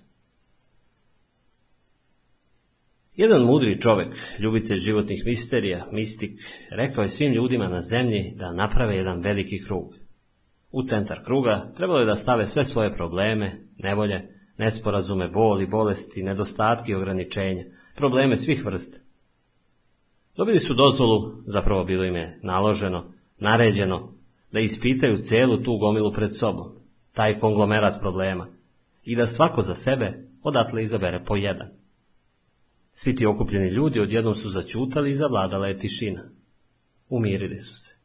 [3.16, 6.38] Jedan mudri čovek, ljubitelj životnih misterija, mistik,
[6.70, 9.94] rekao je svim ljudima na zemlji da naprave jedan veliki krug.
[10.70, 16.92] U centar kruga trebalo je da stave sve svoje probleme, nevolje, nesporazume, boli, bolesti, nedostatki
[16.92, 17.64] i ograničenja,
[17.94, 19.05] probleme svih vrsta.
[20.36, 24.12] Dobili su dozvolu, zapravo bilo im je naloženo, naređeno,
[24.52, 26.72] da ispitaju celu tu gomilu pred sobom,
[27.12, 28.48] taj konglomerat problema,
[29.04, 31.68] i da svako za sebe odatle izabere po jedan.
[32.92, 36.30] Svi ti okupljeni ljudi odjednom su začutali i zavladala je tišina.
[37.08, 37.96] Umirili su se.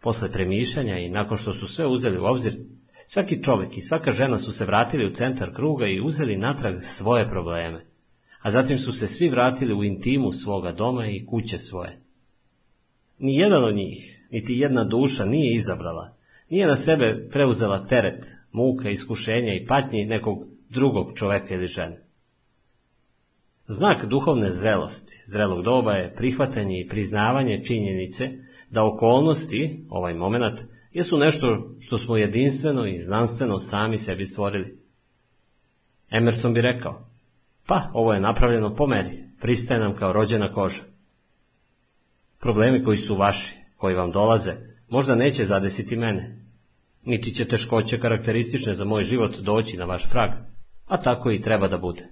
[0.00, 2.56] Posle premišljanja i nakon što su sve uzeli u obzir,
[3.06, 7.30] svaki čovjek i svaka žena su se vratili u centar kruga i uzeli natrag svoje
[7.30, 7.87] probleme,
[8.42, 12.00] a zatim su se svi vratili u intimu svoga doma i kuće svoje.
[13.18, 16.16] Ni jedan od njih, niti jedna duša nije izabrala,
[16.48, 22.02] nije na sebe preuzela teret, muka, iskušenja i patnji nekog drugog čoveka ili žene.
[23.66, 28.30] Znak duhovne zrelosti, zrelog doba je prihvatanje i priznavanje činjenice
[28.70, 30.58] da okolnosti, ovaj moment,
[30.92, 34.78] jesu nešto što smo jedinstveno i znanstveno sami sebi stvorili.
[36.10, 37.07] Emerson bi rekao,
[37.68, 40.82] pa ovo je napravljeno po meri, pristaje nam kao rođena koža.
[42.40, 44.52] Problemi koji su vaši, koji vam dolaze,
[44.88, 46.44] možda neće zadesiti mene,
[47.04, 50.30] niti će teškoće karakteristične za moj život doći na vaš prag,
[50.86, 52.08] a tako i treba da bude.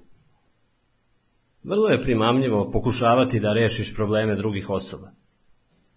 [1.62, 5.10] Vrlo je primamljivo pokušavati da rešiš probleme drugih osoba.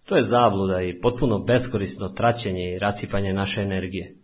[0.04, 4.19] To je zabluda i potpuno beskorisno traćenje i rasipanje naše energije.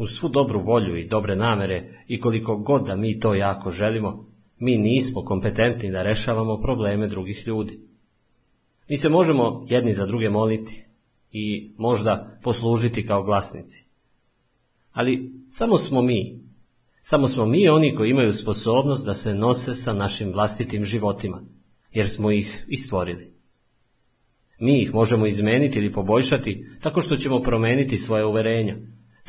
[0.00, 4.26] Uz svu dobru volju i dobre namere i koliko god da mi to jako želimo,
[4.58, 7.80] mi nismo kompetentni da rešavamo probleme drugih ljudi.
[8.88, 10.84] Mi se možemo jedni za druge moliti
[11.32, 13.84] i možda poslužiti kao glasnici.
[14.92, 16.40] Ali samo smo mi,
[17.00, 21.42] samo smo mi oni koji imaju sposobnost da se nose sa našim vlastitim životima,
[21.92, 23.32] jer smo ih i stvorili.
[24.58, 28.76] Mi ih možemo izmeniti ili poboljšati tako što ćemo promeniti svoje uverenja,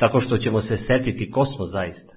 [0.02, 2.16] tako što ćemo se setiti ko smo zaista.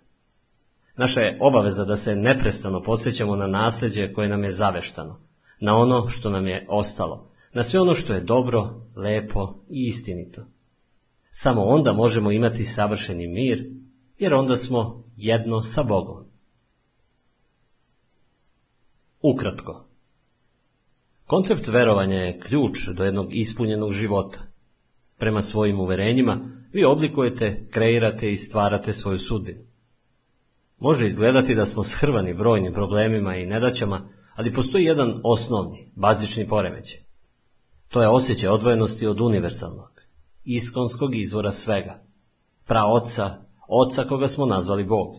[0.98, 5.20] Naša je obaveza da se neprestano podsjećamo na nasljeđe koje nam je zaveštano,
[5.60, 10.42] na ono što nam je ostalo, na sve ono što je dobro, lepo i istinito.
[11.30, 13.72] Samo onda možemo imati savršeni mir,
[14.18, 16.26] jer onda smo jedno sa Bogom.
[19.22, 19.86] Ukratko.
[21.26, 24.40] Koncept verovanja je ključ do jednog ispunjenog života.
[25.18, 29.62] Prema svojim uverenjima vi oblikujete, kreirate i stvarate svoju sudbinu.
[30.80, 37.00] Može izgledati da smo shrvani brojnim problemima i nedaćama, ali postoji jedan osnovni, bazični poremećaj.
[37.88, 40.02] To je osjećaj odvojenosti od univerzalnog,
[40.44, 42.04] iskonskog izvora svega,
[42.66, 45.16] praoca, oca koga smo nazvali Bog.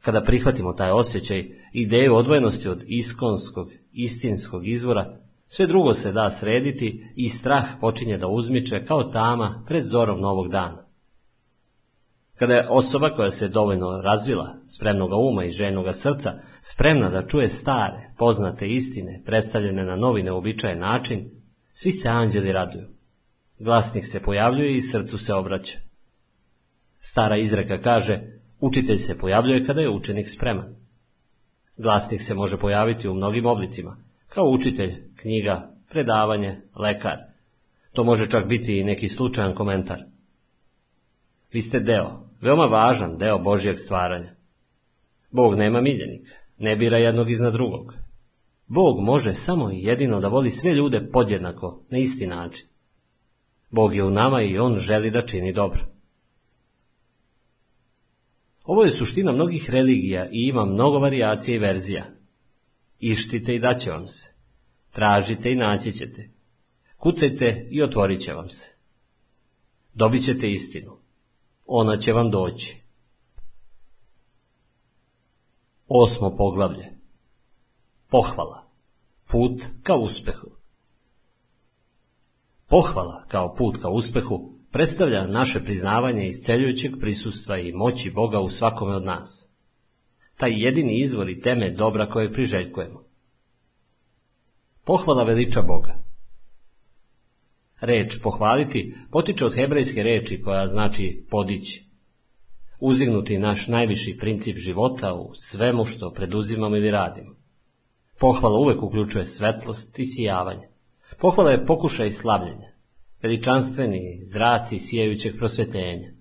[0.00, 7.06] Kada prihvatimo taj osjećaj, ideju odvojenosti od iskonskog, istinskog izvora, sve drugo se da srediti
[7.16, 10.86] i strah počinje da uzmiče kao tama pred zorom novog dana.
[12.38, 17.48] Kada je osoba koja se dovoljno razvila, spremnoga uma i ženoga srca, spremna da čuje
[17.48, 21.30] stare, poznate istine, predstavljene na novi neobičajen način,
[21.72, 22.88] svi se anđeli raduju.
[23.58, 25.78] Glasnik se pojavljuje i srcu se obraća.
[26.98, 28.20] Stara izreka kaže,
[28.60, 30.76] učitelj se pojavljuje kada je učenik spreman.
[31.76, 33.96] Glasnik se može pojaviti u mnogim oblicima,
[34.36, 37.16] kao učitelj, knjiga, predavanje, lekar.
[37.92, 40.04] To može čak biti i neki slučajan komentar.
[41.52, 44.34] Vi ste deo, veoma važan deo Božjeg stvaranja.
[45.30, 47.94] Bog nema miljenika, ne bira jednog iznad drugog.
[48.66, 52.68] Bog može samo i jedino da voli sve ljude podjednako, na isti način.
[53.70, 55.80] Bog je u nama i On želi da čini dobro.
[58.64, 62.15] Ovo je suština mnogih religija i ima mnogo varijacija i verzija.
[62.98, 64.34] Ištite i daće vam se.
[64.90, 66.30] Tražite i naći ćete.
[66.96, 68.74] Kucajte i otvorit će vam se.
[69.94, 70.96] Dobit ćete istinu.
[71.66, 72.82] Ona će vam doći.
[75.88, 76.92] Osmo poglavlje.
[78.08, 78.66] Pohvala.
[79.26, 80.50] Put ka uspehu.
[82.68, 88.94] Pohvala kao put ka uspehu predstavlja naše priznavanje isceljujućeg prisustva i moći Boga u svakome
[88.94, 89.45] od nas.
[90.36, 93.04] Taj jedini izvor i teme dobra koje priželjkujemo.
[94.84, 96.06] Pohvala veliča Boga.
[97.80, 101.86] Reč pohvaliti potiče od hebrejske reči koja znači podići.
[102.80, 107.36] Uzdignuti naš najviši princip života u svemu što preduzimamo ili radimo.
[108.18, 110.68] Pohvala uvek uključuje svetlost i sijavanje.
[111.18, 112.72] Pohvala je pokušaj slavljenja,
[113.22, 116.12] veličanstveni zraci sijajućeg prosvetljenja.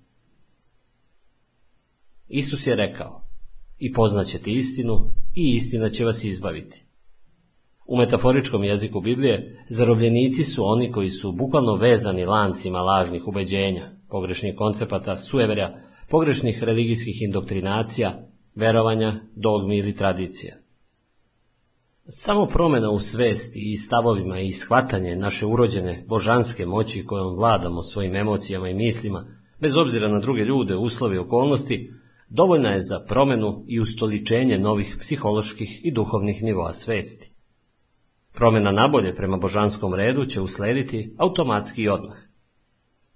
[2.28, 3.25] Isus je rekao,
[3.80, 6.86] i poznaćete istinu, i istina će vas izbaviti.
[7.86, 14.54] U metaforičkom jeziku Biblije, zarobljenici su oni koji su bukvalno vezani lancima lažnih ubeđenja, pogrešnih
[14.58, 20.56] koncepata, sueverja, pogrešnih religijskih indoktrinacija, verovanja, dogmi ili tradicija.
[22.08, 28.16] Samo promjena u svesti i stavovima i shvatanje naše urođene božanske moći kojom vladamo svojim
[28.16, 29.28] emocijama i mislima
[29.60, 31.94] bez obzira na druge ljude, uslovi i okolnosti,
[32.30, 37.32] dovoljna je za promenu i ustoličenje novih psiholoških i duhovnih nivoa svesti.
[38.34, 42.18] Promjena nabolje prema božanskom redu će uslediti automatski i odmah.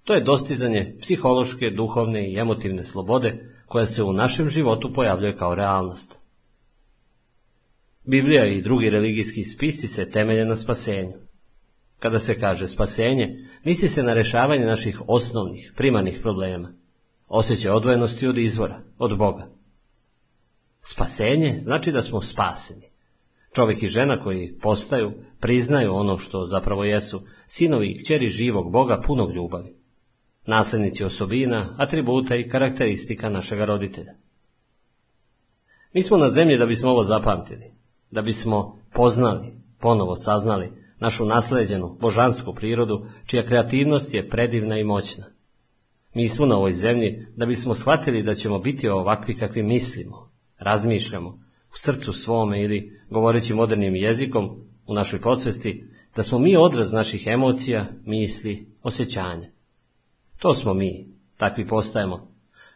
[0.04, 5.54] To je dostizanje psihološke, duhovne i emotivne slobode koja se u našem životu pojavljuje kao
[5.54, 6.18] realnost.
[8.04, 11.12] Biblija i drugi religijski spisi se temelje na spasenju.
[11.98, 16.72] Kada se kaže spasenje, misli se na rešavanje naših osnovnih, primarnih problema.
[17.32, 19.48] Osjećaj odvojenosti od izvora, od Boga.
[20.80, 22.90] Spasenje znači da smo spaseni.
[23.54, 29.00] Čovjek i žena koji postaju, priznaju ono što zapravo jesu, sinovi i kćeri živog Boga
[29.06, 29.76] punog ljubavi.
[30.46, 34.14] Nasljednici osobina, atributa i karakteristika našega roditelja.
[35.92, 37.74] Mi smo na zemlji da bismo ovo zapamtili,
[38.10, 45.39] da bismo poznali, ponovo saznali našu nasleđenu, božansku prirodu, čija kreativnost je predivna i moćna.
[46.14, 51.28] Mi smo na ovoj zemlji da bismo shvatili da ćemo biti ovakvi kakvi mislimo, razmišljamo,
[51.72, 54.50] u srcu svome ili, govoreći modernim jezikom,
[54.86, 55.84] u našoj podsvesti,
[56.16, 59.50] da smo mi odraz naših emocija, misli, osjećanja.
[60.38, 62.30] To smo mi, takvi postajemo.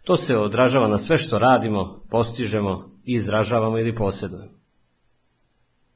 [0.04, 4.52] To se odražava na sve što radimo, postižemo, izražavamo ili posjedujemo.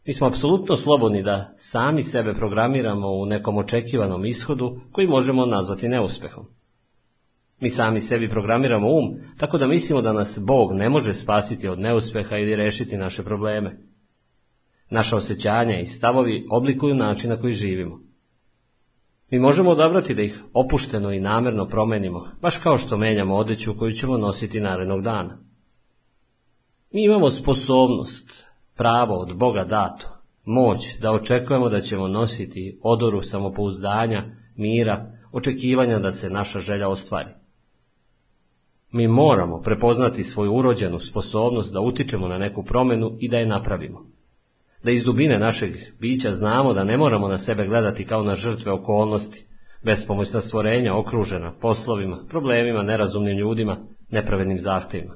[0.06, 5.88] Mi smo apsolutno slobodni da sami sebe programiramo u nekom očekivanom ishodu koji možemo nazvati
[5.88, 6.46] neuspehom.
[7.60, 11.80] Mi sami sebi programiramo um, tako da mislimo da nas Bog ne može spasiti od
[11.80, 13.78] neuspeha ili rešiti naše probleme.
[14.90, 18.00] Naša osjećanja i stavovi oblikuju način na koji živimo.
[19.30, 23.92] Mi možemo odabrati da ih opušteno i namjerno promenimo, baš kao što menjamo odeću koju
[23.92, 25.38] ćemo nositi narednog dana.
[26.92, 34.24] Mi imamo sposobnost, pravo od Boga dato, moć da očekujemo da ćemo nositi odoru samopouzdanja,
[34.56, 37.37] mira, očekivanja da se naša želja ostvari.
[38.92, 44.06] Mi moramo prepoznati svoju urođenu sposobnost da utičemo na neku promjenu i da je napravimo.
[44.82, 48.72] Da iz dubine našeg bića znamo da ne moramo na sebe gledati kao na žrtve
[48.72, 49.46] okolnosti,
[49.82, 53.78] bespomoćna stvorenja okružena poslovima, problemima, nerazumnim ljudima,
[54.10, 55.14] nepravednim zahtjevima.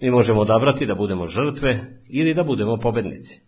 [0.00, 3.42] Mi možemo odabrati da budemo žrtve ili da budemo pobednici.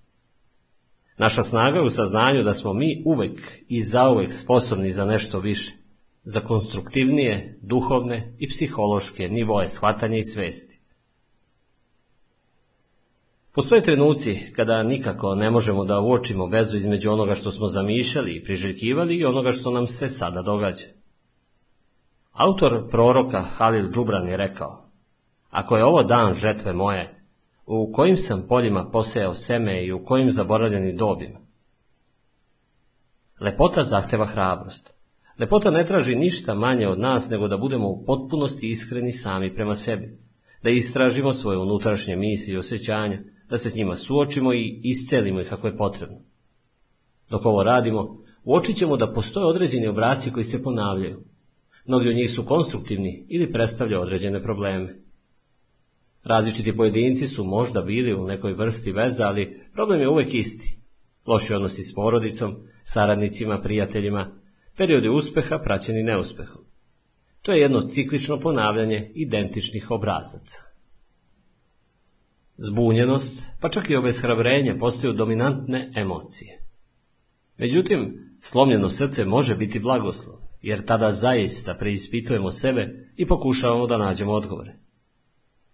[1.18, 5.76] Naša snaga je u saznanju da smo mi uvek i zauvek sposobni za nešto više,
[6.24, 10.80] za konstruktivnije, duhovne i psihološke nivoje shvatanja i svesti.
[13.52, 18.44] Postoje trenuci kada nikako ne možemo da uočimo vezu između onoga što smo zamišljali i
[18.44, 20.86] priželjkivali i onoga što nam se sada događa.
[22.32, 24.90] Autor proroka Halil Džubran je rekao,
[25.50, 27.24] ako je ovo dan žetve moje,
[27.66, 31.38] u kojim sam poljima posejao seme i u kojim zaboravljeni dobima.
[33.40, 34.93] Lepota zahteva hrabrost.
[35.38, 39.74] Lepota ne traži ništa manje od nas nego da budemo u potpunosti iskreni sami prema
[39.74, 40.18] sebi,
[40.62, 45.48] da istražimo svoje unutrašnje misli i osjećanja, da se s njima suočimo i iscelimo ih
[45.48, 46.16] kako je potrebno.
[47.30, 51.24] Dok ovo radimo, uočit ćemo da postoje određeni obraci koji se ponavljaju.
[51.86, 54.96] Mnogi od njih su konstruktivni ili predstavljaju određene probleme.
[56.22, 60.78] Različiti pojedinci su možda bili u nekoj vrsti veza, ali problem je uvijek isti.
[61.26, 64.43] Loši odnosi s porodicom, saradnicima, prijateljima,
[64.76, 66.64] periodi uspeha praćeni neuspehom.
[67.42, 70.62] To je jedno ciklično ponavljanje identičnih obrazaca.
[72.56, 76.58] Zbunjenost, pa čak i obeshrabrenje postaju dominantne emocije.
[77.58, 84.32] Međutim, slomljeno srce može biti blagoslov, jer tada zaista preispitujemo sebe i pokušavamo da nađemo
[84.32, 84.76] odgovore.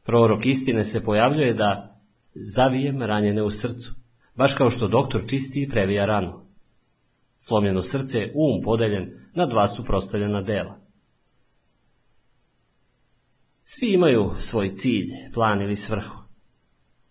[0.05, 2.01] Prorok istine se pojavljuje da
[2.35, 3.95] zavijem ranjene u srcu,
[4.35, 6.50] baš kao što doktor čisti i previja ranu.
[7.43, 10.81] Slomljeno srce um podeljen na dva suprostavljena dela.
[13.63, 16.19] Svi imaju svoj cilj, plan ili svrhu.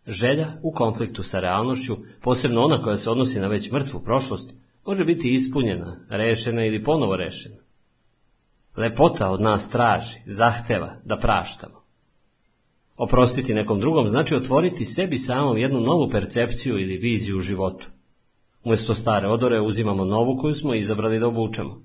[0.08, 4.54] Želja u konfliktu sa realnošću, posebno ona koja se odnosi na već mrtvu prošlost,
[4.86, 7.58] može biti ispunjena, rešena ili ponovo rešena.
[8.78, 11.84] Lepota od nas traži, zahteva da praštamo.
[12.98, 17.86] Oprostiti nekom drugom znači otvoriti sebi samom jednu novu percepciju ili viziju u životu.
[18.64, 21.84] Umjesto stare odore uzimamo novu koju smo izabrali da obučemo.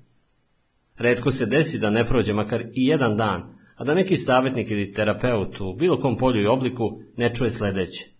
[0.97, 4.92] Redko se desi da ne prođe makar i jedan dan, a da neki savjetnik ili
[4.92, 8.10] terapeut u bilo kom polju i obliku ne čuje sledeće.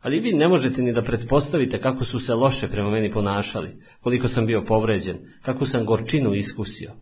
[0.00, 4.28] Ali vi ne možete ni da pretpostavite kako su se loše prema meni ponašali, koliko
[4.28, 6.92] sam bio povređen, kako sam gorčinu iskusio.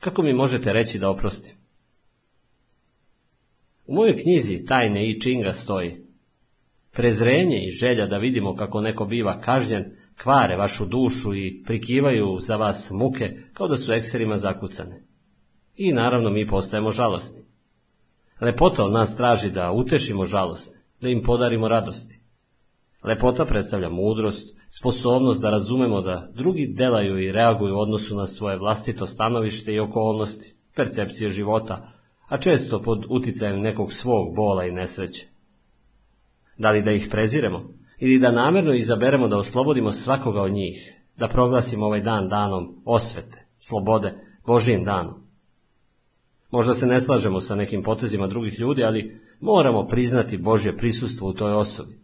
[0.00, 1.54] Kako mi možete reći da oprostim?
[3.86, 6.09] U mojoj knjizi Tajne i Činga stoji
[6.92, 9.84] Prezrenje i želja da vidimo kako neko biva kažnjen
[10.22, 15.02] kvare vašu dušu i prikivaju za vas muke kao da su ekserima zakucane.
[15.76, 17.42] I naravno mi postajemo žalosni.
[18.40, 22.20] Lepota od nas traži da utešimo žalosne, da im podarimo radosti.
[23.04, 28.58] Lepota predstavlja mudrost, sposobnost da razumemo da drugi delaju i reaguju u odnosu na svoje
[28.58, 31.92] vlastito stanovište i okolnosti, percepcije života,
[32.28, 35.26] a često pod uticajem nekog svog bola i nesreće.
[36.60, 41.28] Da li da ih preziremo ili da namjerno izaberemo da oslobodimo svakoga od njih, da
[41.28, 44.12] proglasimo ovaj dan danom osvete, slobode,
[44.46, 45.14] Božijim danom.
[46.50, 51.32] Možda se ne slažemo sa nekim potezima drugih ljudi, ali moramo priznati Božje prisustvo u
[51.32, 51.98] toj osobi.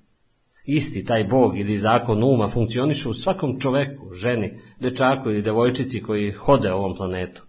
[0.65, 6.33] Isti taj Bog ili zakon uma funkcioniše u svakom čoveku, ženi, dečaku ili devojčici koji
[6.33, 7.43] hode ovom planetu.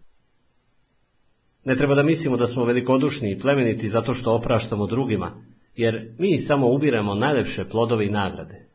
[1.64, 5.44] Ne treba da mislimo da smo velikodušni i plemeniti zato što opraštamo drugima,
[5.78, 8.68] jer mi samo ubiramo najlepše plodove i nagrade.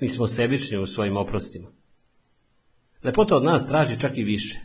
[0.00, 1.68] Mi smo sebični u svojim oprostima.
[3.04, 4.60] Lepota od nas traži čak i više.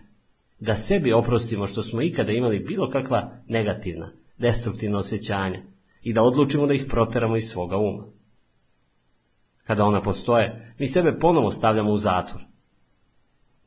[0.60, 5.63] Da sebi oprostimo što smo ikada imali bilo kakva negativna, destruktivna osjećanja
[6.01, 8.06] i da odlučimo da ih proteramo iz svoga uma.
[9.63, 12.42] Kada ona postoje, mi sebe ponovo stavljamo u zatvor.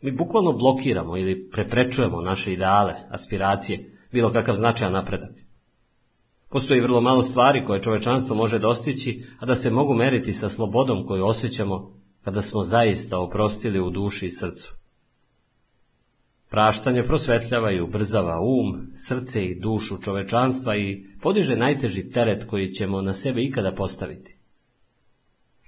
[0.00, 5.43] Mi bukvalno blokiramo ili preprečujemo naše ideale, aspiracije, bilo kakav značajan napredak.
[6.54, 11.06] Postoji vrlo malo stvari koje čovečanstvo može dostići, a da se mogu meriti sa slobodom
[11.06, 11.92] koju osjećamo
[12.24, 14.74] kada smo zaista oprostili u duši i srcu.
[16.51, 23.03] Praštanje prosvetljava i ubrzava um, srce i dušu čovečanstva i podiže najteži teret koji ćemo
[23.03, 24.37] na sebe ikada postaviti.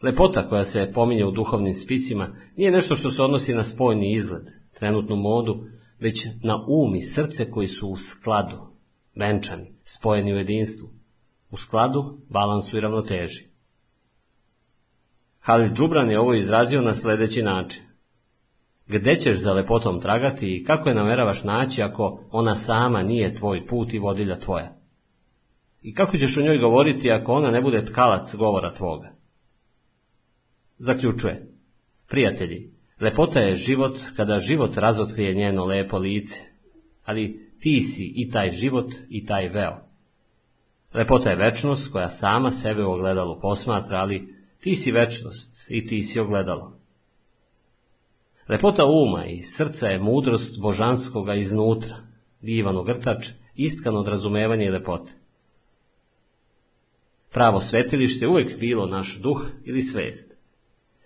[0.03, 4.45] Lepota koja se pominje u duhovnim spisima nije nešto što se odnosi na spojni izgled,
[4.79, 5.65] trenutnu modu,
[6.01, 8.59] već na um i srce koji su u skladu,
[9.17, 10.89] venčani, spojeni u jedinstvu,
[11.51, 13.45] u skladu, balansu i ravnoteži.
[15.41, 17.83] Halid Džubran je ovo izrazio na sljedeći način.
[18.87, 23.67] Gde ćeš za lepotom tragati i kako je nameravaš naći ako ona sama nije tvoj
[23.67, 24.77] put i vodilja tvoja?
[25.83, 29.13] I kako ćeš o njoj govoriti ako ona ne bude tkalac govora tvoga?
[30.79, 31.53] Zaključuje.
[32.09, 36.41] Prijatelji, lepota je život kada život razotkrije njeno lepo lice,
[37.05, 39.77] ali ti si i taj život i taj veo.
[40.95, 46.03] Lepota je večnost koja sama sebe u ogledalu posmatra, ali ti si večnost i ti
[46.03, 46.79] si ogledalo.
[48.49, 51.97] Lepota uma i srca je mudrost božanskoga iznutra,
[52.41, 55.13] divan ogrtač, istkano od razumevanja i lepote.
[57.33, 60.39] Pravo svetilište uvijek bilo naš duh ili svest.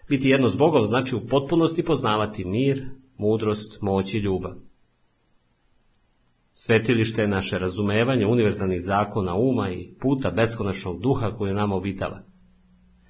[0.08, 4.69] Biti jedno s Bogom znači u potpunosti poznavati mir, mudrost, moć i ljubav.
[6.62, 12.22] Svetilište je naše razumevanje univerzalnih zakona uma i puta beskonačnog duha koju nama obitava.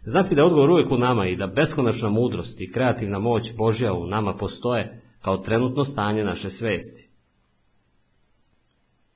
[0.04, 3.92] Znati da je odgovor uvijek u nama i da beskonačna mudrost i kreativna moć Božja
[3.92, 7.10] u nama postoje kao trenutno stanje naše svesti.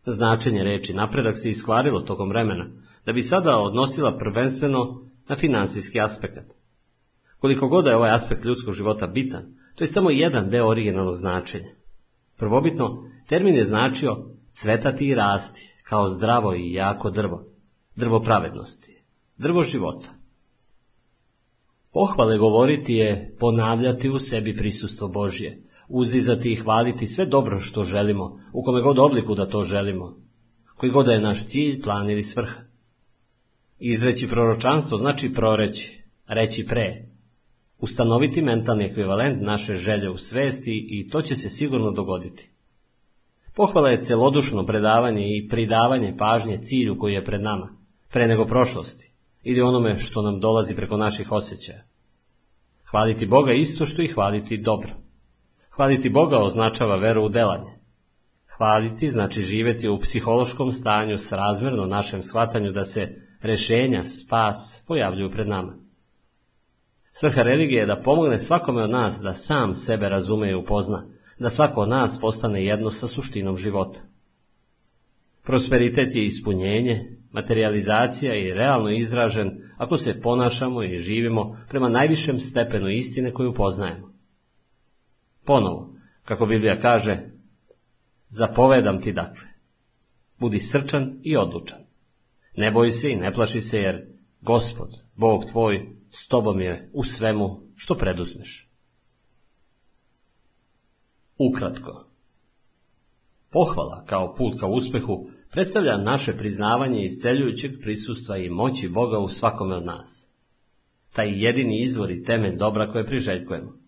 [0.07, 2.67] Značenje reči napredak se iskvarilo tokom vremena,
[3.07, 6.55] da bi sada odnosila prvenstveno na financijski aspekt.
[7.39, 11.71] Koliko god je ovaj aspekt ljudskog života bitan, to je samo jedan deo originalnog značenja.
[12.39, 17.45] Prvobitno, termin je značio cvetati i rasti, kao zdravo i jako drvo,
[17.97, 19.03] drvo pravednosti,
[19.37, 20.11] drvo života.
[21.93, 28.41] Pohvale govoriti je ponavljati u sebi prisustvo Božje, uzdizati i hvaliti sve dobro što želimo,
[28.53, 30.17] u kome god obliku da to želimo,
[30.77, 32.61] koji god je naš cilj, plan ili svrha.
[33.79, 37.09] Izreći proročanstvo znači proreći, reći pre,
[37.79, 42.54] ustanoviti mentalni ekvivalent naše želje u svesti i to će se sigurno dogoditi.
[43.57, 47.77] Pohvala je celodušno predavanje i pridavanje pažnje cilju koji je pred nama,
[48.13, 51.83] pre nego prošlosti, ili onome što nam dolazi preko naših osjećaja.
[52.91, 54.91] Hvaliti Boga isto što i hvaliti dobro.
[55.71, 57.79] Hvaliti Boga označava veru u delanje.
[58.57, 63.09] Hvaliti znači živjeti u psihološkom stanju s razmjerno našem shvatanju da se
[63.43, 65.77] rešenja, spas pojavljuju pred nama.
[67.13, 71.07] Svrha religije je da pomogne svakome od nas da sam sebe razume i upozna,
[71.39, 74.01] da svako od nas postane jedno sa suštinom života.
[75.43, 82.89] Prosperitet je ispunjenje, materializacija i realno izražen ako se ponašamo i živimo prema najvišem stepenu
[82.89, 84.15] istine koju poznajemo.
[85.45, 87.19] Ponovo, kako Biblija kaže,
[88.29, 89.49] zapovedam ti dakle,
[90.39, 91.79] budi srčan i odlučan.
[92.57, 94.07] Ne boj se i ne plaši se jer
[94.41, 98.71] Gospod, Bog tvoj, s tobom je u svemu što preduzmeš.
[101.39, 102.05] Ukratko.
[103.51, 109.75] Pohvala kao put ka uspjehu predstavlja naše priznavanje isceljujućeg prisustva i moći Boga u svakome
[109.75, 110.31] od nas.
[111.13, 113.79] Taj jedini izvor i temelj dobra koje priželjkujemo.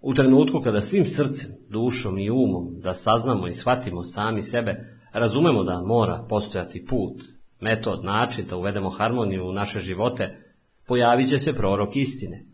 [0.00, 5.64] U trenutku kada svim srcem, dušom i umom da saznamo i shvatimo sami sebe, razumemo
[5.64, 7.22] da mora postojati put,
[7.60, 10.38] metod, način da uvedemo harmoniju u naše živote,
[10.86, 12.44] pojavit će se prorok istine.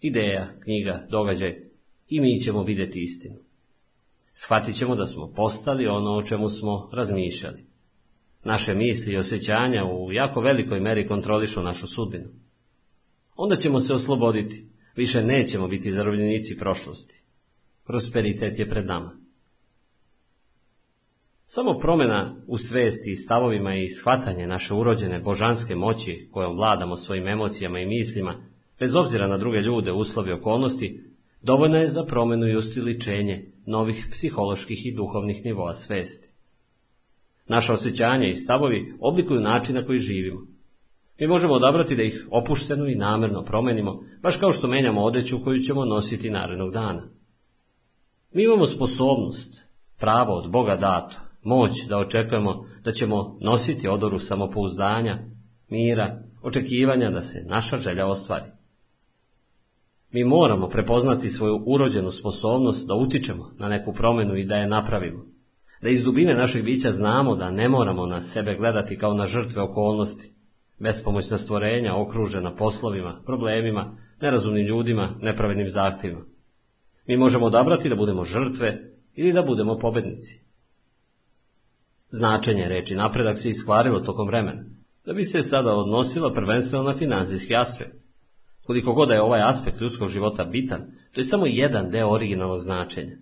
[0.00, 1.67] Ideja, knjiga, događaj
[2.08, 3.36] i mi ćemo vidjeti istinu.
[4.32, 7.64] Shvatit ćemo da smo postali ono o čemu smo razmišljali.
[8.44, 12.28] Naše misli i osjećanja u jako velikoj meri kontrolišu našu sudbinu.
[13.36, 17.22] Onda ćemo se osloboditi, više nećemo biti zarobljenici prošlosti.
[17.84, 19.16] Prosperitet je pred nama.
[21.44, 27.28] Samo promjena u svesti i stavovima i shvatanje naše urođene božanske moći kojom vladamo svojim
[27.28, 28.42] emocijama i mislima,
[28.78, 31.04] bez obzira na druge ljude, uslovi okolnosti,
[31.42, 36.32] dovoljna je za promjenu i ustiličenje novih psiholoških i duhovnih nivoa svesti.
[37.46, 40.46] Naša osjećanja i stavovi oblikuju način na koji živimo.
[41.20, 45.58] Mi možemo odabrati da ih opušteno i namjerno promenimo, baš kao što menjamo odeću koju
[45.58, 47.08] ćemo nositi narednog dana.
[48.32, 55.18] Mi imamo sposobnost, pravo od Boga dato, moć da očekujemo da ćemo nositi odoru samopouzdanja,
[55.68, 58.57] mira, očekivanja da se naša želja ostvari.
[60.10, 65.24] Mi moramo prepoznati svoju urođenu sposobnost da utičemo na neku promjenu i da je napravimo.
[65.82, 69.62] Da iz dubine našeg bića znamo da ne moramo na sebe gledati kao na žrtve
[69.62, 70.32] okolnosti,
[70.78, 76.24] bespomoćna stvorenja okružena poslovima, problemima, nerazumnim ljudima, nepravednim zahtjevima.
[77.06, 80.42] Mi možemo odabrati da budemo žrtve ili da budemo pobednici.
[82.08, 84.64] Značenje reči napredak se iskvarilo tokom vremena,
[85.04, 88.07] da bi se sada odnosilo prvenstveno na financijski aspekt.
[88.68, 90.80] Koliko god je ovaj aspekt ljudskog života bitan,
[91.12, 93.16] to je samo jedan deo originalnog značenja.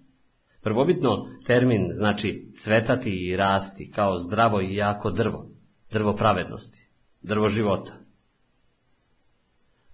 [0.62, 5.50] Prvobitno termin znači cvetati i rasti kao zdravo i jako drvo,
[5.92, 6.88] drvo pravednosti,
[7.22, 7.92] drvo života.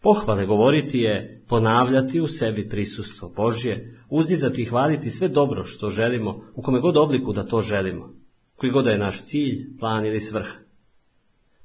[0.02, 6.44] Pohvale govoriti je ponavljati u sebi prisustvo Božje, uzizati i hvaliti sve dobro što želimo,
[6.54, 8.14] u kome god obliku da to želimo,
[8.56, 10.62] koji god je naš cilj, plan ili svrha.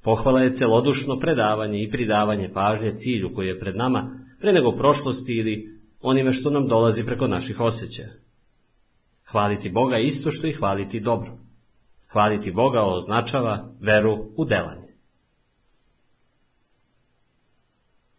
[0.08, 5.32] Pohvala je celodušno predavanje i pridavanje pažnje cilju koji je pred nama, pre nego prošlosti
[5.32, 8.08] ili onime što nam dolazi preko naših osjećaja.
[9.24, 11.38] Hvaliti Boga je isto što i hvaliti dobro.
[12.12, 14.94] Hvaliti Boga označava veru u delanje.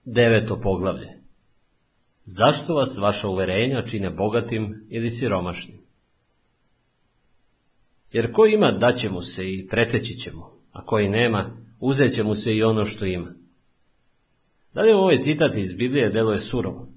[0.06, 1.18] Deveto poglavlje.
[2.24, 5.78] Zašto vas vaša uverenja čine bogatim ili siromašnim?
[8.12, 12.24] Jer ko ima daće mu se i preteći će mu, a koji nema, uzet će
[12.24, 13.34] mu se i ono što ima.
[14.74, 16.88] Da li ovaj citat iz Biblije deluje surovo?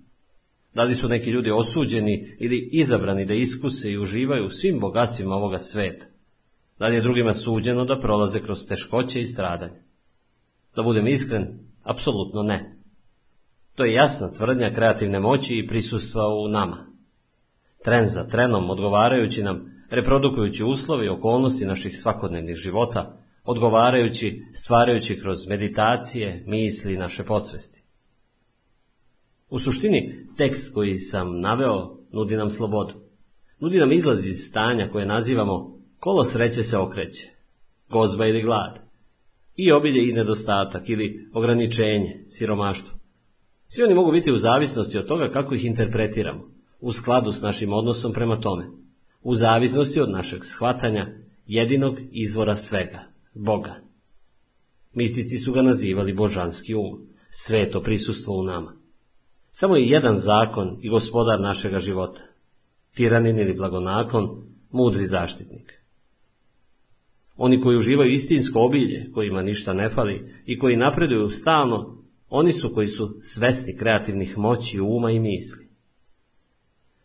[0.74, 5.58] Da li su neki ljudi osuđeni ili izabrani da iskuse i uživaju svim bogatstvima ovoga
[5.58, 6.06] sveta?
[6.78, 9.82] Da li je drugima suđeno da prolaze kroz teškoće i stradanje?
[10.76, 12.76] Da budem iskren, apsolutno ne.
[13.74, 16.86] To je jasna tvrdnja kreativne moći i prisustva u nama.
[17.84, 25.46] Tren za trenom, odgovarajući nam, reprodukujući uslovi i okolnosti naših svakodnevnih života, odgovarajući, stvarajući kroz
[25.46, 27.82] meditacije, misli naše podsvesti.
[29.50, 32.94] U suštini, tekst koji sam naveo nudi nam slobodu.
[33.60, 37.30] Nudi nam izlaz iz stanja koje nazivamo kolo sreće se okreće,
[37.88, 38.78] gozba ili glad,
[39.56, 42.98] i obilje i nedostatak ili ograničenje, siromaštvo.
[43.68, 47.72] Svi oni mogu biti u zavisnosti od toga kako ih interpretiramo, u skladu s našim
[47.72, 48.66] odnosom prema tome,
[49.22, 51.06] u zavisnosti od našeg shvatanja
[51.46, 53.74] jedinog izvora svega, Boga.
[54.94, 58.76] Mistici su ga nazivali božanski um, sveto prisustvo u nama.
[59.48, 62.20] Samo je jedan zakon i gospodar našega života.
[62.94, 65.82] Tiranin ili blagonaklon, mudri zaštitnik.
[67.36, 72.74] Oni koji uživaju istinsko obilje, kojima ništa ne fali i koji napreduju stalno, oni su
[72.74, 75.68] koji su svesni kreativnih moći uma i misli.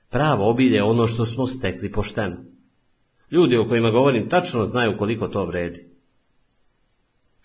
[0.10, 2.38] Pravo obilje je ono što smo stekli pošteno.
[3.32, 5.97] Ljudi o kojima govorim tačno znaju koliko to vredi.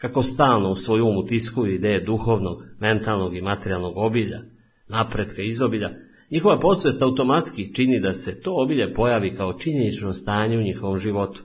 [0.02, 4.40] Kako stalno u svoj um utiskuju ideje duhovnog, mentalnog i materijalnog obilja,
[4.88, 5.90] napretka izobilja,
[6.30, 11.44] njihova posvest automatski čini da se to obilje pojavi kao činjenično stanje u njihovom životu.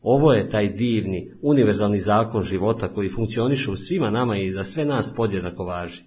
[0.00, 4.84] Ovo je taj divni, univerzalni zakon života koji funkcioniše u svima nama i za sve
[4.84, 6.02] nas podjednako važi.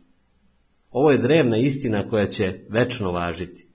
[0.91, 3.67] Ovo je drevna istina koja će večno važiti.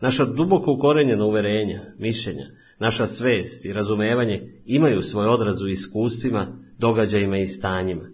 [0.00, 2.46] Naša duboko ukorenjena uverenja, mišljenja,
[2.78, 8.10] naša svest i razumevanje imaju svoj odraz u iskustvima, događajima i stanjima.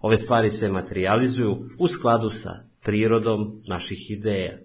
[0.00, 2.50] Ove stvari se materializuju u skladu sa
[2.84, 4.58] prirodom naših ideja.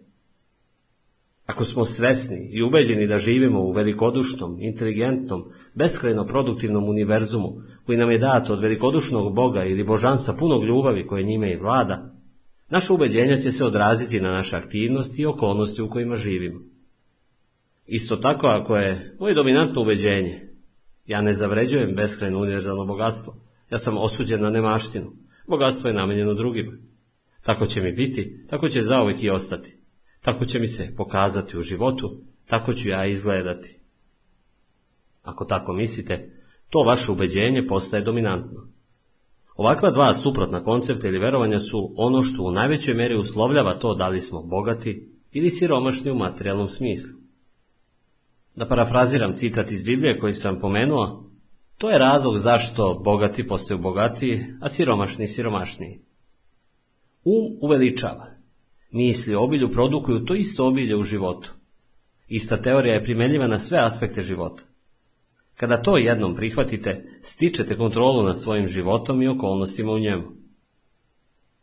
[1.45, 8.11] Ako smo svesni i ubeđeni da živimo u velikodušnom, inteligentnom, beskrajno produktivnom univerzumu koji nam
[8.11, 12.11] je dato od velikodušnog Boga ili božanstva punog ljubavi koje njime i vlada,
[12.71, 16.59] Naša ubeđenja će se odraziti na naše aktivnosti i okolnosti u kojima živimo.
[17.93, 20.49] Isto tako ako je moje dominantno ubeđenje,
[21.05, 23.33] ja ne zavređujem beskrajno univerzalno bogatstvo,
[23.71, 25.11] ja sam osuđen na nemaštinu,
[25.47, 26.71] bogatstvo je namenjeno drugima.
[27.41, 29.77] Tako će mi biti, tako će zauvijek i ostati.
[30.21, 33.79] Tako će mi se pokazati u životu, tako ću ja izgledati.
[35.21, 36.29] Ako tako mislite,
[36.69, 38.67] to vaše ubeđenje postaje dominantno.
[39.55, 44.07] Ovakva dva suprotna koncepta ili verovanja su ono što u najvećoj meri uslovljava to da
[44.07, 47.20] li smo bogati ili siromašni u materijalnom smislu.
[48.55, 51.31] Da parafraziram citat iz Biblije koji sam pomenuo,
[51.77, 55.99] to je razlog zašto bogati postaju bogatiji, a siromašni siromašniji.
[57.23, 58.27] Um uveličava.
[58.91, 61.51] Misli obilju produkuju to isto obilje u životu.
[62.27, 64.63] Ista teorija je primenljiva na sve aspekte života.
[65.55, 70.23] Kada to jednom prihvatite, stičete kontrolu nad svojim životom i okolnostima u njemu.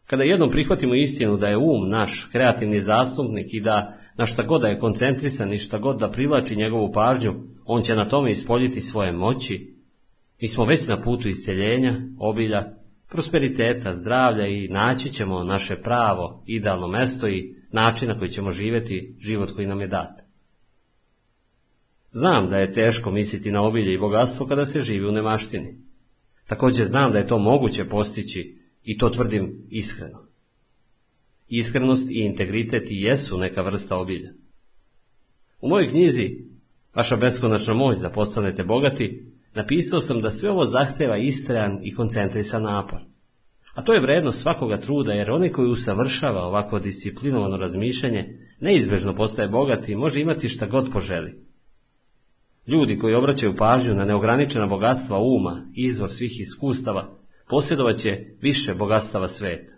[0.06, 4.60] Kada jednom prihvatimo istinu da je um naš kreativni zastupnik i da na šta god
[4.60, 7.34] da je koncentrisan i šta god da privlači njegovu pažnju,
[7.65, 9.74] on će na tome ispoljiti svoje moći.
[10.40, 12.74] Mi smo već na putu isceljenja, obilja,
[13.08, 19.17] prosperiteta, zdravlja i naći ćemo naše pravo, idealno mesto i način na koji ćemo živjeti
[19.18, 20.22] život koji nam je dat.
[22.10, 25.78] Znam da je teško misliti na obilje i bogatstvo kada se živi u nemaštini.
[26.47, 30.27] Također znam da je to moguće postići i to tvrdim iskreno.
[31.48, 34.32] Iskrenost i integritet i jesu neka vrsta obilja.
[35.60, 36.48] U mojoj knjizi
[36.98, 42.62] Vaša beskonačna moć da postanete bogati, napisao sam da sve ovo zahteva istrajan i koncentrisan
[42.62, 42.98] napor.
[43.74, 49.48] A to je vrednost svakoga truda, jer onaj koji usavršava ovako disciplinovano razmišljanje, neizbežno postaje
[49.48, 51.34] bogati i može imati šta god poželi.
[52.66, 59.28] Ljudi koji obraćaju pažnju na neograničena bogatstva uma, izvor svih iskustava, posjedovat će više bogatstava
[59.28, 59.77] sveta.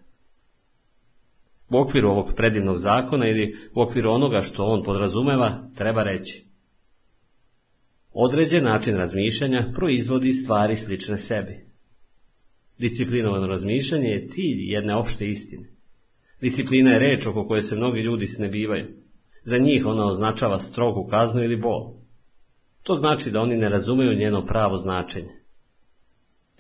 [1.71, 6.45] U okviru ovog predivnog zakona ili u okviru onoga što on podrazumeva, treba reći.
[8.13, 11.67] Određen način razmišljanja proizvodi stvari slične sebi.
[12.79, 15.69] Disciplinovano razmišljanje je cilj jedne opšte istine.
[16.41, 18.87] Disciplina je reč oko koje se mnogi ljudi snebivaju.
[19.43, 21.95] Za njih ona označava strogu kaznu ili bol.
[22.83, 25.41] To znači da oni ne razumeju njeno pravo značenje.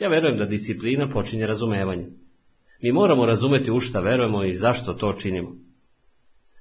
[0.01, 2.21] Ja verujem da disciplina počinje razumevanjem.
[2.83, 5.57] Mi moramo razumeti u šta verujemo i zašto to činimo.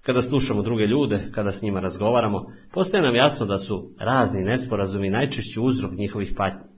[0.02, 5.10] Kada slušamo druge ljude, kada s njima razgovaramo, postaje nam jasno da su razni nesporazumi
[5.10, 6.69] najčešći uzrok njihovih patnji.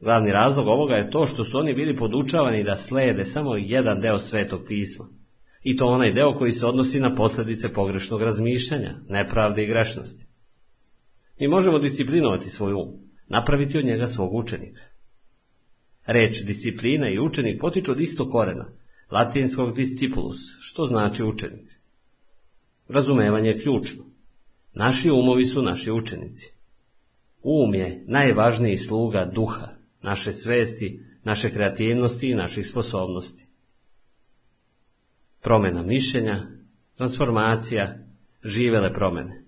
[0.00, 4.18] Glavni razlog ovoga je to što su oni bili podučavani da slijede samo jedan deo
[4.18, 5.08] svetog pisma.
[5.62, 10.26] I to onaj deo koji se odnosi na posljedice pogrešnog razmišljanja, nepravde i grešnosti.
[11.40, 12.88] Mi možemo disciplinovati svoj um,
[13.26, 14.80] napraviti od njega svog učenika.
[16.08, 18.66] Reč disciplina i učenik potiču od istog korena,
[19.10, 21.80] latinskog discipulus, što znači učenik.
[22.88, 24.04] Razumevanje je ključno.
[24.72, 26.54] Naši umovi su naši učenici.
[27.42, 29.68] Um je najvažniji sluga duha,
[30.02, 33.46] naše svesti, naše kreativnosti i naših sposobnosti.
[35.42, 36.46] Promjena mišljenja,
[36.96, 37.98] transformacija,
[38.44, 39.44] živele promjene.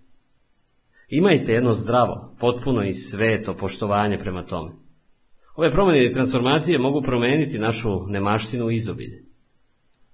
[1.08, 4.72] Imajte jedno zdravo, potpuno i sveto poštovanje prema tome.
[5.56, 9.24] Ove promjene i transformacije mogu promijeniti našu nemaštinu u izobilje.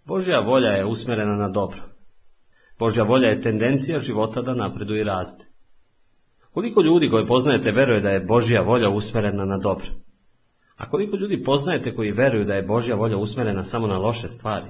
[0.05, 1.83] Božja volja je usmjerena na dobro.
[2.79, 5.47] Božja volja je tendencija života da napreduje i raste.
[6.53, 9.87] Koliko ljudi koje poznajete veruje da je Božja volja usmjerena na dobro?
[10.77, 14.67] A koliko ljudi poznajete koji veruju da je Božja volja usmjerena samo na loše stvari?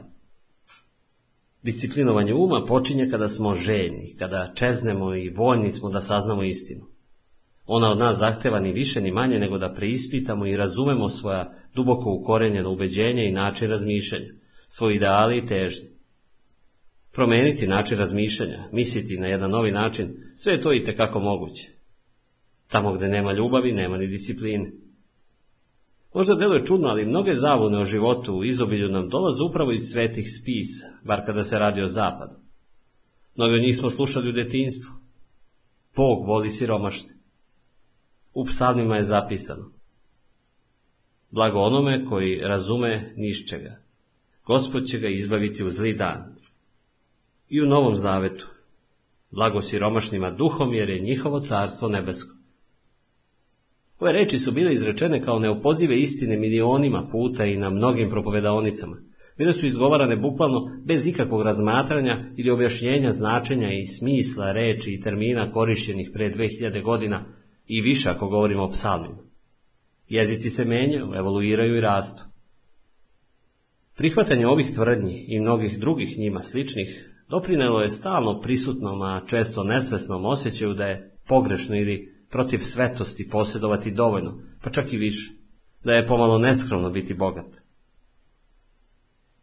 [1.62, 6.95] Disciplinovanje uma počinje kada smo željni, kada čeznemo i voljni smo da saznamo istinu.
[7.66, 12.10] Ona od nas zahteva ni više ni manje nego da preispitamo i razumemo svoja duboko
[12.20, 14.32] ukorenjena ubeđenja i način razmišljanja,
[14.66, 15.88] svoje ideali i težnje.
[17.12, 21.70] Promijeniti način razmišljanja, misliti na jedan novi način, sve je to i tekako moguće.
[22.68, 24.72] Tamo gdje nema ljubavi, nema ni discipline.
[26.14, 30.26] Možda deluje čudno, ali mnoge zavune o životu u izobilju nam dolaze upravo iz svetih
[30.40, 32.34] spisa, bar kada se radi o zapadu.
[33.36, 34.92] Mnogi od njih smo slušali u detinstvu.
[35.96, 37.15] Bog voli siromašne.
[38.36, 39.70] U psalmima je zapisano.
[41.30, 43.76] Blago onome koji razume nišćega.
[44.46, 46.36] Gospod će ga izbaviti u zli dan.
[47.48, 48.46] I u Novom Zavetu.
[49.30, 52.36] Blago siromašnima duhom jer je njihovo carstvo nebesko.
[54.00, 58.96] Ove reči su bile izrečene kao neopozive istine milionima puta i na mnogim propovedaonicama.
[59.38, 65.52] Bile su izgovarane bukvalno bez ikakvog razmatranja ili objašnjenja značenja i smisla reči i termina
[65.52, 69.18] korišćenih pre 2000 godina i više ako govorimo o psalmima.
[70.08, 72.24] Jezici se menjaju, evoluiraju i rastu.
[73.96, 80.24] Prihvatanje ovih tvrdnji i mnogih drugih njima sličnih doprinelo je stalno prisutnom, a često nesvesnom
[80.24, 85.32] osjećaju da je pogrešno ili protiv svetosti posjedovati dovoljno, pa čak i više,
[85.84, 87.46] da je pomalo neskromno biti bogat.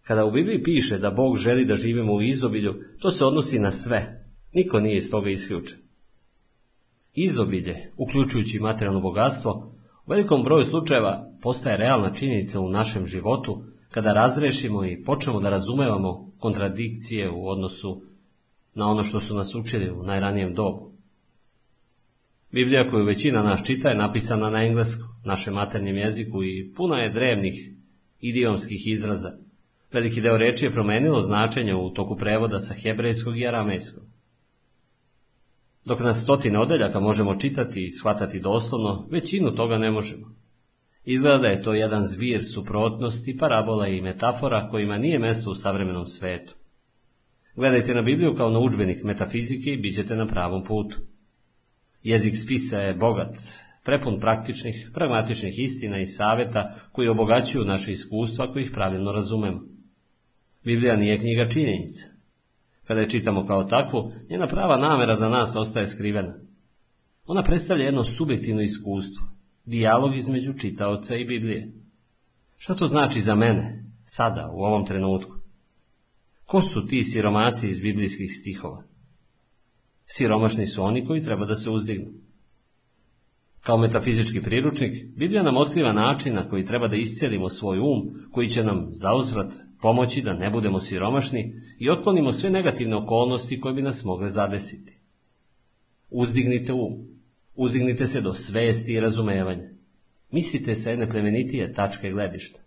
[0.01, 3.71] Kada u Bibliji piše da Bog želi da živimo u izobilju, to se odnosi na
[3.71, 4.25] sve.
[4.53, 5.82] Niko nije iz toga isključen.
[7.13, 9.71] Izobilje, uključujući materijalno bogatstvo,
[10.05, 15.49] u velikom broju slučajeva postaje realna činjenica u našem životu kada razrešimo i počnemo da
[15.49, 18.01] razumevamo kontradikcije u odnosu
[18.73, 20.91] na ono što su nas učili u najranijem dobu.
[22.51, 27.13] Biblija koju većina nas čita je napisana na engleskom, našem maternjem jeziku i puna je
[27.13, 27.53] drevnih
[28.19, 29.31] idiomskih izraza.
[29.91, 34.03] Veliki deo reči je promenilo značenje u toku prevoda sa hebrejskog i aramejskog.
[35.85, 40.35] Dok na stotine odeljaka možemo čitati i shvatati doslovno, većinu toga ne možemo.
[41.05, 46.05] Izgleda da je to jedan zvir suprotnosti, parabola i metafora kojima nije mesto u savremenom
[46.05, 46.55] svetu.
[47.55, 50.97] Gledajte na Bibliju kao na udžbenik metafizike i bit ćete na pravom putu.
[52.03, 53.35] Jezik spisa je bogat,
[53.85, 59.61] prepun praktičnih, pragmatičnih istina i saveta koji obogaćuju naše iskustva ako ih pravilno razumemo.
[60.63, 62.12] Biblija nije knjiga činjenica.
[62.87, 66.33] Kada je čitamo kao takvu, njena prava namera za nas ostaje skrivena.
[67.25, 69.27] Ona predstavlja jedno subjektivno iskustvo,
[69.65, 71.71] dijalog između čitaoca i Biblije.
[72.57, 75.35] Šta to znači za mene, sada, u ovom trenutku?
[76.45, 78.83] Ko su ti siromasi iz biblijskih stihova?
[80.05, 82.07] Siromašni su oni koji treba da se uzdignu.
[83.61, 88.49] Kao metafizički priručnik, Biblija nam otkriva način na koji treba da iscelimo svoj um, koji
[88.49, 93.81] će nam zauzvrat pomoći da ne budemo siromašni i otklonimo sve negativne okolnosti koje bi
[93.81, 94.97] nas mogle zadesiti.
[96.09, 97.07] Uzdignite um,
[97.55, 99.69] uzdignite se do svesti i razumevanja.
[100.31, 102.59] Mislite sa jedne plemenitije tačke gledišta.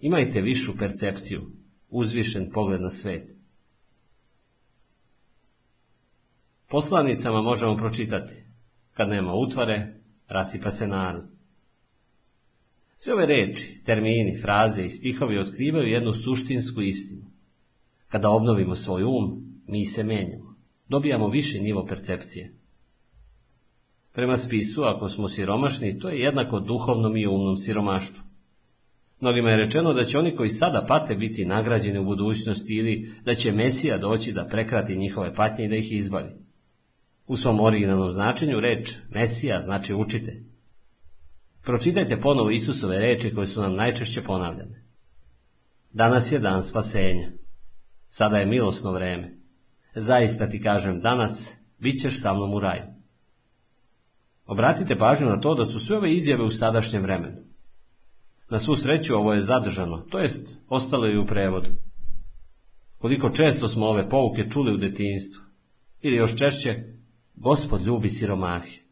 [0.00, 1.50] Imajte višu percepciju,
[1.90, 3.36] uzvišen pogled na svet.
[6.68, 8.32] Poslanicama možemo pročitati.
[8.94, 9.94] Kad nema utvare,
[10.28, 11.35] rasipa se narod.
[12.98, 17.22] Sve ove reči, termini, fraze i stihovi otkrivaju jednu suštinsku istinu.
[18.08, 20.56] Kada obnovimo svoj um, mi se menjamo.
[20.88, 22.54] Dobijamo viši nivo percepcije.
[24.12, 28.24] Prema spisu, ako smo siromašni, to je jednako duhovnom i umnom siromaštvu.
[29.20, 33.34] Mnogima je rečeno da će oni koji sada pate biti nagrađeni u budućnosti ili da
[33.34, 36.30] će Mesija doći da prekrati njihove patnje i da ih izbavi.
[37.26, 40.42] U svom originalnom značenju reč Mesija znači učite.
[41.66, 44.84] Pročitajte ponovo Isusove reči koje su nam najčešće ponavljane.
[45.92, 47.30] Danas je dan spasenja.
[48.08, 49.38] Sada je milosno vreme.
[49.94, 52.82] Zaista ti kažem danas, bit ćeš sa mnom u raju.
[54.46, 57.36] Obratite pažnju na to da su sve ove izjave u sadašnjem vremenu.
[58.50, 61.70] Na svu sreću ovo je zadržano, to jest ostalo je u prevodu.
[62.98, 65.42] Koliko često smo ove pouke čuli u detinjstvu,
[66.00, 66.84] ili još češće,
[67.34, 68.85] gospod ljubi siromahe.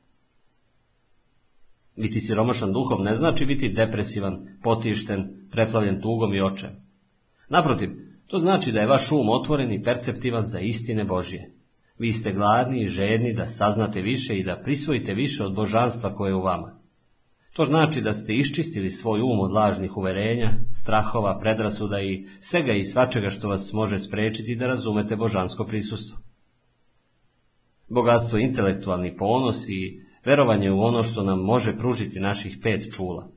[1.97, 6.71] Biti siromašan duhom ne znači biti depresivan, potišten, preplavljen tugom i očem.
[7.49, 7.91] Naprotiv,
[8.27, 11.51] to znači da je vaš um otvoren i perceptivan za istine Božje.
[11.99, 16.31] Vi ste gladni i žedni da saznate više i da prisvojite više od božanstva koje
[16.31, 16.81] je u vama.
[17.53, 22.85] To znači da ste iščistili svoj um od lažnih uverenja, strahova, predrasuda i svega i
[22.85, 26.19] svačega što vas može sprečiti da razumete božansko prisustvo.
[27.89, 33.29] Bogatstvo intelektualni ponos i verovanje u ono što nam može pružiti naših pet čula.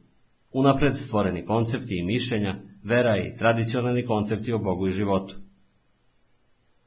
[0.52, 5.36] Unapred stvoreni koncepti i mišljenja, vera i tradicionalni koncepti o Bogu i životu.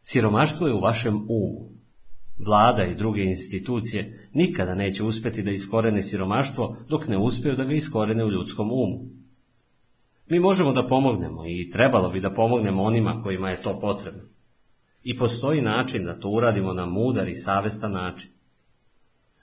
[0.03, 1.71] Siromaštvo je u vašem umu.
[2.47, 7.73] Vlada i druge institucije nikada neće uspjeti da iskorene siromaštvo dok ne uspiju da ga
[7.73, 9.01] iskorene u ljudskom umu.
[10.27, 14.23] Mi možemo da pomognemo i trebalo bi da pomognemo onima kojima je to potrebno.
[15.03, 18.31] I postoji način da to uradimo na mudar i savestan način.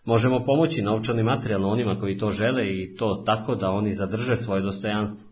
[0.07, 4.35] Možemo pomoći novčano i materijalno onima koji to žele i to tako da oni zadrže
[4.35, 5.31] svoje dostojanstvo.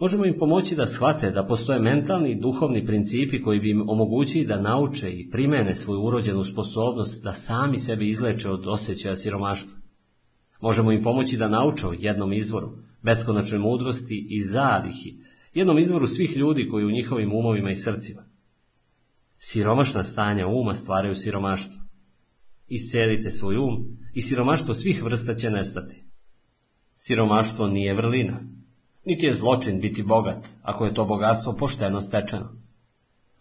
[0.00, 4.46] Možemo im pomoći da shvate da postoje mentalni i duhovni principi koji bi im omogućili
[4.46, 9.80] da nauče i primene svoju urođenu sposobnost da sami sebi izleče od osjećaja siromaštva.
[10.60, 15.16] Možemo im pomoći da nauče o jednom izvoru, beskonačnoj mudrosti i zalihi,
[15.54, 18.22] jednom izvoru svih ljudi koji u njihovim umovima i srcima.
[19.38, 21.89] Siromašna stanja uma stvaraju siromaštvo.
[22.70, 26.04] Iscelite svoj um i siromaštvo svih vrsta će nestati.
[26.94, 28.40] Siromaštvo nije vrlina,
[29.04, 32.52] niti je zločin biti bogat, ako je to bogatstvo pošteno stečeno.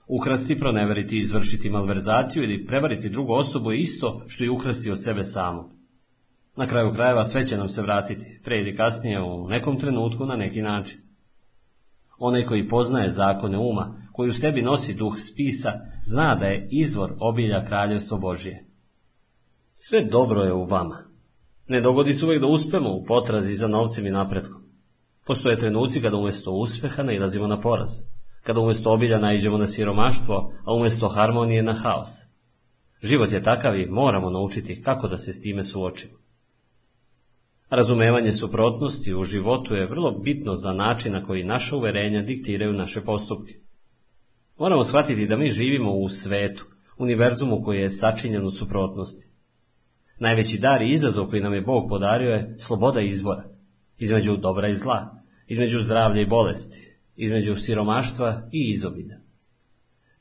[0.08, 5.24] Ukrasti, proneveriti, izvršiti malverzaciju ili prevariti drugu osobu je isto što i ukrasti od sebe
[5.24, 5.72] samog.
[6.56, 10.36] Na kraju krajeva sve će nam se vratiti, pre ili kasnije u nekom trenutku na
[10.36, 11.00] neki način.
[12.18, 15.72] Onaj koji poznaje zakone uma, koji u sebi nosi duh spisa,
[16.04, 18.69] zna da je izvor obilja kraljevstvo Božije.
[19.82, 21.04] Sve dobro je u vama.
[21.68, 24.62] Ne dogodi se uvijek da uspemo u potrazi za novcem i napretkom.
[25.26, 27.90] Postoje trenuci kada umjesto uspjeha nailazimo na poraz,
[28.44, 32.10] kada umjesto obilja naiđemo na siromaštvo, a umjesto harmonije na haos.
[33.04, 36.14] Život je takav i moramo naučiti kako da se s time suočimo.
[37.70, 43.02] Razumevanje suprotnosti u životu je vrlo bitno za način na koji naša uverenja diktiraju naše
[43.02, 43.54] postupke.
[44.58, 46.66] Moramo shvatiti da mi živimo u svetu,
[46.98, 49.39] univerzumu koji je sačinjen u suprotnosti.
[50.20, 53.44] Najveći dar i izazov koji nam je Bog podario je sloboda izbora,
[53.98, 59.18] između dobra i zla, između zdravlja i bolesti, između siromaštva i izobilja.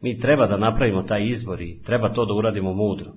[0.00, 3.12] Mi treba da napravimo taj izbor i treba to da uradimo mudro.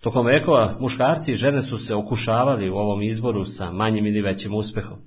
[0.00, 4.54] Tokom vekova muškarci i žene su se okušavali u ovom izboru sa manjim ili većim
[4.54, 4.98] uspehom.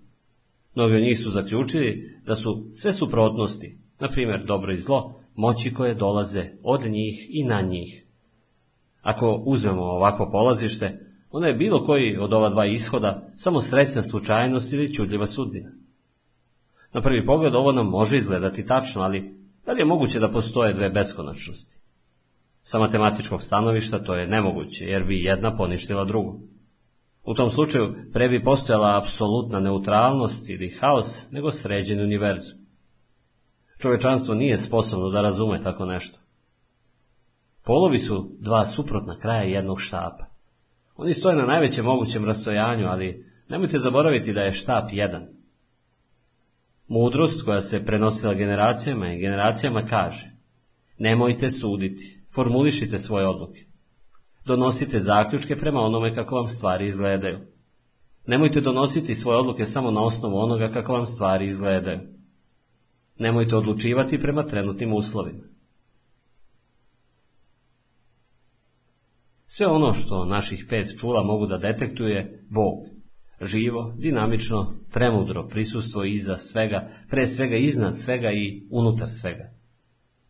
[0.76, 5.74] Mnogi od njih su zaključili da su sve suprotnosti, na primjer dobro i zlo, moći
[5.74, 8.07] koje dolaze od njih i na njih.
[9.08, 11.00] Ako uzmemo ovakvo polazište,
[11.32, 15.70] onda je bilo koji od ova dva ishoda samo srećna slučajnost ili čudljiva sudbina.
[16.94, 20.74] Na prvi pogled ovo nam može izgledati tačno, ali da li je moguće da postoje
[20.74, 21.80] dve beskonačnosti?
[22.62, 26.40] Sa matematičkog stanovišta to je nemoguće, jer bi jedna poništila drugu.
[27.24, 32.60] U tom slučaju pre bi postojala apsolutna neutralnost ili haos nego sređeni univerzum.
[33.80, 36.27] Čovečanstvo nije sposobno da razume tako nešto.
[37.68, 40.26] Polovi su dva suprotna kraja jednog štapa.
[40.96, 45.28] Oni stoje na najvećem mogućem rastojanju, ali nemojte zaboraviti da je štap jedan.
[46.88, 50.32] Mudrost koja se prenosila generacijama i generacijama kaže
[50.98, 53.66] Nemojte suditi, formulišite svoje odluke.
[54.46, 57.40] Donosite zaključke prema onome kako vam stvari izgledaju.
[58.28, 62.00] Nemojte donositi svoje odluke samo na osnovu onoga kako vam stvari izgledaju.
[63.20, 65.57] Nemojte odlučivati prema trenutnim uslovima.
[69.58, 72.76] Sve ono što naših pet čula mogu da detektuje Bog.
[73.42, 79.50] Živo, dinamično, premudro prisustvo iza svega, pre svega iznad svega i unutar svega.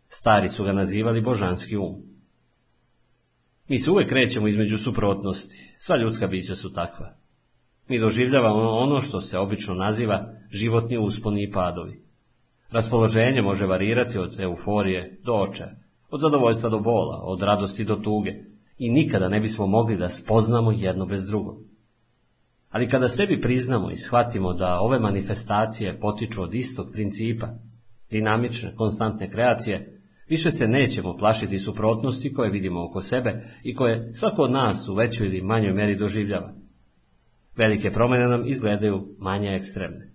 [0.07, 1.95] Stari su ga nazivali božanski um.
[3.67, 7.15] Mi se uvek krećemo između suprotnosti, sva ljudska bića su takva.
[7.87, 12.01] Mi doživljavamo ono što se obično naziva životni usponi i padovi.
[12.71, 15.75] Raspoloženje može varirati od euforije do očaja,
[16.09, 18.33] od zadovoljstva do bola, od radosti do tuge,
[18.77, 21.57] i nikada ne bismo mogli da spoznamo jedno bez drugog.
[22.69, 27.47] Ali kada sebi priznamo i shvatimo da ove manifestacije potiču od istog principa,
[28.09, 34.41] dinamične, konstantne kreacije, više se nećemo plašiti suprotnosti koje vidimo oko sebe i koje svako
[34.41, 36.53] od nas u većoj ili manjoj meri doživljava.
[37.55, 40.13] Velike promjene nam izgledaju manje ekstremne.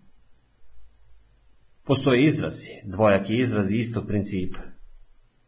[1.85, 4.72] Postoje izrazi, dvojaki izrazi istog principa.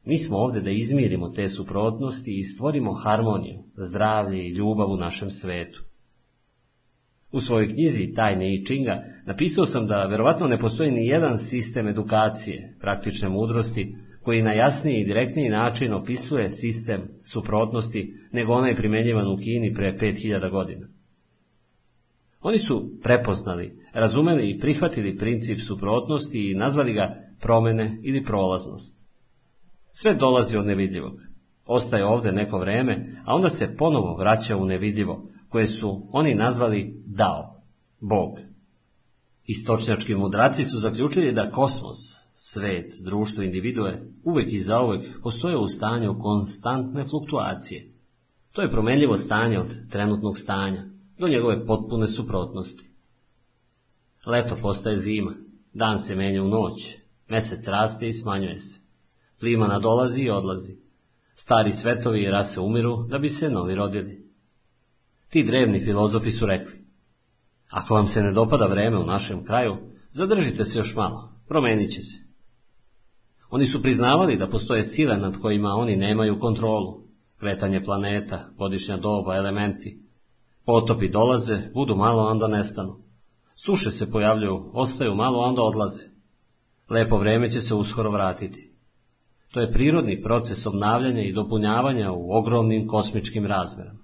[0.05, 5.31] Mi smo ovdje da izmirimo te suprotnosti i stvorimo harmoniju, zdravlje i ljubav u našem
[5.31, 5.85] svetu.
[7.33, 11.89] U svojoj knjizi Tajne i Činga napisao sam da verovatno ne postoji ni jedan sistem
[11.89, 19.27] edukacije, praktične mudrosti, koji na jasniji i direktniji način opisuje sistem suprotnosti nego onaj primjenjivan
[19.27, 20.89] u Kini pre 5000 godina.
[22.41, 29.04] Oni su prepoznali, razumeli i prihvatili princip suprotnosti i nazvali ga promene ili prolaznost.
[29.97, 31.21] Sve dolazi od nevidljivog.
[31.67, 37.03] Ostaje ovdje neko vreme, a onda se ponovo vraća u nevidljivo, koje su oni nazvali
[37.07, 37.63] Dao,
[38.01, 38.39] Bog.
[39.45, 41.97] Istočnjački mudraci su zaključili da kosmos,
[42.33, 47.93] svet, društvo, individue, uvek i zauvek postoje u stanju konstantne fluktuacije.
[48.53, 50.85] To je promenljivo stanje od trenutnog stanja,
[51.19, 52.91] do njegove potpune suprotnosti.
[54.27, 55.35] Leto postaje zima,
[55.73, 56.97] dan se menja u noć,
[57.29, 58.84] mesec raste i smanjuje se.
[59.41, 60.77] Plima nadolazi i odlazi.
[61.35, 64.31] Stari svetovi i rase umiru da bi se novi rodili.
[65.29, 66.85] Ti drevni filozofi su rekli,
[67.69, 69.77] ako vam se ne dopada vreme u našem kraju,
[70.13, 72.25] zadržite se još malo, promenit će se.
[73.51, 77.05] Oni su priznavali da postoje sile nad kojima oni nemaju kontrolu,
[77.37, 80.03] kretanje planeta, godišnja doba, elementi.
[80.65, 83.03] Potopi dolaze, budu malo, onda nestanu.
[83.55, 86.07] Suše se pojavljuju, ostaju malo, onda odlaze.
[86.91, 88.74] Lepo vreme će se uskoro vratiti.
[89.55, 93.99] To je prirodni proces obnavljanja i dopunjavanja u ogromnim kosmičkim razmerama.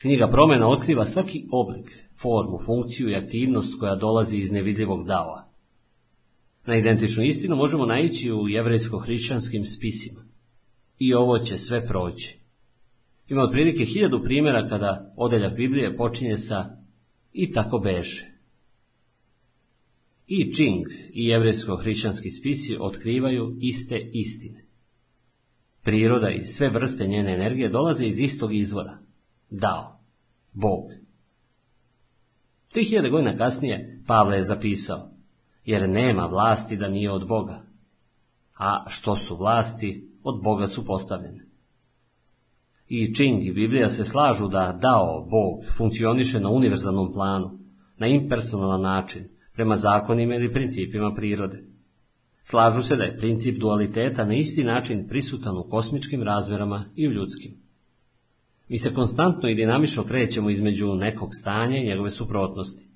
[0.00, 1.90] Knjiga promjena otkriva svaki oblik,
[2.22, 5.48] formu, funkciju i aktivnost koja dolazi iz nevidljivog dava.
[6.66, 10.24] Na identičnu istinu možemo naići u jevrejsko-hrišćanskim spisima.
[10.98, 12.38] I ovo će sve proći.
[13.28, 16.76] Ima otprilike hiljadu primjera kada odeljak Biblije počinje sa
[17.32, 18.31] i tako beše.
[20.34, 24.64] I Čing i jevrijsko-hrišćanski spisi otkrivaju iste istine.
[25.82, 28.98] Priroda i sve vrste njene energije dolaze iz istog izvora.
[29.50, 30.00] Dao.
[30.52, 30.84] Bog.
[32.74, 35.10] 3000 godina kasnije Pavle je zapisao,
[35.64, 37.62] jer nema vlasti da nije od Boga.
[38.58, 41.46] A što su vlasti, od Boga su postavljene.
[42.88, 47.58] I Čing i Biblija se slažu da dao Bog funkcioniše na univerzalnom planu,
[47.98, 51.64] na impersonalan način, prema zakonima ili principima prirode.
[52.42, 57.10] Slažu se da je princip dualiteta na isti način prisutan u kosmičkim razmerama i u
[57.10, 57.52] ljudskim.
[58.68, 62.88] Mi se konstantno i dinamično krećemo između nekog stanja i njegove suprotnosti.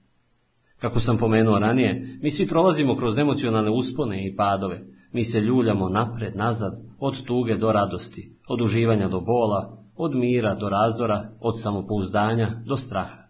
[0.79, 5.89] Kako sam pomenuo ranije, mi svi prolazimo kroz emocionalne uspone i padove, mi se ljuljamo
[5.89, 11.61] napred, nazad, od tuge do radosti, od uživanja do bola, od mira do razdora, od
[11.61, 13.29] samopouzdanja do straha.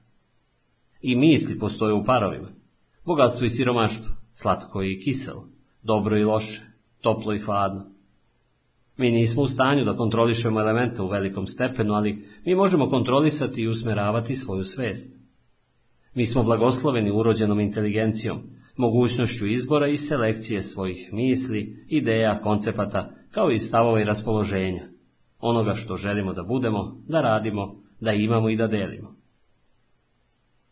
[1.00, 2.55] I misli postoje u parovima.
[3.06, 5.48] Bogatstvo i siromaštvo, slatko i kiselo,
[5.82, 6.62] dobro i loše,
[7.00, 7.84] toplo i hladno.
[8.96, 13.68] Mi nismo u stanju da kontrolišemo elemente u velikom stepenu, ali mi možemo kontrolisati i
[13.68, 15.18] usmeravati svoju svest.
[16.14, 18.38] Mi smo blagosloveni urođenom inteligencijom,
[18.76, 24.88] mogućnošću izbora i selekcije svojih misli, ideja, koncepata, kao i stavova i raspoloženja,
[25.38, 29.16] onoga što želimo da budemo, da radimo, da imamo i da delimo.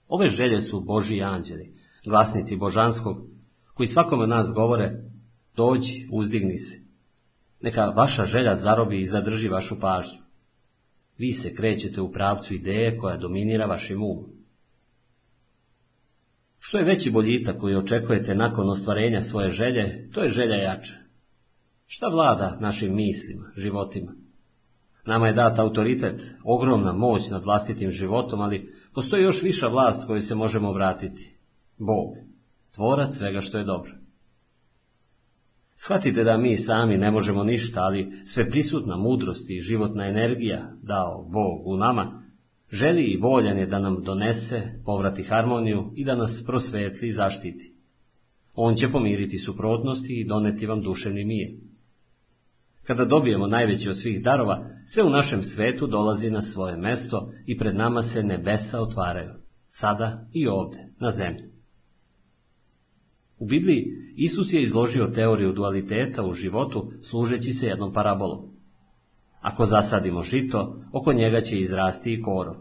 [0.08, 1.73] Ove želje su Božji anđeli,
[2.04, 3.16] glasnici božanskog,
[3.74, 5.02] koji svakome od nas govore,
[5.56, 6.80] dođi, uzdigni se.
[7.60, 10.18] Neka vaša želja zarobi i zadrži vašu pažnju.
[11.18, 14.24] Vi se krećete u pravcu ideje koja dominira vašim umom.
[16.58, 20.94] Što je veći boljitak koji očekujete nakon ostvarenja svoje želje, to je želja jača.
[21.86, 24.14] Šta vlada našim mislima, životima?
[25.06, 30.20] Nama je dat autoritet, ogromna moć nad vlastitim životom, ali postoji još viša vlast koju
[30.20, 31.33] se možemo vratiti.
[31.78, 32.16] Bog,
[32.74, 33.92] tvorac svega što je dobro.
[35.74, 41.28] Shvatite da mi sami ne možemo ništa, ali sve prisutna mudrost i životna energija, dao
[41.32, 42.22] Bog u nama,
[42.72, 47.74] želi i voljan je da nam donese, povrati harmoniju i da nas prosvetli i zaštiti.
[48.54, 51.48] On će pomiriti suprotnosti i doneti vam duševni mir.
[52.82, 57.58] Kada dobijemo najveći od svih darova, sve u našem svetu dolazi na svoje mesto i
[57.58, 59.30] pred nama se nebesa otvaraju,
[59.66, 61.53] sada i ovdje, na zemlji.
[63.38, 63.86] U Bibliji
[64.16, 68.54] Isus je izložio teoriju dualiteta u životu služeći se jednom parabolom.
[69.40, 72.54] Ako zasadimo žito, oko njega će izrasti i korov.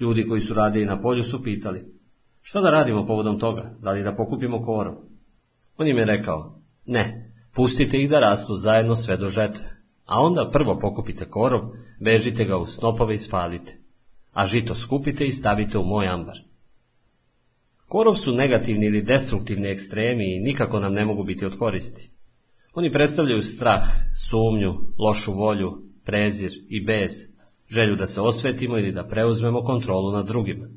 [0.00, 1.96] Ljudi koji su radili na polju su pitali,
[2.42, 4.94] što da radimo povodom toga, da li da pokupimo korov?
[5.78, 10.50] On im je rekao, ne, pustite ih da rastu zajedno sve do žetve, a onda
[10.52, 11.60] prvo pokupite korov,
[12.00, 13.78] vežite ga u snopove i spalite,
[14.32, 16.36] a žito skupite i stavite u moj ambar.
[17.88, 22.10] Korov su negativni ili destruktivni ekstremi i nikako nam ne mogu biti od koristi.
[22.74, 23.82] Oni predstavljaju strah,
[24.28, 27.12] sumnju, lošu volju, prezir i bez,
[27.68, 30.68] želju da se osvetimo ili da preuzmemo kontrolu nad drugima.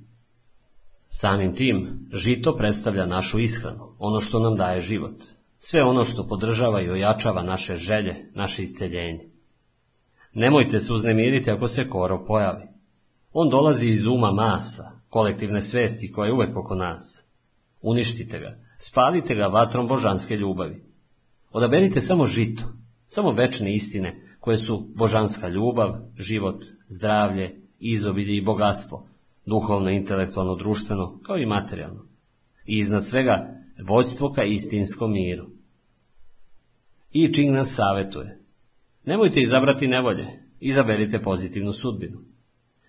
[1.10, 5.16] Samim tim, žito predstavlja našu ishranu, ono što nam daje život,
[5.58, 9.30] sve ono što podržava i ojačava naše želje, naše isceljenje.
[10.34, 12.68] Nemojte se uznemiriti ako se korov pojavi.
[13.34, 17.26] On dolazi iz uma masa, kolektivne svesti koja je uvek oko nas.
[17.82, 20.84] Uništite ga, spalite ga vatrom božanske ljubavi.
[21.52, 22.64] Odaberite samo žito,
[23.06, 29.08] samo večne istine koje su božanska ljubav, život, zdravlje, izobilje i bogatstvo,
[29.46, 32.06] duhovno, intelektualno, društveno, kao i materijalno.
[32.66, 35.50] I iznad svega vođstvo ka istinskom miru.
[37.12, 38.40] I Čing nas savjetuje.
[39.06, 42.20] Nemojte izabrati nevolje, izaberite pozitivnu sudbinu.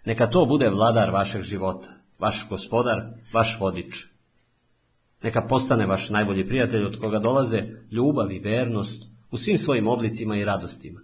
[0.04, 4.06] Neka to bude vladar vašeg života, vaš gospodar, vaš vodič.
[5.22, 10.36] Neka postane vaš najbolji prijatelj od koga dolaze ljubav i vernost u svim svojim oblicima
[10.36, 11.01] i radostima.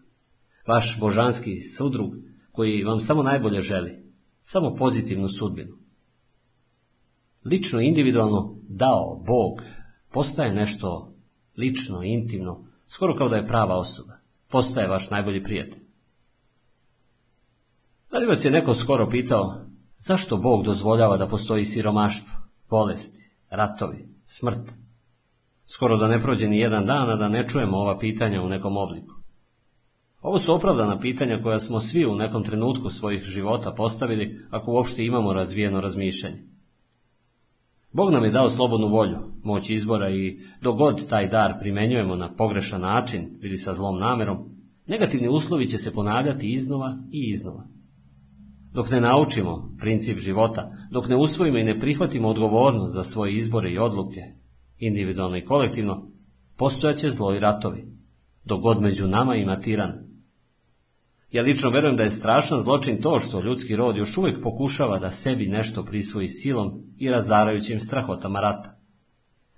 [0.66, 2.14] Vaš božanski sudrug
[2.52, 4.02] koji vam samo najbolje želi,
[4.42, 5.76] samo pozitivnu sudbinu.
[7.44, 9.62] Lično i individualno dao Bog
[10.12, 11.14] postaje nešto
[11.56, 14.12] lično, intimno, skoro kao da je prava osoba.
[14.48, 15.82] Postaje vaš najbolji prijatelj.
[18.10, 19.66] Da li vas je neko skoro pitao
[19.98, 22.34] Zašto Bog dozvoljava da postoji siromaštvo,
[22.70, 24.70] bolesti, ratovi, smrt?
[25.66, 28.76] Skoro da ne prođe ni jedan dan, a da ne čujemo ova pitanja u nekom
[28.76, 29.14] obliku.
[30.22, 35.04] Ovo su opravdana pitanja koja smo svi u nekom trenutku svojih života postavili, ako uopšte
[35.04, 36.42] imamo razvijeno razmišljanje.
[37.92, 42.34] Bog nam je dao slobodnu volju, moć izbora i dok god taj dar primenjujemo na
[42.34, 44.38] pogrešan način ili sa zlom namerom,
[44.86, 47.75] negativni uslovi će se ponavljati iznova i iznova.
[48.76, 53.70] Dok ne naučimo princip života, dok ne usvojimo i ne prihvatimo odgovornost za svoje izbore
[53.70, 54.20] i odluke,
[54.78, 56.10] individualno i kolektivno,
[56.56, 57.86] postojaće zlo i ratovi,
[58.44, 59.92] dok god među nama ima tiran.
[61.30, 65.10] Ja lično verujem da je strašan zločin to što ljudski rod još uvijek pokušava da
[65.10, 68.78] sebi nešto prisvoji silom i razarajućim strahotama rata.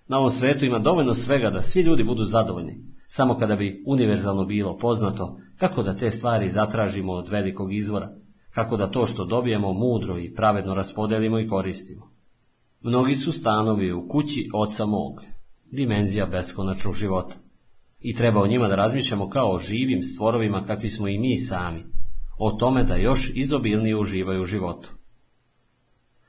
[0.09, 4.45] Na ovom svetu ima dovoljno svega da svi ljudi budu zadovoljni, samo kada bi univerzalno
[4.45, 8.15] bilo poznato kako da te stvari zatražimo od velikog izvora,
[8.59, 12.11] kako da to što dobijemo mudro i pravedno raspodelimo i koristimo.
[12.81, 15.23] Mnogi su stanovi u kući oca mog,
[15.71, 17.35] dimenzija beskonačnog života.
[18.01, 21.85] I treba o njima da razmišljamo kao o živim stvorovima kakvi smo i mi sami,
[22.39, 24.89] o tome da još izobilnije uživaju u životu.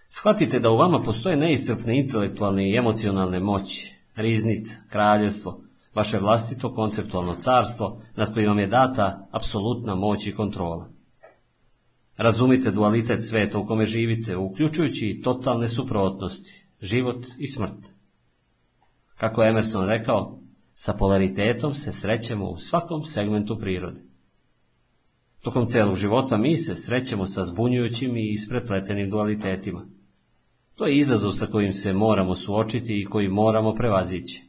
[0.07, 5.61] Shvatite da u vama postoje neiscrpne intelektualne i emocionalne moći, riznica, kraljevstvo,
[5.95, 10.98] vaše vlastito konceptualno carstvo nad kojim vam je data apsolutna moć i kontrola.
[12.19, 17.85] Razumite dualitet sveta u kome živite, uključujući i totalne suprotnosti, život i smrt.
[19.17, 20.39] Kako je Emerson rekao,
[20.71, 24.01] sa polaritetom se srećemo u svakom segmentu prirode.
[25.41, 29.87] Tokom celog života mi se srećemo sa zbunjujućim i isprepletenim dualitetima.
[30.75, 34.43] To je izazov sa kojim se moramo suočiti i koji moramo prevazići.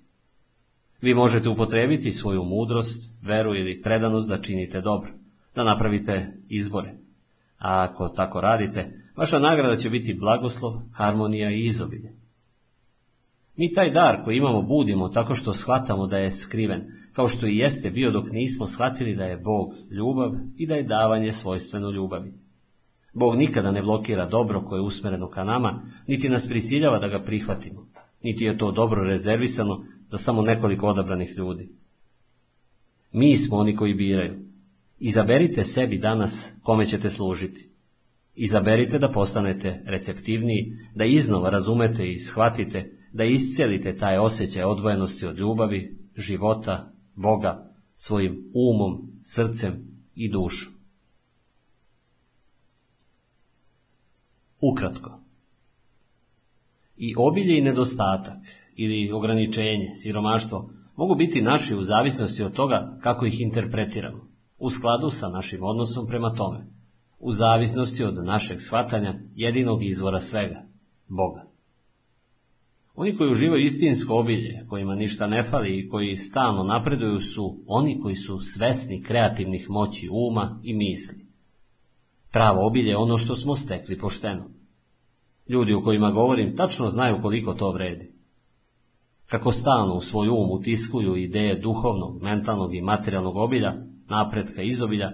[1.01, 5.13] Vi možete upotrebiti svoju mudrost, veru ili predanost da činite dobro,
[5.55, 7.10] da napravite izbore.
[7.61, 12.13] A ako tako radite, vaša nagrada će biti blagoslov, harmonija i izobilje.
[13.57, 17.57] Mi taj dar koji imamo budimo tako što shvatamo da je skriven, kao što i
[17.57, 22.33] jeste bio dok nismo shvatili da je Bog ljubav i da je davanje svojstveno ljubavi.
[23.13, 27.19] Bog nikada ne blokira dobro koje je usmereno ka nama, niti nas prisiljava da ga
[27.19, 27.87] prihvatimo,
[28.23, 31.69] niti je to dobro rezervisano za samo nekoliko odabranih ljudi.
[33.13, 34.50] Mi smo oni koji biraju.
[35.01, 37.71] Izaberite sebi danas kome ćete služiti.
[38.35, 45.39] Izaberite da postanete receptivniji, da iznova razumete i shvatite, da iscelite taj osjećaj odvojenosti od
[45.39, 50.73] ljubavi, života, Boga, svojim umom, srcem i dušom.
[54.61, 55.21] Ukratko.
[56.97, 58.39] I obilje i nedostatak,
[58.77, 64.30] ili ograničenje, siromaštvo, mogu biti naši u zavisnosti od toga kako ih interpretiramo,
[64.61, 66.67] u skladu sa našim odnosom prema tome,
[67.19, 70.63] u zavisnosti od našeg shvatanja jedinog izvora svega,
[71.09, 71.51] Boga.
[72.95, 78.01] Oni koji uživaju istinsko obilje, kojima ništa ne fali i koji stalno napreduju su oni
[78.01, 81.27] koji su svesni kreativnih moći uma i misli.
[82.33, 84.51] Pravo obilje je ono što smo stekli pošteno.
[85.49, 88.13] Ljudi o kojima govorim tačno znaju koliko to vredi.
[89.27, 95.13] Kako stalno u svoj um utiskuju ideje duhovnog, mentalnog i materijalnog obilja, napretka izobilja,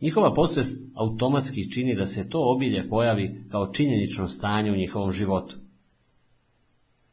[0.00, 5.56] njihova posvest automatski čini da se to obilje pojavi kao činjenično stanje u njihovom životu.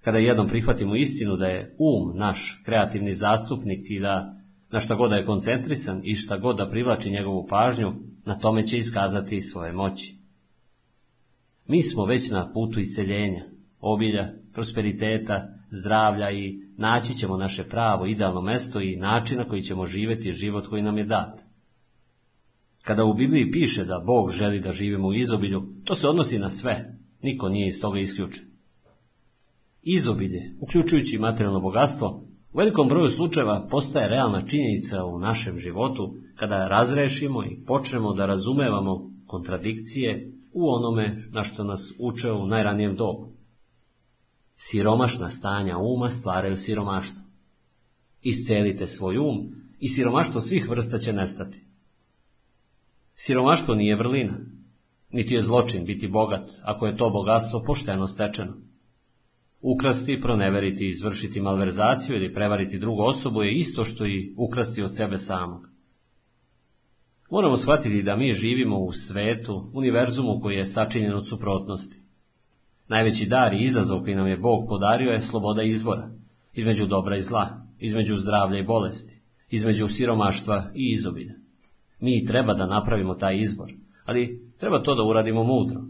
[0.01, 4.35] Kada jednom prihvatimo istinu da je um naš kreativni zastupnik i da
[4.71, 7.93] na šta god da je koncentrisan i šta god da privlači njegovu pažnju,
[8.25, 10.15] na tome će iskazati svoje moći.
[11.67, 13.43] Mi smo već na putu isceljenja,
[13.79, 19.85] obilja, prosperiteta, zdravlja i naći ćemo naše pravo, idealno mesto i način na koji ćemo
[19.85, 21.39] živjeti život koji nam je dat.
[22.81, 26.49] Kada u Bibliji piše da Bog želi da živimo u izobilju, to se odnosi na
[26.49, 28.45] sve, niko nije iz toga isključen.
[29.81, 32.21] Izobilje, uključujući materijalno bogatstvo,
[32.53, 38.25] u velikom broju slučajeva postaje realna činjenica u našem životu kada razrešimo i počnemo da
[38.25, 43.34] razumevamo kontradikcije u onome na što nas uče u najranijem dobu.
[44.55, 47.25] Siromašna stanja uma stvaraju siromaštvo.
[48.21, 51.61] Iscelite svoj um i siromaštvo svih vrsta će nestati.
[53.15, 54.37] Siromaštvo nije vrlina,
[55.09, 58.53] niti je zločin biti bogat, ako je to bogatstvo pošteno stečeno.
[59.61, 65.17] Ukrasti, proneveriti, izvršiti malverzaciju ili prevariti drugu osobu je isto što i ukrasti od sebe
[65.17, 65.69] samog.
[67.29, 72.04] Moramo shvatiti da mi živimo u svetu, univerzumu koji je sačinjen od suprotnosti.
[72.87, 76.09] Najveći dar i izazov koji nam je Bog podario je sloboda izbora,
[76.53, 81.33] između dobra i zla, između zdravlja i bolesti, između siromaštva i izobilja.
[81.99, 83.73] Mi treba da napravimo taj izbor,
[84.05, 85.81] ali treba to da uradimo mudro.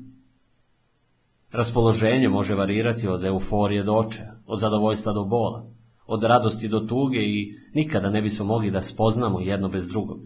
[1.51, 5.65] Raspoloženje može varirati od euforije do očaja, od zadovoljstva do bola,
[6.07, 10.19] od radosti do tuge i nikada ne bismo mogli da spoznamo jedno bez drugog.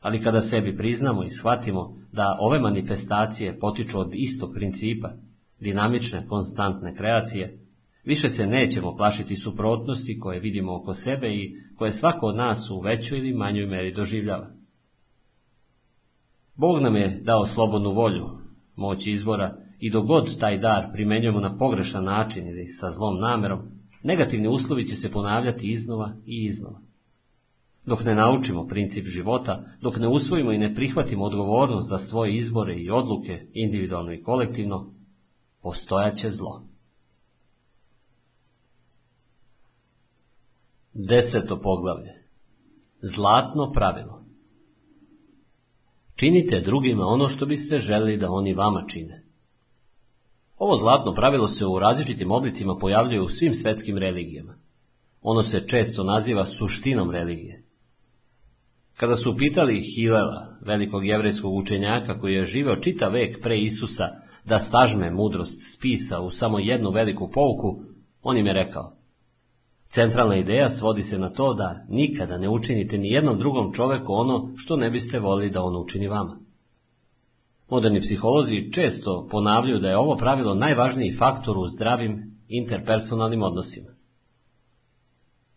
[0.00, 5.12] Ali kada sebi priznamo i shvatimo da ove manifestacije potiču od istog principa,
[5.60, 7.58] dinamične, konstantne kreacije,
[8.04, 12.80] više se nećemo plašiti suprotnosti koje vidimo oko sebe i koje svako od nas u
[12.80, 14.50] većoj ili manjoj meri doživljava.
[16.54, 18.26] Bog nam je dao slobodnu volju,
[18.76, 23.60] moć izbora i dok god taj dar primenjujemo na pogrešan način ili sa zlom namerom,
[24.02, 26.80] negativni uslovi će se ponavljati iznova i iznova.
[27.86, 32.74] Dok ne naučimo princip života, dok ne usvojimo i ne prihvatimo odgovornost za svoje izbore
[32.78, 34.94] i odluke, individualno i kolektivno,
[35.62, 36.62] postojaće zlo.
[40.92, 42.24] Deseto poglavlje.
[43.02, 44.24] Zlatno pravilo.
[46.14, 49.24] Činite drugima ono što biste želi da oni vama čine.
[50.56, 54.58] Ovo zlatno pravilo se u različitim oblicima pojavljuje u svim svetskim religijama.
[55.22, 57.64] Ono se često naziva suštinom religije.
[58.96, 64.08] Kada su pitali Hilela, velikog jevrejskog učenjaka koji je živeo čita vek pre Isusa,
[64.48, 67.82] da sažme mudrost spisa u samo jednu veliku pouku,
[68.22, 68.98] on im je rekao,
[69.88, 74.52] Centralna ideja svodi se na to da nikada ne učinite ni jednom drugom čoveku ono
[74.56, 76.38] što ne biste volili da on učini vama.
[77.70, 83.90] Moderni psiholozi često ponavljaju da je ovo pravilo najvažniji faktor u zdravim interpersonalnim odnosima.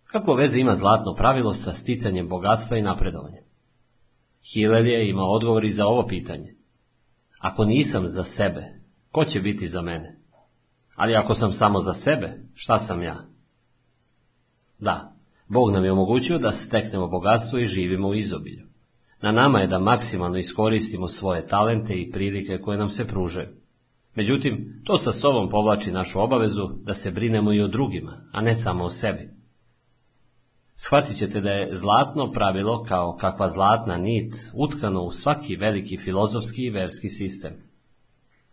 [0.03, 3.43] Kako veze ima zlatno pravilo sa sticanjem bogatstva i napredovanjem?
[4.53, 6.55] Hillel je ima odgovor i za ovo pitanje.
[7.39, 8.80] Ako nisam za sebe,
[9.11, 10.19] ko će biti za mene?
[10.95, 13.25] Ali ako sam samo za sebe, šta sam ja?
[14.79, 15.15] Da,
[15.47, 18.67] Bog nam je omogućio da steknemo bogatstvo i živimo u izobilju.
[19.21, 23.47] Na nama je da maksimalno iskoristimo svoje talente i prilike koje nam se pružaju.
[24.15, 28.55] Međutim, to sa sobom povlači našu obavezu da se brinemo i o drugima, a ne
[28.55, 29.29] samo o sebi.
[30.75, 36.63] Shvatit ćete da je zlatno pravilo kao kakva zlatna nit utkano u svaki veliki filozofski
[36.63, 37.70] i verski sistem.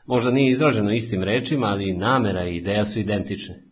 [0.09, 3.63] Možda nije izraženo istim rečima, ali namera i ideja su identične.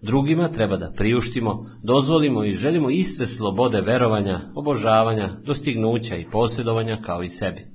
[0.00, 7.22] Drugima treba da priuštimo, dozvolimo i želimo iste slobode verovanja, obožavanja, dostignuća i posjedovanja kao
[7.22, 7.66] i sebi.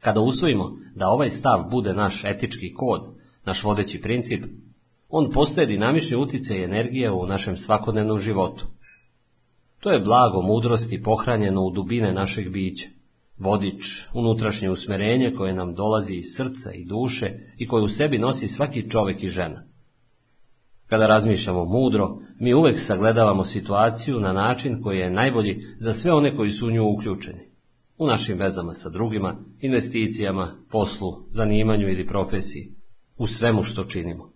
[0.00, 3.02] Kada usvojimo da ovaj stav bude naš etički kod,
[3.44, 4.44] naš vodeći princip,
[5.08, 8.66] on postaje dinamični utjecaj energije u našem svakodnevnom životu.
[9.80, 12.88] To je blago mudrosti pohranjeno u dubine našeg bića,
[13.38, 18.48] vodič, unutrašnje usmerenje koje nam dolazi iz srca i duše i koje u sebi nosi
[18.48, 19.66] svaki čovjek i žena.
[20.86, 26.36] Kada razmišljamo mudro, mi uvek sagledavamo situaciju na način koji je najbolji za sve one
[26.36, 27.50] koji su u nju uključeni.
[27.98, 32.74] U našim vezama sa drugima, investicijama, poslu, zanimanju ili profesiji,
[33.16, 34.32] u svemu što činimo.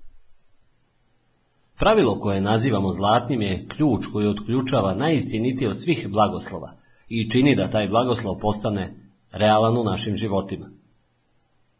[1.78, 6.79] Pravilo koje nazivamo zlatnim je ključ koji otključava najistinitije od svih blagoslova
[7.10, 8.94] i čini da taj blagoslov postane
[9.32, 10.70] realan u našim životima.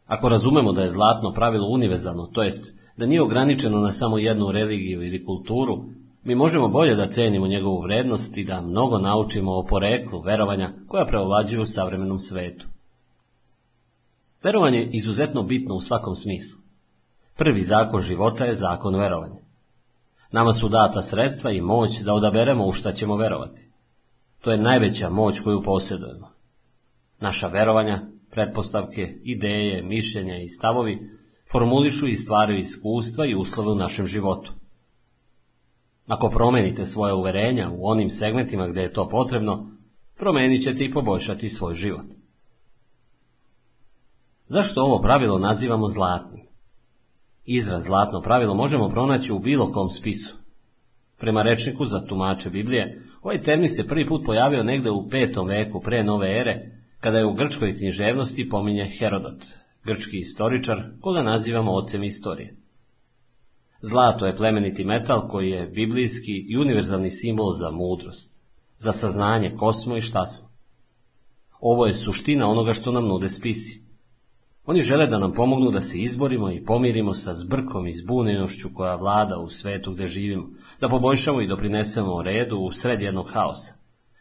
[0.05, 4.51] Ako razumemo da je zlatno pravilo univerzalno, to jest da nije ograničeno na samo jednu
[4.51, 5.83] religiju ili kulturu,
[6.23, 11.05] mi možemo bolje da cenimo njegovu vrednost i da mnogo naučimo o poreklu verovanja koja
[11.05, 12.65] preovlađuju u savremenom svetu.
[14.43, 16.59] Verovanje je izuzetno bitno u svakom smislu.
[17.37, 19.41] Prvi zakon života je zakon verovanja.
[20.31, 23.70] Nama su data sredstva i moć da odaberemo u šta ćemo verovati.
[24.41, 26.31] To je najveća moć koju posjedujemo.
[27.19, 31.09] Naša verovanja, pretpostavke, ideje, mišljenja i stavovi
[31.51, 34.53] formulišu i stvaraju iskustva i uslove u našem životu.
[36.07, 39.71] Ako promenite svoje uverenja u onim segmentima gdje je to potrebno,
[40.17, 42.05] promenit ćete i poboljšati svoj život.
[44.47, 46.45] Zašto ovo pravilo nazivamo zlatnim?
[47.45, 50.35] Izraz zlatno pravilo možemo pronaći u bilo kom spisu.
[51.17, 55.81] Prema rečniku za tumače Biblije, ovaj termin se prvi put pojavio negde u petom veku
[55.81, 59.45] pre nove ere, kada je u grčkoj književnosti pominje Herodot,
[59.83, 62.55] grčki istoričar, koga nazivamo ocem istorije.
[63.81, 68.41] Zlato je plemeniti metal koji je biblijski i univerzalni simbol za mudrost,
[68.75, 70.49] za saznanje ko smo i šta smo.
[71.59, 73.81] Ovo je suština onoga što nam nude spisi.
[74.65, 78.95] Oni žele da nam pomognu da se izborimo i pomirimo sa zbrkom i zbunjenošću koja
[78.95, 80.49] vlada u svetu gdje živimo,
[80.81, 83.75] da poboljšamo i doprinesemo redu u sred jednog haosa,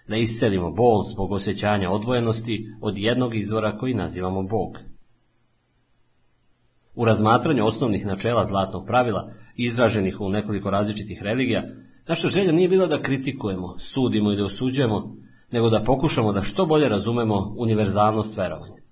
[0.09, 4.79] da iscelimo bol zbog osjećanja odvojenosti od jednog izvora koji nazivamo Bog.
[6.95, 11.63] U razmatranju osnovnih načela zlatnog pravila, izraženih u nekoliko različitih religija,
[12.09, 15.17] naša želja nije bila da kritikujemo, sudimo ili osuđujemo,
[15.51, 18.83] nego da pokušamo da što bolje razumemo univerzalnost verovanja.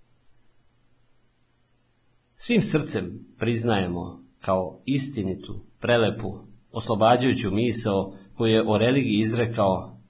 [2.36, 6.47] Svim srcem priznajemo kao istinitu, prelepu,
[6.78, 10.00] oslobađajuću misao koju je o religiji izrekao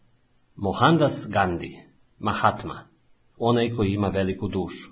[0.55, 1.79] Mohandas Gandhi,
[2.19, 2.89] Mahatma,
[3.39, 4.91] onaj koji ima veliku dušu.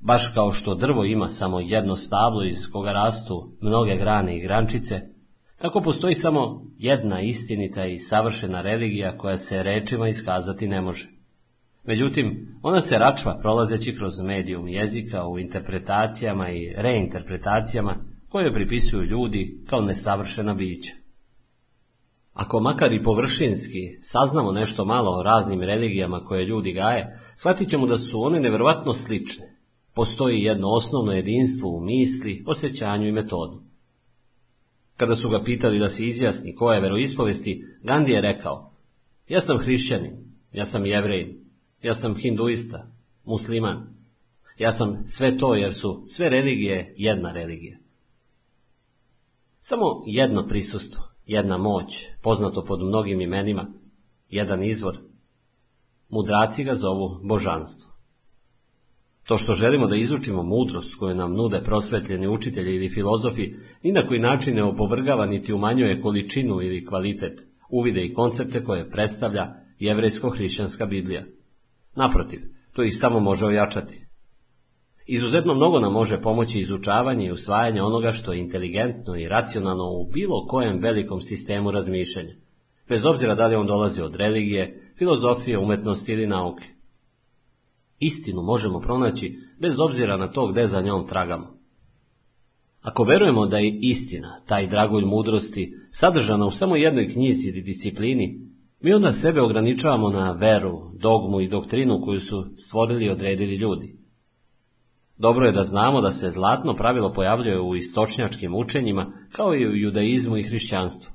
[0.00, 5.00] Baš kao što drvo ima samo jedno stablo iz koga rastu mnoge grane i grančice,
[5.58, 11.08] tako postoji samo jedna istinita i savršena religija koja se rečima iskazati ne može.
[11.84, 17.96] Međutim, ona se račva prolazeći kroz medijum jezika u interpretacijama i reinterpretacijama
[18.32, 20.94] koje pripisuju ljudi kao nesavršena bića.
[22.32, 27.86] Ako makar i površinski saznamo nešto malo o raznim religijama koje ljudi gaje, shvatit ćemo
[27.86, 29.56] da su one nevjerojatno slične.
[29.94, 33.62] Postoji jedno osnovno jedinstvo u misli, osjećanju i metodu.
[34.96, 38.72] Kada su ga pitali da se izjasni koje veroispovesti, Gandhi je rekao,
[39.28, 40.16] ja sam hrišćanin,
[40.52, 41.44] ja sam jevrejin,
[41.82, 42.86] ja sam hinduista,
[43.24, 43.94] musliman,
[44.58, 47.82] ja sam sve to jer su sve religije jedna religija.
[49.64, 53.66] Samo jedno prisustvo, jedna moć, poznato pod mnogim imenima,
[54.28, 54.98] jedan izvor.
[56.08, 57.92] Mudraci ga zovu božanstvo.
[59.24, 64.06] To što želimo da izučimo mudrost koju nam nude prosvetljeni učitelji ili filozofi, ni na
[64.06, 70.86] koji način ne opovrgava niti umanjuje količinu ili kvalitet, uvide i koncepte koje predstavlja jevrejsko-hrišćanska
[70.86, 71.24] Biblija.
[71.94, 72.40] Naprotiv,
[72.72, 74.01] to ih samo može ojačati.
[75.14, 80.06] Izuzetno mnogo nam može pomoći izučavanje i usvajanje onoga što je inteligentno i racionalno u
[80.12, 82.34] bilo kojem velikom sistemu razmišljanja,
[82.88, 86.64] bez obzira da li on dolazi od religije, filozofije, umetnosti ili nauke.
[87.98, 91.58] Istinu možemo pronaći bez obzira na to gde za njom tragamo.
[92.80, 98.48] Ako verujemo da je istina, taj dragulj mudrosti, sadržana u samo jednoj knjizi ili disciplini,
[98.80, 104.01] mi onda sebe ograničavamo na veru, dogmu i doktrinu koju su stvorili i odredili ljudi.
[105.22, 109.76] Dobro je da znamo da se zlatno pravilo pojavljuje u istočnjačkim učenjima, kao i u
[109.76, 111.12] judaizmu i hrišćanstvu.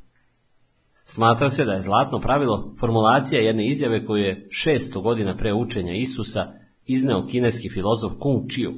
[1.04, 5.94] Smatra se da je zlatno pravilo formulacija jedne izjave koju je 600 godina pre učenja
[5.94, 6.54] Isusa
[6.86, 8.72] izneo kineski filozof Kung Chiu,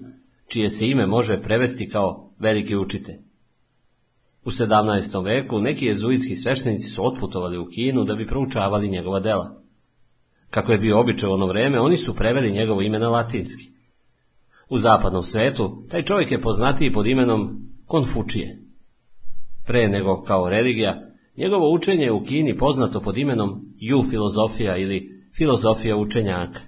[0.47, 3.17] čije se ime može prevesti kao veliki učitelj.
[4.45, 5.23] U 17.
[5.25, 9.61] veku neki jezuitski sveštenici su otputovali u Kinu da bi proučavali njegova dela.
[10.49, 13.78] Kako je bio običaj u ono vreme, oni su preveli njegovo ime na latinski.
[14.69, 18.59] U zapadnom svetu taj čovjek je poznatiji pod imenom Konfučije.
[19.65, 25.23] Pre nego kao religija, njegovo učenje je u Kini poznato pod imenom Ju filozofija ili
[25.37, 26.59] filozofija učenjaka.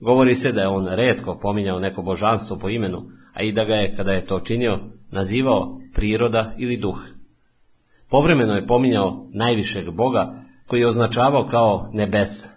[0.00, 3.74] Govori se da je on redko pominjao neko božanstvo po imenu, a i da ga
[3.74, 4.78] je, kada je to činio,
[5.10, 6.98] nazivao priroda ili duh.
[8.10, 12.48] Povremeno je pominjao najvišeg Boga, koji je označavao kao nebesa,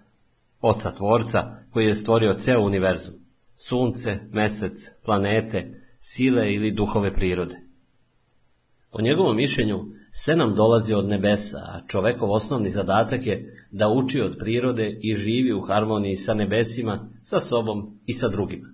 [0.61, 3.13] oca tvorca, koji je stvorio ceo univerzum,
[3.67, 4.73] sunce, mesec,
[5.05, 7.57] planete, sile ili duhove prirode.
[8.91, 14.21] Po njegovom mišljenju, sve nam dolazi od nebesa, a čovekov osnovni zadatak je da uči
[14.21, 18.67] od prirode i živi u harmoniji sa nebesima, sa sobom i sa drugima.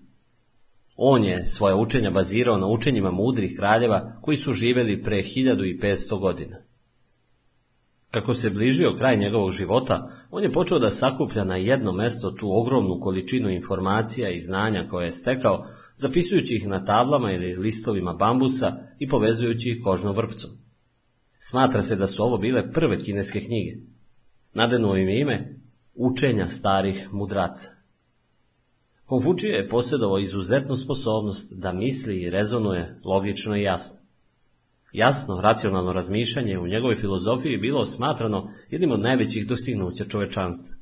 [0.95, 6.57] On je svoje učenja bazirao na učenjima mudrih kraljeva koji su živeli pre 1500 godina.
[8.11, 12.47] Kako se bližio kraj njegovog života, on je počeo da sakuplja na jedno mesto tu
[12.51, 18.77] ogromnu količinu informacija i znanja koje je stekao, zapisujući ih na tablama ili listovima bambusa
[18.99, 20.51] i povezujući ih kožnom vrpcom.
[21.39, 23.77] Smatra se da su ovo bile prve kineske knjige.
[24.53, 25.57] Nadenuo im ime
[25.99, 27.69] Učenja starih mudraca.
[29.05, 33.99] Konfučije je posjedovao izuzetnu sposobnost da misli i rezonuje logično i jasno.
[34.97, 40.77] Jasno, racionalno razmišljanje u njegovoj filozofiji bilo smatrano jednim od najvećih dostignuća čovečanstva.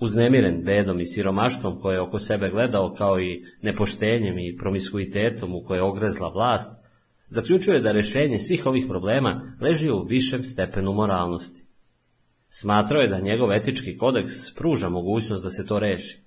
[0.00, 5.64] Uznemiren bedom i siromaštvom koje je oko sebe gledao kao i nepoštenjem i promiskuitetom u
[5.64, 6.72] koje je ogrezla vlast,
[7.26, 11.64] zaključuje je da rešenje svih ovih problema leži u višem stepenu moralnosti.
[12.48, 16.20] Smatrao je da njegov etički kodeks pruža mogućnost da se to reši,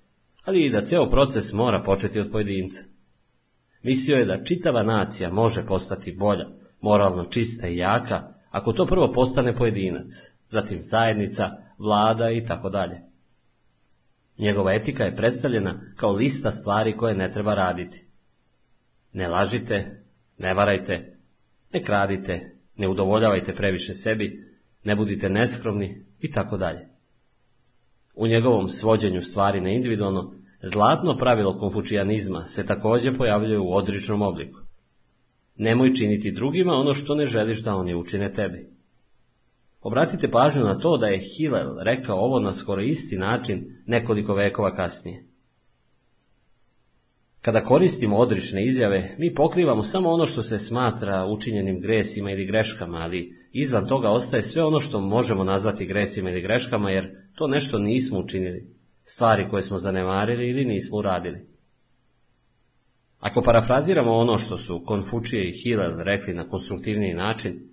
[0.44, 2.91] ali i da ceo proces mora početi od pojedinca.
[3.84, 6.48] Mislio je da čitava nacija može postati bolja,
[6.82, 10.08] moralno čista i jaka, ako to prvo postane pojedinac,
[10.50, 13.02] zatim zajednica, vlada i tako dalje.
[14.38, 18.06] Njegova etika je predstavljena kao lista stvari koje ne treba raditi.
[19.14, 20.04] Ne lažite,
[20.38, 21.18] ne varajte,
[21.74, 26.88] ne kradite, ne udovoljavajte previše sebi, ne budite neskromni i tako dalje.
[28.16, 34.60] U njegovom svođenju stvari na individualno, zlatno pravilo konfučijanizma se također pojavljuje u odričnom obliku.
[35.56, 38.70] Nemoj činiti drugima ono što ne želiš da oni učine tebi.
[39.82, 44.76] Obratite pažnju na to da je Hillel rekao ovo na skoro isti način nekoliko vekova
[44.76, 45.24] kasnije.
[47.42, 52.98] Kada koristimo odrične izjave, mi pokrivamo samo ono što se smatra učinjenim gresima ili greškama,
[52.98, 57.80] ali izvan toga ostaje sve ono što možemo nazvati gresima ili greškama, jer to nešto
[57.80, 58.81] nismo učinili,
[59.14, 61.48] stvari koje smo zanemarili ili nismo uradili.
[63.20, 67.70] Ako parafraziramo ono što su Konfučije i Hillel rekli na konstruktivniji način,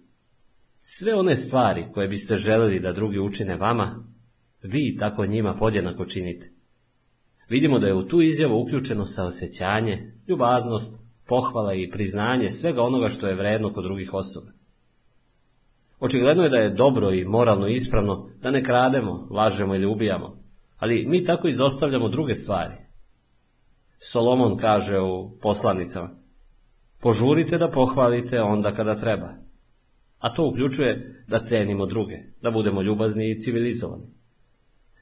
[0.80, 4.04] sve one stvari koje biste želeli da drugi učine vama,
[4.62, 6.50] vi tako njima podjednako činite.
[7.48, 13.26] Vidimo da je u tu izjavu uključeno saosjećanje, ljubaznost, pohvala i priznanje svega onoga što
[13.26, 14.50] je vredno kod drugih osoba.
[16.00, 20.37] Očigledno je da je dobro i moralno ispravno da ne krademo, lažemo ili ubijamo,
[20.78, 22.74] ali mi tako izostavljamo druge stvari.
[23.98, 26.10] Solomon kaže u poslanicama,
[27.00, 29.34] požurite da pohvalite onda kada treba,
[30.18, 34.04] a to uključuje da cenimo druge, da budemo ljubazni i civilizovani.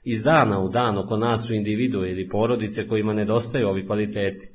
[0.05, 4.51] Iz dana u dan oko nas su individue ili porodice kojima nedostaju ovi kvaliteti.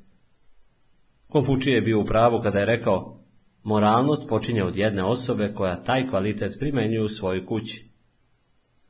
[1.28, 3.20] Konfučije je bio u pravu kada je rekao,
[3.64, 7.90] moralnost počinje od jedne osobe koja taj kvalitet primenjuje u svojoj kući.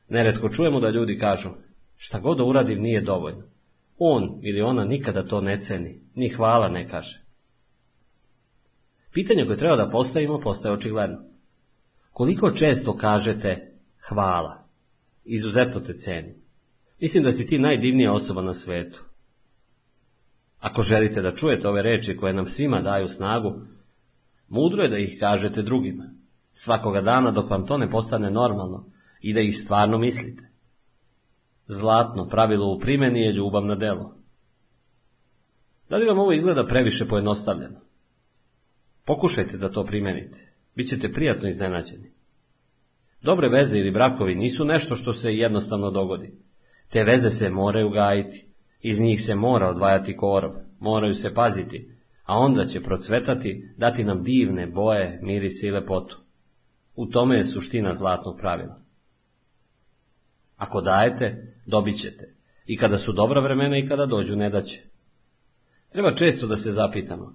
[0.08, 1.48] Neretko čujemo da ljudi kažu,
[2.04, 3.42] šta god da uradim nije dovoljno.
[3.98, 7.22] On ili ona nikada to ne ceni, ni hvala ne kaže.
[9.12, 11.18] Pitanje koje treba da postavimo postaje očigledno.
[12.10, 13.72] Koliko često kažete
[14.08, 14.68] hvala?
[15.24, 16.34] Izuzetno te cenim.
[17.00, 19.04] Mislim da si ti najdivnija osoba na svetu.
[20.58, 23.60] Ako želite da čujete ove reči koje nam svima daju snagu,
[24.48, 26.10] mudro je da ih kažete drugima,
[26.50, 28.86] svakoga dana dok vam to ne postane normalno
[29.20, 30.51] i da ih stvarno mislite.
[31.74, 34.16] Zlatno pravilo u primjeni je ljubav na delo.
[35.88, 37.80] Da li vam ovo izgleda previše pojednostavljeno?
[39.04, 40.52] Pokušajte da to primenite.
[40.76, 42.12] Bićete prijatno iznenađeni.
[43.22, 46.32] Dobre veze ili brakovi nisu nešto što se jednostavno dogodi.
[46.88, 48.46] Te veze se moraju gajiti.
[48.80, 51.90] Iz njih se mora odvajati korov, moraju se paziti,
[52.24, 56.20] a onda će procvetati, dati nam divne boje, miris i lepotu.
[56.94, 58.80] U tome je suština zlatnog pravila.
[60.56, 62.34] Ako dajete, dobit ćete.
[62.66, 64.82] I kada su dobra vremena i kada dođu nedaće.
[65.92, 67.34] Treba često da se zapitamo.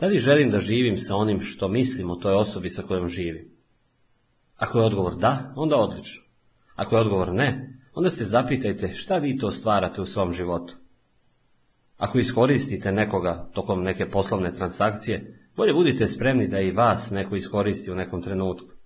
[0.00, 3.50] Da li želim da živim sa onim što mislim o toj osobi sa kojom živim?
[4.56, 6.22] Ako je odgovor da, onda odlično.
[6.76, 10.76] Ako je odgovor ne, onda se zapitajte šta vi to stvarate u svom životu.
[11.96, 17.90] Ako iskoristite nekoga tokom neke poslovne transakcije, bolje budite spremni da i vas neko iskoristi
[17.90, 18.79] u nekom trenutku.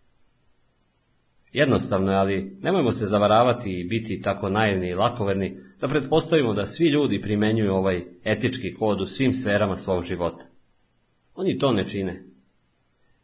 [1.54, 6.66] Jednostavno je, ali nemojmo se zavaravati i biti tako naivni i lakoverni da pretpostavimo da
[6.66, 10.46] svi ljudi primenjuju ovaj etički kod u svim sferama svog života.
[11.34, 12.24] Oni to ne čine.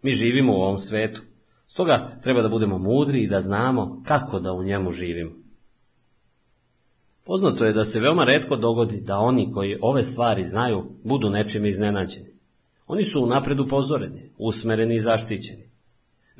[0.02, 1.20] Mi živimo u ovom svetu,
[1.66, 5.32] stoga treba da budemo mudri i da znamo kako da u njemu živimo.
[7.24, 11.68] Poznato je da se veoma redko dogodi da oni koji ove stvari znaju budu nečime
[11.68, 12.34] iznenađeni.
[12.86, 15.69] Oni su unapred upozoreni, usmereni i zaštićeni.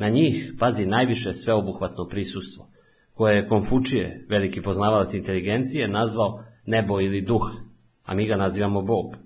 [0.00, 2.68] Na njih pazi najviše sveobuhvatno prisustvo,
[3.14, 7.42] koje je Konfučije, veliki poznavalac inteligencije, nazvao nebo ili duh,
[8.04, 9.16] a mi ga nazivamo Bog.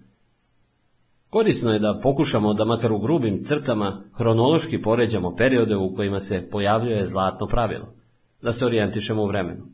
[1.30, 6.48] Korisno je da pokušamo da makar u grubim crtama hronološki poređamo periode u kojima se
[6.50, 7.94] pojavljuje zlatno pravilo,
[8.42, 9.66] da se orijentišemo u vremenu.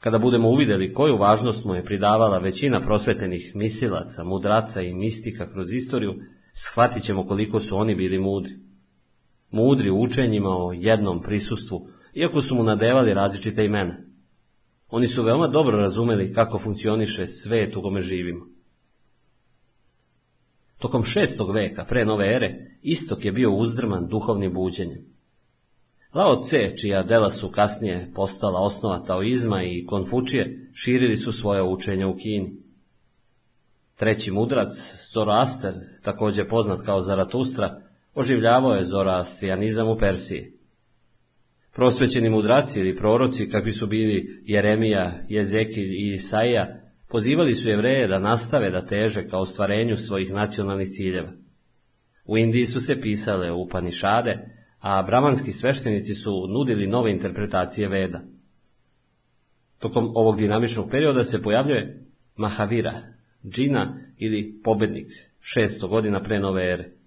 [0.00, 5.72] Kada budemo uvidjeli koju važnost mu je pridavala većina prosvetenih misilaca, mudraca i mistika kroz
[5.72, 6.14] istoriju,
[6.52, 8.71] shvatit ćemo koliko su oni bili mudri.
[9.52, 13.96] Mudri u učenjima o jednom prisustvu, iako su mu nadevali različite imena.
[14.90, 18.46] Oni su veoma dobro razumeli kako funkcioniše svet u kome živimo.
[20.78, 25.12] Tokom šestog veka pre nove ere, istok je bio uzdrman duhovnim buđenjem.
[26.14, 32.08] Lao Tse, čija dela su kasnije postala osnova taoizma i konfučije, širili su svoje učenja
[32.08, 32.56] u Kini.
[33.96, 37.80] Treći mudrac, Zoroaster, također poznat kao Zaratustra,
[38.14, 40.52] oživljavao je zoroastrijanizam u Persiji.
[41.74, 48.18] Prosvećeni mudraci ili proroci, kakvi su bili Jeremija, Jezekilj i Isaija, pozivali su jevreje da
[48.18, 51.32] nastave da teže ka ostvarenju svojih nacionalnih ciljeva.
[52.24, 54.38] U Indiji su se pisale Upanišade,
[54.80, 58.20] a bramanski sveštenici su nudili nove interpretacije veda.
[59.78, 63.02] Tokom ovog dinamičnog perioda se pojavljuje Mahavira,
[63.44, 65.06] džina ili pobednik,
[65.40, 67.01] šesto godina pre nove ere.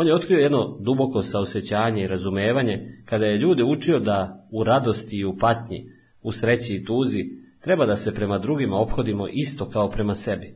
[0.00, 5.16] On je otkrio jedno duboko saosećanje i razumevanje kada je ljude učio da u radosti
[5.16, 7.24] i u patnji, u sreći i tuzi,
[7.60, 10.54] treba da se prema drugima ophodimo isto kao prema sebi.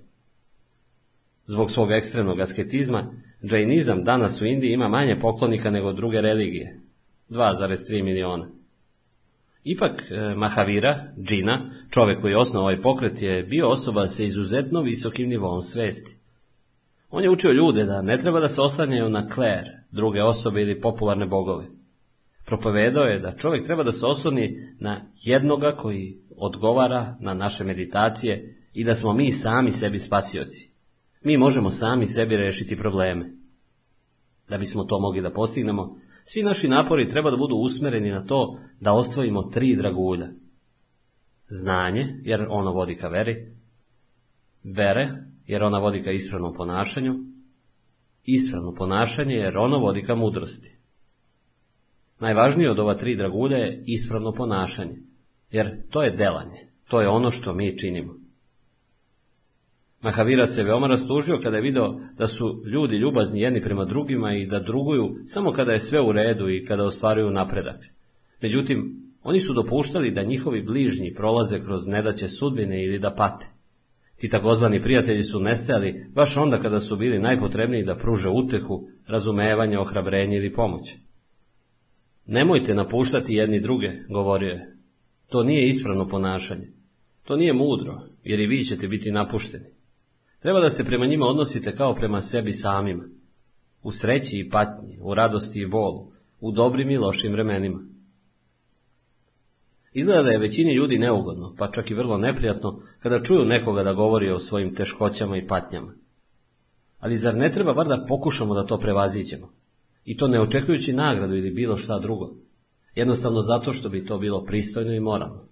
[1.47, 3.13] Zbog svog ekstremnog asketizma,
[3.45, 6.81] džajnizam danas u Indiji ima manje poklonika nego druge religije,
[7.31, 8.49] 2,3 miliona.
[9.65, 14.83] Ipak e, Mahavira, džina, čovjek koji je osnovao ovaj pokret, je bio osoba sa izuzetno
[14.83, 16.22] visokim nivom svesti.
[17.15, 20.81] On je učio ljude da ne treba da se oslanjaju na kler, druge osobe ili
[20.81, 21.67] popularne bogove.
[22.47, 28.57] Propovedao je da čovjek treba da se osloni na jednoga koji odgovara na naše meditacije
[28.73, 30.71] i da smo mi sami sebi spasioci.
[31.23, 33.33] Mi možemo sami sebi rešiti probleme.
[34.49, 38.59] Da bismo to mogli da postignemo, svi naši napori treba da budu usmereni na to
[38.81, 40.29] da osvojimo tri dragulja.
[41.49, 43.53] Znanje, jer ono vodi ka veri,
[44.65, 47.15] vere, jer ona vodi ka ispravnom ponašanju,
[48.25, 50.77] ispravno ponašanje jer ono vodi ka mudrosti.
[52.21, 54.97] Najvažnije od ova tri dragulja je ispravno ponašanje,
[55.51, 58.15] jer to je delanje, to je ono što mi činimo.
[60.01, 64.47] Mahavira se veoma rastužio kada je video da su ljudi ljubazni jedni prema drugima i
[64.47, 67.85] da druguju samo kada je sve u redu i kada ostvaruju napredak.
[68.43, 73.47] Međutim, oni su dopuštali da njihovi bližnji prolaze kroz nedaće sudbine ili da pate.
[74.23, 79.79] Ti takozvani prijatelji su nestajali baš onda kada su bili najpotrebniji da pruže utehu, razumevanje,
[79.79, 80.83] ohrabrenje ili pomoć.
[82.27, 84.77] Nemojte napuštati jedni druge, govorio je.
[85.29, 86.73] To nije ispravno ponašanje.
[87.25, 89.67] To nije mudro, jer i vi ćete biti napušteni.
[90.39, 93.05] Treba da se prema njima odnosite kao prema sebi samima.
[93.83, 97.92] U sreći i patnji, u radosti i bolu, u dobrim i lošim vremenima.
[99.93, 103.93] Izgleda da je većini ljudi neugodno, pa čak i vrlo neprijatno, kada čuju nekoga da
[103.93, 105.95] govori o svojim teškoćama i patnjama.
[106.99, 109.53] Ali zar ne treba bar da pokušamo da to prevazićemo?
[110.05, 112.31] I to ne očekujući nagradu ili bilo šta drugo.
[112.95, 115.49] Jednostavno zato što bi to bilo pristojno i moralno.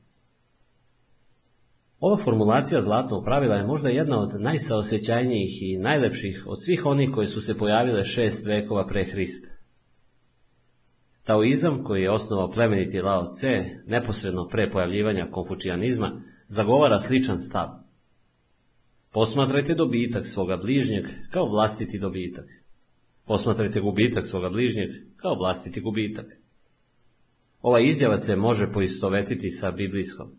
[2.01, 7.26] Ova formulacija zlatnog pravila je možda jedna od najsaosjećajnijih i najlepših od svih onih koje
[7.26, 9.60] su se pojavile šest vekova pre Hrista.
[11.24, 17.69] Taoizam, koji je osnovao plemeniti Lao Tse, neposredno pre pojavljivanja konfučijanizma, zagovara sličan stav.
[19.12, 22.44] Posmatrajte dobitak svoga bližnjeg kao vlastiti dobitak.
[23.26, 26.26] Posmatrajte gubitak svoga bližnjeg kao vlastiti gubitak.
[27.62, 30.31] Ova izjava se može poistovetiti sa biblijskom.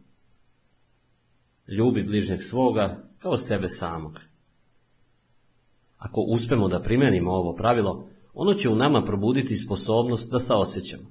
[1.68, 4.20] Ljubi bližnjeg svoga kao sebe samog.
[5.98, 11.04] Ako uspemo da primenimo ovo pravilo, ono će u nama probuditi sposobnost da saosjećamo,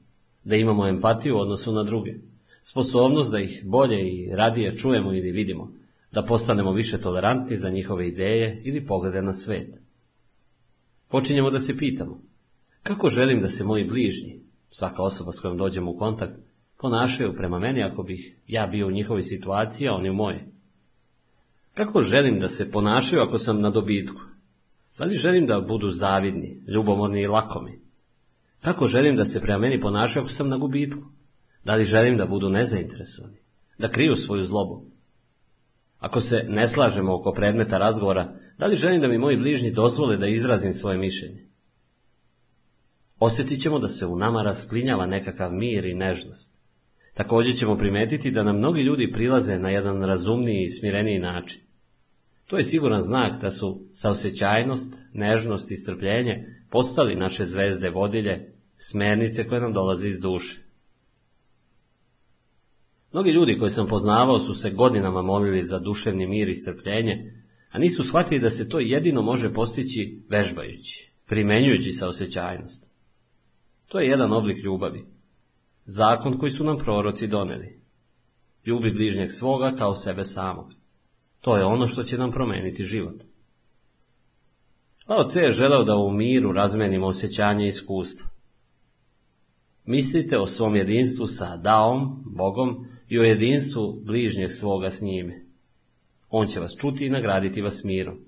[0.44, 2.14] da imamo empatiju u odnosu na druge,
[2.62, 5.72] sposobnost da ih bolje i radije čujemo ili vidimo,
[6.12, 9.80] da postanemo više tolerantni za njihove ideje ili poglede na svet.
[11.08, 12.20] Počinjemo da se pitamo,
[12.82, 16.34] kako želim da se moji bližnji, svaka osoba s kojom dođemo u kontakt,
[16.78, 20.46] ponašaju prema meni ako bih ja bio u njihovoj situaciji, a oni u moje?
[21.74, 24.20] Kako želim da se ponašaju ako sam na dobitku,
[25.00, 27.80] da li želim da budu zavidni, ljubomorni i lakomi?
[28.60, 31.00] Kako želim da se prema meni ponašaju ako sam na gubitku?
[31.64, 33.36] Da li želim da budu nezainteresovani?
[33.78, 34.84] Da kriju svoju zlobu?
[35.98, 40.16] Ako se ne slažemo oko predmeta razgovora, da li želim da mi moji bližnji dozvole
[40.16, 41.46] da izrazim svoje mišljenje?
[43.18, 46.60] Osjetit ćemo da se u nama rasplinjava nekakav mir i nežnost.
[47.14, 51.69] Također ćemo primetiti da nam mnogi ljudi prilaze na jedan razumniji i smireniji način.
[52.50, 59.46] To je siguran znak da su saosjećajnost, nežnost i strpljenje postali naše zvezde vodilje, smernice
[59.46, 60.60] koje nam dolaze iz duše.
[63.12, 67.78] Mnogi ljudi koje sam poznavao su se godinama molili za duševni mir i strpljenje, a
[67.78, 72.86] nisu shvatili da se to jedino može postići vežbajući, primenjujući saosjećajnost.
[73.88, 75.04] To je jedan oblik ljubavi.
[75.84, 77.80] Zakon koji su nam proroci doneli.
[78.66, 80.79] Ljubi bližnjeg svoga kao sebe samog.
[81.40, 83.22] To je ono što će nam promeniti život.
[85.06, 88.30] Lao Tse je želeo da u miru razmenimo osjećanje i iskustva.
[89.84, 95.44] Mislite o svom jedinstvu sa Daom, Bogom, i o jedinstvu bližnjeg svoga s njime.
[96.28, 98.18] On će vas čuti i nagraditi vas mirom.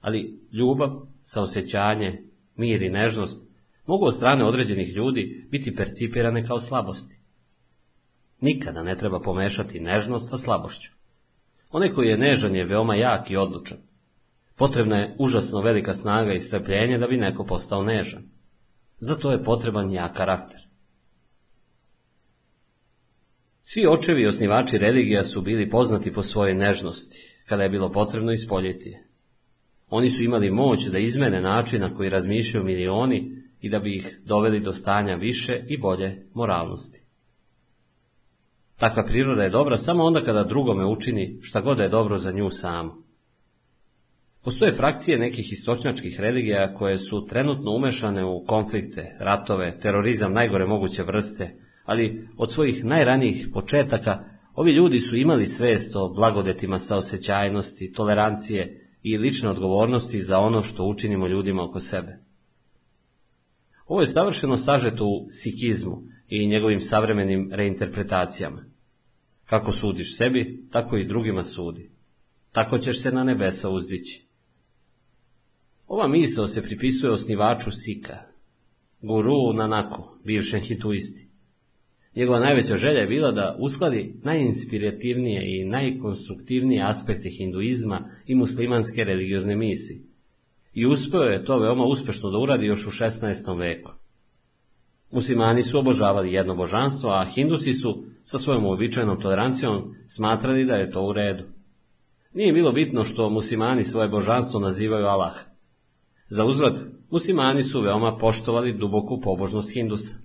[0.00, 2.22] Ali ljubav, saosjećanje,
[2.56, 3.48] mir i nežnost
[3.86, 7.18] mogu od strane određenih ljudi biti percipirane kao slabosti.
[8.40, 10.92] Nikada ne treba pomešati nežnost sa slabošću.
[11.74, 13.78] Onaj koji je nežan je veoma jak i odlučan.
[14.56, 18.22] Potrebna je užasno velika snaga i strpljenje da bi neko postao nežan.
[18.98, 20.60] Zato je potreban jak karakter.
[23.62, 28.32] Svi očevi i osnivači religija su bili poznati po svojoj nežnosti, kada je bilo potrebno
[28.32, 28.96] ispoljiti
[29.88, 34.20] Oni su imali moć da izmene način na koji razmišljaju milioni i da bi ih
[34.24, 37.03] doveli do stanja više i bolje moralnosti.
[38.76, 42.50] Takva priroda je dobra samo onda kada drugome učini šta god je dobro za nju
[42.50, 42.92] samu.
[44.44, 51.02] Postoje frakcije nekih istočnjačkih religija koje su trenutno umešane u konflikte, ratove, terorizam najgore moguće
[51.02, 54.24] vrste, ali od svojih najranijih početaka
[54.54, 60.84] ovi ljudi su imali svest o blagodetima saosjećajnosti, tolerancije i lične odgovornosti za ono što
[60.84, 62.18] učinimo ljudima oko sebe.
[63.86, 66.02] Ovo je savršeno sažeto u sikizmu
[66.36, 68.64] i njegovim savremenim reinterpretacijama.
[69.44, 71.90] Kako sudiš sebi, tako i drugima sudi.
[72.52, 74.26] Tako ćeš se na nebesa uzdići.
[75.86, 78.18] Ova misao se pripisuje osnivaču Sika,
[79.02, 81.28] guru Nanaku, bivšem hituisti.
[82.16, 89.56] Njegova najveća želja je bila da uskladi najinspirativnije i najkonstruktivnije aspekte hinduizma i muslimanske religiozne
[89.56, 90.00] misije
[90.74, 93.58] i uspio je to veoma uspešno da uradi još u 16.
[93.58, 93.92] veku.
[95.14, 100.90] Muslimani su obožavali jedno božanstvo, a Hindusi su, sa svojom uobičajenom tolerancijom, smatrali da je
[100.90, 101.44] to u redu.
[102.32, 105.34] Nije bilo bitno što muslimani svoje božanstvo nazivaju Allah.
[106.28, 106.78] Za uzvrat,
[107.10, 110.16] muslimani su veoma poštovali duboku pobožnost Hindusa.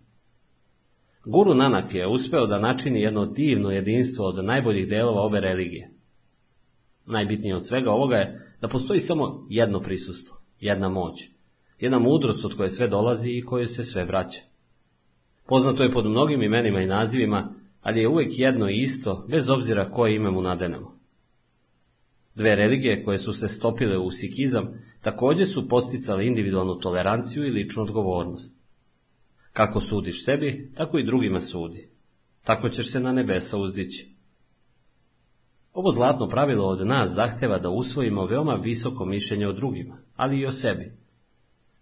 [1.26, 5.92] Guru Nanak je uspeo da načini jedno divno jedinstvo od najboljih delova ove religije.
[7.06, 11.30] Najbitnije od svega ovoga je da postoji samo jedno prisustvo, jedna moć,
[11.80, 14.50] jedna mudrost od koje sve dolazi i koje se sve vraća.
[15.50, 19.92] Poznato je pod mnogim imenima i nazivima, ali je uvijek jedno i isto, bez obzira
[19.92, 21.00] koje ime mu nadenemo.
[22.36, 27.84] Dve religije koje su se stopile u sikizam također su posticale individualnu toleranciju i ličnu
[27.84, 28.60] odgovornost.
[29.54, 31.90] Kako sudiš sebi, tako i drugima sudi.
[32.44, 34.16] Tako ćeš se na nebesa uzdići.
[35.74, 40.46] Ovo zlatno pravilo od nas zahteva da usvojimo veoma visoko mišljenje o drugima, ali i
[40.46, 41.09] o sebi.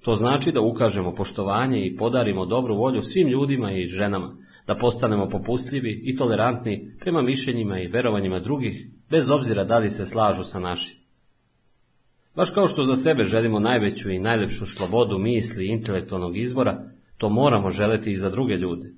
[0.08, 4.36] To znači da ukažemo poštovanje i podarimo dobru volju svim ljudima i ženama,
[4.68, 10.06] da postanemo popustljivi i tolerantni prema mišljenjima i verovanjima drugih, bez obzira da li se
[10.06, 10.98] slažu sa našim.
[12.36, 16.84] Baš kao što za sebe želimo najveću i najlepšu slobodu misli i intelektualnog izbora,
[17.18, 18.94] to moramo želeti i za druge ljude.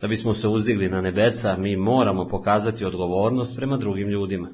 [0.00, 4.50] Da bismo se uzdigli na nebesa, mi moramo pokazati odgovornost prema drugim ljudima.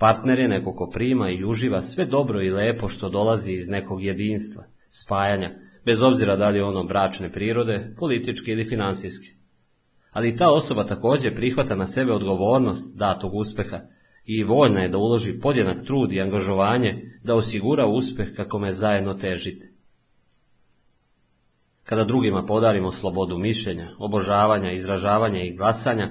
[0.00, 4.02] Partner je neko ko prima i uživa sve dobro i lepo što dolazi iz nekog
[4.02, 5.50] jedinstva, spajanja,
[5.84, 9.36] bez obzira da li je ono bračne prirode, političke ili finansijske.
[10.10, 13.80] Ali ta osoba također prihvata na sebe odgovornost datog uspeha
[14.24, 19.14] i voljna je da uloži podjenak trud i angažovanje da osigura uspeh kako me zajedno
[19.14, 19.72] težite.
[21.84, 26.08] Kada drugima podarimo slobodu mišljenja, obožavanja, izražavanja i glasanja,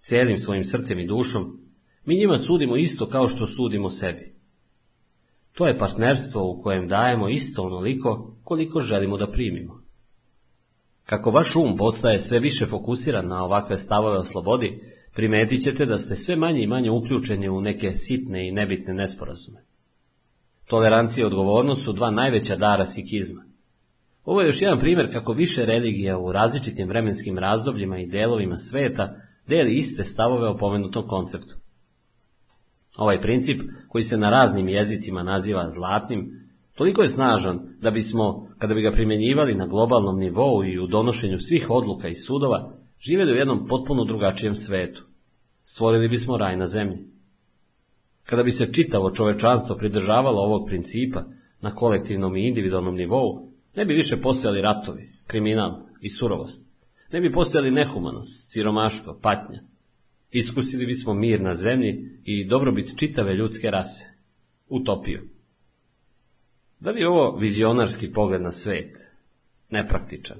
[0.00, 1.63] cijelim svojim srcem i dušom,
[2.04, 4.34] mi njima sudimo isto kao što sudimo sebi.
[5.52, 9.84] To je partnerstvo u kojem dajemo isto onoliko koliko želimo da primimo.
[11.06, 14.80] Kako vaš um postaje sve više fokusiran na ovakve stavove o slobodi,
[15.14, 19.64] primetit ćete da ste sve manje i manje uključeni u neke sitne i nebitne nesporazume.
[20.66, 23.44] Tolerancija i odgovornost su dva najveća dara sikizma.
[24.24, 29.16] Ovo je još jedan primjer kako više religija u različitim vremenskim razdobljima i delovima sveta
[29.46, 31.63] deli iste stavove o pomenutom konceptu.
[32.96, 38.74] Ovaj princip, koji se na raznim jezicima naziva zlatnim, toliko je snažan da bismo, kada
[38.74, 43.36] bi ga primjenjivali na globalnom nivou i u donošenju svih odluka i sudova, živjeli u
[43.36, 45.02] jednom potpuno drugačijem svetu.
[45.62, 46.98] Stvorili bismo raj na zemlji.
[48.24, 51.24] Kada bi se čitavo čovečanstvo pridržavalo ovog principa
[51.60, 56.66] na kolektivnom i individualnom nivou, ne bi više postojali ratovi, kriminal i surovost.
[57.12, 59.60] Ne bi postojali nehumanost, siromaštvo, patnja.
[60.36, 64.06] Iskusili bismo mir na zemlji i dobrobit čitave ljudske rase.
[64.68, 65.28] Utopiju.
[66.80, 68.96] Da li je ovo vizionarski pogled na svet?
[69.70, 70.36] Nepraktičan.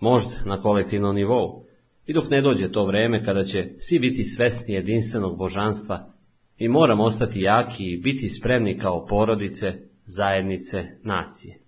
[0.00, 1.64] Možda na kolektivnom nivou,
[2.06, 6.12] i dok ne dođe to vreme kada će svi biti svesni jedinstvenog božanstva
[6.58, 11.58] i moramo ostati jaki i biti spremni kao porodice, zajednice, nacije.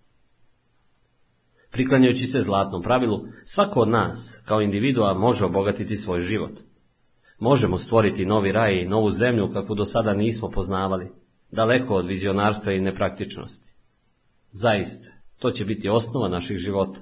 [1.71, 6.70] Priklanjajući se zlatnom pravilu, svako od nas, kao individua, može obogatiti svoj život.
[7.41, 11.13] Možemo stvoriti novi raj i novu zemlju kakvu do sada nismo poznavali,
[11.51, 13.73] daleko od vizionarstva i nepraktičnosti.
[14.51, 15.09] Zaista,
[15.39, 17.01] to će biti osnova naših života.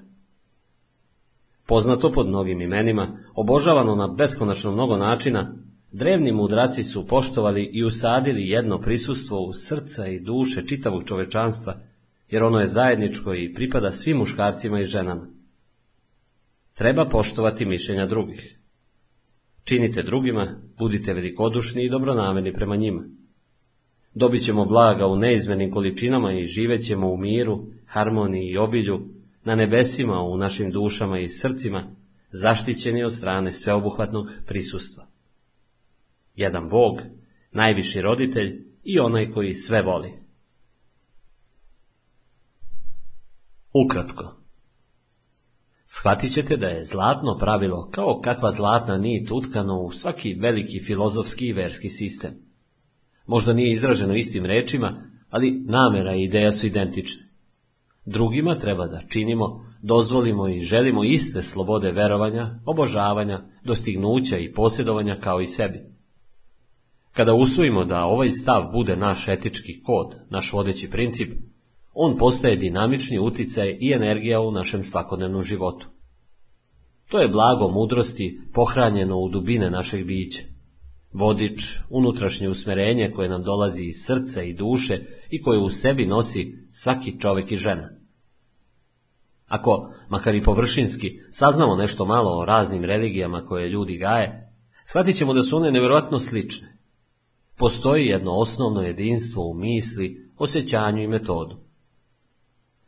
[1.67, 5.54] Poznato pod mnogim imenima, obožavano na beskonačno mnogo načina,
[5.92, 11.81] drevni mudraci su poštovali i usadili jedno prisustvo u srca i duše čitavog čovečanstva,
[12.31, 15.26] jer ono je zajedničko i pripada svim muškarcima i ženama.
[16.74, 18.58] Treba poštovati mišljenja drugih.
[19.68, 23.04] Činite drugima, budite velikodušni i dobronamjerni prema njima.
[24.15, 29.08] Dobit ćemo blaga u neizmenim količinama i živećemo u miru, harmoniji i obilju,
[29.44, 31.97] na nebesima, u našim dušama i srcima,
[32.31, 35.06] zaštićeni od strane sveobuhvatnog prisustva.
[36.34, 37.01] Jedan Bog,
[37.52, 40.12] najviši roditelj i onaj koji sve voli.
[43.72, 44.38] Ukratko.
[45.90, 51.47] Shvatit ćete da je zlatno pravilo kao kakva zlatna nit utkano u svaki veliki filozofski
[51.47, 52.31] i verski sistem.
[53.26, 57.22] Možda nije izraženo istim rečima, ali namera i ideja su identične.
[58.04, 65.40] Drugima treba da činimo, dozvolimo i želimo iste slobode verovanja, obožavanja, dostignuća i posjedovanja kao
[65.40, 65.81] i sebi.
[67.12, 71.33] Kada usvojimo da ovaj stav bude naš etički kod, naš vodeći princip,
[72.00, 75.86] on postaje dinamični uticaj i energija u našem svakodnevnom životu.
[77.10, 80.42] To je blago mudrosti pohranjeno u dubine našeg bića.
[81.12, 85.00] vodič, unutrašnje usmerenje koje nam dolazi iz srca i duše
[85.31, 87.90] i koje u sebi nosi svaki čovjek i žena.
[89.47, 94.52] Ako, makar i površinski, saznamo nešto malo o raznim religijama koje ljudi gaje,
[94.84, 96.78] shvatit ćemo da su one nevjerojatno slične.
[97.56, 101.67] Postoji jedno osnovno jedinstvo u misli, osjećanju i metodu.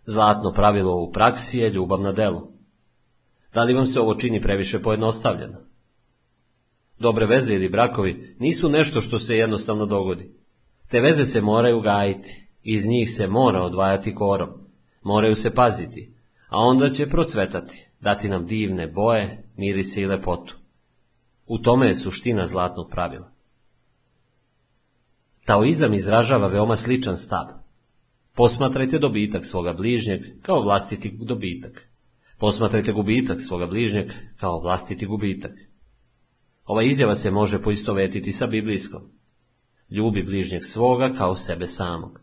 [0.07, 2.53] Zlatno pravilo u praksi je ljubav na delu.
[3.55, 5.59] Da li vam se ovo čini previše pojednostavljeno?
[6.99, 10.35] Dobre veze ili brakovi nisu nešto što se jednostavno dogodi.
[10.89, 14.49] Te veze se moraju gajiti, iz njih se mora odvajati korom,
[15.03, 16.15] moraju se paziti,
[16.49, 20.57] a onda će procvetati, dati nam divne boje, mirise i lepotu.
[21.47, 23.33] U tome je suština zlatnog pravila.
[25.45, 27.60] Taoizam izražava veoma sličan stav.
[28.35, 31.89] Posmatrajte dobitak svoga bližnjeg kao vlastiti dobitak.
[32.39, 35.53] Posmatrajte gubitak svoga bližnjeg kao vlastiti gubitak.
[36.65, 39.03] Ova izjava se može poistovetiti sa biblijskom.
[39.91, 42.21] Ljubi bližnjeg svoga kao sebe samog.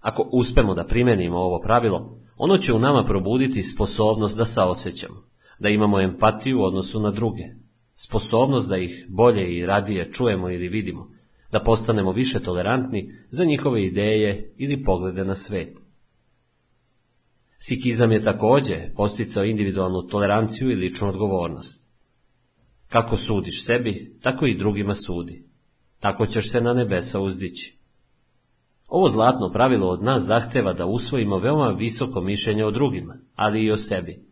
[0.00, 5.68] Ako uspemo da primenimo ovo pravilo, ono će u nama probuditi sposobnost da saosećamo, da
[5.68, 7.44] imamo empatiju u odnosu na druge,
[7.94, 11.10] sposobnost da ih bolje i radije čujemo ili vidimo,
[11.52, 15.78] da postanemo više tolerantni za njihove ideje ili poglede na svet.
[17.58, 21.82] Sikizam je također posticao individualnu toleranciju i ličnu odgovornost.
[22.88, 25.48] Kako sudiš sebi, tako i drugima sudi.
[26.00, 27.78] Tako ćeš se na nebesa uzdići.
[28.86, 33.70] Ovo zlatno pravilo od nas zahteva da usvojimo veoma visoko mišljenje o drugima, ali i
[33.70, 34.24] o sebi.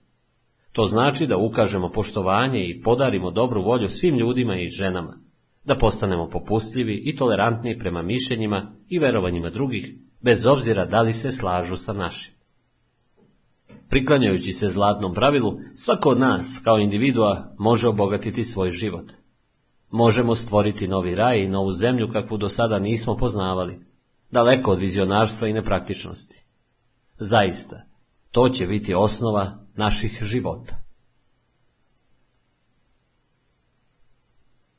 [0.73, 5.19] To znači da ukažemo poštovanje i podarimo dobru volju svim ljudima i ženama,
[5.67, 11.33] da postanemo popustljivi i tolerantni prema mišljenjima i verovanjima drugih, bez obzira da li se
[11.33, 12.35] slažu sa našim.
[13.89, 19.13] Priklanjajući se zlatnom pravilu, svako od nas, kao individua, može obogatiti svoj život.
[19.91, 23.81] Možemo stvoriti novi raj i novu zemlju kakvu do sada nismo poznavali,
[24.31, 26.45] daleko od vizionarstva i nepraktičnosti.
[27.19, 27.83] Zaista,
[28.31, 30.86] to će biti osnova naših života.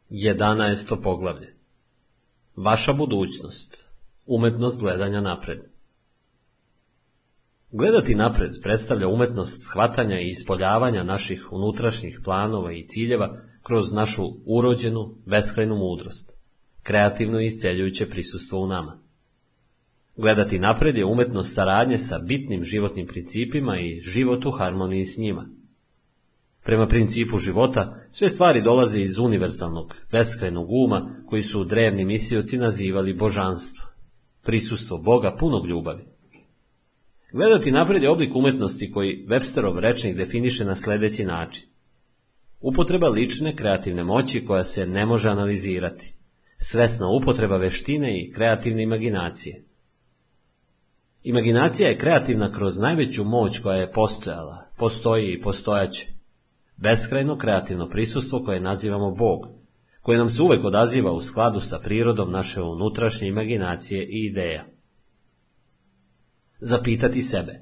[0.10, 1.02] 11.
[1.04, 1.54] poglavlje
[2.56, 3.88] Vaša budućnost
[4.26, 5.60] Umetnost gledanja napred
[7.72, 15.16] Gledati napred predstavlja umetnost shvatanja i ispoljavanja naših unutrašnjih planova i ciljeva kroz našu urođenu,
[15.26, 16.34] beskrajnu mudrost,
[16.84, 19.00] kreativno i isceljujuće prisustvo u nama.
[20.18, 25.50] Gledati napred je umetnost saradnje sa bitnim životnim principima i život u harmoniji s njima.
[26.68, 33.14] Prema principu života, sve stvari dolaze iz univerzalnog, beskrajnog uma koji su drevni misioci nazivali
[33.14, 33.88] božanstvo,
[34.44, 36.04] prisustvo Boga punog ljubavi.
[37.34, 41.70] Gledati napred je oblik umetnosti koji Websterov rečnik definiše na sljedeći način.
[42.60, 46.14] Upotreba lične kreativne moći koja se ne može analizirati.
[46.58, 49.64] Svesna upotreba veštine i kreativne imaginacije.
[51.24, 56.17] Imaginacija je kreativna kroz najveću moć koja je postojala, postoji i postojaće.
[56.78, 59.48] Beskrajno kreativno prisustvo koje nazivamo Bog,
[60.02, 64.66] koje nam se uvek odaziva u skladu sa prirodom naše unutrašnje imaginacije i ideja.
[66.60, 67.62] Zapitati sebe.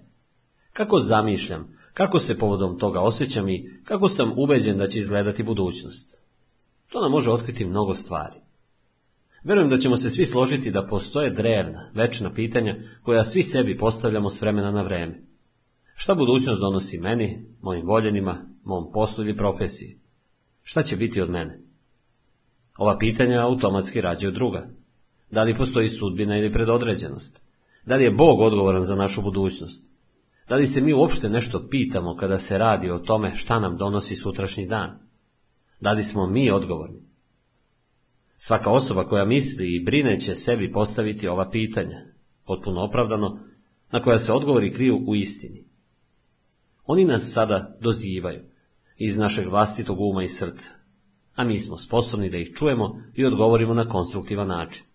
[0.73, 6.17] Kako zamišljam, kako se povodom toga osjećam i kako sam ubeđen da će izgledati budućnost?
[6.89, 8.35] To nam može otkriti mnogo stvari.
[9.43, 14.29] Verujem da ćemo se svi složiti da postoje drevna, večna pitanja koja svi sebi postavljamo
[14.29, 15.21] s vremena na vreme.
[15.95, 19.99] Šta budućnost donosi meni, mojim voljenima, mom poslu ili profesiji?
[20.63, 21.61] Šta će biti od mene?
[22.77, 24.69] Ova pitanja automatski rađaju druga.
[25.31, 27.41] Da li postoji sudbina ili predodređenost?
[27.85, 29.85] Da li je Bog odgovoran za našu budućnost?
[30.49, 34.15] Da li se mi uopšte nešto pitamo kada se radi o tome šta nam donosi
[34.15, 34.99] sutrašnji dan?
[35.79, 37.01] Da li smo mi odgovorni?
[38.37, 42.05] Svaka osoba koja misli i brine će sebi postaviti ova pitanja,
[42.45, 43.39] potpuno opravdano,
[43.91, 45.65] na koja se odgovori kriju u istini.
[46.85, 48.54] Oni nas sada dozivaju
[48.97, 50.71] iz našeg vlastitog uma i srca,
[51.35, 54.85] a mi smo sposobni da ih čujemo i odgovorimo na konstruktivan način.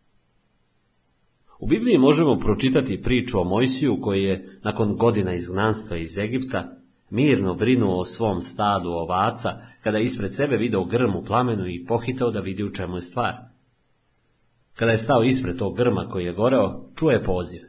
[1.58, 6.76] U Bibliji možemo pročitati priču o Mojsiju koji je, nakon godina izgnanstva iz Egipta,
[7.10, 11.84] mirno brinuo o svom stadu ovaca, kada je ispred sebe video grm u plamenu i
[11.84, 13.34] pohitao da vidi u čemu je stvar.
[14.74, 17.60] Kada je stao ispred tog grma koji je goreo, čuje poziv.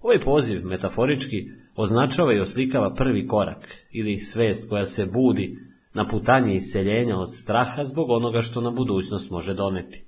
[0.00, 5.58] Ovaj poziv, metaforički, označava i oslikava prvi korak, ili svest koja se budi
[5.94, 10.04] na putanje iseljenja od straha zbog onoga što na budućnost može doneti.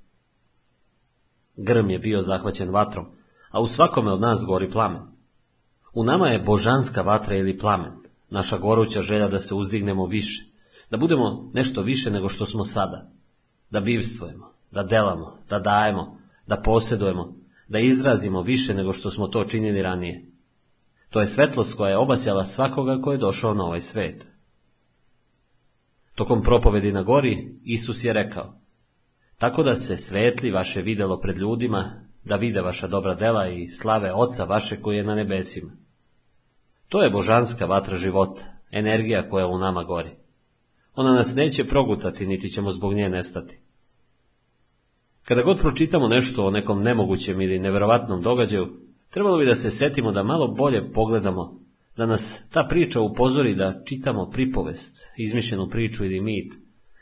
[1.57, 3.07] Grm je bio zahvaćen vatrom,
[3.51, 5.03] a u svakome od nas gori plamen.
[5.95, 7.93] U nama je božanska vatra ili plamen,
[8.31, 10.45] naša goruća želja da se uzdignemo više,
[10.91, 13.11] da budemo nešto više nego što smo sada.
[13.71, 17.37] da bivstvujemo, da delamo, da dajemo, da posjedujemo,
[17.69, 20.34] da izrazimo više nego što smo to činili ranije.
[21.15, 24.27] To je svetlost koja je obasjala svakoga ko je došao na ovaj svet.
[26.15, 28.55] Tokom propovedi na gori, Isus je rekao,
[29.39, 34.13] tako da se svetli vaše videlo pred ljudima, da vide vaša dobra dela i slave
[34.13, 35.73] Oca vaše koji je na nebesima.
[36.89, 40.11] To je božanska vatra života, energija koja u nama gori.
[40.95, 43.59] Ona nas neće progutati, niti ćemo zbog nje nestati.
[45.25, 48.84] Kada god pročitamo nešto o nekom nemogućem ili neverovatnom događaju,
[49.15, 51.61] trebalo bi da se setimo da malo bolje pogledamo,
[51.97, 56.53] da nas ta priča upozori da čitamo pripovest, izmišljenu priču ili mit,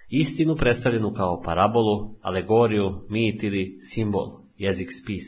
[0.09, 5.25] istinu predstavljenu kao parabolu, alegoriju, mit ili simbol, jezik spis.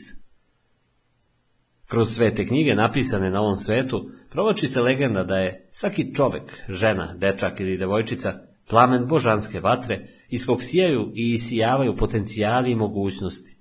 [1.87, 6.51] Kroz sve te knjige napisane na ovom svetu provoči se legenda da je svaki čovek,
[6.69, 8.33] žena, dečak ili devojčica
[8.69, 13.54] plamen božanske vatre iz kog sijaju i isijavaju potencijali i mogućnosti.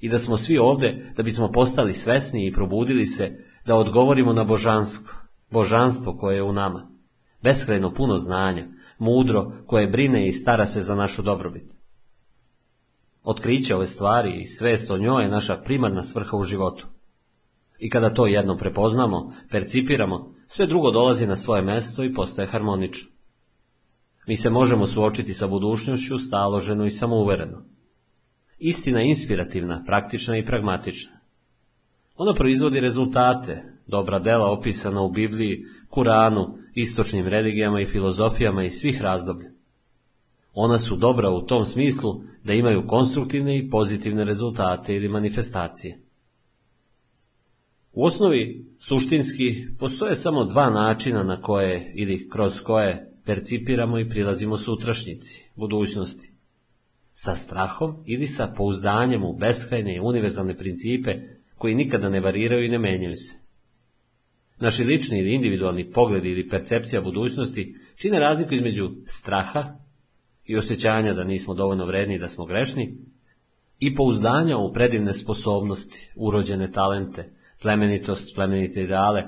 [0.00, 4.44] I da smo svi ovde da bismo postali svesni i probudili se da odgovorimo na
[4.44, 5.14] božansko,
[5.50, 6.90] božanstvo koje je u nama,
[7.42, 8.68] beskrajno puno znanja,
[8.98, 11.72] mudro koje brine i stara se za našu dobrobit.
[13.24, 16.86] Otkriće ove stvari i svest o njoj je naša primarna svrha u životu.
[17.78, 23.10] I kada to jedno prepoznamo, percipiramo, sve drugo dolazi na svoje mesto i postaje harmonično.
[24.26, 27.64] Mi se možemo suočiti sa budućnošću staloženo i samouvereno.
[28.60, 31.12] Istina je inspirativna, praktična i pragmatična.
[32.16, 39.02] Ona proizvodi rezultate, dobra dela opisana u Bibliji, Kuranu, istočnim religijama i filozofijama iz svih
[39.02, 39.50] razdoblja.
[40.54, 45.98] Ona su dobra u tom smislu da imaju konstruktivne i pozitivne rezultate ili manifestacije.
[47.92, 54.56] U osnovi, suštinski, postoje samo dva načina na koje ili kroz koje percipiramo i prilazimo
[54.56, 56.29] sutrašnjici, budućnosti.
[57.22, 61.14] Sa strahom ili sa pouzdanjem u beskrajne i univerzalne principe
[61.54, 63.38] koji nikada ne variraju i ne menjaju se.
[64.58, 69.78] Naši lični ili individualni pogledi ili percepcija budućnosti čine razliku između straha
[70.44, 72.96] i osjećanja da nismo dovoljno vredni i da smo grešni
[73.78, 77.30] i pouzdanja u predivne sposobnosti, urođene talente,
[77.62, 79.24] plemenitost, plemenite ideale,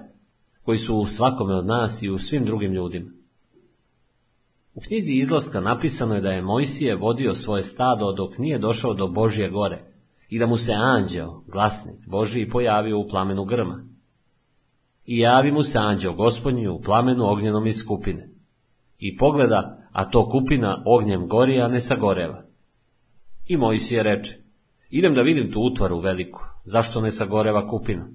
[0.62, 3.10] koji su u svakome od nas i u svim drugim ljudima.
[4.74, 9.08] U knjizi izlaska napisano je da je Mojsije vodio svoje stado dok nije došao do
[9.08, 9.92] Božje gore
[10.28, 13.84] i da mu se anđeo, glasnik Božiji, pojavio u plamenu grma.
[15.06, 18.30] I javi mu se anđeo gospodnji u plamenu ognjenom iz skupine.
[18.98, 22.44] I pogleda, a to kupina ognjem gori, a ne sagoreva.
[23.46, 24.38] I Mojsije reče,
[24.90, 28.08] idem da vidim tu utvaru veliku, zašto ne sagoreva kupina?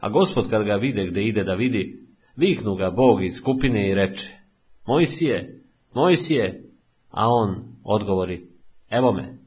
[0.00, 3.94] A gospod kad ga vide gde ide da vidi, viknu ga Bog iz skupine i
[3.94, 4.43] reče,
[4.86, 5.62] Mojsije,
[5.94, 6.70] Mojsije,
[7.10, 8.48] a on odgovori,
[8.90, 9.38] evo me,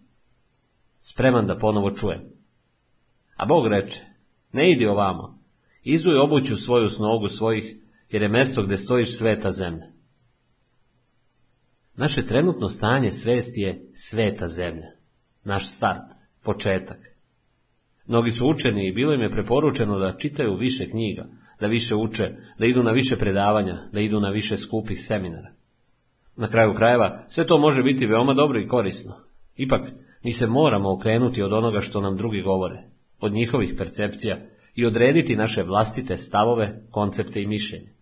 [0.99, 2.21] spreman da ponovo čujem.
[3.35, 4.05] A Bog reče,
[4.51, 5.39] ne idi ovamo,
[5.83, 7.75] izuj obuću svoju snogu svojih,
[8.09, 9.87] jer je mesto gde stojiš sveta zemlja.
[11.95, 14.91] Naše trenutno stanje svesti je sveta zemlja,
[15.43, 16.11] naš start,
[16.43, 16.97] početak.
[18.05, 21.25] Mnogi su učeni i bilo im je preporučeno da čitaju više knjiga,
[21.59, 25.51] da više uče, da idu na više predavanja, da idu na više skupih seminara.
[26.35, 29.15] Na kraju krajeva, sve to može biti veoma dobro i korisno.
[29.55, 29.81] Ipak,
[30.23, 32.83] mi se moramo okrenuti od onoga što nam drugi govore,
[33.19, 34.37] od njihovih percepcija
[34.75, 37.93] i odrediti naše vlastite stavove, koncepte i mišljenje.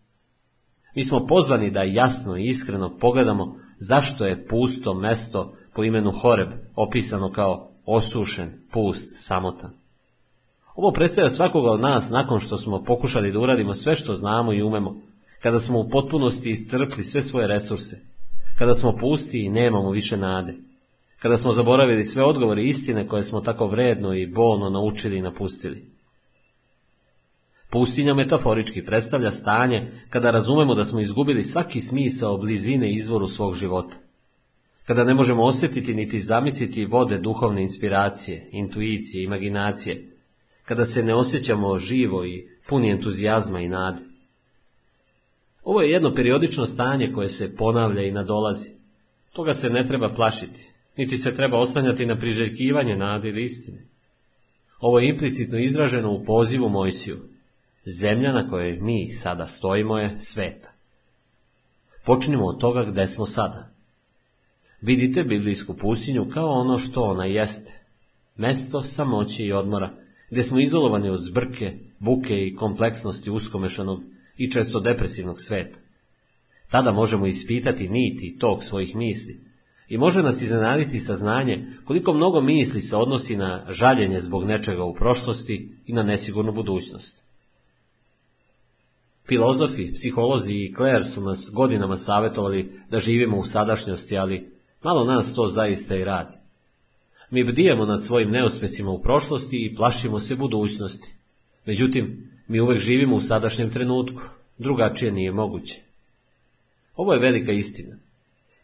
[0.95, 6.49] Mi smo pozvani da jasno i iskreno pogledamo zašto je pusto mesto po imenu Horeb
[6.75, 9.84] opisano kao osušen, pust, samotan.
[10.75, 14.61] Ovo predstavlja svakoga od nas nakon što smo pokušali da uradimo sve što znamo i
[14.61, 14.95] umemo,
[15.41, 18.01] kada smo u potpunosti iscrpli sve svoje resurse,
[18.57, 20.55] kada smo pusti i nemamo više nade,
[21.19, 25.95] kada smo zaboravili sve odgovore istine koje smo tako vredno i bolno naučili i napustili.
[27.69, 33.95] Pustinja metaforički predstavlja stanje kada razumemo da smo izgubili svaki smisao blizine izvoru svog života.
[34.85, 40.14] Kada ne možemo osjetiti niti zamisliti vode duhovne inspiracije, intuicije, imaginacije,
[40.65, 44.01] kada se ne osjećamo živo i puni entuzijazma i nade.
[45.63, 48.69] Ovo je jedno periodično stanje koje se ponavlja i nadolazi.
[49.33, 50.67] Toga se ne treba plašiti,
[50.97, 53.85] niti se treba oslanjati na priželjkivanje nade ili istine.
[54.79, 57.17] Ovo je implicitno izraženo u pozivu Mojsiju.
[57.85, 60.71] Zemlja na kojoj mi sada stojimo je sveta.
[62.05, 63.69] Počnimo od toga gde smo sada.
[64.81, 67.79] Vidite biblijsku pustinju kao ono što ona jeste.
[68.35, 73.99] Mesto samoći i odmora, gde smo izolovani od zbrke, buke i kompleksnosti uskomešanog
[74.37, 75.79] i često depresivnog sveta.
[76.71, 79.45] Tada možemo ispitati niti tog svojih misli,
[79.87, 84.93] I može nas iznenaditi saznanje koliko mnogo misli se odnosi na žaljenje zbog nečega u
[84.93, 87.23] prošlosti i na nesigurnu budućnost.
[89.27, 94.51] Filozofi, psiholozi i kler su nas godinama savjetovali da živimo u sadašnjosti, ali
[94.83, 96.37] malo nas to zaista i radi.
[97.29, 101.15] Mi bdijemo nad svojim neuspjesima u prošlosti i plašimo se budućnosti.
[101.65, 104.21] Međutim, mi uvek živimo u sadašnjem trenutku,
[104.57, 105.81] drugačije nije moguće.
[106.95, 107.97] Ovo je velika istina.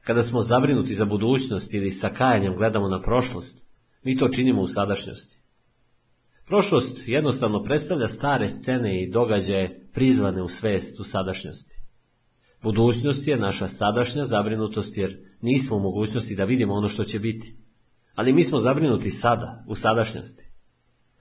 [0.04, 3.66] Kada smo zabrinuti za budućnost ili sa kajanjem gledamo na prošlost,
[4.04, 5.38] mi to činimo u sadašnjosti.
[6.48, 11.76] Prošlost jednostavno predstavlja stare scene i događaje prizvane u svest u sadašnjosti.
[12.64, 17.56] Budućnost je naša sadašnja zabrinutost jer nismo u mogućnosti da vidimo ono što će biti.
[18.22, 20.52] Ali mi smo zabrinuti sada, u sadašnjosti.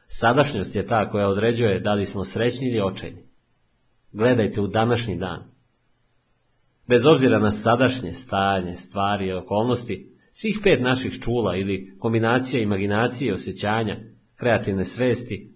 [0.06, 3.28] Sadašnjost je ta koja određuje da li smo srećni ili očajni.
[4.12, 5.50] Gledajte u današnji dan.
[6.86, 13.28] Bez obzira na sadašnje stanje, stvari i okolnosti, svih pet naših čula ili kombinacija imaginacije
[13.28, 13.97] i osjećanja,
[14.34, 15.49] kreativne svesti,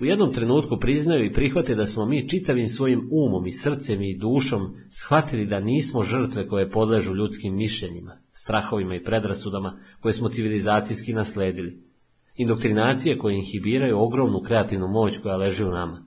[0.00, 4.18] u jednom trenutku priznaju i prihvate da smo mi čitavim svojim umom i srcem i
[4.18, 11.12] dušom shvatili da nismo žrtve koje podležu ljudskim mišljenjima, strahovima i predrasudama koje smo civilizacijski
[11.12, 11.82] nasledili.
[12.36, 16.04] Indoktrinacije koje inhibiraju ogromnu kreativnu moć koja leži u nama.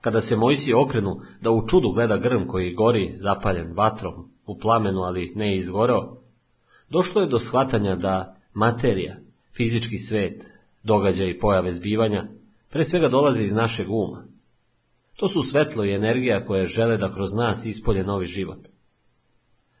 [0.00, 5.00] Kada se Mojsije okrenu da u čudu gleda grm koji gori zapaljen vatrom u plamenu,
[5.00, 6.22] ali ne izgoreo,
[6.90, 9.16] došlo je do shvatanja da materija,
[9.56, 10.51] fizički svet,
[10.82, 12.28] događaj i pojave zbivanja,
[12.70, 14.26] pre svega dolaze iz našeg uma.
[15.16, 18.68] To su svetlo i energija koje žele da kroz nas ispolje novi život.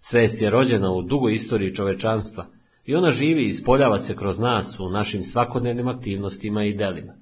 [0.00, 2.46] Svest je rođena u dugoj istoriji čovečanstva
[2.84, 7.12] i ona živi i ispoljava se kroz nas u našim svakodnevnim aktivnostima i delima.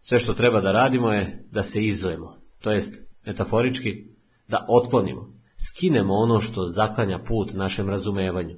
[0.00, 4.04] Sve što treba da radimo je da se izujemo, to jest, metaforički,
[4.48, 5.32] da otklonimo,
[5.68, 8.56] skinemo ono što zaklanja put našem razumevanju.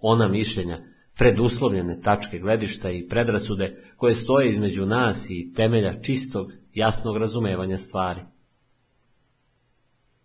[0.00, 7.16] Ona mišljenja, preduslovljene tačke gledišta i predrasude koje stoje između nas i temelja čistog, jasnog
[7.16, 8.20] razumevanja stvari.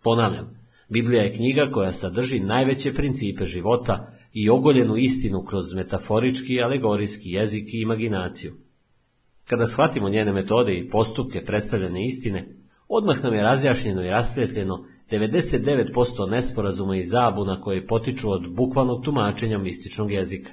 [0.02, 7.30] Ponavljam, Biblija je knjiga koja sadrži najveće principe života i ogoljenu istinu kroz metaforički, alegorijski
[7.30, 8.52] jezik i imaginaciju.
[9.44, 12.56] Kada shvatimo njene metode i postupke predstavljene istine,
[12.88, 19.58] odmah nam je razjašnjeno i rasvjetljeno 99% nesporazuma i zabuna koje potiču od bukvalnog tumačenja
[19.58, 20.50] mističnog jezika.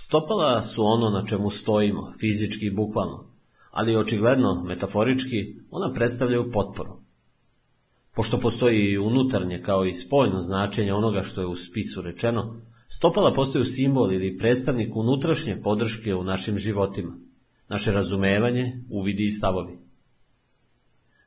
[0.00, 3.30] Stopala su ono na čemu stojimo, fizički i bukvalno,
[3.70, 7.00] ali očigledno, metaforički, ona predstavljaju potporu.
[8.14, 13.32] Pošto postoji i unutarnje kao i spoljno značenje onoga što je u spisu rečeno, stopala
[13.32, 17.18] postaju simbol ili predstavnik unutrašnje podrške u našim životima,
[17.68, 19.78] naše razumevanje, uvidi i stavovi.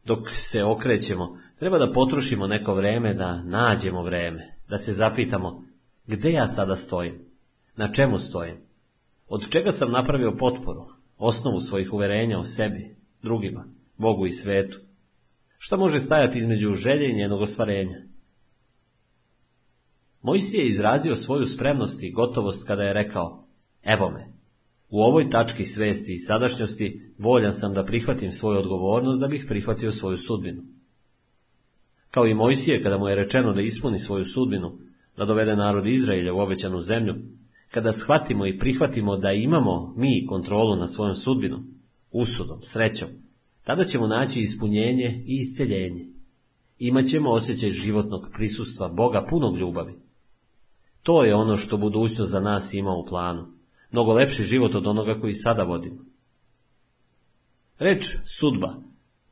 [0.06, 5.64] Dok se okrećemo, treba da potrošimo neko vreme da nađemo vreme, da se zapitamo
[6.08, 7.31] gde ja sada stojim,
[7.82, 8.58] na čemu stojim?
[9.28, 10.86] Od čega sam napravio potporu,
[11.18, 13.66] osnovu svojih uverenja o sebi, drugima,
[13.98, 14.80] Bogu i svetu?
[15.58, 18.02] Šta može stajati između želje i njenog ostvarenja?
[20.22, 23.48] Mojsije je izrazio svoju spremnost i gotovost kada je rekao,
[23.84, 24.34] evo me,
[24.90, 29.92] u ovoj tački svesti i sadašnjosti voljan sam da prihvatim svoju odgovornost da bih prihvatio
[29.92, 30.64] svoju sudbinu.
[32.12, 34.78] Kao i Mojsije kada mu je rečeno da ispuni svoju sudbinu,
[35.18, 37.16] da dovede narod Izraelja u obećanu zemlju,
[37.72, 41.68] kada shvatimo i prihvatimo da imamo mi kontrolu na svojom sudbinom,
[42.12, 43.10] usudom, srećom,
[43.64, 46.08] tada ćemo naći ispunjenje i isceljenje.
[46.78, 49.94] Imaćemo osjećaj životnog prisustva Boga punog ljubavi.
[51.04, 53.48] To je ono što budućnost za nas ima u planu.
[53.92, 56.06] Mnogo lepši život od onoga koji sada vodimo.
[57.80, 58.76] Reč sudba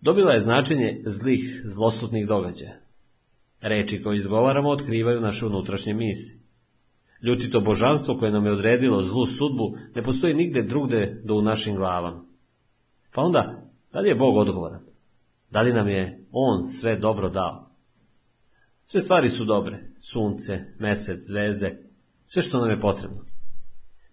[0.02, 2.80] dobila je značenje zlih, zlosutnih događaja.
[3.62, 6.39] Reči koje izgovaramo otkrivaju naše unutrašnje misli.
[7.22, 11.76] Ljutito božanstvo koje nam je odredilo zlu sudbu ne postoji nigde drugde do u našim
[11.76, 12.26] glavama.
[13.14, 14.82] Pa onda, da li je Bog odgovoran?
[15.52, 17.72] Da li nam je On sve dobro dao?
[18.86, 21.84] Sve stvari su dobre, sunce, mesec, zvezde,
[22.26, 23.26] sve što nam je potrebno.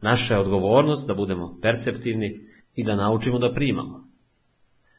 [0.00, 2.40] Naša je odgovornost da budemo perceptivni
[2.74, 4.05] i da naučimo da primamo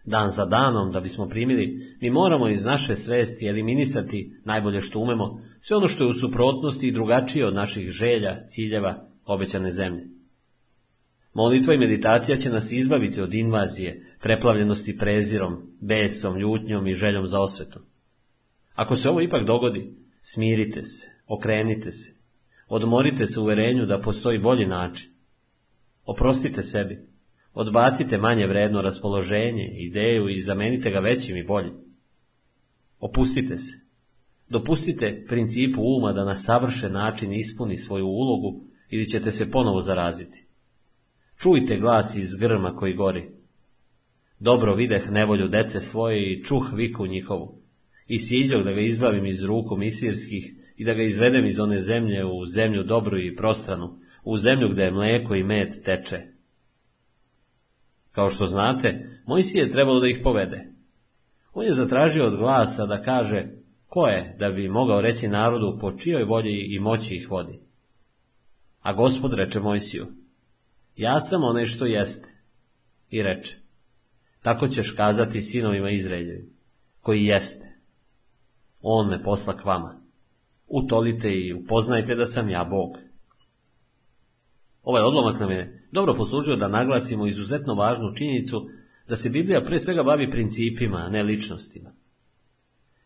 [0.07, 5.41] dan za danom da bismo primili, mi moramo iz naše svesti eliminisati najbolje što umemo,
[5.59, 10.07] sve ono što je u suprotnosti i drugačije od naših želja, ciljeva, obećane zemlje.
[11.33, 17.39] Molitva i meditacija će nas izbaviti od invazije, preplavljenosti prezirom, besom, ljutnjom i željom za
[17.39, 17.81] osvetom.
[18.75, 22.13] Ako se ovo ipak dogodi, smirite se, okrenite se,
[22.67, 25.09] odmorite se uverenju da postoji bolji način.
[26.05, 27.07] Oprostite sebi,
[27.59, 31.73] Odbacite manje vredno raspoloženje, ideju i zamenite ga većim i boljim.
[32.99, 33.79] Opustite se.
[34.49, 40.45] Dopustite principu uma da na savršen način ispuni svoju ulogu ili ćete se ponovo zaraziti.
[41.37, 43.29] Čujte glas iz grma koji gori.
[44.39, 47.61] Dobro videh nevolju dece svoje i čuh viku njihovu.
[48.07, 52.25] I siđog da ga izbavim iz ruku misirskih i da ga izvedem iz one zemlje
[52.25, 56.36] u zemlju dobru i prostranu, u zemlju gde je mleko i med teče.
[58.17, 60.73] Kao što znate, Mojsije je trebalo da ih povede.
[61.53, 63.47] On je zatražio od glasa da kaže
[63.87, 67.59] ko je da bi mogao reći narodu po čijoj volji i moći ih vodi.
[68.81, 70.07] A gospod reče Mojsiju,
[70.95, 72.29] ja sam onaj što jeste.
[73.09, 73.57] I reče,
[74.41, 76.49] tako ćeš kazati sinovima Izraeljevi,
[77.01, 77.75] koji jeste.
[78.81, 80.01] On me posla k vama.
[80.67, 83.06] Utolite i upoznajte da sam ja Bog.
[84.87, 88.69] Ovaj odlomak nam je dobro poslužio da naglasimo izuzetno važnu činjenicu
[89.07, 91.91] da se Biblija pre svega bavi principima, a ne ličnostima.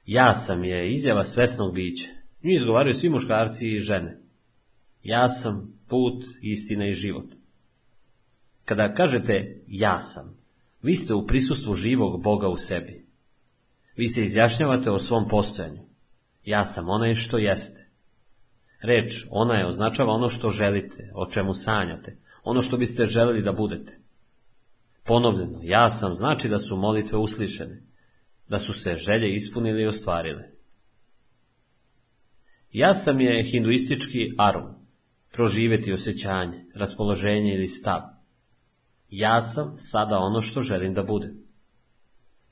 [0.06, 2.08] Ja sam je izjava svesnog bića.
[2.44, 4.20] Nju izgovaraju svi muškarci i žene.
[5.04, 7.26] Ja sam put, istina i život.
[8.66, 10.38] Kada kažete ja sam,
[10.82, 13.06] vi ste u prisustvu živog Boga u sebi.
[13.96, 15.82] Vi se izjašnjavate o svom postojanju.
[16.46, 17.81] Ja sam onaj što jeste.
[18.82, 23.52] Reč ona je označava ono što želite, o čemu sanjate, ono što biste želeli da
[23.52, 23.98] budete.
[25.04, 27.82] Ponovljeno, ja sam znači da su molitve uslišene,
[28.48, 30.50] da su se želje ispunile i ostvarile.
[32.72, 34.76] Ja sam je hinduistički arum,
[35.32, 38.02] proživeti osjećanje, raspoloženje ili stav.
[39.10, 41.44] Ja sam sada ono što želim da budem.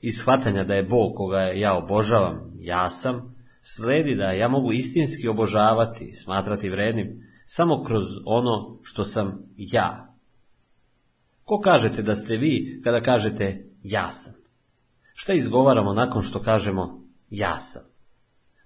[0.00, 5.28] Iz shvatanja da je Bog koga ja obožavam, ja sam, sledi da ja mogu istinski
[5.28, 10.16] obožavati smatrati vrednim samo kroz ono što sam ja.
[11.44, 14.34] Ko kažete da ste vi kada kažete ja sam?
[15.14, 17.82] Šta izgovaramo nakon što kažemo ja sam?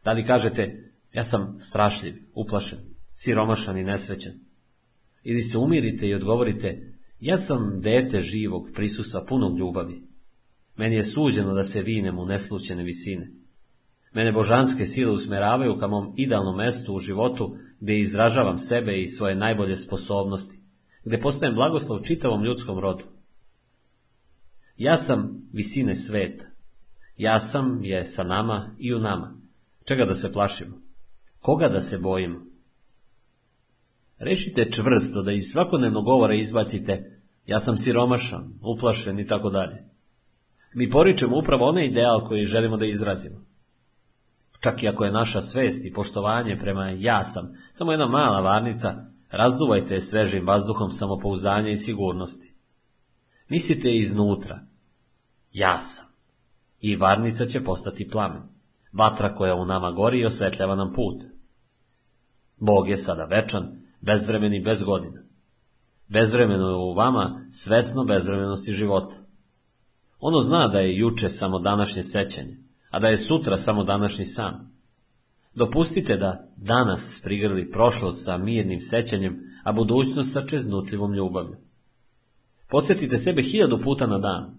[0.05, 2.79] Da li kažete ja sam strašljiv, uplašen,
[3.15, 4.33] siromašan i nesrećan?
[5.23, 10.03] Ili se umirite i odgovorite ja sam dete živog prisustva punog ljubavi.
[10.77, 13.31] Meni je suđeno da se vinem u neslučene visine.
[14.15, 19.35] Mene božanske sile usmeravaju ka mom idealnom mestu u životu gdje izražavam sebe i svoje
[19.35, 20.61] najbolje sposobnosti,
[21.05, 23.05] gdje postajem blagoslov čitavom ljudskom rodu.
[24.77, 26.45] Ja sam visine sveta.
[27.17, 29.37] Ja sam je sa nama i u nama.
[29.85, 30.77] Čega da se plašimo?
[31.41, 32.47] Koga da se bojimo?
[34.19, 39.85] Rešite čvrsto da iz svakodnevnog govora izbacite ja sam siromašan, uplašen i tako dalje.
[40.75, 43.54] Mi poričemo upravo onaj ideal koji želimo da izrazimo.
[44.65, 48.95] Čak i ako je naša svest i poštovanje prema ja sam samo jedna mala varnica,
[49.31, 52.55] razduvajte je svežim vazduhom samopouzdanja i sigurnosti.
[53.49, 54.61] Mislite iznutra.
[55.53, 56.07] Ja sam.
[56.81, 58.43] I varnica će postati plamen.
[58.93, 61.23] Vatra koja u nama gori i osvetljava nam put.
[62.57, 65.23] Bog je sada večan, bezvremen i bez godina.
[66.09, 69.17] Bezvremeno je u vama svesno bezvremenosti života.
[70.21, 72.64] Ono zna da je juče samo današnje sećanje,
[72.95, 74.71] a da je sutra samo današnji san.
[75.55, 81.57] Dopustite da danas prigrli prošlost sa mirnim sećanjem, a budućnost sa čeznutljivom ljubavlju.
[82.69, 84.55] Podsjetite sebe hiljadu puta na dan.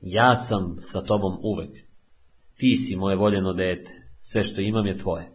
[0.00, 1.70] Ja sam sa tobom uvek.
[2.56, 3.90] Ti si moje voljeno dete,
[4.20, 5.32] sve što imam je tvoje.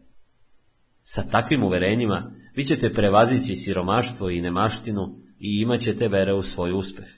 [1.02, 6.72] Sa takvim uverenjima vi ćete prevazići siromaštvo i nemaštinu i imat ćete vere u svoj
[6.74, 7.15] uspeh.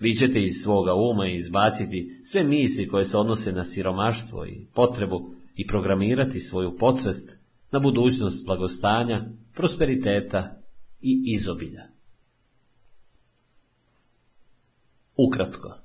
[0.00, 5.34] Vi ćete iz svoga uma izbaciti sve misli koje se odnose na siromaštvo i potrebu
[5.56, 7.36] i programirati svoju podsvest
[7.70, 10.60] na budućnost blagostanja, prosperiteta
[11.00, 11.82] i izobilja.
[15.16, 15.76] Ukratko.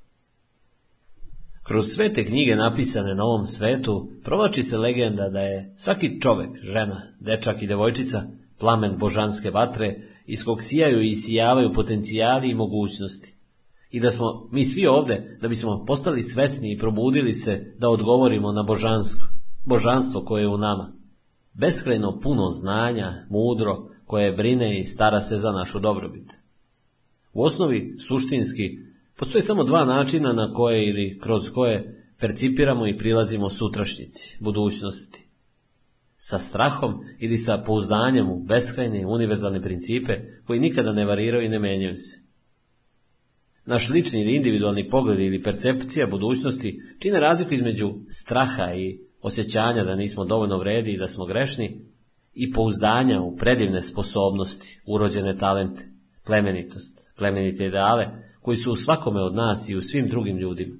[1.63, 6.49] Kroz sve te knjige napisane na ovom svetu provači se legenda da je svaki čovek,
[6.61, 8.23] žena, dečak i devojčica
[8.59, 13.34] plamen božanske vatre iz kog sijaju i sijavaju potencijali i mogućnosti.
[13.89, 18.51] I da smo mi svi ovde, da bismo postali svesni i probudili se da odgovorimo
[18.51, 19.27] na božansko,
[19.63, 20.93] božanstvo koje je u nama.
[21.53, 26.33] Beskrajno puno znanja, mudro, koje brine i stara se za našu dobrobit.
[27.33, 28.77] U osnovi, suštinski,
[29.17, 35.25] postoje samo dva načina na koje ili kroz koje percipiramo i prilazimo sutrašnjici, budućnosti
[36.17, 41.59] sa strahom ili sa pouzdanjem u beskrajne univerzalne principe koji nikada ne variraju i ne
[41.59, 42.24] menjaju se.
[43.65, 49.95] Naš lični ili individualni pogled ili percepcija budućnosti čine razliku između straha i osjećanja da
[49.95, 51.81] nismo dovoljno vredi i da smo grešni
[52.33, 55.89] i pouzdanja u predivne sposobnosti, urođene talente,
[56.25, 58.07] plemenitost, plemenite ideale
[58.41, 60.75] koji su u svakome od nas i u svim drugim ljudima.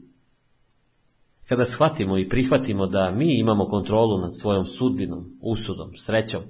[1.48, 6.42] Kada shvatimo i prihvatimo da mi imamo kontrolu nad svojom sudbinom, usudom, srećom,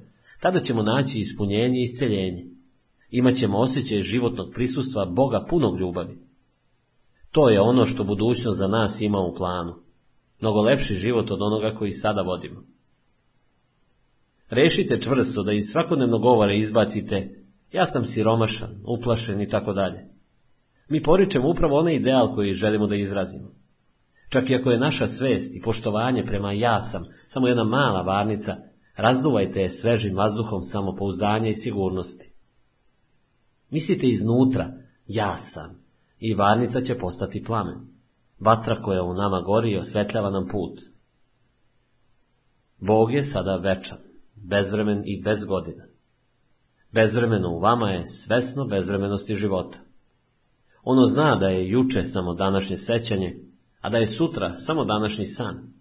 [0.42, 2.46] tada ćemo naći ispunjenje i isceljenje.
[3.10, 6.25] Imaćemo osjećaj životnog prisustva Boga punog ljubavi.
[7.36, 9.76] To je ono što budućnost za nas ima u planu.
[10.40, 12.64] Mnogo lepši život od onoga koji sada vodimo.
[14.50, 20.06] Rešite čvrsto da iz svakodnevnog govora izbacite ja sam siromašan, uplašen i tako dalje.
[20.90, 23.52] Mi poričemo upravo onaj ideal koji želimo da izrazimo.
[24.30, 28.56] Čak i ako je naša svest i poštovanje prema ja sam samo jedna mala varnica,
[28.96, 32.34] razduvajte je svežim vazduhom samopouzdanja i sigurnosti.
[33.70, 34.74] Mislite iznutra,
[35.08, 35.85] ja sam,
[36.20, 37.78] i varnica će postati plamen.
[38.40, 40.82] Vatra koja u nama gori osvetljava nam put.
[42.78, 43.98] Bog je sada večan,
[44.36, 45.84] bezvremen i bez godina.
[46.92, 49.78] Bezvremeno u vama je svesno bezvremenosti života.
[50.84, 53.40] Ono zna da je juče samo današnje sećanje,
[53.82, 55.74] a da je sutra samo današnji san.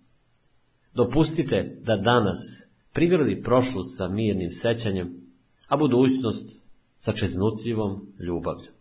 [0.94, 5.24] Dopustite da danas prigrli prošlost sa mirnim sećanjem,
[5.68, 6.62] a budućnost
[6.96, 8.73] sa čeznutljivom ljubavlju.